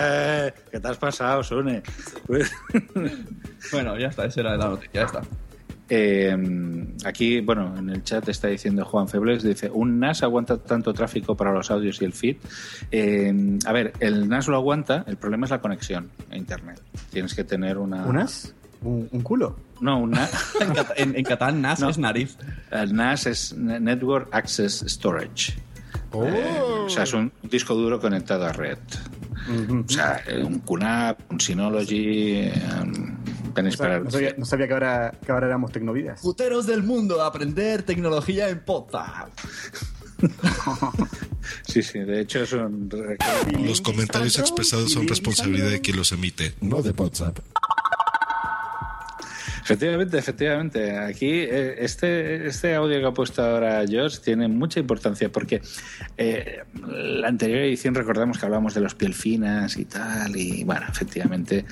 "Eh, 0.00 0.52
¿qué 0.70 0.80
te 0.80 0.88
has 0.88 0.96
pasado, 0.98 1.42
Sune? 1.42 1.82
Pues- 2.26 2.52
Bueno, 3.72 3.98
ya 3.98 4.08
está, 4.08 4.24
esa 4.26 4.40
era 4.40 4.56
la 4.56 4.68
noticia, 4.68 4.90
ya 4.94 5.02
está. 5.04 5.22
Eh, 5.90 6.36
aquí, 7.04 7.40
bueno, 7.40 7.74
en 7.78 7.88
el 7.90 8.02
chat 8.04 8.28
está 8.28 8.48
diciendo 8.48 8.84
Juan 8.84 9.08
Febles, 9.08 9.42
dice, 9.42 9.70
un 9.70 9.98
NAS 9.98 10.22
aguanta 10.22 10.58
tanto 10.58 10.92
tráfico 10.92 11.34
para 11.36 11.52
los 11.52 11.70
audios 11.70 12.00
y 12.02 12.04
el 12.04 12.12
feed. 12.12 12.36
Eh, 12.90 13.58
a 13.64 13.72
ver, 13.72 13.92
el 14.00 14.28
NAS 14.28 14.48
lo 14.48 14.56
aguanta, 14.56 15.04
el 15.06 15.16
problema 15.16 15.46
es 15.46 15.50
la 15.50 15.60
conexión 15.60 16.10
a 16.30 16.36
Internet. 16.36 16.80
Tienes 17.10 17.34
que 17.34 17.44
tener 17.44 17.78
una... 17.78 18.04
¿Un, 18.80 19.08
un 19.10 19.20
culo? 19.22 19.56
No, 19.80 19.98
un 20.00 20.10
NAS. 20.10 20.54
en, 20.96 21.16
en- 21.16 21.24
catalán, 21.24 21.62
NAS 21.62 21.80
No. 21.80 21.88
es 21.88 21.98
nariz. 21.98 22.36
El 22.70 22.94
NAS 22.94 23.26
es 23.26 23.56
Network 23.56 24.28
Access 24.32 24.84
Storage. 24.86 25.54
Oh. 26.12 26.24
Eh, 26.24 26.58
o 26.60 26.88
sea, 26.88 27.02
es 27.04 27.12
un 27.12 27.32
disco 27.42 27.74
duro 27.74 27.98
conectado 28.00 28.44
a 28.46 28.52
red. 28.52 28.78
O 29.70 29.88
sea, 29.88 30.20
eh, 30.26 30.42
un 30.44 30.58
QNAP, 30.58 31.32
un 31.32 31.40
Synology, 31.40 32.34
eh, 32.34 32.52
tenéis 33.54 33.74
O 33.74 33.78
sea, 33.78 33.86
para... 33.86 34.00
no, 34.00 34.10
sabía, 34.10 34.34
no 34.36 34.44
sabía 34.44 34.66
que 34.66 34.72
ahora, 34.74 35.14
que 35.24 35.32
ahora 35.32 35.46
éramos 35.46 35.72
tecnovidas. 35.72 36.20
Puteros 36.20 36.66
del 36.66 36.82
mundo, 36.82 37.22
aprender 37.22 37.82
tecnología 37.82 38.48
en 38.48 38.60
Podzap. 38.60 39.30
Sí, 41.66 41.82
sí, 41.82 41.98
de 42.00 42.20
hecho 42.20 42.42
es 42.42 42.52
un... 42.52 42.90
Los 43.64 43.80
comentarios 43.80 44.38
expresados 44.38 44.92
son 44.92 45.08
responsabilidad 45.08 45.70
de 45.70 45.80
quien 45.80 45.96
los 45.96 46.12
emite. 46.12 46.54
No 46.60 46.82
de 46.82 46.90
WhatsApp. 46.90 47.38
Efectivamente, 49.68 50.16
efectivamente. 50.16 50.96
Aquí 50.96 51.28
eh, 51.30 51.74
este, 51.80 52.46
este 52.46 52.74
audio 52.74 53.00
que 53.00 53.04
ha 53.04 53.12
puesto 53.12 53.44
ahora 53.44 53.84
Josh 53.86 54.20
tiene 54.20 54.48
mucha 54.48 54.80
importancia 54.80 55.30
porque 55.30 55.60
eh, 56.16 56.62
la 56.86 57.28
anterior 57.28 57.58
edición 57.58 57.94
recordamos 57.94 58.38
que 58.38 58.46
hablamos 58.46 58.72
de 58.72 58.80
los 58.80 58.94
piel 58.94 59.12
finas 59.12 59.76
y 59.76 59.84
tal 59.84 60.34
y 60.34 60.64
bueno, 60.64 60.86
efectivamente 60.88 61.66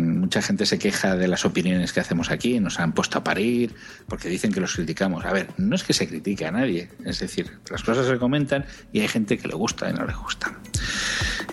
mucha 0.00 0.40
gente 0.40 0.64
se 0.64 0.78
queja 0.78 1.14
de 1.14 1.28
las 1.28 1.44
opiniones 1.44 1.92
que 1.92 2.00
hacemos 2.00 2.30
aquí, 2.30 2.58
nos 2.58 2.80
han 2.80 2.94
puesto 2.94 3.18
a 3.18 3.22
parir 3.22 3.74
porque 4.08 4.30
dicen 4.30 4.50
que 4.50 4.60
los 4.60 4.74
criticamos. 4.74 5.26
A 5.26 5.32
ver, 5.34 5.48
no 5.58 5.76
es 5.76 5.84
que 5.84 5.92
se 5.92 6.08
critique 6.08 6.46
a 6.46 6.52
nadie, 6.52 6.88
es 7.04 7.18
decir, 7.18 7.50
las 7.70 7.82
cosas 7.82 8.06
se 8.06 8.16
comentan 8.16 8.64
y 8.94 9.00
hay 9.00 9.08
gente 9.08 9.36
que 9.36 9.46
le 9.46 9.54
gusta 9.54 9.90
y 9.90 9.92
no 9.92 10.06
le 10.06 10.14
gusta. 10.14 10.58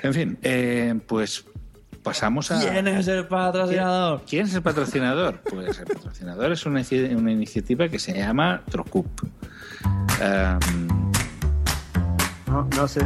En 0.02 0.14
fin, 0.14 0.38
eh, 0.44 0.98
pues 1.06 1.44
pasamos 2.06 2.52
a... 2.52 2.60
¿Quién 2.60 2.88
es 2.88 3.08
el 3.08 3.26
patrocinador? 3.26 4.20
¿Quién, 4.20 4.28
quién 4.30 4.46
es 4.48 4.54
el 4.54 4.62
patrocinador? 4.62 5.42
Pues 5.50 5.80
el 5.80 5.86
patrocinador 5.86 6.52
es 6.52 6.66
una, 6.66 6.82
una 7.18 7.32
iniciativa 7.32 7.90
que 7.90 8.00
se 8.00 8.14
llama 8.14 8.62
Trocup. 8.70 9.08
Um, 10.22 11.12
No, 12.48 12.70
no 12.76 12.88
sé. 12.88 13.02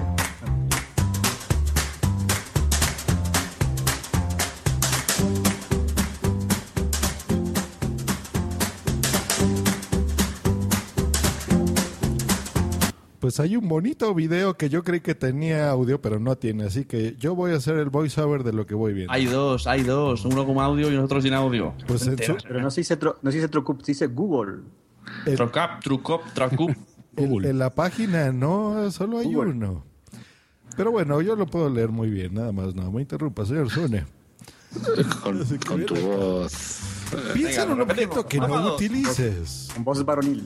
Pues 13.20 13.40
hay 13.42 13.58
un 13.58 13.68
bonito 13.68 14.14
video 14.16 14.56
que 14.56 14.70
yo 14.70 14.82
creí 14.84 15.02
que 15.02 15.14
tenía 15.14 15.70
audio, 15.70 16.00
pero 16.02 16.20
no 16.20 16.38
tiene. 16.38 16.64
Así 16.66 16.86
que 16.86 17.16
yo 17.20 17.36
voy 17.36 17.52
a 17.52 17.56
hacer 17.58 17.76
el 17.76 17.90
voiceover 17.90 18.44
de 18.44 18.54
lo 18.54 18.66
que 18.66 18.76
voy 18.76 18.94
viendo. 18.94 19.12
Hay 19.12 19.26
dos, 19.26 19.68
hay 19.68 19.84
dos. 19.84 20.24
Uno 20.24 20.46
con 20.46 20.58
audio 20.60 20.90
y 20.92 20.96
otro 20.96 21.22
sin 21.22 21.34
audio. 21.34 21.74
Pues 21.86 22.08
en 22.08 22.18
su- 22.18 22.38
Pero 22.48 22.62
no 22.62 22.72
se 22.72 22.82
dice, 22.82 22.96
tro, 22.96 23.18
no 23.22 23.30
se 23.32 23.38
dice 23.38 23.50
Trocup, 23.50 23.82
se 23.82 23.92
dice 23.92 24.08
Google. 24.08 24.60
Trocap, 25.36 25.82
Trucop, 25.84 26.22
Tracup. 26.34 26.72
en, 27.18 27.46
en 27.46 27.60
la 27.60 27.70
página 27.74 28.32
no, 28.32 28.90
solo 28.92 29.20
hay 29.20 29.26
Google. 29.34 29.52
uno. 29.52 29.84
Pero 30.78 30.92
bueno, 30.92 31.20
yo 31.22 31.36
lo 31.36 31.46
puedo 31.46 31.70
leer 31.70 31.90
muy 31.90 32.10
bien, 32.10 32.36
nada 32.36 32.54
más. 32.54 32.74
No 32.74 32.90
me 32.90 33.02
interrumpa, 33.02 33.46
señor 33.46 33.70
Sune. 33.70 34.06
con, 35.24 35.44
con 35.68 35.86
tu 35.86 35.96
voz. 35.96 36.80
Piensa 37.34 37.64
en 37.64 37.72
un 37.72 37.82
objeto 37.82 38.26
que 38.26 38.38
no 38.40 38.76
utilices. 38.76 39.68
Con 39.74 39.84
voz 39.84 40.06
varonil. 40.06 40.46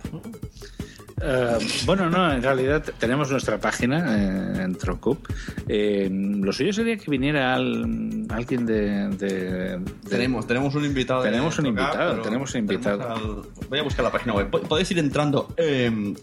Eh, 1.20 1.58
bueno, 1.86 2.10
no, 2.12 2.32
en 2.32 2.44
realidad 2.44 2.84
tenemos 3.00 3.32
nuestra 3.32 3.60
página 3.60 4.60
eh, 4.60 4.64
en 4.64 4.76
Trocup. 4.76 5.28
Eh, 5.68 6.08
lo 6.12 6.54
suyo 6.54 6.72
sería 6.72 6.96
que 6.98 7.10
viniera 7.10 7.56
al- 7.56 8.28
alguien 8.30 8.66
de, 8.68 9.10
de- 9.10 9.80
de- 9.80 9.82
Tenemos, 10.10 10.46
tenemos 10.46 10.76
un 10.76 10.86
invitado. 10.86 11.24
Tenemos 11.24 11.58
un 11.60 11.66
invitado, 11.66 12.22
tenemos 12.22 12.54
un 12.54 12.60
invitado. 12.60 12.98
tenemos 13.00 13.48
al- 13.58 13.68
Voy 13.70 13.80
a 13.80 13.84
buscar 13.84 14.06
la 14.06 14.12
página 14.12 14.34
web. 14.34 14.50
Po- 14.52 14.62
Podéis 14.62 14.92
ir 14.92 15.00
entrando 15.00 15.52
en 15.58 16.16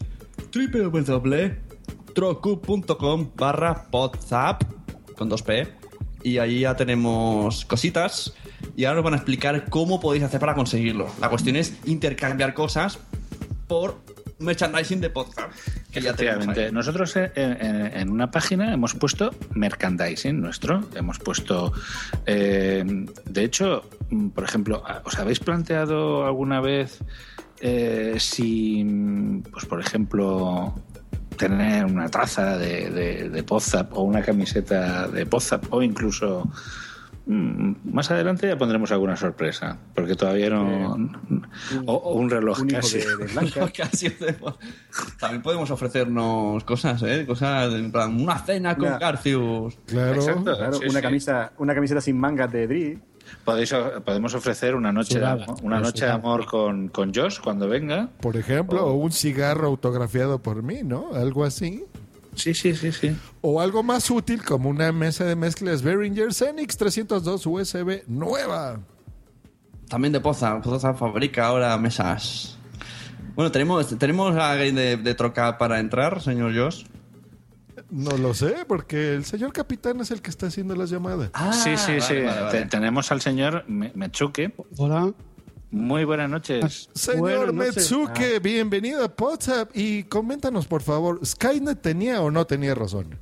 www.trocup.com 2.15 3.31
barra 3.37 3.87
podzap 3.91 4.63
con 5.17 5.29
dos 5.29 5.43
P 5.43 5.67
y 6.23 6.39
ahí 6.39 6.61
ya 6.61 6.75
tenemos 6.77 7.65
cositas 7.67 8.35
y 8.77 8.85
ahora 8.85 8.97
nos 8.97 9.05
van 9.05 9.15
a 9.15 9.17
explicar 9.17 9.69
cómo 9.69 10.01
podéis 10.01 10.25
hacer 10.25 10.41
para 10.41 10.55
conseguirlo. 10.55 11.09
La 11.21 11.29
cuestión 11.29 11.57
es 11.57 11.75
intercambiar 11.85 12.55
cosas 12.55 12.99
por 13.67 14.01
merchandising 14.39 15.01
de 15.01 15.11
Podzap 15.11 15.51
que 15.93 16.01
ya 16.01 16.15
tenemos 16.15 16.45
Efectivamente. 16.45 16.65
ahí. 16.67 16.73
Nosotros 16.73 17.17
eh, 17.17 17.31
en, 17.37 18.01
en 18.01 18.11
una 18.11 18.31
página 18.31 18.73
hemos 18.73 18.95
puesto 18.95 19.31
merchandising 19.55 20.41
nuestro. 20.41 20.83
Hemos 20.95 21.19
puesto. 21.19 21.73
eh, 22.27 22.85
de 23.27 23.45
hecho, 23.45 23.89
mm, 24.11 24.29
por 24.31 24.45
ejemplo, 24.45 24.83
¿os 25.05 25.19
habéis 25.19 25.41
planteado 25.41 26.27
alguna 26.27 26.61
vez 26.61 27.01
eh, 27.61 28.17
si, 28.19 28.83
mm, 28.83 29.43
pues 29.53 29.67
por 29.67 29.81
ejemplo, 29.81 30.75
tener 31.37 31.85
una 31.87 32.09
taza 32.09 32.57
de, 32.59 32.91
de, 32.91 33.29
de 33.31 33.43
Podzap 33.43 33.93
o 33.97 34.03
una 34.03 34.23
camiseta 34.23 35.09
de 35.09 35.27
Podzap 35.27 35.73
o 35.73 35.83
incluso. 35.83 36.49
mm, 37.27 37.73
Más 37.93 38.11
adelante 38.11 38.47
ya 38.49 38.57
pondremos 38.59 38.91
alguna 38.93 39.17
sorpresa, 39.17 39.79
porque 39.95 40.15
todavía 40.15 40.51
no. 40.51 40.95
o, 41.87 41.93
o 41.95 42.15
un 42.15 42.29
reloj 42.31 42.61
un 42.61 42.69
casi. 42.69 42.99
de- 42.99 43.17
de 43.17 43.27
Blanca. 43.33 43.71
Casi 43.77 44.07
hacemos- 44.09 44.59
También 45.19 45.43
podemos 45.43 45.71
ofrecernos 45.71 46.65
cosas, 46.65 47.03
¿eh? 47.03 47.25
Cosas 47.27 47.73
en 47.75 47.91
plan, 47.93 48.21
una 48.21 48.39
cena 48.39 48.77
con 48.77 48.99
Garcius. 48.99 49.77
Claro. 49.87 50.15
Exacto, 50.15 50.57
Claro, 50.57 50.73
sí, 50.75 50.85
una, 50.89 50.99
sí. 50.99 51.03
Camisa, 51.03 51.53
una 51.59 51.75
camiseta 51.75 52.01
sin 52.01 52.19
mangas 52.19 52.53
de 52.53 52.67
Dri. 52.67 52.99
Podéis, 53.45 53.75
podemos 54.05 54.35
ofrecer 54.35 54.75
una 54.75 54.93
noche, 54.93 55.15
de, 55.15 55.21
Sudada. 55.21 55.45
amor- 55.45 55.59
una 55.63 55.81
noche 55.81 56.05
de 56.07 56.11
amor 56.11 56.47
con, 56.47 56.89
con 56.89 57.13
Josh 57.15 57.41
cuando 57.41 57.69
venga. 57.69 58.09
Por 58.21 58.37
ejemplo, 58.37 58.87
o 58.87 58.95
un 58.95 59.13
cigarro 59.13 59.67
autografiado 59.67 60.41
por 60.41 60.63
mí, 60.63 60.81
¿no? 60.83 61.11
Algo 61.15 61.45
así. 61.45 61.85
Sí, 62.35 62.53
sí, 62.55 62.75
sí, 62.75 62.91
sí. 62.93 63.17
O 63.43 63.61
algo 63.61 63.83
más 63.83 64.11
útil 64.11 64.43
como 64.45 64.69
una 64.69 64.91
mesa 64.93 65.25
de 65.25 65.37
mezclas 65.37 65.83
Behringer 65.83 66.33
Xenix 66.35 66.77
302 66.77 67.47
USB 67.47 68.03
nueva. 68.09 68.81
También 69.89 70.13
de 70.13 70.21
Poza. 70.21 70.61
Poza 70.61 70.95
fabrica 70.95 71.47
ahora 71.47 71.77
mesas. 71.79 72.59
Bueno, 73.37 73.53
tenemos, 73.53 73.97
tenemos 73.99 74.35
a 74.37 74.53
alguien 74.53 74.75
de, 74.75 74.97
de 74.97 75.15
troca 75.15 75.59
para 75.59 75.79
entrar, 75.79 76.21
señor 76.23 76.55
Josh. 76.57 76.85
No 77.91 78.17
lo 78.17 78.35
sé, 78.35 78.55
porque 78.67 79.15
el 79.15 79.25
señor 79.25 79.53
capitán 79.53 80.01
es 80.01 80.11
el 80.11 80.21
que 80.21 80.31
está 80.31 80.47
haciendo 80.47 80.75
las 80.75 80.91
llamadas. 80.91 81.31
sí, 81.53 81.77
sí, 81.77 81.93
vale, 81.93 82.01
sí. 82.01 82.15
vale, 82.15 82.41
vale. 82.43 82.61
Te- 82.63 82.67
tenemos 82.67 83.13
al 83.13 83.21
señor 83.21 83.65
Me- 83.69 83.93
Mechuque. 83.95 84.53
Hola. 84.79 85.13
Muy 85.71 86.05
buenas 86.05 86.31
noches. 86.31 86.89
Señor 86.95 87.21
Buenas 87.21 87.55
noches. 87.55 87.77
Metsuke, 87.77 88.39
bienvenido 88.41 89.05
a 89.05 89.13
WhatsApp 89.21 89.71
y 89.75 90.05
coméntanos 90.05 90.67
por 90.67 90.83
favor, 90.83 91.25
¿Skynet 91.25 91.81
tenía 91.83 92.21
o 92.23 92.31
no 92.31 92.47
tenía 92.47 92.75
razón? 92.75 93.19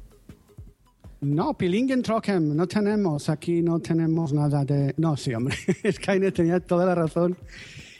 No, 1.22 1.54
Pilingen 1.56 2.02
Trocken, 2.02 2.54
no 2.56 2.66
tenemos, 2.66 3.28
aquí 3.28 3.62
no 3.62 3.78
tenemos 3.78 4.32
nada 4.32 4.64
de... 4.64 4.92
No, 4.96 5.16
sí, 5.16 5.32
hombre, 5.34 5.56
Skynet 5.92 6.34
tenía 6.34 6.60
toda 6.60 6.84
la 6.84 6.94
razón. 6.94 7.36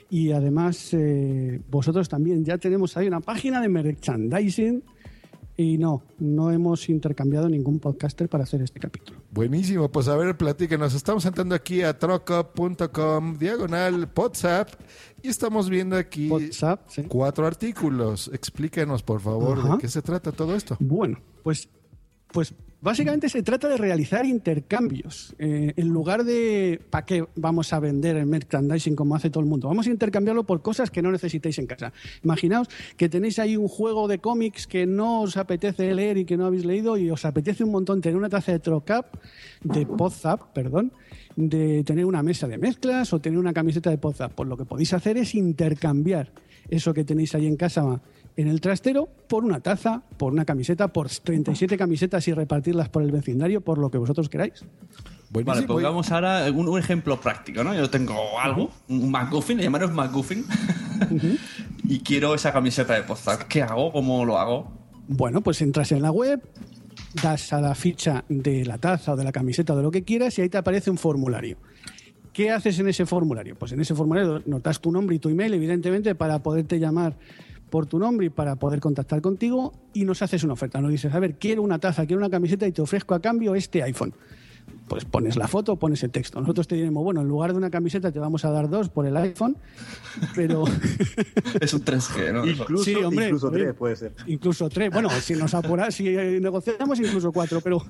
Y 0.09 0.31
además, 0.31 0.89
eh, 0.93 1.59
vosotros 1.71 2.07
también 2.09 2.43
ya 2.45 2.57
tenemos 2.57 2.95
ahí 2.97 3.07
una 3.07 3.21
página 3.21 3.59
de 3.61 3.69
merchandising 3.69 4.83
y 5.55 5.77
no, 5.77 6.03
no 6.19 6.51
hemos 6.51 6.89
intercambiado 6.89 7.47
ningún 7.47 7.79
podcaster 7.79 8.27
para 8.27 8.43
hacer 8.43 8.61
este 8.61 8.79
capítulo. 8.79 9.19
Buenísimo, 9.31 9.89
pues 9.89 10.07
a 10.07 10.15
ver, 10.15 10.35
platíquenos. 10.35 10.93
Estamos 10.93 11.25
entrando 11.25 11.53
aquí 11.53 11.83
a 11.83 11.97
troca.com, 11.97 13.37
diagonal, 13.37 14.09
WhatsApp, 14.15 14.69
y 15.21 15.27
estamos 15.27 15.69
viendo 15.69 15.95
aquí 15.95 16.29
cuatro 17.07 17.45
artículos. 17.45 18.29
Explíquenos, 18.33 19.03
por 19.03 19.21
favor, 19.21 19.59
Ajá. 19.59 19.73
de 19.73 19.77
qué 19.79 19.87
se 19.87 20.01
trata 20.01 20.31
todo 20.31 20.55
esto. 20.55 20.75
Bueno, 20.79 21.19
pues, 21.43 21.69
pues 22.31 22.53
básicamente 22.83 23.29
se 23.29 23.41
trata 23.43 23.69
de 23.69 23.77
realizar 23.77 24.25
intercambios. 24.25 25.33
Eh, 25.39 25.73
en 25.77 25.87
lugar 25.87 26.25
de 26.25 26.81
¿para 26.89 27.05
qué 27.05 27.25
vamos 27.35 27.71
a 27.71 27.79
vender 27.79 28.17
el 28.17 28.25
merchandising 28.25 28.95
como 28.95 29.15
hace 29.15 29.29
todo 29.29 29.41
el 29.41 29.49
mundo? 29.49 29.69
Vamos 29.69 29.87
a 29.87 29.89
intercambiarlo 29.89 30.43
por 30.43 30.61
cosas 30.61 30.91
que 30.91 31.01
no 31.01 31.09
necesitéis 31.09 31.57
en 31.59 31.65
casa. 31.65 31.93
Imaginaos 32.23 32.67
que 32.97 33.07
tenéis 33.07 33.39
ahí 33.39 33.55
un 33.55 33.69
juego 33.69 34.09
de 34.09 34.19
cómics 34.19 34.67
que 34.67 34.85
no 34.85 35.21
os 35.21 35.37
apetece 35.37 35.95
leer 35.95 36.17
y 36.17 36.25
que 36.25 36.35
no 36.35 36.45
habéis 36.45 36.65
leído 36.65 36.97
y 36.97 37.09
os 37.09 37.23
apetece 37.23 37.63
un 37.63 37.71
montón 37.71 38.01
tener 38.01 38.17
una 38.17 38.29
taza 38.29 38.51
de 38.51 38.59
Trocap, 38.59 39.15
de 39.63 39.85
Podzap, 39.85 40.51
perdón, 40.53 40.91
de 41.37 41.83
tener 41.85 42.03
una 42.03 42.21
mesa 42.21 42.49
de 42.49 42.57
mezclas 42.57 43.13
o 43.13 43.21
tener 43.21 43.39
una 43.39 43.53
camiseta 43.53 43.89
de 43.89 43.97
Podzap. 43.97 44.33
Pues 44.33 44.49
lo 44.49 44.57
que 44.57 44.65
podéis 44.65 44.93
hacer 44.93 45.17
es 45.17 45.35
intercambiar 45.35 46.33
eso 46.69 46.93
que 46.93 47.03
tenéis 47.03 47.33
ahí 47.35 47.47
en 47.47 47.55
casa 47.55 48.01
en 48.35 48.47
el 48.47 48.61
trastero 48.61 49.09
por 49.27 49.43
una 49.43 49.59
taza, 49.59 50.03
por 50.17 50.33
una 50.33 50.45
camiseta, 50.45 50.87
por 50.89 51.09
37 51.09 51.77
camisetas 51.77 52.27
y 52.27 52.33
repartirlas 52.33 52.89
por 52.89 53.03
el 53.03 53.11
vecindario, 53.11 53.61
por 53.61 53.77
lo 53.77 53.91
que 53.91 53.97
vosotros 53.97 54.29
queráis. 54.29 54.65
Vale, 55.29 55.63
pongamos 55.63 56.11
ahora 56.11 56.45
un, 56.51 56.67
un 56.67 56.77
ejemplo 56.77 57.19
práctico, 57.19 57.63
¿no? 57.63 57.73
Yo 57.73 57.89
tengo 57.89 58.39
algo, 58.39 58.69
un 58.87 59.09
McGuffin, 59.09 59.57
le 59.57 59.63
llamaros 59.63 59.91
McGuffin, 59.91 60.45
y 61.83 61.99
quiero 61.99 62.35
esa 62.35 62.53
camiseta 62.53 62.93
de 62.93 63.03
Podzap. 63.03 63.43
¿Qué 63.43 63.63
hago? 63.63 63.91
¿Cómo 63.91 64.25
lo 64.25 64.37
hago? 64.37 64.71
Bueno, 65.07 65.41
pues 65.41 65.61
entras 65.61 65.91
en 65.91 66.03
la 66.03 66.11
web, 66.11 66.41
das 67.21 67.51
a 67.51 67.61
la 67.61 67.73
ficha 67.73 68.23
de 68.29 68.63
la 68.65 68.77
taza 68.77 69.13
o 69.13 69.15
de 69.15 69.23
la 69.23 69.31
camiseta 69.31 69.73
o 69.73 69.77
de 69.77 69.83
lo 69.83 69.91
que 69.91 70.03
quieras 70.03 70.37
y 70.37 70.43
ahí 70.43 70.49
te 70.49 70.57
aparece 70.57 70.91
un 70.91 70.97
formulario. 70.97 71.57
¿Qué 72.31 72.51
haces 72.51 72.79
en 72.79 72.87
ese 72.87 73.05
formulario? 73.05 73.55
Pues 73.55 73.71
en 73.71 73.81
ese 73.81 73.93
formulario 73.93 74.41
nos 74.45 74.63
das 74.63 74.79
tu 74.79 74.91
nombre 74.91 75.15
y 75.15 75.19
tu 75.19 75.29
email, 75.29 75.53
evidentemente, 75.53 76.15
para 76.15 76.39
poderte 76.39 76.79
llamar 76.79 77.15
por 77.73 77.87
tu 77.87 77.97
nombre 77.97 78.27
y 78.27 78.29
para 78.29 78.55
poder 78.57 78.79
contactar 78.79 79.19
contigo 79.19 79.73
y 79.93 80.05
nos 80.05 80.21
haces 80.21 80.43
una 80.43 80.53
oferta. 80.53 80.79
Nos 80.79 80.91
dices, 80.91 81.11
a 81.11 81.19
ver, 81.19 81.39
quiero 81.39 81.63
una 81.63 81.79
taza, 81.79 82.05
quiero 82.05 82.19
una 82.19 82.29
camiseta 82.29 82.67
y 82.67 82.71
te 82.71 82.83
ofrezco 82.83 83.15
a 83.15 83.19
cambio 83.19 83.55
este 83.55 83.81
iPhone. 83.81 84.13
Pues 84.93 85.05
pones 85.05 85.37
la 85.37 85.47
foto, 85.47 85.75
pones 85.77 86.03
el 86.03 86.11
texto. 86.11 86.39
Nosotros 86.39 86.67
te 86.67 86.75
diremos, 86.75 87.03
bueno, 87.03 87.21
en 87.21 87.27
lugar 87.27 87.51
de 87.51 87.57
una 87.57 87.71
camiseta 87.71 88.11
te 88.11 88.19
vamos 88.19 88.45
a 88.45 88.51
dar 88.51 88.69
dos 88.69 88.89
por 88.89 89.07
el 89.07 89.17
iPhone, 89.17 89.57
pero... 90.35 90.65
es 91.59 91.73
un 91.73 91.83
3G, 91.83 92.31
¿no? 92.31 92.45
Incluso, 92.45 92.83
Sí, 92.83 92.93
hombre, 92.97 93.25
incluso 93.25 93.47
hombre. 93.47 93.63
tres 93.63 93.75
puede 93.75 93.95
ser. 93.95 94.13
Incluso 94.27 94.69
tres. 94.69 94.91
Bueno, 94.93 95.09
si 95.09 95.33
nos 95.33 95.55
apura, 95.55 95.89
si 95.89 96.03
negociamos 96.13 96.99
incluso 96.99 97.31
cuatro, 97.31 97.59
pero, 97.61 97.83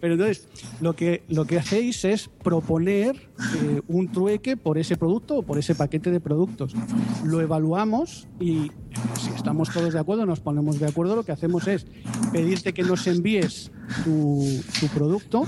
pero 0.00 0.14
entonces 0.14 0.48
lo 0.80 0.96
que 0.96 1.22
lo 1.28 1.44
que 1.44 1.58
hacéis 1.58 2.02
es 2.06 2.30
proponer 2.42 3.28
eh, 3.58 3.82
un 3.86 4.10
trueque 4.10 4.56
por 4.56 4.78
ese 4.78 4.96
producto 4.96 5.36
o 5.36 5.42
por 5.42 5.58
ese 5.58 5.74
paquete 5.74 6.10
de 6.10 6.20
productos. 6.20 6.74
Lo 7.26 7.42
evaluamos 7.42 8.26
y 8.40 8.72
si 9.20 9.30
estamos 9.34 9.70
todos 9.70 9.92
de 9.92 10.00
acuerdo, 10.00 10.24
nos 10.24 10.40
ponemos 10.40 10.80
de 10.80 10.86
acuerdo. 10.86 11.14
Lo 11.14 11.24
que 11.24 11.32
hacemos 11.32 11.68
es 11.68 11.86
pedirte 12.32 12.72
que 12.72 12.84
nos 12.84 13.06
envíes 13.06 13.70
tu, 14.02 14.42
tu 14.80 14.86
producto 14.88 15.46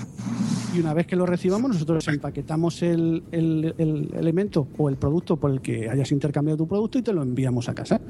y 0.74 0.80
una 0.80 0.92
vez 0.94 1.06
que 1.06 1.16
lo 1.16 1.24
recibamos, 1.26 1.70
nosotros 1.72 2.06
empaquetamos 2.08 2.82
el, 2.82 3.22
el- 3.32 3.74
el 3.78 4.10
elemento 4.18 4.68
o 4.76 4.88
el 4.88 4.96
producto 4.96 5.36
por 5.36 5.50
el 5.50 5.60
que 5.60 5.88
hayas 5.88 6.12
intercambiado 6.12 6.58
tu 6.58 6.68
producto 6.68 6.98
y 6.98 7.02
te 7.02 7.12
lo 7.12 7.22
enviamos 7.22 7.68
a 7.68 7.74
casa. 7.74 8.00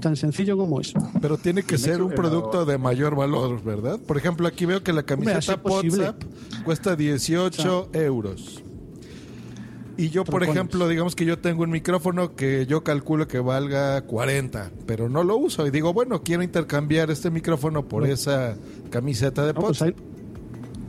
Tan 0.00 0.16
sencillo 0.16 0.56
como 0.56 0.80
eso. 0.80 0.98
Pero 1.20 1.38
tiene 1.38 1.62
que 1.62 1.78
ser 1.78 2.02
un 2.02 2.10
producto 2.12 2.64
de 2.64 2.78
mayor 2.78 3.16
valor, 3.16 3.62
¿verdad? 3.64 3.98
Por 4.06 4.16
ejemplo, 4.16 4.46
aquí 4.46 4.66
veo 4.66 4.82
que 4.82 4.92
la 4.92 5.02
camiseta. 5.02 5.38
WhatsApp 5.64 6.22
cuesta 6.64 6.96
18 6.96 7.88
euros. 7.94 8.60
Y 9.96 10.08
yo, 10.10 10.24
por 10.24 10.42
ejemplo, 10.42 10.88
digamos 10.88 11.14
que 11.14 11.24
yo 11.24 11.38
tengo 11.38 11.62
un 11.62 11.70
micrófono 11.70 12.34
que 12.34 12.66
yo 12.66 12.82
calculo 12.82 13.28
que 13.28 13.38
valga 13.38 14.00
40, 14.02 14.72
pero 14.86 15.08
no 15.08 15.22
lo 15.22 15.36
uso. 15.36 15.64
Y 15.68 15.70
digo, 15.70 15.92
bueno, 15.92 16.22
quiero 16.24 16.42
intercambiar 16.42 17.12
este 17.12 17.30
micrófono 17.30 17.86
por 17.86 18.04
esa 18.08 18.56
camiseta 18.90 19.46
de 19.46 19.52
No, 19.52 19.60
pues, 19.60 19.80
WhatsApp. 19.80 19.96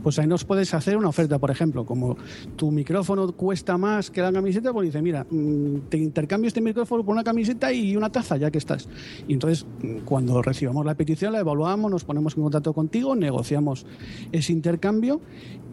Pues 0.06 0.20
ahí 0.20 0.28
nos 0.28 0.44
puedes 0.44 0.72
hacer 0.72 0.96
una 0.96 1.08
oferta, 1.08 1.40
por 1.40 1.50
ejemplo, 1.50 1.84
como 1.84 2.16
tu 2.54 2.70
micrófono 2.70 3.32
cuesta 3.32 3.76
más 3.76 4.08
que 4.08 4.20
la 4.20 4.32
camiseta, 4.32 4.72
pues 4.72 4.86
dice, 4.86 5.02
mira, 5.02 5.26
mm, 5.28 5.88
te 5.88 5.98
intercambio 5.98 6.46
este 6.46 6.60
micrófono 6.60 7.04
por 7.04 7.12
una 7.12 7.24
camiseta 7.24 7.72
y 7.72 7.96
una 7.96 8.08
taza, 8.12 8.36
ya 8.36 8.48
que 8.52 8.58
estás. 8.58 8.88
Y 9.26 9.32
entonces, 9.32 9.66
mm, 9.82 10.04
cuando 10.04 10.40
recibamos 10.42 10.86
la 10.86 10.94
petición, 10.94 11.32
la 11.32 11.40
evaluamos, 11.40 11.90
nos 11.90 12.04
ponemos 12.04 12.36
en 12.36 12.44
contacto 12.44 12.72
contigo, 12.72 13.16
negociamos 13.16 13.84
ese 14.30 14.52
intercambio 14.52 15.20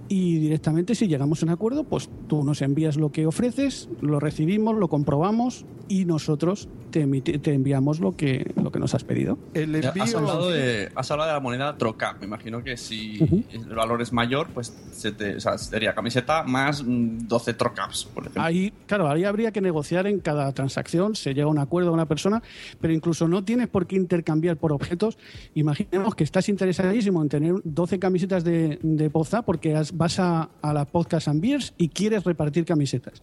y 0.09 0.37
directamente 0.37 0.95
si 0.95 1.07
llegamos 1.07 1.41
a 1.41 1.45
un 1.45 1.51
acuerdo, 1.51 1.83
pues 1.83 2.09
tú 2.27 2.43
nos 2.43 2.61
envías 2.61 2.97
lo 2.97 3.11
que 3.11 3.25
ofreces, 3.25 3.89
lo 4.01 4.19
recibimos, 4.19 4.75
lo 4.75 4.87
comprobamos 4.87 5.65
y 5.87 6.05
nosotros 6.05 6.69
te, 6.91 7.05
te 7.21 7.53
enviamos 7.53 7.99
lo 7.99 8.15
que, 8.15 8.51
lo 8.61 8.71
que 8.71 8.79
nos 8.79 8.93
has 8.93 9.03
pedido. 9.03 9.37
El 9.53 9.75
Has 9.75 10.15
hablado, 10.15 10.49
de, 10.49 10.91
has 10.95 11.09
hablado 11.11 11.29
de 11.29 11.33
la 11.33 11.39
moneda 11.39 11.77
troca. 11.77 12.15
Me 12.19 12.25
imagino 12.25 12.63
que 12.63 12.77
si 12.77 13.19
el 13.51 13.75
valor 13.75 14.01
es 14.01 14.13
mayor, 14.13 14.22
pues 14.53 14.73
se 14.91 15.11
te- 15.11 15.39
sería 15.57 15.93
camiseta 15.93 16.43
más 16.43 16.83
mm, 16.83 17.27
12 17.27 17.53
trocaps, 17.53 18.05
por 18.05 18.23
ejemplo. 18.23 18.41
Ahí, 18.43 18.71
claro, 18.85 19.09
ahí 19.09 19.23
habría 19.23 19.51
que 19.51 19.61
negociar 19.61 20.07
en 20.07 20.19
cada 20.19 20.51
transacción, 20.53 21.15
se 21.15 21.33
llega 21.33 21.45
a 21.45 21.49
un 21.49 21.59
acuerdo 21.59 21.89
con 21.89 21.95
una 21.99 22.07
persona, 22.07 22.41
pero 22.79 22.93
incluso 22.93 23.27
no 23.27 23.43
tienes 23.43 23.67
por 23.67 23.87
qué 23.87 23.95
intercambiar 23.95 24.57
por 24.57 24.71
objetos. 24.71 25.17
Imaginemos 25.55 26.15
que 26.15 26.23
estás 26.23 26.49
interesadísimo 26.49 27.21
en 27.21 27.29
tener 27.29 27.55
12 27.63 27.99
camisetas 27.99 28.43
de, 28.43 28.79
de 28.81 29.09
Poza 29.09 29.41
porque 29.41 29.75
has- 29.75 29.95
vas 29.95 30.19
a, 30.19 30.49
a 30.61 30.73
la 30.73 30.85
Podcast 30.85 31.27
and 31.27 31.41
Beers 31.41 31.73
y 31.77 31.89
quieres 31.89 32.23
repartir 32.23 32.65
camisetas. 32.65 33.21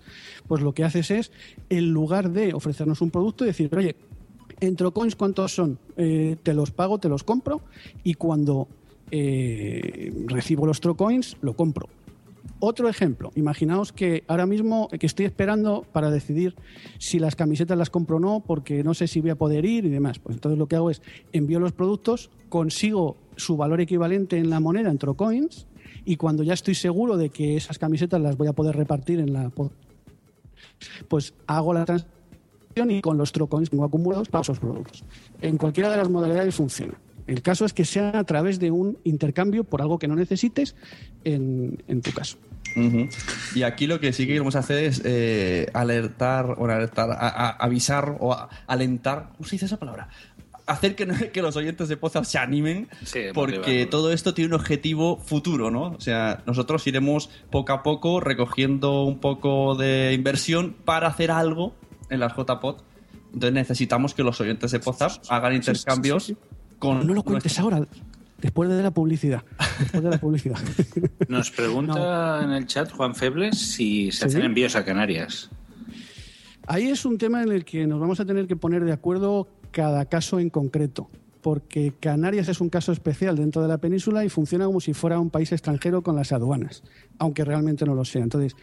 Pues 0.48 0.62
lo 0.62 0.72
que 0.72 0.84
haces 0.84 1.10
es, 1.10 1.32
en 1.68 1.90
lugar 1.92 2.30
de 2.30 2.52
ofrecernos 2.54 3.00
un 3.00 3.10
producto, 3.10 3.44
decir, 3.44 3.70
oye, 3.76 3.96
en 4.60 4.76
Trocoins, 4.76 5.16
¿cuántos 5.16 5.54
son? 5.54 5.78
Eh, 5.96 6.36
te 6.42 6.52
los 6.52 6.70
pago, 6.70 6.98
te 6.98 7.08
los 7.08 7.24
compro 7.24 7.62
y 8.04 8.14
cuando 8.14 8.68
eh, 9.10 10.12
recibo 10.26 10.66
los 10.66 10.80
Trocoins, 10.80 11.36
lo 11.40 11.54
compro. 11.54 11.88
Otro 12.62 12.88
ejemplo, 12.90 13.32
imaginaos 13.36 13.92
que 13.92 14.22
ahora 14.28 14.44
mismo 14.44 14.88
que 14.88 15.06
estoy 15.06 15.24
esperando 15.24 15.86
para 15.92 16.10
decidir 16.10 16.54
si 16.98 17.18
las 17.18 17.34
camisetas 17.34 17.78
las 17.78 17.88
compro 17.88 18.18
o 18.18 18.20
no, 18.20 18.40
porque 18.40 18.84
no 18.84 18.92
sé 18.92 19.08
si 19.08 19.20
voy 19.20 19.30
a 19.30 19.36
poder 19.36 19.64
ir 19.64 19.86
y 19.86 19.88
demás. 19.88 20.18
Pues 20.18 20.36
entonces 20.36 20.58
lo 20.58 20.66
que 20.66 20.76
hago 20.76 20.90
es 20.90 21.00
envío 21.32 21.58
los 21.58 21.72
productos, 21.72 22.30
consigo 22.50 23.16
su 23.36 23.56
valor 23.56 23.80
equivalente 23.80 24.36
en 24.36 24.50
la 24.50 24.60
moneda 24.60 24.90
en 24.90 24.98
Trocoins 24.98 25.66
y 26.04 26.16
cuando 26.16 26.42
ya 26.42 26.52
estoy 26.52 26.74
seguro 26.74 27.16
de 27.16 27.30
que 27.30 27.56
esas 27.56 27.78
camisetas 27.78 28.20
las 28.20 28.36
voy 28.36 28.48
a 28.48 28.52
poder 28.52 28.76
repartir 28.76 29.20
en 29.20 29.32
la 29.32 29.50
pues 31.08 31.32
hago 31.46 31.72
la 31.72 31.86
transacción 31.86 32.90
y 32.90 33.00
con 33.00 33.16
los 33.16 33.32
Trocoins 33.32 33.70
tengo 33.70 33.84
acumulados 33.84 34.28
pago 34.28 34.42
esos 34.42 34.60
productos. 34.60 35.02
En 35.40 35.56
cualquiera 35.56 35.90
de 35.90 35.96
las 35.96 36.10
modalidades 36.10 36.54
funciona. 36.54 36.94
El 37.26 37.42
caso 37.42 37.64
es 37.64 37.72
que 37.72 37.84
sea 37.84 38.18
a 38.18 38.24
través 38.24 38.58
de 38.58 38.70
un 38.70 38.98
intercambio 39.04 39.64
por 39.64 39.82
algo 39.82 39.98
que 39.98 40.08
no 40.08 40.16
necesites 40.16 40.74
en, 41.24 41.82
en 41.88 42.02
tu 42.02 42.12
caso. 42.12 42.36
Y 43.54 43.62
aquí 43.64 43.86
lo 43.88 43.98
que 43.98 44.12
sí 44.12 44.24
que 44.26 44.32
queremos 44.34 44.54
hacer 44.54 44.84
es 44.84 45.02
eh, 45.04 45.68
alertar, 45.74 46.54
o 46.58 46.64
alertar, 46.66 47.10
a- 47.10 47.16
a- 47.28 47.50
avisar 47.50 48.16
o 48.20 48.32
a- 48.32 48.48
alentar, 48.66 49.30
¿cómo 49.36 49.48
se 49.48 49.56
dice 49.56 49.66
esa 49.66 49.76
palabra? 49.78 50.08
Hacer 50.66 50.94
que, 50.94 51.04
los 51.42 51.56
oyentes 51.56 51.88
de 51.88 51.96
Poza 51.96 52.22
se 52.22 52.38
animen, 52.38 52.88
porque 53.34 53.86
todo 53.86 54.12
esto 54.12 54.34
tiene 54.34 54.54
un 54.54 54.60
objetivo 54.60 55.16
futuro, 55.18 55.70
¿no? 55.72 55.82
O 55.92 56.00
sea, 56.00 56.42
nosotros 56.46 56.86
iremos 56.86 57.28
poco 57.50 57.72
a 57.72 57.82
poco 57.82 58.20
recogiendo 58.20 59.02
un 59.02 59.18
poco 59.18 59.74
de 59.74 60.12
inversión 60.14 60.76
para 60.84 61.08
hacer 61.08 61.32
algo 61.32 61.74
en 62.08 62.20
las 62.20 62.34
JPOT. 62.36 62.84
Entonces 63.34 63.52
necesitamos 63.52 64.14
que 64.14 64.22
los 64.22 64.40
oyentes 64.40 64.70
de 64.70 64.78
Poza 64.80 65.08
hagan 65.28 65.54
intercambios 65.54 66.34
con... 66.80 67.06
No 67.06 67.14
lo 67.14 67.22
cuentes 67.22 67.56
ahora, 67.60 67.86
después 68.38 68.68
de 68.68 68.82
la 68.82 68.90
publicidad. 68.90 69.44
Después 69.78 70.02
de 70.02 70.10
la 70.10 70.18
publicidad. 70.18 70.58
Nos 71.28 71.52
pregunta 71.52 72.42
en 72.42 72.50
el 72.50 72.66
chat 72.66 72.90
Juan 72.90 73.14
Febles 73.14 73.56
si 73.56 74.10
se 74.10 74.18
¿Sí? 74.18 74.24
hacen 74.24 74.42
envíos 74.42 74.74
a 74.74 74.84
Canarias. 74.84 75.48
Ahí 76.66 76.88
es 76.88 77.04
un 77.04 77.18
tema 77.18 77.42
en 77.42 77.52
el 77.52 77.64
que 77.64 77.86
nos 77.86 77.98
vamos 77.98 78.20
a 78.20 78.24
tener 78.24 78.46
que 78.46 78.54
poner 78.54 78.84
de 78.84 78.92
acuerdo 78.92 79.48
cada 79.72 80.04
caso 80.06 80.38
en 80.38 80.50
concreto, 80.50 81.08
porque 81.42 81.92
Canarias 81.98 82.48
es 82.48 82.60
un 82.60 82.68
caso 82.68 82.92
especial 82.92 83.36
dentro 83.36 83.62
de 83.62 83.68
la 83.68 83.78
península 83.78 84.24
y 84.24 84.28
funciona 84.28 84.66
como 84.66 84.80
si 84.80 84.94
fuera 84.94 85.18
un 85.18 85.30
país 85.30 85.52
extranjero 85.52 86.02
con 86.02 86.16
las 86.16 86.32
aduanas, 86.32 86.82
aunque 87.18 87.44
realmente 87.44 87.84
no 87.84 87.94
lo 87.94 88.04
sea. 88.04 88.22
Entonces, 88.22 88.56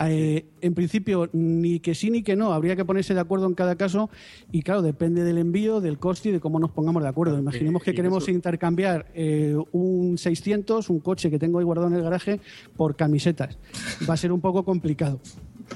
eh, 0.00 0.46
en 0.60 0.74
principio, 0.74 1.28
ni 1.32 1.80
que 1.80 1.94
sí 1.94 2.10
ni 2.10 2.22
que 2.22 2.36
no, 2.36 2.52
habría 2.52 2.76
que 2.76 2.84
ponerse 2.84 3.14
de 3.14 3.20
acuerdo 3.20 3.46
en 3.46 3.54
cada 3.54 3.76
caso 3.76 4.10
y 4.50 4.62
claro, 4.62 4.82
depende 4.82 5.24
del 5.24 5.38
envío, 5.38 5.80
del 5.80 5.98
coste 5.98 6.30
y 6.30 6.32
de 6.32 6.40
cómo 6.40 6.58
nos 6.58 6.70
pongamos 6.70 7.02
de 7.02 7.08
acuerdo. 7.08 7.38
Imaginemos 7.38 7.82
que 7.82 7.94
queremos 7.94 8.28
intercambiar 8.28 9.06
eh, 9.14 9.56
un 9.72 10.16
600, 10.18 10.88
un 10.90 11.00
coche 11.00 11.30
que 11.30 11.38
tengo 11.38 11.58
ahí 11.58 11.64
guardado 11.64 11.88
en 11.88 11.94
el 11.94 12.02
garaje, 12.02 12.40
por 12.76 12.96
camisetas. 12.96 13.58
Va 14.08 14.14
a 14.14 14.16
ser 14.16 14.32
un 14.32 14.40
poco 14.40 14.64
complicado. 14.64 15.20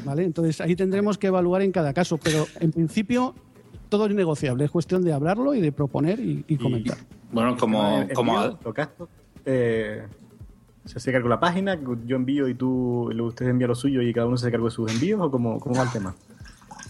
¿Vale? 0.04 0.24
Entonces 0.24 0.60
ahí 0.60 0.76
tendremos 0.76 1.16
que 1.16 1.28
evaluar 1.28 1.62
en 1.62 1.72
cada 1.72 1.94
caso, 1.94 2.18
pero 2.18 2.46
en 2.60 2.70
principio 2.70 3.34
todo 3.88 4.06
es 4.06 4.14
negociable, 4.14 4.64
es 4.64 4.70
cuestión 4.70 5.04
de 5.04 5.12
hablarlo 5.12 5.54
y 5.54 5.60
de 5.60 5.72
proponer 5.72 6.20
y, 6.20 6.44
y 6.48 6.56
comentar. 6.56 6.98
Bueno, 7.32 7.56
como, 7.56 8.02
El 8.02 8.12
como 8.14 8.58
eh, 9.44 10.02
se 10.84 10.98
hace 10.98 11.12
cargo 11.12 11.28
la 11.28 11.40
página, 11.40 11.78
yo 12.06 12.16
envío 12.16 12.48
y 12.48 12.54
tú, 12.54 13.10
usted 13.22 13.48
envía 13.48 13.66
lo 13.66 13.74
suyo 13.74 14.02
y 14.02 14.12
cada 14.12 14.26
uno 14.26 14.36
se 14.36 14.46
hace 14.46 14.52
cargo 14.52 14.66
de 14.66 14.72
sus 14.72 14.92
envíos 14.92 15.20
o 15.20 15.30
cómo, 15.30 15.58
cómo 15.60 15.76
va 15.76 15.84
el 15.84 15.90
tema? 15.90 16.14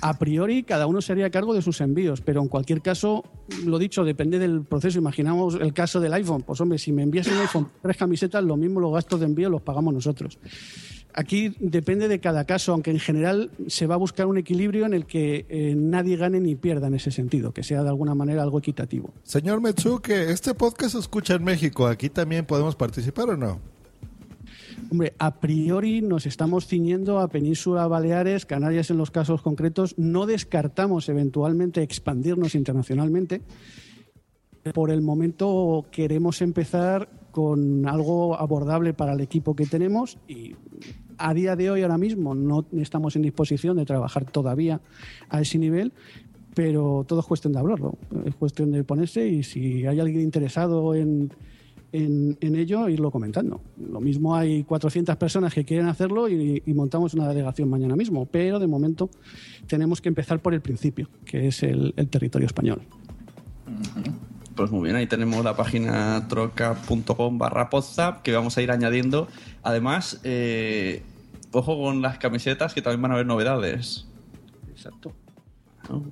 A 0.01 0.18
priori, 0.18 0.62
cada 0.62 0.86
uno 0.86 1.01
se 1.01 1.12
haría 1.12 1.31
cargo 1.31 1.55
de 1.55 1.62
sus 1.62 1.81
envíos, 1.81 2.20
pero 2.20 2.43
en 2.43 2.48
cualquier 2.48 2.82
caso, 2.82 3.24
lo 3.64 3.78
dicho, 3.78 4.05
depende 4.05 4.39
del 4.39 4.62
proceso. 4.62 4.98
Imaginamos 4.98 5.56
el 5.60 5.73
caso 5.73 6.01
del 6.01 6.12
iPhone. 6.12 6.43
Pues 6.43 6.60
hombre, 6.60 6.78
si 6.78 6.93
me 6.93 7.02
envías 7.02 7.27
un 7.28 7.39
iPhone 7.39 7.68
tres 7.82 7.97
camisetas, 7.97 8.44
lo 8.44 8.56
mismo 8.56 8.81
los 8.81 8.93
gastos 8.93 9.20
de 9.20 9.27
envío 9.27 9.48
los 9.48 9.62
pagamos 9.62 9.94
nosotros. 9.94 10.39
Aquí 11.14 11.55
depende 11.60 12.09
de 12.09 12.20
cada 12.20 12.44
caso, 12.44 12.73
aunque 12.73 12.90
en 12.90 12.98
general 12.98 13.51
se 13.68 13.86
va 13.86 13.94
a 13.94 13.98
buscar 13.98 14.27
un 14.27 14.36
equilibrio 14.36 14.85
en 14.85 14.93
el 14.93 15.06
que 15.06 15.47
eh, 15.48 15.74
nadie 15.74 16.16
gane 16.16 16.40
ni 16.40 16.56
pierda 16.56 16.89
en 16.89 16.94
ese 16.94 17.10
sentido, 17.10 17.52
que 17.52 17.62
sea 17.62 17.82
de 17.82 17.89
alguna 17.89 18.14
manera 18.14 18.43
algo 18.43 18.59
equitativo. 18.59 19.14
Señor 19.23 19.62
Metsuke, 19.62 20.31
este 20.31 20.52
podcast 20.52 20.93
se 20.93 20.98
escucha 20.98 21.35
en 21.35 21.44
México. 21.44 21.86
¿Aquí 21.86 22.10
también 22.10 22.44
podemos 22.44 22.77
participar 22.77 23.31
o 23.31 23.36
no? 23.36 23.76
Hombre, 24.90 25.15
a 25.19 25.40
priori 25.40 26.01
nos 26.01 26.27
estamos 26.27 26.66
ciñendo 26.66 27.19
a 27.19 27.28
Península 27.28 27.86
Baleares, 27.86 28.47
Canarias 28.47 28.90
en 28.90 28.98
los 28.98 29.11
casos 29.11 29.43
concretos. 29.43 29.94
No 29.98 30.27
descartamos 30.27 31.09
eventualmente 31.09 31.82
expandirnos 31.82 32.55
internacionalmente. 32.55 33.43
Por 34.74 34.90
el 34.90 35.03
momento 35.03 35.86
queremos 35.90 36.43
empezar 36.43 37.09
con 37.31 37.86
algo 37.86 38.39
abordable 38.39 38.94
para 38.94 39.12
el 39.12 39.20
equipo 39.20 39.55
que 39.55 39.66
tenemos 39.66 40.19
y 40.27 40.55
a 41.19 41.35
día 41.35 41.57
de 41.57 41.70
hoy, 41.70 41.82
ahora 41.82 41.98
mismo, 41.98 42.35
no 42.35 42.66
estamos 42.73 43.16
en 43.16 43.23
disposición 43.23 43.77
de 43.77 43.86
trabajar 43.86 44.31
todavía 44.31 44.81
a 45.28 45.40
ese 45.40 45.59
nivel, 45.59 45.93
pero 46.55 47.05
todo 47.07 47.20
es 47.20 47.27
cuestión 47.27 47.53
de 47.53 47.59
hablarlo. 47.59 47.98
Es 48.24 48.35
cuestión 48.35 48.70
de 48.70 48.85
ponerse 48.85 49.27
y 49.27 49.43
si 49.43 49.86
hay 49.86 50.01
alguien 50.01 50.23
interesado 50.23 50.94
en, 50.94 51.32
en, 51.97 52.36
en 52.40 52.56
ello, 52.56 52.89
irlo 52.89 53.10
comentando. 53.10 53.60
Lo 53.90 54.01
mismo 54.01 54.35
hay 54.36 54.64
400 54.64 55.16
personas 55.16 55.52
que 55.55 55.64
quieren 55.64 55.86
hacerlo 55.86 56.28
y, 56.28 56.62
y 56.64 56.74
montamos 56.74 57.14
una 57.14 57.28
delegación 57.28 57.68
mañana 57.70 57.97
mismo, 57.97 58.27
pero 58.27 58.59
de 58.59 58.66
momento 58.66 59.10
tenemos 59.66 60.01
que 60.01 60.09
empezar 60.09 60.40
por 60.40 60.55
el 60.55 60.60
principio, 60.60 61.09
que 61.24 61.48
es 61.48 61.62
el, 61.62 61.94
el 61.97 62.09
territorio 62.09 62.47
español. 62.47 62.82
Pues 64.55 64.70
muy 64.70 64.85
bien, 64.85 64.97
ahí 64.97 65.06
tenemos 65.06 65.44
la 65.44 65.55
página 65.55 66.27
troca.com 66.28 67.36
barra 67.39 67.68
podzap 67.68 68.23
que 68.23 68.32
vamos 68.32 68.56
a 68.56 68.62
ir 68.62 68.70
añadiendo. 68.70 69.28
Además, 69.62 70.20
eh, 70.24 71.02
ojo 71.52 71.77
con 71.78 72.01
las 72.01 72.18
camisetas 72.18 72.73
que 72.73 72.81
también 72.81 73.02
van 73.02 73.10
a 73.10 73.14
haber 73.14 73.27
novedades. 73.27 74.06
Exacto. 74.70 75.12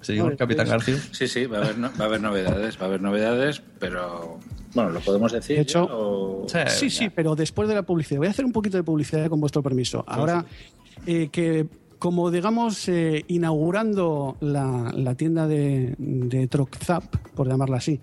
Seguimos, 0.02 0.26
Vale, 0.28 0.36
Capitán 0.36 0.66
pues, 0.68 0.86
García. 0.86 1.08
Sí, 1.12 1.26
sí, 1.26 1.46
va 1.46 1.58
a, 1.58 1.62
haber, 1.62 1.78
no- 1.78 1.90
va 1.98 2.04
a 2.04 2.08
haber 2.08 2.20
novedades, 2.20 2.78
va 2.78 2.82
a 2.82 2.86
haber 2.86 3.02
novedades, 3.02 3.62
pero 3.80 4.38
bueno, 4.74 4.90
lo 4.90 5.00
podemos 5.00 5.32
decir. 5.32 5.56
De 5.56 5.62
hecho, 5.62 5.86
ya, 5.86 5.94
o- 5.94 6.46
sí, 6.68 6.90
sí, 6.90 7.10
pero 7.10 7.34
después 7.34 7.68
de 7.68 7.74
la 7.74 7.82
publicidad. 7.82 8.18
Voy 8.18 8.26
a 8.26 8.30
hacer 8.30 8.44
un 8.44 8.52
poquito 8.52 8.76
de 8.76 8.82
publicidad 8.82 9.28
con 9.28 9.40
vuestro 9.40 9.62
permiso. 9.62 10.04
Ahora 10.06 10.44
eh, 11.06 11.28
que, 11.30 11.66
como 11.98 12.30
digamos, 12.30 12.88
eh, 12.88 13.24
inaugurando 13.28 14.36
la, 14.40 14.92
la 14.94 15.14
tienda 15.14 15.46
de, 15.46 15.94
de 15.98 16.46
Troczap, 16.48 17.04
por 17.34 17.48
llamarla 17.48 17.78
así, 17.78 18.00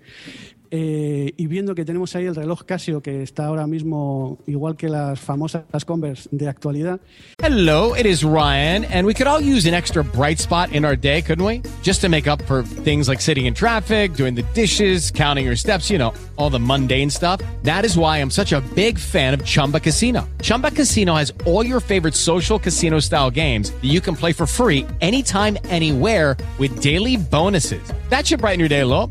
eh, 0.74 1.34
y 1.36 1.46
viendo 1.48 1.74
que 1.74 1.84
tenemos 1.84 2.16
ahí 2.16 2.24
el 2.24 2.34
reloj 2.34 2.64
Casio, 2.64 3.02
que 3.02 3.22
está 3.22 3.44
ahora 3.44 3.66
mismo 3.66 4.38
igual 4.46 4.74
que 4.74 4.88
las 4.88 5.20
famosas 5.20 5.64
Converse 5.84 6.30
de 6.32 6.48
actualidad, 6.48 6.98
Hello, 7.42 7.94
it 7.94 8.06
is 8.06 8.24
Ryan, 8.24 8.86
and 8.86 9.06
we 9.06 9.12
could 9.12 9.26
all 9.26 9.40
use 9.40 9.66
an 9.66 9.74
extra 9.74 10.02
bright 10.02 10.38
spot 10.38 10.72
in 10.72 10.86
our 10.86 10.96
day, 10.96 11.20
couldn't 11.20 11.44
we? 11.44 11.60
Just 11.82 12.00
to 12.00 12.08
make 12.08 12.26
up 12.26 12.40
for 12.46 12.62
things 12.62 13.06
like 13.06 13.20
sitting 13.20 13.44
in 13.44 13.52
traffic, 13.52 14.14
doing 14.14 14.34
the 14.34 14.44
dishes, 14.54 15.10
counting 15.10 15.44
your 15.44 15.56
steps, 15.56 15.90
you 15.90 15.98
know, 15.98 16.14
all 16.36 16.48
the 16.48 16.58
mundane 16.58 17.10
stuff. 17.10 17.42
That 17.64 17.84
is 17.84 17.98
why 17.98 18.18
I'm 18.18 18.30
such 18.30 18.52
a 18.52 18.62
big 18.74 18.98
fan 18.98 19.34
of 19.34 19.44
Chumba 19.44 19.78
Casino. 19.78 20.26
Chumba 20.40 20.70
Casino 20.70 21.14
has 21.16 21.32
all 21.44 21.66
your 21.66 21.80
favorite 21.80 22.14
social 22.14 22.58
casino 22.58 22.98
style 23.00 23.30
games 23.30 23.72
that 23.72 23.90
you 23.90 24.00
can 24.00 24.16
play 24.16 24.32
for 24.32 24.46
free 24.46 24.86
anytime, 25.02 25.58
anywhere 25.64 26.36
with 26.58 26.80
daily 26.80 27.18
bonuses. 27.18 27.92
That 28.08 28.26
should 28.26 28.40
brighten 28.40 28.60
your 28.60 28.70
day 28.70 28.80
a 28.80 28.86
little. 28.86 29.10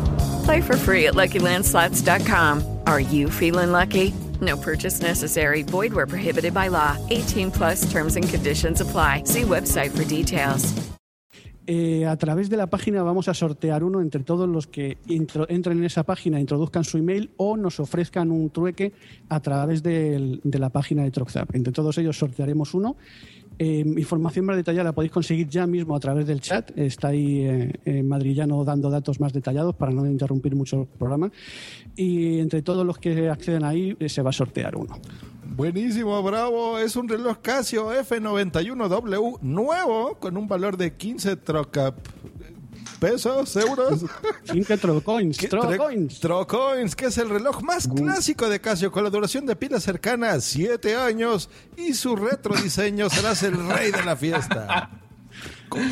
Play 0.43 0.61
for 0.61 0.77
free 0.77 1.07
at 1.07 1.13
LuckyLandSlots.com. 1.15 2.63
Are 2.87 2.99
you 3.01 3.29
feeling 3.29 3.71
lucky? 3.71 4.13
No 4.41 4.57
purchase 4.57 5.01
necessary. 5.01 5.63
Void 5.63 5.93
where 5.93 6.07
prohibited 6.07 6.53
by 6.53 6.69
law. 6.69 6.97
18 7.09 7.51
plus 7.51 7.91
terms 7.91 8.15
and 8.15 8.27
conditions 8.27 8.81
apply. 8.81 9.23
See 9.25 9.43
website 9.43 9.91
for 9.91 10.03
details. 10.05 10.73
Eh, 11.67 12.05
a 12.07 12.17
través 12.17 12.49
de 12.49 12.57
la 12.57 12.65
página 12.67 13.03
vamos 13.03 13.27
a 13.29 13.33
sortear 13.35 13.83
uno 13.83 14.01
entre 14.01 14.23
todos 14.23 14.49
los 14.49 14.65
que 14.65 14.97
intro- 15.07 15.45
entren 15.47 15.77
en 15.77 15.83
esa 15.85 16.03
página, 16.03 16.39
introduzcan 16.39 16.83
su 16.83 16.97
email 16.97 17.29
o 17.37 17.55
nos 17.55 17.79
ofrezcan 17.79 18.31
un 18.31 18.49
trueque 18.49 18.91
a 19.29 19.39
través 19.39 19.83
del- 19.83 20.41
de 20.43 20.59
la 20.59 20.69
página 20.71 21.03
de 21.03 21.11
Troxap. 21.11 21.55
Entre 21.55 21.71
todos 21.71 21.97
ellos 21.99 22.17
sortearemos 22.17 22.73
uno. 22.73 22.97
Eh, 23.59 23.83
información 23.97 24.45
más 24.45 24.55
detallada 24.55 24.85
la 24.85 24.91
podéis 24.93 25.11
conseguir 25.11 25.47
ya 25.47 25.67
mismo 25.67 25.95
a 25.95 25.99
través 25.99 26.25
del 26.25 26.41
chat. 26.41 26.71
Está 26.77 27.09
ahí 27.09 27.41
eh, 27.45 27.73
eh, 27.85 28.03
Madrillano 28.03 28.63
dando 28.63 28.89
datos 28.89 29.19
más 29.19 29.33
detallados 29.33 29.75
para 29.75 29.91
no 29.91 30.05
interrumpir 30.05 30.55
mucho 30.55 30.81
el 30.81 30.87
programa. 30.87 31.31
Y 31.95 32.39
entre 32.39 32.61
todos 32.61 32.85
los 32.85 32.97
que 32.97 33.29
acceden 33.29 33.63
ahí 33.63 33.95
eh, 33.99 34.09
se 34.09 34.21
va 34.21 34.31
a 34.31 34.33
sortear 34.33 34.75
uno. 34.75 34.99
Buenísimo, 35.55 36.21
bravo. 36.23 36.79
Es 36.79 36.95
un 36.95 37.09
reloj 37.09 37.37
Casio 37.41 37.91
F91W 37.91 39.41
nuevo 39.41 40.15
con 40.15 40.37
un 40.37 40.47
valor 40.47 40.77
de 40.77 40.93
15 40.93 41.35
troca 41.35 41.93
pesos, 43.11 43.55
euros. 43.55 44.05
15 44.51 44.77
trocoins, 44.77 45.37
trocoins. 45.49 46.19
Trocoins, 46.19 46.95
que 46.95 47.07
es 47.07 47.17
el 47.17 47.29
reloj 47.29 47.63
más 47.63 47.87
clásico 47.87 48.47
de 48.47 48.61
Casio 48.61 48.91
con 48.91 49.03
la 49.03 49.09
duración 49.09 49.47
de 49.47 49.55
pila 49.55 49.79
cercana 49.79 50.33
a 50.33 50.39
7 50.39 50.95
años 50.95 51.49
y 51.75 51.95
su 51.95 52.15
retro 52.15 52.55
diseño 52.55 53.09
serás 53.09 53.41
el 53.41 53.55
rey 53.67 53.91
de 53.91 54.05
la 54.05 54.15
fiesta. 54.15 54.91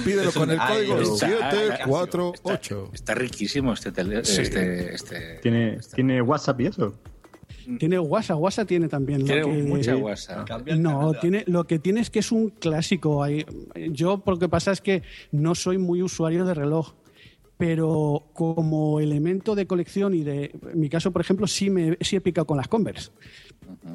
Pídelo 0.06 0.32
con 0.34 0.52
el 0.52 0.60
código 0.60 0.98
Ay, 0.98 1.04
está- 1.04 1.28
748. 1.28 2.92
Está 2.94 3.16
riquísimo 3.16 3.74
este 3.74 3.92
tele, 3.92 4.24
Sí. 4.24 4.42
este, 4.42 4.94
este. 4.94 5.40
¿Tiene, 5.42 5.80
¿Tiene 5.96 6.22
WhatsApp 6.22 6.62
y 6.62 6.66
eso? 6.68 6.94
Tiene 7.78 8.00
WhatsApp, 8.00 8.40
WhatsApp 8.40 8.68
tiene 8.68 8.88
también. 8.90 9.20
lo 9.22 9.26
Tiene 9.28 9.42
que- 9.44 9.64
mucha 9.64 9.96
WhatsApp. 9.96 10.50
No, 10.78 11.14
tiene, 11.22 11.44
lo 11.48 11.66
que 11.66 11.78
tiene 11.80 12.02
es 12.02 12.10
que 12.10 12.20
es 12.20 12.32
un 12.32 12.50
clásico. 12.50 13.24
Yo, 13.92 14.18
por 14.20 14.34
lo 14.36 14.40
que 14.40 14.50
pasa 14.50 14.72
es 14.72 14.82
que 14.82 15.04
no 15.32 15.54
soy 15.56 15.78
muy 15.78 16.02
usuario 16.02 16.46
de 16.46 16.54
reloj, 16.56 16.94
pero 17.60 18.30
como 18.32 19.02
elemento 19.02 19.54
de 19.54 19.68
colección 19.68 20.14
y 20.14 20.24
de. 20.24 20.52
En 20.72 20.80
mi 20.80 20.88
caso, 20.88 21.12
por 21.12 21.20
ejemplo, 21.20 21.46
sí, 21.46 21.70
me, 21.70 21.98
sí 22.00 22.16
he 22.16 22.22
picado 22.22 22.48
con 22.48 22.56
las 22.56 22.70
Converse. 22.70 23.12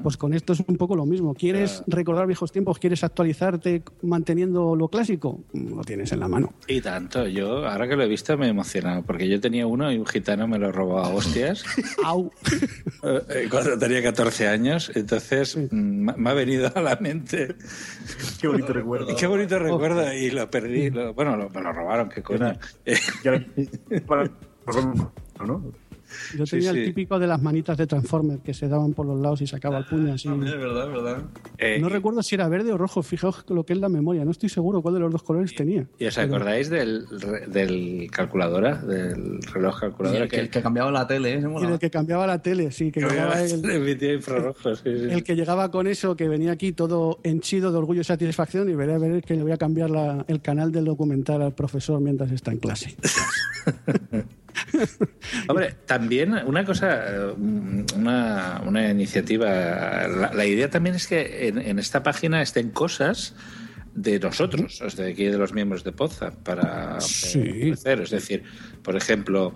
Pues 0.03 0.17
con 0.17 0.33
esto 0.33 0.55
es 0.55 0.61
un 0.67 0.77
poco 0.77 0.97
lo 0.97 1.05
mismo. 1.05 1.35
¿Quieres 1.35 1.83
recordar 1.87 2.27
viejos 2.27 2.51
tiempos? 2.51 2.79
¿Quieres 2.79 3.05
actualizarte 3.05 3.83
manteniendo 4.03 4.75
lo 4.75 4.89
clásico? 4.89 5.41
Lo 5.53 5.83
tienes 5.83 6.11
en 6.13 6.21
la 6.21 6.29
mano. 6.29 6.55
Y 6.67 6.81
tanto, 6.81 7.27
yo 7.29 7.67
ahora 7.69 7.87
que 7.87 7.95
lo 7.95 8.03
he 8.03 8.09
visto 8.09 8.37
me 8.39 8.47
he 8.47 8.49
emocionado, 8.49 9.03
porque 9.03 9.29
yo 9.29 9.39
tenía 9.41 9.67
uno 9.67 9.93
y 9.93 9.99
un 9.99 10.07
gitano 10.07 10.49
me 10.49 10.59
lo 10.59 10.73
robó 10.73 10.99
a 11.01 11.09
hostias 11.11 11.65
Au. 12.05 12.31
eh, 13.03 13.21
eh, 13.29 13.49
cuando 13.51 13.77
tenía 13.79 14.03
14 14.03 14.49
años, 14.49 14.91
entonces 14.95 15.57
mm, 15.71 16.11
me 16.17 16.31
ha 16.31 16.35
venido 16.35 16.71
a 16.75 16.81
la 16.81 16.97
mente. 16.97 17.55
Qué 18.41 18.49
bonito 18.49 18.73
recuerdo. 18.73 19.15
Qué 19.15 19.27
bonito 19.27 19.59
recuerdo 19.59 20.13
y 20.15 20.31
lo 20.31 20.51
perdí. 20.51 20.89
lo- 20.91 21.13
bueno, 21.13 21.37
lo- 21.37 21.51
me 21.51 21.61
lo 21.61 21.73
robaron, 21.73 22.09
qué 22.09 22.23
coño. 22.23 22.55
¿no? 25.47 25.63
Yo 26.37 26.47
Sí, 26.47 26.57
tenía 26.57 26.73
sí. 26.73 26.79
el 26.79 26.85
típico 26.87 27.19
de 27.19 27.27
las 27.27 27.41
manitas 27.43 27.77
de 27.77 27.87
Transformer 27.87 28.39
que 28.41 28.53
se 28.55 28.69
daban 28.69 28.93
por 28.93 29.07
los 29.07 29.21
lados 29.21 29.41
y 29.43 29.47
sacaba 29.47 29.79
el 29.79 29.85
puño 29.87 30.13
así. 30.15 30.29
Es 30.29 30.41
verdad, 30.59 30.87
es 30.89 30.93
verdad. 30.93 31.23
Eh, 31.59 31.79
No 31.81 31.89
recuerdo 31.89 32.23
si 32.23 32.35
era 32.35 32.49
verde 32.49 32.73
o 32.73 32.79
rojo, 32.79 33.03
fijaos 33.03 33.45
lo 33.49 33.65
que 33.65 33.73
es 33.75 33.79
la 33.79 33.89
memoria, 33.89 34.25
no 34.25 34.31
estoy 34.31 34.49
seguro 34.49 34.83
cuál 34.83 34.95
de 34.95 35.01
los 35.01 35.13
dos 35.13 35.23
colores 35.23 35.55
tenía. 35.55 35.87
¿Y 35.99 36.07
os 36.07 36.15
Pero- 36.15 36.27
acordáis 36.35 36.71
del, 36.71 37.07
del 37.49 38.09
calculadora, 38.11 38.77
del 38.77 39.41
reloj 39.53 39.81
calculadora? 39.81 40.25
el 40.25 40.29
que- 40.31 40.41
el 40.41 40.51
que 40.51 40.63
cambiaba 40.63 40.91
la 40.91 41.07
tele, 41.07 41.35
¿eh? 41.35 41.43
Y 41.61 41.65
el 41.65 41.79
que 41.79 41.91
cambiaba 41.91 42.27
la 42.27 42.41
tele, 42.43 42.71
sí, 42.73 42.91
que 42.91 43.01
llegaba 43.01 43.41
el, 43.43 43.49
sí, 43.49 43.57
sí. 44.83 44.89
el 45.11 45.23
que 45.25 45.37
llegaba 45.37 45.71
con 45.71 45.87
eso, 45.87 46.17
que 46.17 46.29
venía 46.29 46.53
aquí 46.53 46.73
todo 46.73 47.19
henchido 47.23 47.71
de 47.73 47.79
orgullo 47.79 48.01
y 48.01 48.05
satisfacción, 48.05 48.69
y 48.71 48.75
veré 48.75 48.95
a 48.95 48.99
ver 48.99 49.23
que 49.23 49.35
le 49.35 49.43
voy 49.43 49.53
a 49.53 49.57
cambiar 49.57 49.91
la- 49.91 50.25
el 50.29 50.41
canal 50.41 50.73
del 50.73 50.85
documental 50.85 51.43
al 51.43 51.55
profesor 51.55 52.01
mientras 52.01 52.31
está 52.33 52.53
en 52.53 52.59
clase. 52.59 52.95
Hombre, 55.49 55.75
también 55.87 56.33
una 56.47 56.65
cosa, 56.65 57.05
eh, 57.17 57.35
una, 57.97 58.63
una 58.67 58.89
iniciativa, 58.91 59.49
la, 60.09 60.33
la 60.35 60.47
idea 60.47 60.71
también 60.71 60.95
es 60.97 61.07
que 61.07 61.49
en, 61.49 61.59
en 61.59 61.79
esta 61.79 62.03
página 62.03 62.43
estén 62.43 62.71
cosas 62.71 63.35
de 63.95 64.19
nosotros, 64.19 64.81
o 64.81 64.91
sea, 64.91 65.05
de 65.05 65.13
aquí 65.13 65.25
de 65.27 65.39
los 65.39 65.53
miembros 65.53 65.85
de 65.85 65.93
Poza, 65.93 66.33
para 66.33 67.01
Sí. 67.01 67.39
ofrecer. 67.71 68.01
Es 68.01 68.11
decir, 68.11 68.43
por 68.83 68.97
ejemplo, 68.97 69.55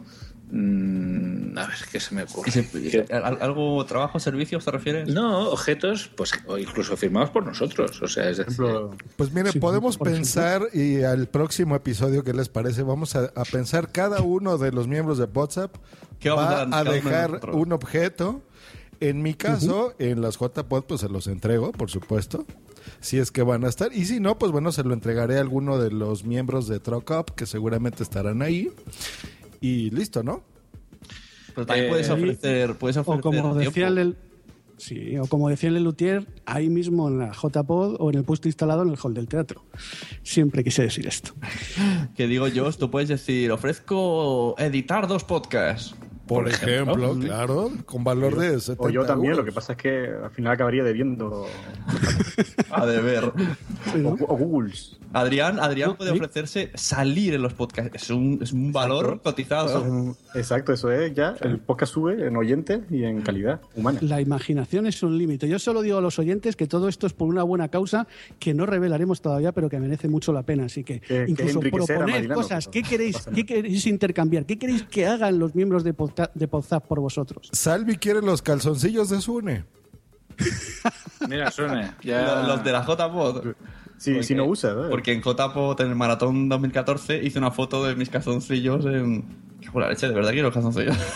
mm, 0.51 1.57
a 1.59 1.67
ver, 1.67 1.77
¿qué 1.91 2.01
se 2.01 2.15
me 2.15 2.23
ocurre? 2.23 2.49
Y 2.51 2.91
se- 2.91 3.07
¿al- 3.13 3.39
¿Algo, 3.41 3.85
trabajo, 3.87 4.19
servicios 4.21 4.65
te 4.65 4.71
refieres? 4.71 5.09
No, 5.09 5.51
objetos, 5.51 6.11
pues 6.17 6.33
o 6.47 6.59
incluso 6.59 6.97
firmados 6.97 7.31
por 7.31 7.45
nosotros. 7.47 8.01
O 8.03 8.09
sea, 8.09 8.29
es 8.31 8.39
decir, 8.39 8.65
Pues 9.17 9.33
mire, 9.33 9.53
Sí, 9.53 9.59
podemos 9.59 9.97
ejemplo. 9.97 10.13
pensar 10.13 10.63
y 10.73 11.03
al 11.03 11.29
próximo 11.29 11.75
episodio, 11.77 12.25
¿qué 12.25 12.33
les 12.33 12.49
parece? 12.49 12.83
Vamos 12.83 13.17
a, 13.17 13.33
a 13.35 13.45
pensar 13.45 13.91
cada 13.93 14.21
uno 14.23 14.59
de 14.59 14.73
los 14.73 14.87
miembros 14.89 15.19
de 15.19 15.25
WhatsApp 15.25 15.75
¿Qué 16.21 16.31
vamos 16.31 16.45
a 16.47 16.49
va 16.51 16.67
dar 16.67 16.87
a 16.89 16.91
de 16.91 16.97
dejar 17.01 17.51
un 17.53 17.73
objeto. 17.73 18.43
En 19.01 19.23
mi 19.23 19.35
caso, 19.35 19.95
en 20.01 20.21
las 20.23 20.39
JPod, 20.41 20.83
pues 20.85 21.01
se 21.03 21.09
los 21.09 21.29
entrego, 21.29 21.71
por 21.71 21.89
supuesto. 21.89 22.45
Si 23.01 23.19
es 23.19 23.31
que 23.31 23.43
van 23.43 23.65
a 23.65 23.69
estar. 23.69 23.93
Y 23.93 24.07
si 24.07 24.19
no, 24.19 24.39
pues 24.39 24.51
bueno, 24.51 24.73
se 24.73 24.83
lo 24.83 24.93
entregaré 24.93 25.37
a 25.39 25.41
alguno 25.41 25.79
de 25.79 25.93
los 25.93 26.25
miembros 26.25 26.67
de 26.67 26.81
Truck 26.81 27.09
Up, 27.13 27.35
que 27.37 27.47
seguramente 27.47 28.03
estarán 28.03 28.43
ahí. 28.43 28.73
Y 29.61 29.91
listo, 29.91 30.23
¿no? 30.23 30.43
Pero 31.55 31.67
también 31.67 31.87
Eh, 31.87 31.91
puedes 31.91 32.11
ofrecer, 32.11 32.75
puedes 32.77 32.97
O 32.97 33.01
ofrecer 33.01 33.21
como 33.21 33.55
decía 33.55 33.89
el, 33.89 34.17
sí, 34.77 35.17
o 35.19 35.27
como 35.27 35.49
decía 35.49 35.71
el 35.71 35.83
Luthier, 35.83 36.27
ahí 36.47 36.69
mismo 36.69 37.09
en 37.09 37.19
la 37.19 37.33
JPod 37.33 37.97
o 37.99 38.11
en 38.11 38.19
el 38.19 38.25
puesto 38.25 38.49
instalado 38.49 38.83
en 38.83 38.91
el 38.91 38.97
hall 39.03 39.15
del 39.15 39.27
teatro. 39.27 39.65
Siempre 40.23 40.63
quise 40.63 40.83
decir 40.83 41.07
esto. 41.07 41.35
Que 42.15 42.27
digo 42.27 42.49
yo, 42.49 42.73
tú 42.73 42.91
puedes 42.91 43.09
decir, 43.09 43.51
ofrezco 43.53 44.55
editar 44.59 45.07
dos 45.09 45.25
podcasts. 45.25 45.95
Por, 46.29 46.49
ejemplo, 46.49 47.17
claro, 47.19 47.71
con 47.87 48.05
valor 48.05 48.37
de 48.39 48.61
70 48.61 48.83
O 48.85 48.91
yo 48.91 49.05
también, 49.07 49.33
euros. 49.33 49.39
lo 49.39 49.51
que 49.51 49.55
pasa 49.55 49.73
es 49.73 49.79
que 49.79 50.07
al 50.25 50.31
final 50.31 50.53
acabaría 50.53 50.85
debiendo. 50.85 51.47
A 52.71 52.87
deber. 52.87 53.25
O, 54.05 54.09
o 54.11 54.37
Googles. 54.37 54.97
Adrián, 55.15 55.59
Adrián 55.59 55.97
puede 55.97 56.11
¿sí? 56.11 56.17
ofrecerse 56.19 56.71
salir 56.75 57.33
en 57.35 57.41
los 57.43 57.55
podcasts. 57.55 57.91
Es 57.95 58.11
un, 58.11 58.39
es 58.43 58.53
un 58.53 58.73
valor 58.73 59.05
Exacto. 59.07 59.23
cotizado. 59.31 60.17
Exacto, 60.35 60.73
eso 60.75 60.93
es 60.93 61.15
ya. 61.15 61.35
El 61.41 61.59
podcast 61.61 61.95
sube 61.95 62.27
en 62.27 62.37
oyentes 62.37 62.81
y 62.91 63.05
en 63.05 63.23
calidad 63.23 63.61
humana. 63.75 63.99
La 64.03 64.21
imaginación 64.21 64.87
es 64.87 65.03
un 65.03 65.17
límite. 65.17 65.49
Yo 65.49 65.59
solo 65.59 65.81
digo 65.81 65.97
a 65.99 66.01
los 66.03 66.19
oyentes 66.19 66.57
que 66.57 66.67
todo 66.67 66.89
esto 66.89 67.07
es 67.07 67.15
por 67.15 67.27
una 67.29 67.43
buena 67.43 67.69
causa 67.69 68.07
que 68.39 68.53
no 68.53 68.67
revelaremos 68.67 69.23
todavía, 69.23 69.53
pero 69.53 69.71
que 69.71 69.81
merece 69.81 70.09
mucho 70.09 70.33
la 70.35 70.43
pena. 70.43 70.67
Así 70.67 70.85
que, 70.85 71.01
Que- 71.01 71.25
que 71.25 71.31
incluso 71.31 71.59
a 71.59 71.97
proponer 71.97 72.29
cosas. 72.29 72.69
¿Qué 72.69 72.83
queréis, 72.83 73.17
¿Qué 73.35 73.47
queréis 73.47 73.87
intercambiar? 73.87 74.45
¿Qué 74.45 74.59
queréis 74.59 74.83
que 74.83 75.07
hagan 75.07 75.39
los 75.39 75.55
miembros 75.55 75.85
de, 75.85 75.95
De 76.35 76.49
Podzap 76.49 76.87
por 76.87 77.01
vosotros? 77.01 77.49
Salvi 77.53 77.97
quiere 77.97 78.23
los 78.23 78.43
calzoncillos 78.43 79.11
de 79.11 79.21
Sune. 79.21 79.65
mira, 81.29 81.51
suene. 81.51 81.93
Ya... 82.03 82.37
Los, 82.37 82.49
los 82.49 82.65
de 82.65 82.73
la 82.73 82.85
JPod. 82.85 83.55
Si, 83.97 84.23
si 84.23 84.35
no 84.35 84.45
usa, 84.45 84.71
¿eh? 84.71 84.87
Porque 84.91 85.13
en 85.13 85.21
JPod, 85.23 85.81
en 85.81 85.89
el 85.89 85.97
maratón 85.97 86.49
2014, 86.49 87.23
hice 87.23 87.39
una 87.39 87.51
foto 87.51 87.85
de 87.85 87.97
mis 87.97 88.09
calzoncillos 88.09 88.87
en. 88.87 89.25
Qué 89.61 89.71
buena 89.71 89.89
leche, 89.89 90.07
de 90.07 90.15
verdad 90.15 90.31
quiero 90.31 90.53
calzoncillos. 90.53 90.97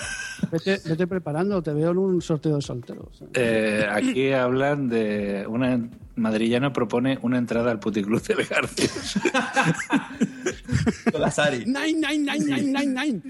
Vete, 0.50 0.80
vete 0.84 1.06
preparando, 1.06 1.62
te 1.62 1.72
veo 1.72 1.92
en 1.92 1.98
un 1.98 2.20
sorteo 2.20 2.56
de 2.56 2.62
solteros. 2.62 3.22
Eh, 3.32 3.86
aquí 3.88 4.32
hablan 4.32 4.88
de 4.88 5.46
una 5.48 5.88
madrillano 6.16 6.72
propone 6.72 7.18
una 7.22 7.38
entrada 7.38 7.70
al 7.70 7.78
puticlub 7.78 8.22
del 8.22 8.44
Garcias. 8.46 9.18
Con 11.12 11.20
la 11.20 11.30
Sari. 11.30 11.64
Nine, 11.66 11.94
nine, 11.94 12.18
nine, 12.18 12.44
nine, 12.44 12.72
nine, 12.72 12.94
nine. 12.94 13.22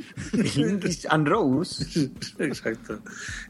And 1.09 1.28
Rose. 1.28 2.10
Exacto. 2.38 3.00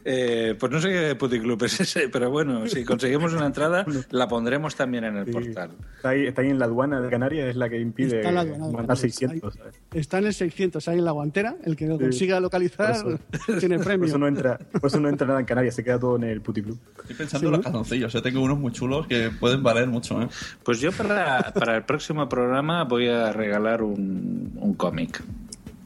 Eh, 0.03 0.55
pues 0.59 0.71
no 0.71 0.81
sé 0.81 0.89
qué 0.89 1.15
puticlub 1.15 1.63
es 1.63 1.79
ese, 1.79 2.09
pero 2.09 2.29
bueno, 2.29 2.67
si 2.67 2.83
conseguimos 2.83 3.33
una 3.33 3.45
entrada, 3.45 3.85
la 4.09 4.27
pondremos 4.27 4.75
también 4.75 5.03
en 5.05 5.17
el 5.17 5.25
portal. 5.25 5.71
Está 5.95 6.09
ahí, 6.09 6.25
está 6.27 6.41
ahí 6.41 6.49
en 6.49 6.59
la 6.59 6.65
aduana 6.65 7.01
de 7.01 7.09
Canarias, 7.09 7.49
es 7.49 7.55
la 7.55 7.69
que 7.69 7.79
impide 7.79 8.17
Está 8.17 8.31
la 8.31 8.41
aduana 8.41 8.67
de 8.67 8.73
mandar 8.73 8.97
Canarias, 8.97 9.15
600. 9.15 9.53
¿sabes? 9.53 9.75
Está 9.93 10.17
en 10.19 10.25
el 10.25 10.33
600, 10.33 10.87
ahí 10.87 10.97
en 10.99 11.05
la 11.05 11.11
guantera. 11.11 11.55
El 11.63 11.75
que 11.75 11.87
lo 11.87 11.97
consiga 11.99 12.39
localizar 12.39 12.95
Por 13.03 13.19
tiene 13.59 13.77
Por 13.77 13.85
premio. 13.85 14.07
eso, 14.07 14.17
no 14.17 14.27
entra, 14.27 14.57
por 14.57 14.87
eso 14.87 14.99
no 14.99 15.09
entra 15.09 15.27
nada 15.27 15.39
en 15.39 15.45
Canarias, 15.45 15.75
se 15.75 15.83
queda 15.83 15.99
todo 15.99 16.15
en 16.17 16.23
el 16.23 16.41
puticlub. 16.41 16.77
Estoy 17.01 17.15
pensando 17.15 17.47
en 17.47 17.53
los 17.53 17.61
calzoncillos. 17.61 18.13
Yo 18.13 18.21
tengo 18.21 18.41
unos 18.41 18.59
muy 18.59 18.71
chulos 18.71 19.07
que 19.07 19.22
pueden 19.31 19.63
valer 19.63 19.87
mucho, 19.87 20.21
¿eh? 20.21 20.27
Pues 20.63 20.79
yo 20.79 20.91
para, 20.91 21.51
para 21.53 21.77
el 21.77 21.83
próximo 21.83 22.27
programa 22.29 22.83
voy 22.83 23.07
a 23.07 23.31
regalar 23.31 23.83
un, 23.83 24.53
un 24.55 24.73
cómic. 24.73 25.23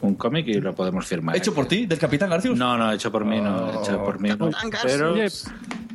Un 0.01 0.15
cómic 0.15 0.47
y 0.47 0.61
lo 0.61 0.75
podemos 0.75 1.05
firmar. 1.07 1.35
¿Hecho 1.35 1.53
por 1.53 1.67
ti? 1.67 1.85
¿Del 1.87 1.97
Capitán 1.97 2.29
Garcius? 2.29 2.57
No, 2.57 2.77
no, 2.77 2.91
hecho 2.91 3.11
por 3.11 3.25
mí, 3.25 3.41
no, 3.41 3.81
hecho 3.81 4.03
por 4.03 4.19
mí. 4.19 4.29
no. 4.29 4.49
Pero 4.83 5.15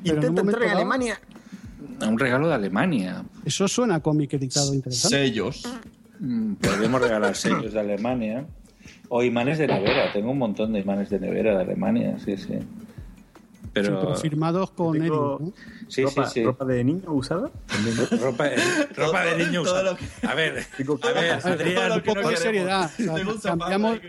pero 0.05 0.21
en 0.21 0.29
un 0.29 0.35
momento 0.35 0.59
dado, 0.61 2.09
un 2.09 2.19
regalo 2.19 2.49
de 2.49 2.55
Alemania. 2.55 3.23
Eso 3.45 3.69
suena 3.69 3.97
a 3.97 4.01
cómic 4.01 4.33
editado 4.35 4.75
interesante. 4.75 5.17
Sellos. 5.17 5.63
Mm, 6.19 6.55
Podemos 6.55 7.01
regalar 7.01 7.37
sellos 7.37 7.73
de 7.73 7.81
Alemania. 7.81 8.45
O 9.09 9.23
imanes 9.23 9.59
de 9.59 9.67
nevera. 9.67 10.13
Tengo 10.13 10.31
un 10.31 10.39
montón 10.39 10.73
de 10.73 10.81
imanes 10.81 11.11
de 11.11 11.21
nevera 11.21 11.57
de 11.57 11.63
Alemania, 11.63 12.17
sí, 12.25 12.37
sí. 12.37 12.55
Pero, 13.73 13.87
Sí, 13.87 13.93
pero 14.03 14.17
firmados 14.17 14.71
con. 14.73 14.99
Tengo 14.99 15.39
¿no? 15.41 15.53
Sí, 15.89 16.03
ropa, 16.05 16.27
sí, 16.27 16.41
sí. 16.41 16.45
ropa 16.45 16.65
de 16.65 16.85
niño 16.85 17.13
usada. 17.13 17.51
Ropa, 18.21 18.51
ropa 18.97 19.25
de 19.25 19.45
niño 19.47 19.63
usada. 19.63 19.97
A 20.27 20.35
ver, 20.35 20.65
Tengo 20.77 20.99
a 21.03 21.13
ver. 21.13 21.33
Adrián, 21.45 21.93
un 21.93 22.01
poco 22.03 22.29
de 22.29 22.37
seriedad. 22.37 22.91
O 22.99 23.03
sea, 23.03 23.15
Tengo 23.15 23.33
un 23.33 23.41
zapato 23.41 23.59
cambiamos, 23.71 24.01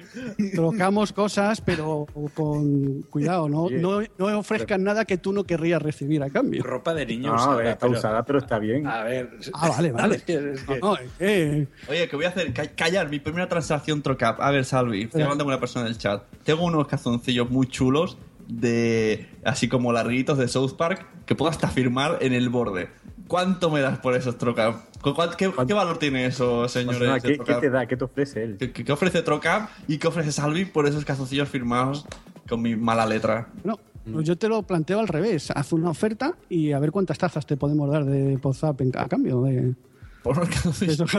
trocamos 0.53 1.13
cosas, 1.13 1.61
pero 1.61 2.05
con 2.33 3.01
cuidado. 3.03 3.49
No, 3.49 3.67
no, 3.69 4.01
no 4.17 4.39
ofrezcan 4.39 4.83
nada 4.83 5.05
que 5.05 5.17
tú 5.17 5.33
no 5.33 5.43
querrías 5.43 5.81
recibir 5.81 6.23
a 6.23 6.29
cambio. 6.29 6.63
ropa 6.63 6.93
de 6.93 7.05
niño 7.05 7.27
No, 7.29 7.33
a 7.33 7.35
usada. 7.37 7.55
ver, 7.57 7.67
está 7.67 7.87
pero- 7.87 7.99
usada, 7.99 8.23
pero 8.25 8.39
está 8.39 8.59
bien. 8.59 8.87
A 8.87 9.03
ver. 9.03 9.29
Ah, 9.53 9.69
vale, 9.69 9.91
vale. 9.91 10.15
Es 10.23 10.23
que- 10.23 10.79
No, 10.81 10.95
que- 11.19 11.67
Oye, 11.89 12.07
que 12.09 12.15
voy 12.15 12.25
a 12.25 12.29
hacer 12.29 12.53
ca- 12.53 12.67
callar 12.75 13.09
mi 13.09 13.19
primera 13.19 13.47
transacción 13.47 14.01
Trocap. 14.01 14.39
A 14.41 14.51
ver, 14.51 14.65
Salvi, 14.65 15.03
estoy 15.03 15.23
con 15.23 15.41
una 15.41 15.59
persona 15.59 15.85
del 15.85 15.97
chat. 15.97 16.23
Tengo 16.43 16.63
unos 16.65 16.87
calzoncillos 16.87 17.49
muy 17.49 17.67
chulos 17.67 18.17
de 18.47 19.29
así 19.43 19.67
como 19.67 19.91
larguitos 19.93 20.37
de 20.37 20.47
South 20.47 20.73
Park 20.77 21.05
que 21.25 21.35
puedo 21.35 21.49
hasta 21.51 21.67
firmar 21.69 22.17
en 22.21 22.33
el 22.33 22.49
borde. 22.49 22.89
¿Cuánto 23.27 23.69
me 23.71 23.79
das 23.81 23.99
por 23.99 24.15
esos 24.15 24.37
Trocap? 24.37 24.75
¿Cu- 25.01 25.13
cuál- 25.13 25.35
¿Qué, 25.37 25.51
qué 25.67 25.73
valor 25.73 25.97
tiene 25.97 26.25
eso, 26.25 26.67
señores? 26.67 27.23
De 27.23 27.37
¿qué, 27.37 27.43
qué 27.43 27.53
te 27.55 27.69
da? 27.69 27.85
¿Qué 27.85 27.95
te 27.97 28.03
ofrece 28.03 28.43
él? 28.43 28.57
¿Qué, 28.57 28.71
qué 28.71 28.91
ofrece 28.91 29.21
Trocap 29.21 29.69
y 29.87 29.97
qué 29.97 30.07
ofrece 30.07 30.31
Salvi 30.31 30.65
por 30.65 30.85
esos 30.87 31.05
calzoncillos 31.05 31.47
firmados 31.49 32.05
con 32.47 32.61
mi 32.61 32.75
mala 32.75 33.05
letra? 33.05 33.47
no, 33.63 33.79
pues 34.11 34.27
yo 34.27 34.37
te 34.37 34.49
lo 34.49 34.61
planteo 34.63 34.99
al 34.99 35.07
revés. 35.07 35.49
Haz 35.51 35.71
una 35.71 35.89
oferta 35.89 36.33
y 36.49 36.73
a 36.73 36.79
ver 36.79 36.91
cuántas 36.91 37.17
tazas 37.17 37.45
te 37.45 37.55
podemos 37.55 37.89
dar 37.89 38.03
de 38.03 38.37
WhatsApp 38.43 38.81
a 38.97 39.07
cambio. 39.07 39.41
De, 39.43 39.73
Por 40.21 40.35
unos 40.37 40.49
calzoncillos 40.49 41.09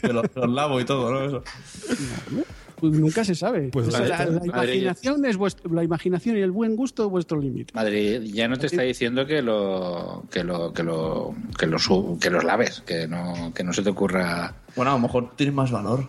que 0.00 0.12
los, 0.12 0.24
los 0.36 0.48
lavo 0.50 0.80
y 0.80 0.84
todo, 0.84 1.10
¿no? 1.12 1.24
Eso. 1.24 1.42
Pues 2.80 2.92
nunca 2.92 3.24
se 3.24 3.34
sabe. 3.34 3.68
Pues 3.72 3.92
la, 3.92 4.00
la 4.26 4.44
imaginación 4.44 5.24
es 5.24 5.36
vuestro, 5.36 5.72
la 5.72 5.82
imaginación 5.84 6.36
y 6.36 6.40
el 6.40 6.50
buen 6.52 6.76
gusto 6.76 7.04
es 7.04 7.10
vuestro 7.10 7.40
límite. 7.40 7.72
Madrid 7.74 8.20
ya 8.22 8.48
no 8.48 8.56
te 8.56 8.66
está 8.66 8.82
diciendo 8.82 9.26
que 9.26 9.42
lo 9.42 10.24
que 10.30 10.44
lo 10.44 10.72
que 10.72 10.82
lo 10.82 11.34
que 11.58 11.66
lo 11.66 11.78
sub- 11.78 12.18
que 12.20 12.30
los 12.30 12.44
laves, 12.44 12.82
que 12.86 13.06
no 13.08 13.52
que 13.54 13.64
no 13.64 13.72
se 13.72 13.82
te 13.82 13.90
ocurra 13.90 14.54
Bueno, 14.76 14.92
a 14.92 14.94
lo 14.94 15.00
mejor 15.00 15.34
tiene 15.36 15.52
más 15.52 15.70
valor 15.70 16.06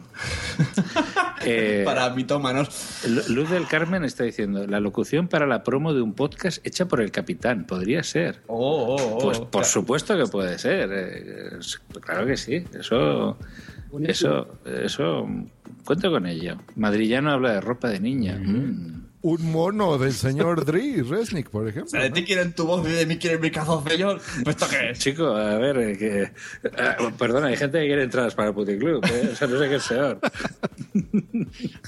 eh, 1.45 1.81
para 1.85 2.09
mitómanos. 2.11 2.69
Lu- 3.07 3.33
Luz 3.35 3.49
del 3.49 3.67
Carmen 3.67 4.03
está 4.03 4.23
diciendo 4.23 4.65
la 4.67 4.79
locución 4.79 5.27
para 5.27 5.47
la 5.47 5.63
promo 5.63 5.93
de 5.93 6.01
un 6.01 6.13
podcast 6.13 6.65
hecha 6.65 6.87
por 6.87 7.01
el 7.01 7.11
capitán. 7.11 7.65
Podría 7.65 8.03
ser. 8.03 8.41
Oh, 8.47 8.95
oh, 8.95 9.15
oh. 9.15 9.17
Pues 9.19 9.39
por 9.39 9.65
supuesto 9.65 10.17
que 10.17 10.25
puede 10.27 10.57
ser. 10.59 10.89
eh, 10.93 11.59
claro 12.01 12.25
que 12.25 12.37
sí. 12.37 12.63
Eso, 12.77 13.37
eso, 14.07 14.59
eso. 14.65 15.27
Cuento 15.85 16.11
con 16.11 16.25
ello. 16.25 16.57
Madrillano 16.75 17.31
habla 17.31 17.53
de 17.53 17.61
ropa 17.61 17.89
de 17.89 17.99
niña. 17.99 18.37
Mm. 18.37 19.09
Un 19.21 19.51
mono 19.51 19.97
del 19.97 20.13
señor 20.13 20.63
Dri 20.63 21.01
Resnick, 21.01 21.49
por 21.49 21.67
ejemplo. 21.67 21.87
O 21.87 21.89
sea, 21.89 22.03
de 22.03 22.09
ti 22.11 22.23
quieren 22.23 22.53
tu 22.53 22.65
voz 22.65 22.87
y 22.87 22.91
de 22.91 23.05
mí 23.05 23.17
quieren 23.17 23.41
mi 23.41 23.51
calzoncillo. 23.51 24.17
¿Pues 24.43 24.55
¿Esto 24.55 24.67
qué 24.69 24.91
es? 24.91 24.99
Chico, 24.99 25.27
a 25.27 25.57
ver, 25.57 25.77
eh, 25.77 25.97
que, 25.97 26.21
eh, 26.21 26.31
perdona, 27.17 27.47
hay 27.47 27.57
gente 27.57 27.79
que 27.81 27.87
quiere 27.87 28.03
entradas 28.03 28.33
para 28.33 28.49
el 28.49 28.53
puticlub. 28.53 29.03
¿eh? 29.05 29.29
O 29.33 29.35
sea, 29.35 29.47
no 29.47 29.59
sé 29.59 29.67
qué 29.67 29.75
es 29.75 29.87
peor. 29.87 30.19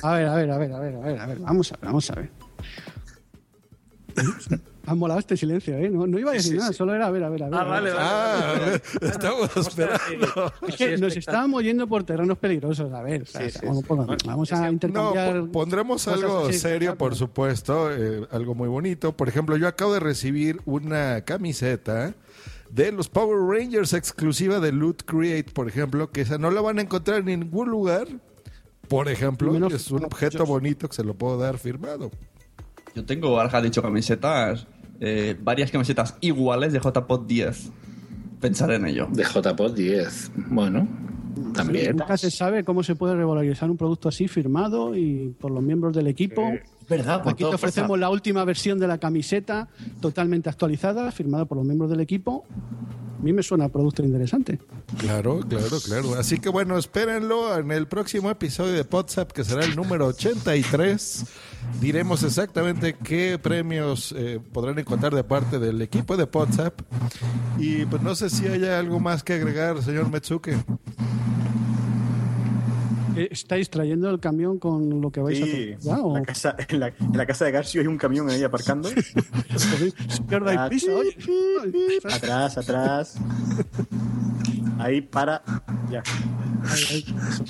A 0.03 0.15
ver, 0.15 0.27
a 0.27 0.35
ver, 0.35 0.51
a 0.51 0.57
ver, 0.57 0.73
a 0.73 0.79
ver, 0.79 0.95
a 0.95 0.99
ver, 0.99 1.19
a 1.19 1.25
ver. 1.27 1.39
Vamos 1.39 1.71
a 1.71 1.77
ver, 1.77 1.85
vamos 1.85 2.11
a 2.11 2.15
ver. 2.15 2.29
Ha 4.87 4.95
molado 4.95 5.19
este 5.19 5.37
silencio, 5.37 5.77
¿eh? 5.77 5.89
No, 5.89 6.07
no 6.07 6.17
iba 6.17 6.31
a 6.31 6.33
decir 6.33 6.57
nada, 6.57 6.73
solo 6.73 6.95
era 6.95 7.05
a 7.07 7.11
ver, 7.11 7.23
a 7.23 7.29
ver, 7.29 7.43
a 7.43 7.49
ver. 7.49 7.53
Ah, 7.55 7.61
a 7.61 7.63
ver. 7.63 7.71
vale, 7.71 7.91
vale. 7.93 8.01
Ah, 8.09 8.79
estamos 9.01 9.55
esperando. 9.57 10.53
Es 10.67 10.75
que 10.75 10.97
nos 10.97 11.15
estábamos 11.15 11.63
yendo 11.63 11.87
por 11.87 12.03
terrenos 12.03 12.37
peligrosos, 12.39 12.91
a 12.91 13.01
ver. 13.03 13.21
o 13.21 13.25
sea, 13.25 13.41
Sí, 13.49 13.59
sí, 13.59 13.65
vamos, 13.65 13.81
sí. 13.81 13.85
vamos- 13.89 14.17
vamos 14.25 14.51
a 14.53 14.61
No, 14.65 14.71
intercambiar. 14.71 15.39
po- 15.41 15.51
pondremos 15.51 16.07
algo 16.07 16.47
así, 16.47 16.57
serio, 16.57 16.97
por 16.97 17.15
supuesto, 17.15 17.91
eh, 17.91 18.25
algo 18.31 18.55
muy 18.55 18.67
bonito. 18.69 19.15
Por 19.15 19.29
ejemplo, 19.29 19.55
yo 19.55 19.67
acabo 19.67 19.93
de 19.93 19.99
recibir 19.99 20.59
una 20.65 21.21
camiseta 21.25 22.15
de 22.71 22.91
los 22.91 23.07
Power 23.07 23.37
Rangers 23.59 23.93
exclusiva 23.93 24.59
de 24.59 24.71
Loot 24.71 25.03
Create, 25.05 25.51
por 25.51 25.67
ejemplo, 25.67 26.09
que 26.11 26.21
esa 26.21 26.39
no 26.39 26.49
la 26.49 26.61
van 26.61 26.79
a 26.79 26.81
encontrar 26.81 27.19
en 27.19 27.25
ningún 27.25 27.69
lugar. 27.69 28.07
Por 28.87 29.09
ejemplo, 29.09 29.51
Menos- 29.53 29.73
es 29.73 29.91
un 29.91 30.05
objeto 30.05 30.43
bonito 30.45 30.89
que 30.89 30.95
se 30.95 31.03
lo 31.03 31.13
puedo 31.13 31.37
dar 31.37 31.59
firmado. 31.59 32.09
Yo 32.93 33.05
tengo, 33.05 33.39
has 33.39 33.63
dicho 33.63 33.81
camisetas, 33.81 34.67
eh, 35.01 35.35
varias 35.41 35.71
camisetas 35.71 36.15
iguales 36.21 36.71
de 36.73 36.79
JPod 36.79 37.25
10. 37.25 37.71
Pensar 38.39 38.71
en 38.71 38.85
ello. 38.85 39.07
De 39.11 39.23
JPod 39.23 39.73
10. 39.73 40.31
Bueno, 40.49 40.87
también. 41.55 41.97
Nunca 41.97 42.17
se 42.17 42.29
sabe 42.29 42.63
cómo 42.63 42.83
se 42.83 42.95
puede 42.95 43.15
revalorizar 43.15 43.69
un 43.69 43.77
producto 43.77 44.09
así 44.09 44.27
firmado 44.27 44.95
y 44.95 45.35
por 45.39 45.51
los 45.51 45.63
miembros 45.63 45.95
del 45.95 46.07
equipo. 46.07 46.47
Es 46.47 46.70
verdad, 46.97 47.21
Aquí 47.27 47.43
te 47.43 47.55
ofrecemos 47.55 47.97
la 47.97 48.09
última 48.09 48.43
versión 48.45 48.79
de 48.79 48.87
la 48.87 48.97
camiseta 48.97 49.67
totalmente 49.99 50.49
actualizada, 50.49 51.11
firmada 51.11 51.45
por 51.45 51.57
los 51.57 51.65
miembros 51.65 51.89
del 51.89 52.01
equipo. 52.01 52.45
A 53.19 53.23
mí 53.23 53.33
me 53.33 53.43
suena 53.43 53.65
a 53.65 53.69
producto 53.69 54.03
interesante. 54.03 54.59
Claro, 54.97 55.41
claro, 55.47 55.77
claro. 55.85 56.15
Así 56.15 56.39
que 56.39 56.49
bueno, 56.49 56.75
espérenlo 56.77 57.55
en 57.55 57.71
el 57.71 57.87
próximo 57.87 58.31
episodio 58.31 58.73
de 58.73 58.85
WhatsApp, 58.89 59.31
que 59.31 59.43
será 59.43 59.63
el 59.63 59.75
número 59.75 60.07
83. 60.07 61.25
Diremos 61.79 62.23
exactamente 62.23 62.95
qué 62.95 63.37
premios 63.37 64.11
eh, 64.17 64.39
podrán 64.51 64.79
encontrar 64.79 65.13
de 65.13 65.23
parte 65.23 65.59
del 65.59 65.83
equipo 65.83 66.17
de 66.17 66.23
WhatsApp. 66.23 66.81
Y 67.59 67.85
pues 67.85 68.01
no 68.01 68.15
sé 68.15 68.31
si 68.31 68.47
haya 68.47 68.79
algo 68.79 68.99
más 68.99 69.23
que 69.23 69.33
agregar, 69.33 69.83
señor 69.83 70.09
Metsuke. 70.09 70.57
Eh, 73.15 73.27
¿Estáis 73.31 73.69
trayendo 73.69 74.09
el 74.09 74.19
camión 74.19 74.57
con 74.59 75.01
lo 75.01 75.11
que 75.11 75.19
vais 75.21 75.37
Sí, 75.37 75.75
a 75.89 76.01
¿O 76.01 76.15
la, 76.15 76.21
casa, 76.23 76.55
en, 76.69 76.79
la, 76.79 76.87
en 76.87 77.17
la 77.17 77.25
casa 77.25 77.45
de 77.45 77.51
Garcio 77.51 77.81
hay 77.81 77.87
un 77.87 77.97
camión 77.97 78.29
ahí 78.29 78.43
aparcando. 78.43 78.89
izquierda 78.89 80.69
y. 80.71 80.87
Atrás, 82.11 82.57
atrás. 82.57 83.15
Ahí 84.81 85.01
para. 85.01 85.41
Ya. 85.89 86.03
Ahí, 86.69 86.83
ahí, 86.89 87.05
eso. 87.29 87.43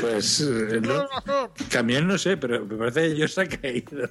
Pues 0.00 0.40
eh, 0.40 0.80
no, 0.80 1.06
camión 1.70 2.06
no 2.08 2.18
sé, 2.18 2.36
pero 2.36 2.64
me 2.66 2.76
parece 2.76 3.08
que 3.10 3.16
yo 3.16 3.28
se 3.28 3.40
ha 3.42 3.46
caído. 3.48 4.08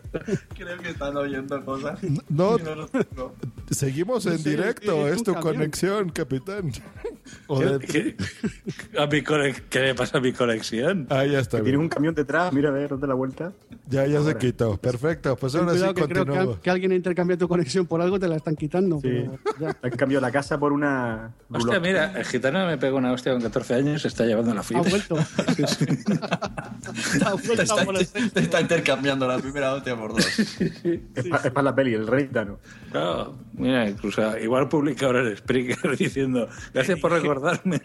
Creo 0.56 0.78
que 0.80 0.90
están 0.90 1.16
oyendo 1.18 1.64
cosas. 1.66 2.00
No, 2.30 2.58
no 2.58 2.76
lo 2.76 2.88
tengo. 2.88 3.36
seguimos 3.70 4.26
en 4.26 4.38
Sí, 4.38 4.44
sí, 4.46 4.50
directo. 4.52 5.08
es 5.08 5.18
Es 5.18 5.24
tu 5.24 5.34
camión. 5.34 5.54
conexión, 5.56 6.10
capitán. 6.10 6.72
¿Qué, 6.72 8.16
qué- 8.16 8.98
a 8.98 9.06
mi 9.08 9.22
¿Qué 9.70 9.80
le 9.82 9.96
pasa 9.96 10.18
a 10.18 10.22
mi 10.22 10.32
conexión? 10.34 11.08
Ah, 11.10 11.26
ya 11.26 11.40
está. 11.40 11.62
Tiene 11.62 11.78
un 11.78 11.90
camión 11.90 12.16
detrás, 12.16 12.52
mira 12.54 12.70
a 12.70 12.72
ver, 12.72 12.90
date 12.92 13.06
la 13.08 13.14
vuelta. 13.16 13.52
Ya, 13.88 14.06
ya 14.06 14.12
se 14.22 14.28
Ahora. 14.28 14.40
quitó. 14.40 14.78
Perfecto. 14.78 15.36
Pues 15.36 15.56
ahora 15.56 15.74
sí 15.74 15.84
que 15.94 16.04
creo 16.08 16.26
que, 16.26 16.62
que 16.62 16.70
alguien 16.70 16.94
intercambia 16.94 17.38
tu 17.38 17.48
conexión 17.48 17.86
por 17.86 18.02
algo, 18.02 18.18
te 18.20 18.28
la 18.28 18.38
están 18.38 18.56
quitando. 18.56 19.00
Sí. 19.02 19.10
pero 19.10 19.40
ya. 19.60 19.78
Han 19.82 19.92
cambiado 19.92 20.22
la 20.22 20.32
casa 20.32 20.58
por 20.58 20.72
una. 20.74 21.34
Hostia, 21.52 21.80
mira, 21.82 22.18
el 22.18 22.26
gitano 22.26 22.57
me 22.66 22.78
pega 22.78 22.96
una 22.96 23.12
hostia 23.12 23.34
con 23.34 23.42
14 23.42 23.74
años, 23.76 24.02
se 24.02 24.08
está 24.08 24.26
llevando 24.26 24.54
la 24.54 24.62
Ha 24.62 24.64
fibra. 24.64 24.84
vuelto. 24.90 25.16
ha 25.38 27.36
Te 27.36 27.48
vuelto 27.48 27.62
está, 27.62 28.30
te 28.34 28.40
está 28.42 28.62
intercambiando 28.62 29.28
la 29.28 29.38
primera 29.40 29.74
hostia 29.74 29.96
por 29.96 30.14
dos. 30.14 30.26
Es 30.40 31.26
para 31.52 31.62
la 31.64 31.76
peli, 31.76 31.94
el 31.94 32.08
rey 32.08 32.28
gitano. 32.28 32.60
Claro, 32.92 33.38
mira, 33.54 33.88
incluso 33.90 34.38
igual 34.38 34.68
publica 34.70 35.06
ahora 35.06 35.22
el 35.22 35.38
Spreaker 35.38 35.96
diciendo 35.98 36.48
gracias 36.74 37.00
por 37.00 37.12
recordarme. 37.12 37.80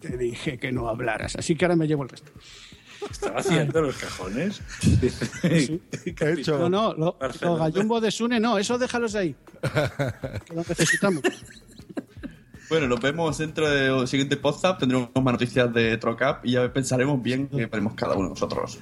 Te 0.00 0.16
dije 0.16 0.58
que 0.58 0.72
no 0.72 0.88
hablaras, 0.88 1.36
así 1.36 1.56
que 1.56 1.64
ahora 1.64 1.76
me 1.76 1.86
llevo 1.86 2.02
el 2.04 2.08
resto. 2.10 2.30
Estaba 3.10 3.40
haciendo 3.40 3.82
los 3.82 3.96
cajones. 3.96 4.60
He 5.42 5.80
hecho- 6.38 6.58
No, 6.58 6.68
no, 6.68 6.94
lo- 6.94 7.16
los 7.40 7.58
gallumbos 7.58 8.00
de 8.00 8.10
Sune, 8.12 8.38
no, 8.38 8.58
eso 8.58 8.78
déjalos 8.78 9.16
ahí. 9.16 9.34
Que 9.60 10.54
lo 10.54 10.62
necesitamos. 10.68 11.22
Bueno, 12.72 12.88
nos 12.88 13.00
vemos 13.02 13.36
dentro 13.36 13.68
del 13.68 14.08
siguiente 14.08 14.38
podcast. 14.38 14.80
Tendremos 14.80 15.10
más 15.14 15.24
noticias 15.34 15.70
de 15.74 15.98
Trocap 15.98 16.42
y 16.46 16.52
ya 16.52 16.72
pensaremos 16.72 17.22
bien 17.22 17.46
qué 17.48 17.68
ponemos 17.68 17.92
cada 17.92 18.14
uno 18.14 18.28
de 18.28 18.30
nosotros. 18.30 18.78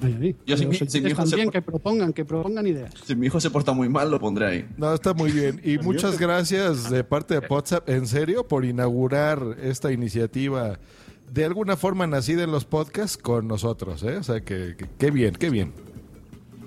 Ay, 0.00 0.16
ay. 0.22 0.36
Yo, 0.46 0.56
si 0.56 0.64
mi- 0.64 0.76
si 0.76 0.84
mi 0.84 0.86
oyentes 0.86 1.10
hijo 1.10 1.22
se 1.24 1.30
también 1.30 1.46
por- 1.48 1.52
que 1.54 1.62
propongan, 1.62 2.12
que 2.12 2.24
propongan 2.24 2.68
ideas. 2.68 2.94
Si 3.04 3.16
mi 3.16 3.26
hijo 3.26 3.40
se 3.40 3.50
porta 3.50 3.72
muy 3.72 3.88
mal, 3.88 4.12
lo 4.12 4.20
pondré 4.20 4.46
ahí. 4.46 4.68
No, 4.76 4.94
está 4.94 5.12
muy 5.12 5.32
bien. 5.32 5.60
Y 5.64 5.76
muchas 5.78 6.20
gracias 6.20 6.88
de 6.88 7.02
parte 7.02 7.40
de 7.40 7.44
WhatsApp, 7.48 7.88
en 7.88 8.06
serio, 8.06 8.46
por 8.46 8.64
inaugurar 8.64 9.56
esta 9.60 9.90
iniciativa 9.90 10.78
de 11.32 11.44
alguna 11.44 11.76
forma 11.76 12.06
nacida 12.06 12.44
en 12.44 12.52
los 12.52 12.64
podcasts 12.64 13.16
con 13.16 13.48
nosotros. 13.48 14.04
¿eh? 14.04 14.18
O 14.18 14.22
sea, 14.22 14.40
que, 14.42 14.76
que- 14.78 14.86
qué 14.98 15.10
bien, 15.10 15.34
qué 15.34 15.50
bien. 15.50 15.72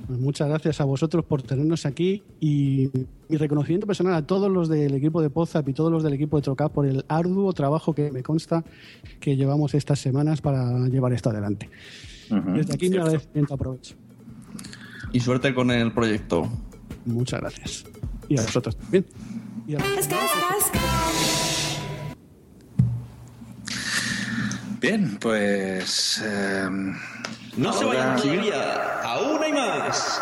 Pues 0.07 0.19
muchas 0.19 0.49
gracias 0.49 0.81
a 0.81 0.84
vosotros 0.84 1.23
por 1.23 1.41
tenernos 1.41 1.86
aquí 1.86 2.22
y 2.41 2.90
mi 3.30 3.38
reconocimiento 3.38 3.86
personal 3.86 4.16
a 4.16 4.26
todos 4.26 4.52
los 4.52 4.68
del 4.70 4.96
equipo 4.96 5.22
de 5.22 5.30
Pozap 5.30 5.70
y 5.70 5.74
todos 5.74 5.92
los 5.92 6.02
del 6.04 6.14
equipo 6.14 6.38
de 6.38 6.42
Trocap 6.42 6.74
por 6.74 6.88
el 6.88 7.06
arduo 7.08 7.54
trabajo 7.54 7.94
que 7.94 8.12
me 8.12 8.24
consta 8.24 8.64
que 9.20 9.36
llevamos 9.36 9.76
estas 9.76 10.00
semanas 10.00 10.42
para 10.42 10.88
llevar 10.88 11.14
esto 11.14 11.30
adelante. 11.30 11.70
Desde 12.30 12.74
aquí 12.74 12.90
mi 12.90 12.98
agradecimiento 12.98 13.54
aprovecho. 13.54 13.96
Y 15.14 15.20
suerte 15.20 15.54
con 15.54 15.70
el 15.70 15.92
proyecto. 15.94 16.50
Muchas 17.06 17.40
gracias. 17.42 17.86
Y 18.28 18.38
a 18.40 18.42
vosotros 18.42 18.76
también. 18.78 19.06
Y 19.68 19.76
a- 19.76 19.80
Bien, 24.82 25.18
pues. 25.20 26.24
em, 26.26 26.96
No 27.58 27.74
se 27.74 27.86
vayan 27.86 28.16
todavía. 28.22 29.02
Aún 29.04 29.44
hay 29.44 29.52
más. 29.54 30.22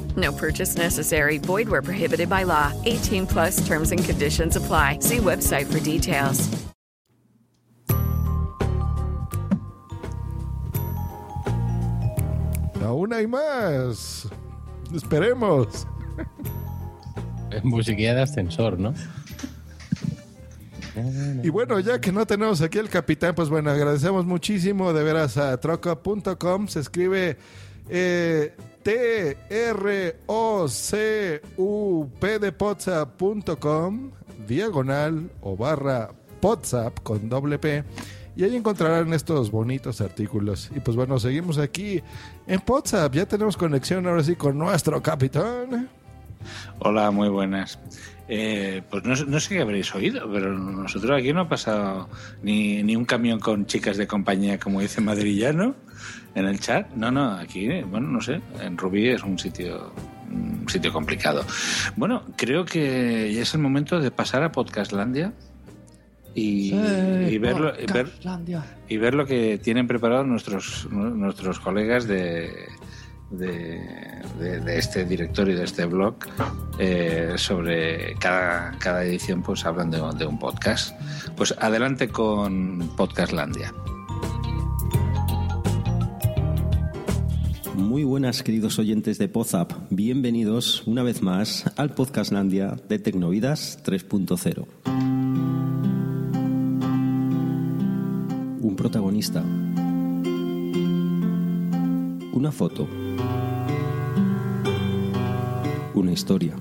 No 0.17 0.31
purchase 0.31 0.75
necessary. 0.75 1.37
Void 1.37 1.69
where 1.69 1.83
prohibited 1.83 2.29
by 2.29 2.43
law. 2.43 2.73
18 2.85 3.27
plus 3.27 3.65
terms 3.67 3.91
and 3.91 4.03
conditions 4.03 4.55
apply. 4.55 4.99
See 4.99 5.17
website 5.17 5.71
for 5.71 5.79
details. 5.79 6.49
Aún 12.83 13.13
hay 13.13 13.27
más. 13.27 14.27
Esperemos. 14.93 15.87
Es 17.51 17.63
musiquilla 17.63 18.15
de 18.15 18.21
ascensor, 18.21 18.79
¿no? 18.79 18.93
Y 21.43 21.49
bueno, 21.49 21.79
ya 21.79 21.99
que 21.99 22.11
no 22.11 22.25
tenemos 22.25 22.61
aquí 22.61 22.79
al 22.79 22.89
capitán, 22.89 23.33
pues 23.33 23.49
bueno, 23.49 23.71
agradecemos 23.71 24.25
muchísimo 24.25 24.93
de 24.93 25.03
veras 25.03 25.37
a 25.37 25.57
troca.com. 25.59 26.67
Se 26.67 26.79
escribe 26.79 27.37
eh, 27.89 28.53
T-R-O-C-U-P 28.83 30.21
diagonal 34.47 35.31
o 35.41 35.55
barra 35.55 36.09
Potsap 36.39 36.99
con 37.01 37.29
doble 37.29 37.59
P. 37.59 37.83
Y 38.35 38.43
ahí 38.43 38.55
encontrarán 38.55 39.13
estos 39.13 39.51
bonitos 39.51 40.01
artículos. 40.01 40.71
Y 40.75 40.79
pues 40.79 40.95
bueno, 40.95 41.19
seguimos 41.19 41.57
aquí 41.57 42.01
en 42.47 42.59
Potsap. 42.61 43.13
Ya 43.13 43.25
tenemos 43.25 43.57
conexión 43.57 44.07
ahora 44.07 44.23
sí 44.23 44.35
con 44.35 44.57
nuestro 44.57 45.01
capitán. 45.01 45.89
Hola, 46.79 47.11
muy 47.11 47.29
buenas. 47.29 47.79
Eh, 48.27 48.81
pues 48.89 49.03
no, 49.03 49.13
no 49.13 49.39
sé 49.39 49.55
qué 49.55 49.61
habréis 49.61 49.93
oído, 49.93 50.31
pero 50.31 50.57
nosotros 50.57 51.19
aquí 51.19 51.33
no 51.33 51.41
ha 51.41 51.49
pasado 51.49 52.07
ni, 52.41 52.81
ni 52.81 52.95
un 52.95 53.03
camión 53.03 53.39
con 53.39 53.65
chicas 53.65 53.97
de 53.97 54.07
compañía, 54.07 54.57
como 54.57 54.79
dice 54.79 55.01
Madrillano, 55.01 55.75
en 56.35 56.45
el 56.45 56.59
chat. 56.59 56.89
No, 56.95 57.11
no, 57.11 57.33
aquí, 57.33 57.67
bueno, 57.83 58.07
no 58.07 58.21
sé, 58.21 58.41
en 58.61 58.77
Rubí 58.77 59.09
es 59.09 59.23
un 59.23 59.37
sitio 59.39 59.93
un 60.31 60.65
sitio 60.69 60.93
complicado. 60.93 61.43
Bueno, 61.97 62.23
creo 62.37 62.63
que 62.63 63.33
ya 63.33 63.41
es 63.41 63.53
el 63.53 63.59
momento 63.59 63.99
de 63.99 64.11
pasar 64.11 64.43
a 64.43 64.51
Podcastlandia 64.51 65.33
y, 66.33 66.73
y 66.73 67.37
verlo 67.37 67.73
y 67.77 67.85
ver, 67.91 68.05
y 68.87 68.97
ver 68.97 69.13
lo 69.13 69.25
que 69.25 69.57
tienen 69.57 69.87
preparado 69.87 70.23
nuestros 70.23 70.87
nuestros 70.89 71.59
colegas 71.59 72.07
de, 72.07 72.49
de, 73.29 73.81
de- 74.39 74.61
de 74.61 74.77
este 74.77 75.03
directorio, 75.03 75.57
de 75.57 75.65
este 75.65 75.83
blog, 75.85 76.15
eh, 76.79 77.33
sobre 77.35 78.15
cada, 78.15 78.71
cada 78.79 79.03
edición, 79.03 79.43
pues 79.43 79.65
hablan 79.65 79.91
de, 79.91 80.01
de 80.17 80.25
un 80.25 80.39
podcast. 80.39 80.95
Pues 81.35 81.53
adelante 81.59 82.07
con 82.07 82.89
Podcastlandia. 82.95 83.73
Muy 87.81 88.03
buenas 88.03 88.43
queridos 88.43 88.77
oyentes 88.77 89.17
de 89.17 89.27
Pozap, 89.27 89.73
bienvenidos 89.89 90.83
una 90.85 91.01
vez 91.01 91.23
más 91.23 91.65
al 91.77 91.95
Podcastlandia 91.95 92.77
de 92.87 92.99
Tecnovidas 92.99 93.83
3.0. 93.83 94.67
Un 98.61 98.75
protagonista. 98.75 99.43
Una 102.33 102.51
foto. 102.51 102.87
Una 105.95 106.11
historia. 106.11 106.55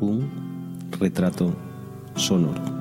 Un 0.00 0.28
retrato 0.98 1.54
sonoro. 2.16 2.79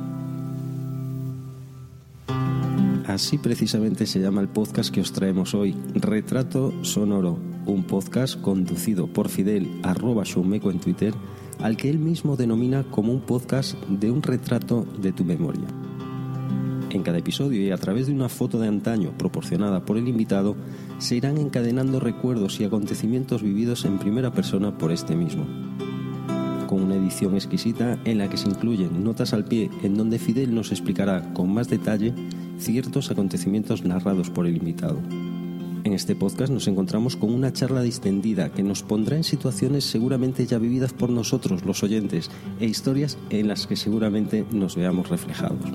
Así 3.10 3.40
precisamente 3.40 4.06
se 4.06 4.20
llama 4.20 4.40
el 4.40 4.50
podcast 4.50 4.94
que 4.94 5.02
os 5.02 5.12
traemos 5.12 5.56
hoy, 5.56 5.76
Retrato 5.96 6.72
Sonoro, 6.84 7.40
un 7.66 7.84
podcast 7.84 8.40
conducido 8.40 9.08
por 9.08 9.30
Fidel 9.30 9.80
arroba 9.82 10.22
showmeco 10.24 10.70
en 10.70 10.80
Twitter, 10.80 11.16
al 11.58 11.76
que 11.76 11.90
él 11.90 11.98
mismo 11.98 12.36
denomina 12.36 12.84
como 12.84 13.12
un 13.12 13.22
podcast 13.22 13.74
de 13.88 14.12
un 14.12 14.22
retrato 14.22 14.86
de 15.02 15.12
tu 15.12 15.26
memoria. 15.26 15.66
En 16.92 17.02
cada 17.02 17.18
episodio 17.18 17.60
y 17.64 17.72
a 17.72 17.78
través 17.78 18.06
de 18.06 18.14
una 18.14 18.30
foto 18.30 18.60
de 18.60 18.68
antaño 18.68 19.18
proporcionada 19.18 19.86
por 19.86 19.98
el 19.98 20.08
invitado, 20.08 20.56
se 21.00 21.16
irán 21.16 21.40
encadenando 21.40 22.00
recuerdos 22.00 22.60
y 22.60 22.66
acontecimientos 22.66 23.42
vividos 23.42 23.86
en 23.86 23.98
primera 23.98 24.32
persona 24.32 24.78
por 24.78 24.92
este 24.92 25.16
mismo 25.16 25.48
con 26.68 26.84
una 26.84 26.98
edición 26.98 27.34
exquisita 27.34 27.98
en 28.06 28.20
la 28.20 28.30
que 28.30 28.38
se 28.38 28.48
incluyen 28.48 29.04
notas 29.04 29.34
al 29.34 29.44
pie 29.44 29.72
en 29.82 29.98
donde 29.98 30.20
Fidel 30.20 30.54
nos 30.54 30.72
explicará 30.72 31.34
con 31.34 31.52
más 31.52 31.68
detalle 31.68 32.14
ciertos 32.60 33.10
acontecimientos 33.10 33.84
narrados 33.84 34.30
por 34.30 34.46
el 34.46 34.58
invitado. 34.58 35.00
En 35.84 35.94
este 35.94 36.16
podcast 36.16 36.52
nos 36.52 36.68
encontramos 36.68 37.16
con 37.16 37.32
una 37.34 37.54
charla 37.54 37.82
distendida 37.82 38.52
que 38.52 38.64
nos 38.64 38.84
pondrá 38.84 39.16
en 39.16 39.24
situaciones 39.24 39.86
seguramente 39.86 40.46
ya 40.46 40.58
vividas 40.58 40.92
por 40.94 41.10
nosotros 41.10 41.64
los 41.66 41.82
oyentes 41.84 42.30
e 42.60 42.66
historias 42.66 43.18
en 43.30 43.48
las 43.48 43.66
que 43.66 43.78
seguramente 43.78 44.46
nos 44.52 44.76
veamos 44.76 45.08
reflejados. 45.10 45.72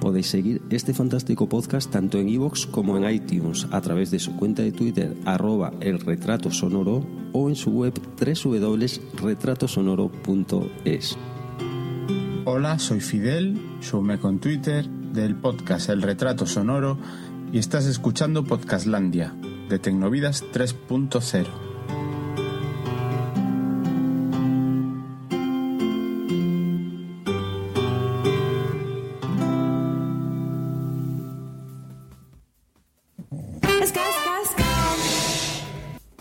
Podéis 0.00 0.26
seguir 0.26 0.62
este 0.70 0.94
fantástico 0.94 1.48
podcast 1.48 1.92
tanto 1.92 2.18
en 2.18 2.28
iVoox 2.28 2.66
como 2.66 2.96
en 2.96 3.08
iTunes 3.08 3.68
a 3.70 3.80
través 3.80 4.10
de 4.10 4.18
su 4.18 4.34
cuenta 4.34 4.62
de 4.62 4.72
Twitter 4.72 5.16
arroba 5.24 5.72
el 5.80 6.00
retrato 6.00 6.50
sonoro 6.50 7.06
o 7.32 7.48
en 7.48 7.54
su 7.54 7.70
web 7.70 7.94
www.retratosonoro.es. 8.18 11.16
Hola, 12.44 12.80
soy 12.80 13.00
Fidel, 13.00 13.78
showmeco 13.80 14.28
en 14.28 14.40
Twitter, 14.40 14.84
del 14.88 15.36
podcast 15.36 15.88
El 15.90 16.02
Retrato 16.02 16.44
Sonoro 16.44 16.98
y 17.52 17.58
estás 17.58 17.86
escuchando 17.86 18.42
Podcastlandia, 18.42 19.32
de 19.68 19.78
Tecnovidas 19.78 20.42
3.0. 20.52 21.46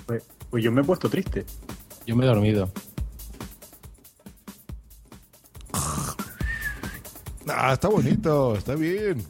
Pues, 0.06 0.23
pues 0.52 0.64
yo 0.64 0.72
me 0.72 0.81
he 0.81 0.84
puesto 0.84 1.10
triste. 1.10 1.45
Yo 2.06 2.15
me 2.15 2.26
he 2.26 2.27
dormido. 2.27 2.69
Ah, 7.47 7.73
está 7.73 7.88
bonito, 7.88 8.55
está 8.55 8.76
bien. 8.76 9.23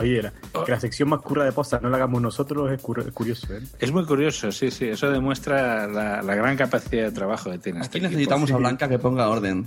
Oye, 0.00 0.22
la, 0.22 0.32
que 0.64 0.70
la 0.70 0.78
sección 0.78 1.08
más 1.08 1.20
curra 1.22 1.44
de 1.44 1.50
posta 1.50 1.80
no 1.82 1.88
la 1.88 1.96
hagamos 1.96 2.22
nosotros 2.22 2.70
es, 2.70 2.80
cur- 2.80 3.04
es 3.04 3.12
curioso, 3.12 3.52
¿eh? 3.52 3.60
Es 3.80 3.90
muy 3.90 4.04
curioso, 4.06 4.52
sí, 4.52 4.70
sí. 4.70 4.84
Eso 4.90 5.10
demuestra 5.10 5.88
la, 5.88 6.22
la 6.22 6.34
gran 6.36 6.56
capacidad 6.56 7.02
de 7.06 7.10
trabajo 7.10 7.50
que 7.50 7.58
tiene. 7.58 7.80
Aquí 7.80 7.98
necesitamos 8.00 8.52
a 8.52 8.58
Blanca 8.58 8.88
que 8.88 9.00
ponga 9.00 9.28
orden. 9.28 9.66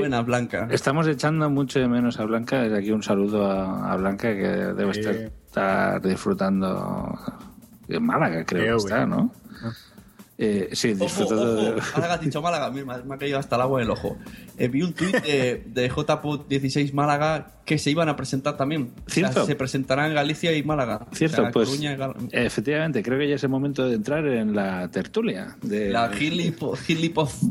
Buena 0.00 0.22
Blanca. 0.22 0.66
Estamos 0.70 1.06
echando 1.08 1.50
mucho 1.50 1.78
de 1.78 1.88
menos 1.88 2.18
a 2.18 2.24
Blanca. 2.24 2.62
Desde 2.62 2.78
aquí 2.78 2.90
un 2.90 3.02
saludo 3.02 3.50
a, 3.50 3.92
a 3.92 3.96
Blanca 3.96 4.34
que 4.34 4.46
debe 4.48 4.92
estar, 5.46 6.00
disfrutando 6.00 7.18
en 7.88 8.02
Málaga, 8.02 8.46
creo 8.46 8.62
que 8.78 8.82
está. 8.94 9.04
¿no? 9.04 9.30
Eh, 10.38 10.68
sí, 10.72 10.92
disfrutando 10.92 11.42
Ojo, 11.44 11.52
ojo, 11.62 11.74
de... 11.76 11.82
Ahora 11.94 12.14
has 12.14 12.20
dicho 12.20 12.42
Málaga, 12.42 12.70
me, 12.70 12.84
me 12.84 13.14
ha 13.14 13.18
caído 13.18 13.38
hasta 13.38 13.56
el 13.56 13.62
agua 13.62 13.80
en 13.80 13.86
el 13.86 13.90
ojo. 13.90 14.18
Eh, 14.58 14.68
vi 14.68 14.82
un 14.82 14.92
tuit 14.92 15.16
de, 15.22 15.62
de 15.66 15.90
JPOT16 15.90 16.92
Málaga 16.92 17.52
que 17.64 17.78
se 17.78 17.90
iban 17.90 18.08
a 18.10 18.16
presentar 18.16 18.56
también. 18.56 18.92
O 19.06 19.10
sea, 19.10 19.30
Cierto. 19.30 19.46
se 19.46 19.56
presentarán 19.56 20.10
en 20.10 20.14
Galicia 20.14 20.54
y 20.54 20.62
Málaga. 20.62 21.06
Cierto, 21.12 21.40
O 21.40 21.44
sea, 21.44 21.52
pues 21.52 21.68
Coruña 21.70 21.94
y 21.94 21.96
Gal- 21.96 22.14
efectivamente, 22.32 23.02
creo 23.02 23.18
que 23.18 23.28
ya 23.30 23.36
es 23.36 23.42
el 23.44 23.48
momento 23.48 23.88
de 23.88 23.94
entrar 23.96 24.26
en 24.26 24.54
la 24.54 24.88
tertulia. 24.90 25.56
De, 25.62 25.88
La 25.90 26.10
gilipo, 26.10 26.76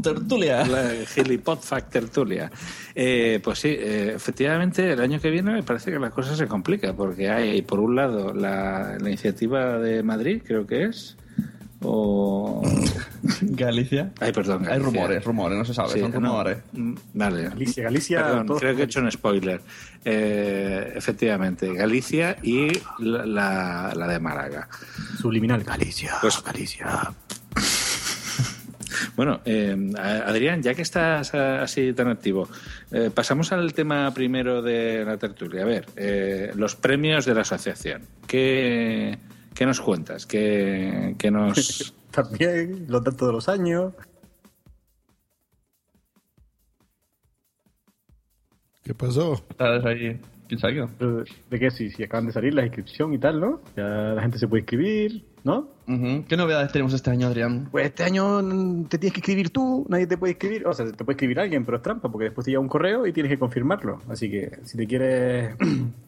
tertulia. 0.04 0.66
La 0.68 0.92
Gilipodfact 1.08 1.92
tertulia. 1.92 2.52
Eh, 2.94 3.40
pues 3.44 3.60
sí, 3.60 3.70
eh, 3.70 4.14
efectivamente, 4.16 4.92
el 4.94 5.02
año 5.02 5.20
que 5.20 5.30
viene 5.32 5.52
me 5.52 5.64
parece 5.64 5.92
que 5.92 6.00
la 6.00 6.12
cosa 6.12 6.36
se 6.36 6.48
complica, 6.48 6.94
porque 6.94 7.30
hay, 7.30 7.62
por 7.64 7.80
un 7.80 7.96
lado, 7.96 8.34
la, 8.34 8.98
la 9.00 9.10
iniciativa 9.10 9.80
de 9.80 10.04
Madrid, 10.04 10.42
creo 10.46 10.66
que 10.66 10.84
es, 10.86 11.18
o... 11.86 12.62
Galicia. 13.42 14.12
Ay, 14.20 14.32
perdón. 14.32 14.68
Hay 14.70 14.80
rumores, 14.80 15.24
rumores, 15.24 15.58
no 15.58 15.66
se 15.66 15.74
sabe, 15.74 15.94
Sí, 15.94 16.00
son 16.00 16.12
no, 16.12 16.20
rumores. 16.20 16.58
mm. 16.74 16.94
Galicia, 17.14 17.84
Galicia, 17.84 18.24
Perdón, 18.24 18.58
creo 18.60 18.76
que 18.76 18.82
he 18.84 18.86
hecho 18.86 19.00
un 19.00 19.12
spoiler. 19.12 19.62
Eh, 20.04 20.94
efectivamente, 20.96 21.74
Galicia 21.74 22.38
y 22.44 22.68
la, 23.00 23.26
la- 23.26 23.94
la 23.96 24.08
de 24.08 24.20
Málaga. 24.20 24.68
Subliminal. 25.20 25.64
Galicia. 25.64 26.14
Pues 26.22 26.42
Galicia. 26.44 27.12
Bueno, 29.16 29.42
eh, 29.46 29.76
Adrián, 29.98 30.62
ya 30.62 30.74
que 30.74 30.82
estás 30.82 31.34
así 31.34 31.94
tan 31.94 32.08
activo, 32.10 32.50
eh, 32.92 33.10
pasamos 33.14 33.52
al 33.52 33.74
tema 33.74 34.14
primero 34.14 34.62
de 34.62 35.04
la 35.06 35.18
tertulia. 35.18 35.64
A 35.64 35.66
ver, 35.66 35.86
eh, 35.96 36.52
los 36.56 36.76
premios 36.76 37.26
de 37.26 37.34
la 37.34 37.42
asociación. 37.42 38.02
¿Qué, 38.28 39.18
qué 39.56 39.66
nos 39.66 39.82
cuentas? 39.82 40.26
¿Qué, 40.26 41.16
qué 41.18 41.32
nos...? 41.32 41.96
También, 42.12 42.86
los 42.88 43.04
datos 43.04 43.28
de 43.28 43.34
los 43.34 43.50
años. 43.50 43.94
¿Qué 48.84 48.94
pasó? 48.94 49.34
¿Estás 49.50 49.84
ahí? 49.86 50.22
¿Quién 50.48 50.60
salió? 50.60 50.90
¿De 51.50 51.60
qué? 51.60 51.72
Sí, 51.72 51.90
sí, 51.90 52.04
acaban 52.04 52.28
de 52.28 52.32
salir 52.32 52.54
la 52.54 52.64
inscripción 52.64 53.14
y 53.14 53.18
tal, 53.18 53.40
¿no? 53.40 53.62
Ya 53.76 53.84
la 53.84 54.22
gente 54.22 54.38
se 54.38 54.48
puede 54.48 54.62
inscribir, 54.62 55.26
¿no? 55.44 55.70
¿Qué 55.88 56.38
novedades 56.38 56.72
tenemos 56.72 56.94
este 56.94 57.10
año, 57.10 57.28
Adrián? 57.28 57.68
Pues 57.72 57.88
este 57.88 58.04
año 58.04 58.42
te 58.88 58.98
tienes 58.98 59.14
que 59.14 59.20
escribir 59.20 59.50
tú, 59.50 59.86
nadie 59.90 60.08
te 60.08 60.18
puede 60.18 60.34
escribir. 60.34 60.68
O 60.68 60.74
sea, 60.74 60.86
te 60.86 61.04
puede 61.04 61.16
escribir 61.16 61.40
alguien, 61.40 61.66
pero 61.66 61.78
es 61.78 61.84
trampa, 61.84 62.10
porque 62.10 62.26
después 62.26 62.46
te 62.46 62.52
llega 62.52 62.62
un 62.62 62.70
correo 62.70 63.08
y 63.08 63.12
tienes 63.12 63.32
que 63.32 63.40
confirmarlo. 63.40 64.02
Así 64.08 64.30
que 64.30 64.60
si 64.64 64.78
te 64.78 64.86
quieres. 64.88 65.56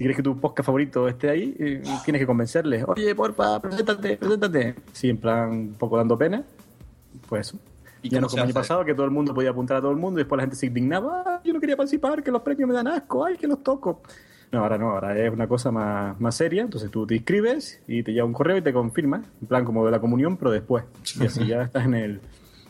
si 0.00 0.04
quieres 0.04 0.16
que 0.16 0.22
tu 0.22 0.40
podcast 0.40 0.64
favorito 0.64 1.06
esté 1.08 1.28
ahí, 1.28 1.54
eh, 1.58 1.82
tienes 2.06 2.20
que 2.20 2.26
convencerles. 2.26 2.84
Oye, 2.88 3.14
porfa, 3.14 3.60
preséntate, 3.60 4.16
preséntate. 4.16 4.74
Sí, 4.94 5.10
en 5.10 5.18
plan, 5.18 5.50
un 5.50 5.74
poco 5.74 5.98
dando 5.98 6.16
pena. 6.16 6.42
Pues 7.28 7.48
eso. 7.48 7.58
¿Y 8.00 8.08
ya 8.08 8.18
no 8.18 8.26
como 8.28 8.38
el 8.38 8.44
año 8.46 8.54
pasado, 8.54 8.82
que 8.82 8.94
todo 8.94 9.04
el 9.04 9.10
mundo 9.10 9.34
podía 9.34 9.50
apuntar 9.50 9.76
a 9.76 9.80
todo 9.82 9.90
el 9.90 9.98
mundo 9.98 10.18
y 10.18 10.22
después 10.22 10.38
la 10.38 10.44
gente 10.44 10.56
se 10.56 10.64
indignaba. 10.68 11.22
"Ah, 11.26 11.40
yo 11.44 11.52
no 11.52 11.60
quería 11.60 11.76
participar, 11.76 12.22
que 12.22 12.30
los 12.30 12.40
premios 12.40 12.66
me 12.66 12.74
dan 12.74 12.88
asco, 12.88 13.26
ay, 13.26 13.36
que 13.36 13.46
los 13.46 13.62
toco. 13.62 14.00
No, 14.52 14.60
ahora 14.60 14.78
no, 14.78 14.92
ahora 14.92 15.18
es 15.18 15.30
una 15.30 15.46
cosa 15.46 15.70
más, 15.70 16.18
más 16.18 16.34
seria. 16.34 16.62
Entonces 16.62 16.90
tú 16.90 17.06
te 17.06 17.16
inscribes 17.16 17.82
y 17.86 18.02
te 18.02 18.12
llega 18.14 18.24
un 18.24 18.32
correo 18.32 18.56
y 18.56 18.62
te 18.62 18.72
confirma. 18.72 19.22
En 19.42 19.46
plan 19.48 19.66
como 19.66 19.84
de 19.84 19.90
la 19.90 20.00
comunión, 20.00 20.38
pero 20.38 20.50
después. 20.50 20.82
Y 21.20 21.26
así 21.26 21.46
ya 21.46 21.64
estás 21.64 21.84
en 21.84 21.92
el. 21.92 22.20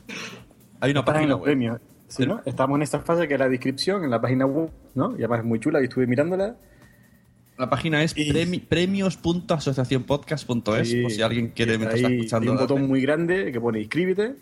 Hay 0.81 0.90
una 0.90 0.98
en 1.01 1.07
página 1.07 1.27
los 1.28 1.36
web. 1.39 1.44
premios. 1.44 1.78
Sí, 2.09 2.27
¿no? 2.27 2.40
Estamos 2.44 2.74
en 2.77 2.82
esta 2.82 2.98
fase 2.98 3.28
que 3.28 3.35
es 3.35 3.40
la 3.40 3.48
descripción 3.48 4.02
en 4.02 4.11
la 4.11 4.20
página 4.20 4.47
web, 4.47 4.69
¿no? 4.97 5.12
Y 5.12 5.19
además 5.20 5.39
es 5.39 5.44
muy 5.44 5.61
chula 5.61 5.81
y 5.81 5.85
estuve 5.85 6.09
mirándola. 6.09 6.57
La 7.60 7.68
página 7.68 8.02
es 8.02 8.16
premi- 8.16 8.62
premios.asociacionpodcast.es, 8.66 10.94
por 11.02 11.10
si 11.10 11.20
alguien 11.22 11.48
quiere 11.54 11.74
y 11.74 11.78
mientras 11.78 11.96
ahí 11.96 12.00
está 12.04 12.08
hay 12.08 12.16
escuchando. 12.20 12.52
un 12.52 12.56
darle. 12.56 12.72
botón 12.74 12.88
muy 12.88 13.02
grande 13.02 13.52
que 13.52 13.60
pone 13.60 13.80
inscríbete. 13.80 14.36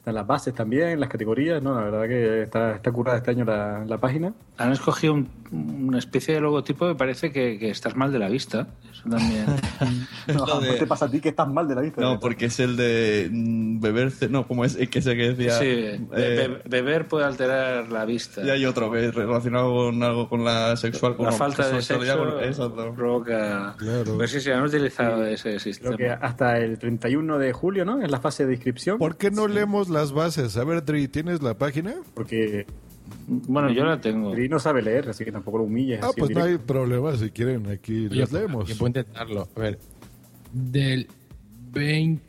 Están 0.00 0.14
las 0.14 0.26
bases 0.26 0.54
también, 0.54 0.98
las 0.98 1.10
categorías, 1.10 1.62
¿no? 1.62 1.74
La 1.74 1.82
verdad 1.82 2.08
que 2.08 2.42
está, 2.44 2.72
está 2.74 2.90
curada 2.90 3.18
este 3.18 3.32
año 3.32 3.44
la, 3.44 3.84
la 3.86 3.98
página. 3.98 4.32
Han 4.56 4.72
escogido 4.72 5.12
un- 5.12 5.28
una 5.52 5.98
especie 5.98 6.32
de 6.34 6.40
logotipo 6.40 6.86
que 6.88 6.94
parece 6.94 7.32
que, 7.32 7.58
que 7.58 7.70
estás 7.70 7.96
mal 7.96 8.10
de 8.12 8.18
la 8.20 8.28
vista. 8.28 8.68
Eso 8.90 9.02
también... 9.10 9.44
No, 10.34 10.46
lo 10.46 10.60
de- 10.60 10.70
¿qué 10.70 10.76
te 10.78 10.86
pasa 10.86 11.04
a 11.06 11.10
ti 11.10 11.20
que 11.20 11.30
estás 11.30 11.48
mal 11.48 11.66
de 11.68 11.74
la 11.74 11.80
vista? 11.82 12.00
No, 12.00 12.18
porque 12.20 12.46
es 12.46 12.60
el 12.60 12.76
de 12.76 13.28
mm, 13.30 13.80
beber. 13.80 14.12
No, 14.30 14.46
¿cómo 14.46 14.64
es? 14.64 14.76
Es 14.76 14.88
que 14.88 15.02
sé 15.02 15.16
que 15.16 15.32
decía. 15.34 15.52
Sí, 15.58 15.66
eh, 15.66 16.00
be- 16.10 16.48
be- 16.48 16.62
beber 16.66 17.06
puede 17.08 17.24
alterar 17.26 17.90
la 17.90 18.04
vista. 18.04 18.42
y 18.42 18.48
hay 18.50 18.64
otro 18.64 18.90
que 18.92 19.06
es 19.08 19.14
relacionado 19.14 19.72
con 19.74 20.02
algo 20.02 20.28
con 20.30 20.44
la 20.44 20.76
sexual. 20.76 21.16
con 21.16 21.26
La 21.26 21.32
falta 21.32 21.66
de 21.68 21.82
sexualidad, 21.82 22.14
sexo 22.40 22.64
exacto. 22.66 22.94
provoca... 22.94 23.74
Pues 24.16 24.30
sí, 24.30 24.40
sí, 24.40 24.50
han 24.50 24.62
utilizado 24.62 25.26
ese 25.26 25.58
sistema. 25.58 25.96
Creo 25.96 26.16
que 26.18 26.24
hasta 26.26 26.58
el 26.58 26.78
31 26.78 27.38
de 27.38 27.52
julio, 27.52 27.84
¿no? 27.84 28.00
Es 28.02 28.10
la 28.10 28.20
fase 28.20 28.46
de 28.46 28.54
inscripción. 28.54 28.96
¿Por 28.98 29.16
qué 29.16 29.30
no 29.30 29.46
leemos 29.48 29.89
las 29.90 30.12
bases? 30.12 30.56
A 30.56 30.64
ver, 30.64 30.84
Dri, 30.84 31.08
¿tienes 31.08 31.42
la 31.42 31.58
página? 31.58 31.94
Porque. 32.14 32.66
Bueno, 33.26 33.70
yo 33.70 33.84
la 33.84 34.00
tengo. 34.00 34.38
Y 34.38 34.48
no 34.48 34.58
sabe 34.58 34.82
leer, 34.82 35.08
así 35.08 35.24
que 35.24 35.32
tampoco 35.32 35.58
lo 35.58 35.64
humilles. 35.64 36.00
Ah, 36.02 36.10
pues 36.16 36.30
no 36.30 36.42
hay 36.42 36.58
problema. 36.58 37.16
Si 37.16 37.30
quieren, 37.30 37.68
aquí 37.68 38.06
Oye, 38.06 38.20
las 38.20 38.30
pues, 38.30 38.42
leemos. 38.42 38.68
que 38.68 38.74
puedo 38.74 38.88
intentarlo. 38.88 39.48
A 39.54 39.60
ver. 39.60 39.78
Del 40.52 41.08
20 41.72 42.22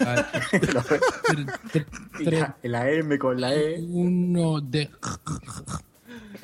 al 0.00 0.26
la 2.62 2.90
M 2.90 3.18
con 3.18 3.40
la 3.40 3.54
E. 3.54 3.82
1 3.82 4.60
de. 4.60 4.90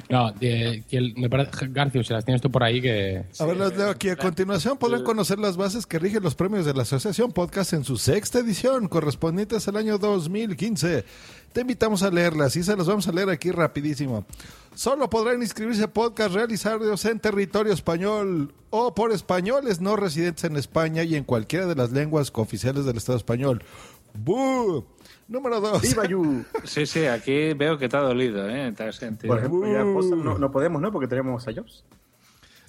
No, 0.09 0.33
de, 0.33 0.85
que 0.89 0.97
el- 0.97 1.15
me 1.17 1.29
parece. 1.29 1.51
Garcio, 1.69 2.03
si 2.05 2.13
las 2.13 2.25
tienes 2.25 2.41
tú 2.43 2.51
por 2.51 2.63
ahí, 2.63 2.81
que. 2.81 3.25
A 3.39 3.45
ver, 3.45 3.57
las 3.57 3.77
leo 3.77 3.91
aquí. 3.91 4.09
A 4.09 4.17
continuación 4.17 4.77
podrán 4.79 5.05
conocer 5.05 5.39
las 5.39 5.57
bases 5.57 5.87
que 5.87 5.99
rigen 5.99 6.23
los 6.23 6.35
premios 6.35 6.65
de 6.67 6.75
la 6.75 6.83
Asociación 6.83 7.33
Podcast 7.33 7.73
en 7.73 7.85
su 7.85 7.97
sexta 7.97 8.39
edición, 8.41 8.89
correspondientes 8.89 9.67
al 9.69 9.77
año 9.77 9.99
2015. 9.99 11.05
Te 11.53 11.61
invitamos 11.63 12.03
a 12.05 12.11
leerlas 12.11 12.55
y 12.57 12.63
se 12.63 12.77
las 12.77 12.87
vamos 12.87 13.09
a 13.09 13.13
leer 13.13 13.29
aquí 13.29 13.51
rapidísimo. 13.51 14.25
Solo 14.75 15.11
podrán 15.11 15.43
inscribirse 15.43 15.83
a 15.83 15.93
podcast 15.93 16.33
realizados 16.33 17.05
en 17.05 17.19
territorio 17.19 17.73
español 17.73 18.55
o 18.71 18.95
por 18.95 19.11
españoles 19.13 19.81
no 19.81 19.97
residentes 19.97 20.45
en 20.45 20.57
España 20.57 21.03
y 21.03 21.17
en 21.17 21.25
cualquiera 21.25 21.67
de 21.67 21.75
las 21.75 21.91
lenguas 21.91 22.31
oficiales 22.35 22.85
del 22.85 22.97
Estado 22.97 23.19
español. 23.19 23.65
¡Bú! 24.15 24.85
Número 25.31 25.61
dos. 25.61 25.81
¡Viva 25.81 26.05
you! 26.07 26.45
Sí, 26.65 26.85
sí, 26.87 27.07
aquí 27.07 27.55
veo 27.55 27.79
que 27.79 27.89
te 27.89 27.97
ha 27.97 28.01
dolido, 28.01 28.49
¿eh? 28.51 28.73
Te 28.77 28.83
has 28.85 28.97
sentido... 28.97 29.33
Por 29.33 29.39
ejemplo, 29.39 29.73
ya 29.73 29.85
pues, 29.95 30.07
no, 30.07 30.37
no 30.39 30.51
podemos, 30.51 30.83
¿no? 30.83 30.91
Porque 30.93 31.07
tenemos 31.07 31.47
a 31.47 31.53
Jobs. 31.55 31.85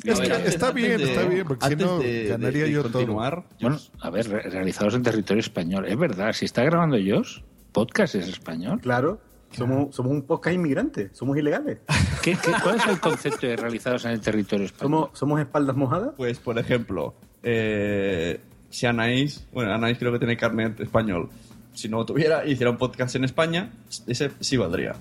Es 0.03 0.19
que 0.19 0.31
antes- 0.31 0.53
está 0.55 0.71
bien, 0.71 0.97
de- 0.97 1.03
está 1.03 1.23
bien, 1.23 1.45
porque 1.47 1.67
si 1.67 1.75
no 1.75 1.99
de- 1.99 2.27
ganaría 2.27 2.61
de- 2.63 2.67
de 2.69 2.71
yo 2.73 2.83
continuar, 2.83 3.43
Bueno, 3.59 3.77
a 3.99 4.09
ver, 4.11 4.29
re- 4.29 4.43
realizados 4.49 4.93
en 4.95 5.03
territorio 5.03 5.41
español. 5.41 5.85
Es 5.87 5.97
verdad, 5.97 6.33
si 6.33 6.45
está 6.45 6.63
grabando 6.63 6.95
ellos, 6.97 7.43
podcast 7.71 8.15
es 8.15 8.27
español. 8.27 8.79
Claro. 8.79 9.19
Somos, 9.51 9.93
somos 9.95 10.11
un 10.13 10.21
podcast 10.21 10.55
inmigrante, 10.55 11.09
somos 11.13 11.37
ilegales. 11.37 11.79
¿Qué, 12.23 12.33
qué, 12.33 12.51
cuál 12.63 12.77
es 12.77 12.87
el 12.87 12.99
concepto 13.01 13.47
de 13.47 13.57
realizados 13.57 14.05
en 14.05 14.11
el 14.11 14.21
territorio 14.21 14.65
español? 14.67 14.91
Somos, 14.91 15.09
somos 15.19 15.39
espaldas 15.41 15.75
mojadas. 15.75 16.11
Pues, 16.15 16.39
por 16.39 16.57
ejemplo, 16.57 17.15
eh, 17.43 18.39
si 18.69 18.85
Anaís, 18.85 19.45
bueno, 19.51 19.73
Anaís 19.73 19.97
creo 19.97 20.11
que 20.13 20.19
tiene 20.19 20.37
carnet 20.37 20.79
español. 20.79 21.29
Si 21.81 21.89
no 21.89 22.05
tuviera, 22.05 22.45
hiciera 22.45 22.69
un 22.69 22.77
podcast 22.77 23.15
en 23.15 23.23
España, 23.23 23.71
ese 24.07 24.31
sí 24.39 24.55
valdría. 24.57 24.93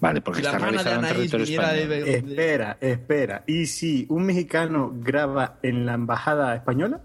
Vale, 0.00 0.20
porque 0.20 0.42
la 0.42 0.50
está 0.50 0.58
realizado 0.60 0.92
en 0.94 0.98
Anaís 1.04 1.12
territorio 1.30 1.44
viniera 1.46 1.76
español. 1.76 1.88
de- 2.04 2.14
Espera, 2.14 2.76
espera. 2.80 3.42
¿Y 3.46 3.66
si 3.66 4.06
un 4.08 4.24
mexicano 4.24 4.92
graba 4.94 5.58
en 5.62 5.84
la 5.86 5.94
embajada 5.94 6.54
española? 6.54 7.00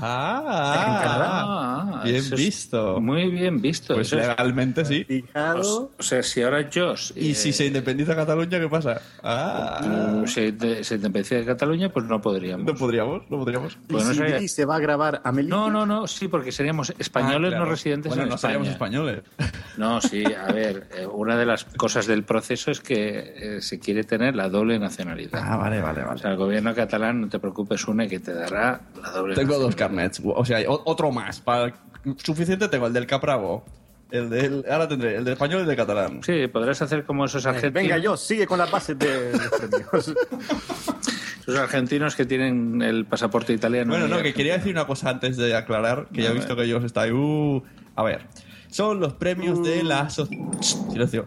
Ah, 0.00 2.00
bien 2.04 2.16
eso 2.16 2.34
es 2.34 2.40
visto. 2.40 3.00
Muy 3.00 3.30
bien 3.30 3.60
visto. 3.60 3.94
Pues 3.94 4.08
Eso 4.08 4.18
es- 4.18 4.28
legalmente 4.28 4.84
sí. 4.84 5.04
Fijado. 5.04 5.90
O 5.98 6.02
sea, 6.02 6.22
si 6.22 6.42
ahora 6.42 6.68
Josh... 6.72 7.12
Y 7.16 7.34
si 7.34 7.52
se 7.52 7.66
independiza 7.66 8.14
Cataluña, 8.14 8.60
¿qué 8.60 8.68
pasa? 8.68 9.00
Ah, 9.22 10.22
se, 10.26 10.52
de- 10.52 10.84
se 10.84 10.96
independencia 10.96 11.38
de 11.38 11.44
Cataluña, 11.44 11.88
pues 11.90 12.04
no 12.06 12.20
podríamos. 12.20 12.66
no 12.66 12.74
podríamos, 12.74 13.22
no 13.30 13.38
podríamos. 13.38 13.78
¿Y 13.88 13.92
Pues 13.92 14.04
no 14.06 14.14
si 14.14 14.20
Dri 14.22 14.48
se 14.48 14.64
va 14.64 14.76
a 14.76 14.78
grabar 14.78 15.20
a 15.24 15.32
Melilla? 15.32 15.54
No, 15.56 15.70
no, 15.70 15.86
no, 15.86 16.06
sí, 16.06 16.28
porque 16.28 16.52
seríamos 16.52 16.92
españoles 16.98 17.48
Ah, 17.48 17.56
claro. 17.56 17.64
no 17.64 17.70
residentes 17.70 18.10
bueno, 18.10 18.24
en 18.24 18.28
no 18.30 18.34
España. 18.34 18.52
seríamos 18.52 18.68
españoles. 18.68 19.22
No, 19.76 20.00
sí, 20.00 20.24
a 20.24 20.50
ver, 20.52 20.88
eh, 20.96 21.06
una 21.06 21.36
de 21.36 21.44
las 21.44 21.64
cosas 21.64 22.06
del 22.06 22.22
proceso 22.24 22.70
es 22.70 22.80
que 22.80 23.56
eh, 23.58 23.60
se 23.60 23.78
quiere 23.78 24.04
tener 24.04 24.34
la 24.34 24.48
doble 24.48 24.78
nacionalidad. 24.78 25.38
Ah, 25.44 25.58
vale, 25.58 25.82
vale, 25.82 26.02
O 26.02 26.06
vale. 26.06 26.18
sea, 26.18 26.30
el 26.30 26.38
gobierno 26.38 26.74
catalán, 26.74 27.20
no 27.20 27.28
te 27.28 27.38
preocupes, 27.38 27.86
une 27.86 28.08
que 28.08 28.18
te 28.18 28.32
dará 28.32 28.80
la 29.02 29.10
doble 29.10 29.34
Tengo 29.34 29.58
dos 29.58 29.76
nacionalidad. 29.76 29.85
Carnets, 29.88 30.20
o 30.24 30.44
sea, 30.44 30.58
otro 30.68 31.10
más. 31.12 31.40
Para... 31.40 31.74
Suficiente 32.22 32.68
tengo 32.68 32.86
el 32.86 32.92
del 32.92 33.06
Capravo. 33.06 33.64
El 34.10 34.30
del, 34.30 34.64
ahora 34.70 34.86
tendré 34.86 35.16
el 35.16 35.24
del 35.24 35.32
español 35.32 35.58
y 35.58 35.62
el 35.62 35.66
del 35.66 35.76
catalán. 35.76 36.20
Sí, 36.22 36.46
podrás 36.46 36.80
hacer 36.80 37.04
como 37.04 37.24
esos 37.24 37.44
Eh, 37.44 37.48
argentinos, 37.48 37.74
Venga, 37.74 37.98
yo, 37.98 38.16
sigue 38.16 38.46
con 38.46 38.58
las 38.58 38.70
bases 38.70 38.96
de 38.98 39.32
los 39.32 39.48
premios. 39.48 40.14
esos 41.40 41.56
argentinos 41.58 42.14
que 42.14 42.24
tienen 42.24 42.82
el 42.82 43.04
pasaporte 43.06 43.52
italiano. 43.52 43.90
Bueno, 43.90 44.06
no, 44.06 44.22
que 44.22 44.32
quería 44.32 44.56
decir 44.58 44.72
una 44.72 44.86
cosa 44.86 45.10
antes 45.10 45.36
de 45.36 45.56
aclarar, 45.56 46.06
que 46.12 46.22
ya 46.22 46.30
he 46.30 46.34
visto 46.34 46.54
que 46.54 46.62
ellos 46.62 46.84
están 46.84 47.04
ahí. 47.04 47.10
Uh, 47.12 47.62
a 47.96 48.02
ver, 48.04 48.20
son 48.68 49.00
los 49.00 49.14
premios 49.14 49.62
de 49.64 49.82
la 49.82 50.06
aso- 50.08 50.28
Silencio. 50.60 51.26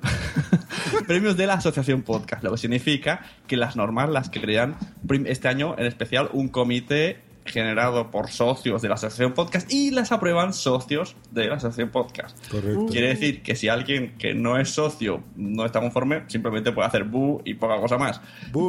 premios 1.08 1.36
de 1.36 1.48
la 1.48 1.56
Asociación 1.56 2.02
Podcast, 2.04 2.44
lo 2.44 2.52
que 2.52 2.58
significa 2.58 3.26
que 3.48 3.58
las 3.58 3.76
normas 3.76 4.10
las 4.10 4.30
crean 4.30 4.78
prim- 5.06 5.26
este 5.28 5.48
año 5.50 5.76
en 5.78 5.86
especial 5.86 6.30
un 6.32 6.48
comité 6.48 7.20
generado 7.46 8.12
por 8.12 8.30
socios 8.30 8.82
de 8.82 8.90
la 8.90 8.96
asociación 8.96 9.34
podcast 9.34 9.72
y 9.72 9.92
las 9.92 10.12
aprueban 10.12 10.54
socios 10.54 11.16
de 11.32 11.48
la 11.48 11.56
asociación 11.56 11.90
podcast. 11.90 12.38
Correcto. 12.50 12.88
Quiere 12.88 13.08
decir 13.10 13.42
que 13.42 13.56
si 13.56 13.68
alguien 13.68 14.16
que 14.18 14.34
no 14.34 14.58
es 14.60 14.70
socio 14.70 15.24
no 15.36 15.66
está 15.66 15.80
conforme, 15.80 16.24
simplemente 16.28 16.72
puede 16.72 16.88
hacer 16.88 17.04
bu 17.04 17.42
y 17.46 17.56
poca 17.56 17.78
cosa 17.78 17.98
más. 17.98 18.22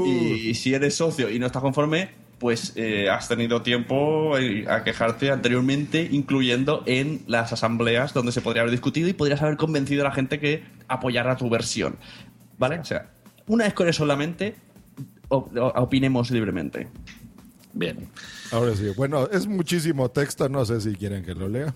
Y 0.07 0.55
si 0.55 0.75
eres 0.75 0.95
socio 0.95 1.31
y 1.31 1.39
no 1.39 1.47
estás 1.47 1.63
conforme, 1.63 2.11
pues 2.39 2.73
eh, 2.77 3.11
has 3.11 3.29
tenido 3.29 3.61
tiempo 3.61 4.39
eh, 4.39 4.65
a 4.67 4.83
quejarte 4.83 5.31
anteriormente, 5.31 6.09
incluyendo 6.11 6.83
en 6.87 7.23
las 7.27 7.53
asambleas 7.53 8.15
donde 8.15 8.33
se 8.33 8.41
podría 8.41 8.63
haber 8.63 8.73
discutido 8.73 9.09
y 9.09 9.13
podrías 9.13 9.43
haber 9.43 9.59
convencido 9.59 10.01
a 10.03 10.09
la 10.09 10.15
gente 10.15 10.41
que 10.41 10.65
apoyara 10.89 11.37
tu 11.37 11.51
versión. 11.51 11.97
¿Vale? 12.59 12.79
O 12.79 12.85
sea, 12.85 13.11
una 13.47 13.65
vez 13.65 13.75
con 13.75 13.89
eso 13.89 13.99
solamente, 13.99 14.55
opinemos 15.29 16.31
libremente. 16.31 16.89
Bien. 17.73 18.09
Ahora 18.51 18.75
sí, 18.75 18.89
bueno, 18.97 19.29
es 19.31 19.47
muchísimo 19.47 20.11
texto, 20.11 20.49
no 20.49 20.65
sé 20.65 20.81
si 20.81 20.95
quieren 20.97 21.25
que 21.25 21.35
lo 21.35 21.49
lea. 21.49 21.73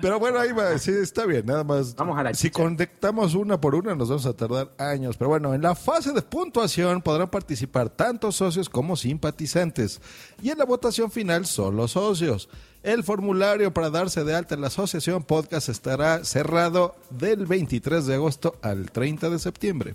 Pero 0.00 0.18
bueno, 0.18 0.40
ahí 0.40 0.52
va, 0.52 0.76
sí, 0.78 0.90
está 0.90 1.26
bien, 1.26 1.46
nada 1.46 1.62
más. 1.62 1.94
Vamos 1.94 2.18
a 2.18 2.24
la 2.24 2.34
si 2.34 2.50
conectamos 2.50 3.34
una 3.34 3.60
por 3.60 3.74
una 3.74 3.94
nos 3.94 4.08
vamos 4.08 4.26
a 4.26 4.32
tardar 4.32 4.72
años. 4.78 5.16
Pero 5.16 5.28
bueno, 5.28 5.54
en 5.54 5.62
la 5.62 5.74
fase 5.74 6.12
de 6.12 6.22
puntuación 6.22 7.02
podrán 7.02 7.28
participar 7.28 7.88
tanto 7.88 8.32
socios 8.32 8.68
como 8.68 8.96
simpatizantes. 8.96 10.00
Y 10.42 10.50
en 10.50 10.58
la 10.58 10.64
votación 10.64 11.10
final, 11.10 11.46
solo 11.46 11.86
socios. 11.86 12.48
El 12.82 13.04
formulario 13.04 13.72
para 13.72 13.90
darse 13.90 14.24
de 14.24 14.34
alta 14.34 14.56
en 14.56 14.60
la 14.60 14.66
asociación 14.66 15.22
podcast 15.22 15.68
estará 15.68 16.24
cerrado 16.24 16.96
del 17.10 17.46
23 17.46 18.06
de 18.06 18.14
agosto 18.14 18.56
al 18.60 18.90
30 18.90 19.30
de 19.30 19.38
septiembre. 19.38 19.94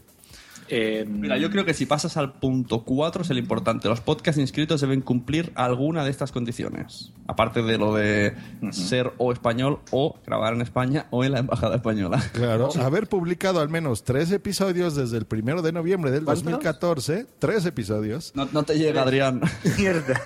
Mira, 0.69 1.37
yo 1.37 1.49
creo 1.49 1.65
que 1.65 1.73
si 1.73 1.85
pasas 1.85 2.17
al 2.17 2.33
punto 2.33 2.83
4 2.83 3.21
es 3.23 3.29
el 3.29 3.37
importante. 3.37 3.87
Los 3.87 4.01
podcasts 4.01 4.39
inscritos 4.39 4.81
deben 4.81 5.01
cumplir 5.01 5.51
alguna 5.55 6.03
de 6.03 6.11
estas 6.11 6.31
condiciones. 6.31 7.11
Aparte 7.27 7.61
de 7.61 7.77
lo 7.77 7.93
de 7.93 8.35
ser 8.71 9.11
o 9.17 9.31
español 9.31 9.79
o 9.91 10.17
grabar 10.25 10.53
en 10.53 10.61
España 10.61 11.07
o 11.11 11.23
en 11.23 11.33
la 11.33 11.39
embajada 11.39 11.75
española. 11.75 12.23
Claro, 12.33 12.69
haber 12.81 13.07
publicado 13.07 13.59
al 13.59 13.69
menos 13.69 14.03
tres 14.03 14.31
episodios 14.31 14.95
desde 14.95 15.17
el 15.17 15.25
primero 15.25 15.61
de 15.61 15.71
noviembre 15.71 16.11
del 16.11 16.23
¿Cuántos? 16.23 16.43
2014, 16.43 17.25
tres 17.39 17.65
episodios. 17.65 18.31
No, 18.35 18.47
no 18.51 18.63
te 18.63 18.77
llega, 18.77 19.01
Adrián. 19.01 19.41
Mierda. 19.77 20.21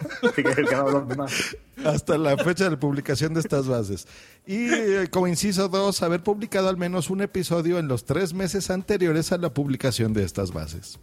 Hasta 1.85 2.17
la 2.17 2.37
fecha 2.37 2.69
de 2.69 2.77
publicación 2.77 3.33
de 3.33 3.39
estas 3.39 3.67
bases. 3.67 4.07
Y 4.45 4.67
eh, 4.69 5.07
como 5.09 5.27
inciso 5.27 5.67
dos, 5.67 6.01
haber 6.03 6.21
publicado 6.21 6.69
al 6.69 6.77
menos 6.77 7.09
un 7.09 7.21
episodio 7.21 7.79
en 7.79 7.87
los 7.87 8.05
tres 8.05 8.33
meses 8.33 8.69
anteriores 8.69 9.31
a 9.31 9.37
la 9.37 9.53
publicación 9.53 10.13
de 10.13 10.23
estas 10.31 10.51
bases. 10.53 10.97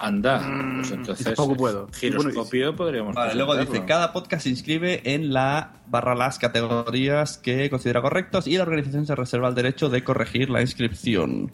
Anda, 0.00 0.38
pues 0.76 0.92
entonces. 0.92 1.24
tampoco 1.24 1.56
puedo. 1.56 1.88
Giroscopio 1.92 2.76
podríamos. 2.76 3.16
Vale, 3.16 3.34
luego 3.34 3.56
dice, 3.56 3.84
cada 3.84 4.12
podcast 4.12 4.44
se 4.44 4.50
inscribe 4.50 5.00
en 5.12 5.32
la 5.32 5.72
barra 5.88 6.14
las 6.14 6.38
categorías 6.38 7.36
que 7.38 7.68
considera 7.68 8.00
correctos 8.00 8.46
y 8.46 8.56
la 8.56 8.62
organización 8.62 9.06
se 9.06 9.16
reserva 9.16 9.48
el 9.48 9.56
derecho 9.56 9.88
de 9.88 10.04
corregir 10.04 10.50
la 10.50 10.60
inscripción. 10.60 11.50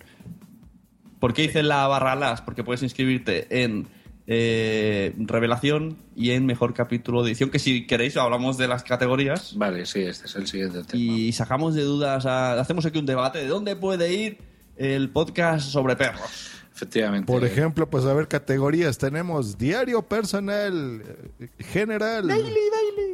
¿Por 1.20 1.32
qué 1.32 1.42
dice 1.42 1.62
la 1.62 1.86
barra 1.86 2.16
las? 2.16 2.42
Porque 2.42 2.62
puedes 2.64 2.82
inscribirte 2.82 3.62
en 3.62 3.88
eh, 4.26 5.14
revelación 5.16 5.96
y 6.14 6.32
en 6.32 6.44
mejor 6.44 6.74
capítulo 6.74 7.22
de 7.22 7.30
edición, 7.30 7.48
que 7.48 7.58
si 7.58 7.86
queréis 7.86 8.16
hablamos 8.18 8.58
de 8.58 8.68
las 8.68 8.82
categorías. 8.84 9.56
Vale, 9.56 9.86
sí, 9.86 10.00
este 10.02 10.26
es 10.26 10.34
el 10.36 10.46
siguiente 10.46 10.82
tema. 10.84 11.02
Y 11.02 11.32
sacamos 11.32 11.74
de 11.74 11.82
dudas, 11.82 12.26
a- 12.26 12.60
hacemos 12.60 12.84
aquí 12.84 12.98
un 12.98 13.06
debate 13.06 13.38
de 13.38 13.46
dónde 13.48 13.74
puede 13.74 14.12
ir 14.12 14.38
el 14.76 15.08
podcast 15.08 15.70
sobre 15.70 15.96
perros. 15.96 16.50
Efectivamente. 16.74 17.32
Por 17.32 17.44
ejemplo, 17.44 17.88
pues 17.88 18.04
a 18.04 18.12
ver, 18.12 18.26
categorías. 18.26 18.98
Tenemos 18.98 19.56
diario 19.56 20.02
personal, 20.02 21.02
eh, 21.38 21.48
general, 21.60 22.28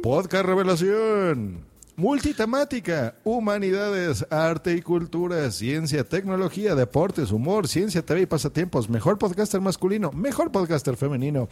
podcast 0.01 0.45
revelación, 0.45 1.63
multitemática, 1.95 3.13
humanidades, 3.23 4.25
arte 4.31 4.73
y 4.73 4.81
cultura, 4.81 5.51
ciencia, 5.51 6.03
tecnología, 6.03 6.73
deportes, 6.73 7.31
humor, 7.31 7.67
ciencia, 7.67 8.03
TV 8.03 8.21
y 8.21 8.25
pasatiempos, 8.25 8.89
mejor 8.89 9.19
podcaster 9.19 9.61
masculino, 9.61 10.11
mejor 10.11 10.51
podcaster 10.51 10.97
femenino. 10.97 11.47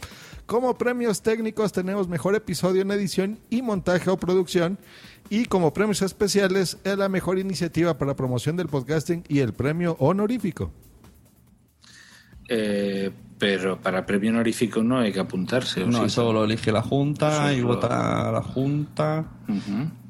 Como 0.46 0.76
premios 0.76 1.22
técnicos 1.22 1.70
tenemos 1.70 2.08
mejor 2.08 2.34
episodio 2.34 2.82
en 2.82 2.90
edición 2.90 3.38
y 3.50 3.62
montaje 3.62 4.10
o 4.10 4.16
producción. 4.16 4.78
Y 5.28 5.44
como 5.44 5.72
premios 5.72 6.02
especiales, 6.02 6.76
es 6.82 6.98
la 6.98 7.08
mejor 7.08 7.38
iniciativa 7.38 7.96
para 7.96 8.16
promoción 8.16 8.56
del 8.56 8.66
podcasting 8.66 9.22
y 9.28 9.38
el 9.38 9.52
premio 9.52 9.94
honorífico. 10.00 10.72
Eh, 12.52 13.10
pero 13.38 13.80
para 13.80 14.04
premio 14.04 14.30
honorífico 14.30 14.82
no 14.82 14.98
hay 14.98 15.12
que 15.12 15.20
apuntarse. 15.20 15.84
¿o 15.84 15.86
No, 15.86 16.00
sí? 16.00 16.04
eso 16.06 16.32
lo 16.32 16.44
elige 16.44 16.72
la 16.72 16.82
Junta 16.82 17.50
Eso 17.52 17.56
y 17.58 17.60
lo- 17.62 17.68
vota 17.68 18.32
la 18.32 18.42
Junta. 18.42 19.24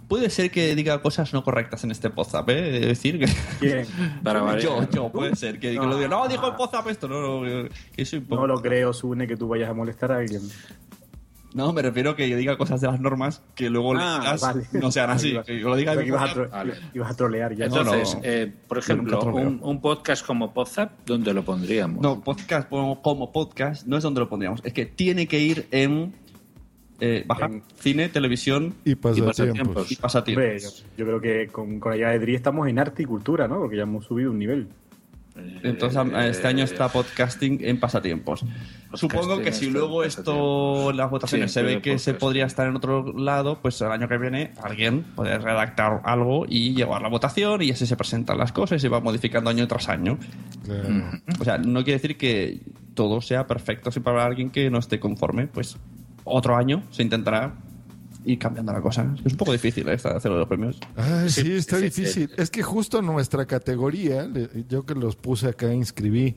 Puede 0.08 0.28
ser 0.30 0.50
que 0.50 0.74
diga 0.74 1.00
cosas 1.02 1.32
no 1.32 1.44
correctas 1.44 1.84
en 1.84 1.92
este 1.92 2.08
WhatsApp, 2.08 2.48
¿eh? 2.48 2.78
Es 2.80 2.86
decir, 2.86 3.20
que... 3.20 3.26
¿Quién? 3.60 3.86
Para 4.24 4.58
yo, 4.58 4.88
yo, 4.90 5.08
puede 5.12 5.36
ser 5.36 5.60
que, 5.60 5.70
que 5.70 5.76
lo 5.76 5.96
diga. 5.96 6.08
No, 6.08 6.26
dijo 6.26 6.48
el 6.48 6.54
WhatsApp 6.58 6.88
esto. 6.88 7.06
No, 7.06 7.20
no, 7.44 7.68
que 7.94 8.04
soy 8.04 8.24
No 8.28 8.44
lo 8.48 8.60
creo, 8.60 8.92
Sune, 8.92 9.28
que 9.28 9.36
tú 9.36 9.46
vayas 9.46 9.70
a 9.70 9.74
molestar 9.74 10.10
a 10.10 10.16
alguien. 10.16 10.40
No, 11.52 11.72
me 11.72 11.82
refiero 11.82 12.10
a 12.10 12.16
que 12.16 12.28
yo 12.28 12.36
diga 12.36 12.56
cosas 12.56 12.80
de 12.80 12.86
las 12.86 13.00
normas 13.00 13.42
que 13.56 13.68
luego 13.70 13.94
Ah, 13.96 14.36
vale. 14.40 14.62
no 14.72 14.90
sean 14.92 15.10
así. 15.10 15.30
Ibas- 15.32 15.46
Que 15.46 15.58
yo 15.58 15.68
lo 15.68 15.76
diga 15.76 15.94
Ibas, 16.04 16.30
a, 16.30 16.34
tro- 16.34 16.74
ibas 16.94 17.10
a 17.10 17.14
trolear 17.16 17.54
ya. 17.56 17.64
Entonces, 17.66 18.14
no. 18.14 18.20
eh, 18.22 18.52
por 18.68 18.78
ejemplo, 18.78 19.20
un, 19.22 19.58
un 19.62 19.80
podcast 19.80 20.24
como 20.24 20.52
Podzap, 20.54 20.92
¿dónde 21.06 21.34
lo 21.34 21.44
pondríamos? 21.44 22.00
No, 22.02 22.20
podcast 22.22 22.68
como, 22.68 23.02
como 23.02 23.32
podcast 23.32 23.86
no 23.86 23.96
es 23.96 24.02
donde 24.04 24.20
lo 24.20 24.28
pondríamos. 24.28 24.60
Es 24.64 24.72
que 24.72 24.86
tiene 24.86 25.26
que 25.26 25.40
ir 25.40 25.66
en. 25.72 26.12
eh, 27.00 27.24
baja, 27.26 27.50
cine, 27.80 28.08
televisión 28.10 28.74
y 28.84 28.94
pasatiempos. 28.94 29.90
Y 29.90 29.96
pasatiempos. 29.96 30.44
Hombre, 30.44 30.60
yo, 30.60 30.68
yo 30.98 31.04
creo 31.06 31.20
que 31.20 31.48
con, 31.50 31.80
con 31.80 31.90
la 31.90 31.96
ayuda 31.96 32.10
de 32.10 32.18
Dri 32.20 32.34
estamos 32.36 32.68
en 32.68 32.78
arte 32.78 33.02
y 33.02 33.06
cultura, 33.06 33.48
¿no? 33.48 33.56
Porque 33.58 33.76
ya 33.76 33.82
hemos 33.84 34.04
subido 34.04 34.30
un 34.30 34.38
nivel. 34.38 34.68
Entonces, 35.62 35.96
a- 35.96 36.26
este 36.26 36.48
año 36.48 36.64
está 36.64 36.88
podcasting 36.88 37.58
en 37.62 37.78
pasatiempos. 37.80 38.44
Supongo 38.94 39.38
que 39.40 39.52
si 39.52 39.66
está 39.66 39.78
luego 39.78 40.02
esto, 40.04 40.92
las 40.92 41.10
votaciones, 41.10 41.50
Sí, 41.52 41.54
se 41.54 41.62
ve 41.62 41.80
que 41.80 41.98
se 41.98 42.14
podría 42.14 42.46
estar 42.46 42.66
en 42.66 42.76
otro 42.76 43.12
lado, 43.16 43.60
pues 43.62 43.80
el 43.80 43.92
año 43.92 44.08
que 44.08 44.18
viene 44.18 44.52
alguien 44.62 45.02
puede 45.14 45.38
redactar 45.38 46.00
algo 46.04 46.44
y 46.48 46.74
llevar 46.74 47.00
la 47.02 47.08
votación 47.08 47.62
y 47.62 47.70
así 47.70 47.86
se 47.86 47.96
presentan 47.96 48.36
las 48.38 48.50
cosas 48.52 48.78
y 48.78 48.80
se 48.80 48.88
va 48.88 49.00
modificando 49.00 49.48
año 49.50 49.68
tras 49.68 49.88
año. 49.88 50.18
O 51.40 51.44
sea, 51.44 51.58
no 51.58 51.84
quiere 51.84 51.98
decir 52.00 52.16
que 52.16 52.60
todo 52.94 53.20
sea 53.20 53.46
perfecto. 53.46 53.90
Si 53.92 54.00
para 54.00 54.24
alguien 54.24 54.50
que 54.50 54.68
no 54.70 54.78
esté 54.78 54.98
conforme, 54.98 55.46
pues 55.46 55.76
otro 56.24 56.56
año 56.56 56.82
se 56.90 57.02
intentará 57.02 57.54
ir 58.24 58.38
cambiando 58.38 58.72
la 58.72 58.80
cosa. 58.80 59.14
Es 59.24 59.32
un 59.32 59.38
poco 59.38 59.52
difícil 59.52 59.88
¿eh? 59.88 59.94
esta- 59.94 60.18
de 60.18 60.28
los 60.30 60.48
premios. 60.48 60.78
Ay, 60.96 61.30
sí, 61.30 61.52
está 61.52 61.78
difícil. 61.78 62.30
Es 62.36 62.50
que 62.50 62.62
justo 62.62 63.00
nuestra 63.02 63.46
categoría, 63.46 64.28
yo 64.68 64.84
que 64.84 64.94
los 64.94 65.16
puse 65.16 65.48
acá, 65.48 65.72
inscribí, 65.72 66.36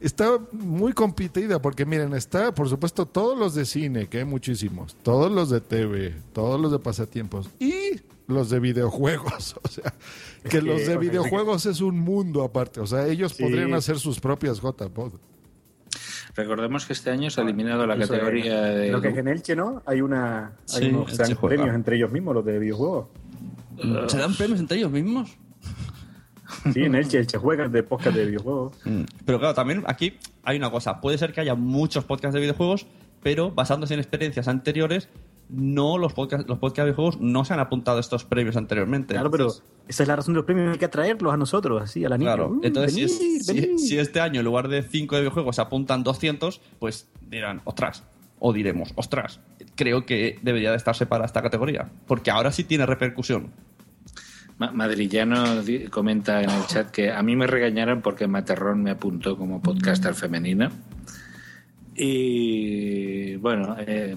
está 0.00 0.38
muy 0.52 0.92
competida 0.92 1.60
porque 1.60 1.84
miren, 1.86 2.12
está 2.14 2.54
por 2.54 2.68
supuesto 2.68 3.06
todos 3.06 3.38
los 3.38 3.54
de 3.54 3.64
cine, 3.64 4.08
que 4.08 4.18
hay 4.18 4.24
muchísimos, 4.24 4.96
todos 5.02 5.30
los 5.32 5.50
de 5.50 5.60
TV, 5.60 6.14
todos 6.32 6.60
los 6.60 6.70
de 6.72 6.78
pasatiempos 6.78 7.48
y 7.58 8.00
los 8.28 8.50
de 8.50 8.60
videojuegos. 8.60 9.56
O 9.62 9.68
sea, 9.68 9.94
que, 10.42 10.48
que, 10.50 10.62
los 10.62 10.86
de 10.86 10.96
videojuegos 10.96 11.66
es 11.66 11.80
un 11.80 11.98
mundo 11.98 12.44
aparte. 12.44 12.80
O 12.80 12.86
sea, 12.86 13.06
ellos 13.08 13.32
Sí. 13.32 13.42
podrían 13.42 13.74
hacer 13.74 13.98
sus 13.98 14.20
propias 14.20 14.60
JPod. 14.60 15.14
Recordemos 16.36 16.84
que 16.86 16.92
este 16.92 17.10
año 17.10 17.30
se 17.30 17.40
ha 17.40 17.44
eliminado 17.44 17.86
la 17.86 17.96
categoría 17.98 18.70
es- 18.72 18.76
de. 18.76 18.90
Lo 18.92 19.00
que 19.00 19.08
es 19.08 19.16
en 19.16 19.28
Elche, 19.28 19.56
¿no? 19.56 19.82
Hay 19.86 20.00
una 20.02 20.52
hay 20.74 20.82
Sí, 20.84 20.88
unos 20.90 21.10
juega. 21.16 21.56
premios 21.56 21.74
entre 21.74 21.96
ellos 21.96 22.10
mismos, 22.12 22.34
los 22.34 22.44
de 22.44 22.58
videojuegos. 22.58 23.06
¿Se 24.08 24.18
dan 24.18 24.34
premios 24.34 24.60
entre 24.60 24.78
ellos 24.78 24.90
mismos? 24.90 25.36
Sí, 26.72 26.84
en 26.84 26.94
Elche, 26.94 27.18
Elche 27.18 27.38
juega 27.38 27.68
de 27.68 27.82
podcast 27.82 28.16
de 28.16 28.26
videojuegos. 28.26 28.76
Pero 29.24 29.38
claro, 29.38 29.54
también 29.54 29.82
aquí 29.86 30.18
hay 30.44 30.56
una 30.58 30.70
cosa. 30.70 31.00
Puede 31.00 31.18
ser 31.18 31.32
que 31.32 31.40
haya 31.40 31.54
muchos 31.54 32.04
podcasts 32.04 32.34
de 32.34 32.40
videojuegos, 32.40 32.86
pero 33.22 33.50
basándose 33.50 33.94
en 33.94 34.00
experiencias 34.00 34.46
anteriores, 34.46 35.08
no 35.48 35.96
los 35.98 36.12
podcasts, 36.12 36.48
los 36.48 36.58
podcasts 36.58 36.78
de 36.78 36.84
videojuegos 36.84 37.20
no 37.20 37.44
se 37.44 37.54
han 37.54 37.60
apuntado 37.60 37.98
a 37.98 38.00
estos 38.00 38.24
premios 38.24 38.56
anteriormente. 38.56 39.14
Claro, 39.14 39.30
pero 39.30 39.48
esa 39.88 40.02
es 40.02 40.08
la 40.08 40.16
razón 40.16 40.34
de 40.34 40.38
los 40.38 40.44
premios, 40.46 40.72
hay 40.72 40.78
que 40.78 40.84
atraerlos 40.86 41.32
a 41.32 41.36
nosotros, 41.36 41.82
así, 41.82 42.04
a 42.04 42.08
la 42.08 42.18
niña. 42.18 42.34
Claro, 42.34 42.58
entonces 42.62 42.94
si, 42.94 43.02
es- 43.04 43.18
venid, 43.18 43.40
si- 43.42 43.60
venid. 43.60 43.78
si 43.78 43.98
este 43.98 44.20
año 44.20 44.40
en 44.40 44.44
lugar 44.44 44.68
de 44.68 44.82
5 44.82 45.14
de 45.14 45.20
videojuegos 45.22 45.56
se 45.56 45.62
apuntan 45.62 46.02
200, 46.02 46.60
pues 46.78 47.08
dirán, 47.20 47.60
ostras, 47.64 48.02
o 48.38 48.52
diremos, 48.52 48.92
ostras, 48.96 49.40
creo 49.76 50.04
que 50.04 50.38
debería 50.42 50.70
de 50.70 50.76
estarse 50.76 51.06
para 51.06 51.24
esta 51.24 51.42
categoría, 51.42 51.90
porque 52.06 52.30
ahora 52.30 52.50
sí 52.52 52.64
tiene 52.64 52.84
repercusión. 52.86 53.50
Ma- 54.58 54.72
Madrillano 54.72 55.44
comenta 55.90 56.42
en 56.42 56.48
el 56.50 56.66
chat 56.66 56.90
que 56.90 57.12
a 57.12 57.22
mí 57.22 57.36
me 57.36 57.46
regañaron 57.46 58.00
porque 58.00 58.26
Materrón 58.26 58.82
me 58.82 58.90
apuntó 58.90 59.36
como 59.36 59.60
podcaster 59.60 60.14
femenina. 60.14 60.72
Y 61.98 63.36
bueno, 63.36 63.76
eh, 63.78 64.16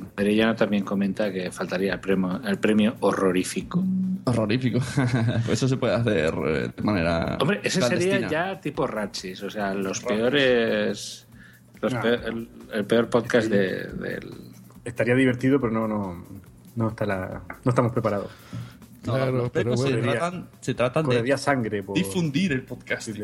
también 0.55 0.83
comenta 0.83 1.31
que 1.31 1.51
faltaría 1.51 1.93
el 1.93 1.99
premio, 1.99 2.41
el 2.45 2.57
premio 2.59 2.95
horrorífico. 3.01 3.83
Horrorífico. 4.25 4.79
Eso 5.49 5.67
se 5.67 5.77
puede 5.77 5.95
hacer 5.95 6.33
eh, 6.45 6.71
de 6.75 6.83
manera. 6.83 7.37
Hombre, 7.39 7.61
ese 7.63 7.81
sería 7.81 8.27
ya 8.27 8.59
tipo 8.59 8.85
Ratchis, 8.87 9.41
o 9.43 9.49
sea, 9.49 9.73
los 9.73 10.01
peores. 10.01 11.27
Los 11.81 11.93
Ah. 11.93 12.01
peor- 12.01 12.21
el, 12.25 12.49
el 12.73 12.85
peor 12.85 13.09
podcast 13.09 13.47
de- 13.49 13.85
del, 13.93 14.33
estaría 14.83 15.15
divertido, 15.15 15.61
pero 15.61 15.71
no, 15.71 15.87
no, 15.87 16.25
no, 16.75 16.89
está 16.89 17.05
la, 17.05 17.41
no 17.63 17.69
estamos 17.69 17.93
preparados. 17.93 18.29
No, 19.05 19.17
los 19.31 19.49
premios 19.49 19.81
se 19.81 19.95
tratan, 19.97 20.49
se 20.59 20.73
tratan 20.73 21.07
de 21.07 21.37
sangre. 21.37 21.81
por- 21.83 21.95
difundir 21.95 22.51
el 22.51 22.63
podcast. 22.63 23.03
Sí, 23.03 23.23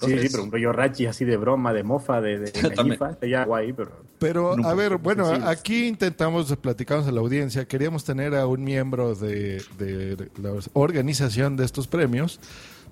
sí. 0.00 0.06
Sí, 0.06 0.12
Entonces- 0.12 0.22
sí, 0.22 0.28
pero 0.32 0.44
un 0.44 0.52
rollo 0.52 0.72
rachi 0.72 1.06
así 1.06 1.24
de 1.24 1.36
broma, 1.36 1.72
de 1.72 1.82
mofa, 1.82 2.20
de, 2.20 2.38
de 2.38 2.46
estaría 3.10 3.44
guay, 3.44 3.72
pero... 3.72 3.90
Pero, 4.18 4.54
a 4.66 4.74
ver, 4.74 4.98
bueno, 4.98 5.34
sí. 5.34 5.40
aquí 5.46 5.86
intentamos, 5.86 6.54
platicamos 6.56 7.06
a 7.06 7.12
la 7.12 7.20
audiencia, 7.20 7.66
queríamos 7.66 8.04
tener 8.04 8.34
a 8.34 8.46
un 8.46 8.62
miembro 8.64 9.14
de, 9.14 9.62
de 9.78 10.28
la 10.36 10.52
organización 10.74 11.56
de 11.56 11.64
estos 11.64 11.86
premios 11.86 12.38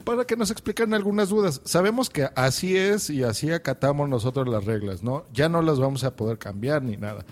para 0.05 0.25
que 0.25 0.37
nos 0.37 0.51
explicaran 0.51 0.95
algunas 0.95 1.29
dudas. 1.29 1.61
Sabemos 1.65 2.09
que 2.09 2.31
así 2.35 2.77
es 2.79 3.11
y 3.11 3.25
así 3.25 3.51
acatamos 3.51 4.09
nosotros 4.09 4.49
las 4.49 4.65
reglas, 4.65 5.03
¿no? 5.03 5.25
Ya 5.35 5.51
no 5.51 5.61
las 5.61 5.79
vamos 5.79 6.03
a 6.05 6.17
poder 6.17 6.39
cambiar 6.39 6.83
ni 6.83 6.97
nada. 6.97 7.27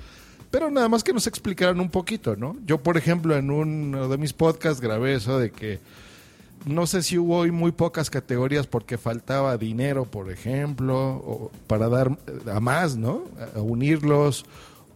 Pero 0.51 0.71
nada 0.71 0.89
más 0.91 1.03
que 1.03 1.15
nos 1.15 1.27
explicaran 1.27 1.81
un 1.81 1.89
poquito, 1.91 2.37
¿no? 2.37 2.55
Yo, 2.67 2.79
por 2.83 2.99
ejemplo, 2.99 3.35
en 3.35 3.51
uno 3.51 4.09
de 4.09 4.19
mis 4.19 4.33
podcasts 4.35 4.81
grabé 4.83 5.15
eso 5.15 5.39
de 5.39 5.51
que 5.51 5.81
no 6.65 6.87
sé 6.87 7.03
si 7.03 7.19
hubo 7.19 7.39
hoy 7.39 7.51
muy 7.51 7.73
pocas 7.73 8.11
categorías 8.11 8.67
porque 8.67 8.99
faltaba 8.99 9.57
dinero, 9.57 10.05
por 10.05 10.31
ejemplo, 10.31 10.97
o 10.99 11.51
para 11.67 11.89
dar 11.89 12.19
eh, 12.27 12.51
a 12.51 12.61
más, 12.61 12.97
¿no? 12.97 13.23
A 13.55 13.61
unirlos 13.61 14.45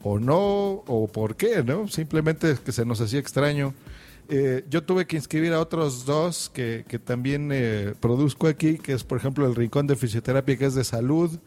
o 0.03 0.19
no, 0.19 0.82
o 0.87 1.09
por 1.12 1.37
qué, 1.37 1.62
¿no? 1.62 1.87
Simplemente 1.89 2.51
es 2.53 2.61
que 2.61 2.73
se 2.73 2.85
nos 2.85 3.01
hacía 3.01 3.20
extraño. 3.20 3.74
Eh, 4.28 4.65
yo 4.70 4.82
tuve 4.85 5.07
que 5.07 5.16
inscribir 5.16 5.53
a 5.53 5.61
otros 5.61 6.07
dos 6.07 6.51
que, 6.55 6.85
que 6.89 6.99
también 6.99 7.51
eh, 7.53 7.95
produzco 8.01 8.47
aquí, 8.47 8.78
que 8.78 8.93
es, 8.93 9.05
por 9.05 9.19
ejemplo, 9.19 9.47
el 9.47 9.55
Rincón 9.57 9.87
de 9.87 9.97
Fisioterapia, 9.97 10.57
que 10.57 10.66
es 10.66 10.74
de 10.74 10.85
salud. 10.85 11.39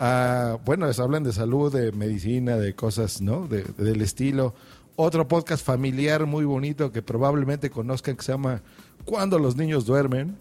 Ah, 0.00 0.58
bueno, 0.64 0.86
les 0.86 0.98
hablan 0.98 1.22
de 1.22 1.32
salud, 1.32 1.72
de 1.72 1.92
medicina, 1.92 2.56
de 2.56 2.74
cosas, 2.74 3.20
¿no? 3.20 3.46
De- 3.46 3.62
del 3.78 4.00
estilo. 4.02 4.54
Otro 4.96 5.28
podcast 5.28 5.64
familiar 5.64 6.24
muy 6.26 6.44
bonito 6.44 6.92
que 6.92 7.02
probablemente 7.02 7.68
conozcan 7.70 8.16
que 8.16 8.22
se 8.22 8.32
llama 8.32 8.62
Cuando 9.04 9.38
los 9.38 9.56
niños 9.56 9.84
duermen, 9.86 10.36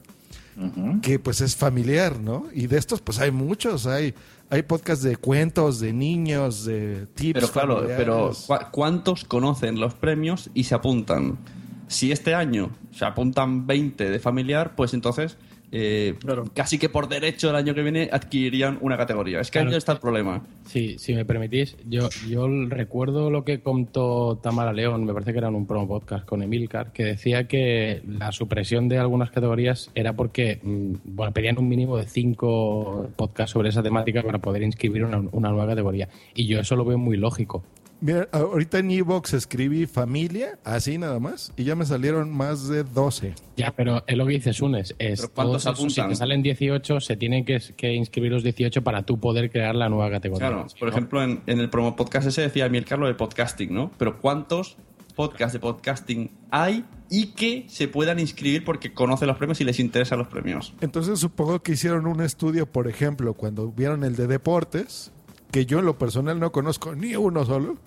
que 1.01 1.17
pues 1.19 1.41
es 1.41 1.55
familiar, 1.55 2.19
¿no? 2.19 2.45
Y 2.53 2.67
de 2.67 2.77
estos 2.77 3.01
pues 3.01 3.19
hay 3.19 3.31
muchos, 3.31 3.87
hay 3.87 4.13
hay 4.49 4.61
podcasts 4.61 5.03
de 5.03 5.15
cuentos, 5.17 5.79
de 5.79 5.93
niños, 5.93 6.63
de 6.65 7.07
tips 7.15 7.33
Pero 7.39 7.47
claro, 7.51 7.75
familiares. 7.77 7.97
pero 7.97 8.31
¿cu- 8.59 8.65
¿cuántos 8.71 9.23
conocen 9.23 9.79
los 9.79 9.95
premios 9.95 10.51
y 10.53 10.65
se 10.65 10.75
apuntan? 10.75 11.39
Si 11.87 12.11
este 12.11 12.35
año 12.35 12.69
se 12.91 13.03
apuntan 13.05 13.65
20 13.65 14.11
de 14.11 14.19
familiar, 14.19 14.75
pues 14.75 14.93
entonces 14.93 15.37
eh, 15.75 16.13
casi 16.53 16.77
que 16.77 16.87
por 16.87 17.07
derecho 17.09 17.49
el 17.49 17.55
año 17.55 17.73
que 17.73 17.81
viene 17.81 18.07
adquirirían 18.11 18.77
una 18.81 18.95
categoría. 18.95 19.39
Es 19.39 19.49
que 19.49 19.57
Claro. 19.57 19.71
ahí 19.71 19.77
está 19.77 19.93
el 19.93 19.97
problema. 19.97 20.43
Sí, 20.67 20.97
si 20.99 21.15
me 21.15 21.25
permitís, 21.25 21.75
yo, 21.89 22.09
yo 22.29 22.47
recuerdo 22.67 23.31
lo 23.31 23.43
que 23.43 23.61
contó 23.61 24.37
Tamara 24.41 24.71
León, 24.71 25.03
me 25.03 25.13
parece 25.13 25.31
que 25.31 25.39
era 25.39 25.47
en 25.47 25.55
un 25.55 25.65
promo 25.65 25.87
podcast 25.87 26.25
con 26.27 26.43
Emilcar, 26.43 26.91
que 26.93 27.03
decía 27.05 27.47
que 27.47 28.03
la 28.07 28.31
supresión 28.31 28.87
de 28.87 28.99
algunas 28.99 29.31
categorías 29.31 29.89
era 29.95 30.13
porque 30.13 30.59
mm, 30.61 30.93
bueno, 31.05 31.33
pedían 31.33 31.57
un 31.57 31.67
mínimo 31.67 31.97
de 31.97 32.05
cinco 32.05 33.09
podcasts 33.15 33.53
sobre 33.53 33.69
esa 33.69 33.81
temática 33.81 34.21
para 34.21 34.37
poder 34.37 34.61
inscribir 34.61 35.03
una, 35.03 35.23
una 35.31 35.49
nueva 35.49 35.65
categoría. 35.65 36.07
Y 36.35 36.45
yo 36.45 36.59
eso 36.59 36.75
lo 36.75 36.85
veo 36.85 36.99
muy 36.99 37.17
lógico. 37.17 37.63
Mira, 38.05 38.27
ahorita 38.33 38.79
en 38.79 38.91
Evox 38.91 39.33
escribí 39.33 39.85
familia, 39.85 40.59
así 40.65 40.97
nada 40.97 41.19
más, 41.21 41.53
y 41.55 41.63
ya 41.63 41.73
me 41.73 41.85
salieron 41.85 42.29
más 42.35 42.67
de 42.67 42.83
12. 42.83 43.33
Ya, 43.55 43.71
pero 43.71 44.03
es 44.05 44.17
lo 44.17 44.25
que 44.25 44.33
dices, 44.33 44.59
Unes. 44.61 44.93
Es 44.99 45.21
¿Pero 45.21 45.33
cuántos 45.33 45.65
apuntan? 45.67 46.07
Si 46.07 46.09
te 46.09 46.15
salen 46.17 46.43
18, 46.43 46.99
se 46.99 47.15
tienen 47.15 47.45
que, 47.45 47.61
que 47.77 47.93
inscribir 47.93 48.33
los 48.33 48.43
18 48.43 48.83
para 48.83 49.03
tú 49.03 49.21
poder 49.21 49.49
crear 49.49 49.73
la 49.73 49.87
nueva 49.87 50.11
categoría. 50.11 50.49
Claro, 50.49 50.67
por 50.77 50.89
no- 50.89 50.93
ejemplo, 50.93 51.23
en, 51.23 51.41
en 51.47 51.61
el 51.61 51.69
promo 51.69 51.95
podcast 51.95 52.27
ese 52.27 52.41
decía 52.41 52.65
Emil 52.65 52.83
Carlos 52.83 53.07
de 53.07 53.15
podcasting, 53.15 53.73
¿no? 53.73 53.89
Pero 53.97 54.19
¿cuántos 54.19 54.75
podcasts 55.15 55.53
de 55.53 55.59
podcasting 55.59 56.29
hay 56.51 56.83
y 57.09 57.27
que 57.27 57.63
se 57.69 57.87
puedan 57.87 58.19
inscribir 58.19 58.65
porque 58.65 58.93
conocen 58.93 59.29
los 59.29 59.37
premios 59.37 59.61
y 59.61 59.63
les 59.63 59.79
interesan 59.79 60.17
los 60.19 60.27
premios? 60.27 60.73
Entonces 60.81 61.19
supongo 61.19 61.61
que 61.61 61.71
hicieron 61.71 62.05
un 62.07 62.19
estudio, 62.19 62.65
por 62.65 62.89
ejemplo, 62.89 63.33
cuando 63.33 63.71
vieron 63.71 64.03
el 64.03 64.17
de 64.17 64.27
deportes, 64.27 65.13
que 65.51 65.65
yo 65.65 65.79
en 65.79 65.85
lo 65.85 65.97
personal 65.97 66.37
no 66.39 66.51
conozco 66.51 66.95
ni 66.95 67.15
uno 67.15 67.45
solo, 67.45 67.77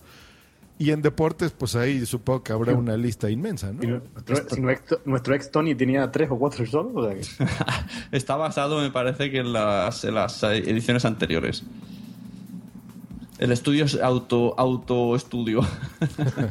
y 0.78 0.90
en 0.90 1.02
deportes 1.02 1.52
pues 1.52 1.74
ahí 1.74 2.04
supongo 2.04 2.42
que 2.42 2.52
habrá 2.52 2.74
una 2.74 2.96
lista 2.96 3.30
inmensa, 3.30 3.72
¿no? 3.72 3.82
Nuestro, 3.82 4.48
si 4.50 4.60
nuestro, 4.60 5.00
nuestro 5.04 5.34
ex 5.34 5.50
Tony 5.50 5.74
tenía 5.74 6.10
tres 6.10 6.30
o 6.30 6.38
cuatro 6.38 6.66
solo, 6.66 6.92
o 6.94 7.04
sea 7.04 7.14
que... 7.14 7.22
Está 8.16 8.36
basado, 8.36 8.80
me 8.80 8.90
parece, 8.90 9.30
que 9.30 9.38
en 9.38 9.52
las, 9.52 10.04
en 10.04 10.14
las 10.14 10.42
ediciones 10.42 11.04
anteriores. 11.04 11.64
El 13.38 13.52
estudio 13.52 13.84
es 13.84 14.00
auto, 14.00 14.54
autoestudio. 14.58 15.60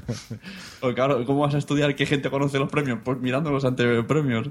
Porque 0.79 0.95
claro, 0.95 1.25
¿cómo 1.25 1.41
vas 1.41 1.55
a 1.55 1.57
estudiar 1.57 1.95
qué 1.95 2.05
gente 2.05 2.29
conoce 2.29 2.59
los 2.59 2.69
premios? 2.69 2.99
Pues 3.03 3.19
mirando 3.19 3.51
los 3.51 3.65
anteriores 3.65 4.05
premios. 4.05 4.49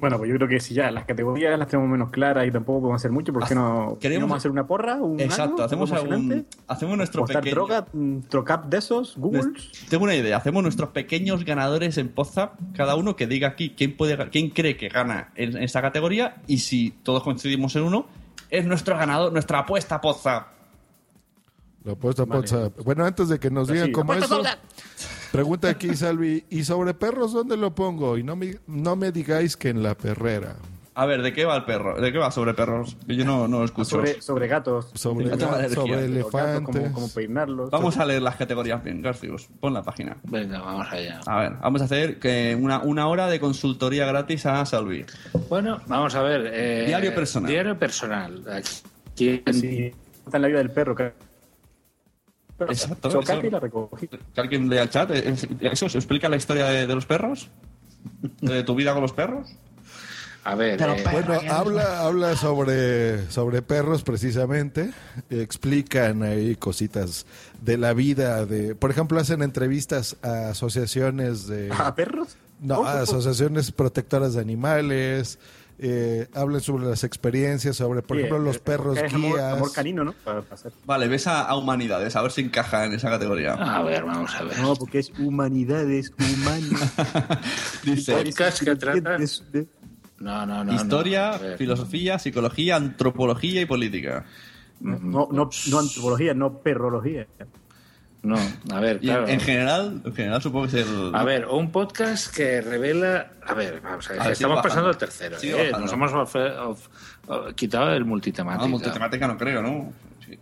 Bueno, 0.00 0.18
pues 0.18 0.30
yo 0.30 0.36
creo 0.36 0.48
que 0.48 0.60
si 0.60 0.74
ya 0.74 0.90
las 0.90 1.04
categorías 1.04 1.58
las 1.58 1.68
tenemos 1.68 1.90
menos 1.90 2.10
claras 2.10 2.46
y 2.46 2.50
tampoco 2.50 2.80
podemos 2.80 3.00
hacer 3.00 3.10
mucho, 3.10 3.32
¿por 3.32 3.46
qué 3.46 3.54
no 3.54 3.96
Queremos- 4.00 4.36
hacer 4.36 4.50
una 4.50 4.66
porra? 4.66 4.96
Un 4.96 5.20
Exacto, 5.20 5.62
hacemos, 5.64 5.92
algún, 5.92 6.46
hacemos 6.66 6.96
nuestro 6.96 7.22
¿Apostar 7.22 7.42
pequeño... 7.42 7.54
droga, 7.56 7.86
un 7.92 8.22
trocap 8.28 8.66
de 8.66 8.78
esos, 8.78 9.16
Google. 9.16 9.52
Tengo 9.88 10.04
una 10.04 10.14
idea, 10.14 10.36
hacemos 10.36 10.62
nuestros 10.62 10.90
pequeños 10.90 11.44
ganadores 11.44 11.98
en 11.98 12.08
Podzap, 12.08 12.54
cada 12.74 12.94
uno 12.96 13.16
que 13.16 13.26
diga 13.26 13.48
aquí 13.48 13.70
quién 13.76 13.96
puede 13.96 14.16
quién 14.30 14.50
cree 14.50 14.76
que 14.76 14.88
gana 14.88 15.32
en, 15.34 15.56
en 15.56 15.62
esta 15.62 15.82
categoría 15.82 16.36
y 16.46 16.58
si 16.58 16.90
todos 17.02 17.22
coincidimos 17.22 17.74
en 17.76 17.82
uno, 17.84 18.06
es 18.50 18.64
nuestro 18.64 18.96
ganador, 18.96 19.32
nuestra 19.32 19.60
apuesta 19.60 20.00
Podzap. 20.00 20.48
Lo 21.84 21.92
he 21.92 21.96
puesto 21.96 22.22
a 22.24 22.26
WhatsApp. 22.26 22.72
Bueno, 22.84 23.04
antes 23.06 23.28
de 23.28 23.38
que 23.38 23.50
nos 23.50 23.68
digan 23.68 23.86
Sí, 23.86 23.92
cómo 23.92 24.12
apuesta 24.12 24.26
eso, 24.26 24.36
sola. 24.36 24.58
Pregunta 25.32 25.68
aquí 25.68 25.94
Salvi, 25.94 26.44
¿y 26.50 26.64
sobre 26.64 26.94
perros 26.94 27.32
dónde 27.32 27.56
lo 27.56 27.74
pongo? 27.74 28.16
Y 28.18 28.22
no 28.22 28.36
me, 28.36 28.56
no 28.66 28.96
me 28.96 29.12
digáis 29.12 29.56
que 29.56 29.68
en 29.70 29.82
la 29.82 29.94
perrera. 29.94 30.56
A 30.94 31.06
ver, 31.06 31.22
¿de 31.22 31.32
qué 31.32 31.44
va 31.44 31.54
el 31.54 31.64
perro? 31.64 32.00
¿De 32.00 32.10
qué 32.10 32.18
va 32.18 32.28
sobre 32.32 32.54
perros? 32.54 32.96
Yo 33.06 33.24
no, 33.24 33.46
no 33.46 33.60
lo 33.60 33.64
escucho. 33.66 33.88
Sobre, 33.90 34.20
sobre 34.20 34.48
gatos. 34.48 34.90
Sobre, 34.94 35.28
sobre 35.70 36.04
elefantes. 36.06 36.82
cómo, 36.82 36.92
cómo 36.92 37.08
peinarlos. 37.14 37.70
Vamos 37.70 37.98
a 37.98 38.04
leer 38.04 38.20
las 38.20 38.34
categorías 38.34 38.82
bien, 38.82 39.00
Garcius. 39.00 39.48
Pon 39.60 39.74
la 39.74 39.82
página. 39.84 40.16
Venga, 40.24 40.60
vamos 40.60 40.88
allá. 40.90 41.20
A 41.24 41.40
ver, 41.40 41.52
vamos 41.60 41.82
a 41.82 41.84
hacer 41.84 42.18
que 42.18 42.58
una, 42.60 42.80
una 42.80 43.06
hora 43.06 43.28
de 43.28 43.38
consultoría 43.38 44.06
gratis 44.06 44.44
a 44.46 44.66
Salvi. 44.66 45.04
Bueno, 45.48 45.80
vamos 45.86 46.16
a 46.16 46.22
ver. 46.22 46.50
eh, 46.52 46.84
Diario 46.88 47.14
personal. 47.14 47.48
Diario 47.48 47.78
personal. 47.78 48.42
Aquí, 48.50 49.40
Sí, 49.52 49.92
está 50.26 50.38
en 50.38 50.42
la 50.42 50.48
vida 50.48 50.58
del 50.58 50.72
perro. 50.72 50.96
Exacto. 52.60 53.20
Eso. 53.20 53.40
y 53.42 53.50
la 53.50 53.60
recogí. 53.60 54.08
Que 54.08 54.40
alguien 54.40 54.68
lea 54.68 54.82
el 54.82 54.90
chat. 54.90 55.10
¿eh? 55.12 55.34
¿Eso 55.60 55.88
se 55.88 55.98
explica 55.98 56.28
la 56.28 56.36
historia 56.36 56.66
de, 56.66 56.86
de 56.86 56.94
los 56.94 57.06
perros? 57.06 57.50
¿De 58.40 58.62
tu 58.64 58.74
vida 58.74 58.92
con 58.92 59.02
los 59.02 59.12
perros? 59.12 59.54
A 60.44 60.54
ver, 60.54 60.78
Pero 60.78 60.94
eh, 60.94 61.04
Bueno, 61.12 61.40
habla, 61.50 62.00
habla 62.00 62.36
sobre, 62.36 63.30
sobre 63.30 63.60
perros 63.60 64.02
precisamente. 64.02 64.92
Explican 65.28 66.22
ahí 66.22 66.56
cositas 66.56 67.26
de 67.60 67.76
la 67.76 67.92
vida. 67.92 68.46
de 68.46 68.74
Por 68.74 68.90
ejemplo, 68.90 69.20
hacen 69.20 69.42
entrevistas 69.42 70.16
a 70.22 70.50
asociaciones 70.50 71.46
de... 71.48 71.70
¿A 71.76 71.94
perros? 71.94 72.36
No, 72.60 72.84
a 72.86 73.02
asociaciones 73.02 73.72
protectoras 73.72 74.34
de 74.34 74.40
animales. 74.40 75.38
Eh, 75.78 76.28
sobre 76.60 76.86
las 76.86 77.04
experiencias, 77.04 77.76
sobre, 77.76 78.02
por 78.02 78.16
Sí, 78.16 78.24
ejemplo, 78.24 78.44
los 78.44 78.56
eh, 78.56 78.60
perros 78.64 78.98
es 78.98 79.12
amor, 79.14 79.34
guías. 79.34 79.52
amor 79.54 79.72
canino, 79.72 80.04
¿no? 80.04 80.12
Para. 80.24 80.42
Vale, 80.84 81.08
ves 81.08 81.26
a, 81.26 81.42
a 81.42 81.56
humanidades, 81.56 82.16
a 82.16 82.22
ver 82.22 82.32
si 82.32 82.40
encaja 82.40 82.84
en 82.84 82.94
esa 82.94 83.10
categoría. 83.10 83.54
a 83.54 83.82
ver, 83.82 84.04
vamos 84.04 84.34
a 84.34 84.42
ver. 84.44 84.58
No, 84.58 84.74
porque 84.74 84.98
es 84.98 85.12
humanidades, 85.18 86.12
humanas. 86.18 86.92
Dice, 87.84 88.12
Podcast 88.12 88.62
que 88.62 88.76
trata. 88.76 89.18
No, 90.18 90.44
no, 90.46 90.64
no. 90.64 90.72
historia, 90.72 91.38
no. 91.40 91.56
Filosofía, 91.56 92.18
psicología, 92.18 92.74
antropología 92.76 93.60
y 93.60 93.66
política. 93.66 94.24
No, 94.80 95.28
no, 95.30 95.50
no 95.70 95.78
antropología, 95.78 96.34
no 96.34 96.58
perrología. 96.58 97.26
No, 98.22 98.36
a 98.74 98.80
ver, 98.80 98.98
claro. 98.98 99.28
en 99.28 99.38
general, 99.40 100.02
en 100.04 100.12
general 100.12 100.42
supongo 100.42 100.66
que 100.68 100.80
es 100.80 100.86
el... 100.88 101.14
A 101.14 101.22
ver, 101.24 101.46
un 101.46 101.70
podcast 101.70 102.34
que 102.34 102.60
revela. 102.60 103.30
A 103.46 103.54
ver, 103.54 103.80
vamos 103.80 104.08
a 104.10 104.12
ver. 104.12 104.20
A 104.20 104.24
ver, 104.24 104.32
estamos 104.32 104.60
pasando 104.60 104.88
al 104.88 104.98
tercero. 104.98 105.36
¿eh? 105.40 105.70
Nos 105.78 105.92
hemos 105.92 106.12
of- 106.12 106.34
of- 106.34 106.88
of- 107.28 107.54
quitado 107.54 107.92
el 107.92 108.04
multitemática. 108.04 108.64
Ah, 108.64 108.68
multitemática 108.68 109.28
no 109.28 109.38
creo, 109.38 109.62
¿no? 109.62 109.92
Sí. 110.26 110.36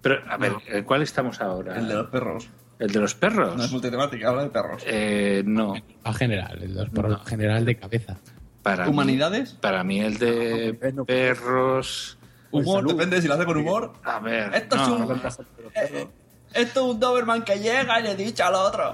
Pero, 0.00 0.20
a 0.30 0.36
ver, 0.36 0.52
¿en 0.68 0.84
¿cuál 0.84 1.02
estamos 1.02 1.40
ahora? 1.40 1.76
El 1.78 1.88
de 1.88 1.94
los 1.94 2.06
perros. 2.10 2.48
¿El 2.78 2.92
de 2.92 3.00
los 3.00 3.14
perros? 3.16 3.56
No 3.56 3.64
es 3.64 3.72
multitemática, 3.72 4.28
habla 4.28 4.44
de 4.44 4.50
perros. 4.50 4.82
Eh, 4.86 5.42
no. 5.44 5.74
A 6.04 6.14
general, 6.14 6.62
el 6.62 6.74
dos 6.74 6.88
por 6.90 7.26
general 7.26 7.64
de 7.64 7.76
cabeza. 7.76 8.16
Para 8.62 8.84
mí- 8.84 8.90
¿Humanidades? 8.92 9.52
para 9.54 9.82
mí 9.82 10.00
el 10.00 10.16
de 10.18 10.78
perros. 11.06 12.16
Humor, 12.52 12.86
depende 12.86 13.20
si 13.20 13.26
lo 13.28 13.34
hace 13.34 13.44
con 13.44 13.56
humor. 13.56 13.92
A 14.04 14.20
ver. 14.20 14.54
Esto 14.54 14.76
no. 14.76 15.12
es 15.14 15.90
un... 15.90 16.19
Esto 16.54 16.80
es 16.88 16.94
un 16.94 17.00
Doberman 17.00 17.42
que 17.44 17.56
llega 17.58 18.00
y 18.00 18.02
le 18.02 18.16
dice 18.16 18.42
al 18.42 18.54
otro. 18.54 18.92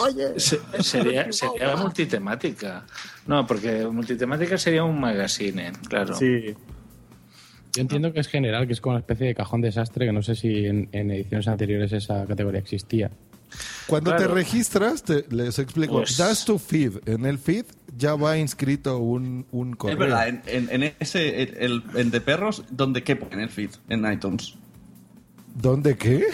Oye. 0.00 0.38
Se- 0.38 0.60
sería, 0.82 1.32
sería 1.32 1.76
multitemática. 1.76 2.84
No, 3.26 3.46
porque 3.46 3.86
multitemática 3.86 4.56
sería 4.58 4.84
un 4.84 5.00
magazine, 5.00 5.72
claro. 5.88 6.14
Sí. 6.16 6.54
Yo 7.72 7.82
entiendo 7.82 8.12
que 8.12 8.20
es 8.20 8.28
general, 8.28 8.66
que 8.66 8.72
es 8.72 8.80
como 8.80 8.94
una 8.94 9.00
especie 9.00 9.26
de 9.26 9.34
cajón 9.34 9.60
desastre, 9.60 10.06
que 10.06 10.12
no 10.12 10.22
sé 10.22 10.34
si 10.34 10.66
en, 10.66 10.88
en 10.92 11.10
ediciones 11.10 11.46
anteriores 11.48 11.92
esa 11.92 12.24
categoría 12.26 12.60
existía. 12.60 13.10
Cuando 13.86 14.10
Claro. 14.10 14.28
te 14.28 14.34
registras, 14.34 15.02
te- 15.02 15.24
les 15.30 15.58
explico, 15.58 15.94
Pues- 15.94 16.16
das 16.16 16.44
tu 16.44 16.58
feed. 16.58 16.92
En 17.06 17.26
el 17.26 17.38
feed 17.38 17.64
ya 17.96 18.14
va 18.14 18.36
inscrito 18.38 18.98
un, 18.98 19.46
un 19.52 19.74
correo. 19.74 19.94
Es 19.94 19.98
verdad, 19.98 20.28
en, 20.28 20.42
en- 20.46 20.82
en 20.82 20.94
ese, 21.00 21.42
el, 21.42 21.56
el- 21.58 21.82
en 21.94 22.10
de 22.10 22.20
perros, 22.20 22.64
¿dónde 22.70 23.02
qué 23.02 23.16
pone 23.16 23.42
el 23.42 23.50
feed? 23.50 23.70
En 23.88 24.10
iTunes. 24.10 24.54
¿Dónde 25.60 25.96
qué? 25.96 26.26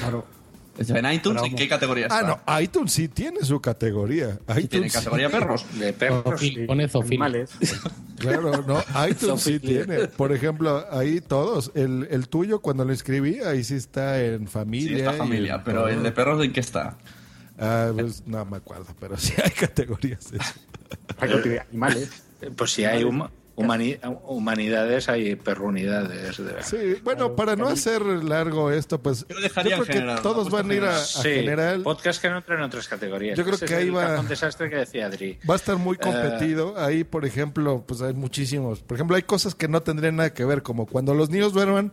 En 0.79 1.13
iTunes, 1.13 1.43
¿en 1.45 1.55
qué 1.55 1.69
categoría 1.69 2.07
está? 2.07 2.19
Ah, 2.19 2.41
no, 2.47 2.61
iTunes 2.61 2.93
sí 2.93 3.09
tiene 3.09 3.45
su 3.45 3.61
categoría. 3.61 4.39
iTunes 4.49 4.69
tiene 4.71 4.89
sí. 4.89 4.95
categoría 4.99 5.29
perros? 5.29 5.67
De 5.79 5.93
perros. 5.93 6.25
Zofil- 6.41 6.67
pone 6.67 6.89
zoofilia. 6.89 7.47
Claro, 8.19 8.65
no, 8.67 8.83
iTunes 9.07 9.43
sí 9.43 9.61
tiene. 9.61 10.09
Por 10.09 10.33
ejemplo, 10.33 10.87
ahí 10.91 11.21
todos. 11.21 11.71
El, 11.75 12.09
el 12.11 12.29
tuyo, 12.29 12.61
cuando 12.61 12.85
lo 12.85 12.93
inscribí, 12.93 13.39
ahí 13.41 13.65
sí 13.65 13.75
está 13.75 14.23
en 14.23 14.49
familia. 14.49 14.89
Sí, 14.89 14.97
está 15.03 15.13
familia, 15.13 15.63
pero 15.63 15.81
todo. 15.81 15.89
el 15.89 16.03
de 16.03 16.11
perros, 16.13 16.43
¿en 16.45 16.53
qué 16.53 16.61
está? 16.61 16.97
Ah, 17.59 17.91
pues, 17.95 18.23
no 18.27 18.45
me 18.47 18.57
acuerdo, 18.57 18.87
pero 18.99 19.17
sí 19.19 19.35
hay 19.45 19.51
categorías. 19.51 20.33
eso. 20.33 20.55
Animales. 21.71 22.11
Pues 22.57 22.73
si 22.73 22.85
hay 22.85 23.05
huma- 23.05 23.31
humani- 23.57 23.99
humanidades, 24.25 25.09
hay 25.09 25.37
perrunidades. 25.37 26.37
de 26.39 26.43
verdad. 26.45 26.63
Sí, 26.65 26.77
bueno, 27.05 27.35
para 27.37 27.57
no 27.57 27.69
hacer 27.69 28.03
largo 28.03 28.71
esto, 28.71 29.01
pues 29.03 29.27
yo, 29.29 29.41
dejaría 29.41 29.75
creo 29.77 29.87
que 29.87 29.93
general, 29.95 30.23
todos 30.23 30.51
van 30.51 30.71
a 30.71 30.75
ir 30.75 30.85
a, 30.85 30.97
a 30.97 30.99
Sí, 31.01 31.29
general. 31.29 31.83
podcast 31.83 32.21
que 32.23 32.31
no 32.31 32.39
entran 32.39 32.59
en 32.59 32.65
otras 32.65 32.89
categorías. 32.89 33.37
Yo 33.37 33.45
creo 33.45 33.57
Ese 33.57 33.67
que 33.67 33.75
ahí 33.75 33.91
va- 33.91 34.07
cajón 34.07 34.29
desastre 34.29 34.71
que 34.71 34.77
decía 34.77 35.07
Adri. 35.07 35.39
Va 35.49 35.55
a 35.55 35.57
estar 35.57 35.77
muy 35.77 35.97
Eh, 35.97 36.01
competido. 36.01 36.75
Ahí, 36.79 37.05
por 37.05 37.25
ejemplo, 37.25 37.85
pues 37.87 38.01
hay 38.03 38.15
muchísimos. 38.15 38.81
Por 38.81 38.97
ejemplo, 38.97 39.17
hay 39.17 39.23
cosas 39.23 39.55
que 39.55 39.69
no 39.69 39.83
tendrían 39.83 40.17
nada 40.17 40.33
que 40.33 40.45
ver, 40.45 40.63
como 40.63 40.87
cuando 40.87 41.15
los 41.15 41.31
niños 41.31 41.53
duerman, 41.53 41.93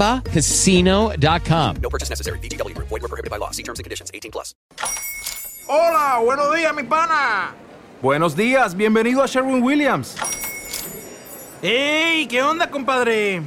chumbacasino.com. 0.01 1.75
No 1.81 1.89
purchase 1.89 2.09
necessary. 2.09 2.39
VGW 2.39 2.75
Group. 2.75 2.89
Void 2.89 3.01
were 3.01 3.07
prohibited 3.07 3.29
by 3.29 3.37
law. 3.37 3.51
See 3.51 3.63
terms 3.63 3.79
and 3.79 3.83
conditions. 3.83 4.11
18 4.13 4.31
plus. 4.31 4.55
Hola, 5.67 6.19
buenos 6.23 6.53
días, 6.53 6.73
mi 6.75 6.83
pana. 6.83 7.53
Buenos 8.01 8.35
días, 8.35 8.75
bienvenido 8.75 9.23
a 9.23 9.27
Sherwin 9.27 9.61
Williams. 9.63 10.17
¡Ey! 11.61 12.27
¿Qué 12.27 12.41
onda, 12.41 12.69
compadre? 12.69 13.43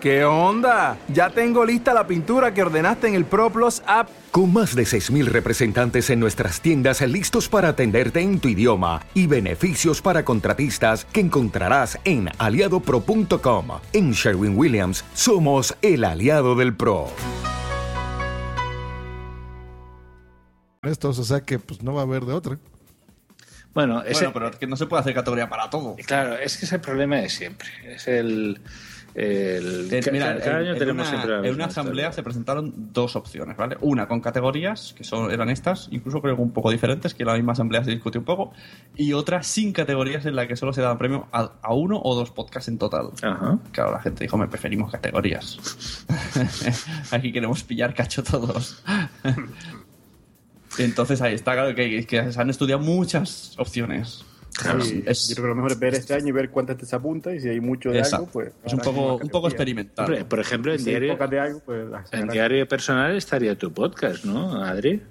¿Qué 0.00 0.24
onda? 0.24 0.98
Ya 1.08 1.30
tengo 1.30 1.64
lista 1.64 1.94
la 1.94 2.06
pintura 2.06 2.52
que 2.52 2.62
ordenaste 2.62 3.08
en 3.08 3.14
el 3.14 3.24
ProPlus 3.24 3.82
app. 3.86 4.08
Con 4.30 4.52
más 4.52 4.74
de 4.74 4.82
6.000 4.82 5.24
representantes 5.26 6.10
en 6.10 6.20
nuestras 6.20 6.60
tiendas 6.60 7.00
listos 7.00 7.48
para 7.48 7.68
atenderte 7.68 8.20
en 8.20 8.38
tu 8.38 8.48
idioma 8.48 9.00
y 9.14 9.26
beneficios 9.26 10.02
para 10.02 10.24
contratistas 10.24 11.06
que 11.06 11.20
encontrarás 11.20 11.98
en 12.04 12.28
aliadopro.com. 12.38 13.68
En 13.94 14.12
Sherwin 14.12 14.56
Williams 14.56 15.04
somos 15.14 15.74
el 15.80 16.04
aliado 16.04 16.54
del 16.54 16.76
PRO. 16.76 17.08
estos, 20.82 21.18
o 21.18 21.24
sea 21.24 21.40
que 21.40 21.58
pues 21.58 21.82
no 21.82 21.94
va 21.94 22.02
a 22.02 22.04
haber 22.04 22.24
de 22.24 22.32
otra. 22.32 22.58
Bueno, 23.74 24.02
ese, 24.02 24.24
Bueno, 24.26 24.32
pero 24.32 24.48
es 24.48 24.56
que 24.56 24.66
no 24.66 24.76
se 24.76 24.86
puede 24.86 25.00
hacer 25.00 25.14
categoría 25.14 25.48
para 25.48 25.68
todo. 25.68 25.96
claro, 26.06 26.36
es 26.38 26.56
que 26.56 26.64
es 26.64 26.72
el 26.72 26.80
problema 26.80 27.16
de 27.16 27.28
siempre. 27.28 27.68
Es 27.84 28.08
el. 28.08 28.60
El 29.18 29.88
ca- 30.04 30.10
mira, 30.12 30.36
cada 30.38 30.60
en, 30.60 30.66
año 30.66 30.72
en 30.74 30.78
tenemos 30.78 31.08
una, 31.08 31.10
siempre 31.10 31.30
la 31.30 31.36
en 31.38 31.42
misma 31.44 31.54
una 31.56 31.64
asamblea 31.66 32.04
historia. 32.04 32.12
se 32.12 32.22
presentaron 32.22 32.72
dos 32.92 33.16
opciones, 33.16 33.56
¿vale? 33.56 33.78
Una 33.80 34.06
con 34.08 34.20
categorías, 34.20 34.92
que 34.96 35.04
son, 35.04 35.30
eran 35.30 35.48
estas, 35.48 35.88
incluso 35.90 36.20
creo 36.20 36.36
que 36.36 36.42
un 36.42 36.50
poco 36.52 36.70
diferentes, 36.70 37.14
que 37.14 37.22
en 37.22 37.28
la 37.28 37.34
misma 37.34 37.52
asamblea 37.52 37.82
se 37.82 37.90
discutió 37.92 38.20
un 38.20 38.26
poco, 38.26 38.52
y 38.94 39.14
otra 39.14 39.42
sin 39.42 39.72
categorías 39.72 40.26
en 40.26 40.36
la 40.36 40.46
que 40.46 40.54
solo 40.56 40.72
se 40.74 40.82
daba 40.82 40.98
premio 40.98 41.28
a, 41.32 41.52
a 41.62 41.72
uno 41.72 41.98
o 42.02 42.14
dos 42.14 42.30
podcasts 42.30 42.68
en 42.68 42.76
total. 42.78 43.08
Claro, 43.72 43.92
la 43.92 44.00
gente 44.02 44.24
dijo, 44.24 44.36
me 44.36 44.48
preferimos 44.48 44.92
categorías. 44.92 45.58
Aquí 47.10 47.32
queremos 47.32 47.62
pillar 47.62 47.94
cacho 47.94 48.22
todos. 48.22 48.82
Entonces 50.78 51.22
ahí 51.22 51.34
está, 51.34 51.54
claro, 51.54 51.74
que, 51.74 52.04
que 52.06 52.32
se 52.32 52.40
han 52.40 52.50
estudiado 52.50 52.82
muchas 52.82 53.54
opciones. 53.58 54.24
Sí, 54.82 55.02
Es- 55.06 55.28
Yo 55.28 55.34
creo 55.36 55.44
que 55.44 55.48
lo 55.50 55.54
mejor 55.56 55.72
es 55.72 55.78
ver 55.78 55.94
este 55.94 56.14
año 56.14 56.28
y 56.28 56.32
ver 56.32 56.50
cuántas 56.50 56.76
te 56.78 56.86
se 56.86 56.96
apunta 56.96 57.34
y 57.34 57.40
si 57.40 57.48
hay 57.48 57.60
mucho 57.60 57.90
de 57.90 57.98
Exacto. 57.98 58.16
algo, 58.16 58.32
pues... 58.32 58.52
Es 58.64 58.72
un 58.72 58.78
poco- 58.80 59.16
un 59.16 59.28
poco 59.28 59.48
experimental. 59.48 60.06
Hombre, 60.06 60.24
por 60.24 60.40
ejemplo, 60.40 60.72
en 60.72 60.78
si 60.78 60.90
diario, 60.90 61.16
de 61.16 61.40
algo, 61.40 61.60
pues... 61.60 61.86
en 62.12 62.28
diario 62.28 62.66
personal 62.66 63.16
estaría 63.16 63.56
tu 63.56 63.72
podcast, 63.72 64.24
¿no, 64.24 64.62
Adri? 64.62 65.02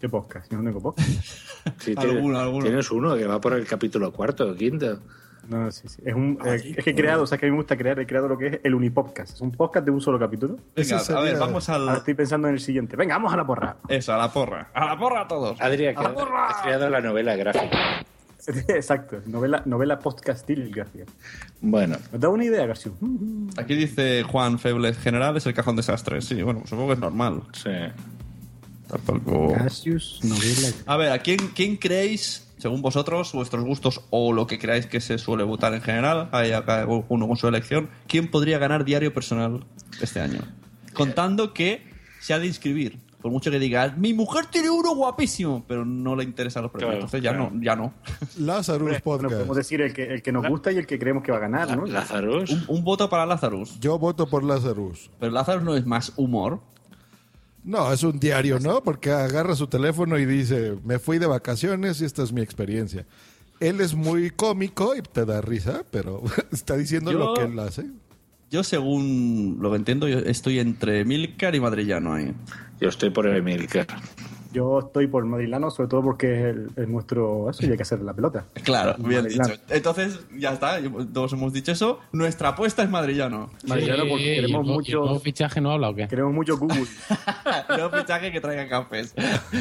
¿Qué 0.00 0.08
podcast? 0.08 0.50
Yo 0.52 0.58
no 0.58 0.64
tengo 0.64 0.80
podcast. 0.80 1.08
Sí, 1.80 1.94
Alguno, 1.96 2.20
tienes, 2.20 2.38
alguno. 2.40 2.64
tienes 2.64 2.90
uno 2.92 3.16
que 3.16 3.26
va 3.26 3.40
por 3.40 3.54
el 3.54 3.66
capítulo 3.66 4.12
cuarto 4.12 4.48
o 4.50 4.54
quinto. 4.54 5.00
No, 5.48 5.68
sí, 5.72 5.88
sí. 5.88 6.00
Es, 6.04 6.14
un, 6.14 6.38
eh, 6.44 6.74
es 6.76 6.84
que 6.84 6.90
he 6.90 6.94
creado, 6.94 7.24
o 7.24 7.26
sea, 7.26 7.38
que 7.38 7.46
a 7.46 7.48
mí 7.48 7.50
me 7.50 7.56
gusta 7.56 7.76
crear, 7.76 7.98
he 7.98 8.06
creado 8.06 8.28
lo 8.28 8.38
que 8.38 8.46
es 8.46 8.60
el 8.62 8.72
Unipodcast. 8.72 9.34
Es 9.34 9.40
un 9.40 9.50
podcast 9.50 9.84
de 9.84 9.90
un 9.90 10.00
solo 10.00 10.16
capítulo. 10.16 10.58
Venga, 10.76 10.98
a 10.98 11.20
ver, 11.22 11.36
vamos 11.38 11.68
al- 11.68 11.82
Ahora 11.88 11.98
estoy 11.98 12.14
pensando 12.14 12.46
en 12.46 12.54
el 12.54 12.60
siguiente. 12.60 12.94
Venga, 12.96 13.16
vamos 13.16 13.32
a 13.32 13.36
la 13.36 13.44
porra. 13.44 13.76
Eso, 13.88 14.12
a 14.14 14.18
la 14.18 14.32
porra. 14.32 14.70
A 14.72 14.86
la 14.86 14.96
porra 14.96 15.22
a 15.22 15.26
todos. 15.28 15.60
Adri 15.60 15.86
ha 15.86 15.90
¡A 15.90 15.92
la 15.94 15.98
creado, 15.98 16.14
porra! 16.14 16.48
ha 16.50 16.62
creado 16.62 16.88
la 16.90 17.00
novela 17.00 17.34
gráfica. 17.34 17.76
Exacto, 18.68 19.20
novela, 19.26 19.62
novela 19.64 19.98
podcastil 19.98 20.70
gráfica. 20.70 21.04
Bueno. 21.60 21.96
¿Os 22.12 22.20
da 22.20 22.28
una 22.28 22.44
idea, 22.44 22.66
García? 22.66 22.92
Aquí 23.56 23.74
dice 23.74 24.22
Juan 24.22 24.58
Febles, 24.58 24.98
general 24.98 25.36
es 25.36 25.46
el 25.46 25.54
cajón 25.54 25.76
desastre. 25.76 26.20
Sí, 26.22 26.42
bueno, 26.42 26.62
supongo 26.64 26.88
que 26.88 26.94
es 26.94 27.00
normal. 27.00 27.42
Sí. 27.52 27.70
Tampoco... 28.88 29.52
Cassius, 29.52 30.20
novela. 30.22 30.68
A 30.86 30.96
ver, 30.96 31.12
¿a 31.12 31.18
quién, 31.18 31.38
quién 31.54 31.76
creéis, 31.76 32.48
según 32.58 32.82
vosotros, 32.82 33.32
vuestros 33.32 33.64
gustos 33.64 34.02
o 34.10 34.32
lo 34.32 34.46
que 34.46 34.58
creáis 34.58 34.86
que 34.86 35.00
se 35.00 35.18
suele 35.18 35.42
votar 35.42 35.74
en 35.74 35.82
general, 35.82 36.28
hay 36.32 36.52
acá 36.52 36.86
uno 36.86 37.26
con 37.26 37.36
su 37.36 37.48
elección, 37.48 37.90
quién 38.06 38.30
podría 38.30 38.58
ganar 38.58 38.84
diario 38.84 39.12
personal 39.12 39.64
este 40.00 40.20
año? 40.20 40.40
Contando 40.92 41.52
que 41.52 41.82
se 42.20 42.32
ha 42.32 42.38
de 42.38 42.46
inscribir. 42.46 42.98
Por 43.26 43.32
mucho 43.32 43.50
que 43.50 43.58
digas, 43.58 43.98
mi 43.98 44.14
mujer 44.14 44.46
tiene 44.46 44.70
uno 44.70 44.94
guapísimo, 44.94 45.64
pero 45.66 45.84
no 45.84 46.14
le 46.14 46.22
interesan 46.22 46.62
los 46.62 46.70
premios. 46.70 46.90
Claro, 46.92 47.04
Entonces 47.06 47.22
ya 47.22 47.30
claro. 47.34 47.50
no, 47.52 47.60
ya 47.60 47.74
no. 47.74 47.92
Lazarus 48.38 48.82
Bueno, 48.88 49.00
Podcast. 49.02 49.32
podemos 49.34 49.56
decir 49.56 49.80
el 49.80 49.92
que, 49.92 50.04
el 50.14 50.22
que 50.22 50.30
nos 50.30 50.46
gusta 50.46 50.70
y 50.70 50.76
el 50.76 50.86
que 50.86 50.96
creemos 50.96 51.24
que 51.24 51.32
va 51.32 51.38
a 51.38 51.40
ganar, 51.40 51.76
¿no? 51.76 51.86
Lazarus. 51.86 52.50
Un, 52.50 52.64
un 52.68 52.84
voto 52.84 53.10
para 53.10 53.26
Lazarus. 53.26 53.80
Yo 53.80 53.98
voto 53.98 54.28
por 54.28 54.44
Lazarus. 54.44 55.10
Pero 55.18 55.32
Lazarus 55.32 55.64
no 55.64 55.74
es 55.74 55.84
más 55.84 56.12
humor. 56.16 56.60
No, 57.64 57.92
es 57.92 58.04
un 58.04 58.20
diario, 58.20 58.60
¿no? 58.60 58.80
Porque 58.84 59.10
agarra 59.10 59.56
su 59.56 59.66
teléfono 59.66 60.16
y 60.20 60.24
dice, 60.24 60.76
me 60.84 61.00
fui 61.00 61.18
de 61.18 61.26
vacaciones 61.26 62.00
y 62.00 62.04
esta 62.04 62.22
es 62.22 62.32
mi 62.32 62.42
experiencia. 62.42 63.06
Él 63.58 63.80
es 63.80 63.94
muy 63.96 64.30
cómico 64.30 64.94
y 64.94 65.02
te 65.02 65.24
da 65.24 65.40
risa, 65.40 65.82
pero 65.90 66.22
está 66.52 66.76
diciendo 66.76 67.10
Yo- 67.10 67.18
lo 67.18 67.34
que 67.34 67.42
él 67.42 67.58
hace. 67.58 67.86
Yo, 68.48 68.62
según 68.62 69.56
lo 69.60 69.70
que 69.72 69.76
entiendo, 69.76 70.06
yo 70.06 70.20
estoy 70.20 70.60
entre 70.60 71.04
Milcar 71.04 71.56
y 71.56 71.60
Madrillano 71.60 72.14
ahí. 72.14 72.32
Yo 72.80 72.88
estoy 72.88 73.10
por 73.10 73.26
el 73.26 73.42
Milcar. 73.42 73.86
Yo 74.52 74.78
estoy 74.78 75.06
por 75.06 75.22
Madrilano, 75.26 75.70
sobre 75.70 75.88
todo 75.90 76.02
porque 76.02 76.32
es, 76.32 76.44
el- 76.56 76.70
es 76.76 76.88
nuestro... 76.88 77.50
Eso 77.50 77.66
y 77.66 77.70
hay 77.70 77.76
que 77.76 77.82
hacer 77.82 78.00
la 78.00 78.14
pelota. 78.14 78.46
Claro, 78.64 78.94
bien 78.98 79.22
Madrilano. 79.22 79.50
dicho. 79.50 79.62
Entonces, 79.68 80.20
ya 80.38 80.52
está, 80.54 80.78
todos 81.12 81.34
hemos 81.34 81.52
dicho 81.52 81.72
eso. 81.72 82.00
Nuestra 82.12 82.50
apuesta 82.50 82.82
es 82.82 82.88
Madrillano. 82.88 83.50
Madrilano 83.66 84.04
porque 84.08 84.24
¿y 84.24 84.28
el 84.38 84.46
queremos 84.46 84.66
mucho... 84.66 85.12
el 85.14 85.20
fichaje 85.20 85.60
no 85.60 85.72
habla 85.72 85.90
o 85.90 85.94
qué? 85.94 86.08
Queremos 86.08 86.32
mucho 86.32 86.56
Google. 86.56 86.84
Nuevo 87.68 87.98
fichaje 87.98 88.32
que 88.32 88.40
traiga 88.40 88.66
cafés. 88.68 89.14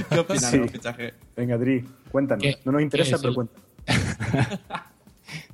¿Qué 0.10 0.20
opinas 0.20 0.46
Sí. 0.52 0.60
fichaje? 0.70 1.14
Venga, 1.36 1.56
Adri, 1.56 1.84
cuéntanos. 2.12 2.44
¿Qué- 2.44 2.58
No 2.64 2.72
nos 2.72 2.82
interesa, 2.82 3.18
pero 3.18 3.30
el- 3.30 3.36
cuéntanos. 3.36 3.66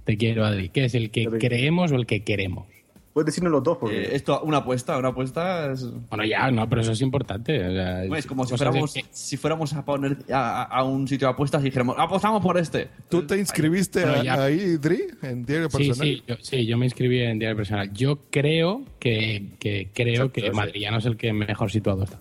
Te 0.04 0.18
quiero, 0.18 0.46
Adri. 0.46 0.70
¿Qué 0.70 0.86
es 0.86 0.94
el 0.96 1.10
que 1.10 1.26
creemos 1.26 1.92
o 1.92 1.96
el 1.96 2.06
que 2.06 2.24
queremos? 2.24 2.68
Puedes 3.14 3.26
decirnos 3.26 3.52
los 3.52 3.62
dos, 3.62 3.78
porque... 3.78 4.04
Eh, 4.04 4.16
esto, 4.16 4.42
una 4.44 4.58
apuesta, 4.60 4.98
una 4.98 5.10
apuesta 5.10 5.72
es... 5.74 5.86
Bueno, 6.10 6.24
ya, 6.24 6.50
no, 6.50 6.70
pero 6.70 6.82
eso 6.82 6.94
es 6.94 7.02
importante. 7.02 7.68
o 7.68 7.72
sea, 7.74 8.04
Pues 8.08 8.26
como 8.26 8.46
si 8.46 8.56
fuéramos, 8.56 8.94
que- 8.94 9.04
si 9.12 9.36
fuéramos 9.36 9.74
a 9.74 9.84
poner 9.84 10.18
a, 10.32 10.84
un 10.86 11.08
sitio 11.10 11.28
de 11.28 11.34
apuestas 11.34 11.62
y 11.62 11.66
dijéramos, 11.66 11.98
apostamos 12.00 12.42
por 12.42 12.58
este. 12.58 12.88
¿Tú 13.10 13.28
te 13.28 13.38
inscribiste 13.38 14.06
Bueno, 14.06 14.32
a- 14.32 14.46
ahí, 14.46 14.78
Dri, 14.78 15.04
en 15.24 15.44
Diario 15.46 15.70
Sí, 15.70 15.78
Personal? 15.78 16.08
sí, 16.08 16.24
yo, 16.26 16.36
sí, 16.42 16.66
yo 16.66 16.78
me 16.78 16.86
inscribí 16.86 17.20
en 17.22 17.38
Diario 17.38 17.58
Personal. 17.58 17.92
Yo 17.92 18.18
creo 18.30 18.84
que, 18.98 19.50
que 19.60 19.90
creo 19.94 20.32
que 20.32 20.50
Madrillano 20.54 21.00
es 21.00 21.06
el 21.06 21.18
que 21.18 21.34
mejor 21.34 21.70
situado 21.70 22.04
está. 22.04 22.20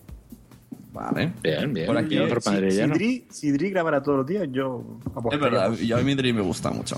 Vale. 0.93 1.33
Bien, 1.41 1.73
bien. 1.73 1.87
Por 1.87 1.99
aquí, 1.99 2.17
bien 2.17 2.29
por 2.29 2.43
si, 2.43 2.51
si. 2.73 2.83
Dri, 2.83 3.25
si 3.31 3.53
Dri 3.53 3.71
grabara 3.71 4.03
todos 4.03 4.19
los 4.19 4.27
días, 4.27 4.49
yo 4.51 4.85
Es 5.31 5.39
verdad, 5.39 5.73
y 5.79 5.93
a 5.93 5.99
mí 5.99 6.17
Dri 6.17 6.33
me 6.33 6.41
gusta 6.41 6.71
mucho. 6.71 6.97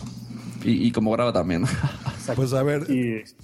Y, 0.65 0.87
y 0.87 0.93
como 0.93 1.11
graba 1.13 1.33
también. 1.33 1.65
Pues 2.37 2.53
a 2.53 2.63
ver, 2.63 2.83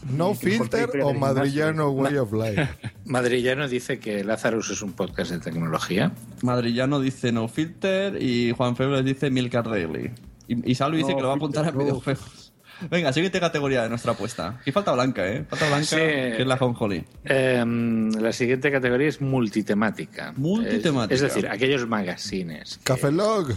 no 0.08 0.32
y 0.32 0.36
que 0.38 0.52
importa 0.52 0.78
filter 0.78 1.00
o 1.02 1.12
madrillano 1.12 1.90
way 1.90 2.16
of 2.16 2.32
life. 2.32 2.68
Madrillano 3.06 3.66
dice 3.68 3.98
que 3.98 4.22
Lazarus 4.22 4.70
es 4.70 4.82
un 4.82 4.92
podcast 4.92 5.32
de 5.32 5.40
tecnología. 5.40 6.12
Madrillano 6.42 7.00
dice 7.00 7.32
no 7.32 7.48
filter 7.48 8.22
y 8.22 8.52
Juan 8.52 8.76
Febles 8.76 9.04
dice 9.04 9.30
Milcar 9.30 9.68
Daily. 9.68 10.12
Y, 10.46 10.70
y 10.70 10.74
Salvi 10.76 10.98
dice 10.98 11.10
No 11.10 11.16
que 11.16 11.22
lo 11.22 11.28
va 11.28 11.34
a 11.34 11.36
apuntar 11.36 11.74
no. 11.74 11.80
videojuegos. 11.80 12.52
Venga, 12.88 13.12
siguiente 13.12 13.40
categoría 13.40 13.82
de 13.82 13.88
nuestra 13.88 14.12
apuesta. 14.12 14.58
Aquí 14.60 14.70
falta 14.70 14.92
Blanca, 14.92 15.26
¿eh? 15.26 15.44
Falta 15.50 15.66
Blanca, 15.66 15.84
Sí. 15.84 15.96
que 15.96 16.42
es 16.42 16.46
la 16.46 16.56
Jonjoli. 16.56 17.04
Em, 17.24 18.10
la 18.12 18.32
siguiente 18.32 18.70
categoría 18.70 19.08
es 19.08 19.20
multitemática. 19.20 20.32
Multitemática. 20.36 21.12
Es, 21.16 21.22
es 21.22 21.34
decir, 21.34 21.48
aquellos 21.50 21.88
magazines. 21.88 22.78
Café 22.84 23.10
Log. 23.10 23.48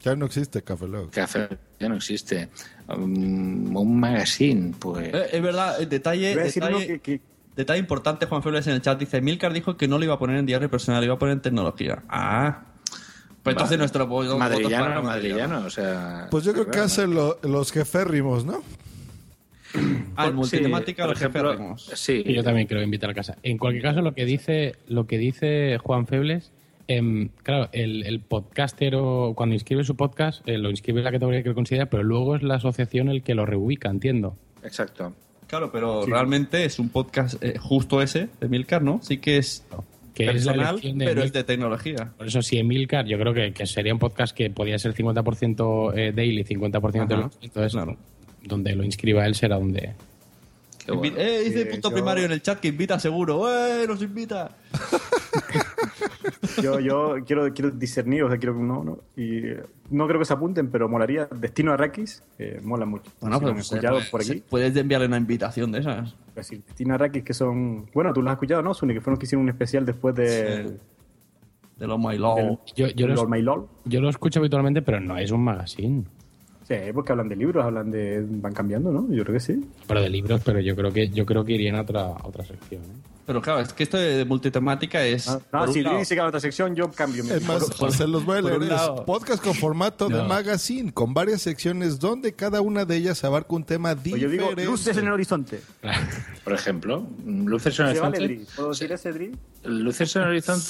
Ya 0.00 0.16
no 0.16 0.26
existe 0.26 0.62
Café 0.62 0.88
Log. 0.88 1.10
Café 1.12 1.48
ya 1.78 1.88
no 1.88 1.94
existe. 1.94 2.48
Um, 2.88 3.76
un 3.76 4.00
magazine, 4.00 4.72
pues. 4.78 5.12
Eh, 5.12 5.26
es 5.32 5.42
verdad, 5.42 5.80
eh, 5.80 5.86
detalle, 5.86 6.34
detalle, 6.34 7.00
que- 7.00 7.20
detalle 7.54 7.78
importante, 7.80 8.24
Juan 8.26 8.42
Febles 8.42 8.66
en 8.66 8.74
el 8.74 8.80
chat 8.82 8.98
dice, 8.98 9.20
Milcar 9.20 9.52
dijo 9.52 9.76
que 9.76 9.86
no 9.88 9.98
lo 9.98 10.04
iba 10.04 10.14
a 10.14 10.18
poner 10.18 10.36
en 10.38 10.46
diario 10.46 10.70
personal, 10.70 11.00
lo 11.00 11.04
iba 11.06 11.14
a 11.14 11.18
poner 11.18 11.34
en 11.34 11.42
tecnología. 11.42 12.02
Ah. 12.08 12.62
Pues 13.42 13.54
entonces 13.54 13.78
nuestro 13.78 14.06
voto- 14.06 14.38
Madrillano, 14.38 14.84
para 14.86 15.02
madrillano, 15.02 15.64
o 15.66 15.70
sea. 15.70 16.28
Pues 16.30 16.44
yo 16.44 16.52
creo 16.52 16.70
que 16.70 16.78
hacen 16.80 17.14
lo- 17.14 17.38
los 17.42 17.72
jeférrimos, 17.72 18.44
¿no? 18.44 18.62
Ah, 20.16 20.26
Sí, 20.28 20.32
multitemática 20.32 21.02
por 21.04 21.10
los 21.10 21.20
ejemplo, 21.20 21.50
jeférrimos. 21.50 21.90
Sí. 21.94 22.22
Y 22.24 22.32
yo 22.34 22.42
también 22.42 22.66
creo 22.66 22.82
invitar 22.82 23.10
a 23.10 23.14
casa. 23.14 23.36
En 23.42 23.58
cualquier 23.58 23.82
caso, 23.82 24.00
lo 24.00 24.14
que 24.14 24.24
dice, 24.24 24.76
lo 24.88 25.06
que 25.06 25.18
dice 25.18 25.78
Juan 25.82 26.06
Febles, 26.06 26.52
em, 26.88 27.28
claro, 27.42 27.68
el, 27.72 28.04
el 28.04 28.20
podcaster 28.20 28.94
o 28.96 29.34
cuando 29.36 29.54
inscribe 29.54 29.84
su 29.84 29.94
podcast, 29.96 30.46
eh, 30.48 30.58
lo 30.58 30.70
inscribe 30.70 30.98
en 31.00 31.04
la 31.04 31.12
categoría 31.12 31.42
que 31.42 31.54
considera, 31.54 31.86
pero 31.86 32.02
luego 32.02 32.34
es 32.36 32.42
la 32.42 32.56
asociación 32.56 33.08
el 33.08 33.22
que 33.22 33.34
lo 33.34 33.46
reubica, 33.46 33.88
entiendo. 33.90 34.36
Exacto. 34.64 35.14
Claro, 35.46 35.70
pero 35.72 36.02
Sí. 36.04 36.10
realmente 36.10 36.64
es 36.64 36.78
un 36.78 36.88
podcast 36.90 37.42
eh, 37.42 37.56
justo 37.58 38.02
ese 38.02 38.28
de 38.40 38.48
Milcar, 38.48 38.82
¿no? 38.82 39.00
Sí 39.02 39.18
que 39.18 39.38
es 39.38 39.64
Que 40.14 40.28
es 40.30 40.44
la 40.44 40.52
de 40.52 40.58
pero 40.58 41.20
Emil- 41.22 41.22
es 41.24 41.32
de 41.32 41.44
tecnología. 41.44 42.12
Por 42.18 42.26
eso, 42.26 42.42
si 42.42 42.58
Emilcar, 42.58 43.06
yo 43.06 43.18
creo 43.18 43.32
que, 43.32 43.52
que 43.52 43.66
sería 43.66 43.92
un 43.94 43.98
podcast 44.00 44.36
que 44.36 44.50
podía 44.50 44.78
ser 44.78 44.92
50% 44.94 45.92
eh, 45.96 46.12
daily, 46.14 46.42
50% 46.44 47.00
Ajá. 47.14 47.30
de 47.40 47.46
entonces 47.46 47.80
donde 48.42 48.74
lo 48.74 48.82
inscriba 48.84 49.24
él 49.26 49.34
será 49.34 49.56
donde... 49.58 49.92
Invi- 50.86 51.14
eh, 51.16 51.42
dice 51.44 51.64
Sí, 51.64 51.70
punto 51.70 51.90
yo- 51.90 51.94
primario 51.94 52.24
en 52.24 52.32
el 52.32 52.42
chat 52.42 52.58
que 52.60 52.68
invita 52.68 52.98
seguro. 52.98 53.46
¡Eh, 53.50 53.86
nos 53.86 54.02
invita! 54.02 54.50
Yo, 56.62 56.78
yo 56.80 57.16
quiero, 57.26 57.52
quiero 57.52 57.70
discernir, 57.70 58.22
o 58.22 58.28
sea, 58.28 58.38
quiero 58.38 58.54
que 58.54 58.62
no, 58.62 58.84
no. 58.84 58.98
Y 59.16 59.42
no 59.90 60.06
creo 60.06 60.18
que 60.18 60.24
se 60.24 60.32
apunten, 60.34 60.68
pero 60.70 60.88
molaría. 60.88 61.26
Destino 61.26 61.72
Arrakis, 61.72 62.22
eh, 62.38 62.60
mola 62.62 62.86
mucho. 62.86 63.10
Bueno, 63.20 63.36
Si 63.38 63.40
pero 63.44 63.54
pues, 63.54 63.66
escuchado 63.72 63.98
eh, 63.98 64.02
por 64.10 64.20
aquí. 64.20 64.42
puedes 64.48 64.76
enviarle 64.76 65.06
una 65.06 65.16
invitación 65.16 65.72
de 65.72 65.80
esas. 65.80 66.14
Pues 66.34 66.46
sí, 66.46 66.62
Destino 66.66 66.94
Arrakis, 66.94 67.24
que 67.24 67.34
son. 67.34 67.86
Bueno, 67.92 68.12
tú 68.12 68.22
lo 68.22 68.30
has 68.30 68.34
escuchado, 68.36 68.62
¿no, 68.62 68.72
Suni? 68.74 68.94
Que 68.94 69.00
fueron 69.00 69.12
los 69.14 69.18
que 69.20 69.26
hicieron 69.26 69.42
un 69.44 69.48
especial 69.48 69.84
después 69.84 70.14
de. 70.14 70.76
De 71.76 71.86
los 71.86 71.98
My 71.98 72.18
Law. 72.18 72.36
del- 72.36 72.58
Yo, 72.74 72.86
yo, 72.88 73.06
del 73.06 73.14
lo, 73.16 73.22
All 73.22 73.28
My 73.28 73.44
yo 73.84 74.00
lo 74.00 74.08
escucho 74.08 74.40
habitualmente, 74.40 74.82
pero 74.82 75.00
no 75.00 75.16
es 75.16 75.30
un 75.30 75.42
magazine. 75.44 76.04
Sí, 76.64 76.74
porque 76.92 77.12
hablan 77.12 77.28
de 77.28 77.36
libros, 77.36 77.64
hablan 77.64 77.90
de. 77.90 78.24
van 78.28 78.52
cambiando, 78.52 78.92
¿no? 78.92 79.06
Yo 79.10 79.22
creo 79.24 79.34
que 79.34 79.40
sí. 79.40 79.64
Pero 79.86 80.02
de 80.02 80.10
libros, 80.10 80.42
pero 80.44 80.60
yo 80.60 80.76
creo 80.76 80.92
que 80.92 81.08
yo 81.08 81.24
creo 81.24 81.44
que 81.44 81.52
irían 81.54 81.76
a 81.76 81.80
otra, 81.82 82.02
a 82.08 82.26
otra 82.26 82.44
sección. 82.44 82.82
¿eh? 82.82 83.17
Pero 83.28 83.42
claro, 83.42 83.60
es 83.60 83.74
que 83.74 83.82
esto 83.82 83.98
de 83.98 84.24
multitemática 84.24 85.04
es. 85.04 85.28
Ah, 85.28 85.38
por 85.50 85.68
un 85.68 85.74
si 85.74 85.84
dice 85.84 86.14
que 86.14 86.20
a 86.22 86.26
otra 86.26 86.40
sección, 86.40 86.74
yo 86.74 86.90
cambio. 86.90 87.22
Es 87.24 87.46
más, 87.46 87.70
por- 87.78 87.92
se 87.92 88.06
los 88.08 88.24
voy 88.24 88.38
a 88.38 88.40
leer. 88.40 88.62
Es 88.62 88.80
podcast 89.04 89.44
con 89.44 89.54
formato 89.54 90.08
de 90.08 90.16
No. 90.16 90.24
magazine, 90.24 90.90
con 90.94 91.12
varias 91.12 91.42
secciones 91.42 91.98
donde 92.00 92.32
cada 92.32 92.62
una 92.62 92.86
de 92.86 92.96
ellas 92.96 93.22
abarca 93.24 93.54
un 93.54 93.64
tema 93.64 93.92
Pues 93.94 94.02
diferente. 94.04 94.38
yo 94.38 94.54
digo, 94.54 94.70
luces 94.72 94.96
en 94.96 95.06
el 95.08 95.12
horizonte. 95.12 95.60
Por 96.42 96.54
ejemplo, 96.54 97.06
luces 97.26 97.78
en 97.78 97.86
el 97.88 97.94
¿Se 97.96 98.00
vale, 98.00 98.16
horizonte. 98.24 98.52
¿Puedo 98.56 98.68
decir 98.70 98.92
ese, 98.92 99.12
Dri? 99.12 99.32
Luces 99.64 100.16
en 100.16 100.22
el 100.22 100.28
horizonte 100.28 100.64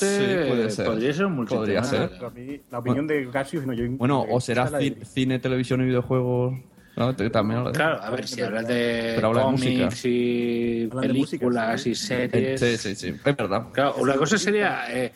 Sí, 0.44 0.48
puede 0.48 0.70
ser. 0.72 0.86
podría 0.86 1.12
ser 1.14 1.26
un 1.26 1.46
Podría 1.46 1.80
multitemática. 1.80 2.08
ser. 2.08 2.10
Pero 2.10 2.26
a 2.26 2.30
mí, 2.30 2.60
la 2.72 2.78
opinión 2.80 3.06
de 3.06 3.24
Garcius, 3.26 3.64
no, 3.64 3.72
yo. 3.72 3.84
Bueno, 3.90 4.24
o 4.28 4.40
será 4.40 4.68
cine, 5.14 5.38
televisión 5.38 5.80
y 5.82 5.84
videojuegos. 5.84 6.54
¿No? 6.98 7.14
Te- 7.14 7.30
También 7.30 7.58
habla 7.60 7.70
de- 7.70 7.76
Claro, 7.76 8.02
a 8.02 8.10
ver, 8.10 8.26
si 8.26 8.42
hablas 8.42 8.66
de 8.66 9.12
Pero 9.14 9.28
habla 9.28 9.40
de 9.40 9.44
cómics 9.46 9.62
música. 9.84 10.08
y 10.08 10.88
música, 10.92 11.00
películas 11.00 11.80
sí. 11.82 11.90
y 11.90 11.94
series. 11.94 12.60
Sí, 12.60 12.76
sí, 12.76 12.94
sí. 12.94 13.14
Es 13.24 13.36
verdad. 13.36 13.66
Claro, 13.72 13.94
una 13.98 14.14
cosa 14.16 14.36
sería, 14.38 14.84
eh, 14.90 15.12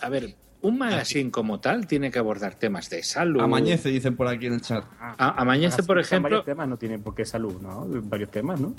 a 0.00 0.08
ver, 0.08 0.34
un 0.66 0.78
magazine 0.78 1.30
como 1.30 1.60
tal 1.60 1.86
tiene 1.86 2.10
que 2.10 2.18
abordar 2.18 2.54
temas 2.54 2.88
de 2.90 3.02
salud. 3.02 3.40
Amañece, 3.40 3.88
dicen 3.90 4.16
por 4.16 4.26
aquí 4.28 4.46
en 4.46 4.54
el 4.54 4.60
chat. 4.60 4.84
A- 5.00 5.40
Amañece, 5.40 5.82
por 5.82 5.98
ejemplo, 5.98 6.28
Varios 6.30 6.44
temas 6.44 6.68
no 6.68 6.76
tienen 6.76 7.02
por 7.02 7.14
qué 7.14 7.24
salud, 7.24 7.60
¿no? 7.60 7.86
Varios 8.04 8.30
temas, 8.30 8.60
¿no? 8.60 8.74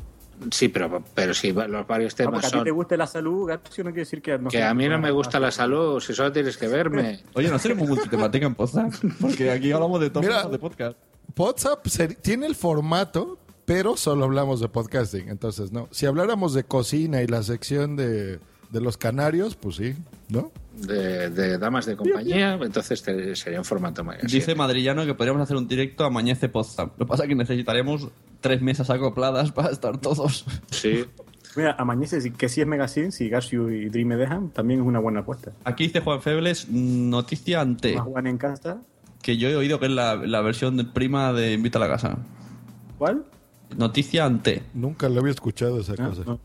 sí, 0.52 0.68
pero, 0.68 1.04
pero 1.16 1.34
sí, 1.34 1.52
los 1.52 1.88
varios 1.88 2.14
Ah, 2.14 2.18
temas 2.18 2.34
porque 2.42 2.48
a 2.48 2.60
ti 2.60 2.64
te 2.66 2.70
guste 2.72 2.96
la 2.96 3.08
salud, 3.08 3.48
Garcius, 3.48 3.80
no 3.80 3.86
quiere 3.92 4.02
decir 4.02 4.22
que... 4.22 4.40
que 4.52 4.62
a 4.62 4.72
mí 4.74 4.88
no 4.88 5.00
me 5.00 5.10
gusta 5.10 5.40
la 5.40 5.50
salud, 5.50 6.00
si 6.00 6.14
solo 6.14 6.32
tienes 6.32 6.58
que 6.58 6.68
verme. 6.68 7.22
Oye, 7.34 7.50
¿no 7.50 7.58
seremos 7.58 7.88
multitemática 7.88 8.46
en 8.46 8.54
Poza? 8.54 8.88
Porque 9.20 9.50
aquí 9.50 9.72
hablamos 9.72 10.00
de 10.00 10.10
todo 10.12 10.50
de 10.50 10.60
podcast. 10.60 10.96
WhatsApp 11.36 11.86
tiene 12.22 12.46
el 12.46 12.56
formato, 12.56 13.40
pero 13.66 13.98
solo 13.98 14.26
hablamos 14.26 14.60
de 14.60 14.70
podcasting. 14.70 15.30
Entonces, 15.30 15.72
no. 15.72 15.88
Si 15.92 16.06
habláramos 16.06 16.54
de 16.54 16.64
cocina 16.64 17.22
y 17.22 17.28
la 17.28 17.44
sección 17.44 17.96
de, 17.96 18.40
de 18.70 18.82
los 18.82 18.98
canarios, 18.98 19.56
pues 19.56 19.76
sí, 19.78 19.96
¿no? 20.30 20.52
De, 20.78 21.30
de 21.32 21.58
damas 21.58 21.86
de 21.88 21.96
compañía, 21.98 22.54
entonces 22.62 23.02
te- 23.02 23.36
sería 23.36 23.58
un 23.60 23.66
formato 23.66 24.04
magazine. 24.04 24.32
Dice 24.32 24.54
Madrillano 24.54 25.06
que 25.06 25.16
podríamos 25.16 25.42
hacer 25.42 25.58
un 25.58 25.68
directo 25.68 26.06
Amañece 26.06 26.50
Poza. 26.50 26.84
Lo 26.86 26.96
que 26.98 27.06
pasa 27.06 27.24
es 27.24 27.30
que 27.30 27.36
necesitaríamos 27.36 28.10
tres 28.42 28.62
mesas 28.62 28.90
acopladas 28.92 29.52
para 29.52 29.70
estar 29.72 29.98
todos. 30.00 30.46
Sí. 30.70 31.06
Mira, 31.56 31.76
Amañece, 31.80 32.32
que 32.34 32.48
sí 32.50 32.62
es 32.62 32.68
Megacine, 32.68 33.12
si 33.12 33.28
Garcius 33.30 33.72
y 33.72 33.90
Dream 33.90 34.10
me 34.10 34.18
dejan, 34.18 34.50
también 34.52 34.82
es 34.82 34.86
una 34.86 35.00
buena 35.00 35.22
apuesta. 35.22 35.52
Aquí 35.64 35.86
dice 35.86 36.02
Juan 36.02 36.22
Febles, 36.22 36.70
noticia 36.70 37.62
ante, 37.62 37.96
Más 37.96 38.04
Juan 38.06 38.28
en 38.28 38.38
casa. 38.38 38.80
que 39.24 39.38
yo 39.38 39.50
he 39.50 39.56
oído 39.56 39.80
que 39.80 39.88
es 39.88 39.92
la, 39.92 40.16
la 40.16 40.42
versión 40.42 40.78
de 40.78 40.84
prima 40.84 41.34
de 41.34 41.54
Invita 41.54 41.80
a 41.80 41.82
la 41.82 41.88
Casa. 41.88 42.18
¿Cuál? 43.00 43.26
Noticia 43.76 44.26
ante. 44.26 44.62
Nunca 44.76 45.10
lo 45.10 45.20
había 45.22 45.32
escuchado 45.32 45.80
esa 45.80 45.96
cosa. 45.96 46.22
no. 46.26 46.40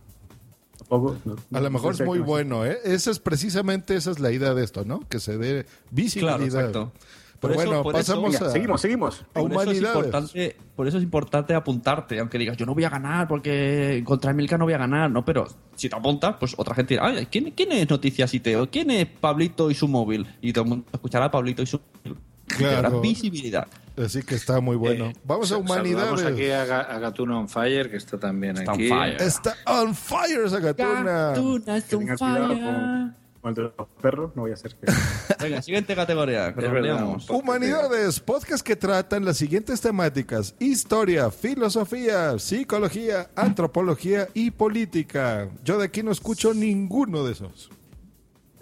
No. 0.98 1.36
A 1.52 1.60
lo 1.60 1.70
mejor 1.70 1.93
No 1.93 1.97
sé 1.97 2.02
es 2.02 2.06
muy 2.09 2.19
bueno, 2.19 2.66
¿eh? 2.66 2.78
Esa 2.85 3.10
es 3.10 3.19
precisamente 3.19 3.94
esa 3.97 4.10
es 4.10 4.20
la 4.20 4.31
idea 4.31 4.52
de 4.55 4.62
esto, 4.64 4.85
¿no? 4.85 5.01
Que 5.09 5.20
se 5.20 5.39
dé 5.39 5.66
visibilidad. 5.90 6.36
Claro, 6.39 6.44
exacto. 6.44 6.93
Pero 7.40 7.55
Por 7.55 7.64
bueno, 7.64 7.81
eso- 7.81 7.90
pasamos 7.93 8.40
a, 8.40 8.51
seguimos, 8.52 8.81
seguimos. 8.81 9.24
a 9.35 9.40
Por 9.40 9.51
eso, 9.52 9.70
es 9.73 9.78
importante, 9.78 10.56
por 10.77 10.86
eso 10.86 10.98
es 10.98 11.02
importante 11.02 11.55
apuntarte, 11.55 12.20
aunque 12.20 12.39
digas, 12.39 12.56
yo 12.56 12.64
no 12.66 12.73
voy 12.74 12.85
a 12.85 12.89
ganar 12.89 13.27
porque 13.27 14.01
contra 14.05 14.32
Milka 14.32 14.56
no 14.56 14.64
voy 14.64 14.74
a 14.74 14.78
ganar, 14.78 15.10
no, 15.10 15.24
pero 15.24 15.48
si 15.74 15.89
te 15.89 15.97
apuntas, 15.97 16.36
pues 16.39 16.55
otra 16.56 16.77
gente 16.77 16.94
dirá, 16.94 17.06
"Ay, 17.06 17.27
¿quién, 17.27 17.51
¿quién 17.51 17.73
es 17.73 17.90
Noticias 17.90 18.32
ITO? 18.32 18.70
¿Quién 18.70 18.90
es 18.93 19.06
Pablito 19.06 19.73
y 19.73 19.74
su 19.74 19.89
móvil? 19.89 20.24
Y 20.40 20.52
todo 20.52 20.62
el 20.64 20.70
mundo 20.70 20.86
escuchará 20.93 21.24
a 21.24 21.31
Pablito 21.32 21.62
y 21.62 21.66
su 21.66 21.81
móvil. 22.05 22.16
Claro. 22.47 23.01
visibilidad. 23.01 23.66
Así 23.97 24.23
que 24.23 24.35
está 24.35 24.60
muy 24.60 24.77
bueno. 24.77 25.06
Eh, 25.06 25.12
Vamos 25.24 25.52
a 25.52 25.59
humanidades. 25.59 26.19
saludamos 26.20 26.32
aquí 26.40 26.51
a, 26.51 26.62
a 26.81 26.98
Gatuno 26.98 27.40
on 27.40 27.48
Fire, 27.48 27.90
que 27.90 27.97
está 27.98 28.19
también 28.19 28.56
Está 28.56 28.73
on 28.73 28.78
aquí. 28.78 28.89
fire. 28.89 29.23
Está 29.23 29.55
on 29.66 29.94
fire 29.94 30.44
esa 30.47 30.60
gatuna. 30.60 31.32
Que 31.35 31.82
tengan 31.82 32.16
cuidado 32.16 32.48
con, 32.48 33.16
con 33.43 33.48
el 33.51 33.55
de 33.55 33.62
los 33.62 33.89
perros, 34.01 34.32
no 34.35 34.43
voy 34.43 34.51
a 34.52 34.55
hacer 34.55 34.74
que... 34.77 34.90
Venga, 35.43 35.60
siguiente 35.60 35.94
categoría. 35.94 36.48
Es 36.48 36.56
verdad, 36.56 37.16
Humanidades, 37.28 38.20
podcast 38.20 38.64
que 38.64 38.77
tratan 38.77 39.24
las 39.24 39.36
siguientes 39.36 39.81
temáticas: 39.81 40.55
historia, 40.60 41.31
filosofía, 41.31 42.39
psicología, 42.39 43.28
antropología 43.36 44.28
y 44.35 44.52
política. 44.52 45.48
Yo 45.64 45.78
de 45.78 45.86
aquí 45.86 46.02
no 46.02 46.12
escucho 46.12 46.55
ninguno 46.55 47.24
de 47.24 47.32
esos. 47.32 47.70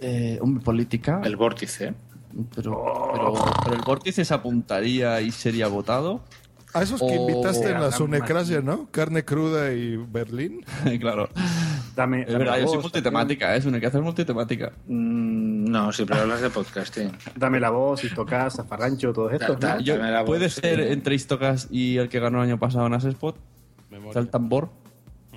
Eh, 0.01 0.41
política. 0.65 1.21
El 1.23 1.37
vórtice. 1.37 1.95
Pero, 2.55 3.11
pero, 3.13 3.35
pero 3.65 3.77
el 3.77 3.83
vórtice 3.83 4.25
se 4.25 4.35
apuntaría 4.35 5.21
y 5.21 5.31
sería 5.31 5.69
votado. 5.69 6.21
A 6.73 6.83
esos 6.85 7.01
que 7.01 7.07
O- 7.19 7.29
invitaste 7.29 7.69
en 7.71 7.81
la 7.81 7.91
Sunecracia, 7.91 8.61
¿no? 8.61 8.87
Carne 8.93 9.25
cruda 9.25 9.73
y 9.73 9.97
Berlín. 9.97 10.65
claro. 11.01 11.29
Dame, 11.97 12.23
Es 12.23 12.29
verdad, 12.33 12.59
yo 12.61 12.67
soy 12.69 12.77
voz, 12.77 12.85
multitemática, 12.85 13.57
es 13.57 13.65
una 13.67 13.81
que 13.81 13.87
hacer 13.87 14.01
multitemática. 14.01 14.71
Mm, 14.87 15.65
no, 15.65 15.93
siempre 15.93 16.17
hablas 16.21 16.41
de 16.41 16.49
podcasting. 16.51 17.11
Dame 17.35 17.59
la 17.59 17.71
voz, 17.71 18.05
Istocas, 18.05 18.55
Zafarrancho, 18.55 19.13
todo 19.13 19.31
esto. 19.31 19.55
Da- 19.57 19.69
da- 19.71 19.75
¿no? 19.77 19.81
Yo- 19.81 19.99
Dame 19.99 20.13
la 20.13 20.21
voz, 20.21 20.27
¿Puede 20.29 20.49
sí. 20.49 20.61
ser 20.61 20.81
entre 20.81 21.17
Istocas 21.17 21.67
y 21.73 21.97
el 21.97 22.09
que 22.09 22.21
ganó 22.21 22.39
el 22.43 22.49
año 22.49 22.59
pasado 22.61 22.87
en 22.87 22.95
Asespot? 22.95 23.37
Está 24.07 24.21
el 24.21 24.29
tambor. 24.29 24.71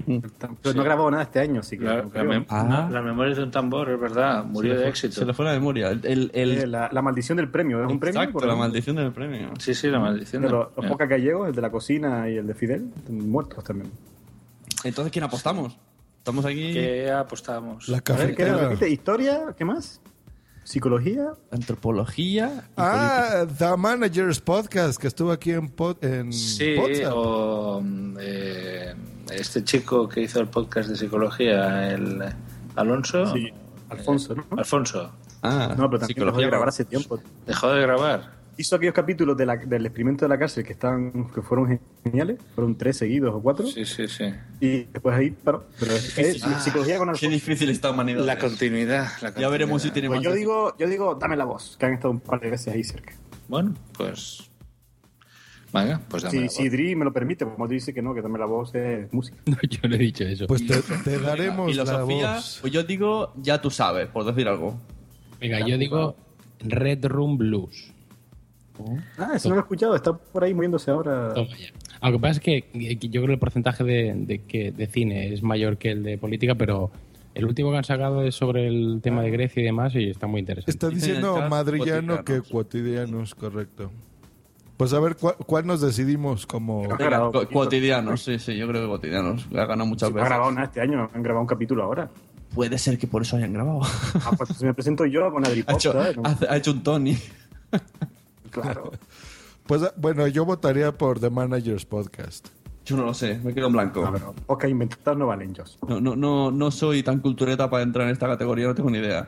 Pero 0.06 0.74
no 0.76 0.82
he 0.82 0.86
grabado 0.86 1.10
nada 1.12 1.24
este 1.24 1.40
año, 1.40 1.60
así 1.62 1.78
que... 1.78 1.86
La, 1.86 1.98
la 1.98 2.24
mem- 2.24 2.46
Ah. 2.50 2.90
la 2.92 3.02
memoria 3.02 3.36
de 3.36 3.44
un 3.44 3.52
tambor, 3.52 3.90
es 3.92 4.00
verdad. 4.00 4.44
Murió 4.44 4.78
de 4.78 4.90
éxito. 4.90 5.14
Se 5.14 5.26
le 5.26 5.34
fue 5.34 5.46
la 5.46 5.52
memoria. 5.54 5.90
El, 5.90 6.02
el- 6.04 6.32
el- 6.34 6.72
la, 6.72 6.90
la 6.92 7.02
maldición 7.02 7.38
del 7.38 7.50
premio, 7.50 7.84
¿es 7.84 7.90
un 7.92 8.00
premio? 8.00 8.20
exacto, 8.22 8.40
Por 8.40 8.48
la 8.48 8.56
maldición 8.56 8.96
del 8.96 9.12
premio. 9.12 9.52
Sí, 9.60 9.74
sí, 9.74 9.88
la 9.90 10.00
maldición. 10.00 10.42
de 10.42 10.48
del- 10.50 10.58
los, 10.58 10.68
los 10.76 10.86
pocas 10.88 11.08
gallegos, 11.08 11.48
el 11.50 11.56
de 11.56 11.62
la 11.62 11.70
cocina 11.72 12.30
y 12.30 12.38
el 12.38 12.48
de 12.48 12.54
Fidel, 12.56 12.92
están 12.98 13.30
muertos 13.30 13.64
también. 13.64 13.92
Entonces, 14.84 15.12
¿quién 15.12 15.24
apostamos? 15.26 15.78
Estamos 16.18 16.46
aquí. 16.46 16.74
¿Qué 16.74 17.12
apostamos? 17.12 17.88
La 17.88 17.98
A 18.06 18.14
ver, 18.14 18.36
¿qué 18.36 18.46
repite? 18.46 18.90
¿Historia? 18.90 19.42
¿Qué 19.58 19.64
más? 19.66 20.02
psicología. 20.66 21.34
Antropología. 21.52 22.64
Ah, 22.78 23.46
The 23.58 23.76
Managers 23.76 24.40
Podcast, 24.40 25.00
que 25.00 25.08
estuvo 25.08 25.32
aquí 25.32 25.52
en, 25.52 25.76
pod- 25.76 25.98
en 26.02 26.32
Sí, 26.32 26.76
o 27.12 27.82
mm, 27.84 28.18
eh, 28.22 28.94
este 29.32 29.64
chico 29.64 30.08
que 30.10 30.22
hizo 30.22 30.40
el 30.40 30.48
podcast 30.48 30.90
de 30.90 30.96
psicología, 30.96 31.92
el 31.92 32.24
Alonso. 32.76 33.32
Sí, 33.34 33.50
Alfonso, 33.90 34.36
¿no? 34.36 34.46
Alfonso. 34.58 35.12
Ah, 35.42 35.76
No, 35.78 35.90
pero 35.90 36.00
también 36.00 36.26
dejó 36.26 36.40
de 36.40 36.48
grabar 36.48 36.70
hace 36.70 36.86
tiempo. 36.86 37.20
Dejó 37.46 37.70
de 37.72 37.82
grabar. 37.82 38.44
Hizo 38.56 38.76
aquellos 38.76 38.94
capítulos 38.94 39.36
de 39.36 39.48
la- 39.48 39.58
del 39.58 39.86
experimento 39.88 40.26
de 40.26 40.30
la 40.30 40.38
cárcel 40.38 40.64
que 40.64 40.74
estaban, 40.74 41.28
que 41.34 41.42
fueron 41.42 41.80
geniales, 42.04 42.38
fueron 42.54 42.76
tres 42.78 42.98
seguidos 42.98 43.34
o 43.34 43.42
cuatro, 43.42 43.66
Sí, 43.66 43.84
sí, 43.84 44.08
sí. 44.08 44.26
y 44.60 44.84
después 44.84 45.16
ahí 45.16 45.32
paró. 45.32 45.66
Pero 45.80 45.94
es, 45.94 46.16
es 46.20 46.44
Ah, 46.46 46.60
psicología 46.60 46.98
con 47.00 47.08
Qué 47.08 47.12
Alfonso. 47.14 47.34
difícil 47.34 47.70
esta 47.72 47.90
humanidad. 47.90 48.24
La 48.24 48.38
continuidad. 48.38 49.08
la 49.24 49.34
Ya 49.34 49.50
veremos 49.50 49.82
si 49.82 49.90
tiene 49.90 50.08
Pues 50.08 50.20
más. 50.20 50.24
yo 50.26 50.34
digo, 50.34 50.76
yo 50.78 50.88
digo, 50.88 51.16
dame 51.16 51.36
la 51.36 51.46
voz, 51.46 51.78
que 51.80 51.88
han 51.88 51.94
estado 51.94 52.12
un 52.12 52.20
par 52.20 52.40
de 52.42 52.52
veces 52.52 52.72
ahí 52.74 52.84
cerca. 52.84 53.14
Bueno, 53.48 53.74
pues. 53.98 54.50
Venga, 55.74 56.02
pues 56.08 56.24
dame 56.24 56.50
Si, 56.50 56.64
voz. 56.64 56.72
Dri 56.72 56.96
me 56.96 57.04
lo 57.06 57.12
permite, 57.12 57.46
como 57.46 57.68
te 57.68 57.74
dice 57.74 57.94
que 57.94 58.02
no, 58.02 58.14
que 58.14 58.22
dame 58.22 58.38
la 58.38 58.46
voz 58.46 58.74
es 58.76 59.12
música. 59.12 59.38
No, 59.46 59.58
yo 59.68 59.90
no 59.90 59.96
he 59.96 59.98
dicho 59.98 60.24
eso. 60.24 60.48
Pues 60.48 60.66
te, 60.66 60.82
te 61.04 61.20
daremos 61.20 61.76
la 61.76 62.04
voz. 62.04 62.60
pues 62.62 62.72
yo 62.72 62.84
digo, 62.84 63.34
ya 63.38 63.62
tú 63.62 63.70
sabes, 63.70 64.08
por 64.08 64.26
decir 64.26 64.48
algo. 64.48 64.80
Venga, 65.40 65.66
yo 65.68 65.78
digo 65.78 66.16
Red 66.60 67.06
Room 67.06 67.38
Blues. 67.38 67.92
Ah, 69.18 69.34
eso 69.36 69.50
no 69.50 69.56
lo 69.56 69.62
he 69.62 69.64
escuchado, 69.64 69.96
está 69.96 70.14
por 70.14 70.44
ahí 70.44 70.54
moviéndose 70.54 70.90
ahora. 70.90 71.34
Toma 71.34 71.56
ya. 71.58 71.72
Lo 72.02 72.12
que 72.14 72.20
pasa 72.20 72.34
es 72.34 72.40
que 72.42 72.98
yo 73.00 73.22
creo 73.22 73.28
que 73.28 73.34
el 73.34 73.40
porcentaje 73.40 73.84
de, 73.84 74.14
de 74.16 74.40
que, 74.40 74.72
de 74.72 74.88
cine 74.88 75.34
es 75.34 75.42
mayor 75.42 75.78
que 75.78 75.92
el 75.92 76.04
de 76.04 76.18
política, 76.18 76.56
pero 76.56 76.92
el 77.34 77.46
último 77.46 77.72
que 77.72 77.78
han 77.78 77.84
sacado 77.84 78.24
es 78.24 78.36
sobre 78.36 78.68
el 78.68 79.00
tema 79.02 79.22
de 79.22 79.32
Grecia 79.32 79.62
y 79.62 79.66
demás 79.66 79.96
y 79.96 80.10
está 80.10 80.28
muy 80.28 80.40
interesante. 80.40 80.72
Está 80.72 80.90
diciendo 80.90 81.42
madrillano 81.50 82.24
que 82.24 82.42
cuotidianos, 82.42 83.36
correcto. 83.36 83.92
Pues 84.78 84.92
a 84.94 85.00
ver, 85.00 85.16
¿cuál, 85.16 85.36
cuál 85.46 85.68
nos 85.68 85.82
decidimos 85.82 86.46
como... 86.48 86.84
Ha 86.92 87.32
cotidianos, 87.52 88.24
sí, 88.24 88.40
sí, 88.40 88.58
yo 88.58 88.68
creo 88.68 88.82
que 88.82 88.88
cotidianos. 88.88 89.46
Ha 89.54 89.66
ganado 89.66 89.86
muchas 89.86 90.12
veces. 90.12 90.28
grabado 90.28 90.52
nada 90.52 90.66
este 90.66 90.82
año, 90.82 91.10
han 91.14 91.24
grabado 91.24 91.42
un 91.42 91.48
capítulo 91.48 91.84
ahora. 91.84 92.10
Puede 92.54 92.78
ser 92.78 92.98
que 92.98 93.08
por 93.08 93.22
eso 93.22 93.38
hayan 93.38 93.54
grabado. 93.54 93.82
Ah, 94.26 94.32
pues 94.38 94.50
si 94.58 94.66
me 94.66 94.74
presento 94.74 95.06
yo 95.06 95.32
con 95.32 95.46
Adri 95.46 95.62
ha, 95.62 95.66
Pop, 95.66 95.76
hecho, 95.76 95.92
¿sabes? 95.94 96.18
No, 96.18 96.24
ha- 96.26 96.38
ha 96.54 96.58
hecho 96.58 96.72
un 96.72 96.84
Tony. 96.84 97.18
Claro. 98.50 98.92
Pues 99.66 99.82
bueno, 99.96 100.28
yo 100.28 100.44
votaría 100.44 100.92
por 100.92 101.22
The 101.22 101.30
Managers 101.30 101.86
Podcast. 101.86 102.50
Yo 102.84 102.98
no 102.98 103.06
lo 103.06 103.14
sé, 103.14 103.40
me 103.42 103.54
quedo 103.54 103.68
en 103.68 103.72
blanco. 103.72 104.02
No, 104.02 104.12
pero 104.12 104.34
podcast 104.46 104.72
inventados 104.72 105.18
no 105.18 105.28
valen, 105.28 105.56
Joss. 105.56 105.80
No, 105.88 106.02
no, 106.02 106.18
no, 106.18 106.52
no 106.52 106.70
soy 106.70 107.02
tan 107.02 107.20
cultureta 107.20 107.70
para 107.70 107.82
entrar 107.84 108.06
en 108.08 108.12
esta 108.12 108.28
categoría, 108.28 108.68
no 108.68 108.76
tengo 108.76 108.90
ni 108.90 108.98
idea. 108.98 109.26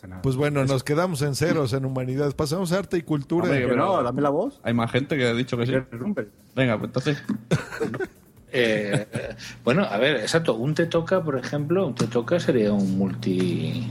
No 0.00 0.06
pasa 0.06 0.06
nada. 0.08 0.22
Pues 0.22 0.36
bueno, 0.36 0.64
nos 0.64 0.82
quedamos 0.84 1.22
en 1.22 1.34
ceros 1.34 1.72
en 1.72 1.84
humanidades. 1.84 2.34
Pasamos 2.34 2.72
a 2.72 2.78
arte 2.78 2.96
y 2.96 3.02
cultura. 3.02 3.44
Hombre, 3.44 3.66
pero- 3.66 3.76
no, 3.76 4.02
dame 4.02 4.22
la 4.22 4.30
voz. 4.30 4.60
Hay 4.62 4.72
más 4.74 4.90
gente 4.90 5.16
que 5.16 5.26
ha 5.26 5.34
dicho 5.34 5.56
que 5.56 5.66
sí. 5.66 5.72
Venga, 6.54 6.78
pues 6.78 6.88
entonces. 6.88 7.22
Eh, 8.52 9.06
eh, 9.12 9.36
bueno, 9.64 9.84
a 9.84 9.96
ver, 9.98 10.16
exacto. 10.16 10.54
Un 10.54 10.74
te 10.74 10.86
toca, 10.86 11.22
por 11.22 11.36
ejemplo, 11.38 11.86
un 11.86 11.94
te 11.94 12.06
toca 12.06 12.40
sería 12.40 12.72
un 12.72 12.98
multi. 12.98 13.86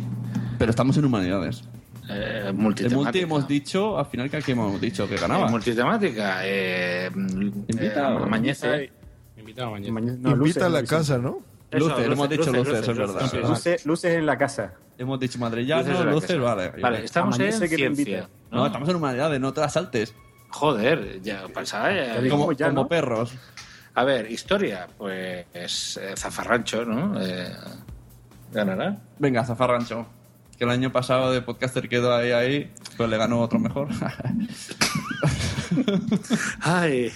Pero 0.57 0.71
estamos 0.71 0.97
en 0.97 1.05
humanidades. 1.05 1.63
Eh, 2.09 2.45
El 2.47 2.53
multitemática. 2.55 2.95
multi 3.03 3.19
hemos 3.19 3.47
dicho, 3.47 3.97
al 3.99 4.05
final, 4.07 4.29
que 4.29 4.37
aquí 4.37 4.51
hemos 4.53 4.81
dicho 4.81 5.07
que 5.07 5.15
ganaba. 5.17 5.47
Eh, 5.47 5.51
multitemática. 5.51 6.39
Eh, 6.43 7.09
Invita- 7.13 8.11
eh, 8.13 8.17
Amañece. 8.23 8.91
Invitado 9.37 9.71
mañana. 9.71 9.93
Mañana- 9.93 10.17
no, 10.19 10.29
luces, 10.35 10.55
Invita 10.55 10.65
a 10.65 10.69
la 10.69 10.81
luces. 10.81 10.97
casa, 10.97 11.17
¿no? 11.19 11.39
Eso, 11.71 11.87
Luces, 11.87 12.05
hemos 12.07 12.29
dicho 12.29 12.51
luces, 12.51 12.87
es 12.89 12.97
verdad. 12.97 13.21
luces. 13.21 13.47
Luces, 13.47 13.85
luces 13.85 14.15
en 14.15 14.25
la 14.25 14.37
casa. 14.39 14.73
Hemos 14.99 15.19
dicho 15.19 15.39
Luces 15.87 16.05
la 16.05 16.11
luces, 16.11 16.29
casa. 16.35 16.39
vale. 16.55 16.81
Vale, 16.81 17.05
estamos 17.05 17.39
en 17.39 17.45
que 17.69 17.69
te 17.69 17.75
ciencia. 17.77 18.03
invita. 18.19 18.29
No, 18.51 18.65
estamos 18.67 18.89
en 18.89 18.95
humanidades, 18.97 19.39
no 19.39 19.53
te 19.53 19.61
las 19.61 19.73
saltes. 19.73 20.13
Joder, 20.49 21.21
ya 21.21 21.47
pensaba. 21.47 21.91
ya- 21.91 22.19
Ya 22.21 22.29
Como, 22.29 22.51
ya, 22.51 22.67
como 22.67 22.81
¿no? 22.83 22.87
perros. 22.89 23.31
A 23.95 24.03
ver, 24.03 24.29
historia, 24.31 24.87
pues 24.97 25.97
eh, 25.97 26.13
Zafarrancho, 26.17 26.83
¿no? 26.85 27.19
Eh, 27.21 27.49
ganará. 28.51 28.97
Venga, 29.17 29.43
Zafarrancho. 29.45 30.05
Que 30.57 30.65
el 30.65 30.69
año 30.71 30.91
pasado 30.91 31.31
de 31.31 31.41
podcaster 31.41 31.87
quedó 31.87 32.13
ahí, 32.13 32.31
ahí, 32.31 32.71
pues 32.97 33.09
le 33.09 33.17
ganó 33.17 33.39
otro 33.39 33.57
mejor. 33.59 33.87
Ay, 36.61 37.11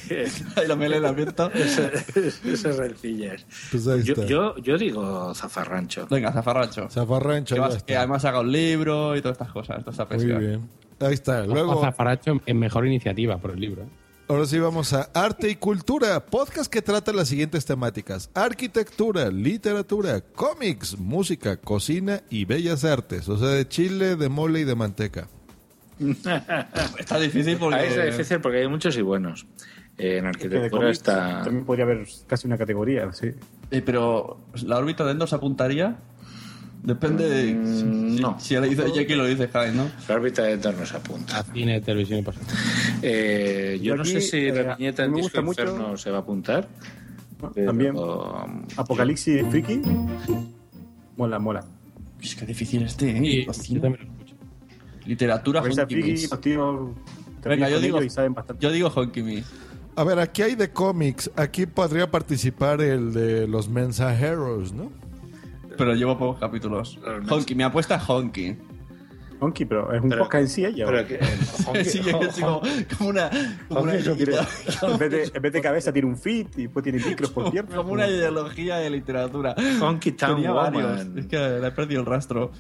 ahí 0.55 0.67
lo 0.67 0.75
me 0.77 0.89
le 0.89 0.99
viento. 1.13 1.51
esas 1.51 2.77
rencillas. 2.77 3.45
Pues 3.71 3.87
ahí 3.87 4.03
Yo, 4.03 4.13
está. 4.13 4.25
yo, 4.25 4.57
yo 4.57 4.77
digo 4.77 5.33
Zafarrancho. 5.35 6.07
Venga, 6.09 6.31
Zafarrancho. 6.31 6.89
Zafarrancho, 6.89 7.55
Que, 7.55 7.61
ya 7.61 7.67
vas- 7.67 7.75
está. 7.75 7.85
que 7.85 7.97
además 7.97 8.25
haga 8.25 8.39
un 8.41 8.51
libro 8.51 9.15
y 9.15 9.21
todas 9.21 9.35
estas 9.35 9.51
cosas, 9.51 9.79
toda 9.83 9.91
esta 9.91 10.05
Muy 10.05 10.17
pesca. 10.25 10.39
bien. 10.39 10.69
Ahí 10.99 11.13
está. 11.13 11.43
Ojo, 11.43 11.53
Luego, 11.53 11.81
Zafaracho 11.81 12.39
en 12.45 12.59
mejor 12.59 12.85
iniciativa 12.87 13.37
por 13.37 13.51
el 13.51 13.59
libro. 13.59 13.83
¿eh? 13.83 13.87
ahora 14.29 14.45
sí 14.47 14.57
vamos 14.57 14.93
a 14.93 15.09
arte 15.13 15.49
y 15.49 15.55
cultura. 15.57 16.25
Podcast 16.25 16.71
que 16.71 16.81
trata 16.81 17.11
las 17.11 17.27
siguientes 17.27 17.65
temáticas. 17.65 18.29
Arquitectura, 18.33 19.29
literatura, 19.29 20.21
cómics, 20.21 20.97
música, 20.97 21.57
cocina 21.57 22.21
y 22.29 22.45
bellas 22.45 22.83
artes. 22.85 23.27
O 23.29 23.37
sea, 23.37 23.49
de 23.49 23.67
chile, 23.67 24.15
de 24.15 24.29
mole 24.29 24.61
y 24.61 24.63
de 24.63 24.73
manteca. 24.75 25.27
Está 26.99 27.19
difícil 27.19 27.57
porque... 27.57 27.75
Ahí 27.79 27.87
es 27.89 28.05
difícil 28.17 28.39
porque 28.41 28.59
hay 28.59 28.67
muchos 28.67 28.97
y 28.97 29.01
buenos. 29.01 29.45
Eh, 29.97 30.17
en 30.17 30.23
de 30.23 30.29
arquitectura 30.29 30.69
cómics 30.71 30.97
está. 30.97 31.43
También 31.43 31.65
podría 31.65 31.85
haber 31.85 32.07
casi 32.27 32.47
una 32.47 32.57
categoría, 32.57 33.11
sí. 33.13 33.27
Eh, 33.69 33.81
pero 33.85 34.39
la 34.65 34.77
órbita 34.77 35.05
de 35.05 35.11
Endor 35.11 35.27
se 35.29 35.35
apuntaría. 35.35 35.97
Depende 36.81 37.29
de 37.29 37.53
Mm, 37.53 38.15
si, 38.17 38.21
no. 38.21 38.39
si 38.39 38.55
lo 38.55 38.61
dice 38.61 38.83
Jackie 38.93 39.15
lo 39.15 39.25
dice 39.25 39.47
Jaime, 39.47 39.77
¿no? 39.77 39.89
La 40.09 40.15
órbita 40.15 40.41
de 40.43 40.53
Endor 40.53 40.73
no 40.75 40.85
se 40.85 40.97
apunta. 40.97 41.41
Cine, 41.53 41.79
televisión 41.79 42.19
y. 42.19 42.41
Eh, 43.01 43.77
yo 43.79 43.83
Yo 43.91 43.95
no 43.95 44.01
aquí, 44.01 44.11
sé 44.13 44.21
si 44.21 44.37
eh, 44.47 44.63
la 44.63 44.75
viñeta 44.75 45.03
a 45.03 45.05
en 45.05 45.13
Disco 45.13 45.23
gusta 45.25 45.41
mucho- 45.41 45.61
Inferno 45.61 45.95
se 45.97 46.11
va 46.11 46.17
a 46.17 46.21
apuntar. 46.21 46.67
pero- 47.53 47.67
También. 47.67 47.95
Apocalipsis 48.75 49.45
Friki. 49.49 49.79
Mola, 51.15 51.39
mola. 51.39 51.63
Es 52.21 52.35
que 52.35 52.45
difícil 52.45 52.83
este, 52.83 53.11
¿eh? 53.11 53.45
Yo 53.45 53.79
también 53.81 54.03
escucho. 54.07 54.22
Literatura, 55.05 55.61
te 55.61 57.49
Venga, 57.49 57.69
yo 57.69 57.79
digo, 57.79 57.97
ellos 57.97 58.13
y 58.13 58.15
saben 58.15 58.33
bastante. 58.33 58.63
yo 58.63 58.71
digo. 58.71 58.91
A 59.95 60.03
ver, 60.03 60.19
aquí 60.19 60.41
hay 60.41 60.55
de 60.55 60.71
cómics. 60.71 61.29
Aquí 61.35 61.65
podría 61.65 62.09
participar 62.09 62.81
el 62.81 63.13
de 63.13 63.47
los 63.47 63.69
mensajeros, 63.69 64.71
¿no? 64.71 64.91
Pero 65.77 65.93
llevo 65.93 66.17
pocos 66.17 66.39
capítulos. 66.39 66.99
Los 67.03 67.31
Honky, 67.31 67.55
mi 67.55 67.63
apuesta 67.63 67.95
es 67.95 68.03
Honky. 68.09 68.55
Honky, 69.43 69.65
pero 69.65 69.93
es 69.93 70.01
un 70.01 70.09
Pero- 70.09 70.23
podcast 70.23 70.41
en 70.43 70.49
sí 70.49 70.65
ella. 70.65 70.85
Pero 70.85 71.07
que, 71.07 71.19
Honky- 71.65 71.83
Sí, 71.85 71.99
es 71.99 72.39
como, 72.39 72.61
como 72.97 73.09
una... 73.09 73.29
Como 73.67 73.81
una, 73.81 73.93
Honky 73.93 74.25
tiene- 74.25 74.37
en, 74.81 74.97
vez 74.97 75.11
de, 75.11 75.31
en 75.35 75.41
vez 75.41 75.53
de 75.53 75.61
cabeza 75.61 75.91
tiene 75.93 76.07
un 76.07 76.17
fit 76.17 76.47
y 76.57 76.63
después 76.63 76.83
tiene 76.83 76.99
micros 77.03 77.29
por 77.31 77.51
piernas. 77.51 77.75
como 77.75 77.91
una 77.93 78.07
ideología 78.07 78.77
de 78.77 78.89
literatura. 78.89 79.55
Honky 79.81 80.11
Town 80.13 80.35
Tenía 80.35 80.51
varios. 80.51 81.05
Es 81.15 81.25
que 81.27 81.37
le 81.37 81.67
he 81.67 81.71
perdido 81.71 82.01
el 82.01 82.05
rastro. 82.07 82.51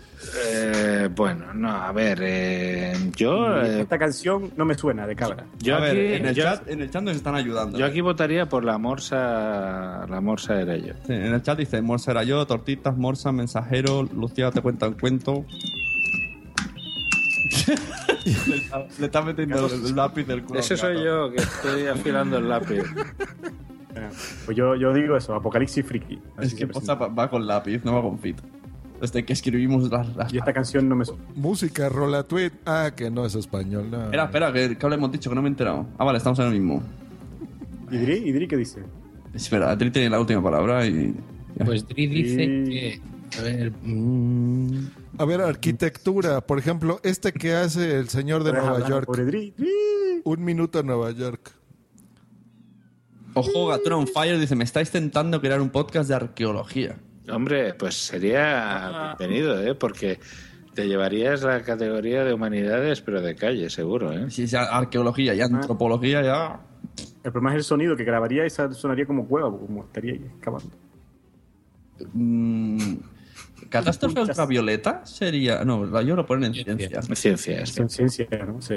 Eh, 0.45 1.09
bueno, 1.15 1.53
no, 1.53 1.69
a 1.69 1.91
ver, 1.91 2.19
eh, 2.21 2.93
yo, 3.15 3.61
eh, 3.61 3.81
Esta 3.81 3.97
canción 3.97 4.51
no 4.55 4.65
me 4.65 4.75
suena 4.75 5.05
de 5.07 5.15
cabra. 5.15 5.45
yo 5.59 5.75
A 5.75 5.79
ver, 5.79 5.91
aquí, 5.91 6.13
en 6.13 6.25
el, 6.27 6.35
yo, 6.35 6.43
chat, 6.43 6.69
en 6.69 6.81
el 6.81 6.89
chat 6.89 7.03
nos 7.03 7.15
están 7.15 7.35
ayudando. 7.35 7.77
yo 7.77 7.85
aquí 7.85 8.01
votaría 8.01 8.47
por 8.47 8.63
la 8.63 8.77
morsa, 8.77 10.05
la 10.09 10.21
morsa 10.21 10.61
era 10.61 10.75
yo. 10.77 10.93
Sí, 11.05 11.13
en 11.13 11.33
el 11.33 11.41
chat 11.41 11.57
dice 11.57 11.81
Morsa 11.81 12.11
era 12.11 12.23
yo, 12.23 12.45
tortitas, 12.45 12.95
Morsa, 12.97 13.31
mensajero, 13.31 14.03
Lucía 14.03 14.51
te 14.51 14.61
cuenta 14.61 14.87
un 14.87 14.93
cuento. 14.95 15.45
Le, 17.67 18.55
está, 18.57 18.87
le 18.99 19.05
está 19.05 19.21
metiendo 19.21 19.67
el 19.67 19.95
lápiz 19.95 20.23
del 20.25 20.43
culo. 20.43 20.59
Ese 20.59 20.77
soy 20.77 21.03
yo 21.03 21.31
que 21.31 21.37
estoy 21.37 21.87
afilando 21.87 22.37
el 22.37 22.49
lápiz. 22.49 22.83
Pues 24.45 24.57
yo, 24.57 24.75
yo 24.75 24.93
digo 24.93 25.15
eso, 25.15 25.35
Apocalipsis 25.35 25.85
Friki. 25.85 26.19
Es 26.41 26.53
que. 26.55 26.67
Poza 26.67 26.95
va 26.95 27.29
con 27.29 27.45
lápiz, 27.45 27.81
no 27.83 27.93
va 27.93 28.01
con 28.01 28.17
fit. 28.19 28.37
Desde 28.99 29.25
que 29.25 29.33
escribimos 29.33 29.91
las... 29.91 30.15
las- 30.15 30.33
Y 30.33 30.37
esta 30.37 30.53
canción 30.53 30.87
no 30.87 30.95
me 30.95 31.03
suena. 31.05 31.21
Música, 31.35 31.89
rola 31.89 32.23
tweet. 32.23 32.51
Ah, 32.65 32.91
que 32.95 33.11
no 33.11 33.25
es 33.25 33.35
español, 33.35 33.91
no. 33.91 34.03
Espera, 34.05 34.23
espera, 34.25 34.53
que, 34.53 34.77
que 34.77 34.87
hemos 34.87 35.11
dicho 35.11 35.29
que 35.29 35.35
no 35.35 35.41
me 35.41 35.49
he 35.49 35.51
enterado. 35.51 35.85
Ah, 35.97 36.05
vale, 36.05 36.17
estamos 36.19 36.39
en 36.39 36.45
el 36.45 36.51
mismo. 36.53 36.81
¿Y 37.91 37.97
Dri? 37.97 38.13
¿Y 38.25 38.31
Dri 38.31 38.47
qué 38.47 38.55
dice? 38.57 38.81
Espera, 39.33 39.71
Adri 39.71 39.91
tiene 39.91 40.09
la 40.09 40.19
última 40.19 40.41
palabra 40.41 40.85
y... 40.85 41.13
Pues 41.65 41.85
Dri 41.87 42.07
dice 42.07 42.43
Y- 42.43 42.63
que. 42.69 43.01
A 43.37 43.41
ver. 43.41 43.71
mm, 43.83 44.87
A 45.17 45.25
ver, 45.25 45.41
arquitectura. 45.41 46.41
Por 46.41 46.57
ejemplo, 46.59 46.99
este 47.03 47.31
que 47.31 47.53
hace 47.53 47.97
el 47.99 48.09
señor 48.09 48.43
de 48.43 48.53
Nueva 48.53 48.87
York. 48.87 49.09
Un 50.23 50.43
minuto 50.43 50.79
en 50.79 50.87
Nueva 50.87 51.11
York. 51.11 51.51
Ojo, 53.35 53.67
Gatron 53.67 54.01
on 54.01 54.07
Fire 54.07 54.39
dice, 54.39 54.55
me 54.55 54.63
estáis 54.63 54.91
tentando 54.91 55.41
crear 55.41 55.59
un 55.59 55.69
podcast 55.69 56.07
de 56.09 56.15
arqueología. 56.15 56.97
Hombre, 57.31 57.73
pues 57.73 57.95
sería 57.95 59.15
bienvenido, 59.17 59.61
¿eh? 59.61 59.75
Porque 59.75 60.19
te 60.73 60.87
llevarías 60.87 61.41
la 61.43 61.61
categoría 61.63 62.23
de 62.23 62.33
humanidades, 62.33 63.01
pero 63.01 63.21
de 63.21 63.35
calle, 63.35 63.69
seguro, 63.69 64.11
¿eh? 64.13 64.29
Si 64.29 64.43
es 64.43 64.53
arqueología 64.53 65.33
y 65.33 65.41
antropología 65.41 66.21
ya... 66.21 66.59
El 67.23 67.31
problema 67.31 67.51
es 67.51 67.57
el 67.57 67.63
sonido 67.63 67.95
que 67.95 68.03
grabaría 68.03 68.45
y 68.45 68.49
sonaría 68.49 69.05
como 69.05 69.25
cueva, 69.27 69.49
como 69.49 69.83
estaría 69.83 70.13
ahí 70.13 70.25
excavando. 70.35 70.75
Mm, 72.13 72.95
¿Catástrofe 73.69 74.21
ultravioleta 74.21 75.05
sería...? 75.05 75.63
No, 75.65 76.01
yo 76.01 76.15
lo 76.15 76.25
ponen 76.25 76.53
en 76.55 76.63
ciencia. 76.65 77.01
Ciencia, 77.15 77.61
Es 77.61 77.77
en 77.77 77.89
ciencia, 77.89 78.27
¿no? 78.45 78.61
Sí. 78.61 78.75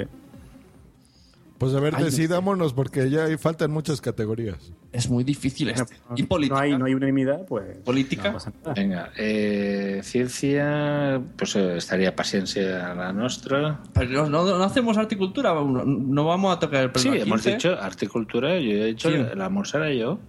Pues 1.57 1.73
a 1.73 1.79
ver, 1.79 1.95
Ay, 1.95 2.01
no 2.01 2.05
decidámonos 2.05 2.73
porque 2.73 3.09
ya 3.09 3.25
hay, 3.25 3.35
faltan 3.37 3.71
muchas 3.71 3.99
categorías. 3.99 4.71
Es 4.91 5.09
muy 5.09 5.23
difícil 5.23 5.69
este. 5.71 5.95
¿Y 6.15 6.21
No 6.21 6.27
política? 6.27 6.59
hay, 6.61 6.77
no 6.77 6.85
hay 6.85 6.93
unanimidad, 6.93 7.47
pues. 7.47 7.77
¿Política? 7.79 8.27
no 8.27 8.33
pasa 8.33 8.51
nada. 8.61 8.73
Venga, 8.75 9.09
eh, 9.17 10.01
ciencia, 10.03 11.19
pues 11.35 11.55
eh, 11.55 11.77
estaría 11.77 12.15
paciencia 12.15 12.93
la 12.93 13.11
nuestra. 13.11 13.79
Pero 13.93 14.29
no, 14.29 14.45
no, 14.45 14.57
no 14.59 14.63
hacemos 14.63 14.97
horticultura, 14.97 15.55
no, 15.55 15.83
no 15.83 16.25
vamos 16.25 16.55
a 16.55 16.59
tocar 16.59 16.83
el 16.83 16.89
Sí, 16.89 17.07
problema 17.09 17.15
hemos 17.25 17.41
15. 17.41 17.51
dicho 17.55 17.73
horticultura, 17.83 18.59
yo 18.59 18.71
he 18.73 18.85
dicho 18.85 19.09
Sí. 19.09 19.17
la 19.35 19.49
morsera 19.49 19.91
yo. 19.91 20.19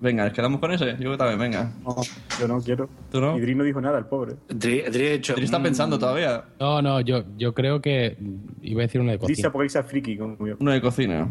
Venga, 0.00 0.24
¿nos 0.24 0.32
quedamos 0.32 0.60
con 0.60 0.72
ese? 0.72 0.96
Yo 0.98 1.16
también, 1.18 1.38
venga. 1.38 1.72
No, 1.84 1.94
yo 2.40 2.48
no 2.48 2.60
quiero. 2.62 2.88
¿Tú 3.10 3.20
no? 3.20 3.36
Y 3.36 3.40
Dri 3.42 3.54
no 3.54 3.64
dijo 3.64 3.82
nada, 3.82 3.98
el 3.98 4.06
pobre. 4.06 4.36
Dri, 4.48 4.80
Dri 4.82 5.06
ha 5.08 5.10
dicho, 5.12 5.34
Dri 5.34 5.44
está 5.44 5.58
mm, 5.58 5.62
pensando 5.62 5.98
todavía. 5.98 6.44
No, 6.58 6.80
no, 6.80 7.00
yo, 7.00 7.24
yo 7.36 7.52
creo 7.52 7.82
que 7.82 8.16
iba 8.62 8.80
a 8.80 8.86
decir 8.86 9.02
uno 9.02 9.10
de 9.10 9.18
Dice 9.18 9.26
cocina. 9.28 9.48
Apocalipsis 9.48 9.82
Friki, 9.84 10.16
como 10.16 10.46
yo. 10.46 10.56
Uno 10.58 10.72
de 10.72 10.80
cocina. 10.80 11.28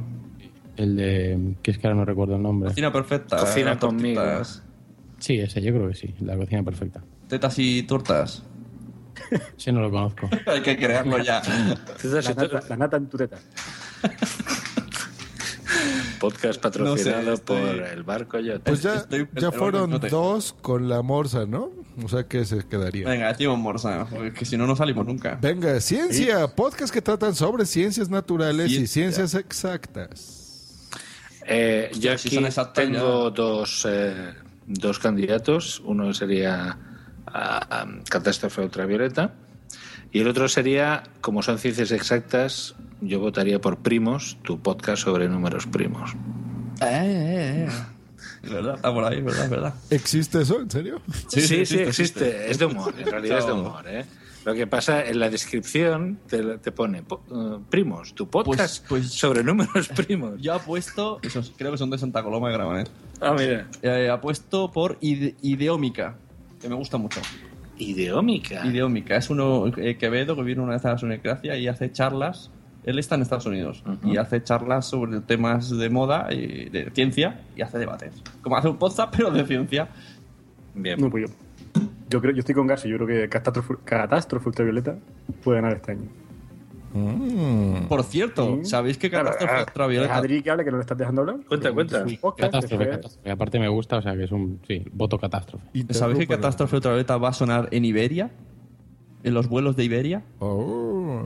El 0.77 0.95
de. 0.95 1.55
que 1.63 1.71
es 1.71 1.79
que 1.79 1.87
ahora 1.87 1.99
no 1.99 2.05
recuerdo 2.05 2.35
el 2.35 2.43
nombre. 2.43 2.69
Cocina 2.69 2.93
perfecta. 2.93 3.37
Cocina 3.37 3.73
eh, 3.73 3.77
conmigo. 3.77 4.21
tortitas, 4.21 4.63
Sí, 5.17 5.39
ese, 5.39 5.61
yo 5.61 5.73
creo 5.73 5.89
que 5.89 5.95
sí. 5.95 6.13
La 6.19 6.37
cocina 6.37 6.61
perfecta. 6.61 7.01
Tetas 7.27 7.57
y 7.57 7.83
tortas. 7.83 8.43
Ese 9.57 9.71
no 9.71 9.81
lo 9.81 9.89
conozco. 9.89 10.29
Hay 10.45 10.61
que 10.61 10.77
crearlo 10.77 11.17
ya. 11.17 11.41
Tetas 12.01 12.29
y 12.29 12.33
La 12.33 12.43
nata, 12.43 12.63
la 12.69 12.77
nata 12.77 12.97
en 12.97 13.07
tu 13.07 13.17
teta. 13.17 13.37
Podcast 16.19 16.61
patrocinado 16.61 17.21
No 17.21 17.25
sé, 17.27 17.33
estoy- 17.41 17.61
por 17.77 17.87
el 17.87 18.03
barco 18.03 18.39
yo. 18.39 18.59
Pues 18.61 18.81
ya, 18.83 18.95
Estoy- 18.95 19.27
ya 19.35 19.47
el- 19.47 19.53
fueron 19.53 19.99
dos 20.09 20.53
con 20.61 20.87
la 20.89 21.01
morsa, 21.01 21.45
¿no? 21.45 21.71
O 22.03 22.07
sea 22.07 22.23
que 22.23 22.45
se 22.45 22.65
quedaría. 22.67 23.07
Venga, 23.07 23.27
decimos 23.29 23.57
morsa, 23.59 24.05
porque 24.09 24.31
que 24.33 24.45
si 24.45 24.55
no, 24.57 24.65
no 24.67 24.75
salimos 24.75 25.05
nunca. 25.05 25.37
Venga, 25.41 25.79
ciencia, 25.81 26.47
podcast 26.47 26.93
que 26.93 27.01
tratan 27.01 27.35
sobre 27.35 27.65
ciencias 27.65 28.09
naturales 28.09 28.71
y 28.71 28.87
Ciencia. 28.87 29.11
ciencias 29.11 29.33
exactas. 29.35 30.35
Eh, 31.45 31.91
yo 31.99 32.11
aquí 32.13 32.29
son 32.29 32.45
exactas, 32.45 32.85
tengo 32.85 33.31
dos, 33.31 33.85
eh, 33.89 34.33
dos 34.67 34.99
candidatos. 34.99 35.81
Uno 35.83 36.13
sería 36.13 36.77
ah, 37.27 37.85
um, 37.85 38.01
Catástrofe 38.03 38.61
Ultravioleta. 38.61 39.33
Y 40.11 40.21
el 40.21 40.27
otro 40.27 40.47
sería, 40.49 41.03
como 41.21 41.43
son 41.43 41.59
ciencias 41.59 41.91
exactas, 41.91 42.75
yo 43.01 43.19
votaría 43.19 43.59
por 43.59 43.77
Primos, 43.79 44.37
tu 44.43 44.59
podcast 44.59 45.03
sobre 45.03 45.27
números 45.29 45.65
primos. 45.67 46.11
Eh, 46.81 46.85
eh, 46.85 47.67
eh. 47.67 47.69
Es 48.43 48.49
verdad, 48.51 48.75
está 48.75 48.93
por 48.93 49.03
ahí, 49.03 49.17
es 49.19 49.23
verdad, 49.25 49.43
es 49.45 49.49
verdad. 49.49 49.73
¿Existe 49.89 50.41
eso? 50.41 50.61
¿En 50.61 50.71
serio? 50.71 51.01
Sí, 51.27 51.41
sí, 51.41 51.55
existe, 51.57 51.83
existe. 51.87 52.51
Es 52.51 52.57
de 52.57 52.65
humor, 52.65 52.93
en 52.97 53.05
realidad 53.05 53.39
es 53.39 53.45
de 53.45 53.51
humor. 53.51 53.83
¿eh? 53.87 54.05
Lo 54.45 54.53
que 54.53 54.65
pasa 54.65 55.05
en 55.05 55.19
la 55.19 55.29
descripción 55.29 56.19
te, 56.27 56.57
te 56.59 56.71
pone 56.71 57.03
po- 57.03 57.21
eh, 57.29 57.59
Primos, 57.69 58.13
tu 58.15 58.29
podcast 58.29 58.85
Pues- 58.87 59.03
pues- 59.03 59.13
sobre 59.13 59.43
números 59.43 59.89
primos. 59.95 60.39
Yo 60.41 60.53
apuesto, 60.53 61.19
esos 61.21 61.51
creo 61.57 61.71
que 61.71 61.77
son 61.77 61.89
de 61.89 61.97
Santa 61.97 62.23
Coloma 62.23 62.47
de 62.47 62.53
Gramanet. 62.53 62.89
Ah, 63.19 63.35
mira. 63.37 63.67
Eh, 63.81 64.09
apuesto 64.09 64.71
por 64.71 64.97
ide- 65.01 65.35
Ideómica, 65.41 66.15
que 66.61 66.69
me 66.69 66.75
gusta 66.75 66.97
mucho. 66.97 67.19
Ideómica. 67.77 68.65
Ideómica, 68.65 69.15
es 69.17 69.29
uno 69.29 69.67
eh, 69.77 69.97
Quevedo 69.97 70.35
que 70.35 70.43
viene 70.43 70.61
una 70.61 70.73
vez 70.73 70.85
a 70.85 70.91
la 70.91 70.97
Sunecracia 70.97 71.57
y 71.57 71.67
hace 71.67 71.91
charlas. 71.91 72.51
Él 72.83 72.97
está 72.97 73.15
en 73.15 73.21
Estados 73.21 73.45
Unidos 73.45 73.83
y 74.03 74.17
hace 74.17 74.41
charlas 74.43 74.85
sobre 74.85 75.19
temas 75.21 75.69
de 75.69 75.89
moda 75.89 76.31
y 76.31 76.69
de 76.69 76.89
ciencia 76.91 77.41
y 77.55 77.61
hace 77.61 77.77
debates. 77.77 78.13
Como 78.41 78.57
hace 78.57 78.69
un 78.69 78.77
podcast, 78.77 79.13
pero 79.17 79.31
de 79.31 79.45
ciencia. 79.45 79.89
Bien. 80.73 80.99
No, 80.99 81.09
pues 81.09 81.29
yo. 81.29 81.35
Yo, 82.09 82.21
creo, 82.21 82.33
yo 82.33 82.39
estoy 82.39 82.55
con 82.55 82.65
Garci, 82.65 82.89
yo 82.89 82.95
creo 82.97 83.07
que 83.07 83.29
Catástrofe, 83.29 83.75
Catástrofe 83.85 84.49
Ultravioleta 84.49 84.97
puede 85.43 85.61
ganar 85.61 85.77
este 85.77 85.91
año. 85.91 86.09
Mm. 86.93 87.87
Por 87.87 88.03
cierto, 88.03 88.61
¿sabéis 88.63 88.97
que 88.97 89.11
Catástrofe 89.11 89.53
Es 89.53 89.67
Ultravioleta 89.67 90.15
Adri 90.15 90.41
que 90.41 90.49
habla, 90.49 90.63
que 90.63 90.71
no 90.71 90.77
le 90.77 90.81
estás 90.81 90.97
dejando 90.97 91.21
hablar. 91.21 91.37
Cuenta, 91.47 91.71
cuenta. 91.71 92.03
Podcast, 92.19 92.51
Catástrofe, 92.51 92.89
catástrofe. 92.89 93.31
Aparte 93.31 93.59
me 93.59 93.67
gusta, 93.67 93.97
o 93.97 94.01
sea 94.01 94.15
que 94.15 94.23
es 94.23 94.31
un. 94.31 94.59
Sí, 94.67 94.83
voto 94.91 95.19
catástrofe. 95.19 95.65
¿Sabéis 95.91 96.19
que. 96.19 96.27
Catástrofe 96.27 96.77
Ultravioleta 96.77 97.17
va 97.17 97.29
a 97.29 97.33
sonar 97.33 97.67
en 97.71 97.85
Iberia? 97.85 98.31
¿En 99.23 99.33
los 99.33 99.49
vuelos 99.49 99.75
de 99.75 99.83
Iberia? 99.83 100.23
Oh. 100.39 101.25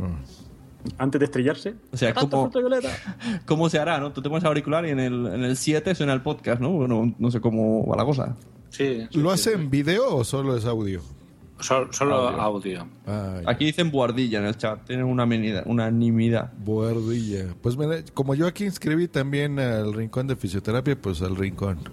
Antes 0.97 1.19
de 1.19 1.25
estrellarse. 1.25 1.75
O 1.91 1.97
sea, 1.97 2.13
¿cómo, 2.13 2.43
Ultravioleta. 2.43 2.89
¿cómo 3.45 3.69
se 3.69 3.79
hará? 3.79 3.99
¿no? 3.99 4.11
Tú 4.11 4.21
te 4.21 4.29
pones 4.29 4.43
auricular 4.43 4.85
y 4.85 4.89
en 4.89 4.99
el, 4.99 5.27
en 5.27 5.43
el 5.43 5.57
7 5.57 5.95
suena 5.95 6.13
el 6.13 6.21
podcast, 6.21 6.61
¿no? 6.61 6.69
Bueno, 6.71 7.13
no 7.17 7.31
sé 7.31 7.39
cómo 7.41 7.85
va 7.87 7.95
la 7.97 8.05
cosa. 8.05 8.35
Sí, 8.69 9.07
sí, 9.11 9.19
¿Lo 9.19 9.29
sí, 9.29 9.33
hace 9.35 9.53
en 9.53 9.69
video 9.69 10.15
o 10.15 10.23
solo 10.23 10.57
es 10.57 10.65
audio? 10.65 11.01
Sol- 11.59 11.89
solo 11.91 12.15
Audio. 12.27 12.41
audio. 12.41 12.87
Ay, 13.05 13.43
Aquí 13.45 13.65
dicen 13.65 13.91
buardilla 13.91 14.39
en 14.39 14.45
el 14.45 14.57
chat, 14.57 14.83
tienen 14.85 15.05
una 15.05 15.23
unanimidad. 15.23 15.63
unanimidad. 15.65 16.51
buardilla. 16.57 17.45
Pues 17.61 17.77
mira, 17.77 18.03
como 18.13 18.35
yo 18.35 18.47
aquí 18.47 18.65
inscribí 18.65 19.07
también 19.07 19.59
al 19.59 19.93
rincón 19.93 20.27
de 20.27 20.35
fisioterapia, 20.35 20.99
pues 20.99 21.21
al 21.21 21.35
rincón. 21.37 21.79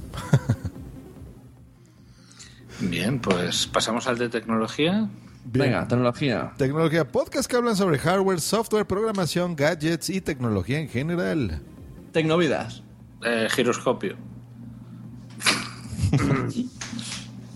Bien, 2.80 3.20
pues 3.20 3.66
pasamos 3.66 4.06
al 4.08 4.18
de 4.18 4.28
tecnología. 4.28 5.08
Bien. 5.44 5.66
Venga, 5.66 5.88
tecnología. 5.88 6.52
Tecnología, 6.56 7.08
podcast 7.08 7.50
que 7.50 7.56
hablan 7.56 7.76
sobre 7.76 7.98
hardware, 7.98 8.40
software, 8.40 8.86
programación, 8.86 9.56
gadgets 9.56 10.10
y 10.10 10.20
tecnología 10.20 10.78
en 10.78 10.88
general. 10.88 11.60
Tecnovidas. 12.12 12.82
Eh, 13.24 13.48
giroscopio. 13.50 14.16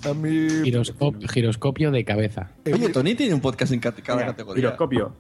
A 0.05 0.13
mí, 0.13 0.49
Giroscopio, 0.65 1.29
giroscopio 1.29 1.91
de 1.91 2.05
cabeza. 2.05 2.51
Oye, 2.67 2.91
Tony 2.91 3.15
tiene 3.15 3.35
un 3.35 3.41
podcast 3.41 3.73
en 3.73 3.81
cada 3.81 4.27
categoría. 4.27 4.63
Giroscopio. 4.63 5.15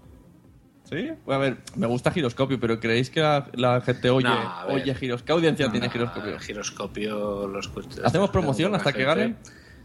¿Sí? 0.84 1.10
Bueno, 1.24 1.40
a 1.40 1.44
ver, 1.44 1.56
me 1.76 1.86
gusta 1.86 2.10
giroscopio, 2.10 2.60
pero 2.60 2.78
¿creéis 2.78 3.08
que 3.08 3.20
la, 3.20 3.48
la 3.54 3.80
gente 3.80 4.10
oye, 4.10 4.28
oye 4.68 4.94
giroscopio? 4.94 5.24
¿Qué 5.24 5.32
audiencia 5.32 5.70
tiene 5.70 5.88
giroscopio? 5.88 6.38
giroscopio 6.38 7.48
lo 7.48 7.58
escucho. 7.58 7.88
¿Hacemos 8.04 8.28
promoción 8.30 8.74
hasta 8.74 8.92
que 8.92 9.04
gane? 9.04 9.36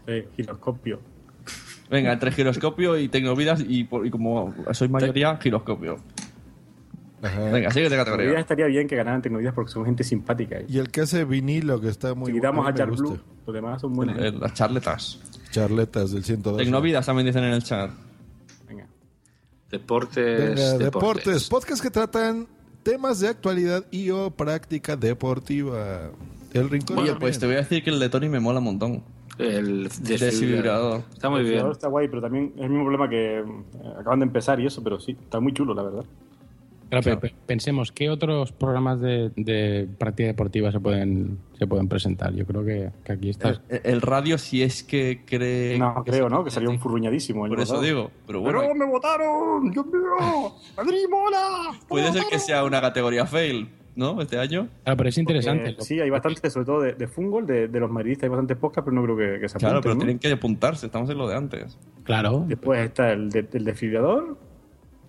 Eh, 0.06 0.28
giroscopio. 0.36 1.00
Venga, 1.90 2.12
entre 2.12 2.30
giroscopio 2.32 2.96
y 2.98 3.08
tecnovidas 3.08 3.64
y, 3.66 3.84
por- 3.84 4.06
y 4.06 4.10
como 4.10 4.54
soy 4.72 4.88
mayoría, 4.88 5.36
giroscopio. 5.38 5.96
Ajá. 7.22 7.38
Venga, 7.50 7.70
siguiente 7.70 7.96
Tecnologías 7.96 8.04
categoría. 8.06 8.40
estaría 8.40 8.66
bien 8.66 8.88
que 8.88 8.96
ganaran 8.96 9.20
tecnologías 9.20 9.52
porque 9.52 9.72
son 9.72 9.84
gente 9.84 10.04
simpática. 10.04 10.58
Y 10.68 10.78
el 10.78 10.90
que 10.90 11.02
hace 11.02 11.24
vinilo, 11.24 11.80
que 11.80 11.88
está 11.88 12.14
muy 12.14 12.28
si 12.28 12.38
quitamos 12.38 12.66
a 12.66 12.70
mí 12.70 12.72
me 12.72 12.78
Jar 12.78 12.88
gusta. 12.90 13.04
Blue, 13.04 13.18
los 13.46 13.54
demás 13.54 13.80
son 13.80 13.92
buenos. 13.94 14.16
Eh, 14.18 14.32
Las 14.32 14.54
charletas. 14.54 15.20
Charletas 15.50 16.12
del 16.12 16.24
102. 16.24 16.58
Tecnovidas 16.58 17.04
también 17.04 17.26
dicen 17.26 17.44
en 17.44 17.52
el 17.54 17.62
chat. 17.62 17.90
Venga. 18.68 18.86
Deportes. 19.70 20.54
Venga, 20.54 20.78
deportes. 20.78 21.48
Podcast 21.48 21.82
que 21.82 21.90
tratan 21.90 22.46
temas 22.82 23.20
de 23.20 23.28
actualidad 23.28 23.84
y 23.90 24.08
o 24.10 24.30
práctica 24.30 24.96
deportiva. 24.96 26.10
El 26.54 26.70
rincón. 26.70 26.98
Oye, 26.98 27.14
pues 27.16 27.38
te 27.38 27.46
voy 27.46 27.56
a 27.56 27.58
decir 27.58 27.82
que 27.84 27.90
el 27.90 27.98
de 28.00 28.08
Tony 28.08 28.28
me 28.28 28.40
mola 28.40 28.60
un 28.60 28.64
montón. 28.64 29.02
El 29.40 29.88
Desfibrador. 30.00 31.02
Está 31.12 31.30
muy 31.30 31.40
El 31.40 31.46
bien. 31.46 31.70
está 31.70 31.88
guay, 31.88 32.08
pero 32.08 32.20
también 32.22 32.52
es 32.56 32.62
el 32.62 32.70
mismo 32.70 32.84
problema 32.84 33.08
que 33.08 33.38
eh, 33.38 33.44
acaban 33.98 34.20
de 34.20 34.26
empezar 34.26 34.60
y 34.60 34.66
eso, 34.66 34.82
pero 34.82 34.98
sí, 35.00 35.12
está 35.20 35.40
muy 35.40 35.52
chulo, 35.52 35.74
la 35.74 35.82
verdad. 35.82 36.04
Claro, 36.88 37.04
pero 37.04 37.20
pe- 37.20 37.34
pensemos, 37.46 37.92
¿qué 37.92 38.10
otros 38.10 38.50
programas 38.50 39.00
de, 39.00 39.30
de 39.36 39.86
práctica 39.96 40.26
deportiva 40.26 40.72
se 40.72 40.80
pueden, 40.80 41.38
se 41.56 41.64
pueden 41.68 41.86
presentar? 41.88 42.34
Yo 42.34 42.44
creo 42.44 42.64
que, 42.64 42.90
que 43.04 43.12
aquí 43.12 43.30
está. 43.30 43.62
El, 43.68 43.80
el 43.84 44.00
radio, 44.00 44.36
si 44.38 44.64
es 44.64 44.82
que 44.82 45.22
cree. 45.24 45.78
No, 45.78 46.02
que 46.02 46.10
creo, 46.10 46.28
¿no? 46.28 46.42
Que 46.42 46.50
salió 46.50 46.68
un 46.68 46.80
furruñadísimo. 46.80 47.42
Por 47.46 47.52
eso 47.60 47.74
pasado. 47.74 47.82
digo. 47.82 48.10
Pero 48.26 48.40
bueno, 48.40 48.58
¡Pero 48.62 48.74
me 48.74 48.86
votaron! 48.86 49.70
¡Dios 49.70 49.86
mío! 49.86 50.52
¡Madrid 50.76 51.04
mola! 51.08 51.78
puede 51.86 52.10
ser 52.12 52.24
que 52.28 52.40
sea 52.40 52.64
una 52.64 52.80
categoría 52.80 53.24
fail, 53.24 53.68
¿no? 54.00 54.20
Este 54.20 54.36
año. 54.38 54.66
Claro, 54.82 54.96
pero 54.96 55.08
es 55.10 55.18
interesante. 55.18 55.76
Sí, 55.78 56.00
hay 56.00 56.10
bastantes, 56.10 56.52
sobre 56.52 56.66
todo 56.66 56.80
de, 56.80 56.94
de 56.94 57.06
fútbol, 57.06 57.46
de, 57.46 57.68
de 57.68 57.78
los 57.80 57.88
madridistas, 57.90 58.24
hay 58.24 58.30
bastantes 58.30 58.56
podcasts, 58.56 58.84
pero 58.90 58.96
no 58.96 59.04
creo 59.04 59.16
que, 59.34 59.40
que 59.40 59.48
se 59.48 59.58
Claro, 59.58 59.76
apunten, 59.78 59.82
pero 59.82 59.94
¿no? 59.94 59.98
tienen 60.00 60.18
que 60.18 60.32
apuntarse. 60.32 60.86
Estamos 60.86 61.08
en 61.10 61.18
lo 61.18 61.28
de 61.28 61.36
antes. 61.36 61.78
Claro. 62.02 62.44
Después 62.48 62.80
está 62.80 63.12
el, 63.12 63.30
de, 63.30 63.46
el 63.52 63.64
desfibrilador, 63.64 64.36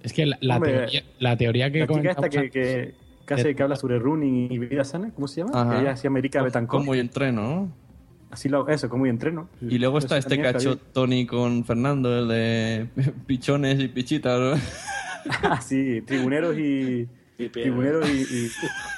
Es 0.03 0.13
que 0.13 0.25
la, 0.27 0.37
la 0.41 0.57
Hombre, 0.57 0.71
teoría, 0.73 1.03
la 1.19 1.37
teoría 1.37 1.71
que 1.71 1.79
la 1.79 1.87
chica 1.87 2.11
esta 2.11 2.29
que, 2.29 2.49
que, 2.51 2.93
que 3.25 3.33
hace- 3.33 3.55
que 3.55 3.63
habla 3.63 3.75
sobre 3.77 3.97
running 3.97 4.51
y 4.51 4.59
vida 4.59 4.83
sana, 4.83 5.11
¿cómo 5.15 5.27
se 5.27 5.41
llama? 5.41 5.51
Ajá. 5.59 5.81
Ella 5.81 5.95
se 5.95 6.03
llama 6.03 6.19
Erika 6.19 6.43
Betancourt. 6.43 6.81
Como 6.83 6.93
y 6.93 6.99
entreno, 6.99 7.41
¿no? 7.41 7.81
Así 8.29 8.47
lo, 8.47 8.67
eso, 8.69 8.87
como 8.87 9.05
y 9.05 9.09
entreno. 9.09 9.49
Y 9.61 9.77
luego 9.77 9.97
está 9.97 10.17
Eso 10.17 10.29
este 10.29 10.41
cacho. 10.41 10.77
Tony 10.77 11.25
con 11.25 11.65
Fernando, 11.65 12.17
el 12.17 12.27
de 12.29 12.87
pichones 13.25 13.79
y 13.79 13.87
pichitas. 13.87 14.39
¿no? 14.39 14.53
Ah, 15.43 15.61
sí, 15.61 16.01
tribuneros 16.01 16.57
y. 16.57 17.07
Tribuneros 17.49 18.09
y, 18.09 18.21
y, 18.21 18.51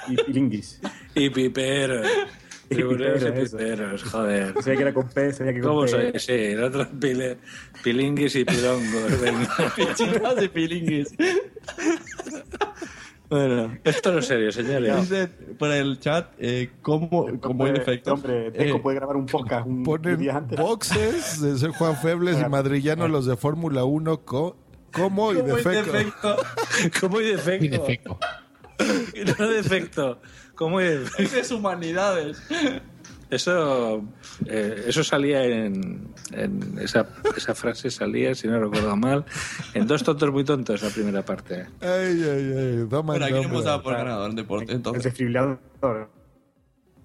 y 0.10 0.16
pilinguis. 0.24 0.80
Y 1.16 1.30
piperos. 1.30 2.08
Y 2.70 2.76
Tribuneros 2.76 3.22
y 3.22 3.26
piperos, 3.26 3.52
piperos, 3.52 4.04
joder. 4.04 4.54
Sabía 4.62 4.76
que 4.76 4.82
era 4.82 4.94
con 4.94 5.08
P, 5.10 5.34
sabía 5.34 5.54
que 5.54 5.62
con 5.62 5.70
¿Cómo 5.70 5.82
P. 5.84 5.88
soy? 5.90 6.12
Sí, 6.20 6.32
el 6.32 6.64
otro 6.64 6.88
pile, 7.00 7.38
pilinguis 7.84 8.36
y 8.36 8.46
pilongos. 8.46 9.12
pichitas 9.76 10.44
y 10.44 10.48
pilinguis. 10.48 11.14
Bueno, 13.30 13.76
esto 13.84 14.12
no 14.12 14.20
es 14.20 14.28
serio, 14.28 14.52
señores. 14.52 15.10
Dice 15.10 15.28
por 15.58 15.72
el 15.72 16.00
chat 16.00 16.34
eh, 16.38 16.70
cómo, 16.84 17.10
cómo 17.42 17.64
Hombre, 17.64 17.80
defecto. 17.80 18.14
Hombre, 18.14 18.52
Deco 18.52 18.78
Eh, 18.78 18.80
puede 18.80 18.98
grabar 18.98 19.16
un 19.16 19.26
podcast 19.26 19.66
un, 19.66 19.78
un 19.78 19.84
Ponen 19.84 20.20
día 20.20 20.38
antes. 20.38 20.60
boxes 20.60 21.42
de 21.42 21.58
ser 21.58 21.72
Juan 21.72 21.96
Febles 21.98 22.40
y 22.40 22.48
Madrillano 22.48 23.08
los 23.08 23.26
de 23.26 23.36
Fórmula 23.36 23.86
1 23.86 24.22
co 24.26 24.56
como 24.94 25.34
y 25.34 25.38
¿Cómo 25.38 25.56
hay 25.56 25.64
defecto. 25.64 25.92
defecto? 25.92 26.38
¿Cómo 27.02 27.18
hay 27.18 27.26
defecto? 27.28 27.66
Y 27.66 27.68
defecto. 27.70 28.20
No 29.40 29.48
defecto. 29.50 30.22
¿Cómo 30.56 30.80
hay 30.80 30.88
defecto? 30.98 31.38
Es 31.38 31.52
humanidades. 31.52 32.42
Eso, 33.30 34.04
eh, 34.46 34.84
eso 34.88 35.04
salía 35.04 35.44
en, 35.44 36.14
en 36.32 36.78
esa, 36.80 37.08
esa 37.36 37.56
frase 37.56 37.90
salía, 37.90 38.36
si 38.36 38.48
no 38.48 38.60
recuerdo 38.60 38.96
mal, 38.96 39.26
en 39.74 39.88
dos 39.88 40.04
tontos 40.04 40.32
muy 40.32 40.44
tontos 40.44 40.82
la 40.84 40.90
primera 40.90 41.24
parte. 41.24 41.66
Ay, 41.82 42.22
ay, 42.24 42.54
ay. 42.58 42.78
Dama 42.90 43.14
Bueno, 43.14 43.26
aquí 43.26 43.34
no 43.34 43.42
hemos 43.44 43.64
dado 43.64 43.82
por 43.82 43.96
ganador 43.96 44.30
en 44.30 44.36
deporte, 44.36 44.72
El 44.72 44.78
entonces. 44.78 45.04
desfibrilador. 45.06 45.60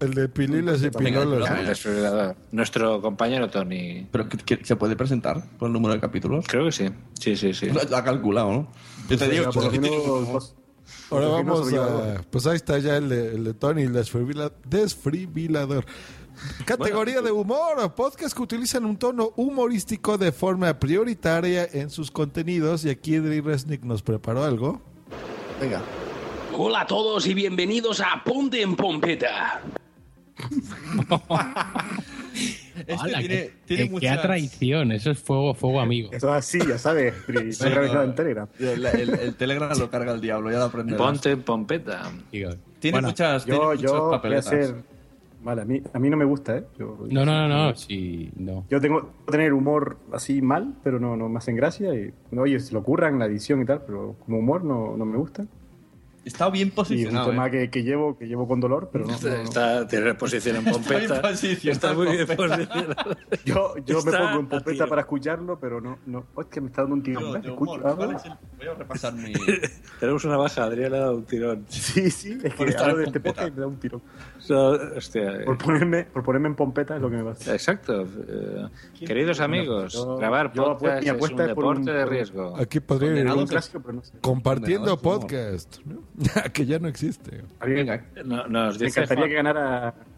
El 0.00 0.14
de 0.14 0.28
pililas 0.28 0.80
y. 0.82 0.86
El 0.86 1.66
desfibrilador. 1.66 2.36
Nuestro 2.52 3.00
compañero 3.02 3.50
Tony. 3.50 4.06
¿Pero 4.12 4.28
que- 4.28 4.38
que 4.56 4.64
se 4.64 4.76
puede 4.76 4.94
presentar 4.94 5.44
por 5.58 5.66
el 5.66 5.72
número 5.72 5.94
de 5.94 6.00
capítulos? 6.00 6.44
Creo 6.46 6.66
que 6.66 6.72
sí. 6.72 6.88
Sí, 7.18 7.36
sí, 7.36 7.52
sí. 7.52 7.66
Lo, 7.66 7.80
ha 7.96 8.04
calculado, 8.04 8.52
¿no? 8.52 8.68
Yo 9.08 9.18
te 9.18 9.28
digo, 9.28 9.50
Ahora 11.10 11.28
vamos 11.28 11.72
a... 11.74 12.22
Pues 12.30 12.46
ahí 12.46 12.56
está 12.56 12.78
ya 12.78 12.96
el 12.96 13.08
de, 13.08 13.34
el 13.34 13.44
de 13.44 13.54
Tony, 13.54 13.82
el 13.82 13.92
desfibrila- 13.92 14.52
desfibrilador. 14.64 15.84
Categoría 16.64 17.20
de 17.20 17.32
humor, 17.32 17.94
podcast 17.94 18.34
que 18.36 18.42
utilizan 18.42 18.84
un 18.84 18.96
tono 18.96 19.32
humorístico 19.36 20.16
de 20.16 20.30
forma 20.32 20.78
prioritaria 20.78 21.68
en 21.72 21.90
sus 21.90 22.10
contenidos. 22.10 22.84
Y 22.84 22.90
aquí 22.90 23.16
Dri 23.18 23.40
Resnick 23.40 23.82
nos 23.82 24.02
preparó 24.02 24.44
algo. 24.44 24.80
Venga. 25.60 25.82
Hola 26.56 26.82
a 26.82 26.86
todos 26.86 27.26
y 27.26 27.34
bienvenidos 27.34 28.00
a 28.00 28.22
Ponte 28.24 28.62
en 28.62 28.76
Pompeta. 28.76 29.60
Este 32.78 32.94
Hala, 32.94 33.18
tiene, 33.18 33.34
qué, 33.34 33.52
tiene 33.66 33.84
qué 33.84 33.90
muchas- 33.90 34.22
traición, 34.22 34.92
eso 34.92 35.10
es 35.10 35.18
fuego, 35.18 35.52
fuego 35.54 35.80
amigo. 35.80 36.10
Eso 36.12 36.28
es 36.28 36.34
así, 36.34 36.58
ya 36.66 36.78
sabes. 36.78 37.12
En 37.28 38.14
Telegram. 38.14 38.46
El, 38.60 38.86
el- 38.86 39.10
el 39.18 39.34
Telegram 39.34 39.76
lo 39.76 39.90
carga 39.90 40.12
el 40.12 40.20
diablo, 40.20 40.50
ya 40.52 40.58
lo 40.58 40.64
aprenderás. 40.66 40.98
Ponte 41.04 41.36
pompeta. 41.38 42.08
Tiene 42.30 42.56
bueno, 42.92 43.08
muchas, 43.08 43.44
tiene 43.44 43.58
Yo, 43.58 43.64
muchas 43.70 43.82
yo 43.82 43.98
voy 44.04 44.08
a 44.14 44.16
papeletas. 44.18 44.46
hacer. 44.46 44.74
Vale, 45.42 45.62
a 45.62 45.64
mí, 45.64 45.82
a 45.92 45.98
mí 45.98 46.10
no 46.10 46.16
me 46.16 46.24
gusta, 46.24 46.58
¿eh? 46.58 46.64
Yo, 46.78 46.98
No, 47.10 47.24
no, 47.24 47.48
no, 47.48 47.48
no, 47.48 47.74
sí, 47.74 48.30
no. 48.36 48.64
Yo 48.70 48.80
tengo 48.80 49.12
que 49.26 49.32
tener 49.32 49.52
humor 49.52 49.98
así 50.12 50.40
mal, 50.42 50.74
pero 50.84 51.00
no, 51.00 51.16
no 51.16 51.28
me 51.28 51.38
hacen 51.38 51.56
gracia. 51.56 51.92
Y, 51.94 52.12
no, 52.30 52.42
oye, 52.42 52.58
se 52.60 52.72
lo 52.72 52.80
ocurran 52.80 53.18
la 53.18 53.26
edición 53.26 53.60
y 53.62 53.64
tal, 53.64 53.82
pero 53.86 54.14
como 54.24 54.38
humor 54.38 54.62
no, 54.64 54.96
no 54.96 55.04
me 55.04 55.16
gusta. 55.16 55.46
Está 56.28 56.48
bien 56.50 56.68
Y 56.68 56.70
es 56.70 56.72
un 56.72 56.76
posicionado. 56.76 57.30
tema 57.30 57.46
¿eh? 57.48 57.50
que, 57.50 57.70
que 57.70 57.82
llevo, 57.82 58.16
que 58.16 58.26
llevo 58.26 58.46
con 58.46 58.60
dolor, 58.60 58.90
pero 58.92 59.04
no. 59.06 59.12
no, 59.20 59.28
no. 59.28 59.34
Está, 59.42 59.86
tiene 59.88 60.14
posición 60.14 60.56
en 60.56 60.66
Está 60.68 60.78
bien 60.78 61.08
pompeta. 61.08 61.22
posicionado 61.28 61.72
Está 61.72 61.92
muy 61.94 62.06
bien 62.08 62.26
posicionado. 62.26 63.16
Yo, 63.44 63.74
yo 63.84 64.02
me 64.02 64.10
Está 64.10 64.18
pongo 64.18 64.40
en 64.40 64.46
pompeta 64.48 64.86
para 64.86 65.00
escucharlo, 65.02 65.58
pero 65.58 65.80
no. 65.80 65.98
no. 66.06 66.26
Oh, 66.34 66.42
es 66.42 66.48
que 66.48 66.60
me 66.60 66.68
está 66.68 66.82
dando 66.82 66.94
un 66.96 67.02
tirón. 67.02 67.36
Escucho, 67.44 67.72
humor, 67.72 67.82
ah, 67.84 67.94
¿cuál 67.96 68.14
es 68.16 68.24
el- 68.24 68.32
Voy 68.58 68.66
a 68.68 68.74
repasar 68.74 69.12
mi... 69.14 69.32
Tenemos 70.00 70.24
una 70.24 70.36
baja, 70.36 70.64
Adrián 70.64 70.92
le 70.92 70.98
ha 70.98 71.00
dado 71.00 71.16
un 71.16 71.24
tirón. 71.24 71.64
Sí, 71.68 72.10
sí, 72.10 72.38
es 72.42 72.54
que 72.54 72.62
en 72.64 72.96
de 72.98 73.04
este 73.04 73.20
podcast 73.20 73.48
y 73.48 73.52
me 73.52 73.60
da 73.60 73.66
un 73.66 73.78
tirón. 73.80 74.02
Hostia, 74.56 75.44
Por 75.44 75.58
ponerme, 75.58 76.04
por 76.04 76.22
ponerme 76.22 76.48
en 76.48 76.54
pompeta 76.54 76.96
es 76.96 77.02
lo 77.02 77.10
que 77.10 77.16
me 77.16 77.24
pasa. 77.24 77.52
Exacto. 77.52 78.02
Eh, 78.02 78.66
queridos 79.06 79.40
amigos, 79.40 79.92
Yo- 79.94 80.16
grabar 80.16 80.52
yo 80.52 80.64
podcast 80.64 81.02
mi 81.02 81.06
es 81.06 81.10
un 81.12 81.16
apuesta 81.16 81.44
es 81.46 81.54
por 81.54 81.64
un- 81.64 81.70
deporte 81.84 81.92
de 81.92 81.98
por 82.04 82.08
un- 82.08 82.14
riesgo. 82.14 82.56
Aquí 82.56 82.80
podría 82.80 83.20
ir 83.20 83.30
un 83.30 83.46
clásico, 83.46 83.80
pero 83.80 83.92
no 83.94 84.02
sé. 84.02 84.18
compartiendo 84.20 84.96
podcast. 84.98 85.78
¿no? 85.84 86.02
que 86.52 86.66
ya 86.66 86.78
no 86.78 86.88
existe. 86.88 87.42
Venga, 87.64 88.04
No- 88.24 88.46
nos 88.48 88.78
Me 88.80 88.86
encantaría 88.88 89.28
que 89.28 89.34
ganara 89.34 89.94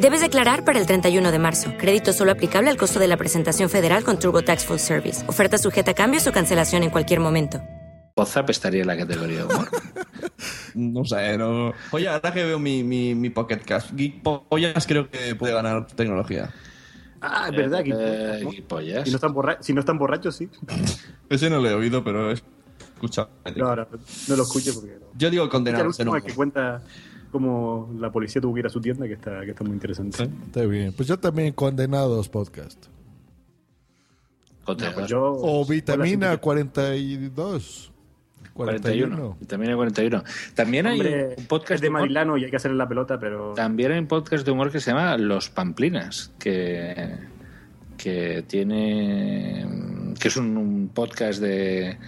Debes 0.00 0.20
declarar 0.20 0.64
para 0.64 0.78
el 0.78 0.86
31 0.86 1.32
de 1.32 1.38
marzo. 1.38 1.72
Crédito 1.78 2.12
solo 2.12 2.32
aplicable 2.32 2.68
al 2.70 2.76
costo 2.76 2.98
de 2.98 3.08
la 3.08 3.16
presentación 3.16 3.70
federal 3.70 4.04
con 4.04 4.18
TurboTax 4.18 4.66
Full 4.66 4.76
Service. 4.78 5.24
Oferta 5.28 5.56
sujeta 5.56 5.92
a 5.92 5.94
cambios 5.94 6.26
o 6.26 6.32
cancelación 6.32 6.82
en 6.82 6.90
cualquier 6.90 7.20
momento. 7.20 7.62
WhatsApp 8.14 8.50
estaría 8.50 8.82
en 8.82 8.86
la 8.86 8.96
categoría 8.96 9.38
de 9.38 9.44
humor. 9.44 9.68
no 10.74 11.04
sé, 11.04 11.38
no... 11.38 11.72
Oye, 11.90 12.08
ahora 12.08 12.32
que 12.32 12.44
veo 12.44 12.58
mi, 12.58 12.82
mi, 12.82 13.14
mi 13.14 13.30
Pocket 13.30 13.58
Cast, 13.58 13.92
Geek 13.92 14.22
Pollas 14.22 14.86
creo 14.86 15.10
que 15.10 15.34
puede 15.34 15.54
ganar 15.54 15.86
tecnología. 15.86 16.50
Ah, 17.20 17.48
es 17.50 17.56
verdad. 17.56 17.82
Eh, 17.84 18.40
¿no? 18.42 18.50
gilipollas. 18.50 19.04
Si 19.04 19.10
no, 19.10 19.16
están 19.16 19.34
borra- 19.34 19.58
si 19.60 19.72
no 19.72 19.80
están 19.80 19.98
borrachos, 19.98 20.36
sí. 20.36 20.48
Ese 21.30 21.48
no 21.50 21.60
lo 21.60 21.70
he 21.70 21.74
oído, 21.74 22.04
pero 22.04 22.30
es... 22.30 22.42
Escucha. 22.94 23.28
No, 23.56 23.76
no, 23.76 23.86
no 24.28 24.36
lo 24.36 24.42
escucho 24.42 24.72
porque. 24.74 24.94
no. 24.98 25.06
Yo 25.18 25.28
digo 25.28 25.46
condenado. 25.50 25.86
último 25.86 26.14
que 26.14 26.32
cuenta 26.32 26.80
cómo 27.38 27.90
la 27.98 28.10
policía 28.10 28.40
tuvo 28.40 28.54
que 28.54 28.60
ir 28.60 28.66
a 28.66 28.70
su 28.70 28.80
tienda, 28.80 29.06
que 29.06 29.14
está, 29.14 29.40
que 29.44 29.50
está 29.50 29.64
muy 29.64 29.74
interesante. 29.74 30.22
Está 30.46 30.62
bien. 30.64 30.92
Pues 30.92 31.08
yo 31.08 31.18
también 31.18 31.52
condenados 31.52 32.28
podcast. 32.28 32.86
Contra- 34.64 34.92
Pues 34.94 35.06
yo- 35.08 35.22
O 35.40 35.64
vitamina 35.64 36.28
Hola, 36.28 36.38
42. 36.38 37.92
41. 38.54 39.36
Vitamina 39.38 39.76
41. 39.76 40.24
También 40.54 40.86
hay 40.86 40.98
Hombre, 41.00 41.34
un 41.36 41.44
podcast 41.46 41.72
es 41.72 41.80
de 41.82 41.88
humor- 41.88 42.00
Marilano 42.02 42.36
y 42.38 42.44
hay 42.44 42.50
que 42.50 42.56
hacerle 42.56 42.76
la 42.78 42.88
pelota, 42.88 43.18
pero. 43.20 43.52
También 43.54 43.92
hay 43.92 43.98
un 43.98 44.06
podcast 44.06 44.44
de 44.46 44.50
humor 44.50 44.72
que 44.72 44.80
se 44.80 44.90
llama 44.92 45.18
Los 45.18 45.50
Pamplinas, 45.50 46.32
que, 46.38 47.16
que 47.98 48.44
tiene 48.48 49.66
que 50.18 50.28
es 50.28 50.36
un, 50.38 50.56
un 50.56 50.88
podcast 50.94 51.38
de, 51.42 51.98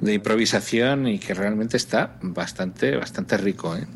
de 0.00 0.14
improvisación 0.14 1.06
y 1.06 1.18
que 1.18 1.34
realmente 1.34 1.76
está 1.76 2.16
bastante, 2.22 2.96
bastante 2.96 3.36
rico. 3.36 3.76
¿eh? 3.76 3.86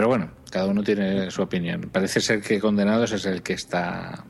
Pero 0.00 0.08
bueno, 0.08 0.30
cada 0.50 0.64
uno 0.64 0.82
tiene 0.82 1.30
su 1.30 1.42
opinión. 1.42 1.90
Parece 1.92 2.22
ser 2.22 2.40
que 2.40 2.58
Condenados 2.58 3.12
es 3.12 3.26
el 3.26 3.42
que 3.42 3.52
está. 3.52 4.24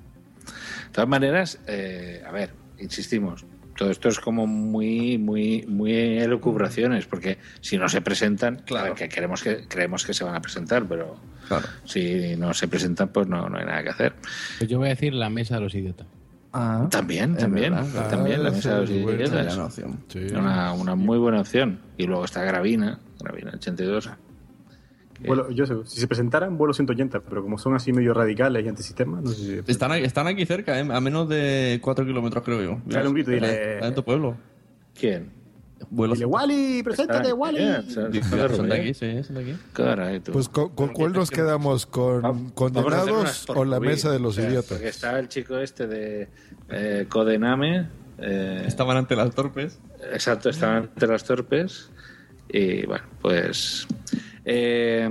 De 0.44 0.90
todas 0.90 1.08
maneras, 1.08 1.60
eh, 1.68 2.24
a 2.26 2.32
ver, 2.32 2.50
insistimos. 2.80 3.44
Todo 3.76 3.92
esto 3.92 4.08
es 4.08 4.18
como 4.18 4.48
muy, 4.48 5.16
muy, 5.16 5.64
muy 5.68 5.92
elucubraciones, 6.18 7.06
porque 7.06 7.38
si 7.60 7.78
no 7.78 7.88
se 7.88 8.00
presentan, 8.00 8.62
a 8.76 8.82
ver, 8.82 8.94
que 8.94 9.08
queremos 9.08 9.44
que 9.44 9.68
creemos 9.68 10.04
que 10.04 10.12
se 10.12 10.24
van 10.24 10.34
a 10.34 10.40
presentar, 10.42 10.86
pero 10.88 11.14
si 11.84 12.34
no 12.36 12.52
se 12.52 12.66
presentan, 12.66 13.10
pues 13.10 13.28
no, 13.28 13.48
no 13.48 13.56
hay 13.56 13.64
nada 13.64 13.84
que 13.84 13.90
hacer. 13.90 14.14
Pues 14.58 14.68
yo 14.68 14.78
voy 14.78 14.88
a 14.88 14.90
decir 14.90 15.14
la 15.14 15.30
mesa 15.30 15.54
de 15.54 15.60
los 15.60 15.74
idiotas. 15.76 16.08
También, 16.90 17.34
es 17.34 17.38
también, 17.38 17.74
verdad. 17.76 18.10
también 18.10 18.42
la 18.42 18.48
Ah, 18.48 18.52
mesa 18.52 18.74
de 18.74 18.80
los 18.80 18.90
idiotas. 18.90 19.30
buena 19.46 19.64
opción. 19.66 20.00
Sí. 20.08 20.18
Una, 20.34 20.72
una 20.72 20.96
muy 20.96 21.18
buena 21.18 21.40
opción. 21.42 21.78
Y 21.96 22.06
luego 22.08 22.24
está 22.24 22.42
Gravina, 22.42 22.98
Gravina 23.20 23.52
82. 23.54 24.10
Vuelo- 25.26 25.50
yo 25.50 25.66
sé, 25.66 25.74
si 25.84 26.00
se 26.00 26.06
presentaran, 26.08 26.56
vuelo 26.56 26.72
180, 26.72 27.20
pero 27.20 27.42
como 27.42 27.58
son 27.58 27.74
así 27.74 27.92
medio 27.92 28.14
radicales 28.14 28.64
y 28.64 28.68
antisistema, 28.68 29.20
no 29.20 29.30
sé 29.30 29.62
si. 29.62 29.70
Están, 29.72 29.92
aquí- 29.92 30.04
están 30.04 30.26
aquí 30.26 30.46
cerca, 30.46 30.78
¿eh? 30.80 30.86
a 30.90 31.00
menos 31.00 31.28
de 31.28 31.78
4 31.82 32.06
kilómetros, 32.06 32.42
creo 32.44 32.62
yo. 32.62 32.80
Dale 32.86 33.08
un 33.08 33.14
grito 33.14 33.30
y 33.32 33.34
dile- 33.36 33.74
Está 33.74 33.88
en 33.88 33.94
tu 33.94 34.04
pueblo. 34.04 34.36
¿Quién? 34.98 35.30
Vuelos. 35.88 36.18
Dile, 36.18 36.26
Wally, 36.26 36.82
preséntate, 36.82 37.32
Wally. 37.32 37.58
Son 37.88 38.10
de 38.68 38.74
aquí, 38.78 38.92
sí, 38.94 39.22
son 39.24 39.36
de 39.36 39.40
aquí. 39.42 39.56
Caray, 39.72 40.20
tú. 40.20 40.32
Pues 40.32 40.48
con, 40.48 40.68
con 40.74 40.88
cuál 40.92 41.12
nos 41.12 41.30
quedamos, 41.30 41.86
con 41.86 42.50
condenados 42.50 43.46
o 43.48 43.64
la 43.64 43.80
mesa 43.80 44.10
de 44.12 44.20
los 44.20 44.36
O 44.36 44.40
sea, 44.40 44.48
idiotas. 44.50 44.70
Porque 44.72 44.88
está 44.88 45.18
el 45.18 45.28
chico 45.28 45.56
este 45.58 45.86
de 45.86 46.28
eh, 46.68 47.06
Codename. 47.08 47.88
eh, 48.18 48.64
Estaban 48.66 48.96
ante 48.98 49.16
las 49.16 49.34
torpes. 49.34 49.80
Exacto, 50.12 50.50
estaban 50.50 50.76
ante 50.84 51.06
las 51.06 51.24
torpes. 51.24 51.90
Y 52.52 52.84
bueno, 52.84 53.04
pues 53.22 53.86
Eh, 54.44 55.08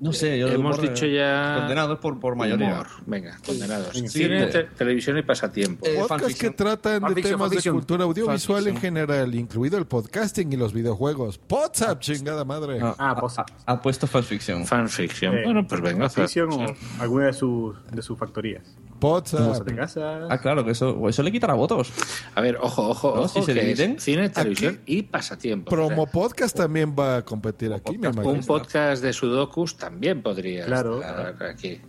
No 0.00 0.12
sé, 0.12 0.38
yo 0.38 0.46
hemos 0.46 0.80
dicho 0.80 1.06
ya. 1.06 1.56
Condenados 1.58 1.98
por, 1.98 2.20
por 2.20 2.36
mayoría. 2.36 2.72
Humor. 2.72 2.86
Venga, 3.06 3.36
condenados. 3.44 3.92
Venga, 3.94 4.08
Cine, 4.08 4.46
te- 4.46 4.62
televisión 4.64 5.18
y 5.18 5.22
pasatiempo. 5.22 5.84
Eh, 5.84 5.94
Podcast 5.98 6.20
fanfiction. 6.20 6.52
que 6.52 6.56
tratan 6.56 6.92
de 6.94 7.00
Fanfiction, 7.00 7.32
temas 7.32 7.50
de 7.50 7.56
fanfiction. 7.56 7.74
cultura 7.74 8.04
audiovisual 8.04 8.58
en 8.68 8.74
Fanfiction. 8.74 8.80
general, 8.94 9.34
incluido 9.34 9.76
el 9.76 9.86
podcasting 9.86 10.52
y 10.52 10.56
los 10.56 10.72
videojuegos. 10.72 11.40
WhatsApp, 11.50 11.98
chingada 12.00 12.44
madre. 12.44 12.78
Ah, 12.80 12.94
ha, 12.96 13.36
ha 13.72 13.82
puesto 13.82 14.06
fanfiction. 14.06 14.64
Fanfiction. 14.66 15.36
Eh, 15.36 15.42
bueno, 15.44 15.66
pues 15.66 15.80
venga. 15.80 16.08
Fanfiction 16.08 16.52
o 16.52 16.66
alguna 17.02 17.26
de 17.26 17.32
sus, 17.32 17.76
de 17.90 18.00
sus 18.02 18.16
factorías. 18.16 18.62
WhatsApp. 19.00 19.64
de 19.66 19.74
casa. 19.76 20.26
Ah, 20.30 20.38
claro, 20.38 20.64
que 20.64 20.72
eso, 20.72 21.08
eso 21.08 21.22
le 21.22 21.30
quitará 21.32 21.54
votos. 21.54 21.92
A 22.34 22.40
ver, 22.40 22.56
ojo, 22.60 22.88
ojo, 22.88 23.14
¿No? 23.16 23.22
ojo. 23.22 23.28
Si 23.40 23.42
se 23.42 23.54
dividen. 23.54 24.00
cine, 24.00 24.28
televisión 24.30 24.80
y 24.86 25.02
pasatiempo. 25.02 25.70
Promo 25.70 26.06
Podcast 26.06 26.56
también 26.56 26.94
va 26.98 27.18
a 27.18 27.24
competir 27.24 27.72
aquí, 27.72 27.96
me 27.98 28.08
imagino. 28.08 28.30
Un 28.34 28.40
podcast 28.44 29.02
de 29.02 29.12
sudokus 29.12 29.76
también 29.76 30.22
podría 30.22 30.66
Claro. 30.66 31.00
estar 31.00 31.42
aquí. 31.44 31.80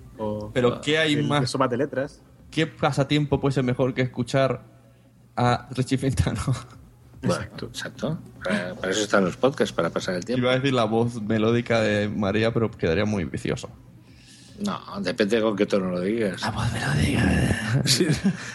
Pero 0.54 0.82
¿qué 0.82 0.98
hay 0.98 1.14
el- 1.14 1.28
más? 1.28 1.42
el 1.42 1.48
sopa 1.48 1.68
de 1.68 1.78
letras. 1.78 2.22
¿Qué 2.52 2.68
pasatiempo 2.68 3.40
puede 3.40 3.54
ser 3.54 3.64
mejor 3.64 3.94
que 3.94 4.02
escuchar 4.02 4.64
a 5.36 5.68
Richie 5.72 5.98
Fintano? 5.98 6.42
Exacto. 7.22 7.66
Exacto. 7.68 8.18
Para, 8.44 8.76
para 8.76 8.92
eso 8.92 9.02
están 9.04 9.26
los 9.26 9.36
podcasts, 9.38 9.74
para 9.74 9.90
pasar 9.90 10.16
el 10.16 10.24
tiempo. 10.26 10.42
Iba 10.44 10.52
a 10.54 10.56
decir 10.56 10.74
la 10.74 10.86
voz 10.86 11.22
melódica 11.22 11.82
de 11.82 12.08
María, 12.08 12.54
pero 12.54 12.72
quedaría 12.72 13.06
muy 13.06 13.26
vicioso. 13.26 13.70
No, 14.64 14.82
depende 15.02 15.42
con 15.42 15.56
qué 15.56 15.66
tono 15.66 15.92
lo 15.92 16.02
digas. 16.02 16.42
La 16.42 16.52
voz 16.52 16.72
melódica. 16.74 17.84
Sí, 17.86 18.08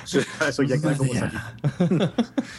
sí. 0.05 0.19
Eso 0.47 0.63
ya 0.63 0.79
queda 0.81 0.97
como 0.97 1.15
salir. 1.15 1.41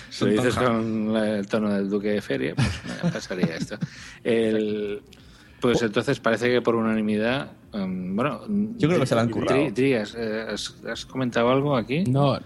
Si 0.09 0.25
lo 0.25 0.31
dices 0.31 0.55
con 0.55 1.15
el 1.15 1.47
tono 1.47 1.73
del 1.73 1.89
Duque 1.89 2.09
de 2.09 2.21
Feria, 2.21 2.55
pues 2.55 3.03
me 3.03 3.11
pasaría 3.11 3.55
esto. 3.55 3.77
El, 4.23 5.03
pues 5.59 5.81
entonces 5.81 6.19
parece 6.19 6.49
que 6.49 6.61
por 6.61 6.75
unanimidad. 6.75 7.51
Um, 7.83 8.15
bueno, 8.15 8.41
Yo 8.77 8.87
creo 8.87 8.99
que 9.01 9.05
se 9.05 9.15
la 9.15 9.21
han 9.21 9.29
currado. 9.29 9.69
Drías, 9.71 10.15
eh, 10.17 10.45
¿has, 10.49 10.81
has 10.85 11.05
comentado 11.05 11.49
algo 11.49 11.75
aquí? 11.75 12.03
No, 12.05 12.37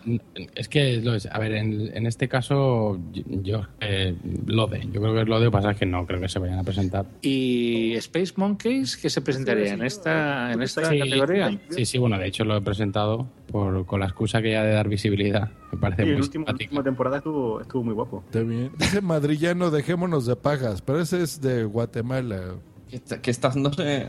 es 0.56 0.68
que, 0.68 0.98
lo 1.02 1.16
es- 1.16 1.28
a 1.32 1.38
ver, 1.40 1.54
en, 1.54 1.96
en 1.96 2.06
este 2.06 2.28
caso, 2.28 3.00
yo, 3.12 3.24
yo, 3.42 3.62
eh, 3.80 4.16
lo 4.46 4.68
de, 4.68 4.82
yo 4.92 5.02
creo 5.02 5.14
que 5.14 5.22
es 5.22 5.28
lo 5.28 5.40
de, 5.40 5.52
pasa 5.52 5.72
es 5.72 5.78
que 5.78 5.86
no 5.86 6.06
creo 6.06 6.20
que 6.20 6.30
se 6.30 6.40
vayan 6.40 6.60
a 6.60 6.64
presentar. 6.64 7.06
¿Y 7.22 7.94
Space 7.96 8.34
Monkeys 8.36 8.98
qué 8.98 9.10
se 9.10 9.22
presentaría 9.22 9.74
en 9.74 9.84
esta, 9.84 10.52
en 10.52 10.62
esta 10.62 10.90
Sí, 10.90 11.00
categoría? 11.00 11.60
Sí, 11.70 11.86
sí, 11.86 11.98
bueno, 11.98 12.18
de 12.18 12.28
hecho 12.28 12.44
lo 12.46 12.58
he 12.58 12.62
presentado 12.62 13.28
por, 13.52 13.86
con 13.86 14.00
la 14.00 14.08
excusa 14.08 14.42
que 14.42 14.52
ya 14.52 14.64
de 14.64 14.74
dar 14.74 14.88
visibilidad. 14.90 15.50
Me 15.72 15.78
parece 15.80 16.02
Sí, 16.04 16.08
muy 16.08 16.16
la 16.18 16.22
última, 16.54 16.84
temporada 16.84 17.18
estuvo, 17.18 17.62
estuvo 17.62 17.84
muy 17.84 17.94
guapo. 17.94 18.24
Está 18.26 18.42
bien. 18.42 18.72
Dice 18.78 19.02
madrillano, 19.02 19.70
dejémonos 19.72 20.26
de 20.26 20.36
pajas, 20.36 20.82
pero 20.82 21.00
ese 21.00 21.22
es 21.22 21.42
de 21.42 21.64
Guatemala 21.66 22.56
Que, 22.90 22.96
está- 22.96 23.22
que 23.22 23.30
estás, 23.32 23.56
no 23.56 23.72
sé, 23.74 24.08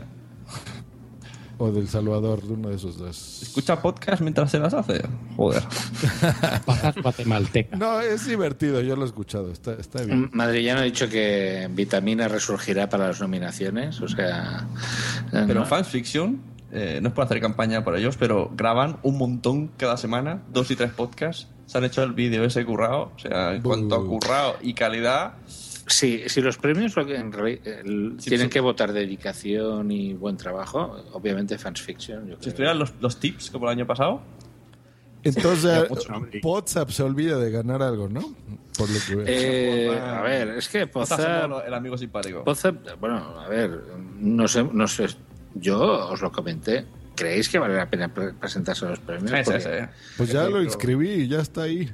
o 1.61 1.71
del 1.71 1.87
Salvador, 1.87 2.41
de 2.41 2.53
uno 2.53 2.69
de 2.69 2.75
esos 2.75 2.97
dos. 2.97 3.41
escucha 3.43 3.81
podcast 3.81 4.21
mientras 4.21 4.49
se 4.51 4.59
las 4.59 4.73
hace. 4.73 5.01
Joder. 5.35 5.63
Pajas 6.65 6.95
guatemaltecas. 7.01 7.79
No, 7.79 8.01
es 8.01 8.25
divertido, 8.25 8.81
yo 8.81 8.95
lo 8.95 9.03
he 9.03 9.05
escuchado, 9.07 9.51
está, 9.51 9.73
está 9.73 10.01
Mm, 10.03 10.05
bien. 10.07 10.29
Madrillano 10.33 10.79
ha 10.81 10.83
dicho 10.83 11.07
que 11.09 11.67
Vitamina 11.71 12.27
resurgirá 12.27 12.89
para 12.89 13.07
las 13.07 13.21
nominaciones, 13.21 14.01
o 14.01 14.07
sea... 14.07 14.67
eh, 15.33 15.43
Pero 15.47 15.61
no. 15.61 15.65
fanfiction, 15.65 16.41
eh, 16.71 16.99
no 17.01 17.09
es 17.09 17.13
por 17.13 17.25
hacer 17.25 17.39
campaña 17.41 17.83
por 17.83 17.95
ellos, 17.97 18.17
pero 18.17 18.51
graban 18.55 18.97
un 19.03 19.17
montón 19.17 19.67
cada 19.77 19.97
semana, 19.97 20.41
dos 20.51 20.71
y 20.71 20.75
tres 20.75 20.91
podcasts. 20.91 21.47
Se 21.67 21.77
han 21.77 21.83
hecho 21.85 22.03
el 22.03 22.13
vídeo 22.13 22.43
ese 22.43 22.65
currado. 22.65 23.11
O 23.15 23.19
sea, 23.19 23.53
en 23.53 23.61
cuanto 23.61 23.95
a 23.95 24.05
currado 24.05 24.55
y 24.61 24.73
calidad, 24.73 25.33
Sí, 25.91 26.23
si 26.27 26.41
los 26.41 26.57
premios 26.57 26.95
lo 26.95 27.05
que 27.05 27.15
en 27.15 27.31
reali- 27.33 27.59
el- 27.65 28.15
Sí, 28.19 28.29
tienen 28.29 28.47
sí. 28.47 28.53
que 28.53 28.59
votar 28.61 28.93
dedicación 28.93 29.91
y 29.91 30.13
buen 30.13 30.37
trabajo, 30.37 31.03
obviamente 31.13 31.57
fans 31.57 31.81
fiction. 31.81 32.27
Yo 32.29 32.37
si 32.39 32.49
estuvieran 32.49 32.79
los, 32.79 32.93
los 33.01 33.19
tips 33.19 33.51
como 33.51 33.65
el 33.69 33.77
año 33.77 33.85
pasado, 33.85 34.21
Entonces, 35.23 35.87
WhatsApp 36.41 36.89
se 36.89 37.03
olvida 37.03 37.37
de 37.37 37.51
ganar 37.51 37.83
algo, 37.83 38.09
¿no? 38.09 38.21
Por 38.77 38.89
lo 38.89 38.97
que 39.07 39.15
veo. 39.15 39.25
Eh, 39.27 39.99
a 39.99 40.21
ver, 40.23 40.47
es 40.49 40.67
que 40.67 40.89
somos 40.91 41.63
el 41.67 41.73
amigo 41.73 41.95
simpático. 41.97 42.43
Poza- 42.43 42.73
bueno, 42.99 43.17
a 43.39 43.47
ver, 43.47 43.69
no 44.19 44.47
sé, 44.47 44.63
no 44.63 44.87
sé, 44.87 45.07
yo 45.53 45.79
os 46.09 46.21
lo 46.21 46.31
comenté. 46.31 46.85
¿Creéis 47.15 47.49
que 47.49 47.59
vale 47.59 47.75
la 47.75 47.87
pena 47.87 48.11
pre- 48.11 48.33
presentarse 48.33 48.85
a 48.85 48.89
los 48.89 48.99
premios? 48.99 49.29
Sí, 49.29 49.37
sí, 49.37 49.43
Porque- 49.51 49.61
sí. 49.81 49.85
pues 50.17 50.31
ya 50.31 50.47
lo 50.49 50.63
inscribí 50.63 51.09
y 51.11 51.27
ya 51.27 51.41
está 51.41 51.63
ahí. 51.63 51.91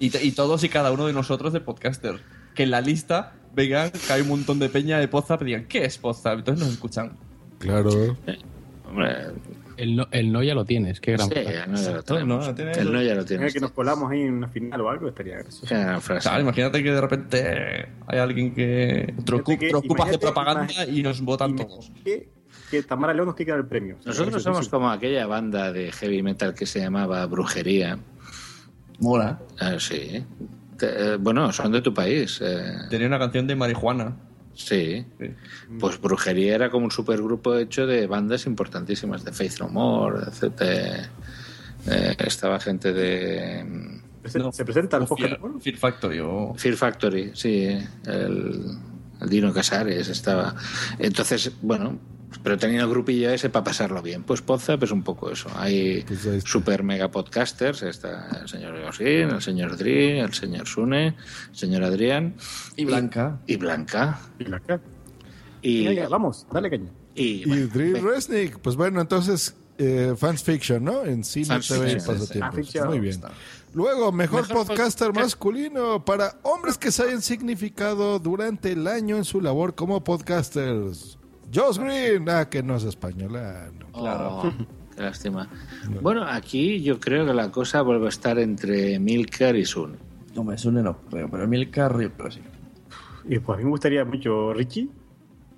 Y, 0.00 0.10
te- 0.10 0.24
y 0.24 0.32
todos 0.32 0.64
y 0.64 0.68
cada 0.68 0.90
uno 0.90 1.06
de 1.06 1.12
nosotros 1.12 1.52
de 1.52 1.60
podcaster. 1.60 2.18
Que 2.54 2.64
en 2.64 2.70
la 2.70 2.80
lista 2.80 3.34
vengan, 3.54 3.90
que 3.90 4.12
hay 4.12 4.22
un 4.22 4.28
montón 4.28 4.58
de 4.58 4.68
peña 4.68 4.98
de 4.98 5.08
Poza, 5.08 5.38
y 5.40 5.44
digan, 5.44 5.64
¿qué 5.66 5.84
es 5.84 5.98
Poza? 5.98 6.32
Entonces 6.32 6.64
nos 6.64 6.72
escuchan. 6.74 7.12
Claro. 7.58 8.16
Hombre, 8.88 9.16
El 9.78 9.96
no, 9.96 10.06
el 10.10 10.30
no 10.32 10.42
ya 10.42 10.54
lo 10.54 10.64
tienes, 10.66 11.00
qué 11.00 11.12
gran 11.12 11.28
sí, 11.28 11.34
el 11.36 11.44
no 11.44 11.50
ya 11.52 11.66
lo 11.66 11.76
Exacto, 11.78 12.14
tenemos. 12.14 12.46
no, 12.46 12.54
tiene- 12.54 12.72
El 12.72 12.92
no 12.92 13.02
ya 13.02 13.14
lo 13.14 13.24
tienes. 13.24 13.54
Que 13.54 13.60
nos 13.60 13.70
colamos 13.70 14.10
ahí 14.10 14.20
en 14.20 14.34
una 14.34 14.48
final 14.48 14.80
o 14.82 14.90
algo, 14.90 15.08
estaría 15.08 15.38
gracioso. 15.38 15.66
Claro, 16.20 16.40
imagínate 16.42 16.82
que 16.82 16.90
de 16.92 17.00
repente 17.00 17.88
hay 18.06 18.18
alguien 18.18 18.52
que 18.54 19.14
otro 19.18 19.38
Fíjate 19.38 19.58
que- 19.68 19.74
ocupa 19.74 20.04
hacer 20.04 20.14
imagínate- 20.14 20.18
propaganda 20.18 20.86
y 20.86 21.02
nos 21.02 21.20
votan 21.22 21.56
todos. 21.56 21.90
Que, 22.04 22.28
que 22.70 22.82
Tamara 22.82 23.14
León 23.14 23.28
nos 23.28 23.34
quiere 23.36 23.52
dar 23.52 23.60
el 23.60 23.66
premio. 23.66 23.96
Nosotros 24.04 24.42
somos 24.42 24.68
como 24.68 24.90
aquella 24.90 25.26
banda 25.26 25.72
de 25.72 25.90
heavy 25.92 26.22
metal 26.22 26.52
que 26.54 26.66
se 26.66 26.80
llamaba 26.80 27.24
Brujería. 27.26 27.98
Mola. 28.98 29.40
Ah, 29.58 29.76
sí. 29.78 30.22
Te- 30.82 31.12
eh, 31.14 31.16
bueno, 31.16 31.52
son 31.52 31.70
de 31.70 31.80
tu 31.80 31.94
país. 31.94 32.40
eh, 32.42 32.74
Tenía 32.90 33.06
una 33.06 33.18
canción 33.20 33.46
de 33.46 33.54
marihuana. 33.54 34.16
sí. 34.52 35.04
Pues 35.78 36.00
Brujería 36.00 36.56
era 36.56 36.70
como 36.70 36.86
un 36.86 36.90
supergrupo 36.90 37.54
hecho 37.56 37.86
de 37.86 38.08
bandas 38.08 38.46
importantísimas, 38.46 39.24
de 39.24 39.30
Faith 39.32 39.60
No 39.60 39.68
More, 39.68 40.24
etc. 40.26 41.06
Eh, 41.86 42.16
estaba 42.18 42.58
gente 42.60 42.92
de 42.92 43.64
mm, 43.64 44.28
¿Se, 44.28 44.52
se 44.52 44.64
presenta 44.64 44.98
podcast? 45.04 45.34
Fear, 45.40 45.60
Fear 45.60 45.76
Factory 45.76 46.18
o... 46.20 46.54
Fear 46.56 46.76
Factory, 46.76 47.30
sí. 47.34 47.78
El, 48.06 48.76
el 49.20 49.28
Dino 49.28 49.52
Casares 49.52 50.08
estaba. 50.08 50.54
Entonces, 50.98 51.52
bueno, 51.62 51.98
pero 52.42 52.58
tenía 52.58 52.82
el 52.82 52.88
grupillo 52.88 53.30
ese 53.30 53.50
para 53.50 53.64
pasarlo 53.64 54.00
bien. 54.02 54.22
Pues 54.22 54.42
Podzap 54.42 54.82
es 54.82 54.90
un 54.90 55.02
poco 55.02 55.30
eso. 55.30 55.48
Hay 55.56 56.02
Pues 56.06 56.44
super 56.44 56.82
mega 56.82 57.10
podcasters. 57.10 57.82
Está 57.82 58.40
el 58.42 58.48
señor 58.48 58.80
Gosín, 58.80 59.30
el 59.30 59.42
señor 59.42 59.76
Dri, 59.76 60.18
el 60.18 60.32
señor 60.34 60.66
Sune, 60.66 61.08
el 61.08 61.14
señor 61.56 61.82
Adrián. 61.84 62.34
Y 62.76 62.84
Blanca. 62.84 63.40
Y 63.46 63.56
Blanca. 63.56 64.20
Y 64.38 64.44
la 64.44 64.60
cara. 64.60 64.82
Y, 65.62 65.96
vamos, 66.06 66.46
dale 66.52 66.68
caña. 66.70 66.90
y, 67.14 67.42
Y 67.42 67.44
bueno, 67.46 67.66
Dre 67.72 67.92
ve- 67.92 68.00
Resnick, 68.00 68.58
pues 68.58 68.74
bueno, 68.74 69.00
entonces 69.00 69.54
eh, 69.78 70.14
Fans 70.16 70.42
Fiction, 70.42 70.82
¿no? 70.82 71.04
En 71.04 71.22
cine, 71.24 71.46
Fans 71.46 71.68
TV 71.68 71.86
y 71.86 71.94
Fiction, 71.94 72.14
pasatiempos. 72.18 72.66
sí, 72.66 72.72
sí. 72.72 72.78
Muy 72.84 73.00
bien. 73.00 73.20
Luego, 73.74 74.12
mejor, 74.12 74.46
Mejor 74.48 74.66
podcaster 74.66 75.08
podcast- 75.08 75.22
masculino 75.22 76.04
para 76.04 76.34
hombres 76.42 76.76
que 76.76 76.90
se 76.92 77.04
hayan 77.04 77.22
significado 77.22 78.18
durante 78.18 78.72
el 78.72 78.86
año 78.86 79.16
en 79.16 79.24
su 79.24 79.40
labor 79.40 79.74
como 79.74 80.02
podcasters. 80.04 81.16
Josh 81.54 81.78
Green, 81.78 82.28
ah, 82.28 82.48
que 82.48 82.62
no 82.62 82.76
es 82.76 82.84
española. 82.84 83.70
no. 83.78 83.86
Oh, 83.92 84.52
qué 84.96 85.02
lástima. 85.02 85.48
Bueno, 86.00 86.24
aquí 86.24 86.82
yo 86.82 86.98
creo 86.98 87.26
que 87.26 87.34
la 87.34 87.50
cosa 87.50 87.82
vuelve 87.82 88.06
a 88.06 88.08
estar 88.08 88.38
entre 88.38 88.98
Milcar 88.98 89.56
y 89.56 89.64
Sune. 89.64 89.96
No 90.34 90.44
me 90.44 90.56
suena, 90.56 90.82
no 90.82 90.96
creo, 91.10 91.28
pero 91.30 91.48
creo 91.48 92.16
que 92.16 92.30
sí. 92.30 92.40
Y 93.28 93.38
pues 93.38 93.56
a 93.56 93.58
mí 93.58 93.64
me 93.64 93.70
gustaría 93.70 94.04
mucho 94.04 94.52
Richie 94.52 94.88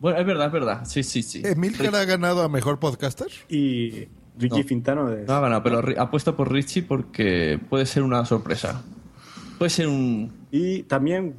Bueno, 0.01 0.19
es 0.19 0.27
verdad, 0.27 0.47
es 0.49 0.53
verdad. 0.53 0.85
Sí, 0.85 1.03
sí, 1.03 1.23
sí. 1.23 1.43
Emilcar 1.45 1.95
ha 1.95 2.05
ganado 2.05 2.43
a 2.43 2.49
mejor 2.49 2.79
podcaster. 2.79 3.29
y 3.49 4.09
Richie 4.37 4.63
No. 4.63 4.69
Fintano 4.69 5.09
de... 5.09 5.25
No 5.25 5.33
ha 5.35 5.41
ganado, 5.41 5.63
pero 5.63 5.81
Ri- 5.81 5.97
apuesto 5.97 6.35
por 6.37 6.51
Richie 6.53 6.83
porque 6.83 7.59
puede 7.71 7.87
ser 7.87 8.03
una 8.03 8.25
sorpresa. 8.25 8.83
Puede 9.59 9.71
ser 9.71 9.87
un... 9.87 10.33
Y 10.51 10.83
también 10.83 11.37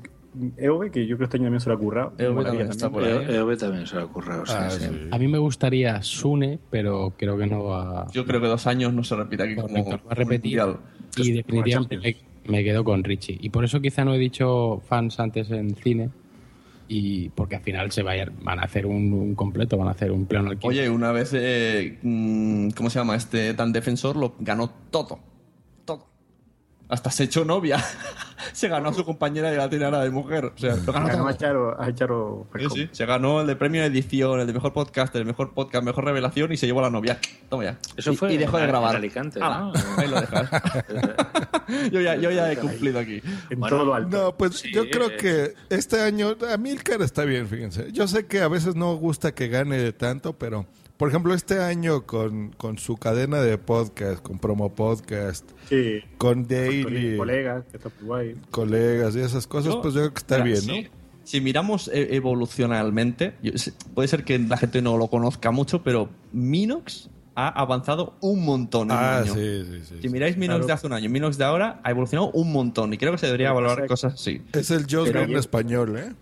EOB, 0.57 0.91
que 0.91 1.05
yo 1.07 1.15
creo 1.15 1.17
que 1.17 1.23
este 1.25 1.37
año 1.37 1.45
también 1.45 1.61
se 1.61 1.69
lo 1.69 1.75
ha 1.75 1.79
currado. 1.79 2.13
EOB 2.17 2.43
también 2.43 2.69
está 2.69 2.89
por 2.89 3.03
ahí. 3.03 3.25
EOB 3.29 3.57
también 3.57 3.87
se 3.87 3.95
lo 3.95 4.01
ha 4.01 4.05
ocurrido. 4.05 4.45
sí, 4.45 4.53
Ah, 4.55 4.69
sí. 4.69 4.85
sí. 4.85 5.07
A 5.11 5.17
mí 5.17 5.27
me 5.27 5.37
gustaría 5.37 6.01
Sune, 6.01 6.59
pero 6.69 7.13
creo 7.17 7.37
que 7.37 7.47
no 7.47 7.63
va, 7.63 8.07
Yo 8.11 8.25
creo 8.25 8.41
que 8.41 8.47
dos 8.47 8.67
años 8.67 8.93
no 8.93 9.03
se 9.03 9.15
repite 9.15 9.43
aquí 9.43 9.55
como 9.55 9.67
Correcto, 9.67 9.99
va 10.07 10.11
a 10.11 10.15
repetir. 10.15 10.61
y 11.17 11.31
definitivamente 11.31 11.97
me, 11.97 12.15
me 12.47 12.63
quedo 12.63 12.83
con 12.83 13.03
Richie. 13.03 13.37
Y 13.41 13.49
por 13.49 13.63
eso 13.65 13.79
quizá 13.81 14.03
no 14.05 14.13
he 14.13 14.19
dicho 14.19 14.81
fans 14.87 15.19
antes 15.19 15.49
en 15.51 15.75
cine, 15.75 16.09
y 16.87 17.29
porque 17.29 17.55
al 17.55 17.63
final 17.63 17.91
se 17.91 18.03
vayan, 18.03 18.33
van 18.43 18.59
a 18.59 18.63
hacer 18.63 18.85
un, 18.85 19.11
un 19.11 19.33
completo, 19.33 19.75
van 19.77 19.87
a 19.87 19.91
hacer 19.91 20.11
un 20.11 20.25
pleno 20.27 20.51
alquiler. 20.51 20.69
Oye, 20.81 20.89
una 20.89 21.11
vez, 21.11 21.31
eh, 21.33 21.97
mm, 22.03 22.69
¿cómo 22.71 22.89
se 22.91 22.99
llama? 22.99 23.15
Este 23.15 23.53
tan 23.55 23.73
defensor 23.73 24.15
lo 24.15 24.35
ganó 24.39 24.69
todo. 24.91 25.17
Hasta 26.87 27.09
se 27.09 27.23
echó 27.23 27.43
novia. 27.45 27.83
se 28.53 28.67
ganó 28.67 28.89
a 28.89 28.93
su 28.93 29.03
compañera 29.03 29.51
y 29.51 29.57
la 29.57 29.69
tiene 29.69 29.85
ahora 29.85 30.01
de 30.01 30.11
mujer. 30.11 30.45
O 30.45 30.57
sea, 30.57 30.75
lo 30.75 30.93
ganó 30.93 31.07
Ganó 31.07 31.27
a 31.27 31.35
Charo, 31.35 31.81
a 31.81 31.93
Charo 31.95 32.47
Sí, 32.59 32.65
sí. 32.73 32.89
Se 32.91 33.05
ganó 33.05 33.41
el 33.41 33.47
de 33.47 33.55
premio 33.55 33.81
de 33.81 33.87
edición, 33.87 34.39
el 34.39 34.45
de 34.47 34.53
mejor 34.53 34.71
podcast, 34.73 35.15
el 35.15 35.25
mejor 35.25 35.53
podcast, 35.53 35.83
mejor 35.83 36.05
revelación 36.05 36.51
y 36.51 36.57
se 36.57 36.67
llevó 36.67 36.79
a 36.81 36.83
la 36.83 36.89
novia. 36.91 37.19
Toma 37.49 37.63
ya. 37.63 37.79
Eso 37.97 38.11
Y- 38.13 38.15
fue 38.17 38.33
y, 38.33 38.37
dejó 38.37 38.57
de 38.57 38.67
grabar. 38.67 38.95
Alicante, 38.95 39.39
Ala, 39.41 39.59
¿no? 39.59 39.73
Ahí 39.97 40.07
lo 40.07 40.21
dejas. 40.21 40.49
yo, 41.91 42.01
ya, 42.01 42.15
yo 42.15 42.29
ya 42.31 42.51
he 42.51 42.57
cumplido 42.57 42.99
aquí. 42.99 43.21
En 43.49 43.59
todo 43.61 43.83
lo 43.85 43.95
alto. 43.95 44.17
No, 44.17 44.35
pues 44.37 44.55
Sí, 44.59 44.71
yo 44.73 44.87
creo 44.89 45.09
eh. 45.09 45.17
que 45.17 45.53
este 45.75 46.01
año 46.01 46.35
a 46.51 46.57
Milcar 46.57 47.01
está 47.01 47.25
bien, 47.25 47.47
fíjense. 47.47 47.91
Yo 47.91 48.07
sé 48.07 48.25
que 48.27 48.41
a 48.41 48.47
veces 48.47 48.75
no 48.75 48.95
gusta 48.95 49.33
que 49.33 49.47
gane 49.47 49.91
tanto, 49.91 50.33
pero 50.33 50.65
por 50.97 51.09
ejemplo 51.09 51.33
este 51.33 51.59
año 51.61 52.05
con, 52.05 52.51
con 52.51 52.77
su 52.77 52.97
cadena 52.97 53.41
de 53.41 53.57
podcast, 53.57 54.21
con 54.21 54.39
promo 54.39 54.73
podcast, 54.73 55.49
Sí. 55.69 55.99
con 56.17 56.47
daily, 56.47 57.17
Colegas, 57.17 57.65
que 57.69 57.77
está 57.77 57.89
muy 57.99 58.07
guay. 58.07 58.35
colegas 58.51 59.15
y 59.15 59.19
esas 59.19 59.45
cosas, 59.47 59.73
Yo- 59.73 59.81
pues 59.81 59.93
yo 59.93 60.01
creo 60.01 60.13
que 60.13 60.19
está 60.19 60.35
Mira, 60.37 60.45
bien, 60.45 60.61
si- 60.61 60.81
¿no? 60.83 60.89
Si 61.25 61.41
miramos 61.41 61.87
eh, 61.91 62.09
evolucionalmente, 62.15 63.33
puede 63.95 64.07
ser 64.07 64.23
que 64.23 64.37
la 64.37 64.57
gente 64.57 64.81
no 64.83 64.95
lo 64.97 65.07
conozca 65.07 65.49
mucho, 65.49 65.81
pero 65.81 66.07
Minox 66.31 67.09
ha 67.33 67.47
avanzado 67.49 68.15
un 68.21 68.45
montón 68.45 68.91
en 68.91 68.97
Ah, 68.97 69.21
un 69.23 69.23
año. 69.29 69.33
sí, 69.33 69.65
sí, 69.65 69.81
sí. 69.89 69.95
Si 70.03 70.09
miráis 70.09 70.37
Minox 70.37 70.57
Claro. 70.59 70.67
de 70.67 70.73
hace 70.73 70.87
un 70.87 70.93
año, 70.93 71.09
Minox 71.09 71.37
de 71.39 71.43
ahora 71.43 71.81
ha 71.83 71.89
evolucionado 71.91 72.29
un 72.31 72.51
montón 72.53 72.93
y 72.93 72.97
creo 72.99 73.11
que 73.11 73.17
se 73.17 73.25
debería 73.25 73.51
valorar 73.51 73.87
cosas 73.87 74.13
así. 74.13 74.43
Es 74.53 74.69
el 74.71 74.83
Joss 74.83 75.11
yo- 75.11 75.37
español, 75.39 75.97
¿eh? 75.97 76.13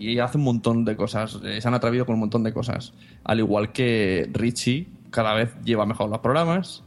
Y 0.00 0.18
hace 0.18 0.38
un 0.38 0.44
montón 0.44 0.86
de 0.86 0.96
cosas, 0.96 1.38
eh, 1.44 1.60
se 1.60 1.68
han 1.68 1.74
atrevido 1.74 2.06
con 2.06 2.14
un 2.14 2.20
montón 2.20 2.42
de 2.42 2.54
cosas. 2.54 2.94
Al 3.22 3.38
igual 3.38 3.70
que 3.70 4.30
Richie 4.32 4.88
cada 5.10 5.34
vez 5.34 5.54
lleva 5.62 5.84
mejor 5.84 6.08
los 6.08 6.20
programas. 6.20 6.82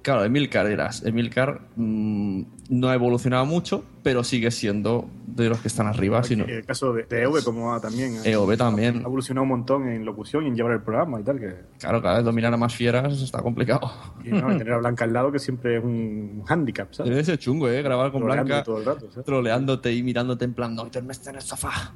Claro, 0.00 0.24
Emilcar 0.24 0.66
eras. 0.66 1.04
Emilcar 1.04 1.60
mm, 1.76 2.42
no 2.70 2.88
ha 2.88 2.94
evolucionado 2.94 3.44
mucho, 3.44 3.84
pero 4.02 4.24
sigue 4.24 4.50
siendo 4.50 5.08
de 5.26 5.48
los 5.48 5.60
que 5.60 5.68
están 5.68 5.86
arriba. 5.86 6.22
sino- 6.24 6.44
El 6.44 6.64
caso 6.64 6.92
de, 6.92 7.04
de 7.04 7.22
EV, 7.22 7.44
como 7.44 7.68
va 7.68 7.80
también. 7.80 8.16
EOB 8.24 8.56
también. 8.56 8.96
Ha 8.98 9.00
evolucionado 9.02 9.42
un 9.44 9.48
montón 9.50 9.88
en 9.88 10.04
locución 10.04 10.44
y 10.44 10.48
en 10.48 10.56
llevar 10.56 10.72
el 10.72 10.80
programa 10.82 11.20
y 11.20 11.22
tal. 11.24 11.38
Que, 11.38 11.54
Claro, 11.78 12.02
cada 12.02 12.16
vez 12.16 12.24
dominar 12.24 12.52
a 12.52 12.56
más 12.56 12.74
fieras 12.74 13.20
está 13.22 13.40
complicado. 13.42 13.90
y 14.24 14.30
no, 14.30 14.52
y 14.52 14.58
tener 14.58 14.72
a 14.74 14.78
Blanca 14.78 15.04
al 15.04 15.12
lado, 15.12 15.30
que 15.30 15.38
siempre 15.38 15.78
es 15.78 15.84
un 15.84 16.42
hándicap, 16.46 16.92
¿sabes? 16.92 17.10
Debe 17.10 17.24
ser 17.24 17.38
chungo, 17.38 17.68
¿eh? 17.68 17.82
Grabar 17.82 18.10
con 18.10 18.20
Troleando 18.22 18.44
Blanca, 18.46 18.64
todo 18.64 18.78
el 18.78 18.84
rato, 18.84 19.10
¿sabes? 19.10 19.24
troleándote 19.24 19.92
y 19.92 20.02
mirándote 20.02 20.44
en 20.44 20.54
plan, 20.54 20.74
no, 20.74 20.84
duermes 20.86 21.24
en 21.26 21.36
el 21.36 21.42
sofá. 21.42 21.92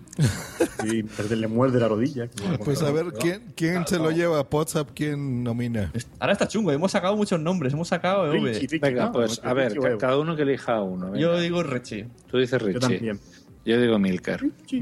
Y 0.85 1.03
perderle 1.03 1.47
muerde 1.49 1.81
la 1.81 1.89
rodilla. 1.89 2.29
Pues 2.65 2.83
a 2.83 2.91
ver, 2.91 3.07
¿quién, 3.19 3.53
quién 3.57 3.87
se 3.87 3.99
lo 3.99 4.11
lleva 4.11 4.41
a 4.41 4.47
WhatsApp? 4.51 4.91
¿Quién 4.95 5.43
nomina? 5.45 5.93
Ahora 6.19 6.33
está 6.33 6.47
chungo, 6.49 6.73
hemos 6.73 6.93
sacado 6.93 7.17
muchos 7.17 7.41
nombres, 7.41 7.73
hemos 7.73 7.89
sacado 7.89 8.31
Richie, 8.33 8.79
Venga, 8.79 9.07
¿no? 9.07 9.13
pues 9.13 9.41
a 9.45 9.53
ver, 9.53 9.73
Evo. 9.77 9.99
cada 9.99 10.19
uno 10.19 10.35
que 10.37 10.43
elija 10.43 10.81
uno. 10.83 11.07
venga. 11.07 11.19
Yo 11.19 11.39
digo 11.41 11.63
Richie. 11.93 12.09
Tú 12.31 12.39
dices 12.39 12.61
Yo 12.61 12.67
Richie. 12.67 12.81
también. 12.81 13.21
Yo 13.65 13.81
digo 13.81 13.99
Milcar. 13.99 14.41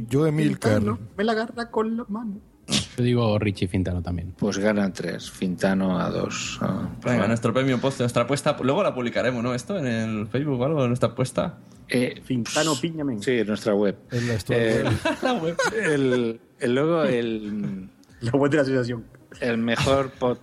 Yo, 0.08 0.26
Emilcar. 0.26 0.76
Fintano, 0.78 0.98
Me 1.16 1.24
la 1.24 1.32
agarra 1.32 1.70
con 1.70 1.96
la 1.96 2.04
mano. 2.08 2.40
Yo 2.96 3.02
digo 3.04 3.38
Richie 3.38 3.66
Fintano 3.68 4.00
también. 4.00 4.32
Pues 4.38 4.56
ganan 4.58 4.92
tres. 4.92 5.30
Fintano 5.30 5.98
a 6.00 6.08
dos. 6.08 6.58
Ah, 6.62 6.88
Venga, 7.04 7.26
nuestro 7.26 7.52
premio 7.52 7.78
post, 7.80 7.98
nuestra 8.00 8.22
apuesta. 8.22 8.56
Luego 8.62 8.82
la 8.82 8.94
publicaremos, 8.94 9.42
¿no? 9.42 9.54
Esto 9.54 9.76
en 9.78 9.86
el 9.86 10.26
Facebook 10.28 10.60
o 10.60 10.64
algo, 10.64 10.86
nuestra 10.86 11.10
apuesta. 11.10 11.58
eh, 11.88 12.20
Fintano 12.24 12.74
Piñamen. 12.80 13.20
sí, 13.22 13.32
en 13.32 13.46
nuestra 13.48 13.74
web. 13.74 13.96
En 14.12 14.28
la 14.28 14.34
Eh, 14.50 14.84
web. 15.42 15.56
el, 15.84 16.40
el- 16.60 16.74
luego 16.74 17.02
el, 17.02 17.88
La 18.20 18.30
web 18.32 18.50
de 18.50 18.56
la 18.58 18.62
asociación. 18.62 19.04
el 19.40 19.58
mejor 19.58 20.12
pod- 20.18 20.38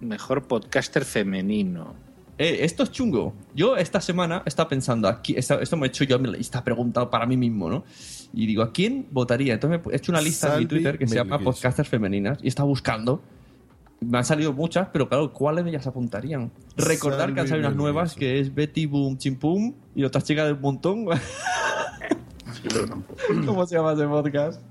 mejor 0.00 0.46
podcaster 0.46 1.04
femenino. 1.04 1.94
Eh, 2.38 2.58
esto 2.60 2.84
es 2.84 2.92
chungo. 2.92 3.34
Yo 3.54 3.76
esta 3.76 4.00
semana 4.00 4.42
estaba 4.46 4.68
pensando, 4.68 5.08
aquí, 5.08 5.34
esto 5.36 5.76
me 5.76 5.86
he 5.86 5.88
hecho 5.88 6.04
yo 6.04 6.18
esta 6.38 6.62
pregunta 6.62 7.10
para 7.10 7.26
mí 7.26 7.36
mismo, 7.36 7.68
¿no? 7.68 7.84
Y 8.32 8.46
digo, 8.46 8.62
¿a 8.62 8.72
quién 8.72 9.08
votaría? 9.10 9.54
Entonces 9.54 9.84
me 9.84 9.92
he 9.92 9.96
hecho 9.96 10.12
una 10.12 10.20
lista 10.20 10.54
en 10.54 10.60
mi 10.60 10.66
Twitter 10.66 10.98
que 10.98 11.08
se 11.08 11.16
llama. 11.16 11.40
Podcasters 11.40 11.88
Femeninas 11.88 12.38
y 12.42 12.48
estaba 12.48 12.68
buscando. 12.68 13.20
Me 14.00 14.18
han 14.18 14.24
salido 14.24 14.52
muchas, 14.52 14.88
pero 14.92 15.08
claro, 15.08 15.32
¿cuáles 15.32 15.64
de 15.64 15.70
ellas 15.70 15.88
apuntarían? 15.88 16.52
Recordar 16.76 17.34
que 17.34 17.40
han 17.40 17.48
salido 17.48 17.66
unas 17.66 17.76
nuevas 17.76 18.14
que 18.14 18.38
es 18.38 18.54
Betty 18.54 18.86
Boom 18.86 19.18
Chimpum 19.18 19.74
y 19.96 20.04
otras 20.04 20.22
chicas 20.22 20.46
del 20.46 20.60
montón. 20.60 21.06
¿Cómo 23.46 23.66
se 23.66 23.74
llama 23.74 23.94
ese 23.94 24.06
podcast? 24.06 24.62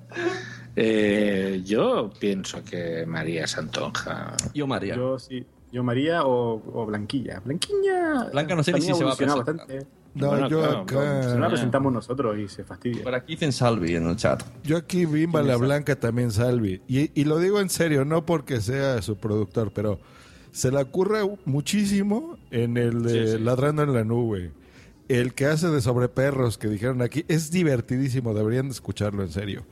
Eh, 0.78 1.62
yo 1.66 2.10
pienso 2.20 2.64
que 2.64 3.06
María 3.06 3.48
Santonja. 3.48 4.38
Yo, 4.54 4.68
María. 4.68 4.96
Yo 4.96 5.20
sí. 5.20 5.46
Yo 5.72 5.84
María 5.84 6.24
o, 6.26 6.62
o 6.74 6.86
Blanquilla. 6.86 7.42
Blanquilla. 7.44 8.30
Blanca 8.32 8.56
no 8.56 8.64
sé 8.64 8.74
ni 8.74 8.82
si 8.82 8.94
se 8.94 9.04
va 9.04 9.14
a 9.14 9.16
presentar. 9.16 9.56
bastante. 9.56 9.88
No, 10.16 10.30
Bueno, 10.30 10.50
yo 10.50 10.60
claro, 10.62 10.78
acá. 10.80 11.24
Si 11.24 11.30
no 11.30 11.40
la 11.40 11.50
presentamos 11.50 11.94
nosotros 11.94 12.38
y 12.40 12.48
se 12.48 12.64
fastidia. 12.64 13.04
Por 13.04 13.14
aquí 13.14 13.34
dicen 13.34 13.52
Salvi 13.52 13.96
en 13.96 14.08
el 14.08 14.16
chat. 14.16 14.42
Yo 14.64 14.78
aquí 14.78 15.06
Bimba 15.06 15.44
la 15.44 15.58
Blanca 15.58 15.96
también 15.96 16.32
Salvi. 16.32 16.82
Y, 16.88 17.12
y 17.20 17.26
lo 17.26 17.38
digo 17.38 17.60
en 17.60 17.70
serio, 17.70 18.04
no 18.06 18.26
porque 18.26 18.62
sea 18.62 19.02
su 19.02 19.18
productor, 19.18 19.72
pero 19.72 20.00
se 20.52 20.72
le 20.72 20.82
ocurre 20.82 21.20
muchísimo 21.46 22.38
en 22.50 22.78
el 22.78 23.04
de 23.04 23.40
Ladrando 23.40 23.84
en 23.84 23.94
la 23.94 24.04
Nube. 24.04 24.52
El 25.08 25.34
que 25.36 25.46
hace 25.46 25.68
de 25.68 25.82
sobre 25.82 26.10
perros 26.10 26.58
que 26.58 26.68
dijeron 26.68 27.02
aquí 27.02 27.24
es 27.28 27.52
divertidísimo, 27.52 28.34
deberían 28.34 28.68
de 28.68 28.72
escucharlo 28.74 29.22
en 29.24 29.30
serio. 29.30 29.66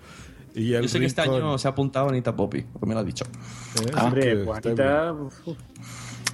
Y 0.56 0.73
el 0.73 0.84
Yo 0.84 0.88
sé 0.88 0.99
que 0.99 1.06
este 1.06 1.22
año 1.22 1.57
se 1.57 1.68
ha 1.68 1.72
apuntado 1.72 2.10
Anita 2.10 2.36
Poppy, 2.36 2.61
porque 2.72 2.86
me 2.86 2.94
lo 2.94 3.02
ha 3.02 3.03
dicho. 3.03 3.26
¿eh? 3.26 3.91
Hombre, 4.02 4.38
pues 4.45 4.65
Anita, 4.65 5.14
uf. 5.14 5.57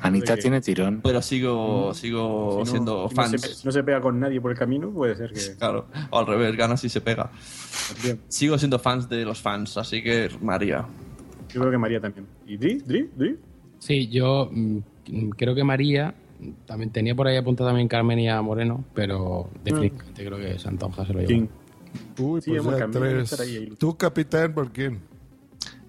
Anita 0.03 0.35
que- 0.35 0.41
tiene 0.41 0.61
tirón. 0.61 1.02
Pero 1.03 1.22
sigo, 1.22 1.93
sigo 1.93 2.52
si 2.53 2.57
no- 2.60 2.65
siendo 2.65 3.10
si 3.10 3.15
no 3.15 3.22
fans. 3.22 3.41
se- 3.41 3.53
si 3.56 3.65
no 3.68 3.72
se 3.72 3.84
pega 3.84 4.02
con 4.02 4.19
nadie 4.19 4.39
por 4.41 4.52
el 4.52 4.57
camino, 4.57 4.89
puede 4.91 5.15
ser 5.15 5.31
que. 5.31 5.56
Claro, 5.57 5.88
o 6.10 6.19
al 6.19 6.27
revés, 6.27 6.56
gana 6.56 6.77
si 6.77 6.89
se 6.89 7.02
pega. 7.02 7.31
Bien. 8.03 8.19
Sigo 8.27 8.57
siendo 8.57 8.80
fans 8.80 9.07
de 9.10 9.26
los 9.26 9.41
fans, 9.41 9.77
así 9.77 10.02
que 10.03 10.30
María. 10.41 10.85
Yo 11.49 11.60
creo 11.60 11.72
que 11.72 11.77
María 11.77 11.99
también. 11.99 12.26
¿Y 12.48 12.57
Dri? 12.57 12.76
¿Dri? 12.80 13.10
¿Dri? 13.15 13.38
Sí, 13.80 14.07
yo 14.07 14.49
mm, 14.52 14.77
creo 15.38 15.53
que 15.53 15.64
María, 15.64 16.14
también 16.65 16.91
tenía 16.91 17.14
por 17.14 17.27
ahí 17.27 17.38
apuntado 17.38 17.69
también 17.69 17.88
Carmen 17.88 18.18
y 18.19 18.30
a 18.30 18.41
Moreno, 18.41 18.84
pero 18.95 19.49
definitivamente 19.64 20.26
creo 20.26 20.38
que 20.39 20.57
Santonja 20.60 21.06
se 21.06 21.14
lo 21.14 21.19
lleva. 21.22 21.48
Uy, 22.18 22.42
Sí, 22.42 22.52
pues 22.62 22.78
ya 22.78 22.88
tres. 22.88 23.40
ahí. 23.40 23.74
¿Tú, 23.78 23.98
capitán, 23.98 24.54
por 24.54 24.72
quién? 24.72 25.00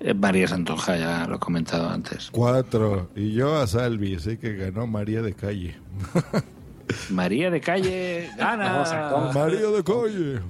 Eh, 0.01 0.15
María 0.15 0.49
Santonja, 0.49 0.97
ya 0.97 1.27
lo 1.27 1.37
he 1.37 1.39
comentado 1.39 1.89
antes. 1.89 2.31
Cuatro. 2.33 3.11
Y 3.15 3.33
yo 3.33 3.57
a 3.57 3.67
Salvi, 3.67 4.17
así 4.17 4.37
que 4.37 4.55
ganó 4.57 4.87
María 4.87 5.23
de 5.23 5.35
Calle. 5.35 5.77
María 7.11 7.51
de 7.51 7.61
calle 7.61 8.29
gana. 8.37 9.31
María 9.33 9.69
de 9.69 9.83
Calle. 9.85 10.41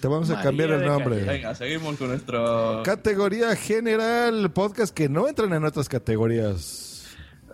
Te 0.00 0.08
vamos 0.08 0.30
a 0.30 0.34
María 0.34 0.42
cambiar 0.50 0.70
el 0.70 0.86
nombre. 0.86 1.16
Calle. 1.20 1.32
Venga, 1.32 1.54
seguimos 1.54 1.96
con 1.96 2.08
nuestro. 2.08 2.82
Categoría 2.84 3.54
general, 3.56 4.50
podcast 4.52 4.94
que 4.94 5.08
no 5.08 5.28
entran 5.28 5.52
en 5.52 5.64
otras 5.64 5.88
categorías. 5.88 6.83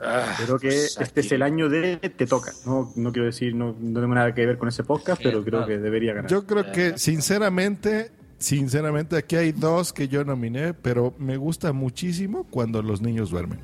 Ah, 0.03 0.35
Creo 0.43 0.59
que 0.59 0.69
pues 0.69 0.97
este 0.99 1.21
es 1.21 1.33
el 1.33 1.43
año 1.43 1.69
de 1.69 1.97
Te 1.99 2.27
Toca. 2.27 2.53
No, 2.65 2.91
no 2.97 3.13
quiero 3.13 3.27
decir, 3.27 3.55
no, 3.55 3.77
no 3.79 4.01
tengo 4.01 4.15
nada 4.15 4.35
que 4.35 4.47
ver 4.47 4.57
con 4.57 4.69
ese 4.69 4.83
podcast, 4.83 5.23
pero 5.23 5.45
creo 5.45 5.67
que 5.67 5.79
debería 5.79 6.15
ganar. 6.15 6.31
Yo 6.31 6.47
creo 6.47 6.73
que, 6.73 6.97
sinceramente, 6.99 8.11
sinceramente, 8.39 9.17
aquí 9.17 9.37
hay 9.37 9.53
dos 9.53 9.93
que 9.93 10.09
yo 10.09 10.25
nominé, 10.25 10.73
pero 10.73 11.15
me 11.19 11.37
gusta 11.37 11.73
muchísimo 11.73 12.45
cuando 12.45 12.83
los 12.83 13.03
niños 13.03 13.31
duermen. 13.31 13.61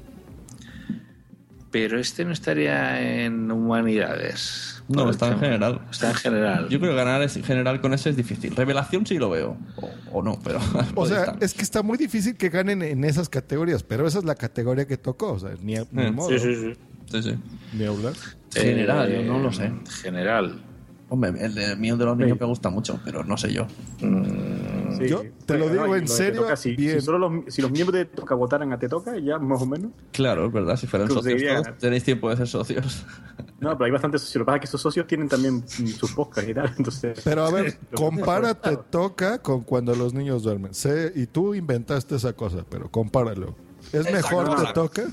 Pero 1.70 1.98
este 1.98 2.24
no 2.24 2.32
estaría 2.32 3.24
en 3.24 3.50
humanidades. 3.50 4.75
No, 4.88 5.02
Por 5.04 5.10
está 5.10 5.28
en 5.28 5.38
general. 5.40 5.80
Está 5.90 6.10
en 6.10 6.14
general. 6.14 6.68
Yo 6.68 6.78
creo 6.78 6.92
que 6.92 6.96
ganar 6.96 7.20
es- 7.22 7.36
en 7.36 7.42
general 7.42 7.80
con 7.80 7.92
ese 7.92 8.10
es 8.10 8.16
difícil. 8.16 8.54
Revelación 8.54 9.04
sí 9.06 9.18
lo 9.18 9.30
veo. 9.30 9.56
O, 9.76 10.18
o 10.18 10.22
no, 10.22 10.38
pero. 10.44 10.60
O 10.94 11.06
sea, 11.06 11.20
estar. 11.20 11.36
es 11.40 11.54
que 11.54 11.62
está 11.62 11.82
muy 11.82 11.98
difícil 11.98 12.36
que 12.36 12.48
ganen 12.50 12.82
en 12.82 13.02
esas 13.04 13.28
categorías, 13.28 13.82
pero 13.82 14.06
esa 14.06 14.18
es 14.18 14.24
la 14.24 14.34
categoría 14.36 14.86
que 14.86 14.96
tocó. 14.96 15.32
O 15.32 15.38
sea, 15.40 15.50
ni, 15.60 15.74
ni 15.90 16.06
Eh, 16.06 16.10
modo. 16.12 16.28
Sí, 16.30 16.38
sí, 16.38 16.54
sí. 16.54 16.72
Sí, 17.10 17.22
sí. 17.22 17.34
Ni 17.72 17.84
hablar. 17.84 18.12
General, 18.54 19.10
Eh, 19.10 19.24
yo 19.24 19.32
no 19.32 19.38
lo 19.40 19.52
sé. 19.52 19.72
General. 20.02 20.62
Hombre, 21.08 21.32
el 21.38 21.54
de 21.54 21.76
mío 21.76 21.96
de 21.96 22.04
los 22.04 22.16
niños 22.16 22.36
me 22.40 22.46
gusta 22.46 22.68
mucho, 22.68 22.98
pero 23.04 23.22
no 23.22 23.36
sé 23.36 23.52
yo. 23.52 23.66
Sí. 24.00 25.08
Yo 25.08 25.22
te 25.44 25.58
lo 25.58 25.66
Bueno, 25.68 25.82
digo 25.84 25.96
y 25.96 25.98
en 26.00 26.04
Te 26.06 26.10
serio, 26.10 26.42
Toca, 26.42 26.56
si, 26.56 26.74
bien. 26.74 26.98
si 27.00 27.04
solo 27.06 27.18
los, 27.18 27.54
si 27.54 27.62
los 27.62 27.70
miembros 27.70 27.96
de 27.98 28.06
Te 28.06 28.16
Toca 28.16 28.34
votaran 28.34 28.72
a 28.72 28.78
Te 28.78 28.88
Toca, 28.88 29.16
ya 29.18 29.38
más 29.38 29.62
o 29.62 29.66
menos. 29.66 29.92
Claro, 30.10 30.46
es 30.46 30.52
verdad, 30.52 30.76
si 30.76 30.86
fueran 30.86 31.08
socios 31.08 31.40
todos, 31.42 31.54
ganar. 31.64 31.78
tenéis 31.78 32.02
tiempo 32.02 32.28
de 32.30 32.36
ser 32.38 32.48
socios. 32.48 33.04
No, 33.58 33.70
pero 33.72 33.86
hay 33.86 33.90
bastantes 33.90 34.20
socios. 34.20 34.36
Lo 34.36 34.44
que 34.44 34.46
pasa 34.46 34.56
es 34.56 34.60
que 34.60 34.66
esos 34.66 34.82
socios 34.82 35.06
tienen 35.06 35.28
también 35.28 35.56
mm, 35.56 35.86
sus 35.86 36.12
podcasts 36.12 36.50
y 36.50 36.52
tal. 36.54 36.74
Entonces, 36.78 37.20
Pero 37.24 37.46
a 37.46 37.50
ver, 37.50 37.78
Lo- 37.90 37.96
compárate 37.98 38.76
toca 38.90 39.38
con 39.40 39.62
cuando 39.62 39.94
los 39.94 40.12
niños 40.12 40.42
duermen. 40.42 40.74
Sé, 40.74 41.10
y 41.14 41.26
tú 41.26 41.54
inventaste 41.54 42.16
esa 42.16 42.34
cosa, 42.34 42.64
pero 42.68 42.90
compáralo. 42.90 43.54
¿Es 43.94 44.10
mejor 44.12 44.56
te 44.62 44.72
toca? 44.74 45.04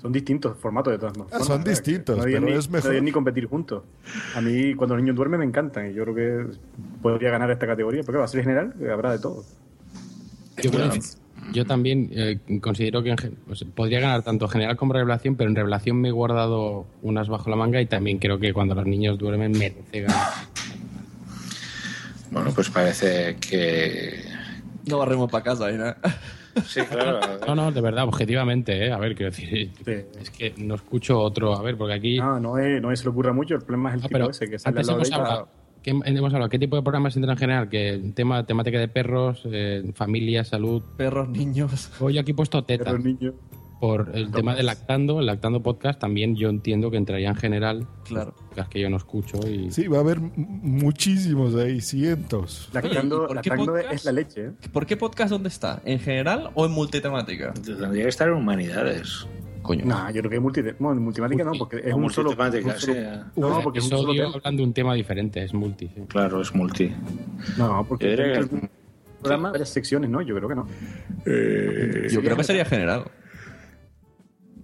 Son 0.00 0.12
distintos 0.12 0.56
formatos 0.56 0.92
de 0.92 0.98
todas 0.98 1.16
formas. 1.16 1.34
Ah, 1.34 1.44
son 1.44 1.64
distintos, 1.64 2.16
no 2.16 2.22
deberían 2.22 2.44
pero 2.44 2.54
ni, 2.54 2.58
es 2.60 2.70
mejor. 2.70 2.94
No 2.94 3.00
ni 3.00 3.12
competir 3.12 3.46
juntos. 3.46 3.82
A 4.36 4.40
mí, 4.40 4.74
cuando 4.74 4.94
los 4.94 5.02
niños 5.02 5.16
duermen, 5.16 5.40
me 5.40 5.46
encantan. 5.46 5.90
Y 5.90 5.94
yo 5.94 6.04
creo 6.04 6.14
que 6.14 6.58
podría 7.02 7.30
ganar 7.30 7.50
esta 7.50 7.66
categoría. 7.66 8.02
Porque 8.04 8.18
va 8.18 8.24
a 8.24 8.28
ser 8.28 8.42
general, 8.42 8.74
que 8.78 8.90
habrá 8.90 9.10
de 9.12 9.18
todo. 9.18 9.44
Yo, 11.52 11.64
también 11.64 12.10
eh, 12.12 12.38
considero 12.60 13.02
que 13.02 13.14
pues, 13.46 13.64
podría 13.74 14.00
ganar 14.00 14.22
tanto 14.22 14.48
general 14.48 14.76
como 14.76 14.92
revelación, 14.92 15.34
pero 15.34 15.50
en 15.50 15.56
revelación 15.56 16.00
me 16.00 16.08
he 16.08 16.12
guardado 16.12 16.86
unas 17.02 17.28
bajo 17.28 17.48
la 17.48 17.56
manga 17.56 17.80
y 17.80 17.86
también 17.86 18.18
creo 18.18 18.38
que 18.38 18.52
cuando 18.52 18.74
los 18.74 18.86
niños 18.86 19.18
duermen 19.18 19.52
merece 19.52 20.02
ganar. 20.02 20.32
Bueno, 22.30 22.52
pues 22.54 22.70
parece 22.70 23.36
que. 23.36 24.22
No 24.86 24.98
barremos 24.98 25.30
para 25.30 25.44
casa, 25.44 25.70
¿eh? 25.70 25.94
Sí, 26.66 26.80
claro. 26.82 27.20
No, 27.46 27.54
no, 27.54 27.72
de 27.72 27.80
verdad, 27.80 28.04
objetivamente, 28.04 28.86
¿eh? 28.86 28.92
A 28.92 28.98
ver, 28.98 29.14
quiero 29.14 29.30
decir, 29.30 29.72
es 30.20 30.30
que 30.30 30.54
no 30.56 30.74
escucho 30.74 31.18
otro. 31.18 31.54
A 31.54 31.62
ver, 31.62 31.76
porque 31.76 31.94
aquí. 31.94 32.18
No, 32.18 32.38
no, 32.40 32.58
es, 32.58 32.80
no 32.80 32.92
es, 32.92 33.00
se 33.00 33.04
le 33.04 33.10
ocurra 33.10 33.32
mucho, 33.32 33.54
el 33.54 33.62
problema 33.62 33.90
es 33.90 33.94
el 33.96 34.00
Ah, 34.00 34.08
tipo 34.08 34.12
pero 34.12 34.30
ese 34.30 34.48
que 34.48 34.58
sale 34.58 34.80
al 34.80 34.90
antes 34.90 35.08
hemos 35.10 35.12
hablado, 35.12 35.48
¿qué, 35.82 35.90
hemos 35.90 36.32
hablado, 36.34 36.48
¿qué 36.50 36.58
tipo 36.58 36.76
de 36.76 36.82
programas 36.82 37.16
entran 37.16 37.32
en 37.36 37.38
general? 37.38 37.68
Que 37.68 38.12
tema, 38.14 38.44
temática 38.44 38.78
de 38.78 38.88
perros, 38.88 39.42
eh, 39.50 39.90
familia, 39.94 40.44
salud. 40.44 40.82
Perros, 40.96 41.28
niños. 41.28 41.90
Hoy 42.00 42.18
aquí 42.18 42.32
he 42.32 42.34
puesto 42.34 42.62
tetas. 42.64 42.86
Perros, 42.86 43.04
niños. 43.04 43.34
Por 43.80 44.10
el 44.12 44.32
tema 44.32 44.56
de 44.56 44.64
lactando, 44.64 45.20
el 45.20 45.26
lactando 45.26 45.62
podcast 45.62 46.00
también 46.00 46.34
yo 46.34 46.48
entiendo 46.48 46.90
que 46.90 46.96
entraría 46.96 47.28
en 47.28 47.36
general. 47.36 47.86
Claro. 48.04 48.34
Podcast 48.34 48.70
que 48.72 48.80
yo 48.80 48.90
no 48.90 48.96
escucho 48.96 49.38
y. 49.48 49.70
Sí, 49.70 49.86
va 49.86 49.98
a 49.98 50.00
haber 50.00 50.18
muchísimos 50.20 51.54
ahí, 51.54 51.80
cientos. 51.80 52.68
Lactando, 52.72 53.24
¿y 53.24 53.26
por 53.34 53.40
qué 53.40 53.50
lactando 53.50 53.72
podcast? 53.74 53.92
es 53.94 54.04
la 54.04 54.12
leche, 54.12 54.44
¿eh? 54.46 54.50
¿Por 54.72 54.86
qué 54.86 54.96
podcast 54.96 55.30
dónde 55.30 55.48
está? 55.48 55.80
¿En 55.84 56.00
general 56.00 56.50
o 56.54 56.66
en 56.66 56.72
multitemática? 56.72 57.52
Tendría 57.54 58.02
que 58.02 58.08
estar 58.08 58.26
en 58.28 58.34
humanidades. 58.34 59.26
Coño. 59.62 59.84
No, 59.84 60.06
yo 60.10 60.20
creo 60.22 60.30
que 60.30 60.36
es 60.36 60.42
multi, 60.42 60.62
bueno, 60.78 61.00
multimática 61.00 61.44
no, 61.44 61.52
porque 61.58 61.76
es 61.84 61.92
O 61.92 61.96
un 61.96 62.10
solo. 62.10 62.30
un 62.30 62.36
solo- 62.36 62.78
sí. 62.78 62.92
No, 63.36 63.60
porque 63.62 63.78
es 63.80 63.84
un 63.84 63.90
solo 63.90 64.14
yo 64.14 64.24
tema. 64.24 64.34
hablan 64.36 64.56
de 64.56 64.62
un 64.62 64.72
tema 64.72 64.94
diferente, 64.94 65.42
es 65.44 65.52
multi. 65.54 65.88
sí. 65.88 66.02
Claro, 66.08 66.40
es 66.40 66.54
multi. 66.54 66.92
No, 67.58 67.84
porque 67.88 68.06
Yo 68.06 68.10
diría 68.10 68.40
es 68.40 68.48
que- 68.48 68.54
un 68.54 68.70
programa, 69.20 69.50
varias 69.50 69.68
secciones, 69.68 70.08
¿no? 70.10 70.22
Yo 70.22 70.34
creo 70.36 70.48
que 70.48 70.54
no. 70.54 70.66
Yo 72.10 72.20
creo 72.22 72.36
que 72.36 72.44
sería 72.44 72.64
general. 72.64 73.04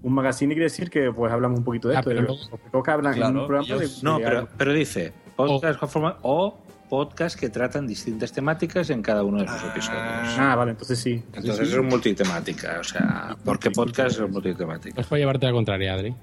Un 0.04 0.12
magazine 0.12 0.54
quiere 0.54 0.64
decir 0.64 0.88
que 0.90 1.10
pues 1.10 1.32
hablamos 1.32 1.58
un 1.58 1.64
poquito 1.64 1.88
de 1.88 1.96
Ah, 1.96 2.00
esto. 2.00 2.10
pero 2.10 2.26
porque 2.26 2.90
en 3.30 3.36
un 3.38 3.46
programa 3.46 3.80
de, 3.80 3.88
No, 4.02 4.18
de 4.18 4.46
pero, 4.56 4.72
dice 4.72 5.12
podcast 5.34 5.80
forma- 5.86 6.18
o 6.22 6.58
podcast 6.88 7.36
que 7.40 7.48
tratan 7.48 7.86
distintas 7.86 8.30
temáticas 8.30 8.90
en 8.90 9.02
cada 9.02 9.24
uno 9.24 9.40
de 9.40 9.48
sus 9.48 9.62
episodios. 9.64 10.36
Ah, 10.38 10.54
vale, 10.56 10.72
entonces 10.72 10.98
sí. 10.98 11.22
Entonces 11.32 11.72
es 11.72 11.82
multitemática, 11.82 12.76
o 12.80 12.84
sea, 12.84 13.34
¿por 13.44 13.58
qué 13.58 13.70
podcast 13.70 14.20
es 14.20 14.30
multitemática? 14.30 14.94
Pues 14.94 15.10
llevarte 15.18 15.46
a 15.46 15.48
la 15.48 15.54
contraria, 15.54 15.94
Adri. 15.94 16.14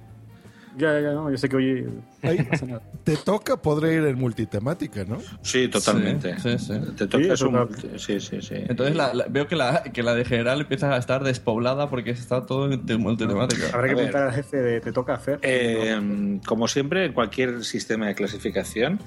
Ya, 0.77 0.99
ya, 1.01 1.11
no, 1.11 1.29
yo 1.29 1.37
sé 1.37 1.49
que 1.49 1.55
hoy 1.57 1.85
Ahí, 2.23 2.37
no 2.37 2.45
pasa 2.45 2.65
nada. 2.65 2.81
te 3.03 3.17
toca, 3.17 3.57
podría 3.61 3.93
ir 3.93 4.03
en 4.05 4.17
multitemática, 4.17 5.03
¿no? 5.05 5.17
Sí, 5.41 5.67
totalmente. 5.67 6.39
Sí, 6.39 6.57
sí, 6.57 6.65
sí. 6.65 6.73
Te 6.97 7.07
toca 7.07 7.35
Sí, 7.35 7.43
un 7.43 7.69
Sí, 7.99 8.19
sí, 8.21 8.41
sí. 8.41 8.55
Entonces 8.55 8.95
la- 8.95 9.13
la- 9.13 9.25
veo 9.27 9.47
que 9.47 9.55
la, 9.55 9.83
que 9.83 10.01
la 10.01 10.15
de 10.15 10.23
general 10.23 10.61
empieza 10.61 10.93
a 10.93 10.97
estar 10.97 11.23
despoblada 11.23 11.89
porque 11.89 12.11
está 12.11 12.45
todo 12.45 12.71
en 12.71 12.85
te- 12.85 12.95
multitemática. 12.97 13.67
Habrá 13.73 13.87
que 13.89 13.95
preguntar 13.95 14.23
al 14.23 14.33
jefe 14.33 14.57
de 14.57 14.79
te 14.81 14.91
toca 14.91 15.15
hacer. 15.15 15.39
Eh, 15.41 16.39
como 16.45 16.67
siempre, 16.67 17.05
en 17.05 17.13
cualquier 17.13 17.63
sistema 17.65 18.07
de 18.07 18.15
clasificación, 18.15 18.99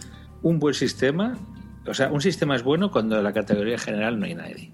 un 0.43 0.59
buen 0.59 0.75
sistema, 0.75 1.39
o 1.87 1.95
sea, 1.95 2.13
un 2.13 2.21
sistema 2.21 2.57
es 2.57 2.63
bueno 2.63 2.91
cuando 2.91 3.17
en 3.17 3.25
la 3.25 3.33
categoría 3.33 3.79
general 3.79 4.19
no 4.21 4.27
hay 4.27 4.35
nadie. 4.35 4.73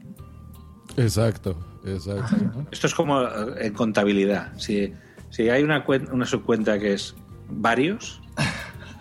Exacto, 0.97 1.57
exacto. 1.85 2.67
Esto 2.73 2.87
es 2.87 2.95
como 2.95 3.23
eh, 3.23 3.29
en 3.67 3.73
contabilidad. 3.75 4.53
Si, 4.59 4.93
si 5.31 5.49
hay 5.49 5.63
una, 5.63 5.85
cuen- 5.87 6.11
una 6.13 6.27
subcuenta 6.27 6.79
que 6.79 6.93
es 6.93 7.15
varios, 7.49 8.21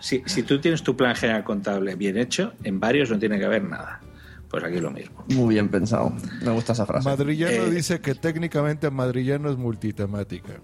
si, 0.00 0.22
si 0.26 0.42
tú 0.42 0.60
tienes 0.60 0.82
tu 0.82 0.96
plan 0.96 1.14
general 1.14 1.44
contable 1.44 1.94
bien 1.94 2.16
hecho, 2.16 2.52
en 2.64 2.80
varios 2.80 3.10
no 3.10 3.18
tiene 3.18 3.38
que 3.38 3.44
haber 3.44 3.62
nada. 3.64 4.00
Pues 4.48 4.64
aquí 4.64 4.80
lo 4.80 4.90
mismo. 4.90 5.24
Muy 5.28 5.54
bien 5.54 5.68
pensado. 5.68 6.12
Me 6.42 6.50
gusta 6.50 6.72
esa 6.72 6.84
frase. 6.84 7.08
Madrillano 7.08 7.52
Eh, 7.66 7.70
dice 7.70 8.00
que 8.00 8.16
técnicamente 8.16 8.90
Madrillano 8.90 9.48
es 9.50 9.56
multitemática. 9.56 10.54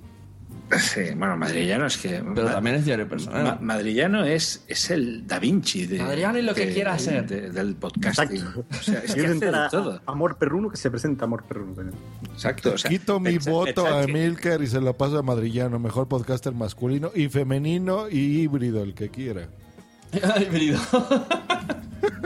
Sí, 0.79 1.01
bueno, 1.17 1.37
Madrillano 1.37 1.87
es 1.87 1.97
que. 1.97 2.23
Pero 2.35 2.49
también 2.49 2.77
es 2.77 2.85
diario 2.85 3.09
personal. 3.09 3.45
Ma- 3.45 3.59
Madrillano 3.61 4.25
es, 4.25 4.65
es 4.67 4.91
el 4.91 5.25
Da 5.27 5.39
Vinci 5.39 5.87
de, 5.87 6.03
Madrillano 6.03 6.39
es 6.39 6.45
lo 6.45 6.55
que 6.55 6.67
de- 6.67 6.75
quiera 6.75 6.99
ser. 6.99 7.25
de- 7.27 7.51
del 7.51 7.77
podcasting. 7.77 8.39
Exacto. 8.39 8.65
O 8.71 8.83
sea, 8.83 8.99
es 8.99 9.15
que 9.15 9.27
hace 9.27 9.35
de 9.47 9.53
todo. 9.71 10.01
Amor 10.07 10.39
Perruno 10.39 10.69
que 10.69 10.77
se 10.77 10.91
presenta 10.91 11.25
Amor 11.25 11.45
Perruno. 11.45 11.73
también. 11.75 11.97
Exacto. 12.33 12.73
O 12.75 12.79
sea, 12.79 12.91
Quito 12.91 13.21
mi 13.21 13.39
voto 13.39 13.87
a 13.87 14.07
Milker 14.09 14.61
y 14.63 14.67
se 14.67 14.81
lo 14.81 14.97
paso 14.97 15.19
a 15.19 15.23
Madrillano, 15.23 15.79
mejor 15.79 16.09
podcaster 16.09 16.53
masculino 16.53 17.13
y 17.15 17.29
femenino 17.29 18.09
y 18.11 18.41
híbrido, 18.41 18.83
el 18.83 18.95
que 18.95 19.09
quiera. 19.09 19.49
Híbrido. 20.41 20.81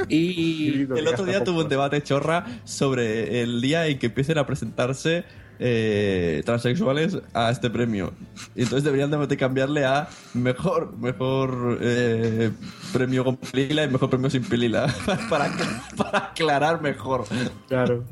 Y 0.09 0.83
El 0.83 1.07
otro 1.09 1.25
día 1.25 1.45
tuvo 1.45 1.61
un 1.63 1.69
debate 1.69 2.03
chorra 2.03 2.45
sobre 2.65 3.43
el 3.43 3.61
día 3.61 3.87
en 3.87 3.99
que 3.99 4.07
empiecen 4.07 4.39
a 4.39 4.47
presentarse 4.47 5.25
eh, 5.63 6.43
transexuales 6.47 7.19
a 7.35 7.51
este 7.51 7.69
premio. 7.69 8.15
Y 8.57 8.63
entonces 8.63 8.83
deberían 8.83 9.11
de 9.11 9.37
cambiarle 9.37 9.85
a 9.85 10.09
mejor, 10.33 10.97
mejor 10.97 11.79
eh, 11.83 12.51
premio 12.95 13.25
con 13.25 13.37
pilila 13.37 13.85
y 13.85 13.89
mejor 13.89 14.09
premio 14.09 14.31
sin 14.31 14.43
pilila. 14.43 14.87
para, 15.29 15.53
para 15.97 16.19
aclarar 16.19 16.81
mejor. 16.81 17.27
Claro. 17.69 18.05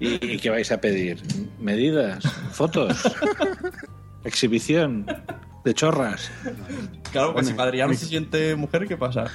¿Y, 0.00 0.14
y 0.34 0.38
qué 0.38 0.50
vais 0.50 0.72
a 0.72 0.80
pedir? 0.80 1.22
¿Medidas? 1.60 2.24
¿Fotos? 2.50 3.00
¿Exhibición? 4.24 5.06
¿De 5.68 5.74
chorras? 5.74 6.30
Claro, 7.12 7.34
pues 7.34 7.46
si 7.46 7.52
Bueno, 7.52 7.64
Adriano 7.68 7.90
mi- 7.90 7.96
se 7.96 8.06
siente 8.06 8.56
mujer, 8.56 8.86
¿qué 8.88 8.96
pasa? 8.96 9.26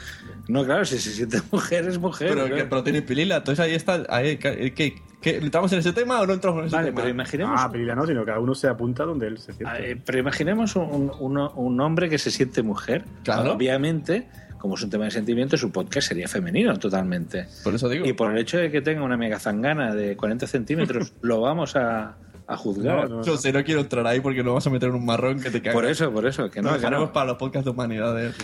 No, 0.48 0.66
claro, 0.66 0.84
si 0.84 0.98
se 0.98 1.12
siente 1.12 1.38
mujer, 1.52 1.86
es 1.88 2.00
mujer. 2.00 2.30
Pero, 2.30 2.42
claro. 2.48 2.56
que- 2.56 2.64
pero 2.66 2.84
tiene 2.84 3.04
pilila, 3.04 3.38
entonces 3.38 3.64
ahí 3.64 3.76
está. 3.76 4.04
Ahí, 4.10 4.38
¿qué, 4.38 4.74
qué- 4.74 4.96
qué- 5.22 5.38
entramos 5.38 5.72
en 5.74 5.78
ese 5.80 5.94
tema 5.94 6.20
o 6.22 6.26
no 6.26 6.34
entramos 6.34 6.62
en 6.62 6.66
ese 6.70 6.76
Vale, 6.76 6.88
tema? 6.88 6.96
pero 7.02 7.10
imaginemos, 7.10 7.62
Ah, 7.62 7.72
Perila 7.72 7.94
no, 7.94 8.08
sino 8.08 8.22
que 8.22 8.26
cada 8.26 8.40
uno 8.40 8.56
se 8.56 8.68
apunta 8.68 9.04
donde 9.04 9.28
él 9.28 9.38
se 9.38 9.54
siente. 9.54 9.92
eh, 9.92 10.02
pero 10.04 10.18
imaginemos 10.18 10.76
un, 10.76 11.12
un- 11.20 11.38
un 11.38 11.82
hombre 11.82 12.10
que 12.10 12.18
se 12.18 12.32
siente 12.32 12.64
mujer. 12.64 13.06
Claro. 13.24 13.52
Obviamente, 13.54 14.28
como 14.58 14.74
es 14.74 14.82
un 14.82 14.90
tema 14.90 15.04
de 15.06 15.12
sentimiento, 15.12 15.56
su 15.56 15.72
podcast 15.72 16.08
sería 16.08 16.28
femenino 16.28 16.80
totalmente. 16.80 17.46
Por 17.64 17.76
eso 17.76 17.88
digo. 17.90 18.08
Y 18.08 18.14
por 18.14 18.32
el 18.32 18.40
hecho 18.40 18.58
de 18.58 18.72
que 18.72 18.82
tenga 18.82 19.04
una 19.04 19.18
mega 19.18 19.38
zangana 19.38 19.94
de 19.94 20.18
40 20.18 20.48
centímetros, 20.48 21.14
lo 21.22 21.42
vamos 21.42 21.76
a, 21.76 22.16
a 22.48 22.58
juzgar. 22.58 23.10
No, 23.10 23.18
no. 23.18 23.24
Yo 23.24 23.38
sé, 23.38 23.52
no 23.54 23.64
quiero 23.64 23.82
entrar 23.82 24.06
ahí 24.08 24.20
porque 24.20 24.44
lo 24.44 24.54
vas 24.54 24.68
a 24.68 24.70
meter 24.70 24.90
en 24.90 24.96
un 24.96 25.06
marrón 25.06 25.40
que 25.42 25.50
te 25.50 25.62
cagas. 25.62 25.74
Por 25.74 25.86
eso, 25.86 26.12
por 26.12 26.26
eso, 26.26 26.50
que 26.52 26.62
no, 26.62 26.74
dejaremos 26.74 27.08
no. 27.08 27.14
para 27.14 27.28
los 27.28 27.38
podcasts 27.38 27.66
de 27.66 27.72
humanidades. 27.72 28.36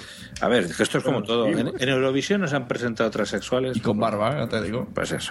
A 0.41 0.47
ver, 0.47 0.67
que 0.73 0.83
esto 0.83 0.97
es 0.99 1.03
como 1.03 1.19
Bueno, 1.21 1.27
todo. 1.27 1.45
sí, 1.45 1.51
En, 1.79 1.89
Eurovisión 1.89 2.41
nos 2.41 2.53
han 2.53 2.67
presentado 2.67 3.09
transexuales. 3.11 3.75
Y 3.77 3.79
con 3.81 3.99
barba, 3.99 4.37
ya 4.39 4.47
te 4.49 4.61
digo. 4.61 4.87
Pues 4.93 5.11
eso. 5.11 5.29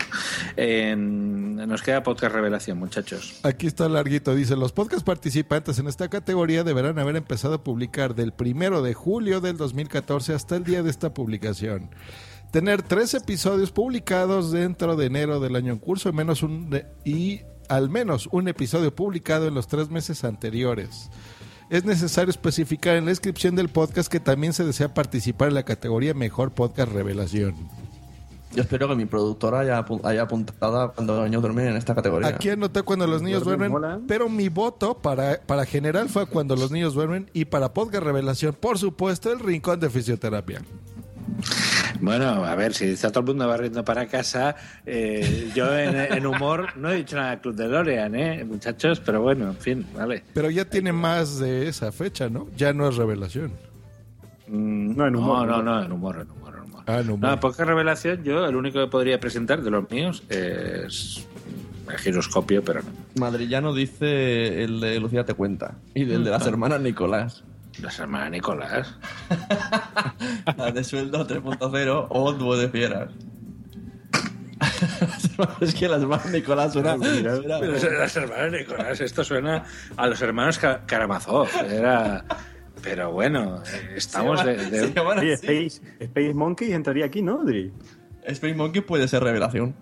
Nos 0.97 1.83
queda 1.83 2.03
podcast 2.03 2.35
revelación, 2.35 2.79
muchachos. 2.79 3.41
Aquí 3.43 3.67
está 3.67 3.89
larguito, 3.89 4.35
dice, 4.35 4.57
los 4.57 4.73
podcast 4.73 5.05
participantes 5.05 5.79
en 5.79 5.87
esta 5.89 6.09
categoría 6.09 6.65
deberán 6.65 6.99
haber 6.99 7.17
empezado 7.17 7.55
a 7.55 7.65
publicar 7.65 8.15
del 8.15 8.33
primero 8.33 8.83
de 8.83 8.95
julio 8.95 9.41
del 9.41 9.57
2014 9.57 10.35
hasta 10.35 10.57
el 10.57 10.65
día 10.65 10.83
de 10.83 10.91
esta 10.91 11.13
publicación. 11.15 11.91
Tener 12.53 12.83
tres 12.83 13.13
episodios 13.15 13.71
publicados 13.73 14.51
dentro 14.53 14.97
de 14.97 15.07
enero 15.07 15.39
del 15.41 15.55
año 15.57 15.73
en 15.73 15.79
curso 15.79 16.09
y, 16.09 16.13
menos 16.13 16.43
un, 16.43 16.71
de- 16.71 16.87
y 17.05 17.43
al 17.69 17.91
menos 17.91 18.29
un 18.33 18.49
episodio 18.49 18.95
publicado 18.95 19.47
en 19.47 19.55
los 19.55 19.67
tres 19.69 19.91
meses 19.91 20.25
anteriores. 20.25 21.11
Es 21.71 21.85
necesario 21.85 22.31
especificar 22.31 22.97
en 22.97 23.05
la 23.05 23.11
descripción 23.11 23.55
del 23.55 23.69
podcast 23.69 24.11
que 24.11 24.21
también 24.21 24.53
se 24.55 24.65
desea 24.65 24.95
participar 24.95 25.49
en 25.49 25.55
la 25.55 25.65
categoría 25.65 26.15
Mejor 26.15 26.51
Podcast 26.53 26.91
Revelación. 26.93 27.55
Yo 28.55 28.63
espero 28.63 28.89
que 28.89 28.95
mi 28.95 29.05
productora 29.05 29.61
haya, 29.61 29.85
apu- 29.85 30.01
haya 30.05 30.23
apuntado 30.23 30.93
cuando 30.95 31.15
los 31.17 31.25
niños 31.27 31.43
duermen 31.43 31.67
en 31.67 31.77
esta 31.77 31.95
categoría. 31.95 32.29
Aquí 32.29 32.49
anoté 32.49 32.81
cuando 32.83 33.07
los 33.07 33.21
niños 33.21 33.45
Duermen, 33.45 33.71
duermen, 33.71 33.93
mola. 33.99 34.07
pero 34.09 34.31
mi 34.31 34.49
voto 34.49 34.97
para, 34.97 35.39
para 35.43 35.67
general 35.67 36.09
fue 36.09 36.25
cuando 36.25 36.57
los 36.57 36.71
niños 36.71 36.95
duermen 36.95 37.31
y 37.35 37.45
para 37.45 37.75
podcast 37.75 38.03
revelación, 38.05 38.57
por 38.59 38.79
supuesto, 38.79 39.31
el 39.31 39.41
rincón 39.41 39.79
de 39.81 39.91
fisioterapia. 39.91 40.63
Bueno, 42.01 42.45
a 42.45 42.55
ver, 42.55 42.75
si 42.75 42.85
está 42.87 43.11
todo 43.11 43.21
el 43.21 43.27
mundo 43.27 43.49
barriendo 43.49 43.85
para 43.85 44.07
casa, 44.07 44.55
eh, 44.87 45.51
yo 45.55 45.77
en, 45.77 45.97
en 45.97 46.27
humor 46.27 46.77
no 46.77 46.91
he 46.91 46.97
dicho 46.97 47.17
nada 47.17 47.31
del 47.31 47.41
Club 47.41 47.55
de 47.57 47.69
Lorean, 47.69 48.15
¿eh, 48.15 48.45
muchachos? 48.45 49.01
Pero 49.05 49.23
bueno, 49.23 49.49
en 49.49 49.57
fin, 49.57 49.87
vale. 49.95 50.23
Pero 50.33 50.49
ya 50.51 50.65
tiene 50.65 50.93
más 50.93 51.39
de 51.39 51.69
esa 51.69 51.91
fecha, 51.93 52.29
¿no? 52.29 52.47
Ya 52.57 52.73
no 52.73 52.89
es 52.89 52.97
revelación. 52.97 53.53
Mm, 54.47 54.97
No, 54.97 55.07
en 55.07 55.17
humor, 55.17 55.47
No, 55.49 55.63
no, 55.63 55.83
en 55.83 55.93
humor, 55.93 56.17
en 56.21 56.31
humor, 56.31 56.55
en 56.57 56.63
humor. 56.71 56.85
Ah, 56.87 57.03
no, 57.05 57.17
No, 57.19 57.41
porque 57.41 57.65
revelación, 57.65 58.23
yo 58.25 58.47
el 58.47 58.55
único 58.57 58.79
que 58.81 58.87
podría 58.87 59.19
presentar 59.21 59.63
de 59.63 59.71
los 59.71 59.91
míos 59.91 60.23
es 60.29 61.27
el 61.91 61.99
giroscopio, 61.99 62.63
pero 62.63 62.81
no. 62.83 62.89
Madrillano 63.21 63.75
dice 63.75 64.63
el 64.63 64.81
de 64.81 65.01
Lucía 65.01 65.25
te 65.25 65.35
cuenta. 65.35 65.75
Y 65.95 66.05
del 66.05 66.25
de 66.25 66.31
las 66.31 66.47
hermanas 66.47 66.81
Nicolás. 66.81 67.43
Las 67.83 67.99
hermanas 67.99 68.31
Nicolás. 68.33 68.97
La 70.57 70.73
de 70.73 70.83
sueldo 70.85 71.27
3.0 71.27 72.07
o 72.11 72.33
dúo 72.33 72.57
de 72.57 72.69
fieras. 72.69 73.11
es 75.61 75.75
que 75.75 75.89
las 75.89 76.03
hermanas 76.03 76.31
Nicolás 76.33 76.73
suena. 76.73 76.97
suena- 76.99 77.59
Pero 77.61 77.73
de 77.79 77.91
las 77.99 78.17
hermanas 78.17 78.53
Nicolás, 78.53 79.01
esto 79.01 79.23
suena 79.23 79.65
a 79.97 80.07
los 80.09 80.21
hermanos 80.21 80.59
Ka- 80.59 80.85
Karamazov. 80.87 81.49
Era. 81.71 82.25
Pero 82.83 83.13
bueno, 83.13 83.63
estamos 83.95 84.45
de. 84.45 84.57
de-. 84.57 85.33
Space, 85.35 85.81
Space 86.01 86.35
Monkey 86.35 86.73
entraría 86.73 87.07
aquí, 87.07 87.23
¿no, 87.23 87.43
Adri? 87.43 87.73
Space 88.25 88.55
Monkey 88.55 88.83
puede 88.83 89.07
ser 89.09 89.23
revelación. 89.23 89.75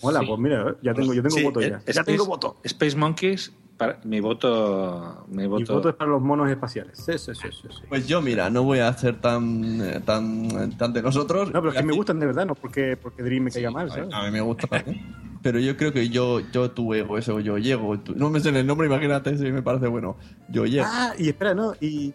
Hola, 0.00 0.20
pues 0.26 0.38
mira, 0.40 0.74
ya 0.82 0.92
tengo, 0.92 1.14
yo 1.14 1.22
tengo 1.22 1.36
Sí, 1.36 1.42
voto 1.44 1.60
eh, 1.60 1.70
ya. 1.70 1.76
Space, 1.76 1.92
ya 1.94 2.04
tengo 2.04 2.26
voto. 2.26 2.56
Space 2.64 2.96
Monkeys 2.96 3.52
para- 3.76 3.98
mi 4.04 4.20
voto. 4.20 5.24
Mi 5.28 5.38
Mi 5.42 5.46
voto. 5.48 5.74
voto 5.74 5.88
es 5.88 5.94
para 5.94 6.10
los 6.10 6.22
monos 6.22 6.48
espaciales. 6.50 6.98
Sí, 6.98 7.12
sí, 7.18 7.32
sí, 7.34 7.48
sí, 7.50 7.68
sí. 7.70 7.82
Pues 7.88 8.06
yo, 8.06 8.20
mira, 8.22 8.50
no 8.50 8.62
voy 8.62 8.78
a 8.78 8.88
hacer 8.88 9.20
tan, 9.20 9.80
eh, 9.80 10.00
tan, 10.04 10.76
tan 10.76 10.92
de 10.92 11.02
nosotros. 11.02 11.52
No, 11.52 11.60
pero 11.60 11.72
es 11.72 11.78
que 11.78 11.84
me 11.84 11.92
gustan 11.94 12.18
de 12.20 12.26
verdad, 12.26 12.46
no 12.46 12.54
porque, 12.54 12.96
porque 12.96 13.22
Dream 13.22 13.44
me 13.44 13.50
caiga 13.50 13.70
mal, 13.70 13.88
¿sabes? 13.90 14.08
A 14.12 14.22
mí 14.24 14.30
me 14.30 14.40
gusta 14.40 14.66
también. 14.66 15.00
Pero 15.42 15.58
yo 15.58 15.76
creo 15.76 15.92
que 15.92 16.08
yo, 16.08 16.40
yo 16.52 16.70
tu 16.70 16.94
ego, 16.94 17.18
eso, 17.18 17.38
yo 17.40 17.58
llego. 17.58 17.98
tú- 18.00 18.14
no 18.16 18.30
me 18.30 18.40
sé 18.40 18.48
el 18.48 18.66
nombre, 18.66 18.86
imagínate 18.86 19.36
si 19.36 19.52
me 19.52 19.62
parece 19.62 19.86
bueno. 19.88 20.16
Yo 20.48 20.64
llego. 20.64 20.86
Ah, 20.88 21.12
y 21.18 21.28
espera, 21.28 21.52
no, 21.54 21.74
y 21.80 22.14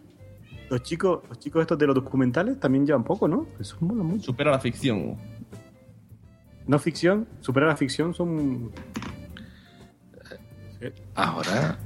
los 0.69 0.81
chicos, 0.83 1.19
los 1.29 1.37
chicos 1.39 1.61
estos 1.61 1.77
de 1.77 1.85
los 1.87 1.95
documentales 1.95 2.59
también 2.59 2.85
llevan 2.87 3.03
poco, 3.03 3.27
¿no? 3.27 3.45
Eso 3.59 3.75
mola 3.81 4.03
mucho. 4.03 4.23
Supera 4.25 4.51
la 4.51 4.59
ficción. 4.59 5.15
No 6.67 6.77
ficción, 6.79 7.27
supera 7.41 7.67
la 7.67 7.75
ficción 7.75 8.13
son. 8.13 8.71
Ahora. 11.15 11.77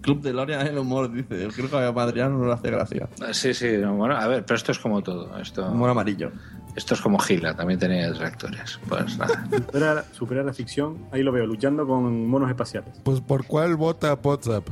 Club 0.00 0.22
de 0.22 0.32
Loria 0.32 0.62
el 0.62 0.78
humor, 0.78 1.12
dice. 1.12 1.42
Yo 1.42 1.48
creo 1.50 1.68
que 1.68 1.76
a 1.76 1.92
Madriano 1.92 2.38
no 2.38 2.46
le 2.46 2.52
hace 2.52 2.70
gracia. 2.70 3.08
Sí, 3.32 3.52
sí, 3.52 3.76
no, 3.76 3.94
bueno, 3.96 4.16
a 4.16 4.26
ver, 4.26 4.44
pero 4.44 4.56
esto 4.56 4.72
es 4.72 4.78
como 4.78 5.02
todo. 5.02 5.38
Esto, 5.38 5.66
Humor 5.68 5.90
amarillo. 5.90 6.32
Esto 6.74 6.94
es 6.94 7.00
como 7.00 7.18
Gila, 7.18 7.54
también 7.54 7.78
tenía 7.78 8.10
detractores. 8.10 8.78
Pues 8.88 9.18
nada. 9.18 9.44
Supera, 9.50 10.04
supera 10.12 10.42
la 10.42 10.52
ficción, 10.52 11.06
ahí 11.12 11.22
lo 11.22 11.32
veo, 11.32 11.46
luchando 11.46 11.86
con 11.86 12.26
monos 12.26 12.48
espaciales. 12.48 12.94
Pues 13.02 13.20
por 13.20 13.44
cuál 13.44 13.76
vota 13.76 14.14
WhatsApp. 14.14 14.66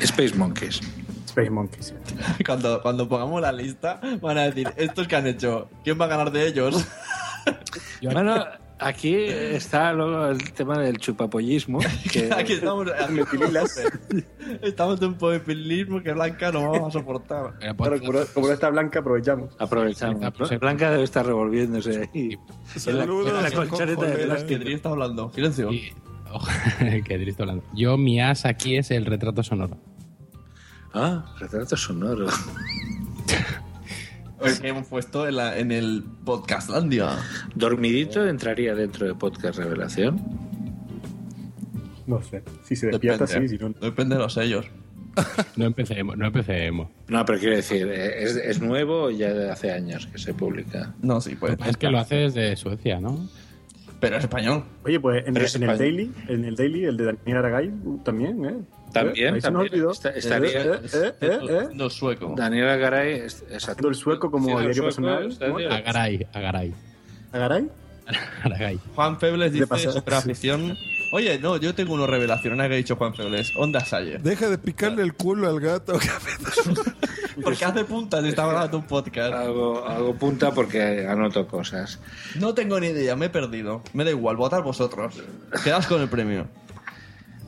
Space 0.00 0.34
Monkeys. 0.34 0.80
Space 1.26 1.50
Monkeys. 1.50 1.94
Cuando, 2.46 2.82
cuando 2.82 3.08
pongamos 3.08 3.40
la 3.40 3.52
lista, 3.52 4.00
van 4.20 4.38
a 4.38 4.42
decir, 4.42 4.68
estos 4.76 5.06
que 5.06 5.14
han 5.14 5.28
hecho, 5.28 5.68
¿quién 5.84 6.00
va 6.00 6.06
a 6.06 6.08
ganar 6.08 6.32
de 6.32 6.48
ellos? 6.48 6.84
Bueno, 8.02 8.44
aquí 8.80 9.14
está 9.14 9.92
luego 9.92 10.26
el 10.26 10.52
tema 10.52 10.78
del 10.78 10.98
chupapollismo. 10.98 11.78
Que... 12.12 12.30
Aquí 12.32 12.54
estamos 12.54 12.88
Estamos 14.62 15.00
en 15.02 15.08
un 15.08 15.14
poepilismo 15.14 16.02
que 16.02 16.12
Blanca 16.12 16.50
no 16.50 16.70
vamos 16.70 16.94
a 16.94 16.98
soportar. 16.98 17.54
Claro, 17.76 17.98
como, 18.00 18.12
no- 18.12 18.26
como 18.34 18.46
no 18.48 18.52
está 18.52 18.70
blanca, 18.70 19.00
aprovechamos. 19.00 19.54
Aprovechamos. 19.58 20.20
Blanca 20.60 20.90
debe 20.90 21.04
estar 21.04 21.24
revolviéndose 21.26 22.08
ahí. 22.12 22.38
En 22.86 22.98
la, 22.98 23.04
en 23.04 23.42
la 23.42 23.50
colchoneta 23.50 24.04
de 24.06 24.16
¿Qué 24.16 24.24
plástico. 24.26 24.68
Está 24.68 24.88
hablando? 24.90 25.30
Silencio. 25.34 25.70
que 27.04 27.18
triste 27.18 27.42
hablando. 27.42 27.64
Yo, 27.74 27.96
mi 27.96 28.20
as 28.20 28.44
aquí 28.46 28.76
es 28.76 28.90
el 28.90 29.06
retrato 29.06 29.42
sonoro. 29.42 29.76
Ah, 30.92 31.24
retrato 31.38 31.76
sonoro. 31.76 32.26
Que 34.60 34.68
hemos 34.68 34.86
puesto 34.86 35.28
en, 35.28 35.36
la- 35.36 35.58
en 35.58 35.70
el 35.72 36.04
Podcastlandia. 36.24 37.18
¿Dormidito 37.54 38.26
entraría 38.26 38.74
dentro 38.74 39.06
de 39.06 39.14
Podcast 39.14 39.58
Revelación? 39.58 40.20
No 42.06 42.22
sé. 42.22 42.42
Si 42.64 42.74
se 42.76 42.88
despierta, 42.88 43.26
sí, 43.26 43.48
si 43.48 43.58
no. 43.58 43.70
Depende 43.70 44.16
de 44.16 44.22
los 44.22 44.32
sellos. 44.34 44.66
No 45.56 45.64
empecemos, 45.66 46.16
no 46.16 46.26
empecemos. 46.26 46.88
No, 47.08 47.24
pero 47.24 47.38
quiero 47.38 47.56
decir, 47.56 47.86
eh, 47.88 48.22
¿es, 48.22 48.36
es 48.36 48.60
nuevo 48.62 49.04
o 49.04 49.10
ya 49.10 49.32
de 49.34 49.50
hace 49.50 49.72
años 49.72 50.06
que 50.06 50.18
se 50.18 50.32
publica? 50.34 50.94
No, 51.02 51.20
sí, 51.20 51.34
pues. 51.36 51.56
Es 51.66 51.76
que 51.76 51.90
lo 51.90 51.98
hace 51.98 52.16
desde 52.16 52.56
Suecia, 52.56 53.00
¿no? 53.00 53.28
Pero 54.00 54.16
es 54.16 54.24
español. 54.24 54.64
Oye, 54.84 54.98
pues 55.00 55.26
en, 55.26 55.36
el, 55.36 55.42
el. 55.70 55.78
Daily, 55.78 56.12
en 56.28 56.44
el 56.44 56.54
Daily, 56.56 56.84
el 56.84 56.96
de 56.96 57.04
Daniel 57.04 57.36
Aragay, 57.36 57.70
también, 58.04 58.44
¿eh? 58.44 58.54
También, 58.92 59.36
¿Eh? 59.36 59.40
También. 59.40 59.90
Está- 59.90 60.10
estaría- 60.10 60.62
Eh, 60.62 60.80
eh, 60.92 61.12
eh, 61.20 61.38
eh. 61.48 61.68
No 61.74 61.88
sueco. 61.90 62.34
Daniela 62.36 62.76
Garay 62.76 63.20
es, 63.20 63.44
Haciendo 63.52 63.88
el 63.88 63.94
sueco 63.94 64.30
como 64.30 64.46
bien. 64.56 65.72
Agaray, 65.72 66.26
Agaray. 66.32 66.74
¿Agaray? 67.32 67.68
Agaray. 68.44 68.78
Juan 68.94 69.18
Febles 69.20 69.52
dice 69.52 69.92
superafición. 69.92 70.76
Oye, 71.12 71.38
no, 71.40 71.56
yo 71.56 71.74
tengo 71.74 71.94
una 71.94 72.06
revelación. 72.06 72.54
Una 72.54 72.68
que 72.68 72.74
ha 72.74 72.76
dicho 72.76 72.96
Juan 72.96 73.14
Febles. 73.14 73.52
Onda 73.56 73.84
Sayer. 73.84 74.20
Deja 74.22 74.48
de 74.48 74.58
picarle 74.58 75.02
el 75.02 75.14
culo 75.14 75.48
al 75.48 75.60
gato. 75.60 75.94
Porque 77.42 77.64
hace 77.64 77.84
puntas 77.84 78.24
y 78.24 78.28
está 78.28 78.46
grabando 78.46 78.78
un 78.78 78.84
podcast. 78.86 79.32
Hago, 79.32 79.84
hago 79.86 80.14
punta 80.14 80.52
porque 80.52 81.06
anoto 81.06 81.46
cosas. 81.46 81.98
No 82.38 82.52
tengo 82.52 82.78
ni 82.78 82.88
idea, 82.88 83.16
me 83.16 83.26
he 83.26 83.30
perdido. 83.30 83.82
Me 83.94 84.04
da 84.04 84.10
igual, 84.10 84.36
votad 84.36 84.62
vosotros. 84.62 85.14
Quedaos 85.64 85.86
con 85.86 86.02
el 86.02 86.08
premio. 86.08 86.48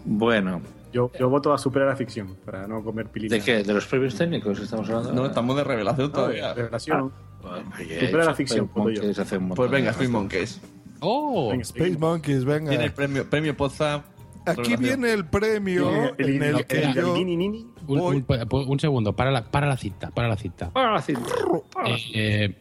Bueno, 0.05 0.63
Yo, 0.93 1.11
yo 1.19 1.29
voto 1.31 1.53
a 1.53 1.59
superar 1.59 1.89
la 1.89 1.97
ficción, 1.97 2.37
para 2.45 2.67
no 2.67 2.83
comer 2.85 3.07
pilina. 3.09 3.37
¿de 3.37 3.43
qué? 3.43 3.63
¿De 3.63 3.73
los 3.73 3.87
premios 3.87 4.15
técnicos 4.15 4.59
estamos 4.61 4.89
hablando? 4.91 5.13
No, 5.15 5.27
estamos 5.27 5.57
de 5.57 5.65
revelación 5.65 6.09
No, 6.09 6.13
todavía. 6.13 6.55
revelación. 6.55 7.13
Oye, 7.79 8.01
Supera 8.07 8.25
la 8.25 8.35
ficción, 8.35 8.69
voto 8.69 8.91
yo. 8.91 9.03
Pues 9.55 9.71
venga, 9.71 9.87
de 9.87 9.91
Space. 9.93 10.09
Monkeys. 10.09 10.61
¡Oh! 11.01 11.49
Venga, 11.51 11.63
Space 11.63 11.99
Monkeys, 11.99 12.45
Tiene 12.45 12.57
el 12.75 12.79
venga. 12.79 12.95
premio, 12.95 13.29
premio 13.31 13.57
Podzap. 13.57 14.05
Aquí 14.45 14.75
viene 14.77 15.13
el 15.13 15.25
premio 15.25 16.15
en 16.19 16.43
el 16.43 16.67
que 16.67 16.93
yo 16.95 17.15
Nini 17.15 17.37
Nini. 17.37 17.67
Un, 17.87 17.99
voy. 17.99 18.25
un- 18.29 18.69
un 18.71 18.81
segundo, 18.81 19.15
para 19.15 19.31
la, 19.31 19.45
para 19.45 19.67
la 19.69 19.77
cita, 19.77 20.11
para 20.11 20.29
la 20.29 20.37
cita. 20.37 20.71
Para 20.71 20.91
la 20.93 20.97
la 20.97 21.03
Eh, 21.87 21.97
eh, 22.15 22.55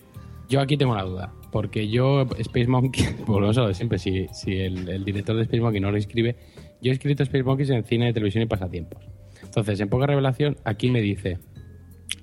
yo 0.48 0.62
aquí 0.62 0.78
tengo 0.78 0.92
una 0.94 1.02
duda, 1.04 1.34
porque 1.52 1.90
yo, 1.90 2.28
Space 2.38 2.68
Monkey, 2.68 3.04
volvemos 3.26 3.58
a 3.58 3.62
lo 3.62 3.68
de 3.70 3.74
siempre, 3.74 3.98
si, 3.98 4.28
si 4.32 4.58
el, 4.60 4.88
el 4.90 5.04
director 5.04 5.36
de 5.36 5.42
Space 5.44 5.62
Monkey 5.62 5.82
no 5.82 5.90
lo 5.92 5.98
escribe, 5.98 6.36
yo 6.82 6.92
he 6.92 6.94
escrito 6.94 7.24
Space 7.24 7.44
Monkeys 7.44 7.70
en 7.70 7.84
cine, 7.84 8.14
televisión 8.14 8.44
y 8.44 8.48
pasatiempos. 8.48 9.04
Entonces, 9.44 9.80
en 9.80 9.90
poca 9.90 10.08
revelación, 10.08 10.58
aquí 10.64 10.90
me 10.90 11.02
dice, 11.02 11.38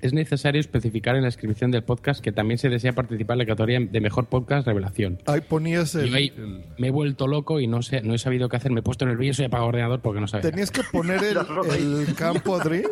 es 0.02 0.12
necesario 0.12 0.60
especificar 0.60 1.14
en 1.16 1.22
la 1.22 1.26
descripción 1.28 1.70
del 1.70 1.82
podcast 1.82 2.20
que 2.22 2.32
también 2.32 2.58
se 2.58 2.68
desea 2.68 2.92
participar 2.92 3.34
en 3.34 3.38
la 3.38 3.46
categoría 3.46 3.80
de 3.80 4.00
mejor 4.00 4.26
podcast 4.26 4.66
revelación. 4.66 5.18
Ahí 5.26 5.40
ponías 5.40 5.94
el, 5.94 6.14
ahí 6.14 6.32
el- 6.36 6.64
me 6.78 6.88
he 6.88 6.90
vuelto 6.90 7.26
loco 7.26 7.60
y 7.60 7.66
no 7.66 7.82
sé, 7.82 8.00
no 8.02 8.14
he 8.14 8.18
sabido 8.18 8.48
qué 8.48 8.56
hacer, 8.56 8.70
me 8.72 8.80
he 8.80 8.82
puesto 8.82 9.06
nervioso 9.06 9.42
y 9.42 9.44
he 9.44 9.46
apagado 9.48 9.68
el 9.70 9.74
ordenador 9.74 10.00
porque 10.00 10.20
no 10.20 10.28
sabía. 10.28 10.50
Tenías 10.50 10.70
que 10.70 10.82
poner 10.92 11.22
el, 11.24 11.36
el 12.08 12.14
campo 12.14 12.58
Dream. 12.58 12.90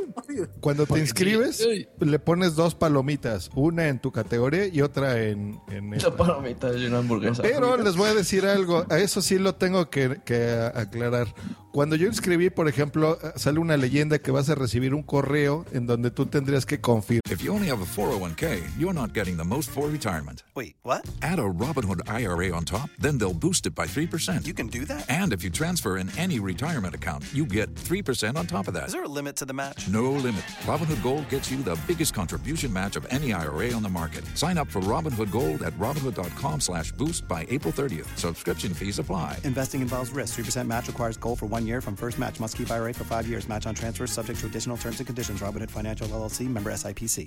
Cuando 0.60 0.86
te 0.86 0.98
inscribes, 0.98 1.66
le 2.00 2.18
pones 2.18 2.54
dos 2.56 2.74
palomitas. 2.74 3.50
Una 3.54 3.88
en 3.88 3.98
tu 4.00 4.10
categoría 4.12 4.66
y 4.66 4.82
otra 4.82 5.22
en, 5.22 5.58
en 5.70 5.94
esta. 5.94 6.10
Dos 6.10 6.18
palomitas 6.18 6.76
y 6.76 6.86
una 6.86 6.98
hamburguesa. 6.98 7.42
Pero 7.42 7.76
les 7.76 7.96
voy 7.96 8.10
a 8.10 8.14
decir 8.14 8.44
algo, 8.46 8.84
a 8.90 8.98
eso 8.98 9.22
sí 9.22 9.38
lo 9.38 9.54
tengo 9.54 9.88
que, 9.90 10.18
que 10.24 10.50
aclarar. 10.74 11.28
Cuando 11.76 11.94
yo 11.94 12.06
inscribí, 12.06 12.48
por 12.48 12.68
ejemplo, 12.68 13.18
eh, 13.22 13.32
sale 13.36 13.58
una 13.58 13.76
leyenda 13.76 14.18
que 14.18 14.30
vas 14.30 14.48
a 14.48 14.54
recibir 14.54 14.94
un 14.94 15.02
correo 15.02 15.66
en 15.72 15.86
donde 15.86 16.10
tú 16.10 16.24
tendrías 16.24 16.64
que 16.64 16.80
confirmar. 16.80 17.20
If 17.30 17.42
you 17.42 17.52
only 17.52 17.68
have 17.68 17.82
a 17.82 17.84
401k, 17.84 18.62
you're 18.78 18.94
not 18.94 19.12
getting 19.12 19.36
the 19.36 19.44
most 19.44 19.68
for 19.68 19.90
retirement. 19.90 20.42
Wait, 20.54 20.74
what? 20.84 21.06
Add 21.20 21.38
a 21.38 21.42
Robinhood 21.42 22.00
IRA 22.08 22.50
on 22.56 22.64
top, 22.64 22.88
then 22.98 23.18
they'll 23.18 23.38
boost 23.38 23.66
it 23.66 23.74
by 23.74 23.86
3%. 23.86 24.46
You 24.46 24.54
can 24.54 24.68
do 24.68 24.86
that? 24.86 25.04
And 25.10 25.34
if 25.34 25.44
you 25.44 25.50
transfer 25.50 25.98
in 25.98 26.08
any 26.16 26.40
retirement 26.40 26.94
account, 26.94 27.24
you 27.34 27.44
get 27.44 27.74
3% 27.74 28.38
on 28.38 28.46
top 28.46 28.68
of 28.68 28.72
that. 28.72 28.86
Is 28.86 28.94
there 28.94 29.04
a 29.04 29.08
limit 29.08 29.36
to 29.36 29.44
the 29.44 29.52
match? 29.52 29.86
No 29.86 30.12
limit. 30.12 30.44
Robinhood 30.64 31.02
Gold 31.02 31.28
gets 31.28 31.50
you 31.50 31.62
the 31.62 31.78
biggest 31.86 32.14
contribution 32.14 32.72
match 32.72 32.96
of 32.96 33.06
any 33.10 33.34
IRA 33.34 33.74
on 33.74 33.82
the 33.82 33.90
market. 33.90 34.24
Sign 34.34 34.56
up 34.56 34.68
for 34.68 34.80
Robinhood 34.80 35.30
Gold 35.30 35.62
at 35.62 35.74
Robinhood.com 35.74 36.58
slash 36.58 36.92
boost 36.92 37.28
by 37.28 37.46
April 37.50 37.70
30th. 37.74 38.08
Subscription 38.16 38.72
fees 38.72 38.98
apply. 38.98 39.40
Investing 39.44 39.82
involves 39.82 40.10
risk. 40.10 40.38
3% 40.38 40.66
match 40.66 40.88
requires 40.88 41.18
gold 41.18 41.38
for 41.38 41.44
one 41.44 41.65
year 41.66 41.80
from 41.80 41.96
first 41.96 42.18
match. 42.18 42.40
Must 42.40 42.56
keep 42.56 42.70
IRA 42.70 42.94
for 42.94 43.04
five 43.04 43.26
years. 43.26 43.48
Match 43.48 43.66
on 43.66 43.74
transfers 43.74 44.12
subject 44.12 44.40
to 44.40 44.46
additional 44.46 44.76
terms 44.76 45.00
and 45.00 45.06
conditions. 45.06 45.40
Robinhood 45.40 45.70
Financial 45.70 46.06
LLC 46.08 46.48
member 46.48 46.70
SIPC. 46.72 47.26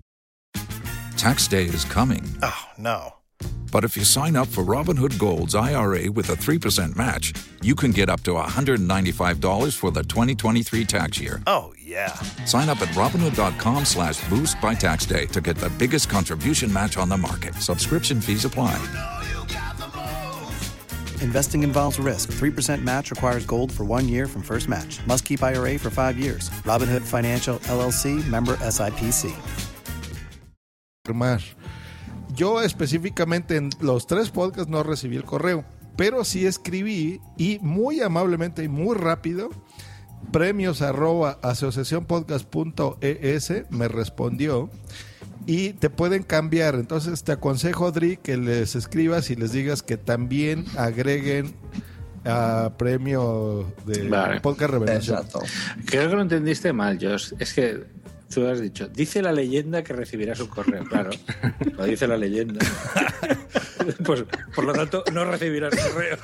Tax 1.18 1.48
day 1.50 1.66
is 1.66 1.84
coming. 1.84 2.24
Oh, 2.42 2.66
no. 2.78 3.14
But 3.72 3.84
if 3.84 3.96
you 3.96 4.04
sign 4.04 4.36
up 4.36 4.48
for 4.48 4.64
Robinhood 4.64 5.20
Gold's 5.20 5.54
IRA 5.54 6.12
with 6.12 6.30
a 6.30 6.34
3% 6.34 6.96
match, 6.96 7.34
you 7.62 7.76
can 7.76 7.92
get 7.92 8.10
up 8.10 8.22
to 8.22 8.32
$195 8.32 9.76
for 9.76 9.92
the 9.92 10.04
2023 10.04 10.86
tax 10.86 11.20
year. 11.20 11.42
Oh, 11.46 11.74
yeah. 11.80 12.14
Sign 12.46 12.70
up 12.70 12.82
at 12.82 12.88
Robinhood.com 12.90 13.86
slash 13.86 14.28
boost 14.30 14.60
by 14.62 14.74
tax 14.74 15.06
day 15.06 15.26
to 15.28 15.42
get 15.42 15.58
the 15.58 15.70
biggest 15.72 16.10
contribution 16.10 16.72
match 16.72 16.98
on 16.98 17.10
the 17.10 17.18
market. 17.18 17.54
Subscription 17.56 18.22
fees 18.22 18.46
apply. 18.46 19.19
Investing 21.22 21.64
involves 21.64 22.00
risk. 22.00 22.34
3% 22.34 22.84
match 22.84 23.12
requires 23.12 23.46
gold 23.46 23.72
for 23.72 23.86
one 23.86 24.08
year 24.08 24.28
from 24.28 24.42
first 24.42 24.68
match. 24.68 25.00
Must 25.06 25.24
keep 25.24 25.42
IRA 25.42 25.78
for 25.78 25.90
five 25.90 26.18
years. 26.18 26.50
Robinhood 26.66 27.02
Financial 27.02 27.60
LLC 27.70 28.26
member 28.28 28.58
SIPC. 28.58 29.32
Yo 32.36 32.62
específicamente 32.62 33.56
en 33.56 33.72
los 33.82 34.06
tres 34.06 34.30
podcasts 34.30 34.70
no 34.70 34.84
recibí 34.84 35.16
el 35.16 35.24
correo, 35.24 35.66
pero 35.96 36.24
sí 36.24 36.46
escribí 36.46 37.20
y 37.38 37.58
muy 37.62 38.02
amablemente 38.02 38.64
y 38.64 38.68
muy 38.68 38.96
rápido 38.96 39.50
premios 40.32 40.82
arroba 40.82 41.38
asociacionpodcast.es 41.42 43.54
me 43.70 43.88
respondió 43.88 44.70
y 45.50 45.74
te 45.74 45.90
pueden 45.90 46.22
cambiar. 46.22 46.76
Entonces 46.76 47.24
te 47.24 47.32
aconsejo, 47.32 47.92
Dri, 47.92 48.18
que 48.18 48.38
les 48.38 48.76
escribas 48.76 49.32
y 49.32 49.36
les 49.36 49.52
digas 49.52 49.82
que 49.82 49.98
también 49.98 50.64
agreguen 50.78 51.56
a 52.24 52.74
premio 52.78 53.74
de 53.88 54.08
Vale. 54.08 54.42
podcast 54.42 54.74
revelación. 54.74 55.24
Creo 55.88 56.08
que 56.08 56.16
lo 56.16 56.22
entendiste 56.22 56.72
mal, 56.72 57.00
Josh. 57.02 57.34
Es 57.40 57.56
que 57.56 57.84
Tú 58.34 58.46
has 58.48 58.62
dicho, 58.62 58.88
dice 58.90 59.22
la 59.22 59.32
leyenda 59.32 59.84
que 59.84 59.94
recibirás 59.94 60.40
un 60.40 60.48
correo. 60.48 60.84
Claro, 60.86 61.10
lo 61.78 61.86
dice 61.86 62.08
la 62.08 62.18
leyenda. 62.18 62.60
Pues, 64.06 64.24
por 64.54 64.66
lo 64.66 64.74
tanto, 64.74 65.04
no 65.14 65.26
recibirás 65.26 65.74
correo. 65.76 66.18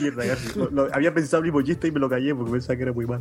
Mierda, 0.00 0.24
lo- 0.56 0.70
lo- 0.70 0.94
había 0.94 1.12
pensado 1.12 1.42
un 1.42 1.64
chiste 1.64 1.88
y 1.88 1.90
me 1.90 2.00
lo 2.00 2.08
callé 2.08 2.34
porque 2.34 2.52
pensaba 2.52 2.76
que 2.76 2.82
era 2.84 2.92
muy 2.94 3.04
mal. 3.04 3.20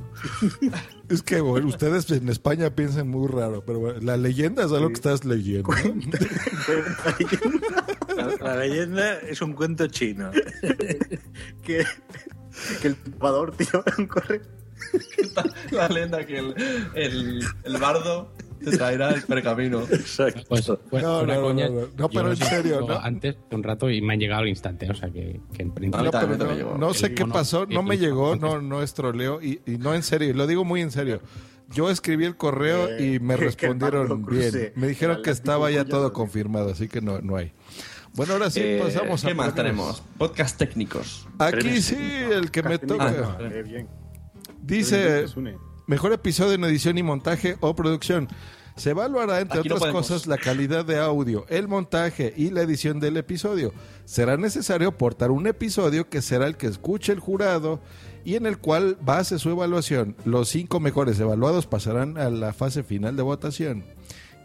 Es 1.09 1.21
que 1.21 1.41
bueno, 1.41 1.67
ustedes 1.67 2.09
en 2.11 2.29
España 2.29 2.69
piensan 2.73 3.09
muy 3.09 3.27
raro, 3.27 3.65
pero 3.65 3.79
bueno, 3.79 3.99
la 4.01 4.15
leyenda 4.15 4.63
es 4.63 4.71
algo 4.71 4.87
que 4.89 4.93
estás 4.93 5.25
leyendo. 5.25 5.69
La, 8.15 8.37
la 8.41 8.55
leyenda 8.57 9.19
es 9.19 9.41
un 9.41 9.53
cuento 9.53 9.87
chino. 9.87 10.31
que, 11.63 11.85
que 12.81 12.87
el 12.87 12.95
tupador, 12.95 13.55
tío, 13.57 13.83
corre. 14.07 14.41
La 15.71 15.87
leyenda 15.87 16.25
que 16.25 16.39
el, 16.39 16.55
el, 16.95 17.41
el 17.63 17.77
bardo 17.77 18.31
te 18.63 18.75
traerá 18.77 19.11
el 19.11 19.21
pergamino. 19.21 19.81
Exacto. 19.91 20.41
Pues, 20.47 20.71
pues, 20.89 21.03
No, 21.03 21.21
una 21.21 21.35
no, 21.35 21.41
no, 21.41 21.47
coña, 21.47 21.69
no, 21.69 21.81
no. 21.81 21.87
No, 21.95 22.09
pero 22.09 22.29
en 22.31 22.37
serio, 22.37 22.81
¿no? 22.87 22.97
Antes 22.97 23.35
un 23.51 23.63
rato 23.63 23.89
y 23.89 24.01
me 24.01 24.13
han 24.13 24.19
llegado 24.19 24.41
al 24.41 24.47
instante, 24.49 24.89
o 24.89 24.95
sea 24.95 25.09
que, 25.09 25.39
que 25.53 25.61
en 25.61 25.71
principio. 25.71 26.11
No, 26.11 26.77
no, 26.77 26.93
sé 26.93 27.13
qué 27.13 27.25
pasó, 27.25 27.65
no 27.67 27.83
me 27.83 27.97
llegó, 27.97 28.35
no, 28.35 28.61
no 28.61 28.81
es 28.81 28.93
troleo 28.93 29.41
y, 29.41 29.61
y 29.65 29.77
no 29.77 29.93
en 29.93 30.03
serio, 30.03 30.33
lo 30.33 30.47
digo 30.47 30.65
muy 30.65 30.81
en 30.81 30.91
serio. 30.91 31.21
Yo 31.69 31.89
escribí 31.89 32.23
el 32.23 32.37
correo 32.37 32.87
Eh, 32.87 33.15
y 33.15 33.19
me 33.19 33.35
respondieron 33.37 34.25
bien. 34.25 34.71
Me 34.75 34.87
dijeron 34.87 35.21
que 35.21 35.31
estaba 35.31 35.69
ya 35.69 35.85
todo 35.85 36.13
confirmado, 36.13 36.71
así 36.71 36.87
que 36.87 37.01
no, 37.01 37.19
no 37.19 37.35
hay. 37.35 37.51
Bueno, 38.13 38.33
ahora 38.33 38.49
sí 38.49 38.61
Eh, 38.63 38.79
pasamos 38.81 39.23
a 39.23 39.27
¿Qué 39.27 39.33
más 39.35 39.53
tenemos? 39.53 40.01
Podcast 40.17 40.57
técnicos. 40.57 41.27
Aquí 41.37 41.81
sí, 41.81 41.97
el 41.99 42.49
que 42.51 42.63
me 42.63 42.79
toca. 42.79 43.05
Ah, 43.07 43.37
eh, 43.41 43.63
bien. 43.63 43.87
Dice, 44.67 45.25
mejor 45.85 46.11
episodio 46.11 46.55
en 46.55 46.63
edición 46.65 46.97
y 46.97 47.03
montaje 47.03 47.55
o 47.61 47.73
producción. 47.73 48.27
Se 48.75 48.89
evaluará, 48.89 49.39
entre 49.39 49.61
Aquí 49.61 49.71
otras 49.71 49.91
cosas, 49.93 50.27
la 50.27 50.37
calidad 50.37 50.83
de 50.83 50.99
audio, 50.99 51.45
el 51.47 51.69
montaje 51.69 52.33
y 52.35 52.51
la 52.51 52.63
edición 52.63 52.99
del 52.99 53.15
episodio. 53.15 53.73
Será 54.03 54.35
necesario 54.35 54.89
aportar 54.89 55.31
un 55.31 55.47
episodio 55.47 56.09
que 56.09 56.21
será 56.21 56.47
el 56.47 56.57
que 56.57 56.67
escuche 56.67 57.13
el 57.13 57.19
jurado 57.21 57.79
y 58.25 58.35
en 58.35 58.45
el 58.45 58.57
cual 58.57 58.97
base 59.01 59.39
su 59.39 59.49
evaluación. 59.49 60.17
Los 60.25 60.49
cinco 60.49 60.81
mejores 60.81 61.17
evaluados 61.17 61.65
pasarán 61.65 62.17
a 62.17 62.29
la 62.29 62.51
fase 62.51 62.83
final 62.83 63.15
de 63.15 63.23
votación. 63.23 63.85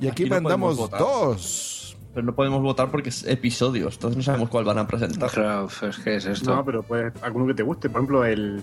Y 0.00 0.06
aquí, 0.06 0.22
Aquí 0.22 0.30
no 0.30 0.36
mandamos 0.36 0.88
dos. 0.88 1.96
Pero 2.14 2.24
no 2.24 2.34
podemos 2.34 2.62
votar 2.62 2.92
porque 2.92 3.08
es 3.08 3.24
episodios, 3.24 3.94
entonces 3.94 4.16
no 4.16 4.22
sabemos 4.22 4.50
cuál 4.50 4.64
van 4.64 4.78
a 4.78 4.86
presentar. 4.86 5.30
Claro, 5.30 5.68
pues, 5.80 5.98
¿qué 5.98 6.16
es 6.16 6.26
esto? 6.26 6.54
No, 6.54 6.64
pero 6.64 6.84
pues 6.84 7.12
alguno 7.22 7.48
que 7.48 7.54
te 7.54 7.64
guste. 7.64 7.90
Por 7.90 8.02
ejemplo, 8.02 8.24
el 8.24 8.62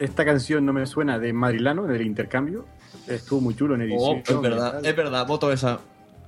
esta 0.00 0.24
canción 0.24 0.66
no 0.66 0.72
me 0.72 0.84
suena 0.86 1.18
de 1.18 1.32
Madrilano, 1.32 1.84
del 1.86 2.02
intercambio. 2.02 2.64
Estuvo 3.06 3.40
muy 3.40 3.54
chulo 3.54 3.74
en 3.76 3.82
Oh, 3.82 3.84
edición. 3.84 4.22
es 4.26 4.40
verdad, 4.40 4.84
es 4.84 4.96
verdad, 4.96 5.26
voto 5.26 5.52
esa. 5.52 5.80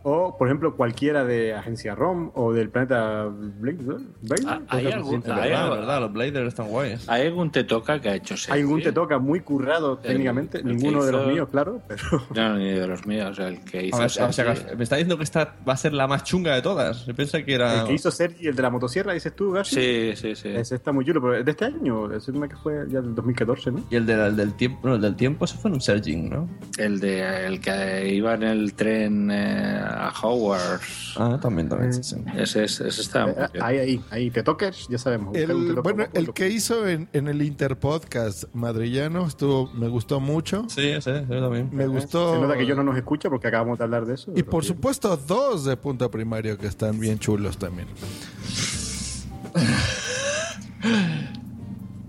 O, 0.04 0.36
por 0.36 0.48
ejemplo, 0.48 0.74
cualquiera 0.76 1.24
de 1.24 1.54
Agencia 1.54 1.94
ROM 1.94 2.30
o 2.34 2.52
del 2.52 2.68
planeta 2.70 3.24
Blade. 3.30 3.78
Blade? 4.22 4.42
Ah, 4.46 4.60
Pues 4.68 4.84
¿hay 4.86 4.92
algún- 4.92 5.22
hay 5.26 5.50
¿verdad? 5.50 5.70
Verdad, 5.70 6.00
los 6.00 6.12
Bladers 6.12 6.48
están 6.48 6.68
guays. 6.68 7.08
¿Hay 7.08 7.26
algún 7.28 7.50
te 7.50 7.64
toca 7.64 8.00
que 8.00 8.08
ha 8.08 8.14
hecho 8.16 8.36
serie? 8.36 8.60
Hay 8.62 8.64
un 8.64 8.82
te 8.82 8.92
toca 8.92 9.18
muy 9.18 9.40
currado 9.40 9.98
técnicamente. 9.98 10.58
el 10.58 10.66
Ninguno 10.66 11.04
de 11.04 11.12
los 11.12 11.22
hizo- 11.22 11.30
míos, 11.30 11.48
claro. 11.50 11.80
Pero 11.86 12.02
No, 12.34 12.56
ni 12.58 12.70
de 12.72 12.86
los 12.86 13.06
míos, 13.06 13.38
el 13.38 13.60
que 13.64 13.86
hizo 13.86 13.96
ver, 13.98 14.06
o 14.06 14.08
sea, 14.32 14.54
me 14.76 14.82
está 14.82 14.96
diciendo 14.96 15.16
que 15.16 15.24
esta 15.24 15.54
va 15.68 15.74
a 15.74 15.76
ser 15.76 15.92
la 15.92 16.06
más 16.06 16.24
chunga 16.24 16.54
de 16.54 16.62
todas. 16.62 17.06
Yo 17.06 17.14
pensé 17.14 17.44
que 17.44 17.54
era. 17.54 17.82
el 17.82 17.86
que 17.86 17.94
hizo 17.94 18.10
Sergi, 18.10 18.48
el 18.48 18.56
de 18.56 18.62
la 18.62 18.70
motosierra, 18.70 19.12
dices 19.12 19.34
tú, 19.36 19.52
Garci. 19.52 19.74
Sí, 19.76 20.12
sí, 20.16 20.34
sí. 20.34 20.48
Ese 20.48 20.74
está 20.74 20.90
muy 20.92 21.04
chulo, 21.04 21.20
pero 21.20 21.36
es 21.36 21.44
de 21.44 21.50
este 21.52 21.64
año. 21.66 22.12
Es 22.12 22.26
una 22.28 22.48
que 22.48 22.56
fue 22.56 22.84
ya 22.88 23.00
del 23.00 23.14
2014, 23.14 23.70
¿no? 23.70 23.84
Y 23.90 23.96
el, 23.96 24.06
de- 24.06 24.26
el 24.26 24.36
del 24.36 24.54
tiempo, 24.54 24.88
no, 24.88 24.94
el 24.96 25.00
del 25.00 25.14
tiempo, 25.16 25.44
eso 25.44 25.56
fue 25.58 25.68
en 25.70 25.74
un 25.74 25.80
Serging, 25.80 26.28
¿no? 26.28 26.48
El 26.78 26.98
de 27.00 27.46
el 27.46 27.60
que 27.60 28.08
iba 28.14 28.34
en 28.34 28.42
el 28.42 28.74
tren 28.74 29.30
eh, 29.30 29.80
a 29.92 30.12
Hogwarts. 30.22 31.14
Ah, 31.16 31.38
también, 31.40 31.68
también. 31.68 31.92
sí, 31.92 32.02
sí. 32.02 32.16
Ese, 32.36 32.64
es- 32.64 32.80
ese 32.80 33.00
está 33.02 33.28
Eh, 33.28 33.34
bien. 33.52 33.62
Ahí, 33.64 33.78
ahí, 33.78 34.00
ahí. 34.10 34.30
Te 34.30 34.42
toques, 34.42 34.86
ya 34.88 34.98
sabemos. 34.98 35.34
El, 35.36 35.74
bueno, 35.82 36.04
el 36.14 36.32
que 36.32 36.48
hizo 36.48 36.88
en, 36.88 37.08
en 37.12 37.28
el 37.28 37.42
Interpodcast 37.42 38.44
madrillano 38.54 39.26
estuvo, 39.26 39.70
me 39.74 39.88
gustó 39.88 40.20
mucho. 40.20 40.64
Sí, 40.68 40.94
sí, 41.00 41.10
yo 41.28 41.40
también. 41.40 41.68
Me 41.72 41.86
gustó. 41.86 42.34
Se 42.34 42.40
nota 42.40 42.56
que 42.56 42.66
yo 42.66 42.74
no 42.74 42.82
nos 42.82 42.96
escucha 42.96 43.28
porque 43.30 43.48
acabamos 43.48 43.78
de 43.78 43.84
hablar 43.84 44.06
de 44.06 44.14
eso. 44.14 44.32
Y 44.34 44.42
por 44.42 44.62
bien. 44.62 44.74
supuesto, 44.74 45.16
dos 45.16 45.64
de 45.64 45.76
punto 45.76 46.10
primario 46.10 46.56
que 46.58 46.66
están 46.66 46.98
bien 46.98 47.18
chulos 47.18 47.58
también. 47.58 47.88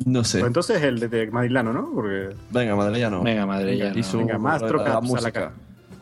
No 0.05 0.23
sé. 0.23 0.39
Pues 0.39 0.47
entonces 0.47 0.81
el 0.83 0.99
de, 0.99 1.07
de 1.07 1.31
Madrilano, 1.31 1.71
¿no? 1.71 1.91
Porque. 1.93 2.29
Venga, 2.51 2.75
Madrillano. 2.75 3.23
Venga, 3.23 3.45
Madrillano. 3.45 3.97
Y 3.97 4.03
su- 4.03 4.17
Venga, 4.17 4.37
más 4.37 4.61
la- 4.61 4.67
trocas 4.67 4.87
la 4.87 4.91
a 4.91 4.95
la 4.95 5.01
música. 5.01 5.53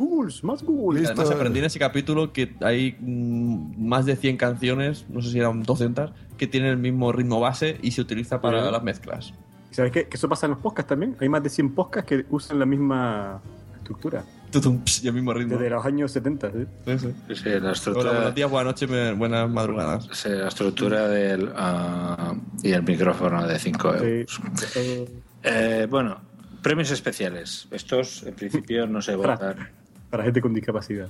Ghouls, 0.06 0.44
más 0.44 0.64
ghouls. 0.64 1.00
Listo. 1.00 1.14
Además 1.14 1.32
aprendí 1.36 1.60
en 1.60 1.66
ese 1.66 1.80
capítulo 1.80 2.34
que 2.34 2.56
hay 2.62 2.96
mm, 3.00 3.88
más 3.88 4.06
de 4.06 4.16
100 4.16 4.38
canciones, 4.38 5.06
no 5.10 5.22
sé 5.22 5.30
si 5.32 5.40
eran 5.40 5.64
200, 5.64 6.12
que 6.38 6.48
tienen 6.48 6.70
el 6.72 6.78
mismo 6.78 7.12
ritmo 7.12 7.40
base 7.40 7.78
y 7.82 7.92
se 7.92 8.02
utiliza 8.02 8.42
para 8.42 8.66
Sí. 8.66 8.72
las 8.72 8.84
mezclas. 8.84 9.34
¿Sabes 9.72 9.92
qué? 9.92 10.08
Que 10.08 10.18
eso 10.18 10.28
pasa 10.28 10.48
en 10.48 10.52
los 10.52 10.60
podcasts 10.60 10.90
también. 10.90 11.16
Hay 11.22 11.30
más 11.30 11.42
de 11.44 11.50
100 11.50 11.74
podcasts 11.74 12.10
que 12.10 12.26
usan 12.30 12.60
la 12.60 12.66
misma 12.66 13.42
estructura. 13.78 14.24
Tutum, 14.52 14.82
y 15.02 15.08
el 15.08 15.14
mismo 15.14 15.34
ritmo. 15.34 15.54
Desde 15.56 15.70
los 15.70 15.86
años 15.86 16.12
70, 16.12 16.52
¿sí? 16.52 16.58
Sí, 16.86 17.36
sí. 17.36 17.50
La 17.52 17.58
Hola, 17.58 17.72
estructura, 17.72 18.12
buenos 18.12 18.36
días, 18.36 18.50
buenas 18.52 18.82
noches, 18.82 19.18
buenas 19.18 19.50
madrugadas. 19.50 20.10
sí, 20.12 20.28
la 20.28 20.50
estructura 20.50 21.08
del 21.08 21.50
ah, 21.56 22.34
y 22.62 22.72
el 22.74 22.84
micrófono 22.84 23.48
de 23.48 23.58
5 23.60 23.96
euros. 23.96 24.42
Sí. 24.56 24.80
Eh, 24.80 25.10
Eh, 25.44 25.88
bueno, 25.90 26.20
premios 26.62 26.92
especiales. 26.92 27.68
Estos, 27.72 28.24
en 28.24 28.34
principio, 28.36 28.86
no 28.88 29.02
se 29.02 29.16
votan. 29.16 29.70
Para 30.12 30.24
gente 30.24 30.42
con 30.42 30.54
discapacidad. 30.54 31.10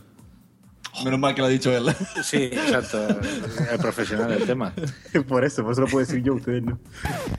Menos 1.03 1.19
mal 1.19 1.33
que 1.33 1.41
lo 1.41 1.47
ha 1.47 1.49
dicho 1.49 1.75
él. 1.75 1.93
Sí, 2.23 2.37
exacto. 2.37 3.07
El 3.71 3.79
profesional 3.79 4.29
del 4.29 4.45
tema. 4.45 4.73
por 5.27 5.43
eso, 5.43 5.63
por 5.63 5.71
eso 5.73 5.81
lo 5.81 5.87
puedo 5.87 6.05
decir 6.05 6.21
yo, 6.21 6.35
ustedes 6.35 6.63
no. 6.63 6.79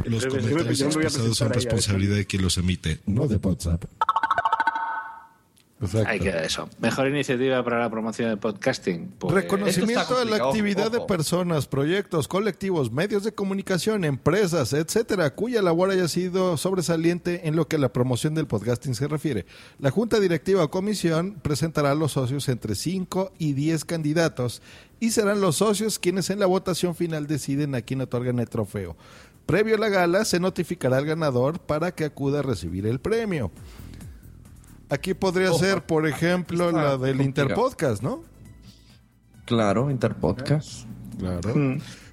Los 0.05 0.27
comentarios 0.27 0.81
expresados 0.81 1.37
son 1.37 1.53
responsabilidad 1.53 2.17
de 2.17 2.27
quien 2.27 2.43
los 2.43 2.59
emite, 2.59 3.01
no 3.07 3.29
de 3.29 3.37
WhatsApp. 3.37 3.85
Exacto. 5.83 6.09
Ahí 6.09 6.21
queda 6.21 6.43
eso. 6.43 6.69
Mejor 6.79 7.09
iniciativa 7.09 7.63
para 7.65 7.81
la 7.81 7.91
promoción 7.91 8.29
del 8.29 8.39
podcasting. 8.39 9.15
Pues, 9.19 9.35
Reconocimiento 9.35 10.17
a 10.17 10.25
la 10.25 10.37
actividad 10.37 10.91
de 10.91 10.99
ojo. 10.99 11.07
personas, 11.09 11.67
proyectos, 11.67 12.29
colectivos, 12.29 12.93
medios 12.93 13.25
de 13.25 13.33
comunicación, 13.33 14.05
empresas, 14.05 14.73
etcétera, 14.73 15.35
cuya 15.35 15.61
labor 15.61 15.91
haya 15.91 16.07
sido 16.07 16.57
sobresaliente 16.57 17.49
en 17.49 17.57
lo 17.57 17.67
que 17.67 17.77
a 17.77 17.81
la 17.81 17.93
promoción 17.93 18.35
del 18.35 18.47
podcasting 18.47 18.95
se 18.95 19.09
refiere. 19.09 19.45
La 19.81 19.91
Junta 19.91 20.21
Directiva 20.21 20.63
o 20.65 20.71
Comisión 20.71 21.39
presentará 21.43 21.91
a 21.91 21.97
los 21.97 22.13
socios 22.13 22.49
entre 22.49 22.77
5 22.77 23.33
y 23.39 23.55
10 23.55 23.85
candidatos 23.85 24.63
y 25.01 25.11
serán 25.11 25.41
los 25.41 25.57
socios 25.57 25.99
quienes 25.99 26.31
en 26.31 26.39
la 26.39 26.47
votación 26.47 26.95
final 26.95 27.27
deciden 27.27 27.75
a 27.75 27.83
quién 27.83 28.01
otorgan 28.01 28.39
el 28.39 28.49
trofeo. 28.49 28.97
Previo 29.47 29.75
a 29.75 29.79
la 29.79 29.89
gala 29.89 30.25
se 30.25 30.39
notificará 30.39 30.99
al 30.99 31.07
ganador 31.07 31.59
para 31.59 31.93
que 31.93 32.05
acuda 32.05 32.39
a 32.39 32.43
recibir 32.43 32.87
el 32.87 33.01
premio. 33.01 33.51
Aquí 34.93 35.15
podría 35.15 35.51
Ojo, 35.51 35.59
ser, 35.59 35.83
por 35.83 36.07
ejemplo, 36.07 36.71
la 36.71 36.99
del 36.99 37.17
complicado. 37.17 37.23
Interpodcast, 37.25 38.03
¿no? 38.03 38.23
Claro, 39.47 39.91
Interpodcast. 39.91 40.87
Claro. 41.19 41.55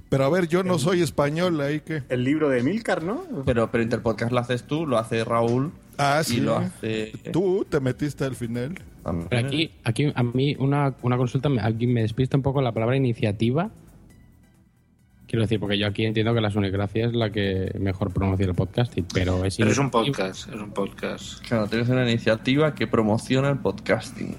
Pero 0.09 0.25
a 0.25 0.29
ver, 0.29 0.47
yo 0.47 0.63
no 0.63 0.79
soy 0.79 1.01
español, 1.01 1.59
ahí 1.61 1.81
que. 1.81 2.03
El 2.09 2.23
libro 2.23 2.49
de 2.49 2.63
Milcar, 2.63 3.03
¿no? 3.03 3.23
Pero, 3.45 3.69
pero 3.69 3.83
Interpodcast 3.83 4.31
lo 4.31 4.39
haces 4.39 4.63
tú, 4.63 4.87
lo 4.87 4.97
hace 4.97 5.23
Raúl. 5.23 5.71
Ah, 5.97 6.21
y 6.21 6.23
sí. 6.23 6.39
lo 6.39 6.55
hace. 6.57 7.11
Tú 7.33 7.65
te 7.69 7.79
metiste 7.79 8.23
al 8.23 8.35
final. 8.35 8.79
Pero 9.29 9.47
aquí, 9.47 9.71
aquí 9.83 10.11
a 10.15 10.23
mí 10.23 10.55
una, 10.59 10.95
una 11.01 11.17
consulta, 11.17 11.49
me- 11.49 11.61
aquí 11.61 11.85
me 11.87 12.01
despista 12.01 12.37
un 12.37 12.43
poco 12.43 12.61
la 12.61 12.71
palabra 12.71 12.95
iniciativa. 12.95 13.69
Quiero 15.29 15.43
decir, 15.43 15.59
porque 15.59 15.77
yo 15.77 15.85
aquí 15.85 16.05
entiendo 16.05 16.33
que 16.33 16.41
la 16.41 16.49
Sunicracia 16.49 17.05
es 17.05 17.13
la 17.13 17.29
que 17.31 17.71
mejor 17.79 18.11
promociona 18.11 18.49
el 18.49 18.55
podcasting, 18.55 19.05
pero 19.13 19.45
es, 19.45 19.57
Pero 19.57 19.69
es 19.69 19.77
un 19.77 19.91
podcast, 19.91 20.49
es 20.49 20.55
un 20.55 20.71
podcast. 20.71 21.39
Claro, 21.47 21.67
tienes 21.67 21.87
una 21.89 22.01
iniciativa 22.09 22.73
que 22.73 22.87
promociona 22.87 23.49
el 23.49 23.59
podcasting. 23.59 24.35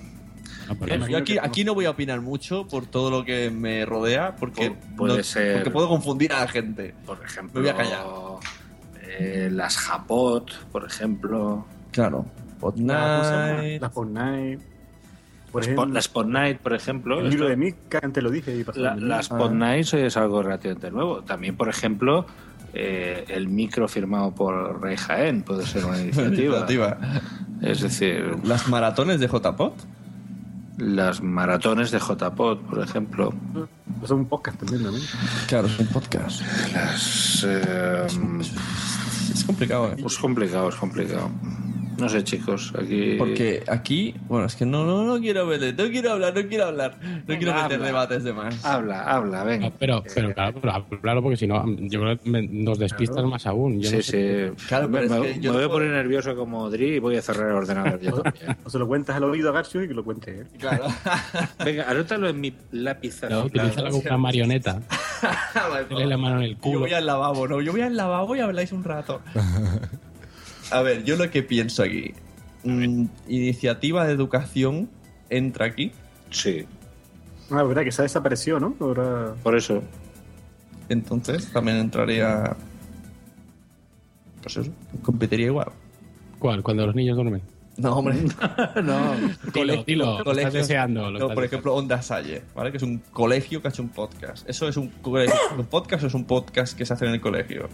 Ah, 0.68 0.74
pues 0.76 1.08
Yo 1.08 1.16
aquí, 1.18 1.38
aquí 1.40 1.62
no 1.62 1.74
voy 1.74 1.84
a 1.84 1.90
opinar 1.90 2.20
mucho 2.20 2.66
por 2.66 2.86
todo 2.86 3.08
lo 3.10 3.24
que 3.24 3.50
me 3.52 3.86
rodea, 3.86 4.34
porque, 4.34 4.72
Pu- 4.72 4.96
puede 4.96 5.18
no- 5.18 5.22
ser- 5.22 5.54
porque 5.54 5.70
puedo 5.70 5.88
confundir 5.88 6.32
a 6.32 6.40
la 6.40 6.48
gente. 6.48 6.92
Por 7.06 7.22
ejemplo, 7.24 7.60
Me 7.60 7.70
voy 7.70 7.80
a 7.80 7.82
callar. 7.84 8.04
eh, 9.18 9.48
las 9.52 9.76
Japot, 9.76 10.50
por 10.72 10.84
ejemplo. 10.84 11.66
Claro. 11.92 12.26
Podnight. 12.58 13.80
La 13.80 13.90
Fortnite. 13.90 14.58
Por 15.52 15.62
Las 15.62 15.66
ejemplo, 15.68 15.84
Pod- 15.86 15.92
Las 15.94 16.08
Pod 16.08 16.26
Night, 16.26 16.58
por 16.58 16.72
ejemplo. 16.74 17.18
el 17.20 17.30
libro 17.30 17.46
esto- 17.46 17.50
de 17.50 17.56
Milcar, 17.56 18.04
antes 18.04 18.22
lo 18.22 18.30
dije. 18.30 18.56
Y 18.56 18.64
pasó 18.64 18.80
la- 18.80 18.94
las 18.96 19.30
libro. 19.30 19.44
Pod 19.46 19.52
Nights 19.54 19.94
es 19.94 20.16
algo 20.16 20.42
relativamente 20.42 20.90
nuevo. 20.90 21.22
También, 21.22 21.56
por 21.56 21.68
ejemplo, 21.68 22.26
eh, 22.72 23.24
el 23.28 23.48
micro 23.48 23.88
firmado 23.88 24.32
por 24.34 24.80
Rey 24.80 24.96
Jaén 24.96 25.42
puede 25.42 25.66
ser 25.66 25.84
una 25.84 25.98
iniciativa. 26.02 26.58
Iniciativa. 26.58 26.98
Es 27.62 27.80
decir, 27.80 28.36
Las 28.44 28.68
maratones 28.68 29.18
de 29.20 29.26
JPod. 29.26 29.72
las 30.78 31.20
maratones 31.22 31.90
de 31.90 31.98
JPod, 31.98 32.58
por 32.60 32.82
ejemplo. 32.82 33.34
Eso 33.96 34.04
es 34.04 34.10
un 34.12 34.26
podcast 34.26 34.58
también, 34.60 34.82
¿no? 34.84 34.92
Claro, 35.46 35.66
es 35.66 35.78
un 35.78 35.86
podcast. 35.88 36.40
Las. 36.72 37.44
eh, 37.46 38.06
Es 39.32 39.44
complicado, 39.44 39.92
¿eh? 39.92 39.96
es 40.06 40.16
complicado, 40.18 40.68
es 40.70 40.74
complicado. 40.76 41.30
No 42.00 42.08
sé, 42.08 42.24
chicos, 42.24 42.72
aquí... 42.78 43.14
Porque 43.18 43.62
aquí, 43.68 44.14
bueno, 44.28 44.46
es 44.46 44.56
que 44.56 44.64
no, 44.66 44.84
no, 44.84 45.04
no 45.04 45.20
quiero 45.20 45.46
meter, 45.46 45.74
no 45.78 45.90
quiero 45.90 46.12
hablar, 46.12 46.34
no 46.34 46.48
quiero 46.48 46.64
hablar, 46.66 46.96
no 47.02 47.36
quiero 47.38 47.54
meter 47.54 47.74
habla. 47.74 47.86
debates 47.86 48.24
de 48.24 48.32
más. 48.32 48.64
Habla, 48.64 49.02
habla, 49.04 49.44
venga. 49.44 49.68
No, 49.68 49.74
pero, 49.78 50.02
pero 50.14 50.32
claro, 50.34 50.54
pero 50.60 51.00
claro, 51.00 51.22
porque 51.22 51.36
si 51.36 51.46
no, 51.46 51.64
yo 51.66 52.00
creo 52.00 52.18
que 52.18 52.30
me- 52.30 52.46
nos 52.46 52.78
despistas 52.78 53.24
más 53.24 53.46
aún. 53.46 53.80
Yo 53.80 53.90
Sí, 53.90 53.96
no 53.96 54.02
sé- 54.02 54.48
sí. 54.56 54.66
Claro, 54.68 54.88
me, 54.88 55.00
pero 55.00 55.14
es 55.14 55.20
me- 55.20 55.26
que 55.34 55.40
yo 55.40 55.52
me 55.52 55.58
voy 55.58 55.66
a 55.66 55.70
poner 55.70 55.90
nervioso 55.90 56.34
como 56.36 56.68
Dri 56.70 56.94
y 56.94 56.98
voy 56.98 57.16
a 57.16 57.22
cerrar 57.22 57.48
el 57.50 57.54
ordenador 57.56 58.00
yo. 58.00 58.22
O 58.64 58.70
se 58.70 58.78
lo 58.78 58.86
cuentas 58.88 59.16
al 59.16 59.24
oído 59.24 59.50
a 59.50 59.52
Garcio 59.52 59.82
y 59.82 59.88
que 59.88 59.94
lo 59.94 60.04
cuente 60.04 60.40
él. 60.40 60.46
Claro. 60.58 60.84
Venga, 61.64 61.88
anótalo 61.90 62.28
en 62.28 62.40
mi 62.40 62.52
lápiz. 62.72 63.20
No, 63.22 63.26
azulado. 63.40 63.46
utilízala 63.46 63.90
como 63.90 64.02
una 64.02 64.16
marioneta. 64.18 64.80
Dale 65.90 66.06
la 66.06 66.16
mano 66.16 66.36
en 66.38 66.42
el 66.44 66.54
Yo 66.54 66.60
culo. 66.60 66.80
voy 66.80 66.92
al 66.92 67.06
lavabo, 67.06 67.46
¿no? 67.48 67.60
Yo 67.60 67.72
voy 67.72 67.82
al 67.82 67.96
lavabo 67.96 68.36
y 68.36 68.40
habláis 68.40 68.72
un 68.72 68.84
rato. 68.84 69.20
A 70.70 70.82
ver, 70.82 71.04
yo 71.04 71.16
lo 71.16 71.30
que 71.30 71.42
pienso 71.42 71.82
aquí. 71.82 72.14
mm, 72.64 73.04
iniciativa 73.28 74.06
de 74.06 74.12
educación 74.12 74.88
entra 75.28 75.66
aquí. 75.66 75.92
Sí. 76.30 76.66
Ah, 77.50 77.62
verdad 77.64 77.82
que 77.84 77.92
se 77.92 78.02
ha 78.02 78.04
desaparecido, 78.04 78.60
¿no? 78.60 78.74
Ahora... 78.80 79.34
Por 79.42 79.56
eso. 79.56 79.82
Entonces 80.88 81.50
también 81.52 81.78
entraría. 81.78 82.56
Pues 84.42 84.56
eso, 84.56 84.70
competiría 85.02 85.46
igual. 85.46 85.68
¿Cuál? 86.38 86.62
Cuando 86.62 86.86
los 86.86 86.94
niños 86.94 87.16
duermen. 87.16 87.42
No, 87.76 87.96
hombre. 87.96 88.16
no. 88.82 89.14
Dilo, 89.54 89.84
dilo, 89.84 90.22
lo 90.22 90.32
estás 90.32 90.52
deseando. 90.52 91.10
lo 91.10 91.18
No, 91.18 91.18
estás 91.26 91.34
por 91.34 91.44
ejemplo, 91.44 91.74
Onda 91.74 92.02
Salle, 92.02 92.42
¿vale? 92.54 92.70
Que 92.70 92.76
es 92.78 92.82
un 92.82 92.98
colegio 93.12 93.60
que 93.62 93.68
ha 93.68 93.70
hecho 93.70 93.82
un 93.82 93.88
podcast. 93.90 94.48
¿Eso 94.48 94.68
es 94.68 94.76
un, 94.76 94.88
colegio- 95.02 95.34
un 95.58 95.66
podcast 95.66 96.04
o 96.04 96.06
es 96.08 96.14
un 96.14 96.24
podcast 96.24 96.76
que 96.76 96.84
se 96.84 96.92
hace 96.92 97.06
en 97.06 97.12
el 97.12 97.20
colegio? 97.20 97.68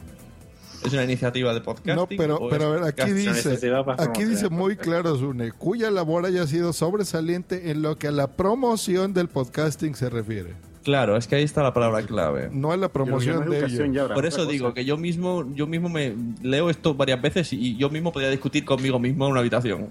¿Es 0.87 0.93
una 0.93 1.05
iniciativa 1.05 1.53
de 1.53 1.61
podcast? 1.61 1.97
No, 1.97 2.07
pero, 2.07 2.49
pero 2.49 2.67
a 2.67 2.71
ver, 2.71 2.83
aquí 2.85 3.13
dice, 3.13 3.59
aquí 3.99 4.25
dice 4.25 4.49
muy 4.49 4.77
claro, 4.77 5.17
Zune, 5.17 5.53
cuya 5.53 5.91
labor 5.91 6.27
haya 6.27 6.47
sido 6.47 6.73
sobresaliente 6.73 7.71
en 7.71 7.83
lo 7.83 7.99
que 7.99 8.09
a 8.09 8.13
la 8.13 8.29
promoción 8.29 9.13
del 9.13 9.29
podcasting 9.29 9.95
se 9.95 10.09
refiere. 10.11 10.55
Claro, 10.85 11.17
es 11.17 11.27
que 11.27 11.35
ahí 11.35 11.43
está 11.43 11.65
la 11.65 11.75
palabra 11.75 12.01
clave. 12.03 12.49
No 12.53 12.71
a 12.71 12.77
la 12.77 12.89
promoción 12.89 13.51
de 13.51 13.65
ello. 13.65 14.15
Por 14.15 14.25
eso 14.25 14.47
digo 14.47 14.73
que 14.73 14.85
yo 14.85 14.97
mismo, 14.97 15.45
yo 15.53 15.67
mismo 15.67 15.89
me 15.89 16.15
leo 16.43 16.71
esto 16.71 16.95
varias 16.95 17.21
veces 17.21 17.53
y 17.53 17.77
yo 17.77 17.91
mismo 17.91 18.13
podría 18.13 18.31
discutir 18.31 18.65
conmigo 18.65 19.01
mismo 19.01 19.25
en 19.27 19.33
una 19.33 19.41
habitación. 19.41 19.89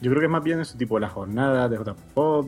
Yo 0.00 0.10
creo 0.10 0.20
que 0.20 0.26
es 0.26 0.32
más 0.32 0.42
bien 0.42 0.60
ese 0.60 0.78
tipo 0.78 0.94
de 0.94 1.02
las 1.02 1.12
jornadas 1.12 1.70
de 1.70 1.76
JPod, 1.76 2.46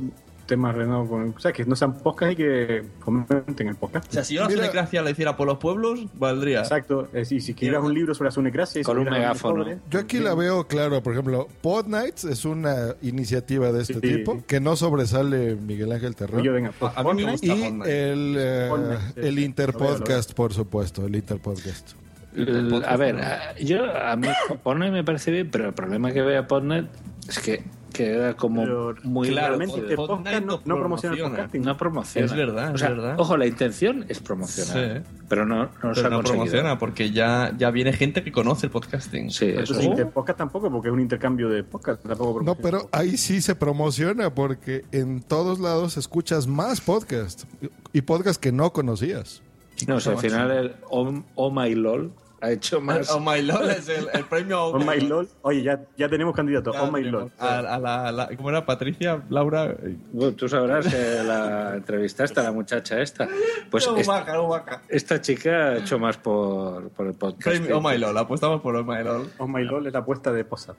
temas 0.49 0.75
relacionados 0.75 1.09
con. 1.09 1.29
O 1.37 1.39
sea, 1.39 1.53
que 1.53 1.65
no 1.65 1.77
sean 1.77 1.95
podcast 1.99 2.33
y 2.33 2.37
que 2.37 2.83
fomenten 2.99 3.69
el 3.69 3.77
podcast. 3.77 4.09
O 4.09 4.13
sea, 4.13 4.25
si 4.25 4.35
yo 4.35 4.43
la 4.45 4.51
sunecracia 4.51 5.03
la 5.03 5.11
hiciera 5.11 5.37
por 5.37 5.47
los 5.47 5.59
pueblos, 5.59 6.07
valdría. 6.15 6.61
Exacto. 6.61 7.09
Decir, 7.13 7.41
si 7.41 7.53
escribieras 7.53 7.85
un 7.85 7.95
libro 7.95 8.15
sobre 8.15 8.29
la 8.29 8.33
sunecracia 8.33 8.83
Con 8.83 8.99
un 8.99 9.05
megáfono. 9.05 9.65
Yo 9.91 10.01
aquí 10.01 10.19
la 10.19 10.35
veo 10.35 10.67
claro, 10.67 11.01
por 11.03 11.13
ejemplo, 11.13 11.47
Pod 11.63 11.87
Nights 11.87 12.25
es 12.25 12.45
una 12.45 12.97
iniciativa 13.03 13.71
de 13.71 13.83
este 13.83 13.95
Sí. 13.95 14.01
tipo 14.01 14.43
que 14.47 14.59
no 14.59 14.75
sobresale 14.75 15.55
Miguel 15.55 15.93
Ángel 15.93 16.17
Terrón. 16.17 16.43
Yo, 16.43 16.53
venga, 16.53 16.73
A, 16.81 17.01
a 17.01 17.15
mí 17.15 17.25
me 17.25 17.33
gusta 17.33 17.47
y 17.47 17.63
el, 17.63 18.35
eh, 18.39 18.71
el 19.17 19.35
sí. 19.37 19.45
Interpodcast, 19.45 20.33
por 20.33 20.53
supuesto, 20.55 21.07
el 21.07 21.15
Interpodcast. 21.15 21.93
El- 22.35 22.85
a 22.87 22.97
ver, 22.97 23.17
a- 23.21 23.55
yo 23.59 23.85
a 23.85 24.15
mí 24.17 24.29
Podnet 24.63 24.93
me 24.93 25.03
parece 25.05 25.31
bien, 25.31 25.51
pero 25.51 25.67
el 25.67 25.73
problema 25.75 26.13
que 26.13 26.23
veo 26.23 26.41
a 26.41 26.47
Podnet 26.47 26.87
es 27.29 27.39
que 27.41 27.63
queda 27.93 28.35
como 28.35 28.63
Pero 28.63 28.95
muy 29.05 29.29
claro, 29.29 29.57
realmente 29.57 29.91
el 29.91 29.97
podcast 29.97 30.45
no, 30.45 30.61
no 30.65 30.77
promociona 30.79 31.17
el 31.17 31.23
podcasting. 31.23 31.63
no 31.63 31.77
promociona. 31.77 32.27
Es 32.27 32.35
verdad, 32.35 32.71
O 32.71 32.75
es 32.75 32.81
sea, 32.81 32.91
verdad. 32.91 33.15
Ojo, 33.19 33.37
la 33.37 33.47
intención 33.47 34.05
es 34.09 34.21
promocionar, 34.21 35.03
Sí. 35.05 35.11
pero 35.29 35.47
no, 35.47 35.69
no 35.83 35.95
se 35.95 36.03
Pero 36.03 36.11
no 36.17 36.23
promociona 36.23 36.79
porque 36.79 37.11
ya, 37.11 37.53
ya 37.57 37.71
viene 37.71 37.93
gente 37.93 38.23
que 38.23 38.31
conoce 38.33 38.67
el 38.67 38.73
podcasting. 38.73 39.31
Sí, 39.31 39.47
eso 39.47 39.75
sí. 39.75 39.87
Interpodcast 39.87 40.39
tampoco, 40.39 40.71
porque 40.71 40.89
es 40.89 40.95
un 40.95 41.01
intercambio 41.01 41.49
de 41.49 41.65
podcast. 41.65 42.03
Tampoco 42.07 42.43
No, 42.43 42.55
pero 42.55 42.89
ahí 42.93 43.17
sí 43.17 43.41
se 43.41 43.55
promociona 43.55 44.35
porque 44.35 44.85
en 44.93 45.21
todos 45.23 45.59
lados 45.61 45.97
escuchas 45.97 46.47
más 46.47 46.81
podcast 46.81 47.45
y 47.93 48.03
podcast 48.03 48.41
que 48.41 48.53
no 48.53 48.73
conocías. 48.73 49.43
No, 49.87 49.97
o 49.97 50.01
sea, 50.01 50.13
al 50.15 50.19
final 50.19 50.51
el 50.51 50.77
Oh, 50.91 51.23
Oh 51.37 51.51
My 51.51 51.75
LOL 51.75 52.13
ha 52.41 52.51
hecho 52.51 52.81
más. 52.81 53.11
Oh 53.11 53.21
my 53.21 53.43
lol 53.43 53.71
es 53.71 53.89
el, 53.89 54.09
el 54.13 54.25
premio 54.25 54.65
Oh 54.67 54.79
my 54.79 55.01
lol. 55.01 55.29
Oye, 55.43 55.63
ya, 55.63 55.81
ya 55.97 56.09
tenemos 56.09 56.35
candidato. 56.35 56.73
Ya 56.73 56.83
Oh 56.83 56.91
my 56.91 57.03
lol. 57.05 57.31
A, 57.39 57.59
a 57.59 57.79
la, 57.79 58.13
la- 58.13 58.29
¿Cómo 58.37 58.51
era? 58.51 58.65
Patricia, 58.65 59.23
Laura. 59.31 59.75
Bueno, 60.13 60.33
tú 60.35 60.49
sabrás 60.49 60.87
que 60.87 61.23
la 61.25 61.75
entrevistaste 61.77 62.41
a 62.41 62.45
la 62.45 62.53
muchacha 62.53 63.01
esta. 63.01 63.29
Pues 63.71 63.87
No, 63.87 63.97
esta, 63.97 64.13
vaca, 64.13 64.33
no, 64.35 64.49
vaca. 64.49 64.83
esta 64.89 65.21
chica 65.21 65.51
ha 65.51 65.77
hecho 65.79 65.99
más 65.99 66.17
por, 66.17 66.91
por 66.91 67.07
el 67.07 67.15
podcast. 67.15 67.59
Premio 67.59 67.79
Oh 67.79 67.81
my 67.81 67.99
lol, 67.99 68.17
apostamos 68.17 68.61
por 68.61 68.77
Oh 68.77 68.85
my 68.85 69.03
lol. 69.03 69.31
Oh 69.39 69.49
my 69.49 69.65
lol 69.65 69.87
es 69.87 69.93
la 69.93 70.01
apuesta 70.01 70.33
de 70.33 70.45
Posat. 70.45 70.77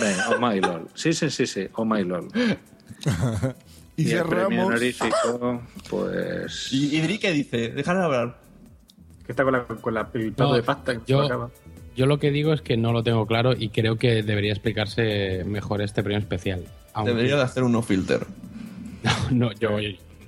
Venga, 0.00 0.28
Oh 0.30 0.38
My 0.38 0.60
LOL. 0.60 0.88
Sí, 0.94 1.12
sí, 1.12 1.30
sí, 1.30 1.46
sí. 1.46 1.68
Oh 1.74 1.84
My 1.84 2.04
LOL. 2.04 2.28
Y, 3.96 4.12
el 4.12 4.22
premio 4.24 4.46
cerramos. 4.48 4.66
honorífico, 4.66 5.62
pues. 5.90 6.72
¿Y, 6.72 6.96
y 6.96 7.00
Dri 7.02 7.18
qué 7.18 7.32
dice? 7.32 7.68
Déjale 7.68 8.00
hablar. 8.00 8.39
Que 9.26 9.32
está 9.32 9.44
con, 9.44 9.52
la, 9.52 9.64
con 9.64 9.94
la, 9.94 10.08
el 10.14 10.32
plato 10.32 10.50
No, 10.50 10.56
de 10.56 10.62
pasta 10.62 10.92
que 10.94 11.00
se 11.00 11.12
yo- 11.12 11.22
acaba. 11.22 11.50
Yo 11.96 12.06
lo 12.06 12.18
que 12.18 12.30
digo 12.30 12.52
es 12.52 12.62
que 12.62 12.76
no 12.76 12.92
lo 12.92 13.02
tengo 13.02 13.26
claro 13.26 13.52
y 13.56 13.68
creo 13.70 13.96
que 13.96 14.22
debería 14.22 14.52
explicarse 14.52 15.42
mejor 15.44 15.82
este 15.82 16.02
premio 16.02 16.18
especial. 16.18 16.64
Aunque- 16.94 17.12
Debería 17.14 17.36
de 17.36 17.42
hacer 17.42 17.62
un 17.64 17.72
no 17.72 17.82
filter. 17.82 18.26
No, 19.30 19.50
yo, 19.52 19.70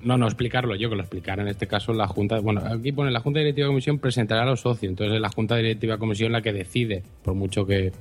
no, 0.03 0.17
no 0.19 0.27
explicarlo 0.27 0.75
yo, 0.77 0.89
que 0.91 0.97
lo 0.97 1.03
explicara 1.03 1.43
en 1.43 1.49
este 1.49 1.67
caso 1.67 1.93
la 1.93 2.07
Junta. 2.09 2.41
Bueno, 2.41 2.63
aquí 2.65 2.91
pone 2.93 3.11
la 3.11 3.21
Junta 3.21 3.39
Directiva 3.41 3.67
de 3.67 3.71
Comisión 3.71 3.99
presentará 3.99 4.43
a 4.43 4.47
los 4.47 4.61
socios, 4.61 4.91
entonces 4.91 5.15
es 5.17 5.21
la 5.21 5.29
Junta 5.31 5.57
Directiva 5.57 5.95
de 5.95 5.99
Comisión 6.01 6.33
la 6.33 6.43
que 6.43 6.53
decide, 6.53 7.03
por 7.23 7.35
mucho 7.35 7.65
que. 7.67 7.93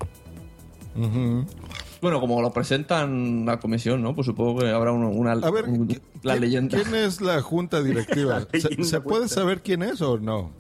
Ujú. 0.96 1.46
Bueno, 2.02 2.20
como 2.20 2.42
lo 2.42 2.52
presentan 2.52 3.46
la 3.46 3.60
comisión, 3.60 4.02
¿no? 4.02 4.16
Pues 4.16 4.26
supongo 4.26 4.60
que 4.62 4.70
habrá 4.70 4.92
uno- 4.92 5.10
una, 5.12 5.34
A 5.34 5.52
ver, 5.52 5.66
un- 5.66 5.88
¿qui- 5.88 6.02
la 6.24 6.34
quién- 6.34 6.42
leyenda. 6.42 6.82
¿Quién 6.82 6.96
es 6.96 7.22
la 7.22 7.42
junta 7.42 7.82
directiva? 7.84 8.40
La 8.52 8.84
¿Se, 8.84 9.02
puede 9.02 9.28
saber 9.30 9.62
quién 9.62 9.84
es 9.84 10.02
o 10.02 10.18
no? 10.18 10.52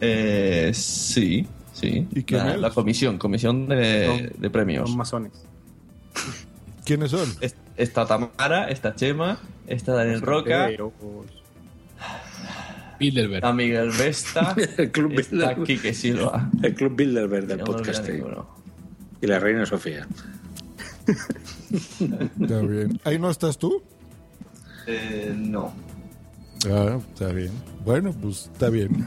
Eh, 0.00 0.72
sí, 0.74 1.46
sí. 1.72 2.06
¿Y 2.14 2.22
quién 2.24 2.46
la, 2.46 2.54
es? 2.54 2.60
la 2.60 2.70
comisión, 2.70 3.18
comisión 3.18 3.68
de, 3.68 4.50
premios. 4.52 4.88
Son 4.90 4.98
masones. 4.98 5.32
¿Quiénes 6.84 7.10
son? 7.10 7.28
Es- 7.40 7.56
Está 7.76 8.04
Tamara, 8.04 8.68
está 8.68 8.94
Chema, 8.94 9.38
está 9.66 9.94
Daniel 9.94 10.20
Roca, 10.20 10.68
Bilderberg. 12.98 13.36
está 13.36 13.52
Miguel 13.54 13.90
Vesta, 13.98 14.54
El 14.76 14.90
Club 14.90 15.12
está 15.18 15.30
Bilderberg. 15.36 15.64
Quique 15.64 15.94
Silva. 15.94 16.50
El 16.62 16.74
Club 16.74 16.94
Bilderberg 16.96 17.46
del 17.46 17.58
No 17.60 17.64
ninguno. 18.06 18.59
Y 19.22 19.26
la 19.26 19.38
Reina 19.38 19.66
Sofía. 19.66 20.06
Está 22.40 22.60
bien. 22.60 23.00
¿Ahí 23.04 23.18
no 23.18 23.30
estás 23.30 23.58
tú? 23.58 23.82
Eh, 24.86 25.32
no. 25.36 25.72
Ah, 26.70 26.98
está 27.12 27.28
bien. 27.32 27.52
Bueno, 27.84 28.12
pues 28.20 28.50
está 28.52 28.68
bien. 28.70 29.06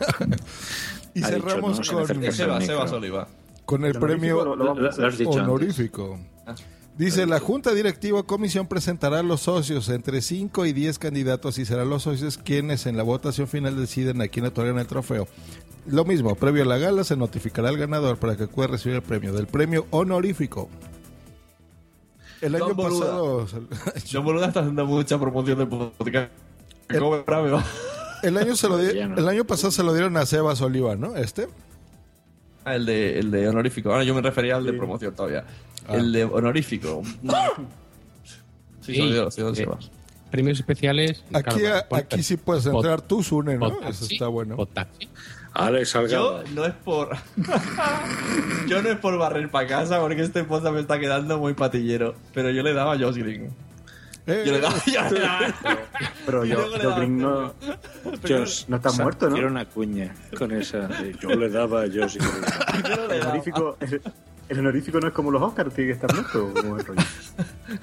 y 1.13 1.23
Ha 1.23 1.29
dicho, 1.31 1.47
cerramos 1.47 1.77
¿no? 1.77 1.83
Sin 1.83 1.93
con, 1.95 2.19
micro. 2.19 2.61
Sebas 2.61 2.91
Oliva. 2.91 3.27
con 3.65 3.85
el 3.85 3.93
¿El 3.95 3.99
premio 3.99 4.39
honorífico 4.39 4.45
lo- 4.45 4.55
lo 4.55 4.65
vamos 4.65 4.83
a 4.85 4.89
hacer? 4.89 5.01
Lo 5.01 5.07
has 5.07 5.17
dicho 5.17 5.39
antes. 5.39 6.65
Dice, 6.97 7.25
la 7.25 7.39
Junta 7.39 7.73
Directiva 7.73 8.19
o 8.19 8.23
Comisión 8.25 8.67
presentará 8.67 9.19
a 9.19 9.23
los 9.23 9.41
socios 9.41 9.89
entre 9.89 10.21
5 10.21 10.65
y 10.67 10.73
10 10.73 10.99
candidatos 10.99 11.57
y 11.57 11.65
serán 11.65 11.89
los 11.89 12.03
socios 12.03 12.37
quienes 12.37 12.85
en 12.85 12.97
la 12.97 13.03
votación 13.03 13.47
final 13.47 13.75
deciden 13.77 14.21
a 14.21 14.27
quién 14.27 14.45
otorgan 14.45 14.77
el 14.77 14.85
trofeo. 14.85 15.27
Lo 15.87 16.05
mismo, 16.05 16.35
previo 16.35 16.61
a 16.63 16.65
la 16.67 16.77
gala 16.77 17.03
se 17.03 17.17
notificará 17.17 17.69
al 17.69 17.77
ganador 17.77 18.17
para 18.17 18.35
que 18.37 18.47
pueda 18.47 18.67
recibir 18.67 18.95
el 18.97 19.01
premio 19.01 19.33
del 19.33 19.47
premio 19.47 19.87
honorífico. 19.89 20.69
El 22.41 22.51
Don 22.53 22.61
año 22.63 22.75
Boluda. 22.75 22.99
pasado 22.99 23.47
John 24.11 24.23
Boluda 24.23 24.47
está 24.47 24.59
haciendo 24.59 24.85
mucha 24.85 25.17
promoción 25.19 25.57
de 25.59 25.65
podcast. 25.65 26.31
¿Cómo 26.99 27.11
me 27.25 27.49
va? 27.51 27.65
el 28.21 28.37
año 28.37 28.55
se 28.55 28.69
lo 28.69 28.77
di- 28.77 28.97
el 28.99 29.27
año 29.27 29.45
pasado 29.45 29.71
se 29.71 29.81
lo 29.83 29.93
dieron 29.93 30.15
a 30.17 30.25
Sebas 30.27 30.61
Oliva, 30.61 30.95
¿no? 30.95 31.15
Este. 31.15 31.47
Ah, 32.65 32.75
el 32.75 32.85
de, 32.85 33.19
el 33.19 33.31
de 33.31 33.47
honorífico. 33.49 33.89
Ahora 33.91 34.03
yo 34.03 34.13
me 34.13 34.21
refería 34.21 34.57
al 34.57 34.65
de 34.65 34.73
promoción 34.73 35.13
todavía. 35.15 35.43
Ah. 35.87 35.95
El 35.95 36.11
de 36.11 36.23
honorífico. 36.25 37.01
sí, 38.81 38.95
Sí. 38.95 39.13
Sí. 39.31 39.55
Sebas. 39.55 39.91
Premios 40.31 40.59
especiales. 40.59 41.23
Aquí, 41.33 41.59
claro, 41.59 41.85
aquí 41.95 42.23
sí 42.23 42.37
puedes 42.37 42.65
pod- 42.65 42.77
entrar 42.77 43.01
tú, 43.01 43.21
Sune, 43.21 43.53
¿no? 43.57 43.69
podtaxi, 43.69 43.89
Eso 44.05 44.05
está 44.13 44.27
bueno. 44.27 44.55
podtaxi. 44.55 45.07
Alex 45.53 45.93
Yo 46.09 46.43
no 46.55 46.65
es 46.65 46.73
por. 46.73 47.15
yo 48.67 48.81
no 48.81 48.89
es 48.89 48.97
por 48.97 49.17
barrer 49.19 49.49
para 49.51 49.67
casa 49.67 49.99
porque 49.99 50.23
este 50.23 50.43
poza 50.43 50.71
me 50.71 50.79
está 50.79 50.99
quedando 50.99 51.37
muy 51.37 51.53
patillero. 51.53 52.15
Pero 52.33 52.49
yo 52.49 52.63
le 52.63 52.73
daba 52.73 52.93
a 52.93 52.97
Josh 52.97 53.17
Green. 53.17 53.51
Eh, 54.25 54.43
Yo 54.45 54.53
le 54.53 54.59
daba. 54.61 54.75
Yo 54.85 55.09
le 55.11 55.19
daba. 55.19 55.53
pero 56.25 56.45
yo, 56.45 56.77
yo 56.81 56.95
Green 56.95 57.17
no, 57.19 57.53
Josh, 58.27 58.63
no 58.69 58.77
está 58.77 58.89
o 58.89 58.91
sea, 58.93 59.03
muerto, 59.03 59.27
¿no? 59.27 59.33
Quiero 59.33 59.49
una 59.49 59.65
cuña 59.65 60.15
con 60.37 60.51
esa. 60.53 60.89
Yo 61.21 61.29
le 61.35 61.49
daba 61.49 61.83
a 61.83 61.87
Josh. 61.87 62.15
Green. 62.17 62.31
yo 62.89 62.95
no 62.95 63.07
le 63.07 63.13
El 63.15 63.19
daba. 63.19 63.31
honorífico, 63.33 63.77
el, 63.81 64.01
el 64.49 64.59
honorífico 64.59 64.99
no 64.99 65.07
es 65.07 65.13
como 65.13 65.31
los 65.31 65.41
Oscars, 65.41 65.73
tiene 65.73 65.89
que 65.89 65.93
estar 65.93 66.13
muerto. 66.13 66.47
¿o 66.47 66.53
cómo 66.53 66.77
es 66.77 66.81
el 66.81 66.87
rollo? 66.87 67.01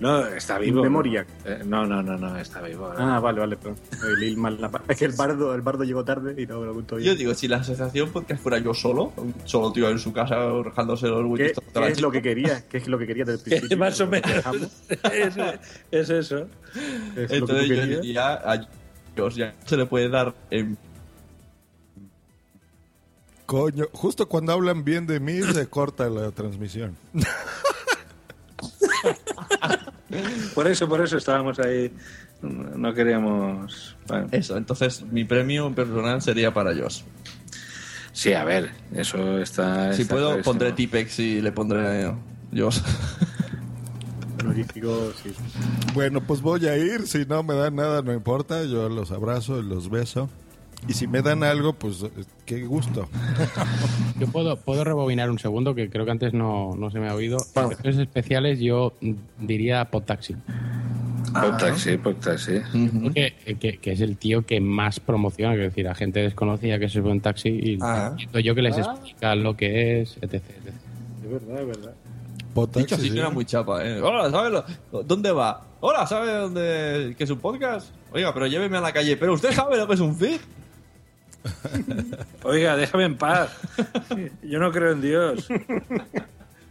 No, 0.00 0.26
está 0.26 0.58
vivo. 0.58 0.82
Memoria. 0.82 1.24
Eh, 1.44 1.60
No, 1.64 1.86
no, 1.86 2.02
no, 2.02 2.16
no, 2.18 2.36
está 2.36 2.60
vivo. 2.60 2.92
Ah, 2.98 3.20
vale, 3.20 3.38
vale, 3.38 3.56
perdón. 3.56 3.76
El 4.04 4.22
il 4.24 4.36
mal- 4.36 4.60
la- 4.60 4.68
Es 4.88 4.96
que 4.98 5.04
el 5.04 5.12
bardo, 5.12 5.54
el 5.54 5.60
bardo 5.60 5.84
llegó 5.84 6.04
tarde 6.04 6.34
y 6.42 6.44
no 6.44 6.64
lo 6.64 6.74
contó 6.74 6.96
bien. 6.96 7.06
Yo 7.12 7.14
digo, 7.14 7.32
si 7.34 7.46
la 7.46 7.58
asociación 7.58 8.10
podcast 8.10 8.42
fuera 8.42 8.58
yo 8.58 8.74
solo, 8.74 9.12
solo 9.44 9.72
tío 9.72 9.88
en 9.88 10.00
su 10.00 10.12
casa 10.12 10.34
rajándose 10.64 11.06
los 11.06 11.18
¿Qué, 11.20 11.24
huequitos. 11.44 11.64
qué 11.72 11.86
es 11.86 12.00
lo 12.00 12.10
que 12.10 12.20
quería? 12.20 12.64
¿Qué 12.68 12.78
es 12.78 12.88
lo 12.88 12.98
que 12.98 13.06
quería 13.06 13.24
desde 13.24 13.44
el 13.44 13.44
principio? 13.60 13.76
Más 13.78 14.00
o 14.00 14.06
menos. 14.08 14.28
es, 15.12 15.36
es 15.92 16.10
eso. 16.10 16.48
Es 17.14 17.16
lo 17.16 17.26
que 17.28 17.36
Entonces 17.36 17.68
yo 17.68 18.00
diría 18.00 18.32
a 18.44 18.66
Dios, 19.14 19.36
ya 19.36 19.54
se 19.66 19.76
le 19.76 19.86
puede 19.86 20.08
dar 20.08 20.34
en 20.50 20.76
Coño, 23.52 23.84
justo 23.92 24.26
cuando 24.30 24.52
hablan 24.52 24.82
bien 24.82 25.06
de 25.06 25.20
mí 25.20 25.42
se 25.42 25.66
corta 25.68 26.08
la 26.08 26.30
transmisión. 26.30 26.96
Por 30.54 30.66
eso, 30.68 30.86
por 30.88 31.02
eso 31.02 31.16
estábamos 31.16 31.58
ahí. 31.58 31.90
No 32.42 32.92
queríamos. 32.92 33.96
bueno. 34.06 34.28
eso. 34.30 34.56
Entonces 34.58 35.02
mi 35.10 35.24
premio 35.24 35.74
personal 35.74 36.20
sería 36.20 36.52
para 36.52 36.74
Josh. 36.74 37.02
Sí, 38.12 38.34
a 38.34 38.44
ver, 38.44 38.70
eso 38.94 39.38
está. 39.38 39.92
Si 39.94 40.02
está 40.02 40.14
puedo, 40.14 40.28
clarísimo. 40.28 40.52
pondré 40.52 40.72
Tipex 40.72 41.18
y 41.18 41.40
le 41.40 41.50
pondré 41.52 42.02
eh, 42.02 42.12
Josh. 42.54 42.80
Sí. 45.22 45.34
Bueno, 45.94 46.20
pues 46.20 46.42
voy 46.42 46.66
a 46.68 46.76
ir. 46.76 47.06
Si 47.06 47.24
no 47.24 47.42
me 47.42 47.54
dan 47.54 47.76
nada, 47.76 48.02
no 48.02 48.12
importa. 48.12 48.64
Yo 48.64 48.88
los 48.90 49.12
abrazo 49.12 49.60
y 49.60 49.62
los 49.62 49.88
beso. 49.88 50.28
Y 50.88 50.94
si 50.94 51.06
me 51.06 51.22
dan 51.22 51.44
algo, 51.44 51.72
pues 51.74 52.02
eh, 52.02 52.10
qué 52.44 52.64
gusto. 52.64 53.08
Yo 54.18 54.26
puedo, 54.28 54.56
puedo 54.56 54.82
rebobinar 54.84 55.30
un 55.30 55.38
segundo, 55.38 55.74
que 55.74 55.88
creo 55.88 56.04
que 56.04 56.10
antes 56.10 56.32
no, 56.34 56.74
no 56.76 56.90
se 56.90 56.98
me 56.98 57.08
ha 57.08 57.14
oído. 57.14 57.38
En 57.54 57.64
cuestiones 57.66 58.00
especiales 58.00 58.58
yo 58.58 58.92
diría 59.38 59.84
Podtaxi. 59.86 60.34
Podtaxi, 61.32 61.96
Podtaxi. 61.98 62.60
que, 63.14 63.56
que- 63.58 63.78
que 63.78 63.92
es 63.92 64.00
el 64.00 64.16
tío 64.16 64.44
que 64.44 64.60
más 64.60 65.00
promociona, 65.00 65.54
es 65.54 65.60
decir, 65.60 65.88
a 65.88 65.94
gente 65.94 66.20
desconocida 66.20 66.78
que 66.78 66.88
se 66.88 66.94
sube 67.00 67.10
en 67.12 67.20
taxi 67.20 67.48
y 67.48 67.78
Ah. 67.80 68.14
yo 68.42 68.54
que 68.54 68.62
les 68.62 68.76
Ah. 68.76 68.80
explica 68.92 69.34
lo 69.36 69.56
que 69.56 70.02
es, 70.02 70.16
etc. 70.20 70.34
etc. 70.34 70.44
Es 71.24 71.30
verdad, 71.30 71.60
es 71.62 71.66
verdad. 71.68 71.94
Dicho 72.76 72.96
así 72.96 73.08
suena 73.08 73.30
muy 73.30 73.44
chapa, 73.46 73.82
¿eh? 73.86 73.98
Hola, 74.00 74.30
¿sabes 74.30 74.52
lo- 74.92 75.02
dónde 75.04 75.32
va? 75.32 75.62
Hola, 75.80 76.06
¿sabe 76.06 76.32
dónde 76.32 77.14
que 77.16 77.24
es 77.24 77.30
un 77.30 77.38
podcast? 77.38 77.88
Oiga, 78.12 78.34
pero 78.34 78.46
lléveme 78.46 78.76
a 78.76 78.80
la 78.82 78.92
calle. 78.92 79.16
¿Pero 79.16 79.32
usted 79.32 79.52
sabe 79.52 79.78
lo 79.78 79.86
que 79.86 79.94
es 79.94 80.00
un 80.00 80.14
feed? 80.14 80.38
Oiga, 82.44 82.76
déjame 82.76 83.04
en 83.04 83.16
paz. 83.16 83.50
Yo 84.42 84.58
no 84.58 84.70
creo 84.72 84.92
en 84.92 85.00
Dios. 85.00 85.48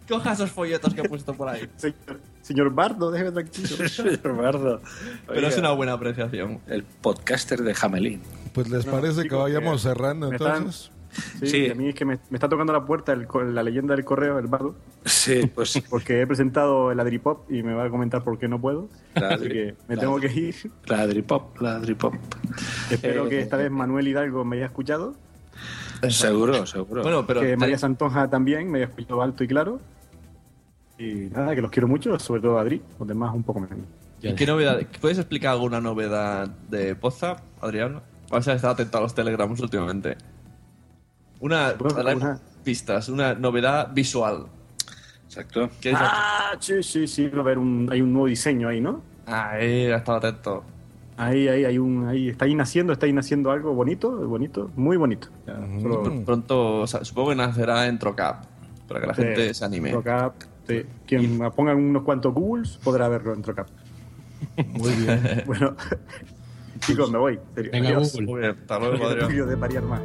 Coja 0.08 0.34
esos 0.34 0.52
folletos 0.52 0.94
que 0.94 1.02
he 1.02 1.08
puesto 1.10 1.34
por 1.34 1.48
ahí. 1.48 1.70
Señor, 1.78 1.96
señor 2.42 2.74
Bardo, 2.74 3.12
déjeme 3.12 3.32
tranquilo. 3.32 3.68
Señor 3.90 4.36
Bardo. 4.36 4.82
Pero 5.28 5.48
es 5.48 5.58
una 5.58 5.72
buena 5.72 5.94
apreciación. 5.94 6.60
El 6.68 6.84
podcaster 6.84 7.62
de 7.62 7.74
Jamelín. 7.74 8.22
Pues 8.54 8.70
les 8.70 8.86
No, 8.86 8.92
parece 8.92 9.28
que 9.28 9.36
vayamos 9.36 9.82
que 9.82 9.88
cerrando 9.90 10.30
me 10.30 10.36
están- 10.36 10.58
entonces. 10.58 10.92
Sí, 11.40 11.48
Sí. 11.48 11.70
a 11.70 11.76
mí 11.76 11.90
es 11.90 11.96
que 11.96 12.06
me, 12.06 12.20
me 12.30 12.38
está 12.38 12.48
tocando 12.48 12.72
la 12.72 12.86
puerta 12.86 13.12
el, 13.14 13.28
la 13.54 13.64
leyenda 13.64 13.96
del 13.96 14.06
correo, 14.06 14.40
el 14.40 14.48
bardo, 14.48 14.76
Sí, 15.06 15.50
pues. 15.54 15.82
porque 15.90 16.22
he 16.22 16.28
presentado 16.28 16.92
el 16.92 17.00
Adripop 17.00 17.52
y 17.52 17.64
me 17.64 17.74
va 17.74 17.86
a 17.86 17.90
comentar 17.90 18.24
por 18.24 18.38
qué 18.40 18.48
no 18.48 18.60
puedo. 18.62 18.88
Así 19.16 19.48
que 19.50 19.76
me 19.88 19.98
tengo 19.98 20.20
que 20.20 20.28
ir. 20.32 20.56
Ladripop, 20.86 21.60
ladripop. 21.62 22.14
Espero 22.90 23.26
Eh, 23.26 23.30
que 23.30 23.40
esta 23.42 23.58
vez 23.58 23.70
Manuel 23.72 24.08
Hidalgo 24.08 24.46
me 24.46 24.58
haya 24.58 24.66
escuchado. 24.66 25.16
Seguro, 26.10 26.66
seguro. 26.66 27.04
Bueno, 27.04 27.28
pero 27.28 27.42
que 27.42 27.56
María 27.58 27.78
Santonja 27.78 28.30
también 28.30 28.70
me 28.72 28.80
haya 28.80 28.88
escuchado 28.88 29.22
alto 29.22 29.44
y 29.44 29.48
claro. 29.48 29.80
Y 30.98 31.30
nada, 31.32 31.56
que 31.56 31.62
los 31.62 31.72
quiero 31.72 31.88
mucho, 31.88 32.18
sobre 32.20 32.42
todo 32.42 32.58
a 32.58 32.62
Adri, 32.62 32.82
los 33.00 33.08
demás 33.08 33.34
un 33.36 33.44
poco 33.44 33.60
menos. 33.60 33.86
¿Y 34.22 34.34
¿Qué 34.36 34.46
novedad? 34.46 34.80
¿Puedes 35.00 35.18
explicar 35.18 35.52
alguna 35.54 35.82
novedad 35.82 36.48
de 36.70 36.96
Poza, 36.96 37.38
Adrián? 37.60 38.02
Vas 38.30 38.48
a 38.48 38.54
estar 38.54 38.72
atento 38.72 38.98
a 38.98 39.02
los 39.02 39.14
telegramos 39.16 39.60
últimamente. 39.60 40.16
Una, 41.42 41.74
una- 41.80 42.40
pistas, 42.64 43.10
una 43.10 43.34
novedad 43.34 43.90
visual. 43.94 44.46
Exacto. 45.26 45.70
¿Qué 45.82 45.90
es 45.92 46.00
lo- 46.00 46.06
Ah, 46.06 46.52
sí, 46.60 46.84
sí, 46.84 47.08
sí, 47.08 47.28
va 47.28 47.40
a 47.40 47.42
haber 47.42 47.58
un, 47.58 47.88
hay 47.92 48.02
un 48.02 48.14
nuevo 48.14 48.28
diseño 48.28 48.68
ahí, 48.70 48.80
¿no? 48.82 49.02
Ahí, 49.26 49.86
ha 49.88 49.98
estado 49.98 50.18
atento. 50.20 50.64
Ahí, 51.18 51.48
ahí, 51.48 51.66
hay 51.66 51.78
un, 51.78 52.08
ahí 52.08 52.30
está 52.30 52.46
ahí 52.46 52.56
naciendo, 52.56 52.94
está 52.94 53.06
ahí 53.06 53.14
naciendo 53.14 53.52
algo 53.52 53.74
bonito, 53.74 54.12
bonito, 54.28 54.70
muy 54.76 54.98
bonito. 54.98 55.28
Ya, 55.48 55.56
solo- 55.82 56.04
Pr- 56.04 56.26
Pronto, 56.26 56.80
o 56.82 56.88
sea, 56.88 57.04
supongo 57.06 57.30
que 57.30 57.36
nacerá 57.36 57.88
en 57.88 57.98
Trocap, 58.00 58.44
para 58.88 59.02
que 59.02 59.08
la 59.08 59.14
Sí, 59.16 59.22
gente 59.24 59.54
se 59.54 59.66
anime. 59.66 59.92
Trocap, 59.92 60.34
sí. 60.68 60.84
Quien 61.08 61.40
ponga 61.56 61.74
unos 61.76 62.04
cuantos 62.04 62.34
Googles 62.34 62.78
podrá 62.84 63.08
verlo 63.08 63.34
en 63.34 63.42
Trocap. 63.42 63.68
Muy 64.68 64.92
bien. 64.96 65.44
Bueno, 65.46 65.76
chicos, 66.82 67.12
me 67.12 67.18
voy. 67.20 67.34
en 67.36 67.56
serio. 67.56 67.72
Venga, 67.72 67.90
Adiós. 67.90 68.12
Google. 68.14 68.28
Muy 68.28 68.40
bien, 68.42 68.58
hasta 68.62 68.80
luego, 68.80 69.06
Adrián. 69.08 69.30
quiero 69.30 69.46
de 69.46 69.56
variar 69.56 69.84
más. 69.84 70.02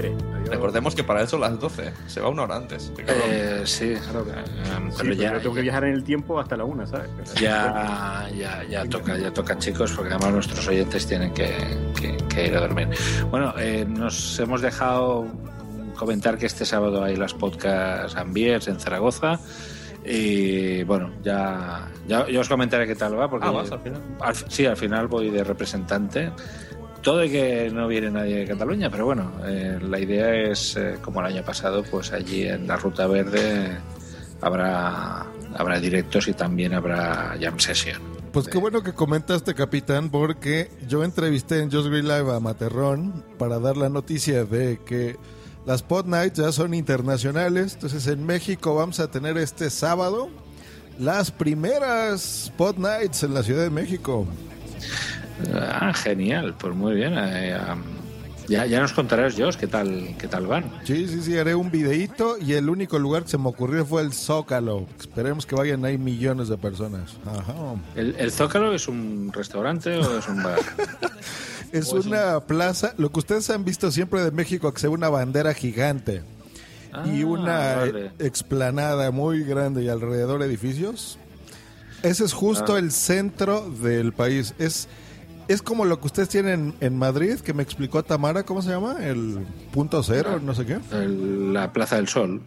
Quiere. 0.00 0.14
Adiós. 0.34 0.48
Recordemos 0.50 0.94
que 0.94 1.04
para 1.04 1.22
eso 1.22 1.38
las 1.38 1.58
12. 1.58 1.92
Se 2.06 2.20
va 2.20 2.28
una 2.28 2.42
hora 2.42 2.56
antes. 2.56 2.92
Eh, 3.06 3.62
sí, 3.64 3.94
Claro, 4.02 4.26
eh, 4.28 4.44
Sí, 4.90 4.96
pero 4.98 5.12
ya, 5.14 5.32
yo 5.34 5.40
tengo 5.40 5.54
que 5.54 5.60
viajar 5.62 5.84
en 5.84 5.94
el 5.94 6.04
tiempo 6.04 6.38
hasta 6.38 6.56
la 6.56 6.64
una, 6.64 6.86
¿sabes? 6.86 7.08
ya, 7.40 8.28
ya, 8.36 8.62
ya 8.64 8.84
toca, 8.84 9.16
ya 9.18 9.32
toca, 9.32 9.58
chicos, 9.58 9.92
porque 9.92 10.12
además 10.14 10.32
nuestros 10.34 10.66
oyentes 10.68 11.06
tienen 11.06 11.32
que, 11.32 11.54
que- 12.00 12.16
que 12.28 12.46
ir 12.48 12.56
a 12.56 12.60
dormir. 12.60 12.88
Bueno, 13.30 13.54
eh, 13.58 13.84
nos 13.88 14.38
hemos 14.38 14.60
dejado 14.60 15.26
comentar 15.96 16.36
que 16.36 16.46
este 16.46 16.64
sábado 16.66 17.02
hay 17.02 17.16
las 17.16 17.32
podcast 17.34 18.16
Ambiers 18.16 18.68
en 18.68 18.78
Zaragoza. 18.78 19.40
Y 20.04 20.84
bueno, 20.84 21.10
ya, 21.24 21.88
ya, 22.06 22.28
ya 22.28 22.40
os 22.40 22.48
comentaré 22.48 22.86
qué 22.86 22.94
tal 22.94 23.18
va, 23.18 23.28
porque 23.28 23.48
Ah, 23.48 23.50
vas 23.50 23.72
al 23.72 23.80
final. 23.80 24.00
al- 24.20 24.34
sí, 24.36 24.64
al 24.64 24.76
final 24.76 25.08
voy 25.08 25.30
de 25.30 25.42
representante. 25.42 26.30
Todo 27.06 27.22
y 27.22 27.30
que 27.30 27.70
no 27.72 27.86
viene 27.86 28.10
nadie 28.10 28.38
de 28.38 28.46
Cataluña, 28.46 28.90
pero 28.90 29.04
bueno, 29.04 29.30
eh, 29.44 29.78
la 29.80 30.00
idea 30.00 30.34
es, 30.34 30.74
eh, 30.74 30.96
como 31.00 31.20
el 31.20 31.26
año 31.26 31.44
pasado, 31.44 31.84
pues 31.88 32.10
allí 32.10 32.48
en 32.48 32.66
la 32.66 32.74
Ruta 32.74 33.06
Verde 33.06 33.78
habrá, 34.40 35.24
habrá 35.56 35.78
directos 35.78 36.26
y 36.26 36.32
también 36.32 36.74
habrá 36.74 37.36
jam 37.40 37.60
session. 37.60 38.02
Pues 38.32 38.48
qué 38.48 38.58
bueno 38.58 38.82
que 38.82 38.92
comentaste, 38.92 39.54
capitán, 39.54 40.10
porque 40.10 40.68
yo 40.88 41.04
entrevisté 41.04 41.60
en 41.60 41.70
Just 41.70 41.90
Green 41.90 42.08
Live 42.08 42.34
a 42.34 42.40
Materrón 42.40 43.24
para 43.38 43.60
dar 43.60 43.76
la 43.76 43.88
noticia 43.88 44.44
de 44.44 44.80
que 44.84 45.16
las 45.64 45.84
Pod 45.84 46.06
Nights 46.06 46.38
ya 46.38 46.50
son 46.50 46.74
internacionales. 46.74 47.74
Entonces 47.74 48.08
en 48.08 48.26
México 48.26 48.74
vamos 48.74 48.98
a 48.98 49.12
tener 49.12 49.38
este 49.38 49.70
sábado 49.70 50.28
las 50.98 51.30
primeras 51.30 52.52
Pod 52.56 52.78
Nights 52.78 53.22
en 53.22 53.32
la 53.32 53.44
Ciudad 53.44 53.62
de 53.62 53.70
México. 53.70 54.26
Ah, 55.54 55.92
genial, 55.94 56.54
pues 56.58 56.74
muy 56.74 56.94
bien. 56.94 57.14
eh, 57.16 57.58
ya, 58.48 58.64
ya 58.64 58.80
nos 58.80 58.92
contarás, 58.92 59.34
Josh, 59.36 59.56
qué 59.56 59.66
tal, 59.66 60.14
qué 60.18 60.28
tal 60.28 60.46
van. 60.46 60.70
Sí, 60.84 61.08
sí, 61.08 61.20
sí, 61.20 61.36
haré 61.36 61.54
un 61.56 61.70
videíto 61.70 62.36
y 62.38 62.52
el 62.52 62.68
único 62.70 62.96
lugar 62.98 63.24
que 63.24 63.30
se 63.30 63.38
me 63.38 63.48
ocurrió 63.48 63.84
fue 63.84 64.02
el 64.02 64.12
Zócalo. 64.12 64.86
Esperemos 65.00 65.46
que 65.46 65.56
vayan 65.56 65.84
ahí 65.84 65.98
millones 65.98 66.48
de 66.48 66.56
personas. 66.56 67.16
Ajá. 67.26 67.54
¿El, 67.96 68.14
el 68.18 68.30
Zócalo 68.30 68.72
es 68.72 68.86
un 68.86 69.32
restaurante 69.32 69.96
o 69.96 70.18
es 70.18 70.28
un 70.28 70.42
bar? 70.42 70.58
Es 71.72 71.92
una 71.92 72.38
plaza, 72.40 72.94
lo 72.96 73.10
que 73.10 73.18
ustedes 73.18 73.50
han 73.50 73.64
visto 73.64 73.90
siempre 73.90 74.22
de 74.22 74.30
México, 74.30 74.72
que 74.72 74.80
se 74.80 74.86
ve 74.86 74.94
una 74.94 75.08
bandera 75.08 75.52
gigante 75.52 76.22
y 77.04 77.22
Ah, 77.22 77.26
una 77.26 77.74
vale. 77.76 78.12
explanada 78.20 79.10
muy 79.10 79.42
grande 79.42 79.82
y 79.82 79.88
alrededor 79.88 80.42
edificios. 80.42 81.18
Ese 82.04 82.24
es 82.24 82.32
justo 82.32 82.76
Ah. 82.76 82.78
el 82.78 82.92
centro 82.92 83.68
del 83.68 84.12
país. 84.12 84.54
Es, 84.60 84.88
es 85.48 85.62
como 85.62 85.84
lo 85.84 86.00
que 86.00 86.06
ustedes 86.06 86.28
tienen 86.28 86.74
en 86.80 86.98
Madrid, 86.98 87.36
que 87.40 87.54
me 87.54 87.62
explicó 87.62 88.02
Tamara, 88.02 88.42
¿cómo 88.44 88.62
se 88.62 88.70
llama? 88.70 88.96
El 89.04 89.38
punto 89.72 90.02
cero, 90.02 90.40
no 90.42 90.54
sé 90.54 90.66
qué. 90.66 90.78
El- 90.92 91.52
la 91.52 91.72
Plaza 91.72 91.96
del 91.96 92.08
Sol. 92.08 92.40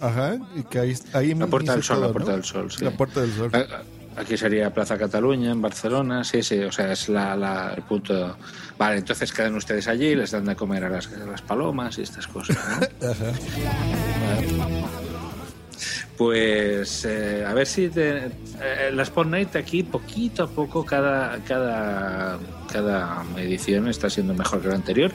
Ajá, 0.00 0.38
y 0.56 0.62
que 0.62 0.78
ahí, 0.78 0.94
ahí 1.12 1.34
La 1.34 1.46
Puerta 1.48 1.72
del 1.72 1.82
Sol, 1.82 1.96
todo, 1.96 2.06
la 2.06 2.12
Puerta 2.12 2.30
¿no? 2.30 2.36
del 2.36 2.44
Sol, 2.44 2.70
sí. 2.70 2.84
La 2.84 2.90
Puerta 2.92 3.20
del 3.20 3.32
Sol. 3.32 3.50
Aquí 4.16 4.36
sería 4.36 4.74
Plaza 4.74 4.98
Cataluña, 4.98 5.52
en 5.52 5.62
Barcelona, 5.62 6.24
sí, 6.24 6.42
sí, 6.42 6.58
o 6.58 6.72
sea, 6.72 6.92
es 6.92 7.08
la, 7.08 7.36
la- 7.36 7.72
el 7.76 7.82
punto. 7.84 8.36
Vale, 8.76 8.98
entonces 8.98 9.32
quedan 9.32 9.54
ustedes 9.54 9.86
allí, 9.86 10.14
les 10.16 10.30
dan 10.32 10.44
de 10.44 10.56
comer 10.56 10.84
a 10.84 10.88
las, 10.88 11.06
a 11.12 11.24
las 11.26 11.42
palomas 11.42 11.98
y 11.98 12.02
estas 12.02 12.26
cosas. 12.26 12.56
¿no? 13.00 13.08
Ajá. 13.10 13.32
Pues 16.18 17.04
eh, 17.04 17.44
a 17.46 17.54
ver 17.54 17.64
si 17.68 17.88
te, 17.88 18.26
eh, 18.60 19.04
Night 19.26 19.54
aquí 19.54 19.84
poquito 19.84 20.42
a 20.42 20.46
poco 20.48 20.84
cada, 20.84 21.38
cada, 21.44 22.40
cada 22.72 23.24
edición 23.36 23.86
está 23.86 24.10
siendo 24.10 24.34
mejor 24.34 24.60
que 24.60 24.66
la 24.66 24.74
anterior. 24.74 25.12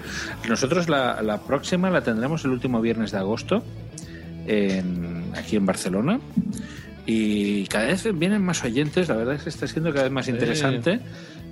Nosotros 0.47 0.87
la, 0.87 1.21
la 1.21 1.41
próxima 1.41 1.89
la 1.89 2.01
tendremos 2.01 2.45
el 2.45 2.51
último 2.51 2.79
viernes 2.79 3.11
de 3.11 3.17
agosto 3.17 3.61
en, 4.47 5.25
aquí 5.35 5.57
en 5.57 5.65
Barcelona 5.65 6.21
y 7.05 7.67
cada 7.67 7.87
vez 7.87 8.07
vienen 8.17 8.41
más 8.41 8.63
oyentes, 8.63 9.09
la 9.09 9.17
verdad 9.17 9.35
es 9.35 9.43
que 9.43 9.49
está 9.49 9.67
siendo 9.67 9.91
cada 9.91 10.03
vez 10.03 10.11
más 10.13 10.29
interesante. 10.29 11.01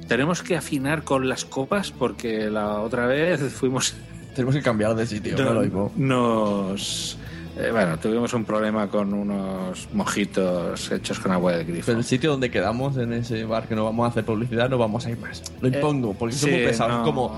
Tenemos 0.07 0.43
que 0.43 0.55
afinar 0.55 1.03
con 1.03 1.27
las 1.27 1.43
copas 1.43 1.91
porque 1.91 2.49
la 2.49 2.79
otra 2.79 3.05
vez 3.05 3.41
fuimos 3.51 3.95
Tenemos 4.33 4.55
que 4.55 4.61
cambiar 4.61 4.95
de 4.95 5.05
sitio, 5.05 5.35
no 5.35 5.91
nos 5.97 7.17
Eh, 7.61 7.69
bueno, 7.71 7.97
tuvimos 7.99 8.33
un 8.33 8.43
problema 8.43 8.87
con 8.87 9.13
unos 9.13 9.87
mojitos 9.93 10.91
hechos 10.91 11.19
con 11.19 11.31
agua 11.31 11.51
de 11.57 11.63
grifo. 11.63 11.85
Pero 11.87 11.99
el 11.99 12.03
sitio 12.03 12.31
donde 12.31 12.49
quedamos, 12.49 12.97
en 12.97 13.13
ese 13.13 13.43
bar 13.43 13.67
que 13.67 13.75
no 13.75 13.83
vamos 13.85 14.05
a 14.05 14.09
hacer 14.09 14.25
publicidad, 14.25 14.67
no 14.69 14.77
vamos 14.79 15.05
a 15.05 15.11
ir 15.11 15.17
más. 15.19 15.43
Lo 15.61 15.67
Eh, 15.67 15.71
impongo, 15.75 16.13
porque 16.13 16.33
sí, 16.33 16.41
soy 16.41 16.51
muy 16.53 16.63
pesado. 16.65 16.89
no. 16.99 17.03
Como, 17.03 17.29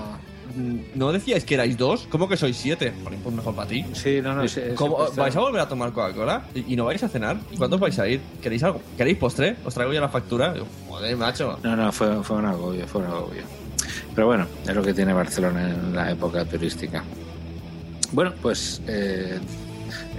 mm, 0.56 0.76
¿no 0.94 1.12
decíais 1.12 1.44
que 1.44 1.54
erais 1.54 1.76
dos? 1.76 2.06
¿Cómo 2.08 2.26
que 2.26 2.36
sois 2.38 2.56
siete? 2.56 2.92
Pues 3.22 3.34
mejor 3.34 3.54
para 3.54 3.68
ti. 3.68 3.84
Sí, 3.92 4.20
no, 4.22 4.34
no. 4.34 4.48
sí, 4.48 4.60
¿Cómo- 4.76 4.94
siempre 4.96 5.10
está- 5.10 5.22
¿Vais 5.22 5.36
a 5.36 5.40
volver 5.40 5.60
a 5.60 5.68
tomar 5.68 5.92
Coca-Cola? 5.92 6.44
¿Y, 6.54 6.74
no 6.74 6.86
vais 6.86 7.02
a 7.02 7.08
cenar? 7.08 7.36
¿Y 7.52 7.56
cuántos 7.58 7.78
vais 7.78 7.98
a 7.98 8.08
ir? 8.08 8.20
¿Queréis 8.40 8.62
algo? 8.62 8.80
¿Queréis 8.96 9.18
postre? 9.18 9.56
¿Os 9.64 9.74
traigo 9.74 9.92
ya 9.92 10.00
la 10.00 10.08
factura? 10.08 10.54
Yo, 10.54 10.64
Joder, 10.88 11.16
macho. 11.18 11.58
No, 11.62 11.76
no, 11.76 11.92
fue, 11.92 12.22
fue 12.22 12.36
un 12.38 12.46
agobio, 12.46 12.86
fue 12.86 13.02
un 13.02 13.08
agobio. 13.08 13.42
Pero 14.14 14.26
bueno, 14.28 14.46
es 14.66 14.74
lo 14.74 14.82
que 14.82 14.94
tiene 14.94 15.12
Barcelona 15.12 15.68
en 15.68 15.94
la 15.94 16.12
época 16.12 16.44
turística. 16.46 17.02
Bueno, 18.12 18.32
pues 18.40 18.80
eh, 18.86 19.40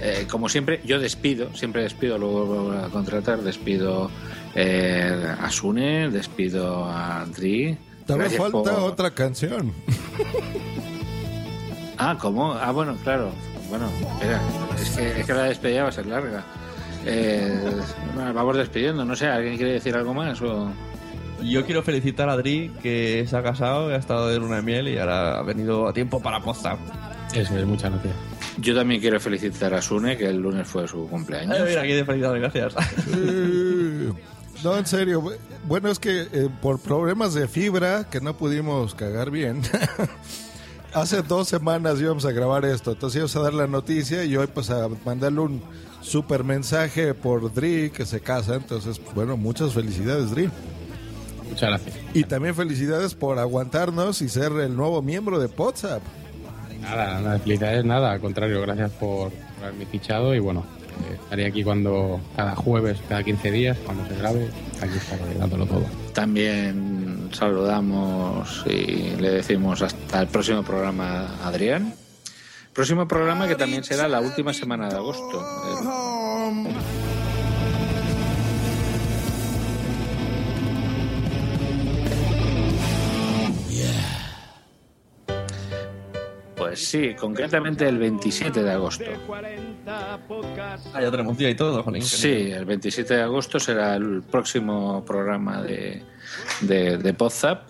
eh, 0.00 0.26
como 0.30 0.48
siempre, 0.48 0.80
yo 0.84 0.98
despido, 1.00 1.54
siempre 1.54 1.82
despido, 1.82 2.18
luego 2.18 2.72
a 2.72 2.88
contratar, 2.90 3.42
despido 3.42 4.10
eh, 4.54 5.34
a 5.40 5.50
Sune, 5.50 6.10
despido 6.10 6.84
a 6.84 7.22
Andri. 7.22 7.76
Gracias 8.08 8.40
falta 8.40 8.52
por- 8.76 8.90
otra 8.90 9.10
canción. 9.10 9.72
Ah, 11.98 12.16
¿cómo? 12.20 12.52
Ah, 12.52 12.72
bueno, 12.72 12.94
claro. 13.02 13.30
Bueno, 13.70 13.88
espera, 14.12 14.40
es 14.78 14.90
que, 14.90 15.20
es 15.20 15.26
que 15.26 15.32
la 15.32 15.44
despedida 15.44 15.82
va 15.84 15.88
a 15.88 15.92
ser 15.92 16.06
larga. 16.06 16.44
Eh, 17.06 17.58
bueno, 18.14 18.34
vamos 18.34 18.56
despidiendo, 18.56 19.04
no 19.04 19.16
sé, 19.16 19.26
¿alguien 19.28 19.56
quiere 19.56 19.72
decir 19.72 19.94
algo 19.96 20.12
más? 20.12 20.40
O... 20.42 20.70
Yo 21.42 21.64
quiero 21.64 21.82
felicitar 21.82 22.28
a 22.28 22.32
Adri, 22.32 22.70
que 22.82 23.24
se 23.28 23.36
ha 23.36 23.42
casado, 23.42 23.88
que 23.88 23.94
ha 23.94 23.98
estado 23.98 24.28
de 24.28 24.38
luna 24.38 24.56
de 24.56 24.62
miel 24.62 24.88
y 24.88 24.98
ahora 24.98 25.38
ha 25.38 25.42
venido 25.42 25.88
a 25.88 25.92
tiempo 25.92 26.20
para 26.20 26.40
postar. 26.40 26.76
Eso 27.34 27.56
es, 27.56 27.64
muchas 27.64 27.90
gracias. 27.92 28.14
Yo 28.58 28.74
también 28.74 29.00
quiero 29.00 29.20
felicitar 29.20 29.74
a 29.74 29.82
Sune, 29.82 30.16
que 30.16 30.26
el 30.28 30.38
lunes 30.38 30.66
fue 30.66 30.88
su 30.88 31.06
cumpleaños. 31.08 31.56
Ay, 31.58 31.64
mira, 31.68 31.82
aquí 31.82 31.92
de 31.92 32.04
felicidades, 32.04 32.40
gracias. 32.40 32.74
Eh, 33.14 34.12
No, 34.64 34.76
en 34.78 34.86
serio. 34.86 35.22
bu- 35.22 35.36
Bueno, 35.68 35.90
es 35.90 35.98
que 35.98 36.22
eh, 36.32 36.48
por 36.62 36.78
problemas 36.80 37.34
de 37.34 37.46
fibra 37.48 38.08
que 38.10 38.20
no 38.20 38.36
pudimos 38.36 38.94
cagar 38.94 39.30
bien, 39.30 39.60
hace 40.94 41.22
dos 41.22 41.48
semanas 41.48 42.00
íbamos 42.00 42.24
a 42.24 42.32
grabar 42.32 42.64
esto. 42.64 42.92
Entonces 42.92 43.16
íbamos 43.16 43.36
a 43.36 43.40
dar 43.40 43.54
la 43.54 43.66
noticia 43.66 44.24
y 44.24 44.36
hoy 44.36 44.46
pues 44.46 44.70
a 44.70 44.88
mandarle 45.04 45.40
un 45.40 45.62
super 46.00 46.44
mensaje 46.44 47.12
por 47.14 47.52
Dri 47.52 47.90
que 47.90 48.06
se 48.06 48.20
casa. 48.20 48.54
Entonces, 48.54 49.00
bueno, 49.14 49.36
muchas 49.36 49.74
felicidades, 49.74 50.30
Dri. 50.30 50.48
Muchas 51.48 51.68
gracias. 51.68 51.94
Y 52.14 52.24
también 52.24 52.54
felicidades 52.54 53.14
por 53.14 53.38
aguantarnos 53.38 54.22
y 54.22 54.28
ser 54.28 54.52
el 54.52 54.74
nuevo 54.76 55.02
miembro 55.02 55.38
de 55.38 55.46
WhatsApp. 55.54 56.02
Nada, 56.86 57.20
nada, 57.20 57.38
felicidades, 57.38 57.84
nada. 57.84 58.12
Al 58.12 58.20
contrario, 58.20 58.62
gracias 58.62 58.90
por 58.92 59.06
por 59.06 59.32
haberme 59.62 59.86
fichado 59.86 60.34
y 60.34 60.38
bueno, 60.38 60.64
eh, 61.10 61.14
estaré 61.14 61.46
aquí 61.46 61.64
cuando 61.64 62.20
cada 62.34 62.54
jueves, 62.54 62.98
cada 63.08 63.22
15 63.22 63.50
días, 63.50 63.78
cuando 63.84 64.06
se 64.06 64.16
grabe, 64.16 64.50
aquí 64.80 64.96
estaré 64.96 65.34
dándolo 65.38 65.66
todo. 65.66 65.84
También 66.12 67.30
saludamos 67.32 68.64
y 68.66 69.16
le 69.16 69.30
decimos 69.30 69.82
hasta 69.82 70.20
el 70.20 70.28
próximo 70.28 70.62
programa 70.62 71.36
Adrián. 71.44 71.94
Próximo 72.72 73.08
programa 73.08 73.48
que 73.48 73.56
también 73.56 73.84
será 73.84 74.06
la 74.06 74.20
última 74.20 74.52
semana 74.52 74.88
de 74.88 74.96
agosto. 74.96 75.40
Eh, 75.40 76.95
sí, 86.76 87.14
concretamente 87.14 87.88
el 87.88 87.98
27 87.98 88.62
de 88.62 88.70
agosto. 88.70 89.04
Ah, 89.86 91.00
ya 91.00 91.10
tenemos 91.10 91.36
día 91.36 91.50
y 91.50 91.54
todo, 91.54 91.82
jolín. 91.82 92.02
Sí, 92.02 92.50
el 92.50 92.64
27 92.64 93.14
de 93.14 93.22
agosto 93.22 93.58
será 93.58 93.96
el 93.96 94.22
próximo 94.22 95.04
programa 95.04 95.62
de, 95.62 96.02
de, 96.60 96.98
de 96.98 97.14
Podzap. 97.14 97.68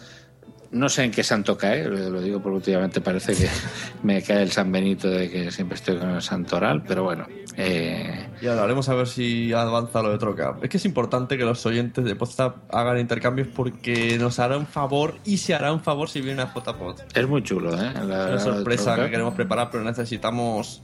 No 0.73 0.89
sé 0.89 1.05
en 1.05 1.11
qué 1.11 1.23
santo 1.23 1.57
cae, 1.57 1.85
lo 1.89 2.11
lo 2.11 2.21
digo 2.21 2.41
porque 2.43 2.57
últimamente 2.57 3.01
parece 3.01 3.35
que 3.35 3.49
me 4.03 4.23
cae 4.23 4.43
el 4.43 4.51
San 4.51 4.71
Benito 4.73 5.09
de 5.09 5.31
que 5.31 5.51
siempre 5.51 5.77
estoy 5.77 5.97
con 5.99 6.11
el 6.11 6.23
santoral, 6.23 6.83
pero 6.87 7.05
bueno. 7.05 7.27
eh, 7.57 8.29
Y 8.43 8.47
ahora 8.47 8.65
haremos 8.65 8.89
a 8.89 8.95
ver 8.95 9.07
si 9.07 9.53
avanza 9.53 10.03
lo 10.03 10.11
de 10.11 10.19
Troca. 10.19 10.57
Es 10.63 10.69
que 10.69 10.77
es 10.77 10.85
importante 10.85 11.39
que 11.39 11.45
los 11.45 11.65
oyentes 11.67 12.05
de 12.05 12.15
Podzap 12.17 12.73
hagan 12.75 12.99
intercambios 12.99 13.49
porque 13.49 14.19
nos 14.19 14.39
hará 14.39 14.59
un 14.59 14.67
favor 14.67 15.15
y 15.25 15.39
se 15.39 15.55
hará 15.55 15.73
un 15.73 15.81
favor 15.81 16.09
si 16.11 16.21
viene 16.21 16.43
a 16.43 16.53
JPod. 16.53 17.01
es 17.15 17.29
muy 17.29 17.43
chulo, 17.43 17.73
¿eh? 17.75 17.93
La- 17.95 18.27
una 18.29 18.39
sorpresa 18.41 18.97
que 18.97 19.11
queremos 19.11 19.35
preparar, 19.35 19.69
pero 19.71 19.85
necesitamos 19.85 20.83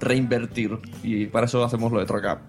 reinvertir 0.00 0.78
y 1.02 1.26
para 1.26 1.46
eso 1.46 1.62
hacemos 1.64 1.92
lo 1.92 2.00
de 2.00 2.06
Troca. 2.06 2.40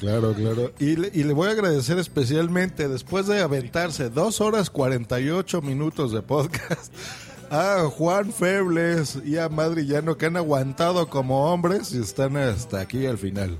Claro, 0.00 0.32
claro. 0.34 0.72
Y 0.80 0.96
le, 0.96 1.10
y 1.14 1.22
le 1.24 1.32
voy 1.34 1.48
a 1.48 1.52
agradecer 1.52 1.98
especialmente, 1.98 2.88
después 2.88 3.26
de 3.26 3.40
aventarse 3.40 4.08
dos 4.10 4.40
horas 4.40 4.70
48 4.70 5.60
minutos 5.62 6.10
de 6.12 6.22
podcast, 6.22 6.92
a 7.50 7.84
Juan 7.90 8.32
Febles 8.32 9.18
y 9.24 9.36
a 9.36 9.48
Madrillano 9.50 10.16
que 10.16 10.26
han 10.26 10.36
aguantado 10.38 11.08
como 11.08 11.52
hombres 11.52 11.92
y 11.94 11.98
están 12.00 12.36
hasta 12.38 12.80
aquí 12.80 13.04
al 13.06 13.18
final. 13.18 13.58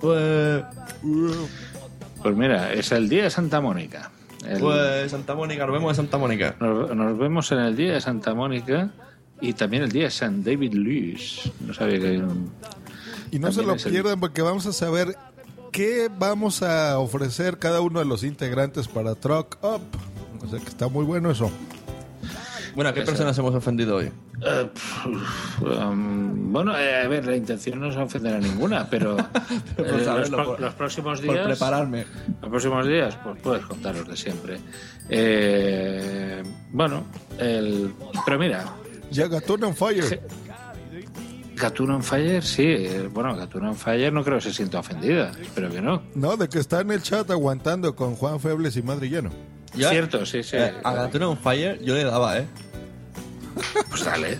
Pues, 0.00 0.62
Pues 2.22 2.36
mira, 2.36 2.72
es 2.72 2.92
el 2.92 3.08
día 3.08 3.24
de 3.24 3.30
Santa 3.30 3.60
Mónica. 3.60 4.10
El- 4.46 4.60
pues 4.60 5.10
Santa 5.10 5.34
Mónica, 5.34 5.66
nos 5.66 5.74
vemos 5.74 5.90
en 5.90 5.96
Santa 5.96 6.18
Mónica. 6.18 6.56
Nos, 6.60 6.94
nos 6.94 7.18
vemos 7.18 7.50
en 7.52 7.58
el 7.58 7.74
día 7.76 7.94
de 7.94 8.00
Santa 8.00 8.34
Mónica 8.34 8.90
y 9.40 9.54
también 9.54 9.82
el 9.84 9.90
día 9.92 10.04
de 10.04 10.10
San 10.10 10.44
David 10.44 10.74
Luis. 10.74 11.50
No 11.60 11.72
sabía 11.74 11.98
que 11.98 12.08
hay 12.08 12.16
un... 12.18 12.50
Y 13.30 13.38
no 13.38 13.52
se 13.52 13.62
lo 13.62 13.74
es 13.74 13.84
el- 13.86 13.92
pierdan 13.92 14.20
porque 14.20 14.42
vamos 14.42 14.66
a 14.66 14.72
saber 14.72 15.16
qué 15.72 16.08
vamos 16.18 16.62
a 16.62 16.98
ofrecer 16.98 17.58
cada 17.58 17.80
uno 17.80 17.98
de 17.98 18.04
los 18.04 18.22
integrantes 18.24 18.88
para 18.88 19.14
Truck 19.14 19.58
Up. 19.62 19.80
O 20.44 20.48
sea 20.48 20.58
que 20.60 20.68
está 20.68 20.88
muy 20.88 21.04
bueno 21.04 21.30
eso. 21.30 21.50
Bueno, 22.74 22.90
¿a 22.90 22.92
qué 22.94 23.02
personas 23.02 23.38
hemos 23.38 23.54
ofendido 23.54 23.96
hoy? 23.96 24.10
Eh, 24.44 24.68
pf, 24.74 25.08
um, 25.64 26.52
bueno, 26.52 26.76
eh, 26.76 27.02
a 27.02 27.08
ver, 27.08 27.24
la 27.24 27.36
intención 27.36 27.78
no 27.78 27.88
es 27.88 27.96
ofender 27.96 28.34
a 28.34 28.38
ninguna, 28.40 28.90
pero, 28.90 29.16
eh, 29.18 29.22
por 29.76 29.86
los, 29.92 30.02
saberlo, 30.04 30.36
pro- 30.36 30.46
por- 30.46 30.60
los 30.60 30.74
próximos 30.74 31.20
por 31.20 31.34
días... 31.34 31.46
prepararme. 31.46 32.04
Los 32.42 32.50
próximos 32.50 32.86
días, 32.88 33.16
pues 33.22 33.40
puedes 33.40 33.64
contar 33.64 33.94
los 33.94 34.08
de 34.08 34.16
siempre. 34.16 34.58
Eh, 35.08 36.42
bueno, 36.72 37.04
el... 37.38 37.94
Pero 38.26 38.38
mira, 38.40 38.64
Ya 39.10 39.28
Gatún 39.28 39.62
on 39.64 39.76
Fire. 39.76 40.20
Gatun 41.56 41.90
on 41.92 42.02
Fire, 42.02 42.42
sí. 42.42 42.62
eh, 42.66 43.08
Bueno, 43.12 43.34
Gatun 43.36 43.64
on 43.66 43.76
Fire 43.76 44.12
no 44.12 44.24
creo 44.24 44.38
que 44.38 44.44
se 44.44 44.52
sienta 44.52 44.78
ofendida. 44.80 45.30
Espero 45.40 45.70
que 45.70 45.80
no. 45.80 46.02
No, 46.14 46.36
de 46.36 46.48
que 46.48 46.58
está 46.58 46.80
en 46.80 46.90
el 46.90 47.02
chat 47.02 47.30
aguantando 47.30 47.94
con 47.94 48.16
Juan 48.16 48.40
Febles 48.40 48.76
y 48.76 48.82
Madrillano. 48.82 49.30
Ya, 49.74 49.90
Cierto, 49.90 50.24
sí, 50.26 50.42
sí. 50.42 50.56
eh, 50.56 50.72
a 50.84 50.92
Gatuna 50.94 51.28
on 51.28 51.38
Fire 51.38 51.80
yo 51.82 51.94
le 51.94 52.04
daba, 52.04 52.38
¿eh? 52.38 52.46
Pues 53.88 54.04
dale. 54.04 54.38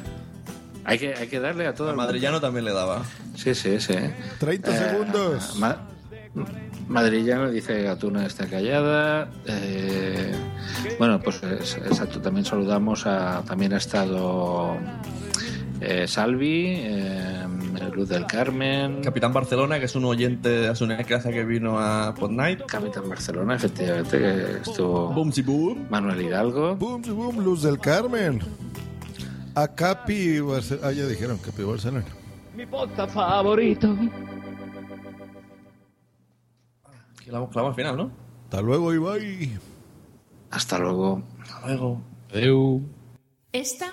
Hay 0.84 0.98
que, 0.98 1.14
hay 1.14 1.28
que 1.28 1.40
darle 1.40 1.66
a 1.66 1.74
todo 1.74 1.88
A 1.88 1.90
el 1.90 1.96
mundo. 1.96 2.06
Madrillano 2.06 2.40
también 2.40 2.64
le 2.64 2.72
daba. 2.72 3.02
Sí, 3.36 3.54
sí, 3.54 3.80
sí. 3.80 3.94
30 4.38 4.70
Eh, 4.70 4.90
segundos. 4.90 5.56
Ma- 5.58 5.78
Madrillano 6.88 7.50
dice 7.50 7.74
que 7.76 7.82
Gatuna 7.84 8.26
está 8.26 8.46
callada. 8.46 9.28
Eh, 9.46 10.32
bueno, 10.98 11.20
pues 11.20 11.42
es- 11.42 11.76
exacto. 11.78 12.20
También 12.20 12.44
saludamos 12.44 13.06
a. 13.06 13.42
También 13.46 13.72
ha 13.72 13.78
estado 13.78 14.76
eh, 15.80 16.06
Salvi, 16.06 16.76
eh, 16.76 17.46
Luz 17.94 18.08
del 18.08 18.26
Carmen. 18.26 19.02
Capitán 19.02 19.32
Barcelona, 19.32 19.78
que 19.78 19.84
es 19.86 19.94
un 19.94 20.04
oyente 20.04 20.48
de 20.48 20.68
Asune 20.68 20.96
Gracia 21.02 21.30
que 21.30 21.44
vino 21.44 21.78
a 21.78 22.14
Podnight. 22.14 22.62
Capitán 22.66 23.08
Barcelona, 23.08 23.54
efectivamente, 23.56 24.18
que 24.18 24.56
estuvo. 24.62 25.12
Boom, 25.12 25.32
si 25.32 25.42
boom. 25.42 25.86
Manuel 25.90 26.20
Hidalgo. 26.20 26.76
Boom, 26.76 27.04
sí, 27.04 27.10
boom, 27.10 27.44
Luz 27.44 27.62
del 27.62 27.78
Carmen. 27.78 28.40
A 29.54 29.68
Capi 29.68 30.40
Barcelona. 30.40 30.88
Ah, 30.88 30.92
ya 30.92 31.06
dijeron 31.06 31.38
Capi 31.38 31.62
Barcelona. 31.62 32.04
Mi 32.56 32.66
podcast 32.66 33.14
favorito. 33.14 33.96
Que 37.24 37.30
la 37.30 37.38
hemos 37.38 37.50
clavado 37.50 37.70
al 37.70 37.76
final, 37.76 37.96
¿no? 37.96 38.10
Hasta 38.44 38.60
luego, 38.60 38.92
Ibai. 38.92 39.58
Hasta 40.50 40.78
luego. 40.78 41.22
Hasta 41.40 41.66
luego. 41.66 42.02
Adeu. 42.30 42.82
Esta 43.52 43.92